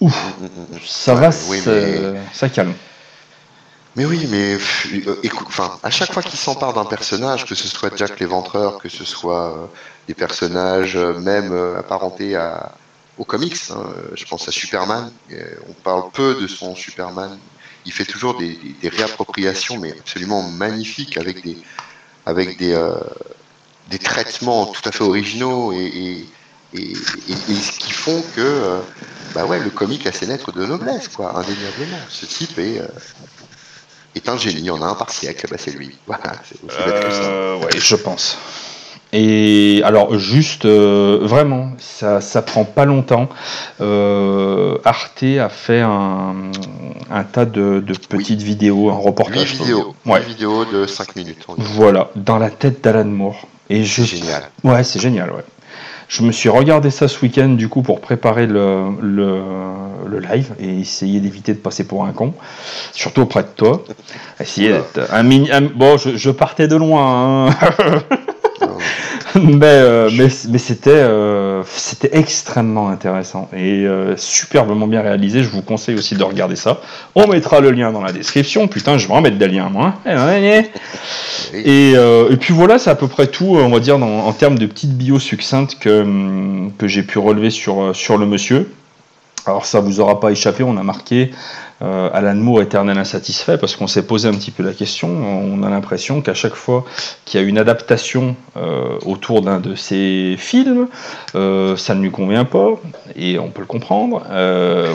Ouf, 0.01 0.35
mm, 0.41 0.45
mm, 0.45 0.77
mm, 0.77 0.79
ça 0.87 1.15
va, 1.15 1.31
ça 1.33 2.49
calme. 2.49 2.75
Mais 3.95 4.07
oui, 4.07 4.27
mais 4.31 4.57
euh, 4.57 5.17
écoute, 5.23 5.47
enfin, 5.49 5.79
à 5.83 5.91
chaque 5.91 6.13
fois 6.13 6.23
qu'il 6.23 6.39
s'empare 6.39 6.73
d'un 6.73 6.87
personnage, 6.87 7.45
que 7.45 7.55
ce 7.55 7.69
soit 7.69 7.95
Jack 7.95 8.19
l'Éventreur, 8.21 8.79
que 8.79 8.89
ce 8.89 9.05
soit 9.05 9.53
euh, 9.53 9.67
des 10.09 10.15
personnages 10.15 10.97
euh, 10.97 11.19
même 11.19 11.53
apparentés 11.79 12.35
à 12.37 12.73
aux 13.19 13.25
comics. 13.25 13.59
Hein. 13.71 13.85
Je 14.15 14.25
pense 14.25 14.49
à 14.49 14.53
Superman. 14.53 15.13
On 15.69 15.75
parle 15.75 16.11
peu 16.13 16.35
de 16.41 16.47
son 16.47 16.75
Superman. 16.75 17.39
Il 17.85 17.93
fait 17.93 18.07
toujours 18.07 18.39
des, 18.39 18.59
réappropriations, 18.83 19.79
mais 19.79 19.93
absolument 19.93 20.43
magnifiques, 20.43 21.19
avec 21.19 21.43
des, 21.45 21.59
avec 22.25 22.57
des, 22.57 22.75
des 23.91 23.99
traitements 23.99 24.65
tout 24.67 24.81
à 24.89 24.93
fait 24.93 25.05
originaux 25.05 25.75
et, 25.75 26.27
et, 26.73 26.95
ce 26.95 27.79
qui 27.79 27.93
font 27.93 28.25
que 28.35 28.81
bah 29.35 29.45
ouais, 29.45 29.61
le 29.61 29.69
comic 29.69 30.07
a 30.07 30.13
ses 30.13 30.25
lettres 30.25 30.51
de 30.51 30.65
noblesse, 30.65 31.09
quoi, 31.09 31.39
indéniablement. 31.39 31.99
Ce 32.09 32.25
type 32.25 32.59
est, 32.59 32.81
est 34.17 34.29
un 34.29 34.37
génie. 34.37 34.71
On 34.71 34.83
a 34.83 34.87
un 34.87 34.95
par 34.95 35.11
siècle, 35.11 35.47
bah 35.51 35.57
c'est 35.59 35.73
lui. 35.73 35.97
Voilà, 36.07 36.35
c'est 36.45 36.57
aussi 36.65 36.77
bête 36.85 37.05
que 37.05 37.11
ça. 37.11 37.57
Ouais, 37.57 37.79
je 37.79 37.97
pense. 37.97 38.39
Et 39.15 39.83
alors 39.85 40.19
juste 40.19 40.65
euh, 40.65 41.19
vraiment, 41.23 41.73
ça 41.79 42.23
ça 42.23 42.41
prend 42.41 42.65
pas 42.65 42.87
longtemps. 42.87 43.29
Euh, 43.83 44.79
Arte 44.87 45.23
a 45.39 45.51
fait 45.51 45.81
un, 45.81 46.35
un 47.11 47.25
tas 47.25 47.45
de, 47.45 47.81
de 47.87 47.95
petites 47.95 48.41
vidéos, 48.41 48.89
un 48.91 48.97
8 48.99 49.05
reportage. 49.05 49.53
vidéos. 49.53 49.95
Ouais. 50.07 50.21
Huit 50.21 50.29
vidéos 50.29 50.65
de 50.65 50.87
5 50.87 51.17
minutes. 51.17 51.45
Voilà, 51.59 52.11
dans 52.17 52.39
la 52.39 52.49
tête 52.49 52.83
d'Alan 52.83 53.05
Moore. 53.05 53.47
Et 53.69 53.85
je 53.85 54.03
génial. 54.03 54.49
Ouais, 54.65 54.83
c'est 54.83 54.99
génial, 55.01 55.31
ouais. 55.31 55.45
Je 56.13 56.23
me 56.25 56.31
suis 56.31 56.51
regardé 56.51 56.91
ça 56.91 57.09
ce 57.09 57.19
week-end, 57.23 57.49
du 57.49 57.71
coup, 57.71 57.81
pour 57.81 58.03
préparer 58.03 58.47
le, 58.47 58.89
le, 59.01 59.41
le 60.07 60.19
live 60.21 60.53
et 60.61 60.81
essayer 60.81 61.21
d'éviter 61.21 61.55
de 61.55 61.59
passer 61.59 61.85
pour 61.85 62.05
un 62.05 62.13
con, 62.13 62.35
surtout 62.93 63.23
auprès 63.23 63.45
de 63.45 63.49
toi. 63.57 63.83
Essayer 64.39 64.73
d'être 64.73 65.11
un 65.11 65.23
mini. 65.23 65.51
un- 65.51 65.63
bon, 65.63 65.97
je, 65.97 66.15
je 66.19 66.31
partais 66.31 66.69
de 66.69 66.77
loin, 66.77 67.49
hein. 67.49 67.55
Euh, 67.81 67.99
mais, 69.43 69.65
euh, 69.65 70.11
mais, 70.19 70.29
mais 70.51 70.59
c'était 70.59 70.91
euh, 71.63 71.65
c'était 71.77 72.11
extrêmement 72.19 72.89
intéressant 72.89 73.49
et 73.57 73.85
euh, 73.87 74.17
superbement 74.17 74.87
bien 74.87 75.01
réalisé. 75.03 75.43
Je 75.43 75.49
vous 75.49 75.63
conseille 75.63 75.95
aussi 75.95 76.15
de 76.17 76.23
regarder 76.25 76.57
ça. 76.57 76.81
On 77.15 77.27
mettra 77.27 77.61
le 77.61 77.71
lien 77.71 77.93
dans 77.93 78.03
la 78.03 78.13
description. 78.13 78.69
Putain, 78.69 78.99
je 78.99 79.07
vais 79.09 79.15
en 79.15 79.21
mettre 79.21 79.39
des 79.39 79.49
liens, 79.49 79.69
moi. 79.71 79.95
Eh. 80.07 80.63
Et, 81.55 81.93
euh, 81.97 82.31
et 82.31 82.37
puis 82.37 82.55
voilà, 82.55 82.79
c'est 82.79 82.91
à 82.91 82.95
peu 82.95 83.09
près 83.09 83.27
tout, 83.27 83.57
on 83.57 83.69
va 83.71 83.81
dire, 83.81 83.99
dans- 83.99 84.27
en 84.27 84.33
termes 84.33 84.59
de 84.59 84.67
petites 84.67 84.97
bio 84.97 85.19
succinctes 85.19 85.79
que, 85.79 86.03
hum, 86.03 86.73
que 86.79 86.87
j'ai 86.89 87.03
pu 87.03 87.19
relever 87.19 87.51
sur, 87.51 87.95
sur 87.95 88.19
le 88.19 88.27
monsieur. 88.27 88.71
Alors 89.47 89.67
ça 89.67 89.81
vous 89.81 89.99
aura 89.99 90.21
pas 90.21 90.31
échappé, 90.31 90.63
on 90.63 90.77
a 90.77 90.85
marqué 90.85 91.33
euh, 91.83 92.11
Alan 92.13 92.35
Moore 92.35 92.63
éternel 92.63 92.99
insatisfait 92.99 93.59
parce 93.59 93.77
qu'on 93.77 93.87
s'est 93.87 94.07
posé 94.07 94.29
un 94.29 94.35
petit 94.35 94.51
peu 94.51 94.63
la 94.63 94.73
question. 94.73 95.09
On 95.09 95.63
a 95.63 95.71
l'impression 95.71 96.23
qu'à 96.23 96.35
chaque 96.35 96.55
fois 96.55 96.85
qu'il 97.25 97.41
y 97.41 97.45
a 97.45 97.47
une 97.47 97.59
adaptation 97.59 98.37
euh, 98.57 98.99
autour 99.05 99.43
d'un 99.43 99.61
de 99.61 99.75
ses 99.75 100.37
films, 100.39 100.89
euh, 101.35 101.77
ça 101.77 101.95
ne 101.95 102.03
lui 102.03 102.11
convient 102.11 102.45
pas 102.45 102.69
et 103.17 103.39
on 103.39 103.51
peut 103.51 103.63
le 103.63 103.67
comprendre. 103.67 104.23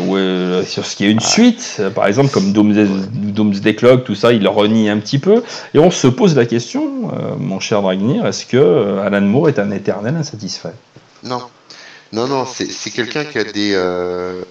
Ou 0.08 0.18
sur 0.66 0.86
ce 0.86 0.96
qui 0.96 1.06
est 1.06 1.12
une 1.12 1.20
suite, 1.20 1.78
euh, 1.80 1.90
par 1.90 2.08
exemple 2.08 2.30
comme 2.32 2.52
Doomsday, 2.52 2.88
Doomsday 3.12 3.76
Clock, 3.76 4.04
tout 4.04 4.16
ça, 4.16 4.32
il 4.32 4.44
le 4.44 4.50
renie 4.50 4.90
un 4.90 5.00
petit 5.00 5.20
peu. 5.20 5.44
Et 5.74 5.80
on 5.80 5.92
se 5.92 6.08
pose 6.08 6.36
la 6.36 6.46
question, 6.46 7.12
euh, 7.12 7.36
mon 7.38 7.60
cher 7.60 7.82
Dragnir, 7.82 8.26
est-ce 8.26 8.46
que 8.46 9.00
Alan 9.00 9.22
Moore 9.22 9.50
est 9.50 9.60
un 9.60 9.72
éternel 9.72 10.16
insatisfait? 10.16 10.74
Non, 11.24 11.42
non, 12.14 12.28
non, 12.28 12.46
c'est 12.46 12.92
quelqu'un 12.92 13.26
qui 13.26 13.40
a 13.40 13.44
des 13.44 13.74
euh, 13.74 14.42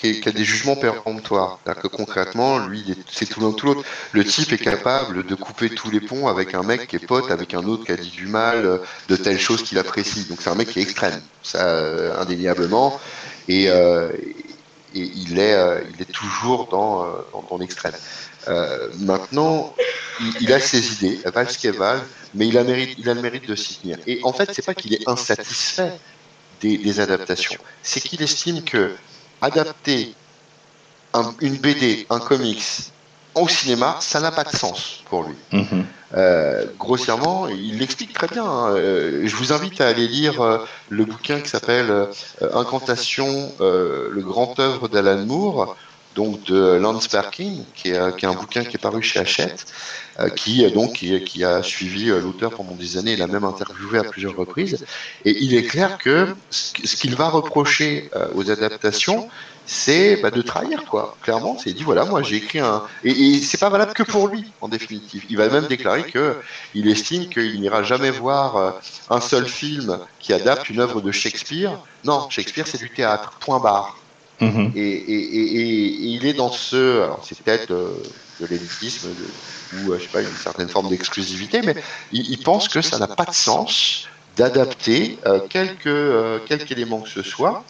qui, 0.00 0.28
a, 0.28 0.32
des 0.32 0.44
jugements 0.44 0.76
péremptoires. 0.76 1.58
C'est-à-dire 1.62 1.82
que 1.82 1.88
concrètement, 1.88 2.58
lui, 2.58 2.96
c'est 3.10 3.26
tout 3.26 3.40
l'un 3.40 3.52
tout 3.52 3.66
l'autre. 3.66 3.84
Le 4.12 4.24
type 4.24 4.52
est 4.52 4.58
capable 4.58 5.26
de 5.26 5.34
couper 5.34 5.68
tous 5.70 5.90
les 5.90 6.00
ponts 6.00 6.28
avec 6.28 6.54
un 6.54 6.62
mec 6.62 6.86
qui 6.86 6.96
est 6.96 7.06
pote 7.06 7.30
avec 7.30 7.54
un 7.54 7.64
autre 7.64 7.84
qui 7.84 7.92
a 7.92 7.96
dit 7.96 8.10
du 8.10 8.26
mal 8.26 8.80
de 9.08 9.16
telle 9.16 9.38
chose 9.38 9.62
qu'il 9.62 9.78
apprécie. 9.78 10.24
Donc 10.24 10.38
c'est 10.40 10.50
un 10.50 10.54
mec 10.54 10.68
qui 10.68 10.78
est 10.78 10.82
extrême, 10.82 11.20
ça 11.42 11.66
euh, 11.66 12.20
indéniablement. 12.20 12.98
Et, 13.48 13.68
euh, 13.68 14.10
et 14.94 15.00
il 15.02 15.38
est, 15.38 15.54
euh, 15.54 15.80
il 15.94 16.00
est 16.00 16.12
toujours 16.12 16.68
dans, 16.68 17.06
dans, 17.48 17.58
l'extrême. 17.58 17.94
Maintenant, 18.98 19.74
il, 20.40 20.52
a 20.52 20.60
ses 20.60 20.94
idées, 20.94 21.20
elles 21.24 21.32
valent 21.32 21.50
ce 21.50 21.58
qu'elles 21.58 21.76
valent, 21.76 22.02
mais 22.34 22.48
il 22.48 22.56
a, 22.56 22.62
le 22.62 23.20
mérite 23.20 23.48
de 23.48 23.54
s'y 23.54 23.78
tenir. 23.78 23.98
Et 24.06 24.20
en 24.22 24.32
fait, 24.32 24.50
c'est 24.52 24.64
pas 24.64 24.74
qu'il 24.74 24.94
est 24.94 25.06
insatisfait 25.08 25.92
des 26.62 27.00
adaptations, 27.00 27.60
c'est 27.82 28.00
qu'il 28.00 28.22
estime 28.22 28.62
que 28.62 28.94
adapter 29.40 30.14
un- 31.14 31.34
une 31.40 31.56
BD, 31.56 32.06
un 32.10 32.18
comics 32.20 32.62
au 33.34 33.48
cinéma, 33.48 33.96
ça 34.00 34.20
n'a 34.20 34.30
pas 34.32 34.44
de 34.44 34.54
sens 34.56 35.02
pour 35.08 35.24
lui. 35.24 35.34
Mhm. 35.52 35.84
Euh, 36.16 36.64
grossièrement, 36.78 37.46
il 37.48 37.78
l'explique 37.78 38.12
très 38.12 38.26
bien. 38.26 38.44
hein. 38.44 38.70
Euh, 38.74 39.22
je 39.24 39.36
vous 39.36 39.52
invite 39.52 39.80
à 39.80 39.86
aller 39.86 40.08
lire 40.08 40.40
euh, 40.42 40.58
le 40.88 41.04
bouquin 41.04 41.40
qui 41.40 41.48
s'appelle 41.48 41.90
euh, 41.90 42.06
Incantation, 42.54 43.52
euh, 43.60 44.08
le 44.10 44.20
grand 44.22 44.58
œuvre 44.58 44.88
d'Alan 44.88 45.24
Moore, 45.24 45.76
donc 46.14 46.44
de 46.44 46.74
Lance 46.74 47.08
Perkin, 47.08 47.58
qui 47.74 47.90
est, 47.90 47.96
un 47.96 48.32
bouquin 48.32 48.64
qui 48.64 48.76
est 48.76 48.80
paru 48.80 49.02
chez 49.02 49.20
Hachette, 49.20 49.66
euh, 50.18 50.28
qui, 50.28 50.64
euh, 50.64 50.70
donc, 50.70 50.94
qui, 50.94 51.44
a 51.44 51.62
suivi 51.62 52.10
euh, 52.10 52.20
l'auteur 52.20 52.50
pendant 52.50 52.74
des 52.74 52.98
années, 52.98 53.12
il 53.12 53.18
l'a 53.20 53.28
même 53.28 53.44
interviewé 53.44 54.00
à 54.00 54.04
plusieurs 54.04 54.36
reprises. 54.36 54.84
Et 55.24 55.36
il 55.40 55.54
est 55.54 55.62
clair 55.62 55.98
que 55.98 56.34
ce 56.50 56.96
qu'il 56.96 57.14
va 57.14 57.28
reprocher 57.28 58.10
aux 58.34 58.50
adaptations, 58.50 59.28
c'est 59.66 60.20
bah, 60.20 60.32
de 60.32 60.42
trahir, 60.42 60.84
quoi. 60.86 61.16
Clairement, 61.22 61.56
c'est 61.62 61.72
dit 61.72 61.84
voilà, 61.84 62.04
moi 62.04 62.22
j'ai 62.22 62.36
écrit 62.36 62.58
un. 62.58 62.82
Et, 63.04 63.10
et 63.10 63.40
c'est 63.40 63.58
pas 63.58 63.70
valable 63.70 63.92
que 63.92 64.02
pour 64.02 64.26
lui, 64.26 64.44
en 64.60 64.68
définitive. 64.68 65.24
Il 65.30 65.36
va 65.36 65.48
même 65.48 65.68
déclarer 65.68 66.02
que 66.02 66.36
il 66.74 66.88
estime 66.88 67.28
qu'il 67.28 67.60
n'ira 67.60 67.84
jamais 67.84 68.10
voir 68.10 68.80
un 69.10 69.20
seul 69.20 69.46
film 69.46 69.98
qui 70.18 70.32
adapte 70.32 70.68
une 70.70 70.80
œuvre 70.80 71.00
de 71.00 71.12
Shakespeare. 71.12 71.78
Non, 72.04 72.28
Shakespeare 72.30 72.66
c'est 72.66 72.78
du 72.78 72.90
théâtre, 72.90 73.32
point 73.38 73.60
barre. 73.60 73.99
Mhm. 74.40 74.72
Et, 74.74 75.04
il 76.14 76.26
est 76.26 76.32
dans 76.34 76.50
ce. 76.50 77.02
Alors 77.02 77.24
c'est 77.24 77.40
peut-être 77.42 77.70
euh, 77.72 78.02
de 78.40 78.46
l'élitisme 78.46 79.08
ou 79.72 79.92
euh, 79.92 79.98
je 79.98 80.04
sais 80.04 80.08
pas, 80.08 80.22
une 80.22 80.28
certaine 80.28 80.68
forme 80.68 80.88
d'exclusivité, 80.88 81.62
mais 81.62 81.76
il, 82.10 82.42
pense 82.42 82.68
que 82.68 82.80
ça 82.80 82.98
n'a 82.98 83.06
pas 83.06 83.24
de 83.26 83.34
sens 83.34 84.06
d'adapter 84.36 85.18
euh, 85.26 85.40
quelque, 85.48 85.88
euh, 85.88 86.38
quelque 86.40 86.74
que 87.02 87.08
ce 87.08 87.22
soit. 87.22 87.64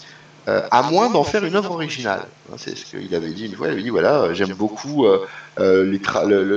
euh, 0.48 0.62
à 0.70 0.82
moins 0.82 1.10
d'en 1.10 1.22
faire 1.24 1.44
une 1.44 1.54
œuvre 1.56 1.72
originale. 1.72 2.26
Hein, 2.50 2.54
C'est 2.56 2.76
ce 2.76 2.84
qu'il 2.84 3.14
avait 3.14 3.32
dit 3.32 3.46
une 3.46 3.54
fois. 3.56 3.68
Il 3.68 3.72
avait 3.72 3.82
dit 3.82 3.90
voilà, 3.90 4.32
j'aime 4.32 4.54
beaucoup 4.54 5.06
le, 5.58 5.98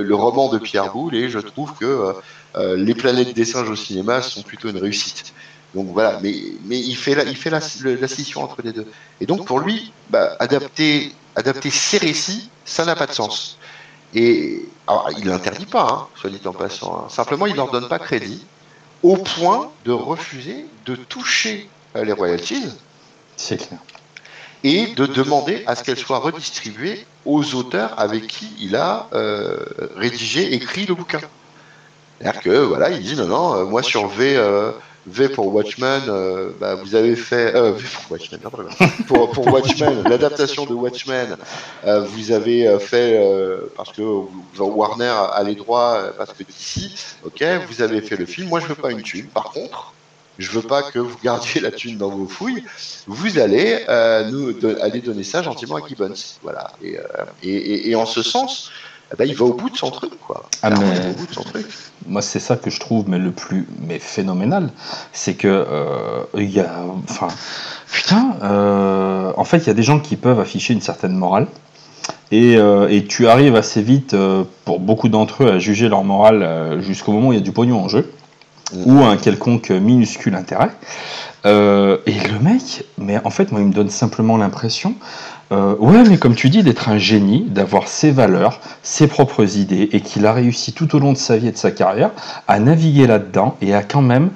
le- 0.02 0.14
roman 0.14 0.48
de 0.48 0.58
Pierre 0.58 0.92
Boulle 0.92 1.14
et 1.16 1.28
je 1.28 1.38
trouve 1.38 1.74
que 1.74 2.14
les 2.56 2.94
planètes 2.94 3.34
des 3.34 3.44
singes 3.44 3.68
au 3.68 3.76
cinéma 3.76 4.22
sont 4.22 4.42
plutôt 4.42 4.68
une 4.70 4.78
réussite. 4.78 5.34
Donc 5.74 5.88
voilà, 5.92 6.20
mais, 6.22 6.34
mais 6.66 6.78
il 6.78 6.96
fait, 6.96 7.14
la, 7.14 7.24
il 7.24 7.36
fait 7.36 7.50
la, 7.50 7.60
le- 7.80 7.96
la 7.96 8.08
scission 8.08 8.42
entre 8.42 8.62
les 8.62 8.72
deux. 8.72 8.86
Et 9.20 9.26
donc 9.26 9.44
pour 9.44 9.58
lui, 9.58 9.92
bah, 10.10 10.36
adapter, 10.38 11.12
adapter 11.34 11.70
ses 11.70 11.98
récits, 11.98 12.48
ça 12.64 12.84
n'a 12.84 12.94
pas 12.94 13.06
de 13.06 13.12
sens. 13.12 13.58
Et 14.14 14.64
alors, 14.86 15.10
il 15.18 15.26
l'interdit 15.26 15.66
pas, 15.66 15.88
hein, 15.90 16.06
soit 16.14 16.30
dit 16.30 16.40
en 16.44 16.52
passant. 16.52 16.96
hein. 16.96 17.08
Simplement, 17.08 17.46
il 17.46 17.56
leur 17.56 17.70
donne 17.72 17.88
pas 17.88 17.98
crédit, 17.98 18.44
au 19.02 19.16
point 19.16 19.70
de 19.84 19.90
refuser 19.92 20.66
de 20.86 20.94
toucher 20.94 21.68
euh, 21.96 22.04
les 22.04 22.12
royalties 22.12 22.64
C'est 23.36 23.56
clair. 23.56 23.80
et 24.62 24.86
de 24.94 25.06
demander 25.06 25.64
à 25.66 25.74
ce 25.74 25.82
qu'elles 25.82 25.98
soient 25.98 26.18
redistribuées 26.20 27.04
aux 27.24 27.54
auteurs 27.56 27.98
avec 27.98 28.28
qui 28.28 28.48
il 28.60 28.76
a 28.76 29.08
euh, 29.12 29.58
rédigé, 29.96 30.54
écrit 30.54 30.86
le 30.86 30.94
bouquin. 30.94 31.20
C'est-à-dire 32.20 32.40
que 32.42 32.58
voilà, 32.58 32.90
il 32.90 33.02
dit 33.02 33.16
non, 33.16 33.26
non, 33.26 33.54
euh, 33.56 33.64
moi 33.64 33.82
sur 33.82 34.06
V, 34.06 34.36
euh, 34.36 34.70
V 35.06 35.28
pour 35.28 35.54
Watchmen, 35.54 36.02
euh, 36.08 36.50
bah, 36.58 36.76
vous 36.76 36.94
avez 36.94 37.14
fait 37.14 37.54
euh, 37.54 37.72
V 37.72 37.84
pour 37.94 38.12
Watchmen, 38.12 38.40
quoi. 38.40 38.64
pour, 39.06 39.30
pour 39.32 39.46
Watchmen, 39.52 40.02
l'adaptation 40.08 40.64
de 40.64 40.72
Watchmen, 40.72 41.36
euh, 41.84 42.00
vous 42.00 42.32
avez 42.32 42.78
fait 42.78 43.20
parce 43.76 43.92
que 43.92 44.02
Warner 44.58 45.14
a 45.32 45.42
les 45.42 45.54
droits 45.54 45.94
euh, 45.96 46.10
parce 46.16 46.32
que 46.32 46.42
d'ici, 46.42 46.94
ok, 47.24 47.44
vous 47.68 47.82
avez 47.82 48.00
fait 48.00 48.16
le 48.16 48.24
film. 48.26 48.48
Moi, 48.48 48.60
je 48.60 48.66
veux 48.66 48.74
pas 48.74 48.92
une 48.92 49.02
thune. 49.02 49.26
Par 49.26 49.50
contre, 49.52 49.92
je 50.38 50.50
veux 50.50 50.62
pas 50.62 50.82
que 50.82 50.98
vous 50.98 51.16
gardiez 51.22 51.60
la 51.60 51.70
thune 51.70 51.96
dans 51.98 52.08
vos 52.08 52.26
fouilles. 52.26 52.64
Vous 53.06 53.38
allez 53.38 53.84
euh, 53.88 54.28
nous 54.30 54.52
do- 54.52 54.74
aller 54.80 55.00
donner 55.00 55.22
ça 55.22 55.42
gentiment 55.42 55.76
à 55.76 55.86
Gibbons. 55.86 56.14
Voilà. 56.42 56.72
Et, 56.82 56.98
et, 57.42 57.50
et- 57.54 57.90
et 57.90 57.94
en 57.94 58.06
ce 58.06 58.22
sens, 58.22 58.70
ben, 59.18 59.28
il 59.28 59.34
va 59.34 59.44
au 59.46 59.54
bout 59.54 59.70
de 59.70 59.76
son 59.76 59.90
truc, 59.90 60.12
quoi. 60.26 60.44
Ah, 60.62 60.68
Clairement, 60.70 60.86
mais- 60.88 60.96
il 60.96 61.02
va 61.02 61.10
au 61.10 61.12
bout 61.14 61.26
de 61.26 61.32
son 61.34 61.42
truc. 61.42 61.66
Moi, 62.06 62.20
c'est 62.22 62.38
ça 62.40 62.56
que 62.56 62.68
je 62.70 62.80
trouve 62.80 63.08
mais 63.08 63.18
le 63.18 63.30
plus 63.30 63.66
mais 63.80 63.98
phénoménal, 63.98 64.70
c'est 65.12 65.34
que 65.34 65.48
euh, 65.48 66.20
il 66.36 66.50
y 66.50 66.60
a, 66.60 66.70
enfin, 67.08 67.28
putain, 67.90 68.36
euh, 68.42 69.32
en 69.36 69.44
fait, 69.44 69.58
il 69.58 69.66
y 69.68 69.70
a 69.70 69.74
des 69.74 69.82
gens 69.82 69.98
qui 70.00 70.16
peuvent 70.16 70.40
afficher 70.40 70.74
une 70.74 70.82
certaine 70.82 71.16
morale, 71.16 71.46
et, 72.30 72.56
euh, 72.56 72.88
et 72.90 73.04
tu 73.04 73.26
arrives 73.28 73.56
assez 73.56 73.80
vite, 73.80 74.12
euh, 74.14 74.44
pour 74.64 74.80
beaucoup 74.80 75.08
d'entre 75.08 75.44
eux, 75.44 75.50
à 75.52 75.58
juger 75.58 75.88
leur 75.88 76.04
morale 76.04 76.42
euh, 76.42 76.80
jusqu'au 76.82 77.12
moment 77.12 77.28
où 77.28 77.32
il 77.32 77.36
y 77.36 77.38
a 77.38 77.44
du 77.44 77.52
pognon 77.52 77.80
en 77.82 77.88
jeu, 77.88 78.12
ou 78.74 79.02
un 79.02 79.16
quelconque 79.16 79.70
minuscule 79.70 80.34
intérêt. 80.34 80.70
Et 81.44 81.48
le 81.48 82.38
mec, 82.40 82.84
mais 82.98 83.20
en 83.24 83.30
fait, 83.30 83.52
moi, 83.52 83.60
il 83.60 83.66
me 83.66 83.72
donne 83.72 83.90
simplement 83.90 84.36
l'impression, 84.38 84.94
euh, 85.52 85.76
ouais, 85.78 86.02
mais 86.08 86.16
comme 86.16 86.34
tu 86.34 86.48
dis, 86.48 86.62
d'être 86.62 86.88
un 86.88 86.98
génie, 86.98 87.42
d'avoir 87.42 87.88
ses 87.88 88.10
valeurs, 88.10 88.60
ses 88.82 89.06
propres 89.06 89.56
idées, 89.56 89.88
et 89.92 90.00
qu'il 90.00 90.26
a 90.26 90.32
réussi 90.32 90.72
tout 90.72 90.94
au 90.96 90.98
long 90.98 91.12
de 91.12 91.18
sa 91.18 91.36
vie 91.36 91.48
et 91.48 91.52
de 91.52 91.56
sa 91.56 91.70
carrière 91.70 92.10
à 92.48 92.58
naviguer 92.58 93.06
là-dedans 93.06 93.56
et 93.60 93.74
à 93.74 93.82
quand 93.82 94.02
même 94.02 94.30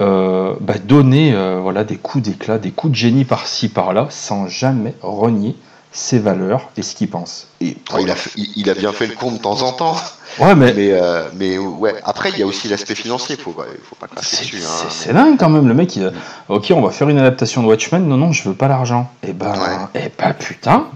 euh, 0.00 0.54
bah, 0.60 0.74
donner 0.84 1.32
euh, 1.34 1.58
voilà, 1.60 1.84
des 1.84 1.96
coups 1.96 2.24
d'éclat, 2.24 2.58
des 2.58 2.70
coups 2.70 2.92
de 2.92 2.96
génie 2.96 3.24
par-ci, 3.24 3.68
par-là, 3.68 4.06
sans 4.10 4.46
jamais 4.46 4.94
renier 5.02 5.56
ses 5.92 6.18
valeurs 6.18 6.70
et 6.76 6.82
ce 6.82 6.94
qu'il 6.94 7.08
pense. 7.10 7.46
Et, 7.60 7.76
Oh, 7.92 7.98
il, 8.00 8.10
a, 8.10 8.14
fait- 8.14 8.30
il, 8.36 8.48
il 8.56 8.70
a 8.70 8.74
bien 8.74 8.92
fait 8.92 9.06
le 9.06 9.14
con 9.14 9.30
de 9.32 9.38
temps 9.38 9.60
en 9.62 9.72
temps. 9.72 9.94
ouais, 10.38 10.54
mais 10.54 10.72
Mais, 10.72 10.90
euh, 10.92 11.24
mais 11.34 11.58
ouais, 11.58 11.94
après, 12.04 12.30
il 12.30 12.38
y 12.38 12.42
a 12.42 12.46
aussi 12.46 12.66
l'aspect 12.68 12.94
financier. 12.94 13.36
Il 13.38 13.42
faut, 13.42 13.50
ouais, 13.52 13.66
faut 13.88 13.94
pas 13.96 14.06
c'est 14.22 14.40
dessus. 14.40 14.58
c'est- 14.60 14.64
Hein. 14.66 14.88
c'est 14.90 15.12
dingue 15.12 15.36
quand 15.38 15.50
même, 15.50 15.68
le 15.68 15.74
mec, 15.74 15.94
il 15.96 16.06
a, 16.06 16.10
ok, 16.48 16.72
on 16.74 16.80
va 16.80 16.90
faire 16.90 17.08
une 17.10 17.18
adaptation 17.18 17.62
de 17.62 17.66
Watchmen, 17.68 18.06
non, 18.08 18.16
non, 18.16 18.32
je 18.32 18.48
veux 18.48 18.54
pas 18.54 18.68
l'argent. 18.68 19.10
Et 19.22 19.32
ben, 19.34 19.52
Ouais. 19.52 20.00
et 20.06 20.12
ben 20.18 20.32
putain, 20.32 20.86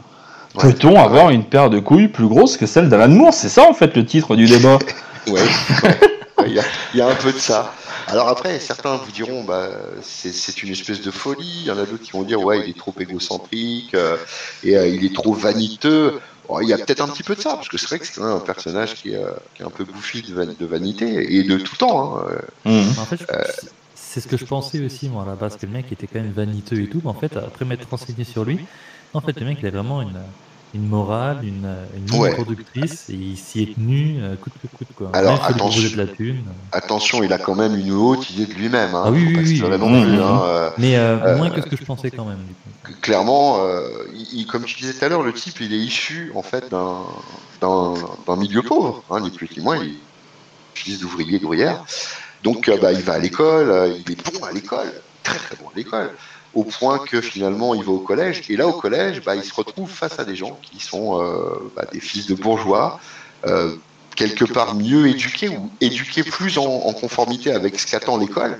Ouais. 0.56 0.72
peut-on 0.72 0.98
avoir 0.98 1.28
une 1.30 1.44
paire 1.44 1.68
de 1.68 1.78
couilles 1.78 2.08
plus 2.08 2.26
grosse 2.28 2.56
que 2.56 2.64
celle 2.66 2.88
d'Alan 2.88 3.08
Moore? 3.14 3.34
C'est 3.34 3.50
ça 3.50 3.68
en 3.68 3.74
fait 3.74 3.94
le 3.94 4.06
titre 4.06 4.34
du 4.36 4.46
débat. 4.46 4.78
Ouais, 5.26 5.32
ouais. 5.82 6.00
Ouais, 6.38 6.44
Il 6.48 6.52
y, 6.54 6.58
a- 6.58 6.64
il 6.94 6.98
y 6.98 7.02
a 7.02 7.08
un 7.08 7.14
peu 7.14 7.32
de 7.32 7.38
ça. 7.38 7.72
Alors 8.06 8.28
après, 8.28 8.60
certains 8.60 8.96
vous 8.96 9.10
diront, 9.10 9.42
bah, 9.42 9.70
c'est 10.02 10.62
une 10.62 10.70
espèce 10.70 11.00
de 11.00 11.10
folie. 11.10 11.62
Il 11.62 11.66
y 11.66 11.70
en 11.70 11.78
a 11.78 11.86
d'autres 11.86 12.04
qui 12.04 12.12
vont 12.12 12.22
dire, 12.22 12.40
ouais, 12.40 12.60
il 12.64 12.70
est 12.70 12.78
trop 12.78 12.94
égocentrique 12.98 13.94
euh, 13.94 14.16
et 14.62 14.76
euh, 14.76 14.86
il 14.86 15.04
est 15.04 15.14
trop 15.14 15.32
vaniteux. 15.32 16.20
il 16.62 16.68
y 16.68 16.72
a 16.72 16.78
peut-être 16.78 17.00
un 17.00 17.08
petit 17.08 17.24
peu 17.24 17.34
de 17.34 17.40
ça, 17.40 17.54
parce 17.54 17.68
que 17.68 17.78
c'est 17.78 17.88
vrai 17.88 17.98
que 17.98 18.06
c'est 18.06 18.20
un 18.20 18.38
personnage 18.38 18.94
qui 18.94 19.12
est, 19.12 19.24
qui 19.54 19.62
est, 19.62 19.66
un 19.66 19.70
peu 19.70 19.84
bouffi 19.84 20.22
de, 20.22 20.66
vanité 20.66 21.36
et 21.36 21.42
de 21.42 21.58
tout 21.58 21.76
temps. 21.76 22.18
Hein. 22.18 22.26
Mmh. 22.64 22.98
En 22.98 23.04
fait, 23.04 23.26
c'est 23.94 24.20
ce 24.20 24.28
que 24.28 24.36
je 24.36 24.44
pensais 24.44 24.82
aussi, 24.84 25.08
moi, 25.08 25.24
à 25.24 25.26
la 25.26 25.34
base, 25.34 25.56
que 25.56 25.66
le 25.66 25.72
mec 25.72 25.90
était 25.90 26.06
quand 26.06 26.20
même 26.20 26.32
vaniteux 26.32 26.80
et 26.80 26.88
tout. 26.88 27.00
Mais 27.02 27.10
en 27.10 27.14
fait, 27.14 27.36
après 27.36 27.64
m'être 27.64 27.88
renseigné 27.88 28.24
sur 28.24 28.44
lui, 28.44 28.60
en 29.14 29.20
fait, 29.20 29.38
le 29.40 29.46
mec, 29.46 29.58
il 29.60 29.66
a 29.66 29.70
vraiment 29.70 30.00
une 30.00 30.20
une 30.76 30.88
morale, 30.88 31.38
une, 31.42 31.74
une 31.96 32.32
productrice, 32.34 33.08
et 33.10 33.14
il 33.14 33.36
s'y 33.36 33.62
est 33.62 33.74
tenu 33.74 34.18
euh, 34.20 34.36
coûte 34.36 34.52
que 34.62 34.66
coûte. 34.68 34.88
Quoi. 34.94 35.10
Alors 35.14 35.44
attention, 35.44 35.90
de 35.90 35.96
la 35.96 36.06
thune. 36.06 36.44
attention, 36.70 37.22
il 37.22 37.32
a 37.32 37.38
quand 37.38 37.54
même 37.54 37.76
une 37.76 37.92
haute 37.92 38.30
idée 38.30 38.46
de 38.46 38.52
lui-même. 38.52 38.94
Hein, 38.94 39.04
ah 39.06 39.10
oui, 39.10 39.24
oui, 39.26 39.60
oui. 39.60 39.60
Non 39.78 40.02
plus, 40.02 40.20
hein, 40.20 40.42
euh, 40.44 40.70
Mais 40.78 40.96
euh, 40.96 41.36
moins 41.36 41.50
que 41.50 41.62
ce 41.62 41.66
que 41.66 41.76
je 41.76 41.84
pensais 41.84 42.10
quand 42.10 42.26
même. 42.26 42.38
Clairement, 43.00 43.58
il, 44.32 44.46
comme 44.46 44.64
tu 44.64 44.76
disais 44.76 44.92
tout 44.92 45.04
à 45.04 45.08
l'heure, 45.08 45.22
le 45.22 45.32
type, 45.32 45.60
il 45.60 45.72
est 45.72 45.78
issu 45.78 46.30
en 46.34 46.42
fait 46.42 46.70
d'un 46.70 48.36
milieu 48.36 48.62
pauvre, 48.62 49.02
hein, 49.10 49.20
ni 49.20 49.30
plus 49.30 49.48
ni 49.56 49.62
moins. 49.62 49.78
Il 49.78 49.90
est 49.90 49.94
fils 50.74 51.00
d'ouvrier, 51.00 51.38
d'ouvrière. 51.38 51.84
Donc, 52.42 52.70
bah, 52.80 52.92
il 52.92 53.00
va 53.02 53.14
à 53.14 53.18
l'école, 53.18 53.94
il 54.06 54.12
est 54.12 54.30
bon 54.30 54.44
à 54.44 54.52
l'école, 54.52 54.92
très 55.22 55.38
très 55.38 55.56
bon 55.56 55.68
à 55.68 55.76
l'école 55.76 56.10
au 56.56 56.64
point 56.64 56.98
que 56.98 57.20
finalement 57.20 57.74
il 57.74 57.84
va 57.84 57.92
au 57.92 57.98
collège. 57.98 58.42
Et 58.48 58.56
là, 58.56 58.66
au 58.66 58.72
collège, 58.72 59.22
bah, 59.22 59.36
il 59.36 59.44
se 59.44 59.54
retrouve 59.54 59.90
face 59.90 60.18
à 60.18 60.24
des 60.24 60.34
gens 60.34 60.58
qui 60.62 60.80
sont 60.80 61.22
euh, 61.22 61.70
bah, 61.76 61.84
des 61.92 62.00
fils 62.00 62.26
de 62.26 62.34
bourgeois, 62.34 62.98
euh, 63.46 63.76
quelque 64.16 64.46
part 64.46 64.74
mieux 64.74 65.06
éduqués 65.06 65.50
ou 65.50 65.70
éduqués 65.82 66.22
plus 66.22 66.56
en, 66.56 66.92
conformité 66.94 67.52
avec 67.52 67.78
ce 67.78 67.86
qu'attend 67.86 68.16
l'école. 68.16 68.58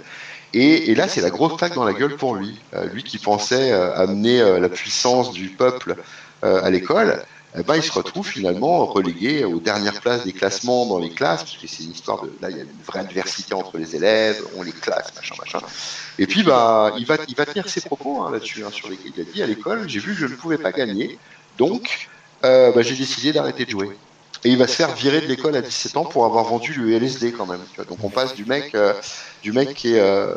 Et, 0.53 0.95
là, 0.95 1.09
c'est 1.09 1.21
la 1.21 1.31
grosse 1.31 1.57
claque 1.57 1.75
dans 1.75 1.85
la 1.85 1.93
gueule 1.93 2.17
pour 2.17 2.35
lui. 2.35 2.59
Euh, 2.75 2.87
lui 2.87 3.03
qui 3.03 3.19
pensait 3.19 3.73
amener 3.73 4.39
la 4.61 4.69
puissance 4.69 5.33
du 5.33 5.49
peuple 5.49 5.97
à 6.43 6.71
l'école, 6.71 7.25
eh 7.59 7.63
ben, 7.63 7.77
il 7.77 7.83
se 7.83 7.93
retrouve 7.93 8.27
finalement 8.27 8.85
relégué 8.85 9.45
aux 9.45 9.61
dernières 9.61 10.01
places 10.01 10.25
des 10.25 10.33
classements 10.33 10.85
dans 10.87 10.99
les 10.99 11.11
classes, 11.11 11.43
parce 11.43 11.57
que 11.57 11.67
c'est 11.67 11.85
une 11.85 11.93
histoire 11.93 12.23
de. 12.23 12.33
Là, 12.43 12.51
il 12.51 12.57
y 12.59 12.61
a 12.61 12.65
une 12.65 12.83
vraie 12.87 13.01
adversité 13.01 13.55
entre 13.55 13.79
les 13.79 13.97
élèves, 13.97 14.43
on 14.57 14.63
les 14.63 14.73
classe, 14.73 15.15
machin, 15.15 15.35
machin. 15.39 15.61
Et 16.19 16.27
puis, 16.27 16.43
bah, 16.43 16.93
il, 16.99 17.05
va, 17.05 17.17
il 17.29 17.35
va 17.35 17.47
tenir 17.47 17.69
ses 17.69 17.83
propos 17.83 18.23
hein, 18.23 18.31
là-dessus, 18.31 18.65
hein, 18.65 18.71
sur 18.73 18.89
lesquels 18.89 19.13
il 19.17 19.21
a 19.21 19.25
dit 19.25 19.43
à 19.43 19.47
l'école 19.47 19.89
j'ai 19.89 20.01
vu 20.01 20.15
que 20.15 20.21
je 20.21 20.27
ne 20.27 20.35
pouvais 20.35 20.59
pas 20.59 20.73
gagner, 20.73 21.19
donc 21.59 22.09
euh, 22.45 22.73
bah, 22.73 22.83
j'ai 22.83 22.95
décidé 22.95 23.33
d'arrêter 23.33 23.65
de 23.65 23.71
jouer. 23.71 23.91
Et 24.45 24.51
il 24.51 24.59
va 24.59 24.67
se 24.67 24.75
faire 24.75 24.95
virer 24.95 25.21
de 25.21 25.27
l'école 25.27 25.57
à 25.57 25.63
17 25.63 25.97
ans 25.97 26.05
pour 26.05 26.25
avoir 26.25 26.45
vendu 26.45 26.73
le 26.75 26.93
LSD 26.93 27.33
quand 27.33 27.47
même. 27.47 27.61
Donc 27.89 28.05
on 28.05 28.11
passe 28.11 28.35
du 28.35 28.45
mec, 28.45 28.75
euh, 28.75 28.93
du 29.43 29.53
mec 29.53 29.75
qui 29.75 29.95
est 29.95 30.01
euh, 30.01 30.35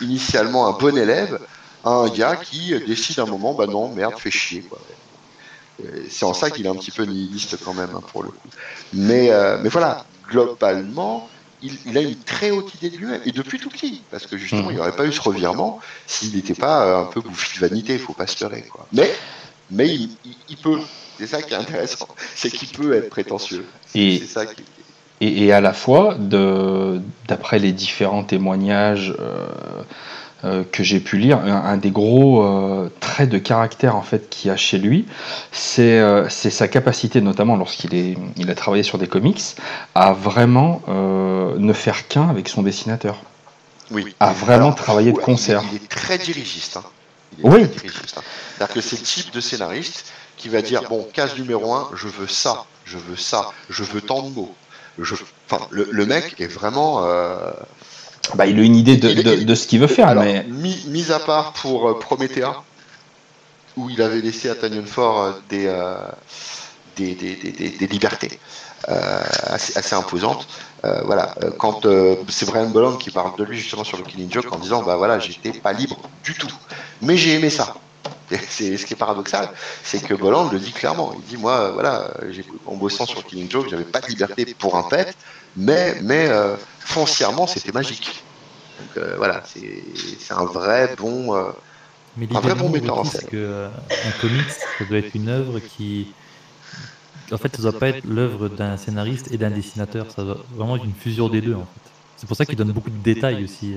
initialement 0.00 0.66
un 0.66 0.72
bon 0.72 0.96
élève 0.96 1.38
à 1.84 1.90
un 1.90 2.08
gars 2.08 2.36
qui 2.36 2.74
décide 2.86 3.20
à 3.20 3.22
un 3.22 3.26
moment 3.26 3.54
bah 3.54 3.66
non, 3.66 3.88
merde, 3.88 4.14
fais 4.18 4.30
chier. 4.30 4.62
Quoi. 4.62 4.78
C'est 6.08 6.24
en 6.24 6.34
ça 6.34 6.50
qu'il 6.50 6.66
est 6.66 6.68
un 6.68 6.74
petit 6.74 6.90
peu 6.90 7.04
nihiliste 7.04 7.56
quand 7.64 7.74
même, 7.74 7.90
hein, 7.94 8.02
pour 8.12 8.22
le 8.22 8.30
coup. 8.30 8.48
Mais, 8.92 9.30
mais 9.62 9.68
voilà, 9.68 10.04
globalement, 10.28 11.28
il, 11.62 11.96
a 11.96 12.00
une 12.00 12.16
très 12.16 12.50
haute 12.50 12.74
idée 12.74 12.90
de 12.90 12.96
lui-même, 12.96 13.20
et 13.24 13.32
depuis 13.32 13.58
tout 13.58 13.70
petit, 13.70 14.02
parce 14.10 14.26
que 14.26 14.36
justement, 14.36 14.70
il 14.70 14.74
n'y 14.74 14.80
aurait 14.80 14.96
pas 14.96 15.06
eu 15.06 15.12
ce 15.12 15.20
revirement 15.20 15.80
s'il 16.06 16.34
n'était 16.34 16.54
pas 16.54 16.86
euh, 16.86 17.02
un 17.02 17.04
peu 17.04 17.20
bouffi 17.20 17.54
de 17.54 17.60
vanité, 17.60 17.94
il 17.94 17.98
faut 17.98 18.12
pas 18.12 18.26
se 18.26 18.42
leurrer. 18.42 18.62
Quoi. 18.62 18.86
Mais, 18.92 19.10
mais 19.70 19.88
il, 19.88 20.56
peut, 20.56 20.80
c'est 21.18 21.26
ça 21.26 21.42
qui 21.42 21.54
est 21.54 21.56
intéressant, 21.56 22.08
c'est 22.34 22.50
qu'il 22.50 22.68
peut 22.68 22.94
être 22.94 23.10
prétentieux. 23.10 23.64
Et, 23.94 24.18
ça 24.18 24.44
et, 25.20 25.52
à 25.52 25.60
la 25.60 25.72
fois, 25.72 26.16
d'après 26.18 27.60
les 27.60 27.72
différents 27.72 28.24
témoignages, 28.24 29.14
euh, 29.20 29.46
euh, 30.44 30.64
que 30.72 30.82
j'ai 30.82 30.98
pu 30.98 31.18
lire, 31.18 31.38
un, 31.38 31.76
des 31.76 31.92
gros 31.92 32.42
euh, 32.42 32.90
traits 32.98 33.28
de 33.28 33.38
caractère 33.38 33.94
en 33.94 34.02
fait 34.02 34.28
qu'il 34.28 34.50
a 34.50 34.56
chez 34.56 34.76
lui, 34.76 35.06
euh, 35.78 36.26
c'est 36.28 36.50
sa 36.50 36.66
capacité, 36.66 37.20
notamment 37.20 37.56
lorsqu'il 37.56 37.94
est, 37.94 38.18
il 38.36 38.50
a 38.50 38.56
travaillé 38.56 38.82
sur 38.82 38.98
des 38.98 39.06
comics, 39.06 39.40
à 39.94 40.12
vraiment 40.12 40.82
ne 40.88 41.72
faire 41.72 42.08
qu'un 42.08 42.28
avec 42.28 42.48
son 42.48 42.62
dessinateur. 42.62 43.18
Oui. 43.92 44.16
À 44.18 44.32
vraiment 44.32 44.72
travailler 44.72 45.12
de 45.12 45.18
concert. 45.18 45.62
Il 45.70 45.76
est, 45.76 45.88
très 45.88 46.18
dirigiste. 46.18 46.76
Hein. 46.76 46.84
oui. 47.44 47.62
Hein. 47.62 47.90
C'est-à-dire 48.56 48.74
que 48.74 48.80
c'est 48.80 48.98
le 48.98 49.02
type 49.04 49.32
de 49.32 49.40
scénariste 49.40 50.06
qui 50.36 50.48
va 50.48 50.60
dire 50.60 50.82
bon, 50.88 51.06
case 51.12 51.38
numéro 51.38 51.72
un, 51.72 51.88
je 51.94 52.08
veux 52.08 52.26
ça, 52.26 52.64
je 52.84 52.98
veux 52.98 53.16
ça, 53.16 53.50
je 53.70 53.84
veux 53.84 54.00
tant 54.00 54.22
de 54.22 54.34
mots. 54.34 54.54
Je... 54.98 55.14
Enfin, 55.48 55.64
le, 55.70 56.04
mec 56.04 56.40
est 56.40 56.46
vraiment 56.46 57.06
bah, 58.34 58.46
il 58.46 58.58
a 58.58 58.62
une 58.62 58.76
idée 58.76 58.96
de, 58.96 59.54
ce 59.54 59.66
qu'il 59.66 59.80
veut 59.80 59.86
faire. 59.86 60.14
mais... 60.14 60.44
mis, 60.48 61.12
à 61.12 61.18
part 61.18 61.52
pour 61.52 61.88
euh, 61.88 61.98
Promethea, 61.98 62.62
où 63.76 63.90
il 63.90 64.00
avait 64.00 64.20
laissé 64.20 64.48
à 64.48 64.54
Tanyon 64.54 64.86
Fort 64.86 65.22
euh, 65.22 65.32
euh, 65.52 65.96
des, 66.96 67.14
des, 67.14 67.86
libertés 67.86 68.38
assez, 68.86 69.94
imposantes. 69.94 70.46
voilà, 70.82 71.34
quand 71.58 71.86
c'est 72.28 72.46
Brian 72.46 72.68
Bolland 72.68 72.96
qui 72.96 73.10
parle 73.10 73.36
de 73.36 73.44
lui 73.44 73.58
justement 73.58 73.84
sur 73.84 73.98
le 73.98 74.04
Killing 74.04 74.32
Joke 74.32 74.52
en 74.52 74.58
disant 74.58 74.82
bah 74.82 74.96
voilà, 74.96 75.18
j'étais 75.18 75.52
pas 75.52 75.72
libre 75.72 75.98
du 76.24 76.34
tout, 76.34 76.52
mais 77.00 77.16
j'ai 77.16 77.34
aimé 77.34 77.50
ça. 77.50 77.74
C'est 78.48 78.78
ce 78.78 78.86
qui 78.86 78.94
est 78.94 78.96
paradoxal, 78.96 79.50
c'est 79.84 80.02
que 80.02 80.14
Bolland 80.14 80.50
le 80.50 80.58
dit 80.58 80.72
clairement. 80.72 81.12
Il 81.14 81.22
dit 81.22 81.36
moi 81.36 81.70
voilà, 81.70 82.10
en 82.66 82.74
bossant 82.74 83.06
sur 83.06 83.24
Killing 83.24 83.50
Joke, 83.50 83.68
j'avais 83.70 83.84
pas 83.84 84.00
de 84.00 84.06
liberté 84.06 84.44
pour 84.58 84.76
un 84.76 84.82
pet, 84.82 85.14
mais 85.56 85.96
mais 86.02 86.28
foncièrement, 86.84 87.46
c'était 87.46 87.72
magique. 87.72 88.22
Donc 88.80 88.96
euh, 89.04 89.14
voilà, 89.16 89.42
c'est 89.44 90.34
un 90.34 90.44
vrai 90.44 90.94
bon, 90.98 91.34
euh, 91.34 91.50
un 92.34 92.40
vrai 92.40 92.54
bon 92.54 92.68
metteur 92.68 92.98
en 92.98 93.04
scène. 93.04 93.28
Que, 93.28 93.36
euh, 93.36 93.68
un 93.90 94.20
comics, 94.20 94.50
ça 94.50 94.84
doit 94.84 94.98
être 94.98 95.14
une 95.14 95.28
œuvre 95.28 95.60
qui, 95.60 96.12
en 97.30 97.38
fait, 97.38 97.54
ça 97.56 97.62
doit 97.62 97.78
pas 97.78 97.88
être 97.88 98.04
l'œuvre 98.04 98.48
d'un 98.48 98.76
scénariste 98.76 99.30
et 99.30 99.38
d'un 99.38 99.50
dessinateur. 99.50 100.06
Ça 100.14 100.22
doit 100.22 100.38
vraiment 100.54 100.76
être 100.76 100.84
une 100.84 100.94
fusion 100.94 101.28
des 101.28 101.40
deux. 101.40 101.54
En 101.54 101.60
fait. 101.60 101.90
C'est 102.16 102.26
pour 102.26 102.36
ça 102.36 102.44
qu'il 102.44 102.56
donne 102.56 102.72
beaucoup 102.72 102.90
de 102.90 103.02
détails 103.02 103.44
aussi 103.44 103.76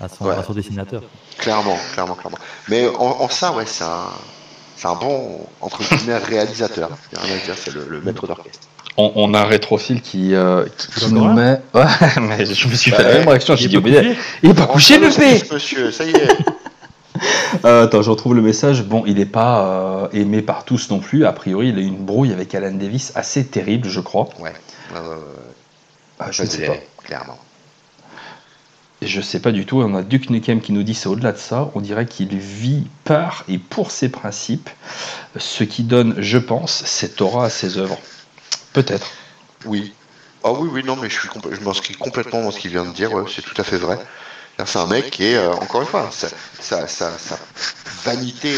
à, 0.00 0.08
son, 0.08 0.52
dessinateur. 0.52 1.02
Clairement, 1.38 1.78
clairement, 1.92 2.14
clairement. 2.14 2.38
Mais 2.68 2.88
en, 2.88 3.28
ça, 3.28 3.52
ouais, 3.52 3.66
c'est 3.66 3.84
un, 3.84 4.08
un, 4.84 4.94
bon 4.94 5.46
entre 5.60 5.82
guillemets 5.82 6.18
réalisateur. 6.18 6.90
C'est 7.56 7.74
le, 7.74 7.86
le 7.88 8.00
maître 8.00 8.26
d'orchestre 8.26 8.68
on, 8.96 9.34
a 9.34 9.40
un 9.40 9.44
rétrophile 9.44 10.00
qui, 10.00 10.34
euh, 10.34 10.64
qui, 10.76 11.12
nous 11.12 11.32
met. 11.32 11.60
Ouais, 11.74 11.84
mais 12.20 12.46
je 12.46 12.68
me 12.68 12.74
suis 12.74 12.90
fait 12.90 13.02
la 13.02 13.12
même 13.18 13.28
réaction. 13.28 13.56
J'ai 13.56 13.68
dit, 13.68 13.78
il 14.42 14.50
est 14.50 14.54
pas 14.54 14.66
couché, 14.66 14.98
le 14.98 15.10
fait 15.10 15.50
Monsieur, 15.52 15.90
ça 15.90 16.04
y 16.04 16.10
est. 16.10 16.28
Euh, 17.64 17.84
attends, 17.84 18.02
je 18.02 18.10
retrouve 18.10 18.34
le 18.34 18.42
message. 18.42 18.82
Bon, 18.82 19.04
il 19.06 19.14
n'est 19.14 19.24
pas 19.24 19.64
euh, 19.64 20.08
aimé 20.12 20.42
par 20.42 20.66
tous 20.66 20.90
non 20.90 20.98
plus. 20.98 21.24
A 21.24 21.32
priori, 21.32 21.70
il 21.70 21.78
a 21.78 21.80
une 21.80 22.04
brouille 22.04 22.30
avec 22.30 22.54
Alan 22.54 22.72
Davis 22.72 23.10
assez 23.14 23.46
terrible, 23.46 23.88
je 23.88 24.00
crois. 24.00 24.28
Ouais. 24.38 24.52
Ah, 26.18 26.30
je 26.30 26.42
ne 26.42 26.46
sais 26.46 26.66
pas. 26.66 26.76
Clairement. 27.02 27.38
Je 29.00 29.20
sais 29.22 29.40
pas 29.40 29.50
du 29.50 29.64
tout. 29.64 29.80
On 29.80 29.94
a 29.94 30.02
Duke 30.02 30.28
Nukem 30.28 30.60
qui 30.60 30.72
nous 30.72 30.82
dit 30.82 30.94
c'est 30.94 31.08
au-delà 31.08 31.32
de 31.32 31.38
ça. 31.38 31.70
On 31.74 31.80
dirait 31.80 32.04
qu'il 32.04 32.36
vit 32.36 32.86
par 33.04 33.44
et 33.48 33.56
pour 33.56 33.90
ses 33.90 34.10
principes, 34.10 34.68
ce 35.36 35.64
qui 35.64 35.84
donne, 35.84 36.16
je 36.18 36.36
pense, 36.36 36.82
cette 36.84 37.22
aura 37.22 37.46
à 37.46 37.50
ses 37.50 37.78
œuvres. 37.78 37.98
Peut-être. 38.76 39.06
Oui. 39.64 39.94
Ah 40.44 40.52
oui, 40.52 40.68
oui, 40.70 40.84
non, 40.84 40.96
mais 40.96 41.08
je, 41.08 41.18
suis 41.18 41.28
je 41.50 41.60
m'inscris 41.64 41.94
complètement 41.94 42.42
dans 42.42 42.50
ce 42.50 42.58
qu'il 42.60 42.72
vient 42.72 42.84
de 42.84 42.92
dire, 42.92 43.10
c'est 43.34 43.40
tout 43.40 43.58
à 43.58 43.64
fait 43.64 43.78
vrai. 43.78 43.98
C'est 44.66 44.78
un 44.78 44.86
mec 44.86 45.10
qui 45.10 45.24
est, 45.24 45.36
euh, 45.36 45.50
encore 45.54 45.80
une 45.80 45.86
fois, 45.86 46.10
sa, 46.60 47.10
vanité 48.04 48.54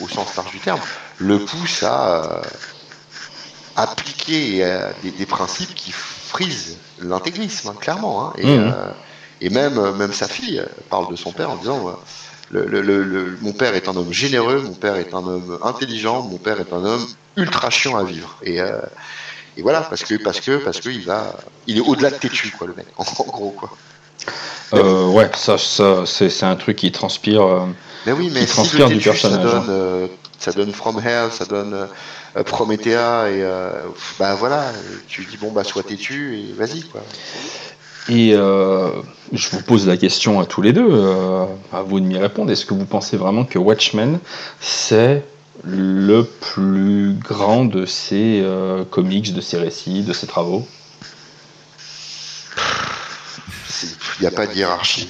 au, 0.00 0.08
sens 0.08 0.34
large 0.36 0.50
du 0.52 0.58
terme 0.58 0.80
le 1.18 1.38
pousse 1.38 1.82
à 1.82 2.24
euh, 2.24 2.42
appliquer 3.76 4.64
euh, 4.64 4.90
des, 5.02 5.26
principes 5.26 5.74
qui 5.74 5.92
frisent 5.92 6.78
l'intégrisme, 6.98 7.68
hein, 7.68 7.76
clairement. 7.78 8.28
Hein. 8.28 8.32
Mmh. 8.42 8.72
et, 9.42 9.50
même, 9.50 9.96
même 9.96 10.14
sa 10.14 10.28
fille 10.28 10.64
parle 10.88 11.10
de 11.10 11.16
son 11.16 11.30
père 11.30 11.50
en 11.50 11.56
disant 11.56 11.94
le, 12.50 13.36
mon 13.42 13.52
père 13.52 13.74
est 13.74 13.86
un 13.86 13.96
homme 13.96 14.12
généreux, 14.12 14.62
mon 14.62 14.74
père 14.74 14.96
est 14.96 15.12
un 15.12 15.26
homme 15.26 15.58
intelligent, 15.62 16.22
mon 16.22 16.38
père 16.38 16.58
est 16.58 16.72
un 16.72 16.84
homme 16.84 17.06
ultra 17.36 17.68
chiant 17.68 17.96
à 17.96 18.04
vivre. 18.04 18.38
Et, 18.42 18.60
et 19.56 19.62
voilà, 19.62 19.82
parce 19.82 20.02
que 20.02 20.14
parce 20.14 20.40
que 20.40 20.56
parce 20.58 20.80
que 20.80 20.88
il 20.88 21.04
va, 21.04 21.36
il 21.66 21.76
est 21.76 21.80
au-delà 21.80 22.10
de 22.10 22.16
têtu 22.16 22.52
quoi, 22.56 22.66
le 22.66 22.74
mec, 22.74 22.86
en, 22.96 23.04
gros 23.24 23.50
quoi. 23.50 23.70
Euh, 24.74 25.08
ouais, 25.08 25.30
ça, 25.34 25.58
ça 25.58 26.06
c'est 26.06 26.44
un 26.44 26.56
truc 26.56 26.76
qui 26.76 26.92
transpire. 26.92 27.42
Euh, 27.42 27.66
mais 28.06 28.12
oui, 28.12 28.30
mais 28.32 28.46
si 28.46 28.62
du 28.62 28.98
personnage. 28.98 29.20
Ça 29.20 29.28
donne, 29.28 29.56
hein. 29.56 29.64
euh, 29.68 30.06
ça 30.38 30.52
donne 30.52 30.72
From 30.72 31.00
Hell, 31.04 31.30
ça 31.30 31.44
donne 31.44 31.88
Promethea 32.46 33.30
et 33.30 33.44
bah 34.18 34.34
voilà, 34.34 34.72
tu 35.06 35.24
dis 35.24 35.36
bon 35.36 35.52
bah 35.52 35.64
sois 35.64 35.82
têtu 35.82 36.38
et 36.38 36.52
vas-y 36.54 36.82
quoi. 36.82 37.02
Et 38.08 38.30
je 38.30 39.50
vous 39.50 39.62
pose 39.62 39.86
la 39.86 39.98
question 39.98 40.40
à 40.40 40.46
tous 40.46 40.62
les 40.62 40.72
deux, 40.72 41.04
à 41.72 41.82
vous 41.82 42.00
de 42.00 42.06
m'y 42.06 42.16
répondre. 42.16 42.50
Est-ce 42.50 42.64
que 42.64 42.74
vous 42.74 42.86
pensez 42.86 43.18
vraiment 43.18 43.44
que 43.44 43.58
Watchmen 43.58 44.18
c'est 44.60 45.22
le 45.64 46.24
plus 46.24 47.14
grand 47.14 47.64
de 47.64 47.86
ces 47.86 48.40
euh, 48.42 48.84
comics, 48.84 49.32
de 49.32 49.40
ces 49.40 49.58
récits, 49.58 50.02
de 50.02 50.12
ces 50.12 50.26
travaux? 50.26 50.66
Il 54.18 54.22
n'y 54.22 54.26
a 54.26 54.30
pas 54.30 54.46
de 54.46 54.54
hiérarchie. 54.54 55.08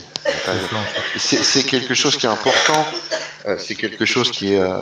C'est 1.16 1.64
quelque 1.64 1.94
chose 1.94 2.16
qui 2.16 2.26
est 2.26 2.30
important. 2.30 2.86
Euh, 3.46 3.56
c'est 3.58 3.74
quelque 3.74 4.04
chose 4.04 4.30
qui 4.30 4.54
est, 4.54 4.60
euh, 4.60 4.78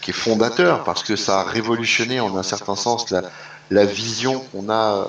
qui 0.00 0.10
est 0.10 0.14
fondateur 0.14 0.82
parce 0.84 1.02
que 1.02 1.14
ça 1.14 1.40
a 1.40 1.44
révolutionné 1.44 2.20
en 2.20 2.36
un 2.36 2.42
certain 2.42 2.74
sens 2.74 3.12
la, 3.70 3.84
vision 3.84 4.40
qu'on 4.40 4.70
a 4.70 5.06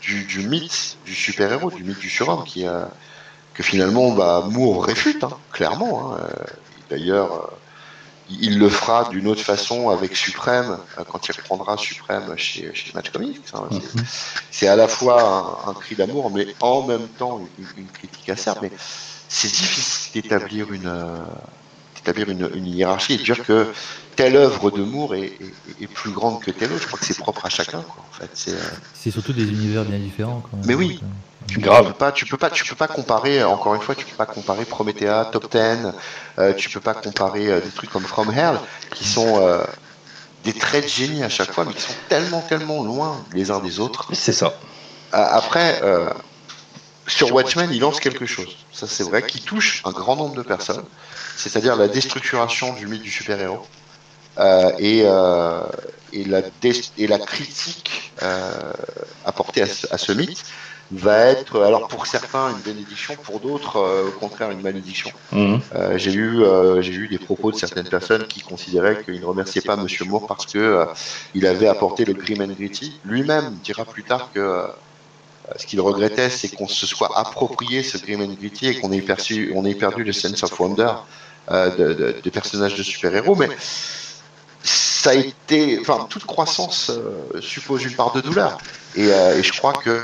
du, 0.00 0.46
mythe 0.48 0.96
du 1.04 1.14
super-héros, 1.14 1.70
du 1.70 1.84
mythe 1.84 1.98
du 1.98 2.08
surhomme, 2.08 2.44
que 3.54 3.62
finalement 3.62 4.12
bah, 4.12 4.44
Moore 4.48 4.84
réfute, 4.84 5.24
hein, 5.24 5.36
clairement. 5.52 6.14
Hein. 6.14 6.26
D'ailleurs, 6.90 7.50
il 8.40 8.58
le 8.58 8.68
fera 8.68 9.08
d'une 9.08 9.26
autre 9.26 9.42
façon 9.42 9.90
avec 9.90 10.16
Suprême, 10.16 10.78
euh, 10.98 11.04
quand 11.10 11.26
il 11.28 11.32
reprendra 11.32 11.76
Suprême 11.76 12.34
chez, 12.36 12.74
chez 12.74 12.92
Match 12.94 13.10
Comics. 13.10 13.40
Hein. 13.54 13.64
Mhm. 13.70 14.04
C'est 14.50 14.68
à 14.68 14.76
la 14.76 14.88
fois 14.88 15.62
un, 15.66 15.74
cri 15.74 15.94
d'amour, 15.94 16.30
mais 16.30 16.46
en 16.60 16.82
même 16.82 17.08
temps 17.18 17.40
une, 17.76 17.86
critique 17.86 18.28
acerbe. 18.28 18.58
Mais 18.62 18.72
c'est 19.28 19.48
difficile 19.48 20.22
d'établir 20.22 20.72
une, 20.72 20.86
euh, 20.86 21.16
d'établir 21.96 22.28
une, 22.30 22.66
hiérarchie 22.66 23.14
et 23.14 23.16
de 23.18 23.22
dire 23.22 23.44
que 23.44 23.72
telle 24.16 24.36
œuvre 24.36 24.70
de 24.70 24.82
Moore 24.82 25.14
est, 25.14 25.38
plus 25.92 26.12
grande 26.12 26.40
que 26.40 26.50
telle 26.50 26.72
autre. 26.72 26.82
Je 26.82 26.86
crois 26.86 26.98
que 26.98 27.06
c'est 27.06 27.18
propre 27.18 27.46
à 27.46 27.48
chacun. 27.48 27.78
en 27.78 28.12
fait. 28.12 28.50
Euh, 28.50 28.58
c'est, 28.94 29.10
surtout 29.10 29.32
des 29.32 29.44
univers 29.44 29.84
bien 29.84 29.98
différents. 29.98 30.42
Mais 30.66 30.74
oui. 30.74 31.00
Tu 31.48 31.60
Grave. 31.60 31.88
Peux 31.88 31.92
pas, 31.92 32.12
tu 32.12 32.24
peux 32.26 32.36
pas, 32.36 32.50
tu 32.50 32.64
peux 32.64 32.74
pas 32.74 32.88
comparer. 32.88 33.44
Encore 33.44 33.74
une 33.74 33.80
fois, 33.80 33.94
tu 33.94 34.04
peux 34.04 34.16
pas 34.16 34.26
comparer 34.26 34.64
Promethea, 34.64 35.26
Top 35.30 35.50
Ten. 35.50 35.92
Euh, 36.38 36.52
tu 36.54 36.70
peux 36.70 36.80
pas 36.80 36.94
comparer 36.94 37.48
euh, 37.48 37.60
des 37.60 37.70
trucs 37.70 37.90
comme 37.90 38.04
From 38.04 38.30
Hell, 38.30 38.58
qui 38.94 39.04
sont 39.04 39.40
euh, 39.40 39.62
des 40.44 40.52
traits 40.52 40.84
de 40.84 40.88
génie 40.88 41.22
à 41.22 41.28
chaque 41.28 41.52
fois, 41.52 41.64
mais 41.64 41.74
qui 41.74 41.82
sont 41.82 41.94
tellement, 42.08 42.40
tellement 42.40 42.82
loin 42.82 43.22
les 43.32 43.50
uns 43.50 43.60
des 43.60 43.78
autres. 43.80 44.08
C'est 44.12 44.32
ça. 44.32 44.54
après, 45.12 45.80
sur 47.06 47.32
Watchmen, 47.34 47.70
il 47.72 47.80
lance 47.80 48.00
quelque 48.00 48.26
chose. 48.26 48.56
Ça, 48.72 48.86
c'est 48.86 49.04
vrai, 49.04 49.22
qui 49.22 49.40
touche 49.40 49.82
un 49.84 49.92
grand 49.92 50.16
nombre 50.16 50.34
de 50.34 50.42
personnes. 50.42 50.84
C'est-à-dire 51.36 51.76
la 51.76 51.88
déstructuration 51.88 52.72
du 52.72 52.86
mythe 52.86 53.02
du 53.02 53.10
super-héros. 53.10 53.66
et, 54.78 55.00
et, 56.12 56.24
la 56.24 56.40
et 56.98 57.06
la 57.06 57.18
critique 57.18 58.12
apportée 59.24 59.62
à 59.62 59.66
à 59.90 59.98
ce 59.98 60.12
mythe 60.12 60.44
va 60.92 61.26
être, 61.26 61.62
alors 61.62 61.88
pour 61.88 62.06
certains, 62.06 62.50
une 62.50 62.62
bénédiction, 62.62 63.16
pour 63.22 63.40
d'autres, 63.40 63.76
euh, 63.76 64.08
au 64.08 64.10
contraire, 64.12 64.50
une 64.50 64.60
malédiction. 64.60 65.10
Mhm. 65.32 65.60
Euh, 65.74 65.98
j'ai 65.98 66.12
eu, 66.12 66.42
euh, 66.42 66.82
j'ai 66.82 66.92
eu 66.92 67.08
des 67.08 67.18
propos 67.18 67.50
de 67.50 67.56
certaines 67.56 67.88
personnes 67.88 68.26
qui 68.26 68.40
considéraient 68.40 69.02
qu'ils 69.02 69.20
ne 69.20 69.24
remerciaient 69.24 69.62
pas 69.62 69.76
Monsieur 69.76 70.04
Moore 70.04 70.26
parce 70.26 70.46
que 70.46 70.86
il 71.34 71.46
avait 71.46 71.68
apporté 71.68 72.04
le 72.04 72.12
grim 72.12 72.42
and 72.42 72.52
gritty. 72.52 73.00
Lui-même 73.04 73.54
dira 73.62 73.84
plus 73.84 74.02
tard 74.02 74.30
que 74.32 74.66
ce 75.56 75.66
qu'il 75.66 75.80
regrettait, 75.80 76.30
c'est 76.30 76.48
qu'on 76.48 76.68
se 76.68 76.86
soit 76.86 77.18
approprié 77.18 77.82
ce 77.82 77.98
grim 77.98 78.20
and 78.20 78.34
gritty 78.34 78.68
et 78.68 78.80
qu'on 78.80 78.92
ait 78.92 79.00
perçu, 79.00 79.52
on 79.54 79.64
ait 79.64 79.74
perdu 79.74 80.04
le 80.04 80.12
sense 80.12 80.42
of 80.42 80.58
wonder 80.58 80.92
de, 81.50 82.20
de, 82.22 82.30
personnages 82.30 82.74
de 82.74 82.82
super-héros, 82.82 83.34
mais 83.34 83.48
ça 84.62 85.10
a 85.10 85.14
été, 85.14 85.78
enfin, 85.80 86.06
toute 86.08 86.24
croissance 86.24 86.90
suppose 87.40 87.84
une 87.84 87.92
part 87.94 88.12
de 88.12 88.22
douleur, 88.22 88.56
et, 88.96 89.08
et 89.08 89.42
je 89.42 89.52
crois 89.52 89.74
que 89.74 90.00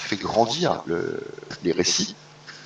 fait 0.00 0.16
grandir 0.16 0.82
les 1.64 1.72
récits 1.72 2.14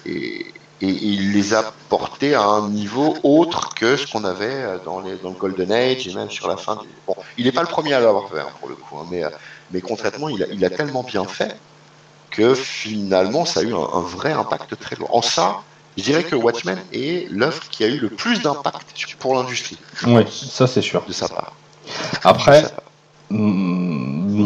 et, 0.04 0.46
il 0.82 1.32
les 1.32 1.54
a 1.54 1.72
portés 1.88 2.34
à 2.34 2.42
un 2.42 2.68
niveau 2.68 3.16
autre 3.22 3.72
que 3.74 3.96
ce 3.96 4.12
qu'on 4.12 4.24
avait 4.24 4.78
dans, 4.84 5.00
les, 5.00 5.16
dans 5.16 5.30
le 5.30 5.34
Golden 5.34 5.72
Age 5.72 6.06
et 6.06 6.12
même 6.12 6.28
sur 6.28 6.48
la 6.48 6.58
fin 6.58 6.76
du... 6.76 6.86
Bon, 7.06 7.16
il 7.38 7.46
n'est 7.46 7.52
pas 7.52 7.62
le 7.62 7.66
premier 7.66 7.94
à 7.94 8.00
l'avoir 8.00 8.28
fait 8.28 8.40
hein, 8.40 8.48
pour 8.60 8.68
le 8.68 8.74
coup, 8.74 8.98
hein, 8.98 9.06
mais, 9.10 9.22
mais 9.70 9.80
concrètement, 9.80 10.28
il 10.28 10.42
a, 10.42 10.46
il 10.52 10.62
a, 10.66 10.68
tellement 10.68 11.02
bien 11.02 11.24
fait 11.24 11.56
que 12.30 12.54
finalement, 12.54 13.46
ça 13.46 13.60
a 13.60 13.62
eu 13.62 13.72
un, 13.72 14.00
vrai 14.00 14.32
impact 14.32 14.78
très 14.78 14.96
lourd. 14.96 15.14
En 15.16 15.22
ça, 15.22 15.62
je 15.96 16.02
dirais 16.02 16.24
que 16.24 16.36
Watchmen 16.36 16.78
est 16.92 17.30
l'œuvre 17.30 17.62
qui 17.70 17.82
a 17.82 17.86
eu 17.86 17.98
le 17.98 18.10
plus 18.10 18.42
d'impact 18.42 19.16
pour 19.18 19.34
l'industrie. 19.34 19.78
Oui, 20.06 20.24
ça 20.28 20.66
c'est 20.66 20.82
sûr. 20.82 21.02
De 21.06 21.12
sa 21.14 21.28
part. 21.28 21.54
Après, 22.22 22.64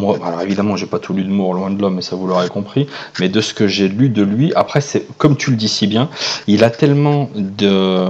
moi, 0.00 0.18
alors 0.24 0.40
évidemment, 0.40 0.76
j'ai 0.76 0.86
pas 0.86 0.98
tout 0.98 1.12
lu 1.12 1.22
de 1.22 1.30
Moore, 1.30 1.54
loin 1.54 1.70
de 1.70 1.80
l'homme, 1.80 1.96
mais 1.96 2.02
ça 2.02 2.16
vous 2.16 2.26
l'aurez 2.26 2.48
compris. 2.48 2.86
Mais 3.20 3.28
de 3.28 3.40
ce 3.40 3.54
que 3.54 3.68
j'ai 3.68 3.88
lu 3.88 4.08
de 4.08 4.22
lui, 4.22 4.52
après, 4.54 4.80
c'est 4.80 5.06
comme 5.18 5.36
tu 5.36 5.50
le 5.50 5.56
dis 5.56 5.68
si 5.68 5.86
bien, 5.86 6.08
il 6.46 6.64
a 6.64 6.70
tellement 6.70 7.30
de, 7.34 8.08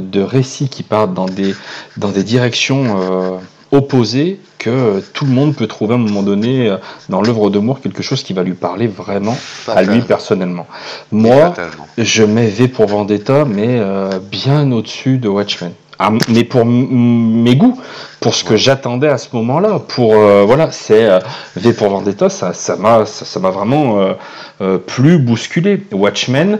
de, 0.00 0.20
récits 0.22 0.68
qui 0.68 0.82
partent 0.82 1.14
dans 1.14 1.26
des, 1.26 1.54
dans 1.96 2.08
des 2.10 2.24
directions 2.24 2.96
euh, 2.98 3.38
opposées 3.70 4.40
que 4.58 5.00
tout 5.12 5.26
le 5.26 5.32
monde 5.32 5.54
peut 5.54 5.66
trouver 5.66 5.92
à 5.92 5.96
un 5.96 6.00
moment 6.00 6.22
donné 6.22 6.68
euh, 6.68 6.78
dans 7.10 7.20
l'œuvre 7.20 7.50
de 7.50 7.58
Moore 7.58 7.80
quelque 7.82 8.02
chose 8.02 8.22
qui 8.22 8.32
va 8.32 8.42
lui 8.42 8.54
parler 8.54 8.86
vraiment 8.86 9.36
à 9.68 9.82
lui 9.82 10.00
personnellement. 10.00 10.66
Moi, 11.12 11.52
je 11.98 12.24
mets 12.24 12.46
V 12.46 12.68
pour 12.68 12.86
Vendetta, 12.86 13.44
mais 13.44 13.78
euh, 13.78 14.18
bien 14.18 14.72
au-dessus 14.72 15.18
de 15.18 15.28
Watchmen. 15.28 15.72
Ah, 15.98 16.10
mais 16.28 16.44
pour 16.44 16.64
mes 16.64 17.56
goûts, 17.56 17.78
pour 18.20 18.34
ce 18.34 18.42
que 18.42 18.56
j'attendais 18.56 19.08
à 19.08 19.18
ce 19.18 19.28
moment-là, 19.34 19.78
pour 19.78 20.14
euh, 20.14 20.44
voilà, 20.44 20.72
c'est 20.72 21.04
euh, 21.04 21.20
V 21.56 21.72
pour 21.72 21.90
Vendetta, 21.90 22.28
ça, 22.30 22.52
ça 22.52 22.76
m'a, 22.76 23.06
ça, 23.06 23.38
m'a 23.38 23.50
vraiment 23.50 24.14
euh, 24.60 24.78
plus 24.78 25.18
bousculé. 25.18 25.84
Watchmen, 25.92 26.58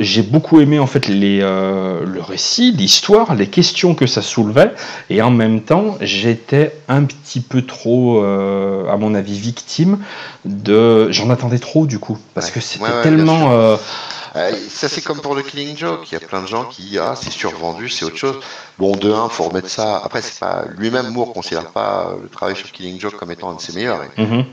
j'ai 0.00 0.22
beaucoup 0.22 0.60
aimé 0.60 0.78
en 0.78 0.86
fait 0.86 1.08
les, 1.08 1.38
le 1.40 2.20
récit, 2.20 2.72
l'histoire, 2.72 3.34
les 3.34 3.46
questions 3.46 3.94
que 3.94 4.06
ça 4.06 4.22
soulevait, 4.22 4.72
et 5.08 5.22
en 5.22 5.30
même 5.30 5.60
temps, 5.60 5.96
j'étais 6.00 6.74
un 6.88 7.04
petit 7.04 7.40
peu 7.40 7.62
trop, 7.62 8.22
à 8.24 8.96
mon 8.96 9.14
avis, 9.14 9.38
victime 9.38 9.98
de, 10.44 11.10
j'en 11.10 11.30
attendais 11.30 11.58
trop 11.58 11.86
du 11.86 11.98
coup, 11.98 12.18
parce 12.34 12.50
que 12.50 12.60
c'était 12.60 13.02
tellement 13.02 13.76
ça, 14.34 14.88
c'est 14.88 15.02
comme 15.02 15.20
pour 15.20 15.34
le 15.34 15.42
Killing 15.42 15.76
Joke. 15.76 16.10
Il 16.10 16.14
y 16.14 16.16
a 16.16 16.26
plein 16.26 16.42
de 16.42 16.46
gens 16.46 16.64
qui, 16.64 16.98
ah, 16.98 17.14
c'est 17.20 17.32
survendu, 17.32 17.88
c'est 17.88 18.04
autre 18.04 18.16
chose. 18.16 18.36
Bon, 18.78 18.96
de 18.96 19.12
un, 19.12 19.28
faut 19.28 19.44
remettre 19.44 19.68
ça. 19.68 20.00
Après, 20.04 20.22
c'est 20.22 20.38
pas 20.38 20.64
lui-même 20.76 21.08
Moore 21.10 21.32
considère 21.32 21.70
pas 21.70 22.14
le 22.20 22.28
travail 22.28 22.56
sur 22.56 22.70
Killing 22.72 22.98
Joke 23.00 23.16
comme 23.16 23.30
étant 23.30 23.50
un 23.50 23.56
de 23.56 23.60
ses 23.60 23.72
meilleurs. 23.72 24.02
Mhm. 24.16 24.44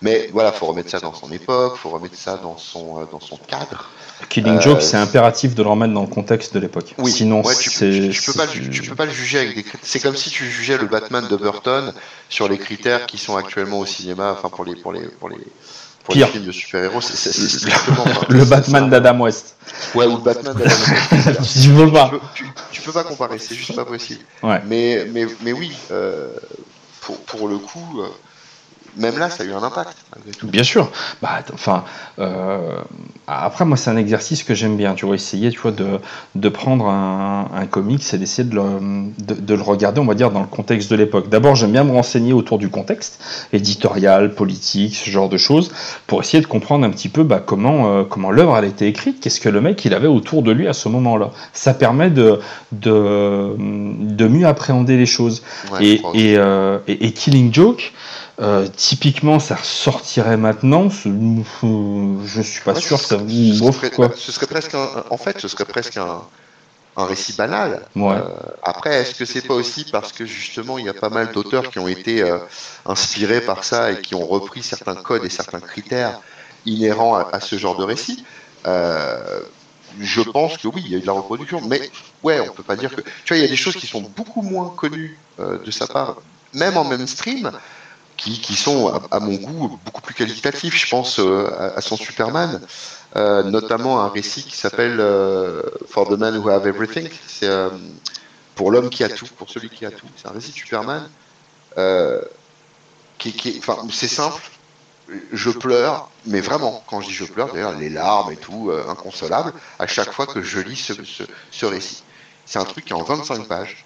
Mais 0.00 0.30
voilà, 0.32 0.52
faut 0.52 0.66
remettre 0.66 0.90
ça 0.90 1.00
dans 1.00 1.12
son 1.12 1.32
époque, 1.32 1.76
faut 1.76 1.88
remettre 1.88 2.16
ça 2.16 2.36
dans 2.36 2.56
son 2.56 3.00
euh, 3.00 3.04
dans 3.10 3.18
son 3.18 3.36
cadre. 3.36 3.90
Killing 4.28 4.60
Joke, 4.60 4.80
c'est 4.80 4.96
euh, 4.96 5.02
impératif 5.02 5.54
de 5.54 5.62
le 5.62 5.68
remettre 5.68 5.92
dans 5.92 6.02
le 6.02 6.08
contexte 6.08 6.54
de 6.54 6.60
l'époque. 6.60 6.94
Oui. 6.98 7.10
Sinon, 7.10 7.42
tu, 7.42 7.70
tu, 7.70 8.22
peux 8.26 8.32
pas, 8.32 8.46
tu 8.46 8.82
peux 8.82 8.94
pas 8.94 9.06
le 9.06 9.12
juger 9.12 9.38
avec 9.38 9.56
des 9.56 9.62
critères. 9.62 9.80
C'est 9.82 10.00
comme 10.00 10.16
si 10.16 10.30
tu 10.30 10.44
jugeais 10.48 10.78
le 10.78 10.86
Batman 10.86 11.26
de 11.28 11.36
Burton 11.36 11.92
sur 12.28 12.48
les 12.48 12.58
critères 12.58 13.06
qui 13.06 13.18
sont 13.18 13.36
actuellement 13.36 13.80
au 13.80 13.86
cinéma, 13.86 14.36
enfin 14.36 14.48
pour 14.48 14.64
les 14.64 14.76
pour 14.76 14.92
les 14.92 15.02
pour 15.02 15.28
les 15.28 15.38
Pire. 16.08 16.28
de 16.32 16.52
super-héros, 16.52 17.00
c'est 17.00 17.38
le 18.28 18.44
Batman 18.48 18.88
d'Adam 18.88 19.20
West. 19.20 19.56
Ouais, 19.94 20.06
ou 20.06 20.16
le 20.16 20.22
Batman 20.22 20.56
d'Adam 20.56 20.70
West. 20.70 21.52
tu, 21.62 21.70
peux 21.70 21.92
pas. 21.92 22.10
Tu, 22.72 22.80
peux 22.80 22.92
pas 22.92 23.04
comparer, 23.04 23.38
c'est 23.38 23.54
juste 23.54 23.74
pas 23.74 23.84
possible. 23.84 24.24
Ouais. 24.42 24.62
Mais, 24.66 25.06
mais, 25.12 25.26
mais 25.42 25.52
oui, 25.52 25.72
euh, 25.90 26.28
pour, 27.00 27.18
pour, 27.20 27.48
le 27.48 27.58
coup, 27.58 28.00
euh, 28.00 28.08
même 28.98 29.18
là, 29.18 29.30
ça 29.30 29.42
a 29.42 29.46
eu 29.46 29.52
un 29.52 29.62
impact. 29.62 29.96
Bien 30.42 30.62
sûr. 30.62 30.90
Bah, 31.22 31.40
enfin, 31.52 31.84
euh, 32.18 32.78
après, 33.26 33.64
moi, 33.64 33.76
c'est 33.76 33.90
un 33.90 33.96
exercice 33.96 34.42
que 34.42 34.54
j'aime 34.54 34.76
bien. 34.76 34.94
Tu 34.94 35.06
vois, 35.06 35.14
essayer, 35.14 35.50
tu 35.50 35.60
vois, 35.60 35.70
de, 35.70 35.98
de 36.34 36.48
prendre 36.48 36.86
un, 36.86 37.48
un 37.54 37.66
comics 37.66 38.02
et 38.12 38.18
d'essayer 38.18 38.48
de 38.48 38.54
le, 38.54 38.64
de, 39.18 39.54
le 39.54 39.62
regarder, 39.62 40.00
on 40.00 40.04
va 40.06 40.14
dire, 40.14 40.30
dans 40.30 40.40
le 40.40 40.46
contexte 40.46 40.90
de 40.90 40.96
l'époque. 40.96 41.28
D'abord, 41.28 41.54
j'aime 41.54 41.72
bien 41.72 41.84
me 41.84 41.92
renseigner 41.92 42.32
autour 42.32 42.58
du 42.58 42.68
contexte 42.70 43.22
éditorial, 43.52 44.34
politique, 44.34 44.96
ce 44.96 45.10
genre 45.10 45.28
de 45.28 45.36
choses, 45.36 45.70
pour 46.06 46.20
essayer 46.20 46.40
de 46.42 46.46
comprendre 46.48 46.84
un 46.86 46.90
petit 46.90 47.08
peu 47.08 47.22
bah, 47.22 47.42
comment, 47.44 47.92
euh, 47.92 48.04
comment 48.04 48.30
l'œuvre 48.30 48.54
a 48.54 48.64
été 48.64 48.86
écrite, 48.86 49.20
qu'est-ce 49.20 49.40
que 49.40 49.48
le 49.48 49.60
mec 49.60 49.84
il 49.84 49.94
avait 49.94 50.08
autour 50.08 50.42
de 50.42 50.50
lui 50.52 50.66
à 50.68 50.72
ce 50.72 50.88
moment-là. 50.88 51.30
Ça 51.52 51.74
permet 51.74 52.10
de, 52.10 52.40
de, 52.72 53.54
de 53.58 54.28
mieux 54.28 54.46
appréhender 54.46 54.96
les 54.96 55.06
choses. 55.06 55.42
et, 56.14 56.36
euh, 56.38 56.78
et, 56.86 57.06
et 57.06 57.12
Killing 57.12 57.52
Joke. 57.52 57.92
Euh, 58.40 58.68
typiquement, 58.76 59.40
ça 59.40 59.56
ressortirait 59.56 60.36
maintenant. 60.36 60.88
Je 60.90 62.42
suis 62.42 62.62
pas 62.62 62.74
sûr 62.76 62.98
que 62.98 63.04
ça 63.04 63.16
vous 63.16 63.72
quoi. 63.94 64.10
Ce 64.16 64.30
serait 64.30 64.46
presque 64.46 64.74
en 64.74 65.16
fait, 65.16 65.40
ce 65.40 65.48
serait 65.48 65.64
presque 65.64 65.96
un, 65.96 66.22
récit 66.96 67.32
banal. 67.32 67.84
Euh, 67.96 68.20
après, 68.62 68.94
est-ce 68.94 69.14
que 69.14 69.24
c'est 69.24 69.46
pas 69.46 69.54
aussi 69.54 69.84
parce 69.90 70.12
que 70.12 70.24
justement, 70.24 70.78
il 70.78 70.84
y 70.84 70.88
a 70.88 70.94
pas 70.94 71.10
mal 71.10 71.32
d'auteurs 71.32 71.70
qui 71.70 71.78
ont 71.78 71.88
été 71.88 72.22
euh, 72.22 72.38
inspirés 72.86 73.40
par 73.40 73.64
ça 73.64 73.92
et 73.92 74.00
qui 74.00 74.14
ont 74.14 74.26
repris 74.26 74.62
certains 74.62 74.96
codes 74.96 75.24
et 75.24 75.30
certains 75.30 75.60
critères 75.60 76.20
inhérents 76.66 77.16
à, 77.16 77.40
ce 77.40 77.56
genre 77.56 77.76
de 77.76 77.84
récit 77.84 78.24
je 80.00 80.20
pense 80.20 80.58
que 80.58 80.68
oui, 80.68 80.82
il 80.84 80.92
y 80.92 80.94
a 80.94 80.98
eu 80.98 81.00
de 81.00 81.06
la 81.06 81.12
reproduction, 81.12 81.62
mais 81.62 81.80
ouais, 82.22 82.38
on 82.40 82.52
peut 82.52 82.62
pas 82.62 82.76
dire 82.76 82.94
que. 82.94 83.00
Tu 83.00 83.28
vois, 83.28 83.38
il 83.38 83.40
y 83.40 83.44
a 83.44 83.48
des 83.48 83.56
choses 83.56 83.74
qui 83.74 83.86
sont 83.86 84.02
beaucoup 84.02 84.42
moins 84.42 84.68
connues 84.76 85.18
de 85.38 85.70
sa 85.70 85.86
part, 85.86 86.16
même 86.52 86.76
en 86.76 86.84
mainstream, 86.84 87.50
qui, 88.18 88.54
sont, 88.54 88.92
à, 89.10 89.20
mon 89.20 89.36
goût, 89.36 89.78
beaucoup 89.84 90.02
plus 90.02 90.14
qualitatifs. 90.14 90.76
Je 90.76 90.90
pense 90.90 91.18
euh, 91.18 91.48
à, 91.76 91.80
son 91.80 91.96
Superman, 91.96 92.60
euh, 93.16 93.42
notamment 93.44 94.02
un 94.02 94.08
récit 94.08 94.42
qui 94.42 94.56
s'appelle 94.56 94.98
euh, 95.00 95.62
For 95.88 96.08
the 96.08 96.18
Man 96.18 96.36
Who 96.36 96.50
Have 96.50 96.66
Everything. 96.66 97.08
C'est 97.26 97.48
pour 98.54 98.70
l'homme 98.70 98.90
qui 98.90 99.04
a 99.04 99.08
tout, 99.08 99.26
pour 99.36 99.48
celui 99.48 99.70
qui 99.70 99.86
a 99.86 99.90
tout. 99.90 100.08
C'est 100.16 100.28
un 100.28 100.32
récit 100.32 100.50
de 100.50 100.56
Superman 100.56 101.08
qui, 103.18 103.32
qui 103.32 103.60
c'est 103.90 104.08
simple, 104.08 104.42
je 105.32 105.50
pleure, 105.50 106.10
mais 106.26 106.40
vraiment, 106.40 106.82
quand 106.86 107.00
je 107.00 107.08
dis 107.08 107.14
je 107.14 107.24
pleure, 107.24 107.52
d'ailleurs, 107.52 107.72
les 107.72 107.88
larmes 107.88 108.32
et 108.32 108.36
tout, 108.36 108.70
euh, 108.70 108.88
inconsolable, 108.88 109.52
à 109.78 109.86
chaque 109.86 110.12
fois 110.12 110.26
que 110.26 110.42
je 110.42 110.60
lis 110.60 110.92
ce 111.50 111.66
récit. 111.66 112.02
C'est 112.46 112.58
un 112.58 112.64
truc 112.64 112.84
qui 112.84 112.92
est 112.92 112.96
en 112.96 113.02
25 113.02 113.46
pages, 113.46 113.84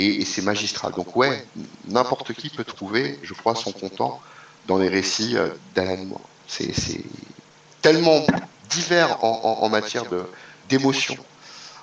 et, 0.00 0.22
et 0.22 0.24
c'est 0.24 0.42
magistral. 0.42 0.92
Donc 0.96 1.14
ouais, 1.16 1.44
n'importe 1.88 2.32
qui 2.32 2.48
peut 2.48 2.64
trouver, 2.64 3.18
je 3.22 3.34
crois, 3.34 3.54
son 3.54 3.72
content 3.72 4.20
dans 4.66 4.78
les 4.78 4.88
récits 4.88 5.36
euh, 5.36 5.48
d'Alan 5.74 6.04
Moore. 6.04 6.20
C'est 6.46 6.72
tellement 7.82 8.20
divers 8.68 9.22
en, 9.24 9.58
en, 9.62 9.68
matière 9.68 10.04
d'émotion, 10.68 11.16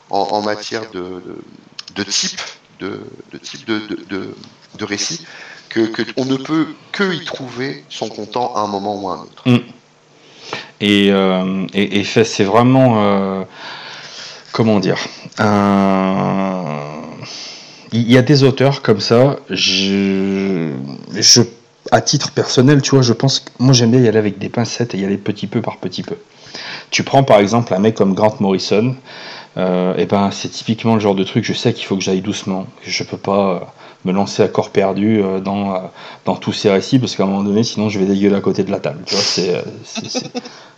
en, 0.10 0.20
en 0.20 0.42
matière 0.42 0.90
de, 0.92 1.04
de, 1.24 1.36
de 1.96 2.04
type 2.04 2.42
de, 2.80 3.02
de 3.32 3.38
type 3.38 3.66
de, 3.66 4.86
récit, 4.86 5.26
que, 5.70 5.82
que 5.82 6.04
ne 6.24 6.36
peut 6.36 6.68
que 6.92 7.14
y 7.14 7.24
trouver 7.26 7.84
son 7.90 8.10
content 8.10 8.54
à 8.56 8.60
un 8.62 8.68
moment 8.68 9.02
ou 9.02 9.10
à 9.10 9.14
un 9.16 9.22
autre. 9.22 9.50
Mm. 9.50 9.58
Et, 10.80 11.12
euh, 11.12 11.66
et, 11.74 12.00
et 12.00 12.04
fait, 12.04 12.24
c'est 12.26 12.44
vraiment. 12.44 13.02
euh, 13.02 13.44
comment 14.58 14.80
dire 14.80 14.98
un- 15.38 16.97
Il 17.94 18.12
y 18.12 18.18
a 18.18 18.22
des 18.22 18.44
auteurs 18.44 18.82
comme 18.82 19.00
ça. 19.00 19.38
Je, 19.50 20.74
je, 21.16 21.42
à 21.92 22.02
titre 22.02 22.32
personnel, 22.32 22.82
tu 22.82 22.92
vois, 22.92 23.02
je 23.02 23.14
pense 23.14 23.40
que 23.40 23.50
moi 23.60 23.74
j'aime 23.74 23.92
bien 23.92 24.02
y 24.02 24.08
aller 24.08 24.18
avec 24.18 24.38
des 24.40 24.50
pincettes 24.50 24.94
et 24.96 24.98
y 24.98 25.06
aller 25.06 25.18
petit 25.18 25.48
peu 25.48 25.62
par 25.62 25.78
petit 25.78 26.04
peu. 26.04 26.16
Tu 26.90 27.04
prends 27.04 27.24
par 27.24 27.40
exemple 27.40 27.74
un 27.74 27.80
mec 27.80 27.96
comme 27.96 28.14
Grant 28.14 28.36
Morrison. 28.40 28.96
Euh, 29.58 29.96
et 29.98 30.06
ben 30.06 30.30
c'est 30.32 30.50
typiquement 30.50 30.94
le 30.94 31.00
genre 31.00 31.16
de 31.16 31.24
truc. 31.24 31.44
Je 31.44 31.54
sais 31.54 31.74
qu'il 31.74 31.86
faut 31.86 31.96
que 31.96 32.04
j'aille 32.04 32.22
doucement. 32.22 32.68
Je 32.84 33.04
peux 33.04 33.18
pas 33.18 33.74
me 34.06 34.12
lancer 34.14 34.44
à 34.44 34.48
corps 34.48 34.70
perdu 34.70 35.22
euh, 35.22 35.40
dans 35.40 35.74
euh, 35.76 35.78
dans 36.26 36.36
tous 36.36 36.54
ces 36.54 36.70
récits 36.70 37.00
parce 37.00 37.16
qu'à 37.16 37.24
un 37.24 37.28
moment 37.28 37.44
donné, 37.44 37.64
sinon 37.64 37.90
je 37.90 38.00
vais 38.00 38.06
dégueuler 38.06 38.36
à 38.36 38.42
côté 38.42 38.64
de 38.64 38.72
la 38.72 38.80
table. 38.80 39.00
Tu 39.06 39.16
vois, 39.16 39.24
c'est 39.24 39.56
euh, 39.56 39.62
c'est- 39.84 40.30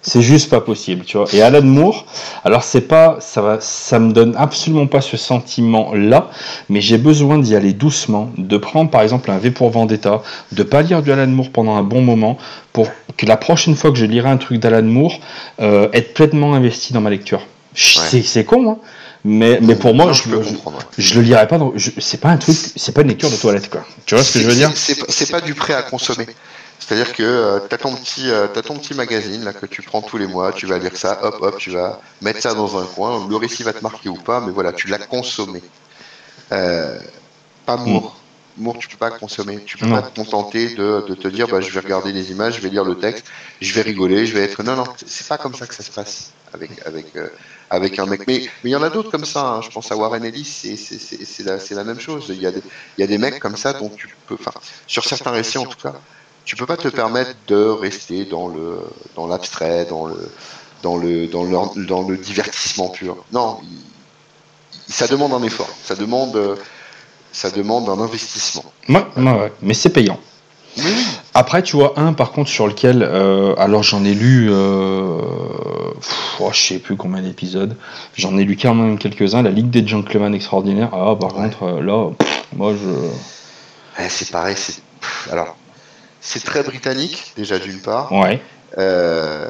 c'est- 0.01 0.22
juste 0.22 0.49
pas 0.49 0.61
possible. 0.61 1.03
Tu 1.06 1.17
vois. 1.17 1.27
Et 1.33 1.41
Alan 1.41 1.61
Moore, 1.61 2.06
alors 2.45 2.64
c'est 2.64 2.81
pas, 2.81 3.17
ça 3.19 3.41
va, 3.41 3.57
ça 3.59 3.99
me 3.99 4.14
donne 4.14 4.33
absolument 4.38 4.88
pas 4.88 5.01
ce 5.01 5.17
sentiment-là, 5.17 6.30
mais 6.69 6.81
j'ai 6.81 6.98
besoin 6.98 7.38
d'y 7.38 7.56
aller 7.56 7.73
doucement, 7.73 8.31
de 8.38 8.57
prendre 8.57 8.89
par 8.89 9.01
exemple 9.01 9.30
un 9.31 9.38
V 9.38 9.51
pour 9.51 9.69
Vendetta, 9.69 10.22
de 10.53 10.64
pas 10.64 10.81
lire 10.81 11.01
du 11.01 11.11
Alan 11.11 11.27
Moore 11.27 11.49
pendant 11.49 11.75
un 11.75 11.83
bon 11.83 12.01
moment, 12.01 12.38
pour 12.73 12.88
que 13.17 13.25
la 13.25 13.38
prochaine 13.38 13.75
fois 13.75 13.91
que 13.91 13.98
je 13.98 14.06
lirai 14.06 14.30
un 14.30 14.38
truc 14.38 14.59
d'Alan 14.59 14.83
Moore, 14.83 15.19
euh, 15.61 15.89
être 15.93 16.14
pleinement 16.14 16.53
investi 16.56 16.93
dans 16.93 17.01
ma 17.01 17.09
lecture. 17.09 17.39
Ouais. 17.39 18.22
C'est 18.23 18.45
con, 18.45 18.69
hein. 18.72 18.77
Mais, 19.25 19.59
mais 19.61 19.75
pour 19.75 19.93
moi, 19.93 20.06
Non, 20.07 20.14
je, 20.14 20.23
peux 20.23 20.30
le- 20.31 20.39
comprendre. 20.39 20.77
ouais. 20.77 20.83
je 20.98 21.15
le 21.15 21.22
lirai 21.22 21.48
pas 21.48 21.57
dans. 21.57 21.73
C'est 21.99 22.22
pas 22.22 22.30
un 22.30 22.38
truc, 22.38 22.56
c'est 22.75 22.93
pas 22.93 23.01
une 23.01 23.09
lecture 23.09 23.30
de 23.30 23.35
toilette, 23.35 23.69
quoi. 23.69 23.85
Tu 24.06 24.15
vois 24.15 24.23
ce 24.23 24.33
que 24.33 24.39
je 24.39 24.48
veux 24.48 24.56
dire? 24.56 24.72
C'est 24.75 25.30
pas 25.31 25.41
du 25.41 25.53
prêt 25.53 25.73
à 25.73 25.81
consommer. 25.83 26.27
C'est-à-dire 26.80 27.14
que 27.14 27.22
euh, 27.23 27.59
t'as 27.59 27.77
ton 27.77 27.93
petit, 27.93 28.30
euh, 28.31 28.48
t'as 28.51 28.61
ton 28.64 28.75
petit 28.77 28.93
magazine 28.95 29.43
là 29.43 29.53
que 29.53 29.65
tu 29.67 29.81
prends 29.83 30.01
tous 30.01 30.17
les 30.17 30.25
mois, 30.25 30.53
tu 30.53 30.65
vas 30.65 30.80
lire 30.80 30.95
ça, 30.95 31.19
hop 31.22 31.35
hop, 31.41 31.57
tu 31.59 31.69
vas 31.72 31.99
mettre 32.22 32.41
ça 32.41 32.53
dans 32.56 32.80
un 32.81 32.85
coin. 32.85 33.27
Le 33.30 33.35
récit 33.35 33.61
va 33.64 33.73
te 33.73 33.83
marquer 33.83 34.09
ou 34.09 34.15
pas, 34.15 34.39
mais 34.39 34.51
voilà, 34.51 34.72
tu 34.73 34.88
l'as 34.88 34.98
consommé. 34.98 35.61
Euh, 36.51 36.98
pas 37.65 37.75
Moore. 37.77 38.15
Moore, 38.57 38.77
tu 38.80 38.88
peux 38.88 38.98
pas 38.98 39.11
consommer. 39.11 39.59
Tu 39.65 39.77
peux 39.77 39.85
Non. 39.85 39.98
pas 40.01 40.01
te 40.09 40.15
contenter 40.15 40.69
de, 40.75 41.06
de 41.07 41.14
te 41.15 41.27
dire, 41.27 41.48
bah, 41.48 41.61
je 41.61 41.69
vais 41.69 41.80
regarder 41.81 42.11
les 42.11 42.31
images, 42.31 42.56
je 42.56 42.61
vais 42.61 42.69
lire 42.69 42.83
le 42.85 42.95
texte, 42.98 43.25
je 43.61 43.73
vais 43.73 43.81
rigoler, 43.81 44.25
je 44.25 44.33
vais 44.33 44.41
être. 44.43 44.64
Non, 44.64 44.75
non, 44.75 44.85
c'est 45.06 45.27
pas 45.27 45.38
comme 45.38 45.53
ça 45.56 45.67
que 45.67 45.75
ça 45.75 45.83
se 45.83 45.91
passe 45.91 46.31
avec 46.53 46.72
avec 46.85 47.06
euh, 47.15 47.27
avec 47.69 47.99
un 47.99 48.06
mec. 48.06 48.22
Mais 48.27 48.48
il 48.64 48.69
y 48.69 48.75
en 48.75 48.83
a 48.83 48.89
d'autres 48.89 49.11
comme 49.11 49.25
ça. 49.25 49.45
hein. 49.48 49.61
Je 49.61 49.69
pense 49.69 49.91
à 49.91 49.95
Warren 49.98 50.23
Ellis, 50.25 50.45
c'est 50.45 51.73
la 51.73 51.83
même 51.83 51.99
chose. 51.99 52.25
Il 52.30 52.41
y 52.41 52.45
a 52.48 52.51
des 52.51 52.61
il 52.98 53.01
y 53.01 53.03
a 53.03 53.07
des 53.07 53.17
mecs 53.17 53.39
comme 53.39 53.56
ça 53.57 53.73
dont 53.73 53.89
tu 53.89 54.07
peux, 54.27 54.35
enfin, 54.39 54.51
sur 54.88 55.03
certains 55.06 55.31
récits 55.31 55.57
en 55.57 55.65
tout 55.65 55.77
cas, 55.81 55.93
tu 56.45 56.56
peux 56.56 56.65
pas 56.65 56.77
te 56.77 56.88
permettre 56.88 57.35
de 57.48 57.64
rester 57.64 58.25
dans 58.25 58.48
le 58.48 58.80
dans 59.15 59.27
l'abstrait, 59.27 59.85
dans 59.85 60.06
le 60.06 60.31
dans 60.83 60.98
le 60.98 61.27
dans 61.27 61.43
le 61.43 61.85
dans 61.85 62.01
le 62.07 62.17
divertissement 62.17 62.89
pur. 62.89 63.25
Non, 63.31 63.59
il- 63.64 63.85
ça 64.91 65.07
demande 65.07 65.33
un 65.33 65.43
effort, 65.43 65.69
ça 65.83 65.95
demande 65.95 66.35
euh, 66.35 66.56
ça 67.31 67.51
demande 67.51 67.88
un 67.89 67.99
investissement. 68.01 68.65
Ouais, 68.88 69.06
ouais, 69.17 69.23
ouais. 69.39 69.53
Mais 69.61 69.75
c'est 69.75 69.89
payant. 69.89 70.19
Oui, 70.77 70.83
oui. 70.88 71.06
Après, 71.39 71.63
tu 71.63 71.77
vois, 71.77 71.93
un 71.97 72.11
par 72.11 72.33
contre 72.33 72.49
sur 72.49 72.67
lequel, 72.67 73.01
euh, 73.01 73.55
alors 73.57 73.81
j'en 73.81 74.03
ai 74.03 74.13
lu, 74.13 74.49
euh, 74.51 75.21
pff, 75.95 76.35
oh, 76.41 76.49
je 76.51 76.59
sais 76.59 76.79
plus 76.79 76.97
combien 76.97 77.21
d'épisodes, 77.21 77.77
j'en 78.17 78.37
ai 78.37 78.43
lu 78.43 78.57
quand 78.61 78.75
même 78.75 78.97
quelques-uns, 78.97 79.41
La 79.41 79.49
Ligue 79.49 79.69
des 79.69 79.87
Gentlemen 79.87 80.35
Extraordinaires. 80.35 80.89
Ah, 80.91 81.15
par 81.17 81.33
Ouais. 81.37 81.43
contre, 81.43 81.63
euh, 81.63 81.81
là, 81.81 82.09
pff, 82.11 82.45
moi 82.57 82.73
je. 82.73 84.03
Eh, 84.03 84.09
c'est 84.09 84.29
pareil, 84.31 84.55
c'est 84.57 84.81
alors 85.31 85.55
c'est 86.19 86.43
très 86.43 86.61
britannique 86.61 87.31
déjà 87.37 87.57
d'une 87.57 87.79
part, 87.79 88.11
Ouais. 88.11 88.41
euh, 88.77 89.49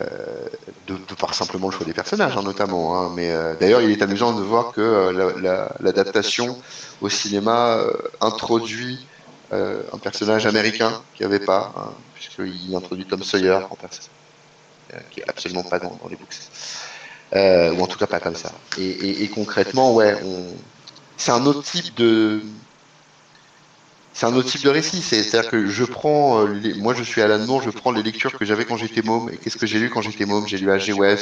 de, 0.87 0.93
de 0.93 1.13
par 1.19 1.33
simplement 1.33 1.69
le 1.69 1.73
choix 1.75 1.87
des 1.87 1.93
personnages 1.93 2.37
hein, 2.37 2.43
notamment. 2.43 2.99
hein. 3.01 3.09
mais 3.15 3.31
euh, 3.31 3.55
d'ailleurs, 3.59 3.81
il 3.81 3.89
est 3.89 4.03
amusant 4.03 4.33
de 4.33 4.43
voir 4.43 4.73
que 4.73 4.81
euh, 4.81 5.11
la- 5.11 5.41
la- 5.41 5.71
l'adaptation 5.79 6.55
au 7.01 7.09
cinéma 7.09 7.77
introduit 8.21 9.07
euh, 9.53 9.83
un 9.93 9.99
personnage 9.99 10.45
américain 10.45 11.05
qui 11.13 11.23
avait 11.23 11.39
pas, 11.39 11.73
hein, 11.75 12.05
puisqu'il 12.13 12.75
introduit 12.75 13.07
Tom 13.07 13.23
Sawyer 13.23 13.59
en 13.69 13.75
personne, 13.75 14.13
euh, 14.93 14.99
qui 15.11 15.21
est 15.21 15.29
absolument 15.29 15.63
pas 15.63 15.79
dans, 15.79 15.97
dans 15.97 16.07
les 16.07 16.17
books, 16.17 16.35
Euh, 17.35 17.71
ou 17.73 17.81
en 17.81 17.87
tout 17.87 17.97
cas 17.99 18.07
pas 18.07 18.19
comme 18.19 18.35
ça. 18.35 18.65
Et, 18.75 18.83
et- 18.89 19.23
et 19.23 19.29
concrètement, 19.29 19.93
ouais, 19.93 20.15
on... 20.23 20.67
c'est 21.17 21.31
un 21.31 21.45
autre 21.45 21.63
type 21.63 21.93
de 21.95 22.58
c'est 24.19 24.25
un 24.25 24.35
autre 24.35 24.49
type 24.49 24.65
de 24.65 24.69
récit. 24.69 25.01
C'est- 25.01 25.23
C'est-à-dire 25.23 25.49
que 25.49 25.67
je 25.67 25.85
prends, 25.85 26.41
euh, 26.41 26.48
les- 26.61 26.73
moi 26.73 26.93
je 26.93 27.03
suis 27.03 27.22
Alan 27.22 27.39
Moore, 27.39 27.61
je 27.61 27.69
prends 27.69 27.91
les 27.91 28.03
lectures 28.03 28.38
que 28.38 28.43
j'avais 28.43 28.65
quand 28.65 28.75
j'étais 28.75 29.01
môme. 29.01 29.30
Et 29.31 29.38
qu'est-ce 29.38 29.56
que 29.56 29.65
j'ai 29.65 29.80
lu 29.80 29.89
quand 29.89 30.01
j'étais 30.01 30.25
môme? 30.25 30.45
J'ai 30.45 30.57
lu 30.57 30.67
H.G. 30.69 30.91
Wells, 30.91 31.19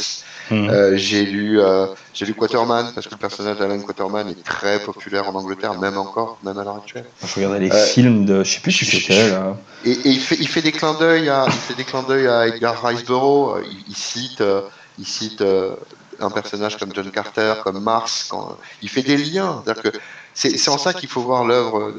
Mhm. 0.50 0.70
euh, 0.72 0.98
j'ai 0.98 1.24
lu, 1.24 1.60
euh, 1.62 1.86
j'ai 2.16 2.26
lu 2.26 2.34
Quaterman 2.34 2.92
parce 2.96 3.06
que 3.06 3.12
le 3.14 3.20
personnage 3.20 3.58
d'Alan 3.60 3.80
Quaterman 3.82 4.28
est 4.30 4.44
très 4.44 4.80
populaire 4.80 5.30
en 5.30 5.36
Angleterre, 5.36 5.80
même 5.80 5.96
encore, 6.00 6.40
même 6.42 6.58
à 6.58 6.64
l'heure 6.64 6.78
actuelle. 6.78 7.06
Je 7.24 7.36
regardais 7.36 7.60
les 7.60 7.72
Euh, 7.72 7.86
films 7.86 8.26
de, 8.26 8.44
je 8.44 8.52
sais 8.56 8.62
plus 8.62 8.72
si 8.72 8.86
je- 8.86 8.98
c'était 8.98 9.30
là. 9.30 9.56
Et, 9.86 9.92
et 9.92 10.10
il 10.10 10.20
fait, 10.20 10.38
il 10.40 10.48
fait 10.48 10.64
des 10.64 10.72
clins 10.72 10.96
d'œil 10.96 11.30
à, 11.30 11.46
il 11.46 11.52
fait 11.52 11.76
des 11.76 11.84
clins 11.84 12.02
d'œil 12.02 12.26
à 12.28 12.48
Edgar 12.48 12.84
Riceborough. 12.84 13.62
Il, 13.64 13.78
il 13.90 13.96
cite, 13.96 14.42
euh, 14.42 14.62
il 14.98 15.06
cite 15.06 15.42
euh, 15.42 15.76
un 16.20 16.32
personnage 16.32 16.78
comme 16.78 16.92
John 16.96 17.12
Carter, 17.12 17.54
comme 17.64 17.80
Mars. 17.80 18.26
Quand, 18.28 18.58
il 18.82 18.90
fait 18.90 19.04
des 19.04 19.18
liens. 19.18 19.62
C'est-à-dire 19.64 19.84
que 19.84 19.98
c'est 20.34 20.70
en 20.70 20.80
ça 20.80 20.94
qu'il 20.94 21.10
faut 21.10 21.22
voir 21.22 21.46
l'œuvre 21.46 21.94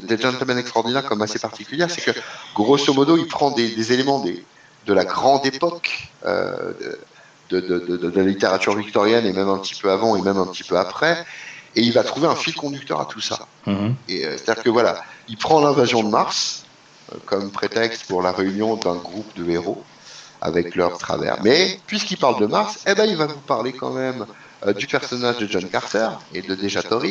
des 0.00 0.18
Gentlemen 0.20 0.58
Extraordinaires 0.58 1.04
comme 1.04 1.22
assez 1.22 1.38
particulière, 1.38 1.88
c'est 1.90 2.02
que 2.02 2.18
grosso 2.54 2.92
modo, 2.94 3.16
il 3.16 3.26
prend 3.26 3.50
des, 3.50 3.68
des 3.74 3.92
éléments 3.92 4.20
des, 4.20 4.44
de 4.86 4.92
la 4.92 5.04
grande 5.04 5.44
époque 5.46 6.08
euh, 6.26 6.72
de, 7.50 7.60
de, 7.60 7.78
de- 7.78 7.96
de- 7.96 8.10
de 8.10 8.16
la 8.20 8.24
littérature 8.26 8.74
victorienne 8.76 9.26
et 9.26 9.32
même 9.32 9.48
un 9.48 9.58
petit 9.58 9.74
peu 9.74 9.90
avant 9.90 10.16
et 10.16 10.22
même 10.22 10.38
un 10.38 10.46
petit 10.46 10.64
peu 10.64 10.78
après, 10.78 11.24
et 11.76 11.80
il 11.82 11.92
va 11.92 12.02
trouver 12.04 12.26
un 12.26 12.34
fil 12.36 12.54
conducteur 12.54 13.00
à 13.00 13.06
tout 13.06 13.20
ça. 13.20 13.46
Mhm. 13.66 13.94
Et 14.08 14.24
euh, 14.26 14.36
c'est-à-dire 14.36 14.62
que 14.62 14.70
voilà, 14.70 15.02
il 15.28 15.36
prend 15.36 15.60
l'invasion 15.60 16.02
de 16.02 16.08
Mars 16.08 16.64
euh, 17.12 17.16
comme 17.26 17.50
prétexte 17.50 18.04
pour 18.06 18.22
la 18.22 18.32
réunion 18.32 18.76
d'un 18.76 18.94
groupe 18.96 19.32
de 19.36 19.48
héros 19.50 19.82
avec 20.40 20.74
leur 20.74 20.98
travers. 20.98 21.36
Mais 21.44 21.78
puisqu'il 21.86 22.16
parle 22.16 22.40
de 22.40 22.46
Mars, 22.46 22.80
eh 22.86 22.94
ben 22.94 23.04
il 23.04 23.16
va 23.16 23.26
vous 23.26 23.38
parler 23.40 23.72
quand 23.72 23.90
même 23.92 24.26
euh, 24.66 24.72
du 24.72 24.86
personnage 24.86 25.38
de 25.38 25.46
John 25.46 25.68
Carter 25.68 26.08
et 26.34 26.42
de 26.42 26.54
Deja 26.54 26.82
Torres. 26.82 27.04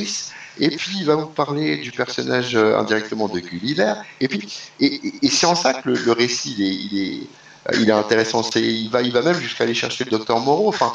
Et 0.59 0.69
puis 0.69 0.97
il 0.99 1.05
va 1.05 1.15
vous 1.15 1.27
parler 1.27 1.77
du 1.77 1.91
personnage 1.91 2.55
euh, 2.55 2.77
indirectement 2.77 3.27
de 3.27 3.39
Gulliver. 3.39 3.93
Et 4.19 4.27
puis 4.27 4.47
et, 4.80 5.30
c'est 5.30 5.45
en 5.45 5.55
ça 5.55 5.73
que 5.73 5.89
le, 5.89 6.11
récit 6.11 7.27
est, 7.67 7.73
euh, 7.73 7.80
il 7.80 7.89
est 7.89 7.93
intéressant. 7.93 8.43
C'est 8.43 8.61
il 8.61 8.89
va 8.89 9.01
il 9.01 9.11
va 9.11 9.21
même 9.21 9.39
jusqu'à 9.39 9.63
aller 9.63 9.73
chercher 9.73 10.03
le 10.03 10.11
docteur 10.11 10.39
Moreau. 10.39 10.67
Enfin 10.67 10.93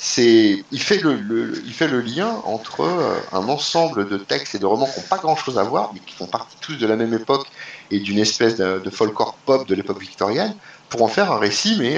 c'est 0.00 0.64
il 0.70 0.80
fait 0.80 0.98
le, 0.98 1.60
il 1.64 1.72
fait 1.72 1.88
le 1.88 2.00
lien 2.00 2.40
entre 2.44 2.82
euh, 2.82 3.18
un 3.32 3.48
ensemble 3.48 4.08
de 4.08 4.16
textes 4.16 4.54
et 4.54 4.58
de 4.58 4.66
romans 4.66 4.86
qui 4.86 5.00
n'ont 5.00 5.06
pas 5.06 5.18
grand 5.18 5.36
chose 5.36 5.58
à 5.58 5.64
voir 5.64 5.90
mais 5.92 6.00
qui 6.00 6.14
font 6.14 6.28
partie 6.28 6.56
tous 6.60 6.76
de 6.76 6.86
la 6.86 6.94
même 6.94 7.14
époque 7.14 7.46
et 7.90 7.98
d'une 7.98 8.18
espèce 8.18 8.56
de, 8.56 8.78
de 8.78 8.90
folklore 8.90 9.34
pop 9.44 9.66
de 9.66 9.74
l'époque 9.74 10.00
victorienne 10.00 10.54
pour 10.88 11.02
en 11.02 11.08
faire 11.08 11.32
un 11.32 11.38
récit 11.38 11.76
mais 11.80 11.96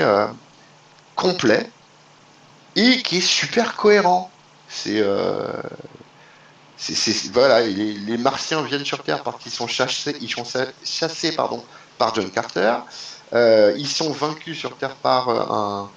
complet 1.15 1.69
et 2.75 3.03
qui 3.03 3.19
est 3.19 3.21
super 3.21 3.77
cohérent 3.77 4.31
c'est 4.71 5.05
voilà 7.33 7.61
les, 7.61 7.93
les 7.95 8.17
martiens 8.17 8.63
viennent 8.63 8.85
sur 8.85 9.03
terre 9.03 9.23
parce 9.23 9.43
qu'ils 9.43 9.53
sont 9.53 9.67
chassés 9.67 10.17
ils 10.21 10.31
sont 10.31 10.45
cha- 10.45 10.73
chassés 10.85 11.33
pardon 11.33 11.63
par 11.99 12.15
John 12.15 12.31
Carter 12.31 12.75
Euh, 13.33 13.73
ils 13.77 13.87
sont 13.87 14.11
vaincus 14.11 14.59
sur 14.59 14.77
terre 14.77 14.97
par 14.97 15.29
euh, 15.29 15.41
un 15.51 15.89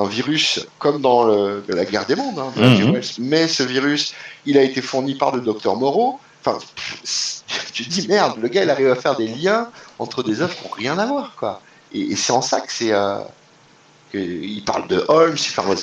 un 0.00 0.06
virus 0.06 0.60
comme 0.78 1.02
dans 1.02 1.24
le- 1.24 1.62
la 1.68 1.84
guerre 1.84 2.06
des 2.06 2.14
mondes, 2.16 2.38
hein, 2.38 2.50
de. 2.56 2.62
Wells. 2.92 3.14
mais 3.18 3.48
ce 3.48 3.62
virus, 3.64 4.14
il 4.46 4.56
a 4.56 4.62
été 4.62 4.80
fourni 4.80 5.14
par 5.16 5.34
le 5.34 5.40
docteur 5.42 5.74
Moreau. 5.76 6.18
Enfin, 6.40 6.56
pff, 6.76 7.42
tu 7.74 7.84
te 7.84 7.90
dis 7.90 8.06
merde, 8.08 8.38
le 8.40 8.48
gars 8.48 8.62
il 8.62 8.70
arrive 8.70 8.90
à 8.90 8.94
faire 8.94 9.16
des 9.16 9.26
liens 9.26 9.70
entre 9.98 10.22
des 10.22 10.40
œuvres 10.40 10.54
qui 10.56 10.64
n'ont 10.64 10.74
rien 10.84 10.96
à 10.98 11.04
voir, 11.06 11.34
quoi. 11.36 11.60
Et, 11.92 12.12
et 12.12 12.16
c'est 12.16 12.32
en 12.32 12.40
ça 12.42 12.60
que 12.60 12.72
c'est, 12.72 12.92
euh, 12.92 13.18
il 14.14 14.62
parle 14.64 14.86
de 14.88 15.04
Holmes, 15.08 15.36
il, 15.36 15.52
parle- 15.54 15.76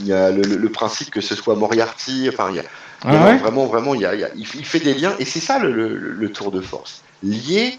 il 0.00 0.06
y 0.06 0.12
a 0.12 0.30
le, 0.30 0.42
le- 0.42 0.56
le 0.56 0.68
principe 0.72 1.10
que 1.10 1.20
ce 1.20 1.34
soit 1.36 1.54
Moriarty, 1.54 2.28
enfin 2.32 2.48
il 2.50 2.56
y 2.56 2.60
a, 2.60 2.64
Ah 3.08 3.36
vraiment, 3.36 3.66
vraiment, 3.66 3.94
il, 3.94 4.00
y 4.00 4.06
a- 4.06 4.14
il 4.14 4.20
y 4.20 4.24
a- 4.24 4.30
il 4.36 4.44
fait- 4.46 4.80
des 4.80 4.94
liens 4.94 5.14
et 5.18 5.24
c'est 5.24 5.40
ça 5.40 5.58
le, 5.58 5.70
le- 5.72 5.96
le 6.12 6.32
tour 6.32 6.50
de 6.50 6.60
force, 6.60 7.02
lier 7.22 7.78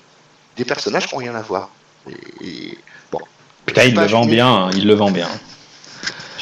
des 0.56 0.66
personnages 0.66 1.06
qui 1.08 1.16
n'ont 1.16 1.20
rien 1.20 1.36
à 1.36 1.42
voir 1.42 1.70
Et, 2.10 2.14
et- 2.46 2.78
bon. 3.12 3.20
Putain, 3.66 3.84
il 3.84 3.96
le 3.96 4.06
vend 4.08 4.26
bien, 4.26 4.48
hein, 4.48 4.70
il 4.76 4.88
le 4.88 4.94
vend 4.94 5.12
bien. 5.12 5.28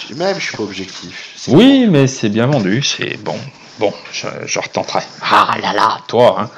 je- 0.10 0.14
Même, 0.14 0.40
je 0.40 0.46
suis 0.46 0.56
pas 0.58 0.64
objectif. 0.64 1.32
Oui, 1.48 1.88
mais 1.90 2.06
c'est 2.08 2.30
bien 2.30 2.46
vendu, 2.46 2.84
c'est 2.84 3.18
bon. 3.18 3.38
Bon, 3.78 3.94
je, 4.14 4.28
je 4.46 4.60
retenterai. 4.60 5.02
Ah 5.22 5.56
là 5.62 5.74
là, 5.74 5.98
toi. 6.08 6.38
Hein. 6.40 6.50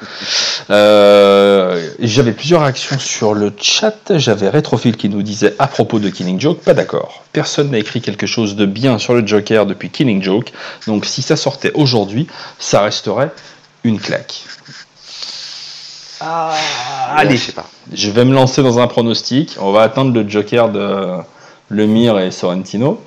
Euh, 0.70 1.90
J'avais 1.98 2.30
plusieurs 2.30 2.60
réactions 2.62 2.96
sur 3.00 3.34
le 3.34 3.52
chat. 3.60 4.12
J'avais 4.18 4.48
Retrophile 4.50 4.96
qui 4.96 5.08
nous 5.08 5.22
disait 5.22 5.56
à 5.58 5.66
propos 5.66 5.98
de 5.98 6.10
Killing 6.10 6.38
Joke, 6.40 6.60
pas 6.60 6.74
d'accord. 6.74 7.24
Personne 7.32 7.72
n'a 7.72 7.78
écrit 7.78 8.00
quelque 8.00 8.26
chose 8.28 8.54
de 8.54 8.66
bien 8.66 8.98
sur 8.98 9.14
le 9.14 9.26
Joker 9.26 9.66
depuis 9.66 9.90
Killing 9.90 10.22
Joke. 10.22 10.52
Donc 10.86 11.06
si 11.06 11.22
ça 11.22 11.34
sortait 11.34 11.72
aujourd'hui, 11.74 12.28
ça 12.60 12.82
resterait 12.82 13.32
une 13.82 13.98
claque. 13.98 14.42
Ah, 16.20 16.54
allez, 17.16 17.36
Je 17.36 17.46
sais 17.46 17.52
pas. 17.52 17.66
je 17.92 18.10
vais 18.10 18.24
me 18.24 18.34
lancer 18.34 18.62
dans 18.62 18.78
un 18.78 18.86
pronostic. 18.86 19.56
On 19.60 19.72
va 19.72 19.82
attendre 19.82 20.12
le 20.12 20.28
Joker 20.28 20.68
de 20.68 21.14
Lemire 21.70 22.18
et 22.18 22.30
Sorrentino. 22.30 23.00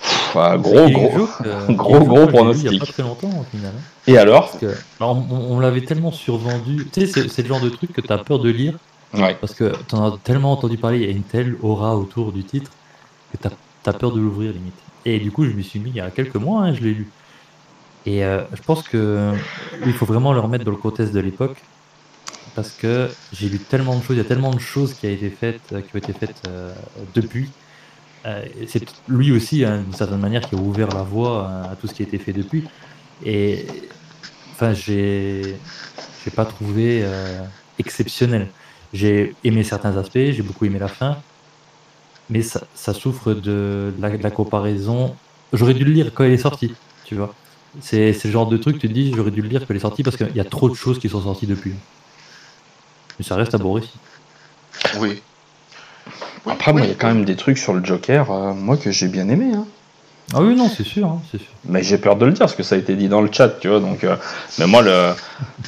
Pff, 0.00 0.36
gros, 0.60 0.88
gros. 0.90 1.28
Euh, 1.44 1.66
gros, 1.70 2.00
gros 2.00 2.16
lu 2.18 2.24
Il 2.24 2.28
pronostic. 2.32 2.70
n'y 2.70 2.76
a 2.76 2.80
pas 2.80 2.86
très 2.86 3.02
longtemps 3.02 3.28
au 3.28 3.44
final. 3.56 3.72
hein. 3.76 3.80
Et 4.06 4.18
alors 4.18 4.46
Parce 4.50 4.58
que, 4.58 4.74
alors, 5.00 5.16
on, 5.30 5.56
on 5.56 5.60
l'avait 5.60 5.80
tellement 5.82 6.12
survendu. 6.12 6.88
Tu 6.92 7.06
sais, 7.06 7.28
c'est- 7.28 7.42
le 7.42 7.48
genre 7.48 7.60
de 7.60 7.68
truc 7.68 7.92
que 7.92 8.00
tu 8.00 8.12
as 8.12 8.18
peur 8.18 8.38
de 8.38 8.50
lire 8.50 8.74
Ouais. 9.14 9.36
parce 9.40 9.54
que 9.54 9.72
tu 9.88 9.94
en 9.96 10.06
as 10.14 10.18
tellement 10.22 10.52
entendu 10.52 10.76
parler. 10.76 10.98
Il 10.98 11.04
y 11.04 11.08
a 11.08 11.10
une 11.10 11.22
telle 11.24 11.56
aura 11.62 11.96
autour 11.96 12.32
du 12.32 12.44
titre 12.44 12.70
que 13.32 13.38
tu 13.38 13.88
as, 13.88 13.92
peur 13.92 14.12
de 14.12 14.20
l'ouvrir 14.20 14.52
limite. 14.52 14.74
Et 15.04 15.18
du 15.18 15.30
coup, 15.32 15.44
je 15.44 15.50
m'y 15.50 15.64
suis 15.64 15.80
mis 15.80 15.90
il 15.90 15.96
y 15.96 16.00
a 16.00 16.10
quelques 16.10 16.36
mois, 16.36 16.62
hein, 16.62 16.74
je 16.74 16.80
l'ai 16.80 16.94
lu. 16.94 17.10
Et 18.06 18.24
euh, 18.24 18.42
je 18.54 18.62
pense 18.62 18.82
que 18.86 19.32
il 19.84 19.92
faut 19.92 20.06
vraiment 20.06 20.32
le 20.32 20.40
remettre 20.40 20.64
dans 20.64 20.70
le 20.70 20.76
contexte 20.76 21.12
de 21.12 21.20
l'époque. 21.20 21.56
Parce 22.54 22.70
que 22.70 23.08
j'ai 23.32 23.48
lu 23.48 23.58
tellement 23.58 23.96
de 23.96 24.02
choses, 24.02 24.16
il 24.16 24.18
y 24.18 24.22
a 24.22 24.24
tellement 24.24 24.50
de 24.52 24.58
choses 24.58 24.94
qui, 24.94 25.06
a 25.06 25.10
été 25.10 25.30
faites, 25.30 25.60
qui 25.68 25.94
ont 25.94 25.98
été 25.98 26.12
faites 26.12 26.42
euh, 26.48 26.72
depuis. 27.14 27.48
Euh, 28.26 28.44
c'est 28.66 28.84
lui 29.08 29.32
aussi, 29.32 29.64
hein, 29.64 29.78
d'une 29.78 29.94
certaine 29.94 30.20
manière, 30.20 30.42
qui 30.42 30.54
a 30.54 30.58
ouvert 30.58 30.88
la 30.88 31.02
voie 31.02 31.48
à, 31.48 31.70
à 31.72 31.76
tout 31.76 31.86
ce 31.86 31.94
qui 31.94 32.02
a 32.02 32.06
été 32.06 32.18
fait 32.18 32.32
depuis. 32.32 32.64
Et 33.24 33.66
enfin, 34.52 34.72
j'ai, 34.72 35.56
j'ai 36.24 36.30
pas 36.30 36.44
trouvé 36.44 37.00
euh, 37.02 37.42
exceptionnel. 37.78 38.48
J'ai 38.92 39.34
aimé 39.44 39.62
certains 39.64 39.96
aspects, 39.96 40.18
j'ai 40.18 40.42
beaucoup 40.42 40.64
aimé 40.64 40.78
la 40.78 40.88
fin, 40.88 41.18
mais 42.28 42.42
ça, 42.42 42.62
ça 42.74 42.92
souffre 42.92 43.32
de, 43.32 43.92
la, 43.98 44.30
comparaison. 44.30 45.14
J'aurais 45.52 45.74
dû 45.74 45.84
le 45.84 45.92
lire 45.92 46.12
quand 46.12 46.24
il 46.24 46.32
est 46.32 46.38
sorti, 46.38 46.74
tu 47.04 47.14
vois. 47.14 47.34
C'est, 47.80 48.12
c'est 48.12 48.26
le 48.28 48.32
genre 48.32 48.48
de 48.48 48.56
truc, 48.56 48.78
tu 48.78 48.88
te 48.88 48.92
dis, 48.92 49.12
j'aurais 49.14 49.30
dû 49.30 49.42
le 49.42 49.48
lire 49.48 49.60
quand 49.60 49.74
il 49.74 49.76
est 49.76 49.80
sorti 49.80 50.02
parce 50.02 50.16
qu'il 50.16 50.34
y 50.34 50.40
a 50.40 50.44
trop 50.44 50.68
de 50.68 50.74
choses 50.74 50.98
qui 50.98 51.08
sont 51.08 51.22
sorties 51.22 51.46
depuis. 51.46 51.74
Mais 53.18 53.24
ça 53.24 53.36
reste 53.36 53.54
aborré. 53.54 53.82
Oui. 54.98 55.22
Oui, 56.46 56.52
Après, 56.52 56.72
moi, 56.72 56.80
il 56.82 56.88
y 56.88 56.92
a 56.92 56.94
quand 56.94 57.08
même 57.08 57.24
des 57.24 57.36
trucs 57.36 57.58
sur 57.58 57.72
le 57.74 57.84
Joker, 57.84 58.30
euh, 58.30 58.52
moi, 58.54 58.76
que 58.76 58.90
j'ai 58.90 59.08
bien 59.08 59.28
aimé. 59.28 59.52
Hein. 59.54 59.66
Ah 60.32 60.40
oui, 60.42 60.54
non, 60.54 60.68
c'est 60.74 60.84
sûr, 60.86 61.06
hein, 61.08 61.20
c'est 61.32 61.38
sûr. 61.38 61.48
Mais 61.64 61.82
j'ai 61.82 61.98
peur 61.98 62.14
de 62.16 62.24
le 62.24 62.32
dire, 62.32 62.40
parce 62.46 62.54
que 62.54 62.62
ça 62.62 62.76
a 62.76 62.78
été 62.78 62.94
dit 62.94 63.08
dans 63.08 63.20
le 63.20 63.28
chat, 63.32 63.48
tu 63.60 63.68
vois. 63.68 63.80
Donc, 63.80 64.04
euh, 64.04 64.16
mais 64.58 64.66
moi, 64.66 64.80
le, 64.80 65.12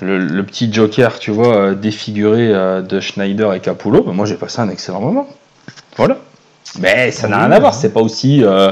le, 0.01 0.18
le 0.18 0.47
petit 0.47 0.73
Joker, 0.73 1.18
tu 1.18 1.31
vois, 1.33 1.57
euh, 1.57 1.75
défiguré 1.75 2.49
euh, 2.55 2.81
de 2.81 3.01
Schneider 3.01 3.52
et 3.55 3.60
Capullo, 3.60 4.02
bah, 4.05 4.12
moi, 4.12 4.25
j'ai 4.25 4.36
passé 4.36 4.60
un 4.60 4.68
excellent 4.68 5.01
moment. 5.01 5.28
Voilà. 5.97 6.18
Mais 6.78 7.10
ça 7.10 7.26
n'a 7.28 7.36
Oui, 7.39 7.42
rien 7.42 7.52
à 7.52 7.59
voir, 7.60 7.73
oui. 7.75 7.78
c'est 7.83 7.92
pas 7.92 8.01
aussi. 8.01 8.42
euh, 8.44 8.70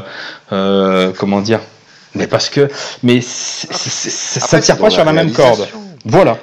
euh, 0.53 1.13
comment 1.19 1.41
dire 1.41 1.61
Mais 2.15 2.29
parce 2.29 2.49
que. 2.49 2.69
Mais 3.03 3.21
c'est- 3.21 3.73
c'est- 3.73 4.11
ça 4.11 4.45
Après, 4.45 4.61
tire 4.61 4.79
pas 4.79 4.91
sur 4.91 5.05
la 5.05 5.13
même 5.13 5.33
corde. 5.33 5.67
Voilà. 6.05 6.39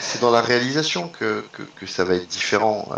C'est 0.00 0.20
dans 0.22 0.30
la 0.30 0.40
réalisation 0.40 1.08
que, 1.08 1.44
que, 1.52 1.62
que 1.78 1.86
ça 1.86 2.02
va 2.04 2.14
être 2.14 2.26
différent. 2.28 2.88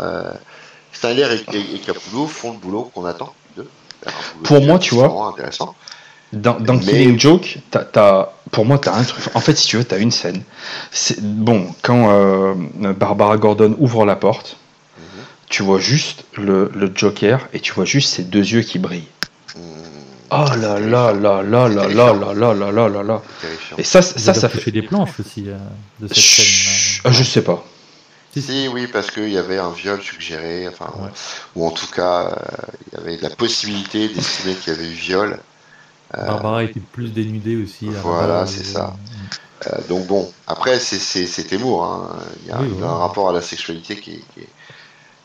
Euh, 1.03 1.15
Steiner 1.15 1.27
et, 1.53 1.57
et, 1.57 1.75
et 1.75 1.79
Capullo 1.79 2.27
font 2.27 2.51
le 2.53 2.57
boulot 2.57 2.91
qu'on 2.93 3.05
attend 3.05 3.33
d'eux. 3.55 3.67
Pour 4.43 4.61
moi, 4.61 4.79
tu 4.79 4.95
vois, 4.95 5.27
intéressant. 5.33 5.75
Dans, 6.31 6.59
dans 6.59 6.75
Mais- 6.75 6.79
Killing 6.85 7.19
Joke, 7.19 7.57
t'as, 7.71 7.83
t'as- 7.85 8.31
pour 8.51 8.65
moi, 8.65 8.77
t'as 8.77 8.93
un 8.95 9.03
truc. 9.03 9.23
En 9.33 9.39
fait, 9.39 9.55
si 9.57 9.67
tu 9.67 9.77
veux, 9.77 9.83
t'as 9.83 9.97
une 9.97 10.11
scène. 10.11 10.43
Bon, 11.21 11.67
quand 11.81 12.11
euh, 12.11 12.53
Barbara 12.93 13.37
Gordon 13.37 13.75
ouvre 13.79 14.05
la 14.05 14.15
porte, 14.15 14.57
Mhm. 14.97 15.03
tu 15.49 15.63
vois 15.63 15.79
juste 15.79 16.25
le, 16.37 16.71
le 16.75 16.91
Joker 16.93 17.47
et 17.53 17.59
tu 17.59 17.73
vois 17.73 17.85
juste 17.85 18.13
ses 18.13 18.23
deux 18.23 18.41
yeux 18.45 18.61
qui 18.61 18.77
brillent. 18.77 19.07
Mmh, 19.55 19.59
Oh 20.31 20.45
là 20.61 20.79
là 20.79 21.11
là 21.11 21.41
là 21.41 21.67
là 21.67 21.67
là 21.67 22.13
là 22.13 22.33
là 22.33 22.53
là 22.53 22.71
là 22.71 22.89
là 22.89 23.03
là. 23.03 23.21
Et 23.79 23.83
ça, 23.83 24.03
Ça, 24.03 24.19
ça, 24.19 24.33
ça 24.35 24.49
fait. 24.49 24.69
des 24.69 24.83
planches 24.83 25.19
aussi 25.19 25.45
euh, 25.47 25.57
de 25.99 26.07
cette 26.07 26.17
Chut, 26.17 26.43
scène. 26.43 27.01
ah, 27.05 27.11
je 27.11 27.23
sais 27.23 27.41
pas. 27.41 27.65
Si, 28.37 28.67
oui, 28.67 28.87
parce 28.87 29.09
qu'il 29.11 29.29
y 29.29 29.37
avait 29.37 29.57
un 29.57 29.71
viol 29.71 30.01
suggéré, 30.01 30.67
enfin, 30.67 30.91
Ouais. 30.99 31.09
ou 31.55 31.65
en 31.67 31.71
tout 31.71 31.87
cas, 31.87 32.27
euh, 32.27 32.35
il 32.91 32.97
y 32.97 33.01
avait 33.01 33.17
la 33.17 33.29
possibilité 33.31 34.07
d'estimer 34.09 34.53
qu'il 34.55 34.73
y 34.73 34.75
avait 34.75 34.85
eu 34.87 34.93
viol. 34.93 35.39
Barbara 36.15 36.63
était 36.63 36.79
plus 36.79 37.11
dénudée 37.13 37.55
aussi. 37.55 37.85
voilà, 37.87 38.45
c'est 38.47 38.63
ça. 38.63 38.95
Euh, 39.67 39.77
donc 39.89 40.07
bon, 40.07 40.31
après, 40.47 40.79
c'est- 40.79 40.99
c'est 40.99 41.27
c'est 41.27 41.43
Temur, 41.43 41.83
hein. 41.83 42.15
il 42.43 42.47
y 42.49 42.51
a, 42.51 42.61
Oui, 42.61 42.69
voilà. 42.69 42.93
un 42.93 42.97
rapport 42.97 43.29
à 43.29 43.33
la 43.33 43.41
sexualité 43.41 43.97
qui 43.97 44.11
est, 44.11 44.23
qui 44.33 44.39
est- 44.41 44.49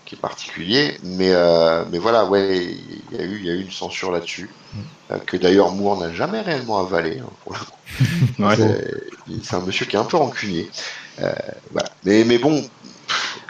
qui 0.04 0.14
est 0.16 0.18
particulier, 0.18 0.98
mais, 1.04 1.30
euh, 1.32 1.84
mais 1.90 1.98
voilà, 1.98 2.24
ouais, 2.26 2.66
il 3.12 3.16
y, 3.16 3.20
a 3.20 3.24
eu, 3.24 3.38
il 3.38 3.46
y 3.46 3.50
a 3.50 3.54
eu 3.54 3.60
une 3.62 3.70
censure 3.70 4.10
là-dessus, 4.12 4.50
Mm. 4.74 4.78
euh, 5.12 5.18
que 5.24 5.36
d'ailleurs 5.36 5.70
Moore 5.72 5.98
n'a 6.00 6.12
jamais 6.12 6.40
réellement 6.40 6.80
avalé, 6.80 7.20
hein, 7.20 7.30
pour 7.44 7.52
le 7.54 7.58
coup. 7.60 8.42
Ouais. 8.42 8.56
C'est- 8.56 9.54
un 9.54 9.60
monsieur 9.60 9.86
qui 9.86 9.96
est 9.96 9.98
un 10.00 10.04
peu 10.04 10.16
rancunier. 10.16 10.68
Euh, 11.22 11.32
voilà. 11.72 11.88
mais, 12.04 12.24
mais 12.24 12.38
bon, 12.38 12.62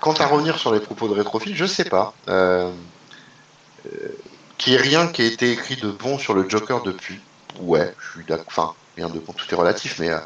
quant 0.05 0.13
à 0.13 0.27
revenir 0.27 0.59
sur 0.59 0.71
les 0.71 0.81
propos 0.81 1.09
de 1.09 1.15
Rétrophile, 1.15 1.57
je 1.57 1.65
sais 1.65 1.87
pas. 1.87 2.13
Euh, 2.29 2.71
euh, 3.87 4.09
qu'il 4.59 4.75
n'y 4.75 4.79
ait 4.79 4.83
rien 4.83 5.07
qui 5.07 5.23
ait 5.23 5.29
été 5.29 5.51
écrit 5.51 5.77
de 5.77 5.91
bon 5.91 6.19
sur 6.19 6.35
le 6.35 6.47
Joker 6.47 6.83
depuis. 6.83 7.19
Ouais, 7.59 7.95
je 7.99 8.19
suis 8.19 8.27
d'accord. 8.27 8.45
Enfin, 8.49 8.75
rien 8.99 9.09
de 9.09 9.19
bon, 9.19 9.33
tout 9.33 9.47
est 9.51 9.57
relatif, 9.57 9.99
mais 9.99 10.11
euh, 10.11 10.19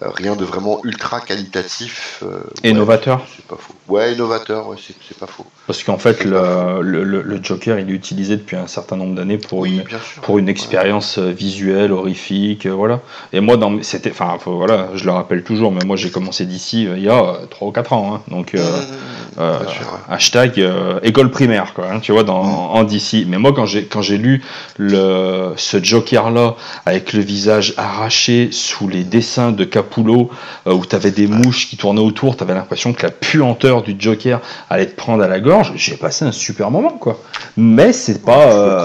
rien 0.00 0.36
de 0.36 0.44
vraiment 0.44 0.80
ultra 0.84 1.20
qualitatif. 1.20 2.22
euh, 2.22 2.40
Et 2.62 2.68
ouais, 2.68 2.74
novateur. 2.74 3.22
C'est 3.36 3.44
pas 3.46 3.56
faux. 3.56 3.74
Ouais, 3.88 4.12
innovateur, 4.12 4.68
ouais, 4.68 4.76
c'est 4.78 5.18
pas 5.18 5.26
faux. 5.26 5.44
Parce 5.66 5.82
qu'en 5.82 5.98
fait, 5.98 6.24
le, 6.24 6.82
le, 6.82 7.04
le- 7.04 7.22
le 7.22 7.42
Joker, 7.42 7.78
il 7.78 7.90
est 7.90 7.92
utilisé 7.94 8.36
depuis 8.36 8.56
un 8.56 8.66
certain 8.66 8.96
nombre 8.96 9.14
d'années 9.14 9.38
pour 9.38 9.60
oui, 9.60 9.76
une, 9.76 9.82
bien 9.82 9.98
sûr. 9.98 10.22
pour 10.22 10.38
une 10.38 10.46
Ouais. 10.46 10.50
expérience 10.52 11.18
euh, 11.18 11.30
visuelle, 11.30 11.92
horrifique, 11.92 12.66
euh, 12.66 12.72
voilà. 12.72 13.00
Et 13.32 13.40
moi, 13.40 13.56
dans, 13.56 13.82
c'était, 13.82 14.10
enfin, 14.10 14.36
voilà, 14.44 14.88
je 14.94 15.04
le 15.04 15.10
rappelle 15.12 15.42
toujours, 15.42 15.72
mais 15.72 15.84
moi, 15.84 15.96
j'ai 15.96 16.10
commencé 16.10 16.46
d'ici 16.46 16.86
euh, 16.86 16.96
il 16.96 17.02
y 17.04 17.08
a 17.08 17.36
3 17.50 17.68
ou 17.68 17.72
4 17.72 17.92
ans, 17.92 18.14
hein, 18.14 18.22
donc 18.28 18.54
euh, 18.54 18.58
Mmh, 18.58 19.27
euh, 19.38 19.60
bien 19.60 19.68
sûr, 19.68 19.86
ouais. 19.92 20.14
hashtag 20.14 20.60
euh, 20.60 20.98
école 21.02 21.30
primaire, 21.30 21.72
quoi, 21.72 21.86
hein, 21.92 22.00
tu 22.00 22.10
vois, 22.10 22.24
dans, 22.24 22.42
en 22.42 22.82
DC. 22.82 23.24
Mais 23.26 23.38
moi, 23.38 23.52
quand 23.54 23.66
j'ai 23.66 23.84
quand 23.84 24.02
j'ai 24.02 24.18
lu 24.18 24.42
le 24.78 25.52
ce 25.56 25.82
Joker 25.82 26.30
là 26.30 26.56
avec 26.86 27.12
le 27.12 27.20
visage 27.20 27.74
arraché 27.76 28.48
sous 28.50 28.88
les 28.88 29.04
dessins 29.04 29.52
de 29.52 29.64
Capullo, 29.64 30.30
euh, 30.66 30.72
où 30.72 30.84
t'avais 30.84 31.12
des 31.12 31.28
mouches 31.28 31.68
qui 31.68 31.76
tournaient 31.76 32.00
autour, 32.00 32.36
t'avais 32.36 32.54
l'impression 32.54 32.92
que 32.92 33.02
la 33.02 33.12
puanteur 33.12 33.82
du 33.82 33.94
Joker 33.96 34.40
allait 34.70 34.86
te 34.86 34.96
prendre 34.96 35.22
à 35.22 35.28
la 35.28 35.38
gorge. 35.38 35.72
J'ai 35.76 35.96
passé 35.96 36.24
un 36.24 36.32
super 36.32 36.72
moment, 36.72 36.98
quoi. 36.98 37.20
Mais 37.56 37.92
c'est 37.92 38.24
pas, 38.24 38.76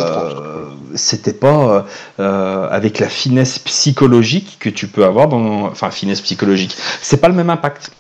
c'était 0.94 1.34
pas 1.34 1.86
avec 2.18 3.00
la 3.00 3.10
finesse 3.10 3.58
psychologique 3.60 4.58
que 4.60 4.70
tu 4.70 4.88
peux 4.88 5.06
avoir 5.06 5.28
dans, 5.30 5.64
enfin 5.66 5.90
finesse 5.90 6.22
psychologique. 6.22 6.76
C'est 7.02 7.18
pas 7.18 7.28
le 7.28 7.36
même 7.36 7.50
impact. 7.50 7.92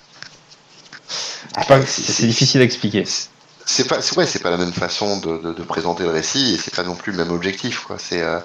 C'est 1.85 2.27
difficile 2.27 2.61
à 2.61 2.63
expliquer. 2.63 3.03
c'est 3.65 3.87
pas 3.87 3.99
ouais, 4.17 4.25
c'est 4.27 4.41
pas 4.41 4.49
la 4.49 4.57
même 4.57 4.73
façon 4.73 5.19
de, 5.19 5.37
de- 5.37 5.53
de 5.53 5.63
présenter 5.63 6.03
le 6.03 6.09
récit 6.09 6.53
et 6.53 6.57
c'est 6.57 6.73
pas 6.75 6.83
non 6.83 6.95
plus 6.95 7.11
le 7.13 7.17
même 7.17 7.31
objectif 7.31 7.79
quoi 7.81 7.97
c'est 7.97 8.21
euh, 8.21 8.39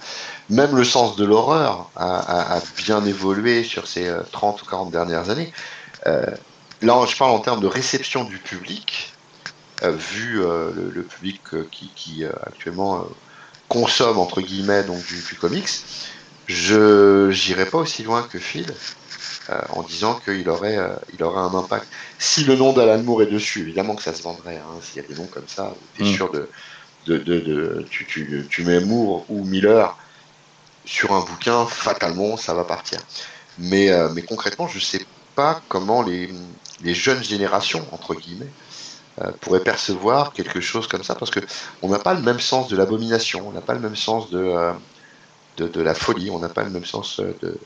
même 0.49 0.77
le 0.77 0.85
sens 0.85 1.17
de 1.17 1.25
l'horreur 1.25 1.91
a, 1.97 2.19
a- 2.19 2.57
a 2.59 2.63
bien 2.77 3.05
évolué 3.05 3.65
sur 3.65 3.89
ces 3.89 4.07
euh, 4.07 4.23
30 4.33 4.63
ou 4.63 4.67
40 4.67 4.91
dernières 4.93 5.31
années 5.31 5.53
Euh, 6.07 6.27
là 6.83 7.05
je 7.09 7.17
parle 7.17 7.33
en 7.33 7.41
termes 7.41 7.61
de 7.61 7.67
réception 7.69 8.25
du 8.25 8.39
public 8.41 9.19
euh, 9.85 9.93
vu 9.97 10.43
euh, 10.43 10.73
le, 10.75 10.91
le 10.91 11.05
public 11.07 11.43
euh, 11.55 11.69
qui, 11.73 11.93
qui, 11.95 12.25
euh, 12.25 12.33
actuellement 12.47 13.01
euh, 13.01 13.05
consomme 13.69 14.19
entre 14.19 14.41
guillemets 14.43 14.85
donc 14.85 15.05
du, 15.05 15.23
du 15.23 15.37
comics 15.37 15.71
je 16.47 17.31
j'irai 17.31 17.67
pas 17.67 17.79
aussi 17.79 18.03
loin 18.05 18.23
que 18.25 18.39
Phil 18.39 18.81
euh, 19.51 19.61
en 19.71 19.83
disant 19.83 20.21
qu'il 20.21 20.49
aurait, 20.49 20.77
euh, 20.79 20.97
il 21.13 21.23
aurait 21.23 21.41
un 21.41 21.55
impact. 21.55 21.89
Si 22.19 22.45
le 22.45 22.57
nom 22.57 22.73
d'Alan 22.73 23.03
Moore 23.03 23.23
est 23.23 23.27
dessus, 23.27 23.61
évidemment 23.61 23.95
que 23.95 24.03
ça 24.03 24.13
se 24.15 24.23
vendrait. 24.23 24.59
hein, 24.59 24.81
S'il 24.83 25.03
y 25.03 25.05
a 25.05 25.09
des 25.09 25.15
noms 25.15 25.29
comme 25.29 25.49
ça, 25.49 25.77
tu 25.95 26.03
es 26.03 26.05
Mm. 26.05 26.13
sûr 26.13 26.31
de. 26.31 26.51
de, 27.07 27.19
de, 27.19 27.41
de- 27.41 27.87
tu, 27.91 28.07
tu, 28.07 28.49
tu 28.51 28.65
mets 28.65 28.81
Moore 28.81 29.31
ou 29.31 29.45
Miller 29.47 29.97
sur 30.85 31.13
un 31.15 31.25
bouquin, 31.25 31.67
fatalement, 31.67 32.37
ça 32.37 32.55
va 32.55 32.65
partir. 32.65 33.01
Mais, 33.59 33.91
euh, 33.91 34.11
mais 34.15 34.23
concrètement, 34.23 34.69
je 34.69 34.81
sais 34.81 35.07
pas 35.35 35.63
comment 35.69 36.03
les, 36.03 36.33
les 36.81 36.95
jeunes 36.95 37.23
générations, 37.25 37.93
entre 37.95 38.15
guillemets, 38.15 38.55
euh, 39.21 39.33
pourraient 39.41 39.65
percevoir 39.65 40.33
quelque 40.33 40.61
chose 40.61 40.89
comme 40.89 41.05
ça, 41.05 41.15
parce 41.17 41.31
que 41.33 41.41
on 41.83 41.91
n'a 41.91 41.99
pas 42.01 42.15
le 42.15 42.23
même 42.23 42.41
sens 42.41 42.69
de 42.69 42.77
l'abomination, 42.77 43.49
on 43.49 43.53
n'a 43.53 43.63
pas 43.63 43.75
le 43.75 43.81
même 43.81 43.97
sens 43.97 44.31
de, 44.31 44.39
euh, 44.39 44.75
de, 45.57 45.69
de 45.69 45.81
la 45.83 45.95
folie, 45.95 46.31
on 46.31 46.39
n'a 46.39 46.49
pas 46.49 46.65
le 46.65 46.71
même 46.71 46.85
sens 46.85 47.19
de, 47.21 47.61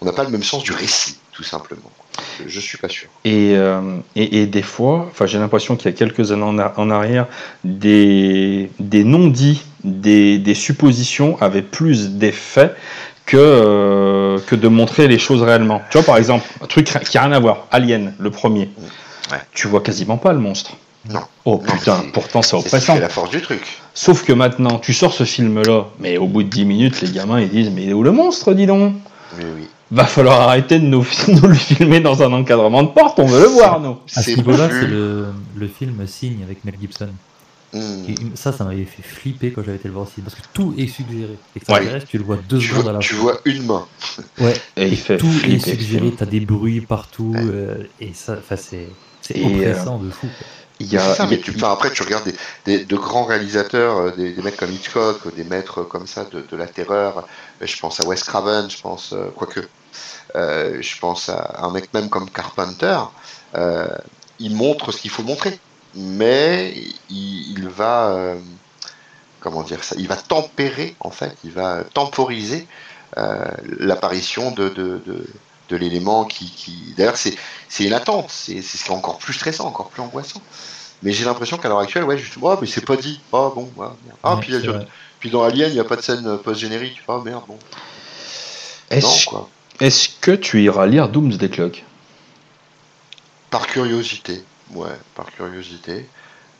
on 0.00 0.06
n'a 0.06 0.12
pas 0.12 0.24
le 0.24 0.30
même 0.30 0.42
sens 0.42 0.62
du 0.62 0.72
récit, 0.72 1.16
tout 1.32 1.42
simplement. 1.42 1.90
Je, 2.38 2.48
je 2.48 2.60
suis 2.60 2.78
pas 2.78 2.88
sûr. 2.88 3.08
Et, 3.24 3.52
euh, 3.54 3.80
et, 4.16 4.42
et 4.42 4.46
des 4.46 4.62
fois, 4.62 5.06
enfin, 5.10 5.26
j'ai 5.26 5.38
l'impression 5.38 5.76
qu'il 5.76 5.90
y 5.90 5.94
a 5.94 5.96
quelques 5.96 6.32
années 6.32 6.42
en, 6.42 6.58
a- 6.58 6.72
en 6.76 6.90
arrière, 6.90 7.26
des, 7.64 8.70
des 8.78 9.04
non-dits, 9.04 9.62
des, 9.84 10.38
des 10.38 10.54
suppositions 10.54 11.40
avaient 11.40 11.62
plus 11.62 12.10
d'effet 12.10 12.72
que, 13.26 13.36
euh, 13.38 14.38
que 14.46 14.54
de 14.56 14.68
montrer 14.68 15.06
les 15.08 15.18
choses 15.18 15.42
réellement. 15.42 15.82
Tu 15.90 15.98
vois, 15.98 16.04
par 16.06 16.16
exemple, 16.16 16.46
un 16.62 16.66
truc 16.66 16.86
qui 16.86 17.18
a 17.18 17.22
rien 17.22 17.32
à 17.32 17.38
voir, 17.38 17.66
Alien, 17.70 18.14
le 18.18 18.30
premier. 18.30 18.68
Ouais. 19.30 19.38
Tu 19.52 19.68
vois 19.68 19.80
quasiment 19.82 20.16
pas 20.16 20.32
le 20.32 20.40
monstre. 20.40 20.72
Non. 21.08 21.20
Oh 21.46 21.56
putain, 21.58 22.02
c'est- 22.02 22.12
pourtant 22.12 22.42
c'est 22.42 22.50
C'est 22.50 22.56
oppressant. 22.66 22.94
fait 22.96 23.00
la 23.00 23.08
force 23.08 23.30
du 23.30 23.40
truc. 23.40 23.62
Sauf 23.94 24.24
que 24.24 24.32
maintenant, 24.34 24.78
tu 24.78 24.92
sors 24.92 25.14
ce 25.14 25.24
film-là, 25.24 25.86
mais 25.98 26.18
au 26.18 26.26
bout 26.26 26.42
de 26.42 26.48
10 26.48 26.64
minutes, 26.66 27.00
les 27.00 27.10
gamins 27.10 27.40
ils 27.40 27.48
disent 27.48 27.70
Mais 27.70 27.84
il 27.84 27.90
est 27.90 27.94
où 27.94 28.02
le 28.02 28.12
monstre, 28.12 28.52
dis 28.52 28.66
donc? 28.66 28.92
Mais 29.38 29.44
oui. 29.56 29.68
Va 29.90 30.04
falloir 30.04 30.40
arrêter 30.42 30.78
de 30.78 30.84
nous, 30.86 31.04
nous 31.28 31.48
le 31.48 31.54
filmer 31.54 32.00
dans 32.00 32.22
un 32.22 32.32
encadrement 32.32 32.82
de 32.84 32.88
porte, 32.90 33.18
on 33.18 33.26
veut 33.26 33.40
le 33.40 33.48
voir, 33.48 33.80
nous. 33.80 33.96
À 34.14 34.22
ce 34.22 34.30
niveau-là, 34.30 34.68
c'est 34.70 34.86
le, 34.86 35.26
le 35.56 35.66
film 35.66 36.06
Signe 36.06 36.42
avec 36.44 36.64
Mel 36.64 36.74
Gibson. 36.80 37.08
Hmm. 37.72 38.04
Et 38.08 38.14
ça, 38.34 38.52
ça 38.52 38.64
m'avait 38.64 38.84
fait 38.84 39.02
flipper 39.02 39.52
quand 39.52 39.62
j'avais 39.64 39.76
été 39.78 39.88
le 39.88 39.94
voir 39.94 40.06
aussi. 40.06 40.20
Parce 40.22 40.34
que 40.36 40.40
tout 40.52 40.74
est 40.78 40.86
suggéré. 40.88 41.36
Extraterrestre, 41.56 42.06
tu 42.08 42.18
le 42.18 42.24
vois 42.24 42.38
deux 42.48 42.60
secondes 42.60 42.88
à 42.88 42.92
la 42.92 42.98
tu 43.00 43.14
fois. 43.14 43.32
vois 43.32 43.40
une 43.44 43.64
main. 43.66 43.86
Ouais, 44.40 44.54
Et 44.76 44.88
il 44.88 44.96
fait 44.96 45.16
tout 45.18 45.26
est 45.26 45.58
flipper. 45.58 45.70
suggéré, 45.70 46.12
t'as 46.16 46.26
des 46.26 46.40
bruits 46.40 46.80
partout. 46.80 47.32
Ouais. 47.34 47.40
euh, 47.44 47.74
et 48.00 48.12
ça, 48.14 48.36
enfin, 48.38 48.56
c'est 48.56 48.88
Et, 49.34 49.44
oppressant 49.44 49.98
de 49.98 50.10
fou. 50.10 50.26
quoi. 50.26 50.46
Il 50.80 50.90
y 50.92 50.96
a, 50.96 51.00
ça, 51.00 51.24
il 51.24 51.30
y 51.30 51.34
a- 51.34 51.36
mais 51.36 51.42
tu, 51.42 51.52
enfin, 51.54 51.72
après, 51.72 51.92
tu 51.92 52.02
regardes 52.02 52.24
des, 52.24 52.34
des- 52.78 52.84
de 52.84 52.96
grands 52.96 53.24
réalisateurs, 53.24 53.98
euh, 53.98 54.10
des, 54.16 54.32
des 54.32 54.42
mecs 54.42 54.56
comme 54.56 54.72
Hitchcock, 54.72 55.18
euh, 55.26 55.30
des 55.36 55.44
maîtres 55.44 55.82
comme 55.82 56.06
ça 56.06 56.24
de, 56.32 56.44
de 56.50 56.56
la 56.56 56.66
terreur. 56.66 57.18
Euh, 57.62 57.66
Je 57.66 57.78
pense 57.78 58.00
à 58.00 58.06
Wes 58.06 58.22
Craven, 58.24 58.68
je 58.70 58.80
pense, 58.80 59.12
euh, 59.12 59.26
quoique, 59.36 59.60
euh, 59.60 59.64
je 60.34 60.98
pense 60.98 61.28
à 61.28 61.60
un 61.62 61.70
mec 61.70 61.92
même 61.94 62.08
comme 62.08 62.30
Carpenter. 62.30 62.98
Euh, 63.56 63.88
il 64.38 64.54
montre 64.54 64.92
ce 64.92 64.98
qu'il 64.98 65.10
faut 65.10 65.22
montrer, 65.22 65.58
mais 65.94 66.72
il, 67.10 67.58
il 67.58 67.68
va, 67.68 68.10
euh, 68.10 68.38
comment 69.40 69.62
dire 69.62 69.84
ça, 69.84 69.96
il 69.98 70.08
va 70.08 70.16
tempérer 70.16 70.94
en 71.00 71.10
fait, 71.10 71.36
il 71.44 71.52
va 71.52 71.84
temporiser 71.84 72.66
euh, 73.18 73.44
l'apparition 73.78 74.50
de, 74.52 74.68
de, 74.68 75.02
de, 75.04 75.26
de 75.68 75.76
l'élément 75.76 76.24
qui, 76.24 76.50
qui... 76.50 76.94
D'ailleurs, 76.96 77.16
c'est 77.16 77.36
c'est 77.68 77.84
une 77.84 77.92
attente, 77.92 78.30
c'est 78.30 78.62
c'est 78.62 78.78
ce 78.78 78.84
qui 78.84 78.90
est 78.90 78.94
encore 78.94 79.18
plus 79.18 79.34
stressant, 79.34 79.66
encore 79.66 79.90
plus 79.90 80.02
angoissant. 80.02 80.42
Mais 81.02 81.12
j'ai 81.12 81.24
l'impression 81.24 81.56
qu'à 81.58 81.68
l'heure 81.68 81.78
actuelle, 81.80 82.04
ouais, 82.04 82.18
justement, 82.18 82.50
oh, 82.52 82.58
mais 82.60 82.66
c'est 82.66 82.84
pas 82.84 82.96
dit. 82.96 83.20
Ah 83.32 83.50
bon, 83.54 83.72
ouais, 83.76 83.86
merde. 84.04 84.18
Ah, 84.22 84.36
Ouais, 84.36 84.40
puis, 84.40 84.52
il 84.54 84.64
y 84.64 84.68
a 84.68 84.86
puis 85.18 85.30
dans 85.30 85.42
Alien, 85.42 85.70
il 85.70 85.74
n'y 85.74 85.80
a 85.80 85.84
pas 85.84 85.96
de 85.96 86.02
scène 86.02 86.38
post-générique. 86.38 87.02
Ah 87.08 87.20
merde, 87.24 87.44
bon. 87.46 87.58
Non, 88.96 88.98
Est-ce 88.98 89.26
quoi. 89.26 89.50
Est-ce 89.80 90.08
que 90.20 90.32
tu 90.32 90.62
iras 90.62 90.86
lire 90.86 91.08
Doomsday 91.08 91.48
Clock? 91.48 91.84
Par 93.50 93.66
curiosité, 93.66 94.42
ouais, 94.74 94.88
par 95.14 95.30
curiosité. 95.32 96.06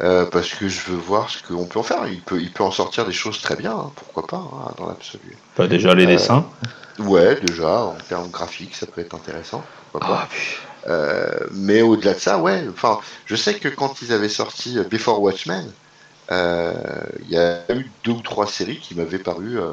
Euh, 0.03 0.25
parce 0.25 0.49
que 0.55 0.67
je 0.67 0.81
veux 0.91 0.97
voir 0.97 1.29
ce 1.29 1.43
qu'on 1.43 1.67
peut 1.67 1.79
en 1.79 1.83
faire. 1.83 2.07
Il 2.09 2.23
peut, 2.23 2.41
il 2.41 2.51
peut 2.51 2.65
en 2.65 2.71
sortir 2.71 3.05
des 3.05 3.13
choses 3.13 3.43
très 3.43 3.55
bien, 3.55 3.73
hein, 3.73 3.93
pourquoi 3.95 4.27
pas, 4.27 4.39
hein, 4.39 4.73
dans 4.79 4.87
l'absolu. 4.87 5.37
Pas 5.55 5.69
déjà 5.69 5.95
les 5.95 6.05
Euh, 6.05 6.07
dessins 6.07 6.47
Ouais, 6.99 7.39
déjà, 7.41 7.81
en 7.83 7.97
termes 8.09 8.31
graphiques, 8.31 8.75
ça 8.77 8.87
peut 8.87 9.03
être 9.03 9.15
intéressant. 9.15 9.63
Pourquoi 9.93 10.09
pas. 10.09 10.21
Ah, 10.23 10.29
puis- 10.31 10.57
Euh, 10.89 11.29
mais 11.53 11.83
au-delà 11.83 12.15
de 12.15 12.19
ça, 12.19 12.39
ouais. 12.39 12.65
Enfin, 12.73 12.99
je 13.27 13.37
sais 13.37 13.55
que 13.59 13.69
quand 13.69 14.01
ils 14.01 14.15
avaient 14.15 14.31
sorti 14.31 14.79
Before 14.91 15.21
Watchmen, 15.21 15.67
euh, 15.67 15.71
il 16.31 17.31
y 17.31 17.37
a 17.37 17.63
eu 17.75 17.91
deux 18.05 18.13
ou 18.13 18.21
trois 18.21 18.47
séries 18.47 18.79
qui 18.79 18.95
m'avaient 18.95 19.19
paru 19.19 19.59
euh, 19.59 19.73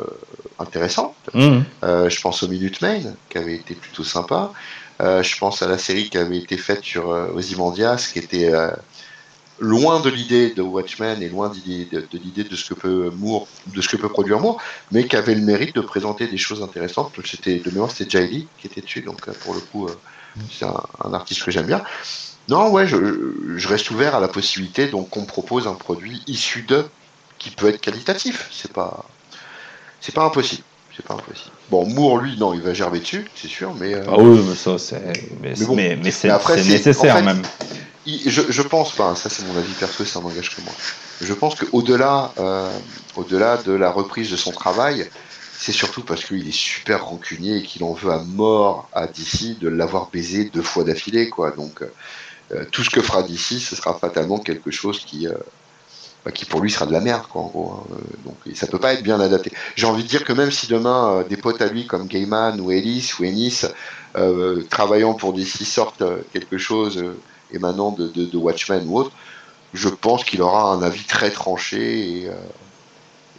intéressantes. 0.60 1.16
Mhm. 1.34 1.64
Euh, 1.84 2.10
je 2.10 2.22
pense 2.22 2.44
au 2.44 2.48
Minutemen, 2.48 3.16
qui 3.30 3.38
avait 3.38 3.56
été 3.56 3.76
plutôt 3.76 4.04
sympa. 4.04 4.52
Euh, 5.02 5.22
je 5.22 5.38
pense 5.38 5.62
à 5.62 5.68
la 5.68 5.78
série 5.78 6.10
qui 6.10 6.18
avait 6.18 6.38
été 6.38 6.58
faite 6.58 6.84
sur 6.84 7.12
euh, 7.12 7.32
Ozymandias, 7.36 8.10
qui 8.12 8.20
était 8.20 8.52
euh, 8.52 8.72
loin 9.60 10.00
de 10.00 10.10
l'idée 10.10 10.54
de 10.54 10.62
Watchmen 10.62 11.22
et 11.22 11.30
loin 11.30 11.50
de, 11.50 12.00
de 12.00 12.18
l'idée 12.18 12.44
de 12.44 12.56
ce 12.56 12.74
que 12.74 12.74
peut 12.74 13.12
Moore, 13.16 13.48
de 13.68 13.82
ce 13.82 13.90
que 13.90 13.98
peut 13.98 14.10
produire 14.10 14.40
Moore, 14.40 14.60
mais 14.92 15.08
qui 15.08 15.16
avait 15.16 15.36
le 15.36 15.42
mérite 15.42 15.76
de 15.76 15.82
présenter 15.82 16.28
des 16.28 16.38
choses 16.38 16.64
intéressantes. 16.64 17.14
C'était 17.26 17.60
de 17.60 17.70
mémoire, 17.70 17.92
c'était 17.92 18.10
Jay 18.10 18.28
Lee 18.28 18.48
qui 18.60 18.68
était 18.68 18.82
dessus, 18.82 19.02
donc 19.02 19.28
euh, 19.28 19.34
pour 19.44 19.54
le 19.54 19.60
coup, 19.60 19.88
euh, 19.88 19.96
c'est 20.52 20.66
un, 20.66 20.82
un 21.04 21.14
artiste 21.14 21.44
que 21.44 21.52
j'aime 21.52 21.68
bien. 21.68 21.84
Non, 22.48 22.70
ouais, 22.72 22.88
je, 22.88 22.96
je 23.58 23.68
reste 23.68 23.92
ouvert 23.92 24.16
à 24.16 24.20
la 24.20 24.28
possibilité 24.28 24.88
donc 24.88 25.10
qu'on 25.10 25.22
me 25.22 25.26
propose 25.28 25.68
un 25.68 25.74
produit 25.74 26.22
issu 26.28 26.62
de 26.64 26.86
qui 27.40 27.50
peut 27.52 27.68
être 27.70 27.82
qualitatif. 27.82 28.48
C'est 28.52 28.72
pas, 28.72 29.06
c'est 30.02 30.14
pas 30.16 30.24
impossible. 30.26 30.64
C'est 30.96 31.06
pas 31.06 31.14
impossible. 31.14 31.52
Bon, 31.70 31.86
Moore, 31.88 32.18
lui, 32.20 32.38
non, 32.38 32.54
il 32.54 32.62
va 32.62 32.74
gerber 32.74 33.00
dessus, 33.00 33.26
c'est 33.36 33.48
sûr, 33.48 33.74
mais 33.76 33.94
euh, 33.94 34.02
Ah 34.08 34.18
oui, 34.18 34.40
mais 34.48 34.56
ça, 34.56 34.78
c'est. 34.80 35.00
Mais, 35.42 35.54
Mais 35.60 35.66
bon. 35.66 35.76
mais, 35.76 35.96
mais 36.02 36.12
c'est 36.12 36.30
nécessaire 36.64 37.16
en 37.16 37.20
fait, 37.20 37.24
même. 37.24 37.42
il- 38.06 38.30
je, 38.30 38.42
je 38.50 38.62
pense 38.64 38.94
pas, 38.94 39.16
ça 39.16 39.30
c'est 39.30 39.46
mon 39.46 39.58
avis 39.58 39.74
perso, 39.74 40.06
ça 40.06 40.20
n'engage 40.22 40.56
que 40.56 40.62
moi. 40.62 40.74
Je 41.22 41.34
pense 41.34 41.56
qu'au-delà 41.56 42.32
euh, 42.40 42.70
au-delà 43.16 43.58
de 43.58 43.74
la 43.74 43.92
reprise 43.92 44.32
de 44.32 44.36
son 44.38 44.52
travail, 44.52 45.08
c'est 45.60 45.72
surtout 45.72 46.04
parce 46.04 46.24
qu'il 46.24 46.48
est 46.48 46.52
super 46.52 47.06
rancunier 47.06 47.58
et 47.58 47.64
qu'il 47.64 47.84
en 47.84 47.94
veut 47.94 48.12
à 48.12 48.24
mort 48.24 48.90
à 48.94 49.08
DC 49.08 49.60
de 49.60 49.68
l'avoir 49.68 50.10
baisé 50.12 50.46
deux 50.46 50.62
fois 50.62 50.84
d'affilée, 50.84 51.30
quoi. 51.30 51.52
Donc 51.52 51.82
euh, 51.82 51.94
tout 52.72 52.84
ce 52.84 52.90
que 52.90 53.02
fera 53.02 53.24
DC, 53.24 53.60
ce 53.60 53.76
sera 53.76 53.98
fatalement 54.00 54.40
quelque 54.40 54.72
chose 54.72 55.00
qui, 55.06 55.28
euh, 55.28 55.34
bah, 56.26 56.32
qui 56.32 56.46
pour 56.46 56.62
lui 56.62 56.72
sera 56.72 56.86
de 56.86 56.92
la 56.94 57.02
merde, 57.02 57.28
quoi, 57.28 57.42
en 57.44 57.48
gros. 57.48 57.74
hein. 57.74 57.88
Euh, 57.92 58.18
Donc 58.26 58.42
et 58.46 58.56
ça 58.56 58.68
peut 58.68 58.80
pas 58.80 58.94
être 58.94 59.04
bien 59.04 59.20
adapté. 59.20 59.52
J'ai 59.76 59.88
envie 59.88 60.04
de 60.04 60.08
dire 60.10 60.24
que 60.26 60.34
même 60.34 60.52
si 60.52 60.68
demain 60.68 61.20
euh, 61.22 61.24
des 61.24 61.38
potes 61.38 61.62
à 61.62 61.68
lui 61.68 61.88
comme 61.88 62.08
Gaiman 62.08 62.60
ou 62.62 62.72
Ellis 62.72 63.12
ou 63.20 63.24
Ennis, 63.26 63.66
euh, 64.18 64.64
travaillant 64.70 65.14
pour 65.16 65.34
DC 65.34 65.66
sortent 65.66 66.02
euh, 66.02 66.24
quelque 66.32 66.58
chose 66.58 66.98
euh, 66.98 67.24
émanant 67.52 67.92
de, 67.92 68.08
de, 68.10 68.26
de 68.26 68.38
Watchmen 68.38 68.86
ou 68.88 68.98
autre, 69.00 69.14
je 69.74 69.90
pense 69.90 70.24
qu'il 70.26 70.42
aura 70.42 70.74
un 70.74 70.82
avis 70.84 71.06
très 71.06 71.32
tranché 71.32 72.22
et, 72.24 72.30
euh, 72.30 72.36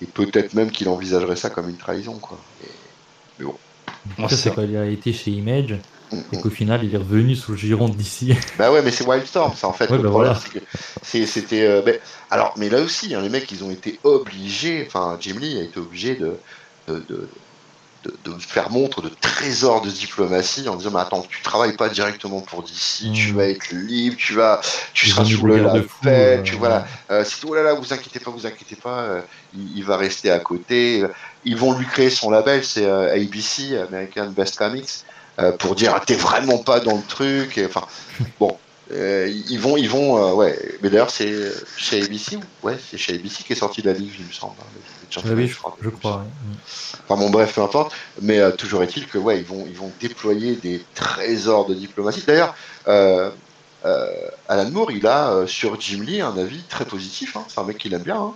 et 0.01 0.07
peut-être 0.07 0.55
même 0.55 0.71
qu'il 0.71 0.89
envisagerait 0.89 1.37
ça 1.37 1.51
comme 1.51 1.69
une 1.69 1.79
trahison, 1.79 2.21
quoi. 2.21 2.47
Et- 2.61 2.81
Ça, 4.21 4.29
c'est- 4.29 4.37
c'est 4.39 4.53
quand 4.53 4.63
il 4.63 4.77
a 4.77 4.87
été 4.87 5.13
chez 5.13 5.31
Image 5.33 5.83
et 6.33 6.41
qu'au 6.41 6.51
final, 6.51 6.85
il 6.85 6.95
est 6.95 6.99
revenu 6.99 7.37
sous 7.37 7.53
le 7.53 7.59
giron 7.59 7.89
d'ici. 7.89 8.35
Bah 8.59 8.71
ouais, 8.73 8.83
mais 8.83 8.91
c'est 8.91 9.05
Wildstorm, 9.07 9.55
ça 9.55 9.69
en 9.69 9.73
fait. 9.73 9.91
Ouais, 9.91 9.97
le 9.97 10.03
bah 10.05 10.09
problème, 10.11 10.33
voilà. 10.33 10.41
c'est 10.53 10.59
que 10.59 10.65
c'est- 11.03 11.27
c'était. 11.27 11.63
euh, 11.67 11.83
alors, 12.31 12.55
mais 12.57 12.69
là 12.69 12.81
aussi, 12.81 13.15
hein, 13.15 13.21
les 13.21 13.29
mecs, 13.29 13.51
ils 13.53 13.63
ont 13.65 13.71
été 13.71 13.99
obligés. 14.05 14.85
Enfin, 14.87 15.17
Jim 15.21 15.37
Lee 15.41 15.59
a 15.59 15.63
été 15.63 15.79
obligé 15.79 16.15
de, 16.17 16.39
de, 16.89 16.95
de, 17.09 17.29
de- 18.05 18.33
de 18.33 18.39
faire 18.41 18.71
montre 18.71 19.03
de 19.03 19.11
trésors 19.21 19.83
de 19.83 19.91
diplomatie 19.91 20.69
en 20.69 20.77
disant 20.77 20.93
Mais 20.93 21.01
attends, 21.01 21.23
tu 21.29 21.43
travailles 21.43 21.77
pas 21.77 21.89
directement 21.89 22.41
pour 22.41 22.63
DC, 22.63 23.13
tu 23.13 23.33
Mm. 23.33 23.37
vas 23.37 23.45
être 23.49 23.71
libre, 23.73 24.17
tu 24.17 24.35
vas, 24.35 24.61
tu 24.95 25.09
seras 25.11 25.25
sous 25.25 25.45
le 25.47 25.57
garde-fous, 25.65 26.05
label, 26.05 26.39
euh, 26.39 26.43
tu 26.43 26.55
voilà. 26.55 26.87
Euh, 27.11 27.25
si 27.25 27.41
oh 27.47 27.55
là 27.55 27.63
là, 27.65 27.75
vous 27.75 27.93
inquiétez 27.93 28.21
pas, 28.21 28.31
vous 28.31 28.47
inquiétez 28.47 28.77
pas, 28.77 29.01
euh, 29.01 29.21
il, 29.55 29.79
il 29.79 29.85
va 29.85 29.97
rester 29.97 30.31
à 30.31 30.39
côté. 30.39 31.05
Ils 31.45 31.57
vont 31.57 31.77
lui 31.77 31.87
créer 31.87 32.09
son 32.11 32.31
label, 32.31 32.65
c'est 32.65 32.89
ABC, 32.89 33.77
American 33.77 34.31
Best 34.31 34.57
Comics, 34.57 34.89
euh, 35.41 35.53
pour 35.53 35.75
dire 35.75 35.93
ah, 35.95 36.01
t'es 36.05 36.15
vraiment 36.15 36.59
pas 36.59 36.81
dans 36.81 36.97
le 36.97 37.03
truc. 37.03 37.61
Enfin, 37.65 37.87
bon, 38.41 38.57
euh, 38.93 39.29
ils 39.49 39.59
vont, 39.61 39.77
ils 39.77 39.89
vont, 39.89 40.17
euh, 40.17 40.35
ouais. 40.35 40.59
Mais 40.83 40.91
d'ailleurs, 40.91 41.11
c'est 41.11 41.33
chez 41.77 42.03
ABC, 42.03 42.37
ou- 42.37 42.67
ouais, 42.67 42.77
c'est 42.91 42.99
chez 42.99 43.15
ABC 43.15 43.45
qui 43.45 43.53
est 43.53 43.57
sorti 43.57 43.83
de 43.83 43.91
la 43.91 43.99
livre, 43.99 44.15
il 44.19 44.27
me 44.27 44.33
semble. 44.33 44.55
hein, 44.61 44.65
le 45.25 45.35
Oui, 45.35 45.47
je, 45.49 45.55
je 45.81 45.89
crois. 45.91 46.17
ouais. 46.17 46.25
Mm. 46.25 46.55
Enfin 47.09 47.21
bon 47.23 47.31
bref, 47.31 47.55
peu 47.55 47.63
importe. 47.63 47.93
Mais 48.21 48.41
toujours 48.53 48.83
est-il 48.83 49.07
que 49.07 49.19
ouais, 49.19 49.39
ils 49.39 49.45
vont 49.45 49.65
ils 49.69 49.77
vont 49.77 49.91
déployer 50.01 50.57
des 50.57 50.85
trésors 50.95 51.67
de 51.67 51.75
diplomatie. 51.75 52.23
D'ailleurs, 52.27 52.55
Alan 54.49 54.71
Moore, 54.71 54.91
il 54.93 55.07
a 55.07 55.47
sur 55.47 55.81
Jim 55.81 56.03
Lee 56.03 56.21
un 56.21 56.37
avis 56.37 56.63
très 56.65 56.85
positif. 56.85 57.37
hein. 57.37 57.45
C'est 57.49 57.61
un 57.61 57.65
mec 57.65 57.79
qu'il 57.79 57.95
aime 57.95 58.03
bien, 58.03 58.17
hein, 58.21 58.35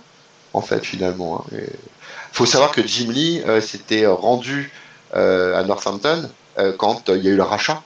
en 0.53 0.61
fait 0.61 0.83
finalement. 0.83 1.45
Il 1.51 1.67
faut 2.31 2.45
savoir 2.45 2.71
que 2.71 2.85
Jim 2.85 3.11
Lee 3.11 3.41
euh, 3.47 3.61
s'était 3.61 4.05
rendu 4.07 4.71
euh, 5.15 5.55
à 5.59 5.63
Northampton 5.63 6.29
quand 6.77 7.09
euh, 7.09 7.17
il 7.17 7.23
y 7.23 7.27
a 7.27 7.31
eu 7.31 7.35
le 7.35 7.43
rachat 7.43 7.81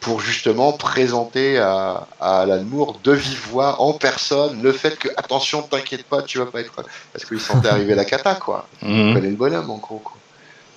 pour 0.00 0.20
justement 0.20 0.72
présenter 0.72 1.58
à, 1.58 2.06
à 2.20 2.40
Alan 2.42 2.62
Moore 2.62 2.98
de 3.02 3.12
vive 3.12 3.48
voix 3.50 3.80
en 3.82 3.92
personne 3.94 4.62
le 4.62 4.72
fait 4.72 4.96
que 4.96 5.08
attention 5.16 5.62
t'inquiète 5.62 6.04
pas 6.04 6.22
tu 6.22 6.38
vas 6.38 6.46
pas 6.46 6.60
être 6.60 6.72
parce 7.12 7.24
qu'il 7.24 7.40
sentait 7.40 7.68
arriver 7.68 7.94
la 7.96 8.04
cata 8.04 8.36
quoi 8.36 8.66
on 8.82 8.86
Mhm. 8.88 9.14
connaît 9.14 9.30
le 9.30 9.36
bonhomme 9.36 9.70
en 9.70 9.78
gros. 9.78 9.98
Quoi. 9.98 10.14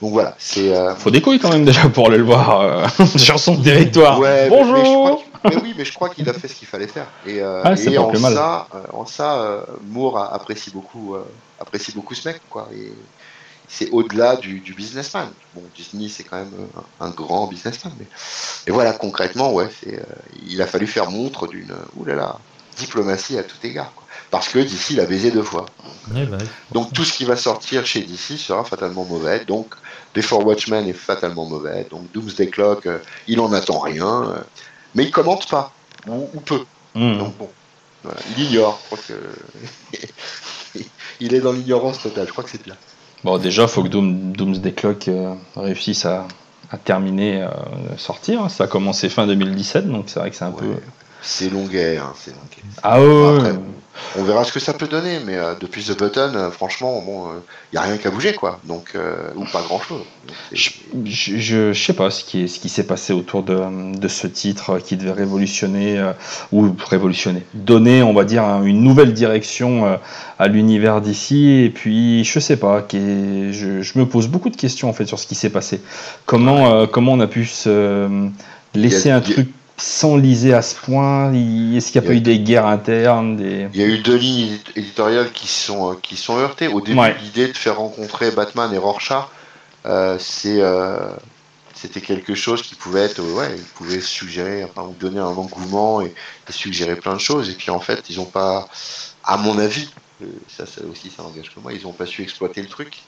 Donc 0.01 0.13
voilà, 0.13 0.33
c'est. 0.39 0.75
euh, 0.75 0.95
Faut 0.95 1.11
des 1.11 1.21
couilles 1.21 1.37
quand 1.37 1.51
même 1.51 1.63
déjà 1.65 1.87
pour 1.87 2.07
aller 2.07 2.17
le 2.17 2.23
voir 2.23 2.61
euh, 2.61 2.87
sur 3.17 3.37
son 3.37 3.55
territoire. 3.61 4.17
ouais, 4.19 4.49
Bonjour 4.49 5.21
Mais, 5.43 5.55
oui, 5.57 5.75
mais 5.77 5.85
je 5.85 5.93
crois 5.93 6.09
qu'il 6.09 6.27
a 6.27 6.33
fait 6.33 6.47
ce 6.47 6.55
qu'il 6.55 6.67
fallait 6.67 6.87
faire. 6.87 7.05
Et, 7.27 7.39
euh, 7.39 7.61
Ah, 7.63 7.73
et 7.75 7.97
en, 7.99 8.11
ça, 8.15 8.67
euh, 8.73 8.79
en 8.93 9.05
ça, 9.05 9.35
euh, 9.41 9.61
Moore 9.87 10.17
apprécie 10.17 10.71
beaucoup, 10.71 11.13
euh, 11.13 11.23
apprécie 11.59 11.91
beaucoup 11.91 12.15
ce 12.15 12.27
mec, 12.27 12.41
quoi. 12.49 12.67
Et 12.73 12.91
c'est 13.73 13.89
au-delà 13.91 14.35
du, 14.35 14.59
du 14.59 14.73
businessman. 14.73 15.29
Bon, 15.55 15.63
Disney, 15.75 16.09
c'est 16.09 16.23
quand 16.23 16.37
même 16.37 16.51
euh, 16.59 16.79
un, 16.99 17.07
un 17.07 17.09
grand 17.09 17.47
businessman. 17.47 17.93
Mais... 17.97 18.05
Voilà, 18.71 18.91
concrètement, 18.91 19.53
ouais, 19.53 19.69
c'est, 19.81 19.95
euh, 19.97 20.03
il 20.45 20.61
a 20.61 20.67
fallu 20.67 20.87
faire 20.87 21.09
montre 21.09 21.47
d'une. 21.47 21.73
Là. 22.05 22.37
diplomatie 22.77 23.37
à 23.37 23.43
tout 23.43 23.55
égard. 23.63 23.93
quoi. 23.95 24.03
Parce 24.29 24.49
que 24.49 24.59
DC 24.59 24.91
l'a 24.95 25.05
baisé 25.05 25.31
deux 25.31 25.43
fois. 25.43 25.65
Ouais, 26.13 26.25
bah, 26.25 26.37
ouais. 26.37 26.43
Donc 26.71 26.91
tout 26.93 27.05
ce 27.05 27.13
qui 27.13 27.23
va 27.25 27.35
sortir 27.37 27.85
chez 27.85 28.01
DC 28.01 28.37
sera 28.37 28.63
fatalement 28.65 29.05
mauvais. 29.05 29.45
Donc 29.45 29.75
Before 30.13 30.45
Watchmen 30.45 30.87
est 30.87 30.93
fatalement 30.93 31.45
mauvais. 31.45 31.85
Donc 31.89 32.11
Doomsday 32.11 32.49
Clock, 32.49 32.85
euh, 32.87 32.99
il 33.27 33.39
en 33.39 33.53
attend 33.53 33.79
rien. 33.79 34.23
euh, 34.31 34.41
mais 34.95 35.03
il 35.05 35.11
commente 35.11 35.49
pas. 35.49 35.73
Ou, 36.07 36.29
ou 36.33 36.39
peu. 36.41 36.65
Hmm. 36.95 37.17
Donc 37.17 37.37
bon. 37.37 37.49
Voilà. 38.03 38.19
Il 38.37 38.43
ignore. 38.45 38.79
Je 38.89 38.95
crois 38.95 38.99
que... 39.07 40.79
il 41.21 41.33
est 41.33 41.39
dans 41.41 41.53
l'ignorance 41.53 42.01
totale. 42.01 42.27
Je 42.27 42.31
crois 42.31 42.43
que 42.43 42.49
c'est 42.49 42.63
bien. 42.63 42.75
Bon, 43.23 43.37
déjà, 43.37 43.67
faut 43.67 43.83
que 43.83 43.87
Doom, 43.87 44.31
Doomsday 44.33 44.71
Clock 44.73 45.07
euh, 45.07 45.33
réussisse 45.55 46.05
à, 46.05 46.27
à 46.71 46.77
terminer, 46.77 47.43
euh, 47.43 47.49
sortir. 47.97 48.49
Ça 48.49 48.63
a 48.63 48.67
commencé 48.67 49.09
fin 49.09 49.27
2017, 49.27 49.87
donc 49.89 50.05
c'est 50.07 50.19
vrai 50.19 50.29
que 50.31 50.35
c'est 50.35 50.45
un 50.45 50.49
Ouais. 50.49 50.55
peu. 50.59 50.73
C'est 51.21 51.49
longuet. 51.49 51.97
Hein, 51.97 52.13
c'est 52.17 52.31
longuet. 52.31 52.63
Ah 52.81 52.99
ouais, 52.99 53.35
Après, 53.37 53.51
ouais. 53.51 53.59
On 54.17 54.23
verra 54.23 54.43
ce 54.43 54.51
que 54.51 54.59
ça 54.59 54.73
peut 54.73 54.87
donner. 54.87 55.19
Mais 55.25 55.35
euh, 55.37 55.53
depuis 55.59 55.83
The 55.83 55.97
Button, 55.97 56.31
euh, 56.35 56.49
franchement, 56.51 57.01
bon, 57.05 57.27
il 57.71 57.75
n'y 57.75 57.77
a 57.77 57.81
rien 57.81 57.97
qu'à 57.97 58.09
bouger. 58.11 58.33
quoi. 58.33 58.59
Donc, 58.63 58.91
euh, 58.95 59.15
ou 59.35 59.45
pas 59.45 59.61
grand-chose. 59.61 60.03
Donc, 60.27 60.35
c'est- 60.53 60.71
Je, 61.05 61.37
je 61.37 61.73
sais 61.73 61.93
pas 61.93 62.09
ce 62.09 62.23
qui, 62.23 62.43
est, 62.43 62.47
ce 62.47 62.59
qui 62.59 62.69
s'est 62.69 62.83
passé 62.85 63.13
autour 63.13 63.43
de, 63.43 63.97
de 63.97 64.07
ce 64.07 64.27
titre 64.27 64.71
euh, 64.71 64.79
qui 64.79 64.97
devait 64.97 65.11
révolutionner, 65.11 65.97
euh, 65.99 66.11
ou 66.51 66.73
révolutionner, 66.89 67.43
donner, 67.53 68.03
on 68.03 68.13
va 68.13 68.23
dire, 68.25 68.43
un- 68.43 68.63
une 68.63 68.81
nouvelle 68.83 69.13
direction 69.13 69.85
euh, 69.85 69.95
à 70.39 70.47
l'univers 70.47 71.01
d'ici. 71.01 71.49
Et 71.65 71.69
puis, 71.69 72.23
je 72.23 72.39
sais 72.39 72.57
pas, 72.57 72.81
qui 72.81 72.97
est- 72.97 73.53
je, 73.53 73.81
je 73.81 73.99
me 73.99 74.05
pose 74.05 74.27
beaucoup 74.27 74.49
de 74.49 74.57
questions 74.57 74.89
en 74.89 74.93
fait 74.93 75.05
sur 75.05 75.19
ce 75.19 75.27
qui 75.27 75.35
s'est 75.35 75.49
passé. 75.49 75.81
Comment, 76.25 76.73
euh, 76.73 76.85
comment 76.87 77.13
on 77.13 77.19
a 77.19 77.27
pu 77.27 77.45
se 77.45 77.69
euh, 77.69 78.27
laisser 78.73 79.09
a- 79.11 79.17
un 79.17 79.21
truc 79.21 79.49
s'enliser 79.81 80.53
à 80.53 80.61
ce 80.61 80.75
point 80.75 81.33
Est-ce 81.33 81.91
qu'il 81.91 82.01
n'y 82.01 82.07
a 82.07 82.09
pas 82.09 82.15
eu 82.15 82.21
des 82.21 82.39
guerres 82.39 82.67
internes 82.67 83.35
des... 83.37 83.67
Il 83.73 83.79
y 83.79 83.83
a 83.83 83.87
eu 83.87 83.99
deux 83.99 84.15
lignes 84.15 84.53
édit- 84.53 84.63
éditoriales 84.75 85.31
qui 85.31 85.47
sont, 85.47 85.91
euh, 85.91 85.95
qui 86.01 86.15
sont 86.15 86.37
heurtées. 86.37 86.67
Au 86.67 86.81
début, 86.81 86.99
Ouais. 86.99 87.15
l'idée 87.21 87.47
de 87.47 87.57
faire 87.57 87.77
rencontrer 87.77 88.31
Batman 88.31 88.71
et 88.73 88.77
Rorschach, 88.77 89.25
euh, 89.85 90.17
c'est, 90.19 90.61
euh, 90.61 90.97
c'était 91.73 92.01
quelque 92.01 92.35
chose 92.35 92.61
qui 92.61 92.75
pouvait 92.75 93.01
être, 93.01 93.21
ouais, 93.21 93.55
il 93.57 93.63
pouvait 93.63 94.01
suggérer, 94.01 94.63
enfin, 94.63 94.89
donner 94.99 95.19
un 95.19 95.25
engouement 95.25 96.01
et, 96.01 96.13
et 96.47 96.51
suggérer 96.51 96.95
plein 96.95 97.13
de 97.15 97.19
choses. 97.19 97.49
Et 97.49 97.53
puis 97.53 97.71
en 97.71 97.79
fait, 97.79 98.09
ils 98.09 98.17
n'ont 98.17 98.25
pas, 98.25 98.67
à 99.23 99.37
mon 99.37 99.57
avis, 99.57 99.89
ça, 100.47 100.67
ça 100.67 100.81
aussi, 100.91 101.09
ça 101.09 101.23
n'engage 101.23 101.49
que 101.53 101.59
moi, 101.59 101.73
ils 101.73 101.81
n'ont 101.83 101.93
pas 101.93 102.05
su 102.05 102.21
exploiter 102.21 102.61
le 102.61 102.67
truc. 102.67 102.99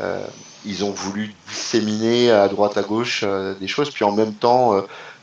Euh, 0.00 0.20
ils 0.66 0.84
ont 0.84 0.90
voulu 0.90 1.32
disséminer 1.48 2.30
à 2.30 2.48
droite 2.48 2.76
à 2.76 2.82
gauche 2.82 3.24
des 3.60 3.68
choses, 3.68 3.90
puis 3.90 4.04
en 4.04 4.12
même 4.12 4.34
temps 4.34 4.74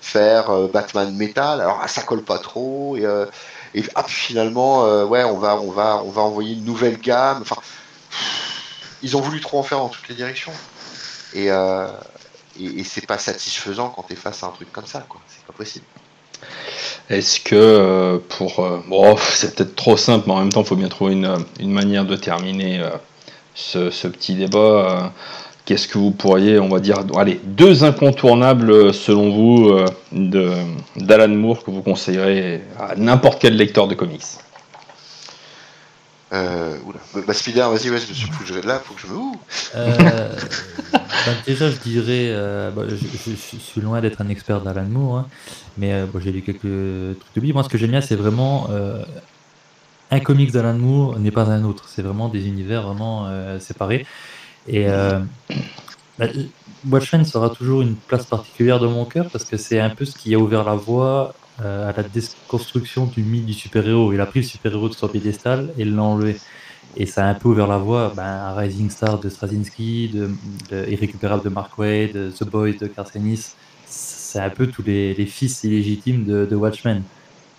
faire 0.02 0.50
euh, 0.50 0.68
Batman 0.68 1.16
métal. 1.16 1.62
Alors 1.62 1.80
ah, 1.82 1.88
ça 1.88 2.02
colle 2.02 2.24
pas 2.24 2.40
trop 2.40 2.98
et, 2.98 3.06
euh, 3.06 3.26
et 3.74 3.84
hop, 3.96 4.08
finalement, 4.08 4.86
euh, 4.86 5.06
ouais, 5.06 5.24
on 5.24 5.38
va, 5.38 5.56
on 5.62 5.72
va, 5.72 6.02
on 6.04 6.10
va 6.10 6.22
envoyer 6.24 6.56
une 6.56 6.66
nouvelle 6.66 7.00
gamme. 7.00 7.40
Enfin, 7.42 7.62
ils 9.02 9.16
ont 9.16 9.22
voulu 9.22 9.40
trop 9.40 9.60
en 9.60 9.64
faire 9.64 9.78
dans 9.78 9.90
toutes 9.90 10.10
les 10.10 10.16
directions. 10.16 10.52
Et, 11.34 11.48
et, 11.48 12.84
c'est 12.84 13.08
pas 13.08 13.18
satisfaisant 13.18 13.90
quand 13.90 14.04
t'es 14.04 14.16
face 14.16 14.44
à 14.44 14.48
un 14.48 14.50
truc 14.50 14.70
comme 14.74 14.86
ça, 14.86 15.06
quoi. 15.08 15.22
C'est 15.30 15.46
pas 15.46 15.54
possible. 15.54 15.86
Est-ce 17.10 17.40
que 17.40 18.22
pour... 18.28 18.62
bon, 18.90 19.16
c'est 19.18 19.56
peut-être 19.56 19.76
trop 19.76 19.96
simple, 19.96 20.26
mais 20.28 20.34
en 20.34 20.40
même 20.40 20.52
temps, 20.52 20.62
il 20.62 20.68
faut 20.68 20.76
bien 20.76 20.90
trouver 20.90 21.14
une, 21.14 21.38
une 21.62 21.72
manière 21.72 22.04
de 22.04 22.18
terminer 22.18 22.84
ce, 23.56 23.90
ce 23.90 24.10
petit 24.10 24.36
débat. 24.36 25.14
Qu'est-ce 25.66 25.88
que 25.88 25.98
vous 26.00 26.12
pourriez, 26.12 26.60
on 26.60 26.70
va 26.70 26.80
dire, 26.80 26.98
allez, 27.18 27.40
deux 27.44 27.84
incontournables 27.84 28.72
euh, 28.72 28.92
selon 28.94 29.30
vous 29.32 29.70
euh, 29.70 29.86
de 30.12 30.52
d'Alan 30.98 31.28
Moore 31.30 31.64
que 31.64 31.70
vous 31.72 31.84
conseillerez 31.84 32.64
à 32.80 32.96
n'importe 32.96 33.40
quel 33.42 33.56
lecteur 33.56 33.88
de 33.88 33.94
comics 33.96 34.24
Euh, 36.34 36.78
oula. 36.86 37.00
Bah, 37.14 37.22
Bah, 37.28 37.34
Spider, 37.34 37.60
vas-y, 37.70 37.90
ouais, 37.90 38.00
je 38.00 38.26
faut 38.26 38.44
que 38.44 38.46
je, 38.46 38.66
là, 38.68 38.80
faut 38.84 38.94
que 38.94 39.02
je 39.02 39.08
me. 39.08 39.20
Euh, 39.76 40.34
bah, 40.94 41.00
déjà, 41.46 41.70
je 41.70 41.78
dirais, 41.78 42.30
euh, 42.32 42.72
bah, 42.72 42.84
je, 42.88 42.96
je- 42.96 43.36
je 43.36 43.58
suis 43.60 43.82
loin 43.82 44.00
d'être 44.02 44.22
un 44.22 44.30
expert 44.30 44.62
d'Alan 44.62 44.86
Moore, 44.90 45.18
hein, 45.18 45.28
mais 45.78 45.92
euh, 45.94 46.06
bon, 46.12 46.20
j'ai 46.22 46.32
lu 46.32 46.42
quelques 46.42 46.62
trucs 47.20 47.36
de 47.36 47.42
lui. 47.42 47.52
Moi, 47.54 47.64
ce 47.64 47.70
que 47.70 47.78
j'aime 47.78 47.92
bien, 47.92 48.02
c'est 48.02 48.16
vraiment 48.16 48.68
euh, 48.72 49.04
un 50.10 50.20
comics 50.22 50.52
d'Alan 50.52 50.74
Moore 50.78 51.20
n'est 51.20 51.32
pas 51.32 51.44
un 51.50 51.64
autre. 51.66 51.84
C'est 51.94 52.02
vraiment 52.02 52.30
des 52.30 52.48
univers 52.48 52.84
vraiment 52.84 53.26
euh, 53.28 53.60
séparés. 53.60 54.06
Et 54.68 54.88
euh, 54.88 55.20
bah, 56.18 56.28
Watchmen 56.90 57.26
sera 57.26 57.50
toujours 57.50 57.82
une 57.82 57.96
place 57.96 58.26
particulière 58.26 58.80
dans 58.80 58.90
mon 58.92 59.06
cœur 59.06 59.28
parce 59.30 59.46
que 59.46 59.58
c'est 59.58 59.80
un 59.80 59.90
peu 59.90 60.06
ce 60.06 60.16
qui 60.18 60.34
a 60.36 60.40
ouvert 60.40 60.64
la 60.64 60.76
voie 60.76 61.34
euh, 61.62 61.90
à 61.90 61.94
la 61.96 62.04
déconstruction 62.04 63.06
du 63.06 63.24
mythe 63.24 63.46
du 63.46 63.54
super-héros. 63.54 64.14
Il 64.14 64.22
a 64.22 64.26
pris 64.26 64.40
le 64.42 64.46
super-héros 64.46 64.90
de 64.90 64.94
son 64.94 65.08
piédestal 65.08 65.72
et 65.78 65.86
l'a 65.86 66.02
enlevé. 66.02 66.38
Et 66.98 67.06
ça 67.06 67.26
a 67.26 67.30
un 67.30 67.36
peu 67.36 67.50
ouvert 67.50 67.68
la 67.68 67.78
voie 67.78 68.12
ben, 68.16 68.24
à 68.24 68.54
Rising 68.56 68.90
Star 68.90 69.20
de 69.20 69.30
Straczynski, 69.30 70.10
de, 70.10 70.30
de 70.70 70.90
Irrécupérable 70.90 71.44
de 71.44 71.50
Mark 71.50 71.78
Waid, 71.78 72.14
de 72.14 72.32
The 72.32 72.44
Boys 72.44 72.74
de 72.74 72.88
Carcenis. 72.88 73.52
C'est 73.86 74.40
un 74.40 74.50
peu 74.50 74.68
tous 74.68 74.84
les, 74.84 75.14
les 75.14 75.26
fils 75.26 75.64
illégitimes 75.64 76.26
de, 76.26 76.46
de 76.46 76.56
Watchmen. 76.56 77.04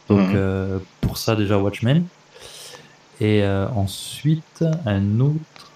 Donc 0.08 0.18
Mhm. 0.28 0.32
euh, 0.34 0.78
pour 1.00 1.16
ça 1.18 1.34
déjà 1.36 1.58
Watchmen. 1.58 2.04
Et 3.20 3.42
euh, 3.42 3.68
ensuite 3.74 4.64
un 4.84 5.20
autre... 5.20 5.70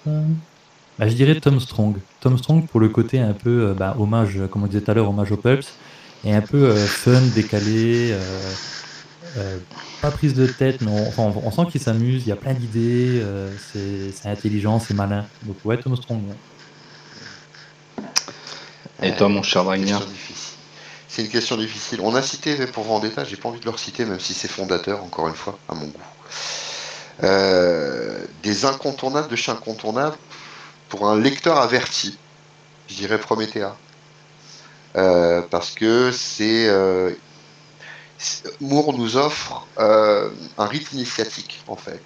bah, 0.99 1.08
je 1.08 1.15
dirais 1.15 1.41
Tom 1.41 1.60
Strong. 1.60 2.02
Tom 2.20 2.39
Strong 2.39 2.68
pour 2.68 2.81
le 2.81 2.89
côté 2.89 3.18
un 3.20 3.34
peu 3.34 3.70
euh, 3.70 3.75
bah, 3.75 3.97
hommage, 3.99 4.41
comme 4.50 4.65
on 4.65 4.66
disait 4.66 4.83
tout 4.83 4.91
à 4.91 4.94
l'heure, 4.94 5.08
hommage 5.08 5.33
aux 5.33 5.36
Pulps. 5.39 5.75
Et 6.23 6.34
un 6.34 6.42
peu 6.42 6.65
euh, 6.70 6.89
fun, 6.89 7.23
décalé, 7.26 8.10
euh, 8.12 8.57
euh, 9.36 9.60
pas 10.02 10.12
prise 10.12 10.34
de 10.34 10.47
tête, 10.47 10.81
mais 10.83 10.91
on, 10.91 11.08
enfin, 11.08 11.25
on- 11.25 11.47
on 11.49 11.50
sent 11.52 11.66
qu'il 11.70 11.81
s'amuse, 11.83 12.25
il 12.26 12.31
y 12.31 12.33
a 12.33 12.36
plein 12.36 12.55
d'idées, 12.55 13.20
euh, 13.23 13.57
c'est 13.58 14.15
intelligent, 14.25 14.81
c'est 14.81 14.94
malin. 14.94 15.31
Donc 15.42 15.60
ouais, 15.65 15.78
Tom 15.81 15.97
Strong. 15.97 16.26
ouais. 16.28 16.36
Et 19.02 19.15
toi, 19.15 19.28
mon 19.28 19.42
cher 19.42 19.65
Wagner. 19.65 19.99
C'est 21.08 21.23
une 21.25 21.31
question 21.31 21.57
difficile. 21.57 22.00
On 22.02 22.15
a 22.15 22.23
cité 22.23 22.66
pour 22.68 22.84
Vendetta, 22.84 23.25
j'ai 23.25 23.36
pas 23.36 23.49
envie 23.49 23.60
de 23.60 23.65
le 23.65 23.70
reciter, 23.70 24.05
même 24.05 24.20
si 24.20 24.34
c'est 24.34 24.49
fondateur, 24.49 25.02
encore 25.05 25.28
une 25.28 25.34
fois, 25.34 25.60
à 25.68 25.75
mon 25.75 25.89
goût. 25.89 26.02
Euh, 27.23 28.26
des 28.42 28.65
incontournables 28.66 29.28
de 29.28 29.36
chez 29.36 29.50
incontournables, 29.50 30.18
pour 30.89 31.08
un 31.08 31.18
lecteur 31.18 31.58
averti, 31.58 32.18
je 32.89 32.94
dirais 32.94 33.18
Promethea. 33.18 33.76
Euh, 34.97 35.42
parce 35.50 35.73
que 35.73 36.10
c'est. 36.12 36.68
euh, 36.68 37.12
Moore 38.60 38.94
nous 38.94 39.16
offre 39.18 39.66
euh, 39.78 40.31
un 40.56 40.66
rite 40.66 40.92
initiatique, 40.92 41.62
en 41.68 41.76
fait, 41.76 42.00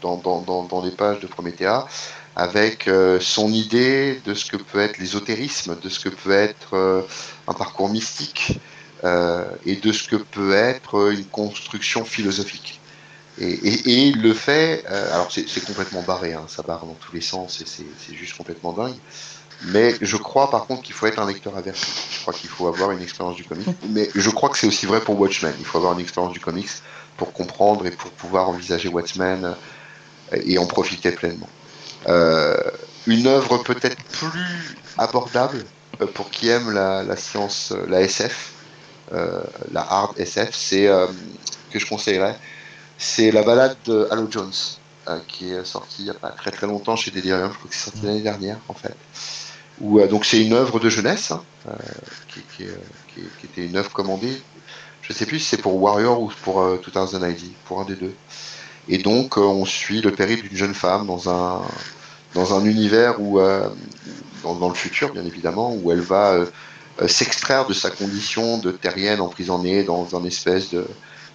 dans, 0.00 0.16
dans, 0.18 0.62
dans, 0.62 0.84
les 0.84 0.92
pages 0.92 1.18
de 1.18 1.26
Promethea, 1.26 1.88
avec 2.36 2.88
son 3.20 3.52
idée 3.52 4.20
de 4.24 4.34
ce 4.34 4.48
que 4.48 4.56
peut 4.56 4.78
être 4.78 4.98
l'ésotérisme, 4.98 5.76
de 5.80 5.88
ce 5.88 5.98
que 5.98 6.08
peut 6.08 6.30
être 6.30 7.04
un 7.48 7.52
parcours 7.54 7.88
mystique, 7.88 8.60
et 9.04 9.74
de 9.74 9.92
ce 9.92 10.06
que 10.06 10.14
peut 10.14 10.54
être 10.54 11.10
une 11.10 11.24
construction 11.24 12.04
philosophique. 12.04 12.77
Et, 13.40 14.12
le 14.12 14.34
fait, 14.34 14.84
euh, 14.90 15.14
alors 15.14 15.30
c'est 15.30 15.64
complètement 15.64 16.02
barré, 16.02 16.32
hein, 16.32 16.46
ça 16.48 16.62
barre 16.62 16.84
dans 16.84 16.94
tous 16.94 17.14
les 17.14 17.20
sens, 17.20 17.60
et 17.60 17.64
c'est 17.66 18.14
juste 18.14 18.36
complètement 18.36 18.72
dingue. 18.72 18.96
Mais 19.66 19.94
je 20.00 20.16
crois 20.16 20.50
par 20.50 20.66
contre 20.66 20.82
qu'il 20.82 20.94
faut 20.94 21.06
être 21.06 21.18
un 21.18 21.26
lecteur 21.26 21.56
averti. 21.56 21.86
Je 22.12 22.20
crois 22.20 22.32
qu'il 22.32 22.48
faut 22.48 22.68
avoir 22.68 22.92
une 22.92 23.02
expérience 23.02 23.36
du 23.36 23.44
comics. 23.44 23.66
Mais 23.90 24.08
je 24.14 24.30
crois 24.30 24.48
que 24.50 24.58
c'est 24.58 24.68
aussi 24.68 24.86
vrai 24.86 25.00
pour 25.00 25.18
Watchmen. 25.18 25.52
Il 25.58 25.64
faut 25.64 25.78
avoir 25.78 25.94
une 25.94 26.00
expérience 26.00 26.32
du 26.32 26.40
comics 26.40 26.70
pour 27.16 27.32
comprendre 27.32 27.86
et 27.86 27.90
pour 27.90 28.10
pouvoir 28.10 28.48
envisager 28.48 28.88
Watchmen 28.88 29.56
et 30.32 30.58
en 30.58 30.66
profiter 30.66 31.10
pleinement. 31.10 31.48
Euh, 32.08 32.56
une 33.08 33.26
œuvre 33.26 33.58
peut-être 33.58 34.00
plus 34.04 34.76
abordable 34.96 35.64
euh, 36.00 36.06
pour 36.06 36.30
qui 36.30 36.48
aime 36.48 36.70
la, 36.70 37.16
science, 37.16 37.72
la 37.88 38.00
SF, 38.02 38.52
la 39.10 39.80
hard 39.80 40.18
SF, 40.18 40.54
c'est 40.54 40.88
que 41.72 41.78
je 41.80 41.86
conseillerais, 41.86 42.36
c'est 42.98 43.30
la 43.30 43.42
balade 43.42 43.76
de 43.86 44.08
Halo 44.10 44.26
Jones, 44.30 44.52
euh, 45.08 45.18
qui 45.26 45.52
est 45.52 45.64
sortie 45.64 46.02
il 46.02 46.04
n'y 46.04 46.10
a 46.10 46.14
pas 46.14 46.30
très 46.30 46.50
très 46.50 46.66
longtemps 46.66 46.96
chez 46.96 47.10
Delirium, 47.10 47.50
je 47.52 47.58
crois 47.58 47.70
que 47.70 47.74
c'est 47.74 47.90
sorti 47.90 48.04
l'année 48.04 48.22
dernière 48.22 48.58
en 48.68 48.74
fait. 48.74 48.94
Euh, 49.82 50.08
donc 50.08 50.24
c'est 50.24 50.42
une 50.44 50.52
œuvre 50.52 50.80
de 50.80 50.88
jeunesse, 50.88 51.30
hein, 51.30 51.42
euh, 51.68 51.72
qui, 52.28 52.64
était 53.44 53.66
une 53.66 53.76
œuvre 53.76 53.92
commandée, 53.92 54.40
je 55.02 55.12
sais 55.12 55.26
plus 55.26 55.38
si 55.38 55.46
c'est 55.46 55.62
pour 55.62 55.80
Warrior 55.80 56.20
ou 56.20 56.32
pour 56.42 56.60
euh, 56.60 56.80
2000 56.94 57.30
ID, 57.30 57.52
pour 57.64 57.80
un 57.80 57.84
des 57.84 57.94
deux. 57.94 58.14
Et 58.88 58.98
donc 58.98 59.36
on 59.36 59.64
suit 59.64 60.00
le 60.00 60.12
périple 60.12 60.48
d'une 60.48 60.56
jeune 60.56 60.74
femme 60.74 61.06
dans 61.06 61.28
un, 61.28 61.62
dans 62.34 62.58
un 62.58 62.64
univers 62.64 63.20
où, 63.20 63.38
dans, 64.42 64.68
le 64.68 64.74
futur 64.74 65.12
bien 65.12 65.26
évidemment, 65.26 65.74
où 65.74 65.92
elle 65.92 66.00
va 66.00 66.38
s'extraire 67.06 67.66
de 67.66 67.74
sa 67.74 67.90
condition 67.90 68.56
de 68.56 68.70
terrienne 68.70 69.20
emprisonnée 69.20 69.84
dans 69.84 70.16
un 70.16 70.24
espèce 70.24 70.70
de, 70.70 70.86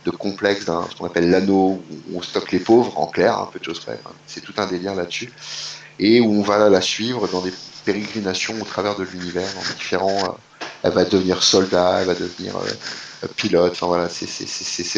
de 0.06 0.12
complexe, 0.12 0.66
d'un, 0.66 0.88
ce 0.90 0.96
qu'on 0.96 1.06
appelle 1.08 1.30
l'anneau, 1.30 1.86
où 1.90 2.18
on 2.18 2.22
stocke 2.22 2.52
les 2.52 2.60
pauvres, 2.60 2.98
en 3.00 3.08
clair, 3.08 3.38
un 3.40 3.48
peu 3.48 3.60
de 3.60 3.64
choses 3.64 3.80
près. 3.82 4.02
hein. 4.06 4.16
C'est 4.26 4.42
tout 4.42 4.54
un 4.58 4.68
délire 4.68 4.96
là-dessus. 4.96 5.34
Et 6.00 6.22
où 6.22 6.32
on 6.34 6.42
va 6.42 6.70
la 6.70 6.82
suivre 6.82 7.28
dans 7.28 7.42
des 7.42 7.54
pérégrinations 7.86 8.62
au 8.62 8.66
travers 8.66 8.96
de 8.98 9.04
l'univers, 9.04 9.58
en 9.58 9.62
différents. 9.78 10.26
euh, 10.26 10.38
elle 10.84 10.94
va 10.94 11.06
devenir 11.06 11.44
soldat, 11.44 12.00
elle 12.02 12.08
va 12.08 12.16
devenir 12.16 12.58
euh, 12.58 13.28
pilote. 13.38 13.72
Enfin 13.74 13.88
voilà, 13.88 14.10
c'est- 14.10 14.26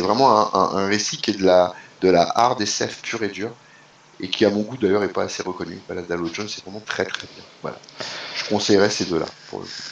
vraiment 0.02 0.56
un, 0.56 0.78
un- 0.78 0.88
récit 0.88 1.22
qui 1.22 1.32
est 1.32 1.38
de 1.38 1.44
la, 1.46 1.74
de 2.02 2.10
la 2.10 2.24
hard 2.36 2.62
SF 2.62 3.02
pure 3.02 3.24
et 3.24 3.30
dure 3.30 3.58
et 4.20 4.30
qui 4.30 4.46
à 4.46 4.50
mon 4.52 4.64
goût 4.64 4.78
d'ailleurs 4.78 5.04
est 5.04 5.14
pas 5.14 5.24
assez 5.24 5.44
reconnu. 5.44 5.84
Balade 5.88 6.08
d'Halo 6.08 6.32
Jones, 6.34 6.50
c'est 6.50 6.64
vraiment 6.64 6.82
très 6.82 7.06
très 7.06 7.28
bien. 7.28 7.46
Voilà. 7.62 7.82
Je 8.34 8.46
conseillerais 8.46 8.90
ces 8.92 9.06
deux-là. 9.06 9.28
pour 9.48 9.62
le 9.62 9.68
coup. 9.68 9.84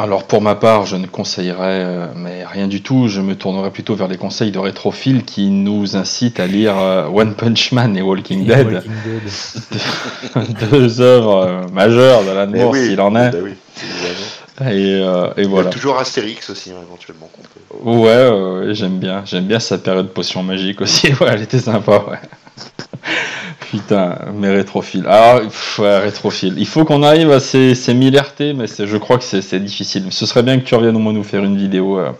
Alors 0.00 0.28
pour 0.28 0.40
ma 0.40 0.54
part, 0.54 0.86
je 0.86 0.94
ne 0.94 1.06
conseillerais 1.08 1.82
euh, 1.84 2.06
mais 2.14 2.44
rien 2.46 2.68
du 2.68 2.82
tout. 2.82 3.08
Je 3.08 3.20
me 3.20 3.34
tournerais 3.34 3.72
plutôt 3.72 3.96
vers 3.96 4.06
les 4.06 4.16
conseils 4.16 4.52
de 4.52 4.58
Rétrophile 4.60 5.24
qui 5.24 5.48
nous 5.50 5.96
incitent 5.96 6.38
à 6.38 6.46
lire 6.46 6.78
euh, 6.78 7.08
One 7.08 7.34
Punch 7.34 7.72
Man 7.72 7.96
et 7.96 8.02
Walking 8.02 8.42
Et 8.42 8.44
Dead, 8.44 8.66
Walking 8.74 8.92
Dead. 9.04 10.70
deux 10.70 11.00
œuvres 11.00 11.36
euh, 11.46 11.62
majeures 11.72 12.22
d'Alan 12.22 12.46
Mais 12.48 12.60
Moore 12.60 12.70
oui, 12.70 12.86
s'il 12.86 13.00
en 13.00 13.16
est. 13.16 13.34
oui, 13.42 13.54
évidemment. 13.82 14.26
Et, 14.60 15.00
euh, 15.02 15.26
et 15.36 15.42
Il 15.42 15.42
y 15.42 15.46
a 15.46 15.48
voilà. 15.50 15.70
toujours 15.70 15.98
Astérix 15.98 16.48
aussi, 16.50 16.70
hein, 16.70 16.76
éventuellement. 16.86 17.28
peut- 17.32 17.90
ouais, 17.90 18.74
j'aime 18.74 18.98
bien. 19.00 19.22
J'aime 19.24 19.44
bien 19.46 19.58
sa 19.58 19.78
période 19.78 20.10
potion 20.10 20.44
magique 20.44 20.80
aussi. 20.80 21.08
Ouais, 21.20 21.28
elle 21.32 21.42
était 21.42 21.58
sympa, 21.58 22.04
ouais. 22.08 22.18
Putain, 23.70 24.18
mais 24.34 24.48
rétrophile. 24.50 25.04
Ah, 25.08 25.40
pff, 25.42 25.78
ouais. 25.80 26.10
Il 26.56 26.66
faut 26.66 26.84
qu'on 26.84 27.02
arrive 27.02 27.30
à 27.30 27.40
ces, 27.40 27.74
ces 27.74 27.92
1000 27.94 28.18
RT, 28.18 28.40
mais 28.56 28.66
je 28.66 28.96
crois 28.96 29.18
que 29.18 29.24
c'est 29.24 29.60
difficile. 29.62 30.06
Ce 30.10 30.26
serait 30.26 30.42
bien 30.42 30.58
que 30.58 30.64
tu 30.64 30.74
reviennes 30.74 30.96
au 30.96 31.00
moins 31.00 31.12
nous 31.12 31.24
faire 31.24 31.44
une 31.44 31.56
vidéo, 31.58 31.98
euh, 31.98 32.10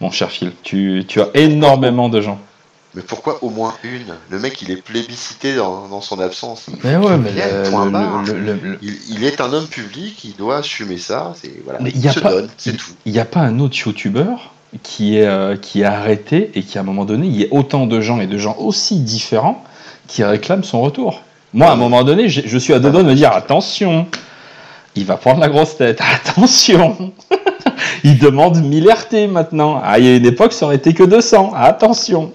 mon 0.00 0.10
cher 0.10 0.30
Phil. 0.30 0.52
Tu, 0.62 1.04
tu 1.08 1.20
as 1.20 1.28
énormément 1.34 2.08
de 2.08 2.20
gens. 2.20 2.38
Mais 2.94 3.02
pourquoi 3.02 3.42
au 3.42 3.48
moins 3.48 3.72
une? 3.84 4.14
Le 4.28 4.38
mec, 4.38 4.60
il 4.62 4.70
est 4.70 4.76
plébiscité 4.76 5.56
dans, 5.56 5.88
dans 5.88 6.02
son 6.02 6.20
absence. 6.20 6.66
Il, 6.68 6.74
Mais 6.84 6.96
ouais, 6.96 7.16
mais 7.16 7.30
vienne, 7.32 7.62
le- 7.64 7.70
point 7.70 7.84
le- 7.86 7.90
barre. 7.90 8.22
le- 8.26 8.32
le- 8.38 8.58
le- 8.62 8.78
il, 8.82 8.94
il 9.08 9.24
est 9.24 9.40
un 9.40 9.50
homme 9.52 9.66
public, 9.66 10.22
il 10.24 10.36
doit 10.36 10.58
assumer 10.58 10.98
ça. 10.98 11.32
C'est 11.40 11.62
voilà, 11.64 11.78
Mais 11.80 11.90
il 11.94 12.00
y 12.02 12.08
a 12.08 12.12
se 12.12 12.20
pas- 12.20 12.30
donne, 12.30 12.48
c'est 12.58 12.76
tout. 12.76 12.90
il 13.06 13.12
n'y 13.12 13.18
a 13.18 13.24
pas 13.24 13.40
un 13.40 13.58
autre 13.60 13.76
youtubeur 13.78 14.52
qui 14.82 15.16
est, 15.16 15.26
euh, 15.26 15.56
qui 15.56 15.80
est 15.80 15.84
arrêté 15.84 16.50
et 16.54 16.62
qui, 16.62 16.76
à 16.76 16.82
un 16.82 16.84
moment 16.84 17.06
donné, 17.06 17.26
il 17.28 17.34
y 17.34 17.42
ait 17.42 17.48
autant 17.50 17.86
de 17.86 18.00
gens 18.02 18.20
et 18.20 18.26
de 18.26 18.36
gens 18.36 18.56
aussi 18.58 19.00
différents 19.00 19.64
qui 20.08 20.24
réclament 20.24 20.64
son 20.64 20.80
retour. 20.80 21.22
Moi, 21.54 21.68
à 21.68 21.72
un 21.72 21.76
moment 21.76 22.02
donné, 22.02 22.28
je 22.28 22.58
suis 22.58 22.72
à 22.72 22.78
deux 22.78 22.90
doigts 22.90 23.02
de 23.02 23.08
me 23.08 23.14
dire 23.14 23.32
attention, 23.32 24.06
il 24.94 25.04
va 25.04 25.16
prendre 25.16 25.40
la 25.40 25.48
grosse 25.48 25.76
tête, 25.76 26.00
attention 26.26 27.12
Il 28.04 28.18
demande 28.18 28.62
1000 28.62 28.90
RT 28.90 29.28
maintenant. 29.28 29.80
Ah, 29.82 29.98
il 29.98 30.04
y 30.04 30.08
a 30.08 30.16
une 30.16 30.26
époque, 30.26 30.52
ça 30.52 30.66
aurait 30.66 30.76
été 30.76 30.94
que 30.94 31.02
200. 31.02 31.52
Attention 31.54 32.32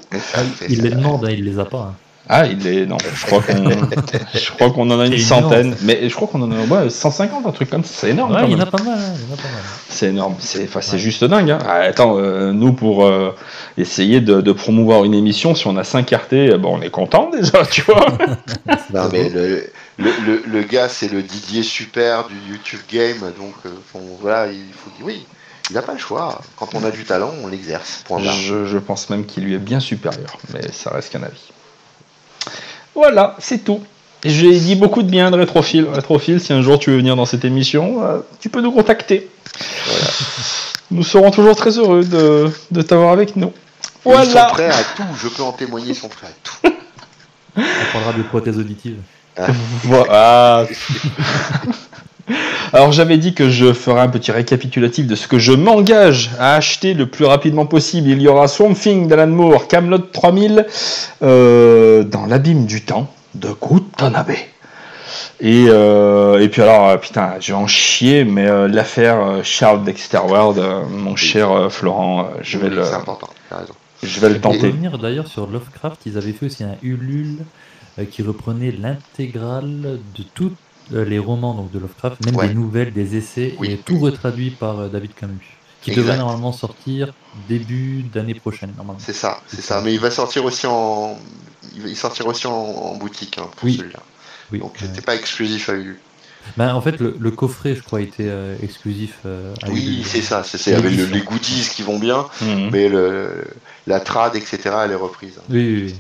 il 0.70 0.82
les 0.82 0.92
demande, 0.92 1.26
hein, 1.26 1.32
il 1.32 1.46
les 1.46 1.60
a 1.60 1.66
pas. 1.66 1.94
Ah, 2.30 2.46
il 2.46 2.66
est. 2.68 2.86
Non, 2.86 2.98
je 3.14 3.26
crois 3.26 3.42
qu'on 3.42 3.70
je 4.34 4.52
crois 4.52 4.72
qu'on 4.72 4.90
en 4.92 5.00
a 5.00 5.06
une 5.08 5.18
centaine. 5.18 5.68
énorme. 5.68 5.76
Mais 5.84 6.10
je 6.10 6.14
crois 6.16 6.28
qu'on 6.28 6.42
en 6.42 6.52
a 6.52 6.84
ouais, 6.84 6.90
150, 6.90 7.46
un 7.46 7.52
truc 7.52 7.70
comme 7.70 7.84
ça. 7.84 7.94
C'est 8.02 8.10
énorme. 8.10 8.34
Ouais, 8.34 8.42
il 8.48 8.52
y 8.52 8.56
en 8.56 8.60
a 8.60 8.66
pas 8.66 8.84
mal, 8.84 9.00
il 9.16 9.28
y 9.28 9.32
en 9.32 9.34
a 9.34 9.38
pas 9.38 9.44
mal. 9.44 9.62
C'est 9.90 10.08
énorme, 10.08 10.36
c'est 10.40 10.64
enfin, 10.66 10.82
c'est 10.82 10.94
Ouais. 10.94 10.98
juste 11.00 11.24
dingue. 11.24 11.52
Hein. 11.52 11.60
Ah, 11.66 11.76
attends, 11.82 12.18
euh, 12.18 12.52
nous 12.52 12.74
pour 12.74 13.06
euh, 13.06 13.34
essayer 13.78 14.20
de, 14.22 14.42
de 14.42 14.52
promouvoir 14.52 15.04
une 15.06 15.14
émission, 15.14 15.56
si 15.56 15.68
on 15.68 15.78
a 15.78 15.84
5 15.84 16.10
RT, 16.12 16.34
euh, 16.34 16.58
bon, 16.58 16.78
on 16.78 16.82
est 16.82 16.90
content 16.90 17.30
déjà, 17.34 17.66
tu 17.66 17.82
vois. 17.84 18.06
Non, 18.94 19.10
mais 19.12 19.30
le, 19.30 19.70
le, 19.98 20.12
le, 20.26 20.44
le 20.48 20.62
gars, 20.64 20.88
c'est 20.90 21.12
le 21.12 21.22
Didier 21.22 21.62
Super 21.64 22.28
du 22.28 22.36
YouTube 22.54 22.80
Game. 22.92 23.20
Donc, 23.38 23.54
euh, 23.66 23.70
bon, 23.94 24.02
voilà, 24.22 24.48
il 24.48 24.64
faut 24.74 24.90
dire 24.98 25.06
oui. 25.06 25.26
Il 25.70 25.74
n'a 25.74 25.82
pas 25.82 25.92
le 25.94 26.00
choix. 26.00 26.40
Quand 26.56 26.70
on 26.76 26.84
a 26.86 26.92
du 26.92 27.04
talent, 27.04 27.34
on 27.44 27.48
l'exerce. 27.48 28.04
Je 28.10 28.78
pense 28.78 29.10
même 29.10 29.26
qu'il 29.26 29.44
lui 29.44 29.54
est 29.54 29.58
bien 29.60 29.82
supérieur, 29.82 30.38
mais 30.54 30.62
ça 30.72 30.92
reste 30.92 31.12
qu'un 31.12 31.24
avis. 31.24 31.52
Voilà, 32.98 33.36
c'est 33.38 33.64
tout. 33.64 33.80
J'ai 34.26 34.58
dit 34.60 34.74
beaucoup 34.76 35.04
de 35.04 35.08
bien 35.10 35.30
de 35.30 35.38
Rétrophile. 35.38 35.86
Rétrophile, 35.88 36.42
si 36.42 36.52
un 36.52 36.64
jour 36.64 36.80
tu 36.80 36.90
veux 36.90 36.98
venir 36.98 37.16
dans 37.16 37.26
cette 37.28 37.46
émission, 37.46 38.04
euh, 38.04 38.18
tu 38.40 38.50
peux 38.50 38.60
nous 38.60 38.72
contacter. 38.72 39.30
Nous 40.90 41.04
serons 41.04 41.30
toujours 41.30 41.56
très 41.56 41.78
heureux 41.78 42.04
de, 42.04 42.50
de 42.72 42.82
t'avoir 42.82 43.12
avec 43.12 43.36
nous. 43.36 43.54
Ils 43.54 44.12
sont 44.12 44.16
Voilà. 44.16 44.46
prêts 44.46 44.70
à 44.72 44.84
tout. 44.96 45.04
Je 45.22 45.28
peux 45.28 45.44
en 45.44 45.52
témoigner. 45.52 45.90
Ils 45.90 45.96
sont 45.96 46.10
prêts 46.10 46.26
à 46.26 46.32
tout. 46.44 46.58
On 47.58 47.94
parlera 47.94 48.14
des 48.14 48.24
prothèses 48.24 48.58
auditives. 48.58 48.98
Voilà. 49.84 50.66
Alors 52.74 52.92
j'avais 52.92 53.18
dit 53.18 53.34
que 53.34 53.50
je 53.50 53.72
ferai 53.74 54.02
un 54.02 54.10
petit 54.10 54.32
récapitulatif 54.32 55.08
de 55.08 55.16
ce 55.16 55.28
que 55.28 55.40
je 55.40 55.54
m'engage 55.54 56.32
à 56.40 56.56
acheter 56.56 56.94
le 56.94 57.06
plus 57.08 57.26
rapidement 57.26 57.66
possible. 57.66 58.10
Il 58.10 58.22
y 58.22 58.28
aura 58.28 58.48
Swamp 58.48 58.74
Thing 58.74 59.08
d'Alan 59.08 59.28
Moore, 59.28 59.68
Camelot 59.68 60.00
3000, 60.00 60.66
euh, 61.24 62.04
dans 62.04 62.26
l'abîme 62.26 62.66
du 62.66 62.82
temps 62.84 63.10
de 63.36 63.50
Kutanabe. 63.54 64.32
Et, 65.40 65.66
euh, 65.70 66.42
et 66.42 66.50
puis 66.50 66.62
alors, 66.64 66.90
euh, 66.90 66.98
putain, 66.98 67.36
je 67.40 67.52
vais 67.54 67.58
en 67.58 67.68
chier, 67.68 68.26
mais 68.26 68.48
euh, 68.48 68.68
l'affaire 68.68 69.40
Charles 69.44 69.84
Dexter 69.84 70.18
World, 70.28 70.58
euh, 70.58 70.82
mon 70.90 71.16
cher 71.16 71.52
euh, 71.52 71.70
Florent, 71.70 72.22
euh, 72.22 72.40
je 72.42 72.58
vais 72.58 72.70
le, 72.70 72.84
C'est 72.84 72.94
important. 72.96 73.30
T'as 73.50 73.58
raison. 73.60 73.74
je 74.04 74.20
vais 74.20 74.30
le 74.30 74.40
Pour 74.40 74.52
tenter. 74.54 74.68
revenir 74.68 74.98
d'ailleurs 74.98 75.28
sur 75.28 75.48
Lovecraft, 75.48 76.02
ils 76.08 76.18
avaient 76.18 76.34
fait 76.34 76.48
aussi 76.48 76.64
un 76.64 76.76
Ulule 76.82 77.38
euh, 78.00 78.06
qui 78.10 78.24
reprenait 78.24 78.72
l'intégrale 78.72 80.00
de 80.18 80.24
tous 80.34 80.46
euh, 80.48 80.50
les 80.92 81.20
romans 81.20 81.54
donc, 81.54 81.72
de 81.72 81.80
Lovecraft, 81.80 82.26
même 82.26 82.36
Ouais. 82.36 82.48
des 82.50 82.54
nouvelles, 82.54 82.94
des 82.94 83.16
essais, 83.18 83.56
Oui. 83.60 83.72
et 83.72 83.78
tout 83.78 84.00
retraduit 84.00 84.52
par 84.52 84.80
euh, 84.80 84.88
David 84.90 85.14
Camus, 85.14 85.40
qui 85.82 85.92
Exact. 85.92 86.02
devrait 86.04 86.18
normalement 86.18 86.52
sortir 86.52 87.14
début 87.50 88.04
d'année 88.04 88.34
prochaine 88.36 88.74
normalement. 88.78 89.00
C'est 89.04 89.14
ça, 89.14 89.42
c'est 89.48 89.62
ça. 89.62 89.82
Mais 89.82 89.94
il 89.94 90.00
va 90.00 90.12
sortir 90.12 90.46
aussi 90.46 90.66
en, 90.68 91.18
il 91.76 91.96
sortira 91.96 92.30
aussi 92.30 92.48
en, 92.48 92.52
en 92.54 92.96
boutique 92.96 93.38
hein, 93.38 93.48
pour 93.56 93.66
Oui. 93.66 93.78
celui-là. 93.78 94.00
Oui. 94.52 94.60
Donc 94.60 94.76
euh, 94.82 94.86
c'était 94.86 95.02
pas 95.02 95.16
exclusif 95.16 95.68
à 95.70 95.74
Ulu. 95.74 96.00
ben, 96.56 96.74
en 96.74 96.80
fait, 96.82 97.00
le, 97.02 97.18
le 97.20 97.32
coffret, 97.32 97.76
je 97.76 97.84
crois, 97.84 98.00
était 98.00 98.24
euh, 98.30 98.56
exclusif 98.64 99.18
euh, 99.26 99.54
à 99.64 99.70
Oui, 99.70 100.04
c'est 100.06 100.22
ça. 100.22 100.44
C'est, 100.44 100.58
c'est 100.58 100.74
avec 100.74 100.96
le- 100.96 101.06
les 101.06 101.22
goodies 101.22 101.68
qui 101.76 101.82
vont 101.84 102.00
bien, 102.00 102.26
Mhm. 102.42 102.70
mais 102.72 102.88
le, 102.88 103.44
la 103.88 104.00
trad, 104.00 104.36
etc. 104.38 104.58
Elle 104.86 104.92
est 104.92 104.96
reprise. 104.96 105.34
hein. 105.38 105.44
Oui, 105.50 105.58
oui, 105.58 105.84
oui. 105.88 105.96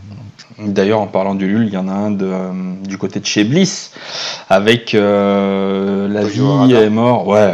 D'ailleurs, 0.60 1.00
en 1.02 1.08
parlant 1.08 1.36
du 1.36 1.48
LUL, 1.48 1.68
il 1.68 1.74
y 1.74 1.78
en 1.78 1.88
a 1.88 1.94
un 1.94 2.12
de, 2.12 2.26
euh, 2.26 2.52
du 2.84 2.98
côté 2.98 3.20
de 3.20 3.26
chez 3.26 3.44
Bliss, 3.44 3.92
avec 4.50 4.96
euh, 4.96 6.08
La 6.08 6.22
Toyo 6.22 6.32
vie 6.66 6.74
Harada. 6.74 6.82
est 6.86 6.90
mort. 6.90 7.28
Ouais, 7.28 7.54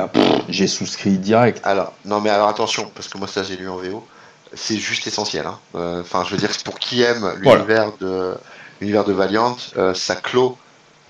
j'ai 0.49 0.67
souscrit 0.67 1.17
direct. 1.17 1.59
Alors, 1.63 1.93
non, 2.05 2.21
mais 2.21 2.29
alors 2.29 2.47
attention, 2.47 2.89
parce 2.95 3.07
que 3.07 3.17
moi 3.17 3.27
ça 3.27 3.43
j'ai 3.43 3.55
lu 3.57 3.67
en 3.69 3.77
VO. 3.77 4.05
C'est 4.53 4.77
juste 4.77 5.07
essentiel. 5.07 5.45
hein. 5.47 5.57
Euh, 5.75 6.01
Enfin, 6.01 6.23
je 6.25 6.31
veux 6.31 6.37
dire, 6.37 6.51
pour 6.63 6.77
qui 6.79 7.01
aime 7.01 7.33
l'univers 7.39 7.91
de 7.99 8.35
l'univers 8.79 9.03
de 9.05 9.13
Valiant, 9.13 9.57
euh, 9.77 9.93
ça 9.93 10.15
clôt 10.15 10.57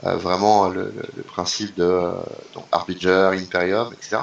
euh, 0.06 0.16
vraiment 0.16 0.69
le, 0.69 0.84
le- 0.95 1.10
le 1.18 1.24
principe 1.24 1.76
de 1.76 1.84
euh, 1.84 2.11
donc 2.56 2.66
Harbinger, 2.72 3.32
Imperium, 3.34 3.90
etc. 3.93 4.18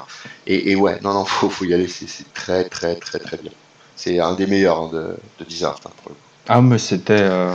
Et, 0.46 0.70
et 0.72 0.76
ouais, 0.76 0.98
non, 1.02 1.12
non, 1.14 1.24
faut, 1.24 1.50
faut 1.50 1.64
y 1.64 1.74
aller. 1.74 1.88
C'est, 1.88 2.08
c'est 2.08 2.32
très, 2.32 2.64
très, 2.64 2.94
très, 2.96 3.18
très 3.18 3.36
bien. 3.36 3.52
C'est 3.96 4.18
un 4.20 4.32
des 4.34 4.46
meilleurs 4.46 4.78
hein, 4.78 4.90
de, 4.92 5.16
de 5.44 5.64
hein, 5.64 5.74
pour 5.82 6.08
le 6.10 6.14
coup. 6.14 6.20
Ah, 6.52 6.60
mais 6.60 6.78
c'était. 6.78 7.12
euh, 7.20 7.54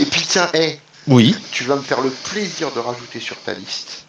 Et 0.00 0.04
puis 0.04 0.22
tiens, 0.28 0.48
hé, 0.54 0.80
Oui. 1.06 1.36
tu 1.52 1.62
vas 1.64 1.76
me 1.76 1.82
faire 1.82 2.00
le 2.00 2.10
plaisir 2.10 2.72
de 2.72 2.80
rajouter 2.80 3.20
sur 3.20 3.36
ta 3.36 3.52
liste 3.54 4.06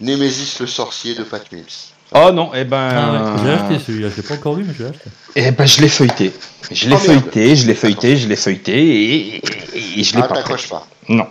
Némésis 0.00 0.60
le 0.60 0.66
sorcier 0.68 1.14
de 1.16 1.24
Pat 1.24 1.42
Mills. 1.50 1.64
Oh 2.14 2.30
non, 2.32 2.50
eh 2.54 2.64
ben. 2.64 2.78
Ah 2.78 3.34
ouais, 3.34 3.40
J'ai 3.42 3.50
acheté 3.52 3.84
celui-là, 3.84 4.10
je 4.10 4.16
l'ai 4.20 4.28
pas 4.28 4.34
encore 4.34 4.54
lu, 4.56 4.64
mais 4.66 4.74
je 4.74 4.82
l'ai 4.84 4.90
acheté. 4.90 5.10
Eh 5.34 5.50
ben, 5.50 5.66
je 5.66 5.80
l'ai 5.80 5.88
feuilleté. 5.88 6.32
Je 6.70 6.88
l'ai 6.88 6.94
Oh, 6.94 6.98
feuilleté, 6.98 7.56
je 7.56 7.66
l'ai 7.66 7.74
feuilleté, 7.74 8.16
je 8.16 8.28
l'ai 8.28 8.36
feuilleté, 8.36 8.72
et, 8.78 9.36
et- 9.36 10.00
et 10.00 10.04
je 10.04 10.14
l'ai 10.14 10.18
Ah, 10.22 10.28
pas 10.28 10.34
pris. 10.34 10.36
t'accroches 10.42 10.68
pas. 10.68 10.86
Non, 11.08 11.26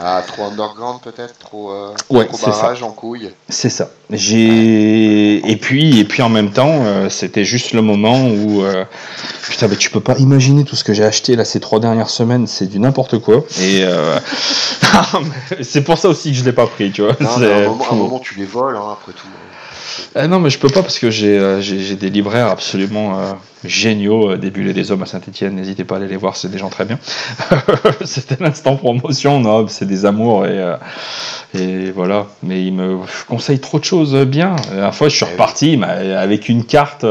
Ah, 0.00 0.22
trop 0.24 0.44
underground 0.44 1.00
peut-être, 1.02 1.36
trop, 1.38 1.72
euh, 1.72 1.92
Ouais, 2.08 2.26
trop 2.26 2.36
c'est 2.36 2.44
ça. 2.44 2.50
barrage 2.52 2.82
en 2.84 2.92
couille. 2.92 3.30
c'est 3.48 3.68
ça. 3.68 3.90
J'ai 4.10 5.50
et 5.50 5.56
puis 5.56 5.98
et 5.98 6.04
puis 6.04 6.22
en 6.22 6.28
même 6.28 6.52
temps, 6.52 6.84
euh, 6.84 7.08
c'était 7.08 7.44
juste 7.44 7.72
le 7.72 7.82
moment 7.82 8.28
où 8.28 8.62
euh, 8.62 8.84
putain, 9.50 9.66
mais 9.66 9.74
tu 9.76 9.90
peux 9.90 10.00
pas 10.00 10.16
imaginer 10.18 10.62
tout 10.64 10.76
ce 10.76 10.84
que 10.84 10.92
j'ai 10.94 11.04
acheté 11.04 11.34
là 11.34 11.44
ces 11.44 11.58
trois 11.58 11.80
dernières 11.80 12.10
semaines, 12.10 12.46
c'est 12.46 12.66
du 12.66 12.78
n'importe 12.78 13.18
quoi. 13.18 13.38
Et 13.60 13.80
euh, 13.82 14.18
c'est 15.62 15.82
pour 15.82 15.98
ça 15.98 16.08
aussi 16.08 16.30
que 16.30 16.36
je 16.38 16.44
l'ai 16.44 16.52
pas 16.52 16.66
pris, 16.68 16.92
tu 16.92 17.02
vois. 17.02 17.16
Non, 17.20 17.30
C'est- 17.34 17.40
mais 17.40 17.52
à 17.52 17.56
un, 17.56 17.68
moment, 17.68 17.84
à 17.84 17.86
un 17.86 17.90
Fou. 17.90 17.94
moment, 17.96 18.18
tu 18.20 18.34
les 18.38 18.44
voles, 18.44 18.76
hein, 18.76 18.92
après 18.92 19.12
tout. 19.12 19.26
Ah 20.14 20.26
non, 20.26 20.40
mais 20.40 20.50
je 20.50 20.58
peux 20.58 20.68
pas 20.68 20.82
parce 20.82 20.98
que 20.98 21.10
j'ai 21.10 21.38
euh, 21.38 21.60
des 21.98 22.10
libraires 22.10 22.48
absolument 22.48 23.18
euh, 23.18 23.32
géniaux, 23.64 24.32
euh, 24.32 24.36
des 24.36 24.50
Bulles 24.50 24.68
et 24.68 24.72
des 24.72 24.90
Hommes 24.90 25.02
à 25.02 25.06
Saint-Etienne. 25.06 25.54
N'hésitez 25.54 25.84
pas 25.84 25.96
à 25.96 25.98
aller 25.98 26.08
les 26.08 26.16
voir, 26.16 26.36
c'est 26.36 26.50
des 26.50 26.58
gens 26.58 26.70
très 26.70 26.84
bien. 26.84 26.98
C'était 28.04 28.36
l'instant 28.40 28.76
promotion, 28.76 29.40
non, 29.40 29.66
c'est 29.68 29.86
des 29.86 30.06
amours 30.06 30.46
et, 30.46 30.74
et 31.54 31.90
voilà. 31.90 32.26
Mais 32.42 32.64
ils 32.64 32.72
me 32.72 32.98
conseillent 33.28 33.60
trop 33.60 33.78
de 33.78 33.84
choses 33.84 34.14
bien. 34.26 34.56
La 34.74 34.92
fois, 34.92 35.08
je 35.08 35.16
suis 35.16 35.26
Eh 35.28 35.32
reparti 35.32 35.80
avec 35.82 36.48
une 36.48 36.64
carte 36.64 37.04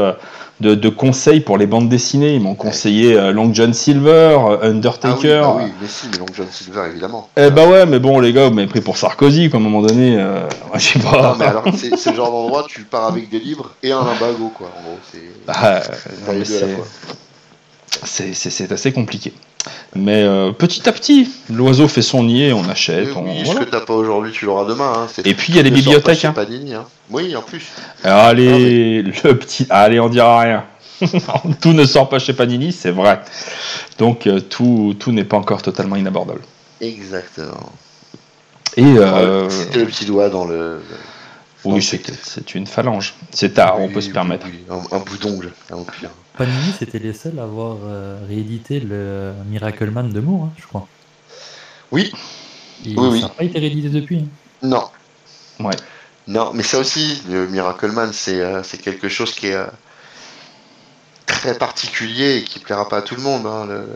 de, 0.60 0.74
de 0.74 0.88
conseils 0.88 1.40
pour 1.40 1.56
les 1.58 1.66
bandes 1.66 1.88
dessinées. 1.88 2.34
Ils 2.34 2.40
m'ont 2.40 2.54
conseillé 2.54 3.14
euh, 3.16 3.32
Long 3.32 3.52
John 3.54 3.72
Silver, 3.72 4.10
euh, 4.10 4.56
Ah 4.56 4.58
oui, 4.62 4.68
Undertaker. 4.68 5.40
bah 5.42 5.54
oui, 5.58 5.72
mais 5.80 5.88
si, 5.88 6.06
mais 6.10 6.18
Long 6.18 6.26
John 6.34 6.46
Silver, 6.50 6.80
évidemment. 6.90 7.28
Eh 7.36 7.50
bah 7.50 7.66
ouais, 7.66 7.86
mais 7.86 7.98
bon, 7.98 8.18
les 8.20 8.32
gars, 8.32 8.48
vous 8.48 8.54
m'avez 8.54 8.66
pris 8.68 8.80
pour 8.80 8.96
Sarkozy, 8.96 9.50
quoi, 9.50 9.58
à 9.58 9.62
un 9.62 9.64
moment 9.64 9.82
donné. 9.82 10.16
euh, 10.18 10.40
moi, 10.68 10.78
je 10.78 10.86
sais 10.86 10.98
pas. 10.98 11.22
Non, 11.22 11.36
mais 11.38 11.44
alors, 11.46 11.64
c'est 11.76 11.96
c'est 11.96 12.10
le 12.10 12.16
genre 12.16 12.30
d'endroit, 12.30 12.64
tu 12.68 12.82
pars 12.82 13.06
avec 13.06 13.28
des 13.30 13.38
livres 13.38 13.70
et 13.82 13.92
un 13.92 14.04
limbago, 14.04 14.52
quoi. 14.56 14.70
En 14.78 14.82
gros, 14.82 14.98
c'est. 15.12 15.22
Ah, 15.48 15.80
c'est 18.04 18.72
assez 18.72 18.92
compliqué. 18.92 19.32
Mais 19.94 20.22
euh, 20.22 20.52
petit 20.52 20.88
à 20.88 20.92
petit, 20.92 21.30
l'oiseau 21.50 21.88
fait 21.88 22.02
son 22.02 22.22
nid 22.24 22.44
et 22.44 22.52
on 22.52 22.68
achète. 22.68 23.08
On- 23.16 23.22
oui, 23.24 23.42
voilà. 23.44 23.60
ce 23.60 23.64
que 23.66 23.70
t'as 23.70 23.80
pas 23.80 23.94
aujourd'hui, 23.94 24.32
tu 24.32 24.44
l'auras 24.46 24.64
demain. 24.66 24.92
Hein. 24.96 25.22
Et 25.24 25.34
puis 25.34 25.52
il 25.52 25.56
y 25.56 25.58
a 25.58 25.62
les 25.62 25.70
bibliothèques. 25.70 26.24
hein. 26.24 26.32
Panini, 26.32 26.74
hein. 26.74 26.84
Oui, 27.10 27.34
en 27.36 27.42
plus. 27.42 27.66
Allez, 28.04 29.02
le 29.02 29.38
petit. 29.38 29.66
Allez, 29.70 29.98
on 30.00 30.08
dira 30.08 30.40
rien. 30.40 30.64
tout 31.60 31.72
ne 31.72 31.84
sort 31.84 32.08
pas 32.08 32.18
chez 32.18 32.32
Panini, 32.32 32.72
c'est 32.72 32.90
vrai. 32.90 33.20
Donc 33.98 34.26
euh, 34.26 34.40
tout, 34.40 34.94
tout 34.98 35.12
n'est 35.12 35.24
pas 35.24 35.36
encore 35.36 35.62
totalement 35.62 35.96
inabordable. 35.96 36.40
Exactement. 36.80 37.72
Et 38.76 38.84
euh, 38.84 39.48
C'était 39.48 39.80
le 39.80 39.86
petit 39.86 40.04
doigt 40.04 40.28
dans 40.28 40.44
le. 40.44 40.80
oui, 41.64 41.82
c'est 41.82 42.54
une 42.54 42.66
phalange. 42.66 43.14
C'est 43.32 43.54
tard, 43.54 43.76
on 43.80 43.86
Oui, 43.86 43.92
peut 43.92 44.00
se 44.00 44.10
permettre. 44.10 44.46
Un, 44.70 44.96
un 44.96 44.98
bout 45.00 45.18
d'ongle, 45.18 45.52
au 45.72 45.82
pire. 45.84 46.10
Panini, 46.38 46.72
c'était 46.72 46.98
les 46.98 47.12
seuls 47.12 47.38
à 47.38 47.44
avoir 47.44 47.84
euh, 47.84 48.24
réédité 48.24 48.80
le 48.80 49.42
Miracle 49.46 49.90
Man 49.90 50.12
de 50.12 50.20
Moore, 50.20 50.44
hein, 50.46 50.54
je 50.56 50.66
crois. 50.66 50.94
Oui, 51.90 52.12
Et 52.84 53.10
Oui, 53.10 53.12
ça 53.12 53.28
n'a 53.28 53.34
pas 53.36 53.44
été 53.44 53.58
réédité 53.60 53.88
depuis. 53.90 54.18
hein. 54.18 54.30
non. 54.62 54.90
Ouais. 55.60 55.88
Non, 56.28 56.52
mais 56.54 56.62
ça 56.62 56.78
aussi, 56.78 57.22
le 57.26 57.48
Miracle 57.48 57.90
Man, 57.90 58.12
c'est 58.12 58.40
euh, 58.40 58.62
c'est 58.62 58.78
quelque 58.78 59.08
chose 59.08 59.34
qui 59.34 59.46
est 59.48 59.54
euh, 59.54 59.66
très 61.26 61.56
particulier 61.56 62.38
et 62.38 62.44
qui 62.44 62.58
plaira 62.58 62.88
pas 62.88 62.98
à 62.98 63.02
tout 63.02 63.14
le 63.14 63.22
monde. 63.22 63.46
hein. 63.46 63.66
Le, 63.66 63.86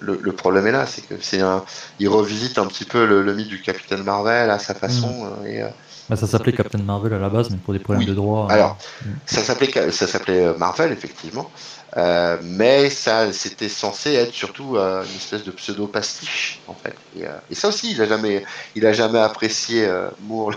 le- 0.00 0.20
le 0.22 0.36
problème 0.36 0.66
est 0.66 0.72
là, 0.72 0.86
c'est 0.86 1.02
que 1.02 1.20
c'est 1.20 1.40
un, 1.40 1.64
il 1.98 2.08
revisite 2.08 2.58
un 2.58 2.66
petit 2.66 2.84
peu 2.84 3.06
le, 3.06 3.22
le 3.22 3.34
mythe 3.34 3.48
du 3.48 3.60
Capitaine 3.62 4.02
Marvel 4.02 4.50
à 4.50 4.58
sa 4.58 4.74
façon. 4.74 5.26
euh, 5.42 5.44
et, 5.44 5.62
euh, 5.62 5.70
Bah, 6.08 6.16
ça 6.16 6.26
s'appelait 6.26 6.52
Captain 6.54 6.78
Marvel 6.82 7.12
à 7.12 7.18
la 7.18 7.28
base, 7.28 7.50
mais 7.50 7.58
pour 7.58 7.74
des 7.74 7.80
problèmes 7.80 8.00
Oui. 8.00 8.06
de 8.06 8.14
droit. 8.14 8.46
euh, 8.50 8.54
Alors, 8.54 8.78
ça 9.26 9.42
s'appelait 9.42 9.90
ça 9.92 10.06
s'appelait 10.06 10.44
euh, 10.46 10.56
Marvel 10.56 10.92
effectivement, 10.92 11.50
Euh, 11.96 12.36
mais 12.42 12.90
ça 12.90 13.32
c'était 13.32 13.70
censé 13.70 14.12
être 14.12 14.32
surtout 14.34 14.76
euh, 14.76 15.02
une 15.04 15.16
espèce 15.16 15.42
de 15.42 15.50
pseudo 15.52 15.86
pastiche 15.86 16.60
en 16.68 16.74
fait. 16.74 16.94
Et, 17.18 17.24
et 17.50 17.54
ça 17.54 17.68
aussi, 17.68 17.92
il 17.92 18.02
a 18.02 18.06
jamais, 18.06 18.44
il 18.74 18.84
a 18.86 18.92
jamais 18.92 19.18
apprécié 19.18 19.88
Moore 20.20 20.52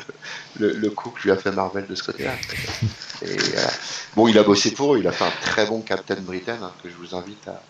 le, 0.59 0.67
le, 0.67 0.73
le 0.77 0.89
coup 0.89 1.09
que 1.11 1.21
lui 1.23 1.31
a 1.31 1.37
fait 1.37 1.51
Marvel 1.51 1.85
de 1.87 1.95
ce 1.95 2.03
côté-là. 2.03 2.33
Et. 3.23 3.37
Bon, 4.15 4.27
il 4.27 4.37
a 4.37 4.43
bossé 4.43 4.71
pour 4.71 4.95
eux, 4.95 4.99
il 4.99 5.07
a 5.07 5.11
fait 5.13 5.23
un 5.25 5.31
très 5.41 5.65
bon 5.65 5.81
Captain 5.81 6.19
Britain 6.19 6.57
hein, 6.61 6.71
que 6.83 6.89
je 6.89 6.95
vous 6.95 7.15
invite 7.15 7.47
à, 7.47 7.61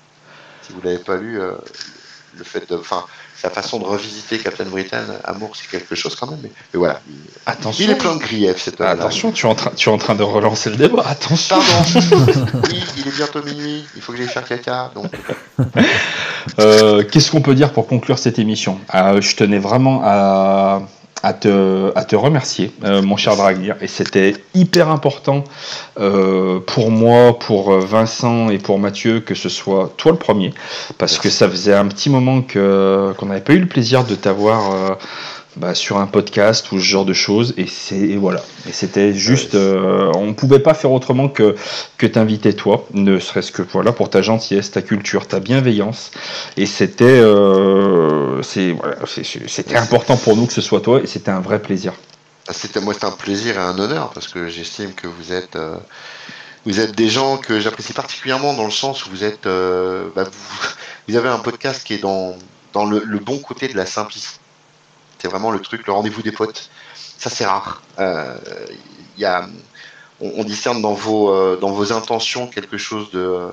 si 0.64 0.74
vous 0.74 0.82
l'avez 0.82 0.98
pas 1.00 1.18
lu, 1.18 1.38
le 1.38 2.44
fait 2.44 2.68
de, 2.70 2.78
enfin, 2.78 3.06
sa 3.42 3.50
façon 3.50 3.80
de 3.80 3.86
revisiter 3.86 4.38
Captain 4.38 4.66
Britain, 4.66 5.04
Amour, 5.24 5.56
c'est 5.56 5.68
quelque 5.68 5.96
chose 5.96 6.16
quand 6.16 6.30
même. 6.30 6.40
Mais, 6.44 6.52
mais 6.74 6.78
voilà, 6.78 7.02
il, 7.10 7.16
Attention. 7.48 7.84
il 7.84 7.90
est 7.90 7.96
plein 7.96 8.16
de 8.16 8.20
griefs 8.20 8.62
cet 8.62 8.80
homme-là. 8.80 8.94
Attention, 8.94 9.32
tu 9.32 9.48
es, 9.48 9.50
en 9.50 9.56
train, 9.56 9.72
tu 9.76 9.90
es 9.90 9.92
en 9.92 9.98
train 9.98 10.14
de 10.14 10.22
relancer 10.22 10.70
le 10.70 10.76
débat. 10.76 11.04
Attention. 11.08 11.56
Pardon. 11.58 12.62
oui, 12.70 12.84
il 12.98 13.08
est 13.08 13.16
bientôt 13.16 13.42
minuit. 13.44 13.84
Il 13.96 14.02
faut 14.04 14.12
que 14.12 14.20
j'aille 14.20 14.28
faire 14.28 14.46
caca. 14.48 14.92
Donc, 14.94 15.12
Euh, 16.60 17.04
Qu'est-ce 17.04 17.32
qu'on 17.32 17.42
peut 17.42 17.56
dire 17.56 17.72
pour 17.72 17.88
conclure 17.88 18.18
cette 18.20 18.38
émission? 18.40 18.80
Euh, 18.94 19.22
Je 19.22 19.36
tenais 19.36 19.60
vraiment 19.60 20.02
à, 20.04 20.82
à, 21.24 21.34
te, 21.34 21.92
à 21.96 22.04
te 22.04 22.16
remercier, 22.16 22.72
euh, 22.84 23.02
mon 23.02 23.18
cher 23.18 23.36
Dragnir, 23.36 23.76
et 23.82 23.88
c'était 23.88 24.36
hyper 24.54 24.90
important 24.90 25.44
euh, 26.00 26.60
pour 26.60 26.92
moi, 26.92 27.38
pour 27.38 27.72
Vincent 27.80 28.50
et 28.50 28.58
pour 28.58 28.80
Mathieu 28.80 29.20
que 29.20 29.36
ce 29.36 29.50
soit 29.50 29.94
toi 29.98 30.12
le 30.12 30.18
premier, 30.18 30.54
parce 30.98 31.18
que 31.18 31.30
ça 31.30 31.50
faisait 31.50 31.74
un 31.74 31.88
petit 31.88 32.10
moment 32.10 32.42
que 32.42 33.14
qu'on 33.18 33.28
n'avait 33.28 33.42
pas 33.42 33.54
eu 33.54 33.60
le 33.60 33.68
plaisir 33.68 34.04
de 34.04 34.16
t'avoir. 34.16 34.98
Bah, 35.58 35.76
sur 35.76 35.98
un 35.98 36.08
podcast 36.08 36.72
ou 36.72 36.80
ce 36.80 36.84
genre 36.84 37.04
de 37.04 37.14
choses 37.14 37.54
et 37.58 37.68
c'est 37.68 38.16
voilà. 38.16 38.42
Et 38.70 38.72
c'était 38.72 39.14
juste 39.14 39.56
euh, 39.56 40.12
on 40.16 40.34
pouvait 40.34 40.60
pas 40.60 40.74
faire 40.74 40.92
autrement 40.92 41.28
que 41.28 41.56
que 41.98 42.08
t'inviter 42.08 42.54
toi 42.54 42.88
ne 42.94 43.20
serait-ce 43.20 43.52
que 43.52 43.62
voilà 43.62 43.92
pour 43.92 44.10
ta 44.10 44.22
gentillesse 44.22 44.72
ta 44.72 44.82
culture 44.82 45.28
ta 45.28 45.40
bienveillance. 45.40 46.12
Et 46.56 46.66
c'était 46.66 47.04
euh, 47.04 48.42
c'est 48.44 48.72
voilà 48.72 48.96
c'était 49.06 49.76
important 49.76 50.16
pour 50.16 50.38
nous 50.38 50.46
que 50.46 50.54
ce 50.54 50.62
soit 50.62 50.80
toi 50.80 51.02
et 51.02 51.08
c'était 51.08 51.32
un 51.32 51.42
vrai 51.42 51.62
plaisir. 51.62 51.94
C'était 52.50 52.82
moi, 52.82 52.94
c'est 52.94 53.06
un 53.06 53.12
plaisir 53.12 53.56
et 53.56 53.62
un 53.62 53.78
honneur 53.78 54.12
parce 54.14 54.28
que 54.28 54.48
j'estime 54.48 54.94
que 54.94 55.08
vous 55.08 55.32
êtes, 55.32 55.56
euh, 55.56 55.78
vous 56.66 56.80
êtes 56.80 56.96
des 56.96 57.08
gens 57.08 57.38
que 57.38 57.60
j'apprécie 57.60 57.94
particulièrement 57.94 58.54
dans 58.54 58.66
le 58.66 58.72
sens 58.72 59.06
où 59.06 59.10
vous 59.10 59.24
êtes, 59.24 59.44
bah, 59.44 60.24
vous, 60.24 60.68
vous 61.08 61.16
avez 61.16 61.30
un 61.30 61.40
podcast 61.40 61.84
qui 61.86 61.94
est 61.94 62.02
dans 62.02 62.36
dans 62.74 62.86
le, 62.86 63.04
le 63.06 63.20
bon 63.20 63.38
côté 63.40 63.68
de 63.68 63.76
la 63.76 63.86
simplicité. 63.86 64.41
C'est 65.22 65.28
vraiment 65.28 65.52
le 65.52 65.60
truc, 65.60 65.86
le 65.86 65.94
rendez-vous 65.94 66.24
des 66.24 66.32
potes. 66.32 66.72
Ça, 66.96 67.30
c'est 67.30 67.46
rare. 67.46 67.84
Euh, 68.00 68.36
Il 69.18 69.22
y 69.22 69.26
a, 69.26 69.48
on, 70.20 70.44
discerne 70.44 70.82
dans 70.82 70.94
vos, 70.94 71.32
euh, 71.32 71.58
dans 71.58 71.72
vos 71.72 71.94
intentions 71.94 72.48
quelque 72.48 72.78
chose 72.78 73.12
de, 73.12 73.50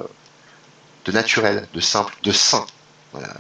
de 1.05 1.13
naturel, 1.13 1.69
de 1.75 1.81
simple, 1.81 2.15
de 2.23 2.33
sain. 2.33 2.65
Voilà, 3.13 3.35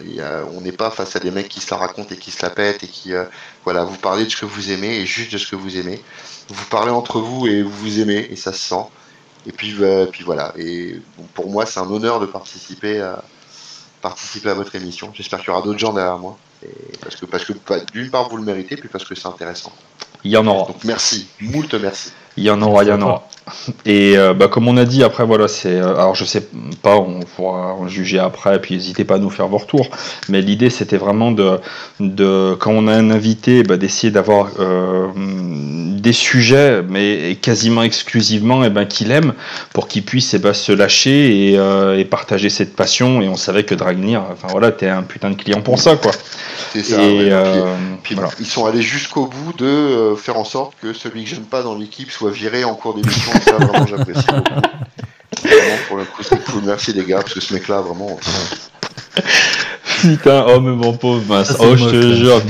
on 0.54 0.62
n'est 0.62 0.72
pas 0.72 0.90
face 0.90 1.14
à 1.16 1.20
des 1.20 1.30
mecs 1.30 1.48
qui 1.48 1.60
se 1.60 1.70
la 1.70 1.76
racontent 1.78 2.14
et 2.14 2.18
qui 2.18 2.30
se 2.30 2.42
la 2.42 2.50
pètent 2.50 2.82
et 2.84 2.88
qui, 2.88 3.14
euh, 3.14 3.24
voilà, 3.64 3.84
vous 3.84 3.96
parlez 3.96 4.24
de 4.24 4.30
ce 4.30 4.36
que 4.36 4.46
vous 4.46 4.70
aimez 4.70 4.96
et 4.96 5.06
juste 5.06 5.32
de 5.32 5.38
ce 5.38 5.46
que 5.46 5.56
vous 5.56 5.76
aimez. 5.76 6.02
Vous 6.48 6.64
parlez 6.66 6.90
entre 6.90 7.20
vous 7.20 7.46
et 7.46 7.62
vous 7.62 7.70
vous 7.70 8.00
aimez 8.00 8.28
et 8.30 8.36
ça 8.36 8.52
se 8.52 8.60
sent. 8.68 8.84
Et 9.46 9.52
puis, 9.52 9.74
euh, 9.80 10.06
puis 10.06 10.24
voilà. 10.24 10.52
Et 10.56 11.00
pour 11.34 11.50
moi, 11.50 11.66
c'est 11.66 11.80
un 11.80 11.90
honneur 11.90 12.20
de 12.20 12.26
participer 12.26 13.00
à, 13.00 13.22
participer 14.00 14.50
à 14.50 14.54
votre 14.54 14.74
émission. 14.74 15.12
J'espère 15.14 15.40
qu'il 15.40 15.48
y 15.48 15.50
aura 15.50 15.62
d'autres 15.62 15.78
gens 15.78 15.92
derrière 15.92 16.18
moi. 16.18 16.38
Et 16.64 16.96
parce 17.00 17.16
que, 17.16 17.26
parce 17.26 17.44
que 17.44 17.52
bah, 17.68 17.76
d'une 17.92 18.10
part, 18.10 18.28
vous 18.28 18.36
le 18.36 18.42
méritez, 18.42 18.76
puis 18.76 18.88
parce 18.88 19.04
que 19.04 19.14
c'est 19.14 19.28
intéressant. 19.28 19.72
il 20.24 20.32
y 20.32 20.36
en 20.36 20.46
aura 20.46 20.72
Donc 20.72 20.84
merci, 20.84 21.28
moult 21.40 21.72
merci. 21.74 22.12
Il 22.36 22.44
y 22.44 22.50
en 22.50 22.60
aura, 22.62 22.84
il 22.84 22.88
y 22.88 22.92
en 22.92 23.02
aura. 23.02 23.28
Et 23.86 24.16
euh, 24.16 24.34
bah, 24.34 24.48
comme 24.48 24.68
on 24.68 24.76
a 24.76 24.84
dit, 24.84 25.02
après, 25.02 25.24
voilà, 25.24 25.48
c'est. 25.48 25.76
euh, 25.76 25.94
alors, 25.94 26.14
je 26.14 26.24
sais 26.24 26.46
pas, 26.82 26.96
on 26.96 27.20
pourra 27.20 27.74
en 27.74 27.88
juger 27.88 28.18
après, 28.18 28.60
puis 28.60 28.74
n'hésitez 28.74 29.04
pas 29.04 29.16
à 29.16 29.18
nous 29.18 29.30
faire 29.30 29.48
vos 29.48 29.58
retours. 29.58 29.88
Mais 30.28 30.40
l'idée, 30.40 30.70
c'était 30.70 30.96
vraiment 30.96 31.32
de, 31.32 31.58
de. 32.00 32.56
Quand 32.58 32.72
on 32.72 32.86
a 32.88 32.94
un 32.94 33.10
invité, 33.10 33.62
bah, 33.62 33.76
d'essayer 33.76 34.10
d'avoir 34.10 34.48
euh, 34.60 35.08
des 35.16 36.12
sujets, 36.12 36.82
mais 36.88 37.36
quasiment 37.40 37.82
exclusivement, 37.82 38.64
et 38.64 38.70
ben, 38.70 38.84
qu'il 38.84 39.10
aime, 39.10 39.34
pour 39.72 39.88
qu'il 39.88 40.04
puisse 40.04 40.34
eh 40.34 40.38
ben, 40.38 40.52
se 40.52 40.72
lâcher 40.72 41.52
et, 41.52 42.00
et 42.00 42.04
partager 42.04 42.50
cette 42.50 42.76
passion. 42.76 43.22
Et 43.22 43.28
on 43.28 43.36
savait 43.36 43.64
que 43.64 43.74
Dragnir, 43.74 44.22
enfin 44.32 44.48
voilà, 44.50 44.72
t'es 44.72 44.88
un 44.88 45.02
putain 45.02 45.30
de 45.30 45.36
client 45.36 45.60
pour 45.60 45.78
ça, 45.78 45.96
quoi. 45.96 46.12
C'est 46.72 46.82
ça. 46.82 47.02
et 47.02 47.32
ouais. 47.32 47.42
Puis, 48.02 48.02
puis 48.02 48.14
voilà. 48.14 48.30
ils 48.40 48.46
sont 48.46 48.66
allés 48.66 48.82
jusqu'au 48.82 49.26
bout 49.26 49.52
de 49.56 50.14
faire 50.16 50.38
en 50.38 50.44
sorte 50.44 50.74
que 50.82 50.92
celui 50.92 51.24
que 51.24 51.30
j'aime 51.30 51.44
pas 51.44 51.62
dans 51.62 51.74
l'équipe 51.74 52.10
soit 52.10 52.30
viré 52.30 52.64
en 52.64 52.74
cours 52.74 52.94
d'émission. 52.94 53.32
Ça, 53.44 53.52
vraiment, 53.56 53.86
j'apprécie 53.86 54.26
beaucoup. 54.26 54.60
Vraiment, 55.42 55.76
pour 55.88 55.96
le 55.98 56.04
coup, 56.04 56.22
c'est 56.22 56.44
cool. 56.44 56.62
Merci 56.64 56.92
les 56.92 57.04
gars, 57.04 57.18
parce 57.20 57.34
que 57.34 57.40
ce 57.40 57.54
mec-là, 57.54 57.80
vraiment, 57.80 58.18
Putain, 60.00 60.44
oh, 60.48 60.60
mais 60.60 60.70
mon 60.76 60.92
pauvre 60.96 61.42
c'est 61.44 61.54
Oh, 61.60 61.76
je 61.76 61.84
te 61.86 62.14
jure, 62.14 62.40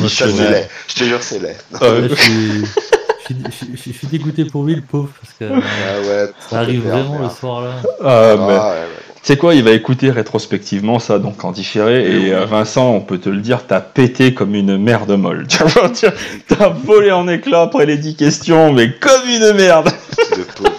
laid. 0.50 0.68
Je 0.88 0.94
te 0.94 1.04
jure, 1.04 1.22
c'est 1.22 1.38
laid. 1.40 1.56
Euh, 1.80 2.08
je, 2.10 2.14
suis, 2.14 2.60
je, 2.60 3.24
suis, 3.24 3.36
je 3.72 3.76
suis- 3.76 3.92
je 3.92 3.98
suis 3.98 4.06
dégoûté 4.06 4.44
pour 4.44 4.64
lui, 4.64 4.74
le 4.74 4.82
pauvre, 4.82 5.08
parce 5.20 5.32
que 5.38 5.44
euh, 5.56 5.60
Ah 5.62 6.00
ouais, 6.00 6.30
ça 6.50 6.58
arrive 6.60 6.86
vraiment 6.88 7.18
le 7.20 7.30
soir 7.30 7.62
là. 7.62 7.70
ah, 7.82 7.86
Ah, 8.04 8.36
mais- 8.36 8.44
ouais, 8.46 8.52
ouais, 8.52 8.58
bon. 8.58 9.02
Tu 9.20 9.32
sais 9.34 9.36
quoi, 9.36 9.54
il 9.54 9.64
va 9.64 9.72
écouter 9.72 10.10
rétrospectivement 10.10 10.98
ça, 11.00 11.18
donc 11.18 11.44
en 11.44 11.50
différé. 11.52 12.04
Et 12.04 12.10
Et 12.12 12.18
oui. 12.18 12.32
euh, 12.32 12.44
Vincent, 12.46 12.88
on 12.90 13.00
peut 13.00 13.18
te 13.18 13.28
le 13.28 13.40
dire, 13.40 13.66
t'as 13.66 13.80
pété 13.80 14.32
comme 14.32 14.54
une 14.54 14.76
merde 14.78 15.10
molle. 15.18 15.46
Tu 15.48 15.62
vois, 15.64 15.90
tu- 15.90 16.06
T'as 16.48 16.68
volé 16.68 17.10
en 17.12 17.26
éclats 17.28 17.62
après 17.62 17.84
les 17.86 17.96
10 17.96 18.14
questions, 18.16 18.72
mais 18.72 18.92
comme 18.94 19.28
une 19.28 19.52
merde. 19.54 19.90
Le 20.36 20.44
pauvre. 20.44 20.70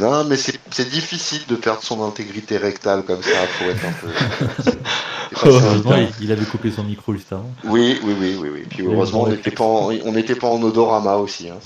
Non, 0.00 0.24
mais 0.24 0.36
c'est 0.36 0.88
difficile 0.90 1.40
de 1.48 1.56
perdre 1.56 1.82
son 1.82 2.02
intégrité 2.04 2.56
rectale 2.56 3.02
comme 3.04 3.22
ça. 3.22 3.30
Faut 3.58 3.64
être 3.70 3.84
un 3.84 3.92
peu. 3.92 4.70
Heureusement, 5.44 5.96
il, 5.96 6.24
il 6.26 6.32
avait 6.32 6.44
coupé 6.44 6.70
son 6.70 6.84
micro 6.84 7.12
juste 7.12 7.32
avant. 7.32 7.50
Oui, 7.64 8.00
oui, 8.02 8.14
oui, 8.18 8.36
oui, 8.40 8.48
oui. 8.52 8.62
Puis 8.68 8.84
heureusement, 8.86 9.22
on 9.22 9.28
n'était 9.28 9.50
pas, 9.50 9.64
en- 9.64 9.90
on 10.04 10.12
n'était 10.12 10.34
pas 10.34 10.46
en 10.48 10.60
odorama 10.62 11.16
aussi. 11.16 11.48
Hein. 11.50 11.56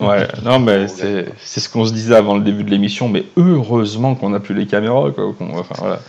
Ouais, 0.00 0.28
non, 0.44 0.58
mais 0.58 0.86
c'est 0.88 1.26
c'est 1.42 1.60
ce 1.60 1.68
qu'on 1.68 1.86
se 1.86 1.92
disait 1.92 2.14
avant 2.14 2.34
le 2.36 2.42
début 2.42 2.62
de 2.64 2.70
l'émission, 2.70 3.08
mais 3.08 3.24
heureusement 3.36 4.14
qu'on 4.14 4.34
a 4.34 4.40
plus 4.40 4.54
les 4.54 4.66
caméras, 4.66 5.10
quoi. 5.12 5.32
qu'on- 5.36 5.58
Enfin, 5.58 5.74
voilà. 5.78 6.00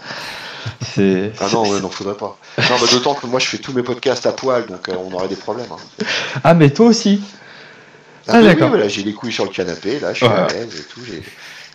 C'est. 0.81 1.31
Ah 1.39 1.45
non, 1.53 1.69
ouais, 1.69 1.79
non, 1.79 1.89
faudrait 1.89 2.17
pas. 2.17 2.37
Non, 2.57 2.75
bah, 2.81 2.87
d'autant 2.91 3.13
que 3.13 3.25
moi, 3.25 3.39
je 3.39 3.47
fais 3.47 3.57
tous 3.57 3.71
mes 3.71 3.83
podcasts 3.83 4.25
à 4.25 4.33
poil, 4.33 4.65
donc 4.65 4.89
euh, 4.89 4.93
on 5.09 5.13
aurait 5.13 5.29
des 5.29 5.35
problèmes. 5.37 5.67
hein. 5.71 6.05
Ah, 6.43 6.53
mais 6.53 6.69
toi 6.71 6.87
aussi. 6.87 7.21
Ah, 8.27 8.39
mais 8.41 8.47
d'accord. 8.47 8.63
Oui, 8.67 8.71
voilà, 8.71 8.89
j'ai 8.89 9.03
les 9.03 9.13
couilles 9.13 9.31
sur 9.31 9.45
le 9.45 9.51
canapé, 9.51 10.01
là, 10.01 10.11
je 10.11 10.17
suis 10.17 10.25
Ouais. 10.27 10.33
à 10.33 10.47
l'aise 10.47 10.75
et 10.77 10.83
tout. 10.93 10.99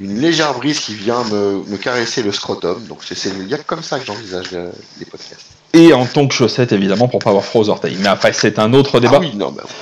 Une 0.03 0.19
légère 0.21 0.53
brise 0.55 0.81
qui 0.81 0.95
vient 0.95 1.23
me, 1.25 1.63
me 1.67 1.77
caresser 1.77 2.23
le 2.23 2.33
scrotum, 2.33 2.85
donc 2.87 2.99
c'est 3.07 3.15
c'est- 3.15 3.33
comme 3.67 3.83
ça 3.83 3.99
que 4.01 4.05
j'envisage 4.07 4.47
euh, 4.53 4.71
les 4.99 5.05
podcasts. 5.07 5.47
Et 5.75 5.93
en 5.93 6.05
ton 6.07 6.27
que 6.29 6.35
chaussette, 6.35 6.73
évidemment, 6.73 7.07
pour 7.09 7.21
pas 7.21 7.31
avoir 7.31 7.45
froid 7.45 7.63
aux 7.63 7.69
orteils. 7.69 7.97
Mais 8.01 8.09
après, 8.09 8.33
c'est 8.33 8.59
un 8.59 8.73
autre 8.75 8.99
débat. 9.01 9.19
Ah 9.19 9.21
oui, 9.21 9.33
non, 9.37 9.53
bah, 9.53 9.63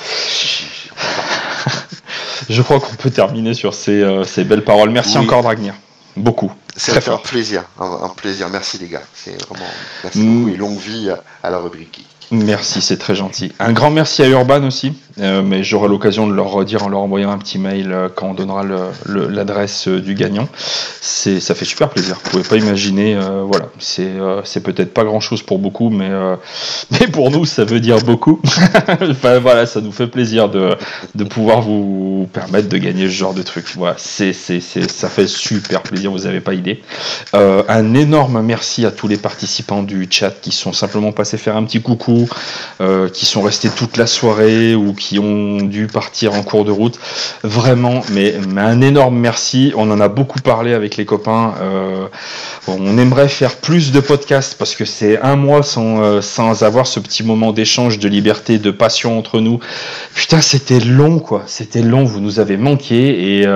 Je 2.49 2.63
crois 2.63 2.81
qu'on 2.81 2.95
peut 2.97 3.11
terminer 3.11 3.55
sur 3.55 3.75
ces, 3.75 4.01
euh, 4.03 4.25
ces 4.25 4.45
belles 4.45 4.65
paroles. 4.65 4.91
Merci 4.91 5.19
Oui. 5.19 5.25
encore, 5.25 5.43
Dragnir. 5.43 5.75
Beaucoup. 6.17 6.53
Fait 6.77 6.97
un 6.97 7.01
fort. 7.01 7.23
plaisir, 7.23 7.65
un, 7.79 8.01
un 8.05 8.09
plaisir. 8.09 8.49
Merci 8.51 8.79
les 8.79 8.89
gars, 8.89 9.03
c'est 9.15 9.41
vraiment 9.49 9.67
merci 10.03 10.19
Mm. 10.21 10.39
beaucoup 10.45 10.55
et 10.55 10.57
longue 10.57 10.79
vie 10.79 11.11
à, 11.11 11.23
à 11.43 11.51
la 11.51 11.59
rubrique. 11.59 12.05
Merci, 12.33 12.81
c'est 12.81 12.97
très 12.97 13.17
gentil. 13.17 13.51
Un 13.59 13.73
grand 13.73 13.91
merci 13.91 14.23
à 14.23 14.29
Urban 14.29 14.63
aussi, 14.63 14.93
euh, 15.19 15.43
mais 15.43 15.65
j'aurai 15.65 15.89
l'occasion 15.89 16.29
de 16.29 16.33
leur 16.33 16.51
redire 16.51 16.85
en 16.85 16.89
leur 16.89 17.01
envoyant 17.01 17.33
un 17.33 17.39
petit 17.39 17.59
mail 17.59 17.91
euh, 17.91 18.09
quand 18.09 18.29
on 18.29 18.35
donnera 18.35 18.63
l'adresse 19.07 19.89
euh, 19.89 20.01
du 20.01 20.15
gagnant. 20.15 20.47
Ça 21.01 21.57
fait 21.57 21.65
super 21.65 21.89
plaisir. 21.89 22.19
Vous 22.23 22.31
pouvez 22.31 22.43
pas 22.45 22.57
imaginer, 22.57 23.19
voilà, 23.45 23.67
c'est, 23.79 24.63
peut-être 24.63 24.95
pas 24.95 25.05
grand 25.05 25.21
chose 25.21 25.43
pour 25.43 25.59
beaucoup, 25.59 25.91
mais, 25.91 26.11
mais 26.93 27.09
pour 27.09 27.31
nous, 27.31 27.45
ça 27.45 27.65
veut 27.65 27.81
dire 27.81 27.99
beaucoup. 27.99 28.41
enfin, 29.03 29.39
voilà, 29.39 29.67
ça 29.67 29.81
nous 29.81 29.93
fait 29.93 30.07
plaisir 30.07 30.49
de, 30.49 30.77
de 31.15 31.25
pouvoir 31.25 31.63
vous 31.63 32.29
permettre 32.33 32.69
de 32.69 32.79
gagner 32.79 33.07
ce 33.07 33.13
genre 33.13 33.35
de 33.35 33.43
truc. 33.43 33.67
Voilà, 33.77 33.97
ça 33.99 35.09
fait 35.09 35.27
super 35.27 35.83
plaisir, 35.83 36.11
vous 36.11 36.27
avez 36.27 36.41
pas 36.41 36.55
idée. 36.55 36.83
un 37.33 37.95
énorme 37.95 38.43
merci 38.43 38.87
à 38.87 38.91
tous 38.91 39.09
les 39.09 39.19
participants 39.19 39.83
du 39.83 40.07
chat 40.11 40.31
qui 40.41 40.53
sont 40.53 40.73
simplement 40.73 41.13
passés 41.13 41.39
faire 41.39 41.57
un 41.57 41.65
petit 41.65 41.83
coucou 41.83 42.20
euh, 42.81 43.09
qui 43.09 43.27
sont 43.27 43.43
restés 43.43 43.69
toute 43.69 43.97
la 43.97 44.07
soirée 44.07 44.75
ou 44.75 44.95
qui 44.95 45.19
ont 45.19 45.59
dû 45.59 45.87
partir 45.87 46.35
en 46.35 46.43
cours 46.43 46.65
de 46.65 46.71
route. 46.71 46.99
Vraiment, 47.43 48.01
mais, 48.13 48.35
un 48.57 48.81
énorme 48.81 49.19
merci. 49.19 49.73
On 49.77 49.91
en 49.91 50.01
a 50.01 50.09
beaucoup 50.09 50.41
parlé 50.41 50.73
avec 50.73 50.97
les 50.97 51.05
copains. 51.05 51.55
Euh, 51.61 52.07
on 52.69 52.97
aimerait 52.97 53.29
faire 53.29 53.57
plus 53.57 53.93
de 53.93 54.01
podcasts 54.01 54.57
parce 54.59 54.75
que 54.75 54.85
c'est 54.85 55.21
un 55.21 55.37
mois 55.37 55.63
sans, 55.63 56.03
euh, 56.03 56.21
sans 56.21 56.63
avoir 56.63 56.87
ce 56.87 57.01
petit 57.01 57.23
moment 57.23 57.53
d'échange, 57.53 57.99
de 57.99 58.09
liberté, 58.09 58.59
de 58.59 58.71
passion 58.71 59.19
entre 59.19 59.41
nous. 59.41 59.61
Putain, 60.15 60.41
c'était 60.41 60.81
long, 60.81 61.19
quoi. 61.19 61.43
C'était 61.47 61.83
long. 61.83 62.05
Vous 62.05 62.21
nous 62.21 62.41
avez 62.41 62.57
manqué 62.57 63.41
et, 63.41 63.47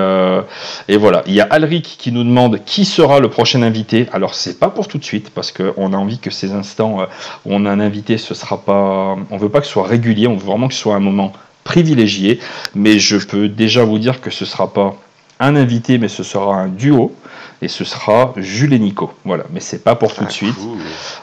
et 0.87 0.97
voilà. 0.97 1.23
Il 1.25 1.33
y 1.33 1.41
a 1.41 1.47
Alric 1.49 1.95
qui 1.97 2.11
nous 2.11 2.23
demande 2.23 2.63
qui 2.63 2.85
sera 2.85 3.19
le 3.19 3.29
prochain 3.29 3.63
invité. 3.63 4.07
Alors 4.13 4.35
c'est 4.35 4.59
pas 4.59 4.69
pour 4.69 4.87
tout 4.87 4.97
de 4.97 5.03
suite 5.03 5.31
parce 5.31 5.51
qu'on 5.51 5.93
a 5.93 5.97
envie 5.97 6.19
que 6.19 6.29
ces 6.29 6.51
instants 6.51 6.99
où 7.45 7.53
on 7.53 7.65
a 7.65 7.71
un 7.71 7.79
invité, 7.79 8.17
ce 8.17 8.33
sera 8.33 8.54
pas, 8.63 9.15
on 9.29 9.37
veut 9.37 9.49
pas 9.49 9.59
que 9.59 9.65
ce 9.65 9.73
soit 9.73 9.87
régulier, 9.87 10.27
on 10.27 10.35
veut 10.35 10.45
vraiment 10.45 10.67
que 10.67 10.73
ce 10.73 10.79
soit 10.79 10.95
un 10.95 10.99
moment 10.99 11.33
privilégié. 11.63 12.39
Mais 12.75 12.99
je 12.99 13.17
peux 13.17 13.47
déjà 13.47 13.83
vous 13.83 13.99
dire 13.99 14.21
que 14.21 14.31
ce 14.31 14.45
sera 14.45 14.71
pas 14.71 14.95
un 15.39 15.55
invité, 15.55 15.97
mais 15.97 16.07
ce 16.07 16.23
sera 16.23 16.55
un 16.55 16.67
duo. 16.67 17.13
Et 17.61 17.67
ce 17.67 17.83
sera 17.83 18.33
Jules 18.37 18.73
et 18.73 18.79
Nico. 18.79 19.11
Voilà, 19.23 19.45
mais 19.51 19.59
c'est 19.59 19.83
pas 19.83 19.95
pour 19.95 20.13
tout 20.13 20.23
de 20.23 20.29
ah, 20.29 20.31
suite. 20.31 20.55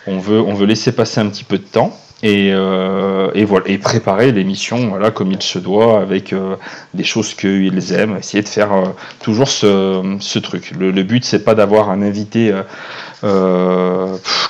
On 0.06 0.18
veut, 0.18 0.40
on 0.40 0.54
veut 0.54 0.66
laisser 0.66 0.92
passer 0.92 1.20
un 1.20 1.26
petit 1.26 1.44
peu 1.44 1.58
de 1.58 1.64
temps. 1.64 1.96
Et, 2.24 2.50
euh, 2.52 3.32
et, 3.34 3.44
voilà 3.44 3.68
et 3.68 3.78
préparer 3.78 4.30
l'émission 4.30 4.90
voilà 4.90 5.10
comme 5.10 5.32
il 5.32 5.42
se 5.42 5.58
doit 5.58 6.00
avec 6.00 6.32
euh, 6.32 6.54
des 6.94 7.02
choses 7.02 7.34
qu'ils 7.34 7.92
aiment 7.92 8.16
essayer 8.16 8.44
de 8.44 8.48
faire 8.48 8.72
euh, 8.72 8.84
toujours 9.24 9.48
ce, 9.48 10.16
ce, 10.20 10.38
truc 10.38 10.70
le, 10.78 10.92
le 10.92 11.02
but 11.02 11.24
c'est 11.24 11.42
pas 11.42 11.56
d'avoir 11.56 11.90
un 11.90 12.00
invité 12.00 12.54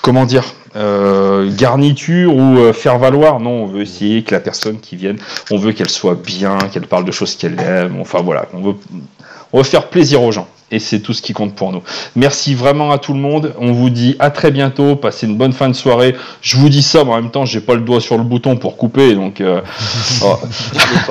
comment 0.02 0.26
dire? 0.26 0.44
Euh, 0.74 1.50
garniture 1.54 2.34
ou 2.34 2.58
euh, 2.58 2.72
faire 2.72 2.98
valoir. 2.98 3.40
Non, 3.40 3.64
on 3.64 3.66
veut 3.66 3.82
essayer 3.82 4.22
que 4.22 4.34
la 4.34 4.40
personne 4.40 4.80
qui 4.80 4.96
vienne, 4.96 5.18
on 5.50 5.58
veut 5.58 5.72
qu'elle 5.72 5.90
soit 5.90 6.14
bien, 6.14 6.56
qu'elle 6.72 6.86
parle 6.86 7.04
de 7.04 7.12
choses 7.12 7.36
qu'elle 7.36 7.60
aime. 7.60 7.98
Enfin 8.00 8.22
voilà, 8.22 8.46
on 8.54 8.60
veut, 8.62 8.74
on 9.52 9.58
veut 9.58 9.64
faire 9.64 9.88
plaisir 9.88 10.22
aux 10.22 10.32
gens. 10.32 10.48
Et 10.70 10.78
c'est 10.78 11.00
tout 11.00 11.12
ce 11.12 11.20
qui 11.20 11.34
compte 11.34 11.54
pour 11.54 11.70
nous. 11.70 11.82
Merci 12.16 12.54
vraiment 12.54 12.92
à 12.92 12.98
tout 12.98 13.12
le 13.12 13.18
monde. 13.18 13.52
On 13.58 13.72
vous 13.72 13.90
dit 13.90 14.16
à 14.18 14.30
très 14.30 14.50
bientôt. 14.50 14.96
Passez 14.96 15.26
une 15.26 15.36
bonne 15.36 15.52
fin 15.52 15.68
de 15.68 15.74
soirée. 15.74 16.16
Je 16.40 16.56
vous 16.56 16.70
dis 16.70 16.82
ça, 16.82 17.04
mais 17.04 17.10
en 17.10 17.20
même 17.20 17.30
temps, 17.30 17.44
j'ai 17.44 17.60
pas 17.60 17.74
le 17.74 17.82
doigt 17.82 18.00
sur 18.00 18.16
le 18.16 18.24
bouton 18.24 18.56
pour 18.56 18.78
couper, 18.78 19.14
donc. 19.14 19.42
Euh, 19.42 19.60
oh. 20.22 20.38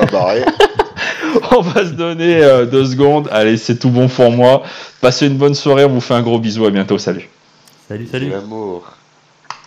on 1.51 1.61
va 1.61 1.85
se 1.85 1.91
donner 1.91 2.41
deux 2.71 2.85
secondes. 2.85 3.29
Allez, 3.31 3.57
c'est 3.57 3.77
tout 3.77 3.91
bon 3.91 4.07
pour 4.07 4.31
moi. 4.31 4.63
Passez 4.99 5.27
une 5.27 5.37
bonne 5.37 5.53
soirée. 5.53 5.85
On 5.85 5.89
vous 5.89 6.01
fait 6.01 6.15
un 6.15 6.23
gros 6.23 6.39
bisou. 6.39 6.65
À 6.65 6.71
bientôt. 6.71 6.97
Salut. 6.97 7.29
Salut, 7.87 8.07
salut. 8.11 8.29
L'amour. 8.29 8.91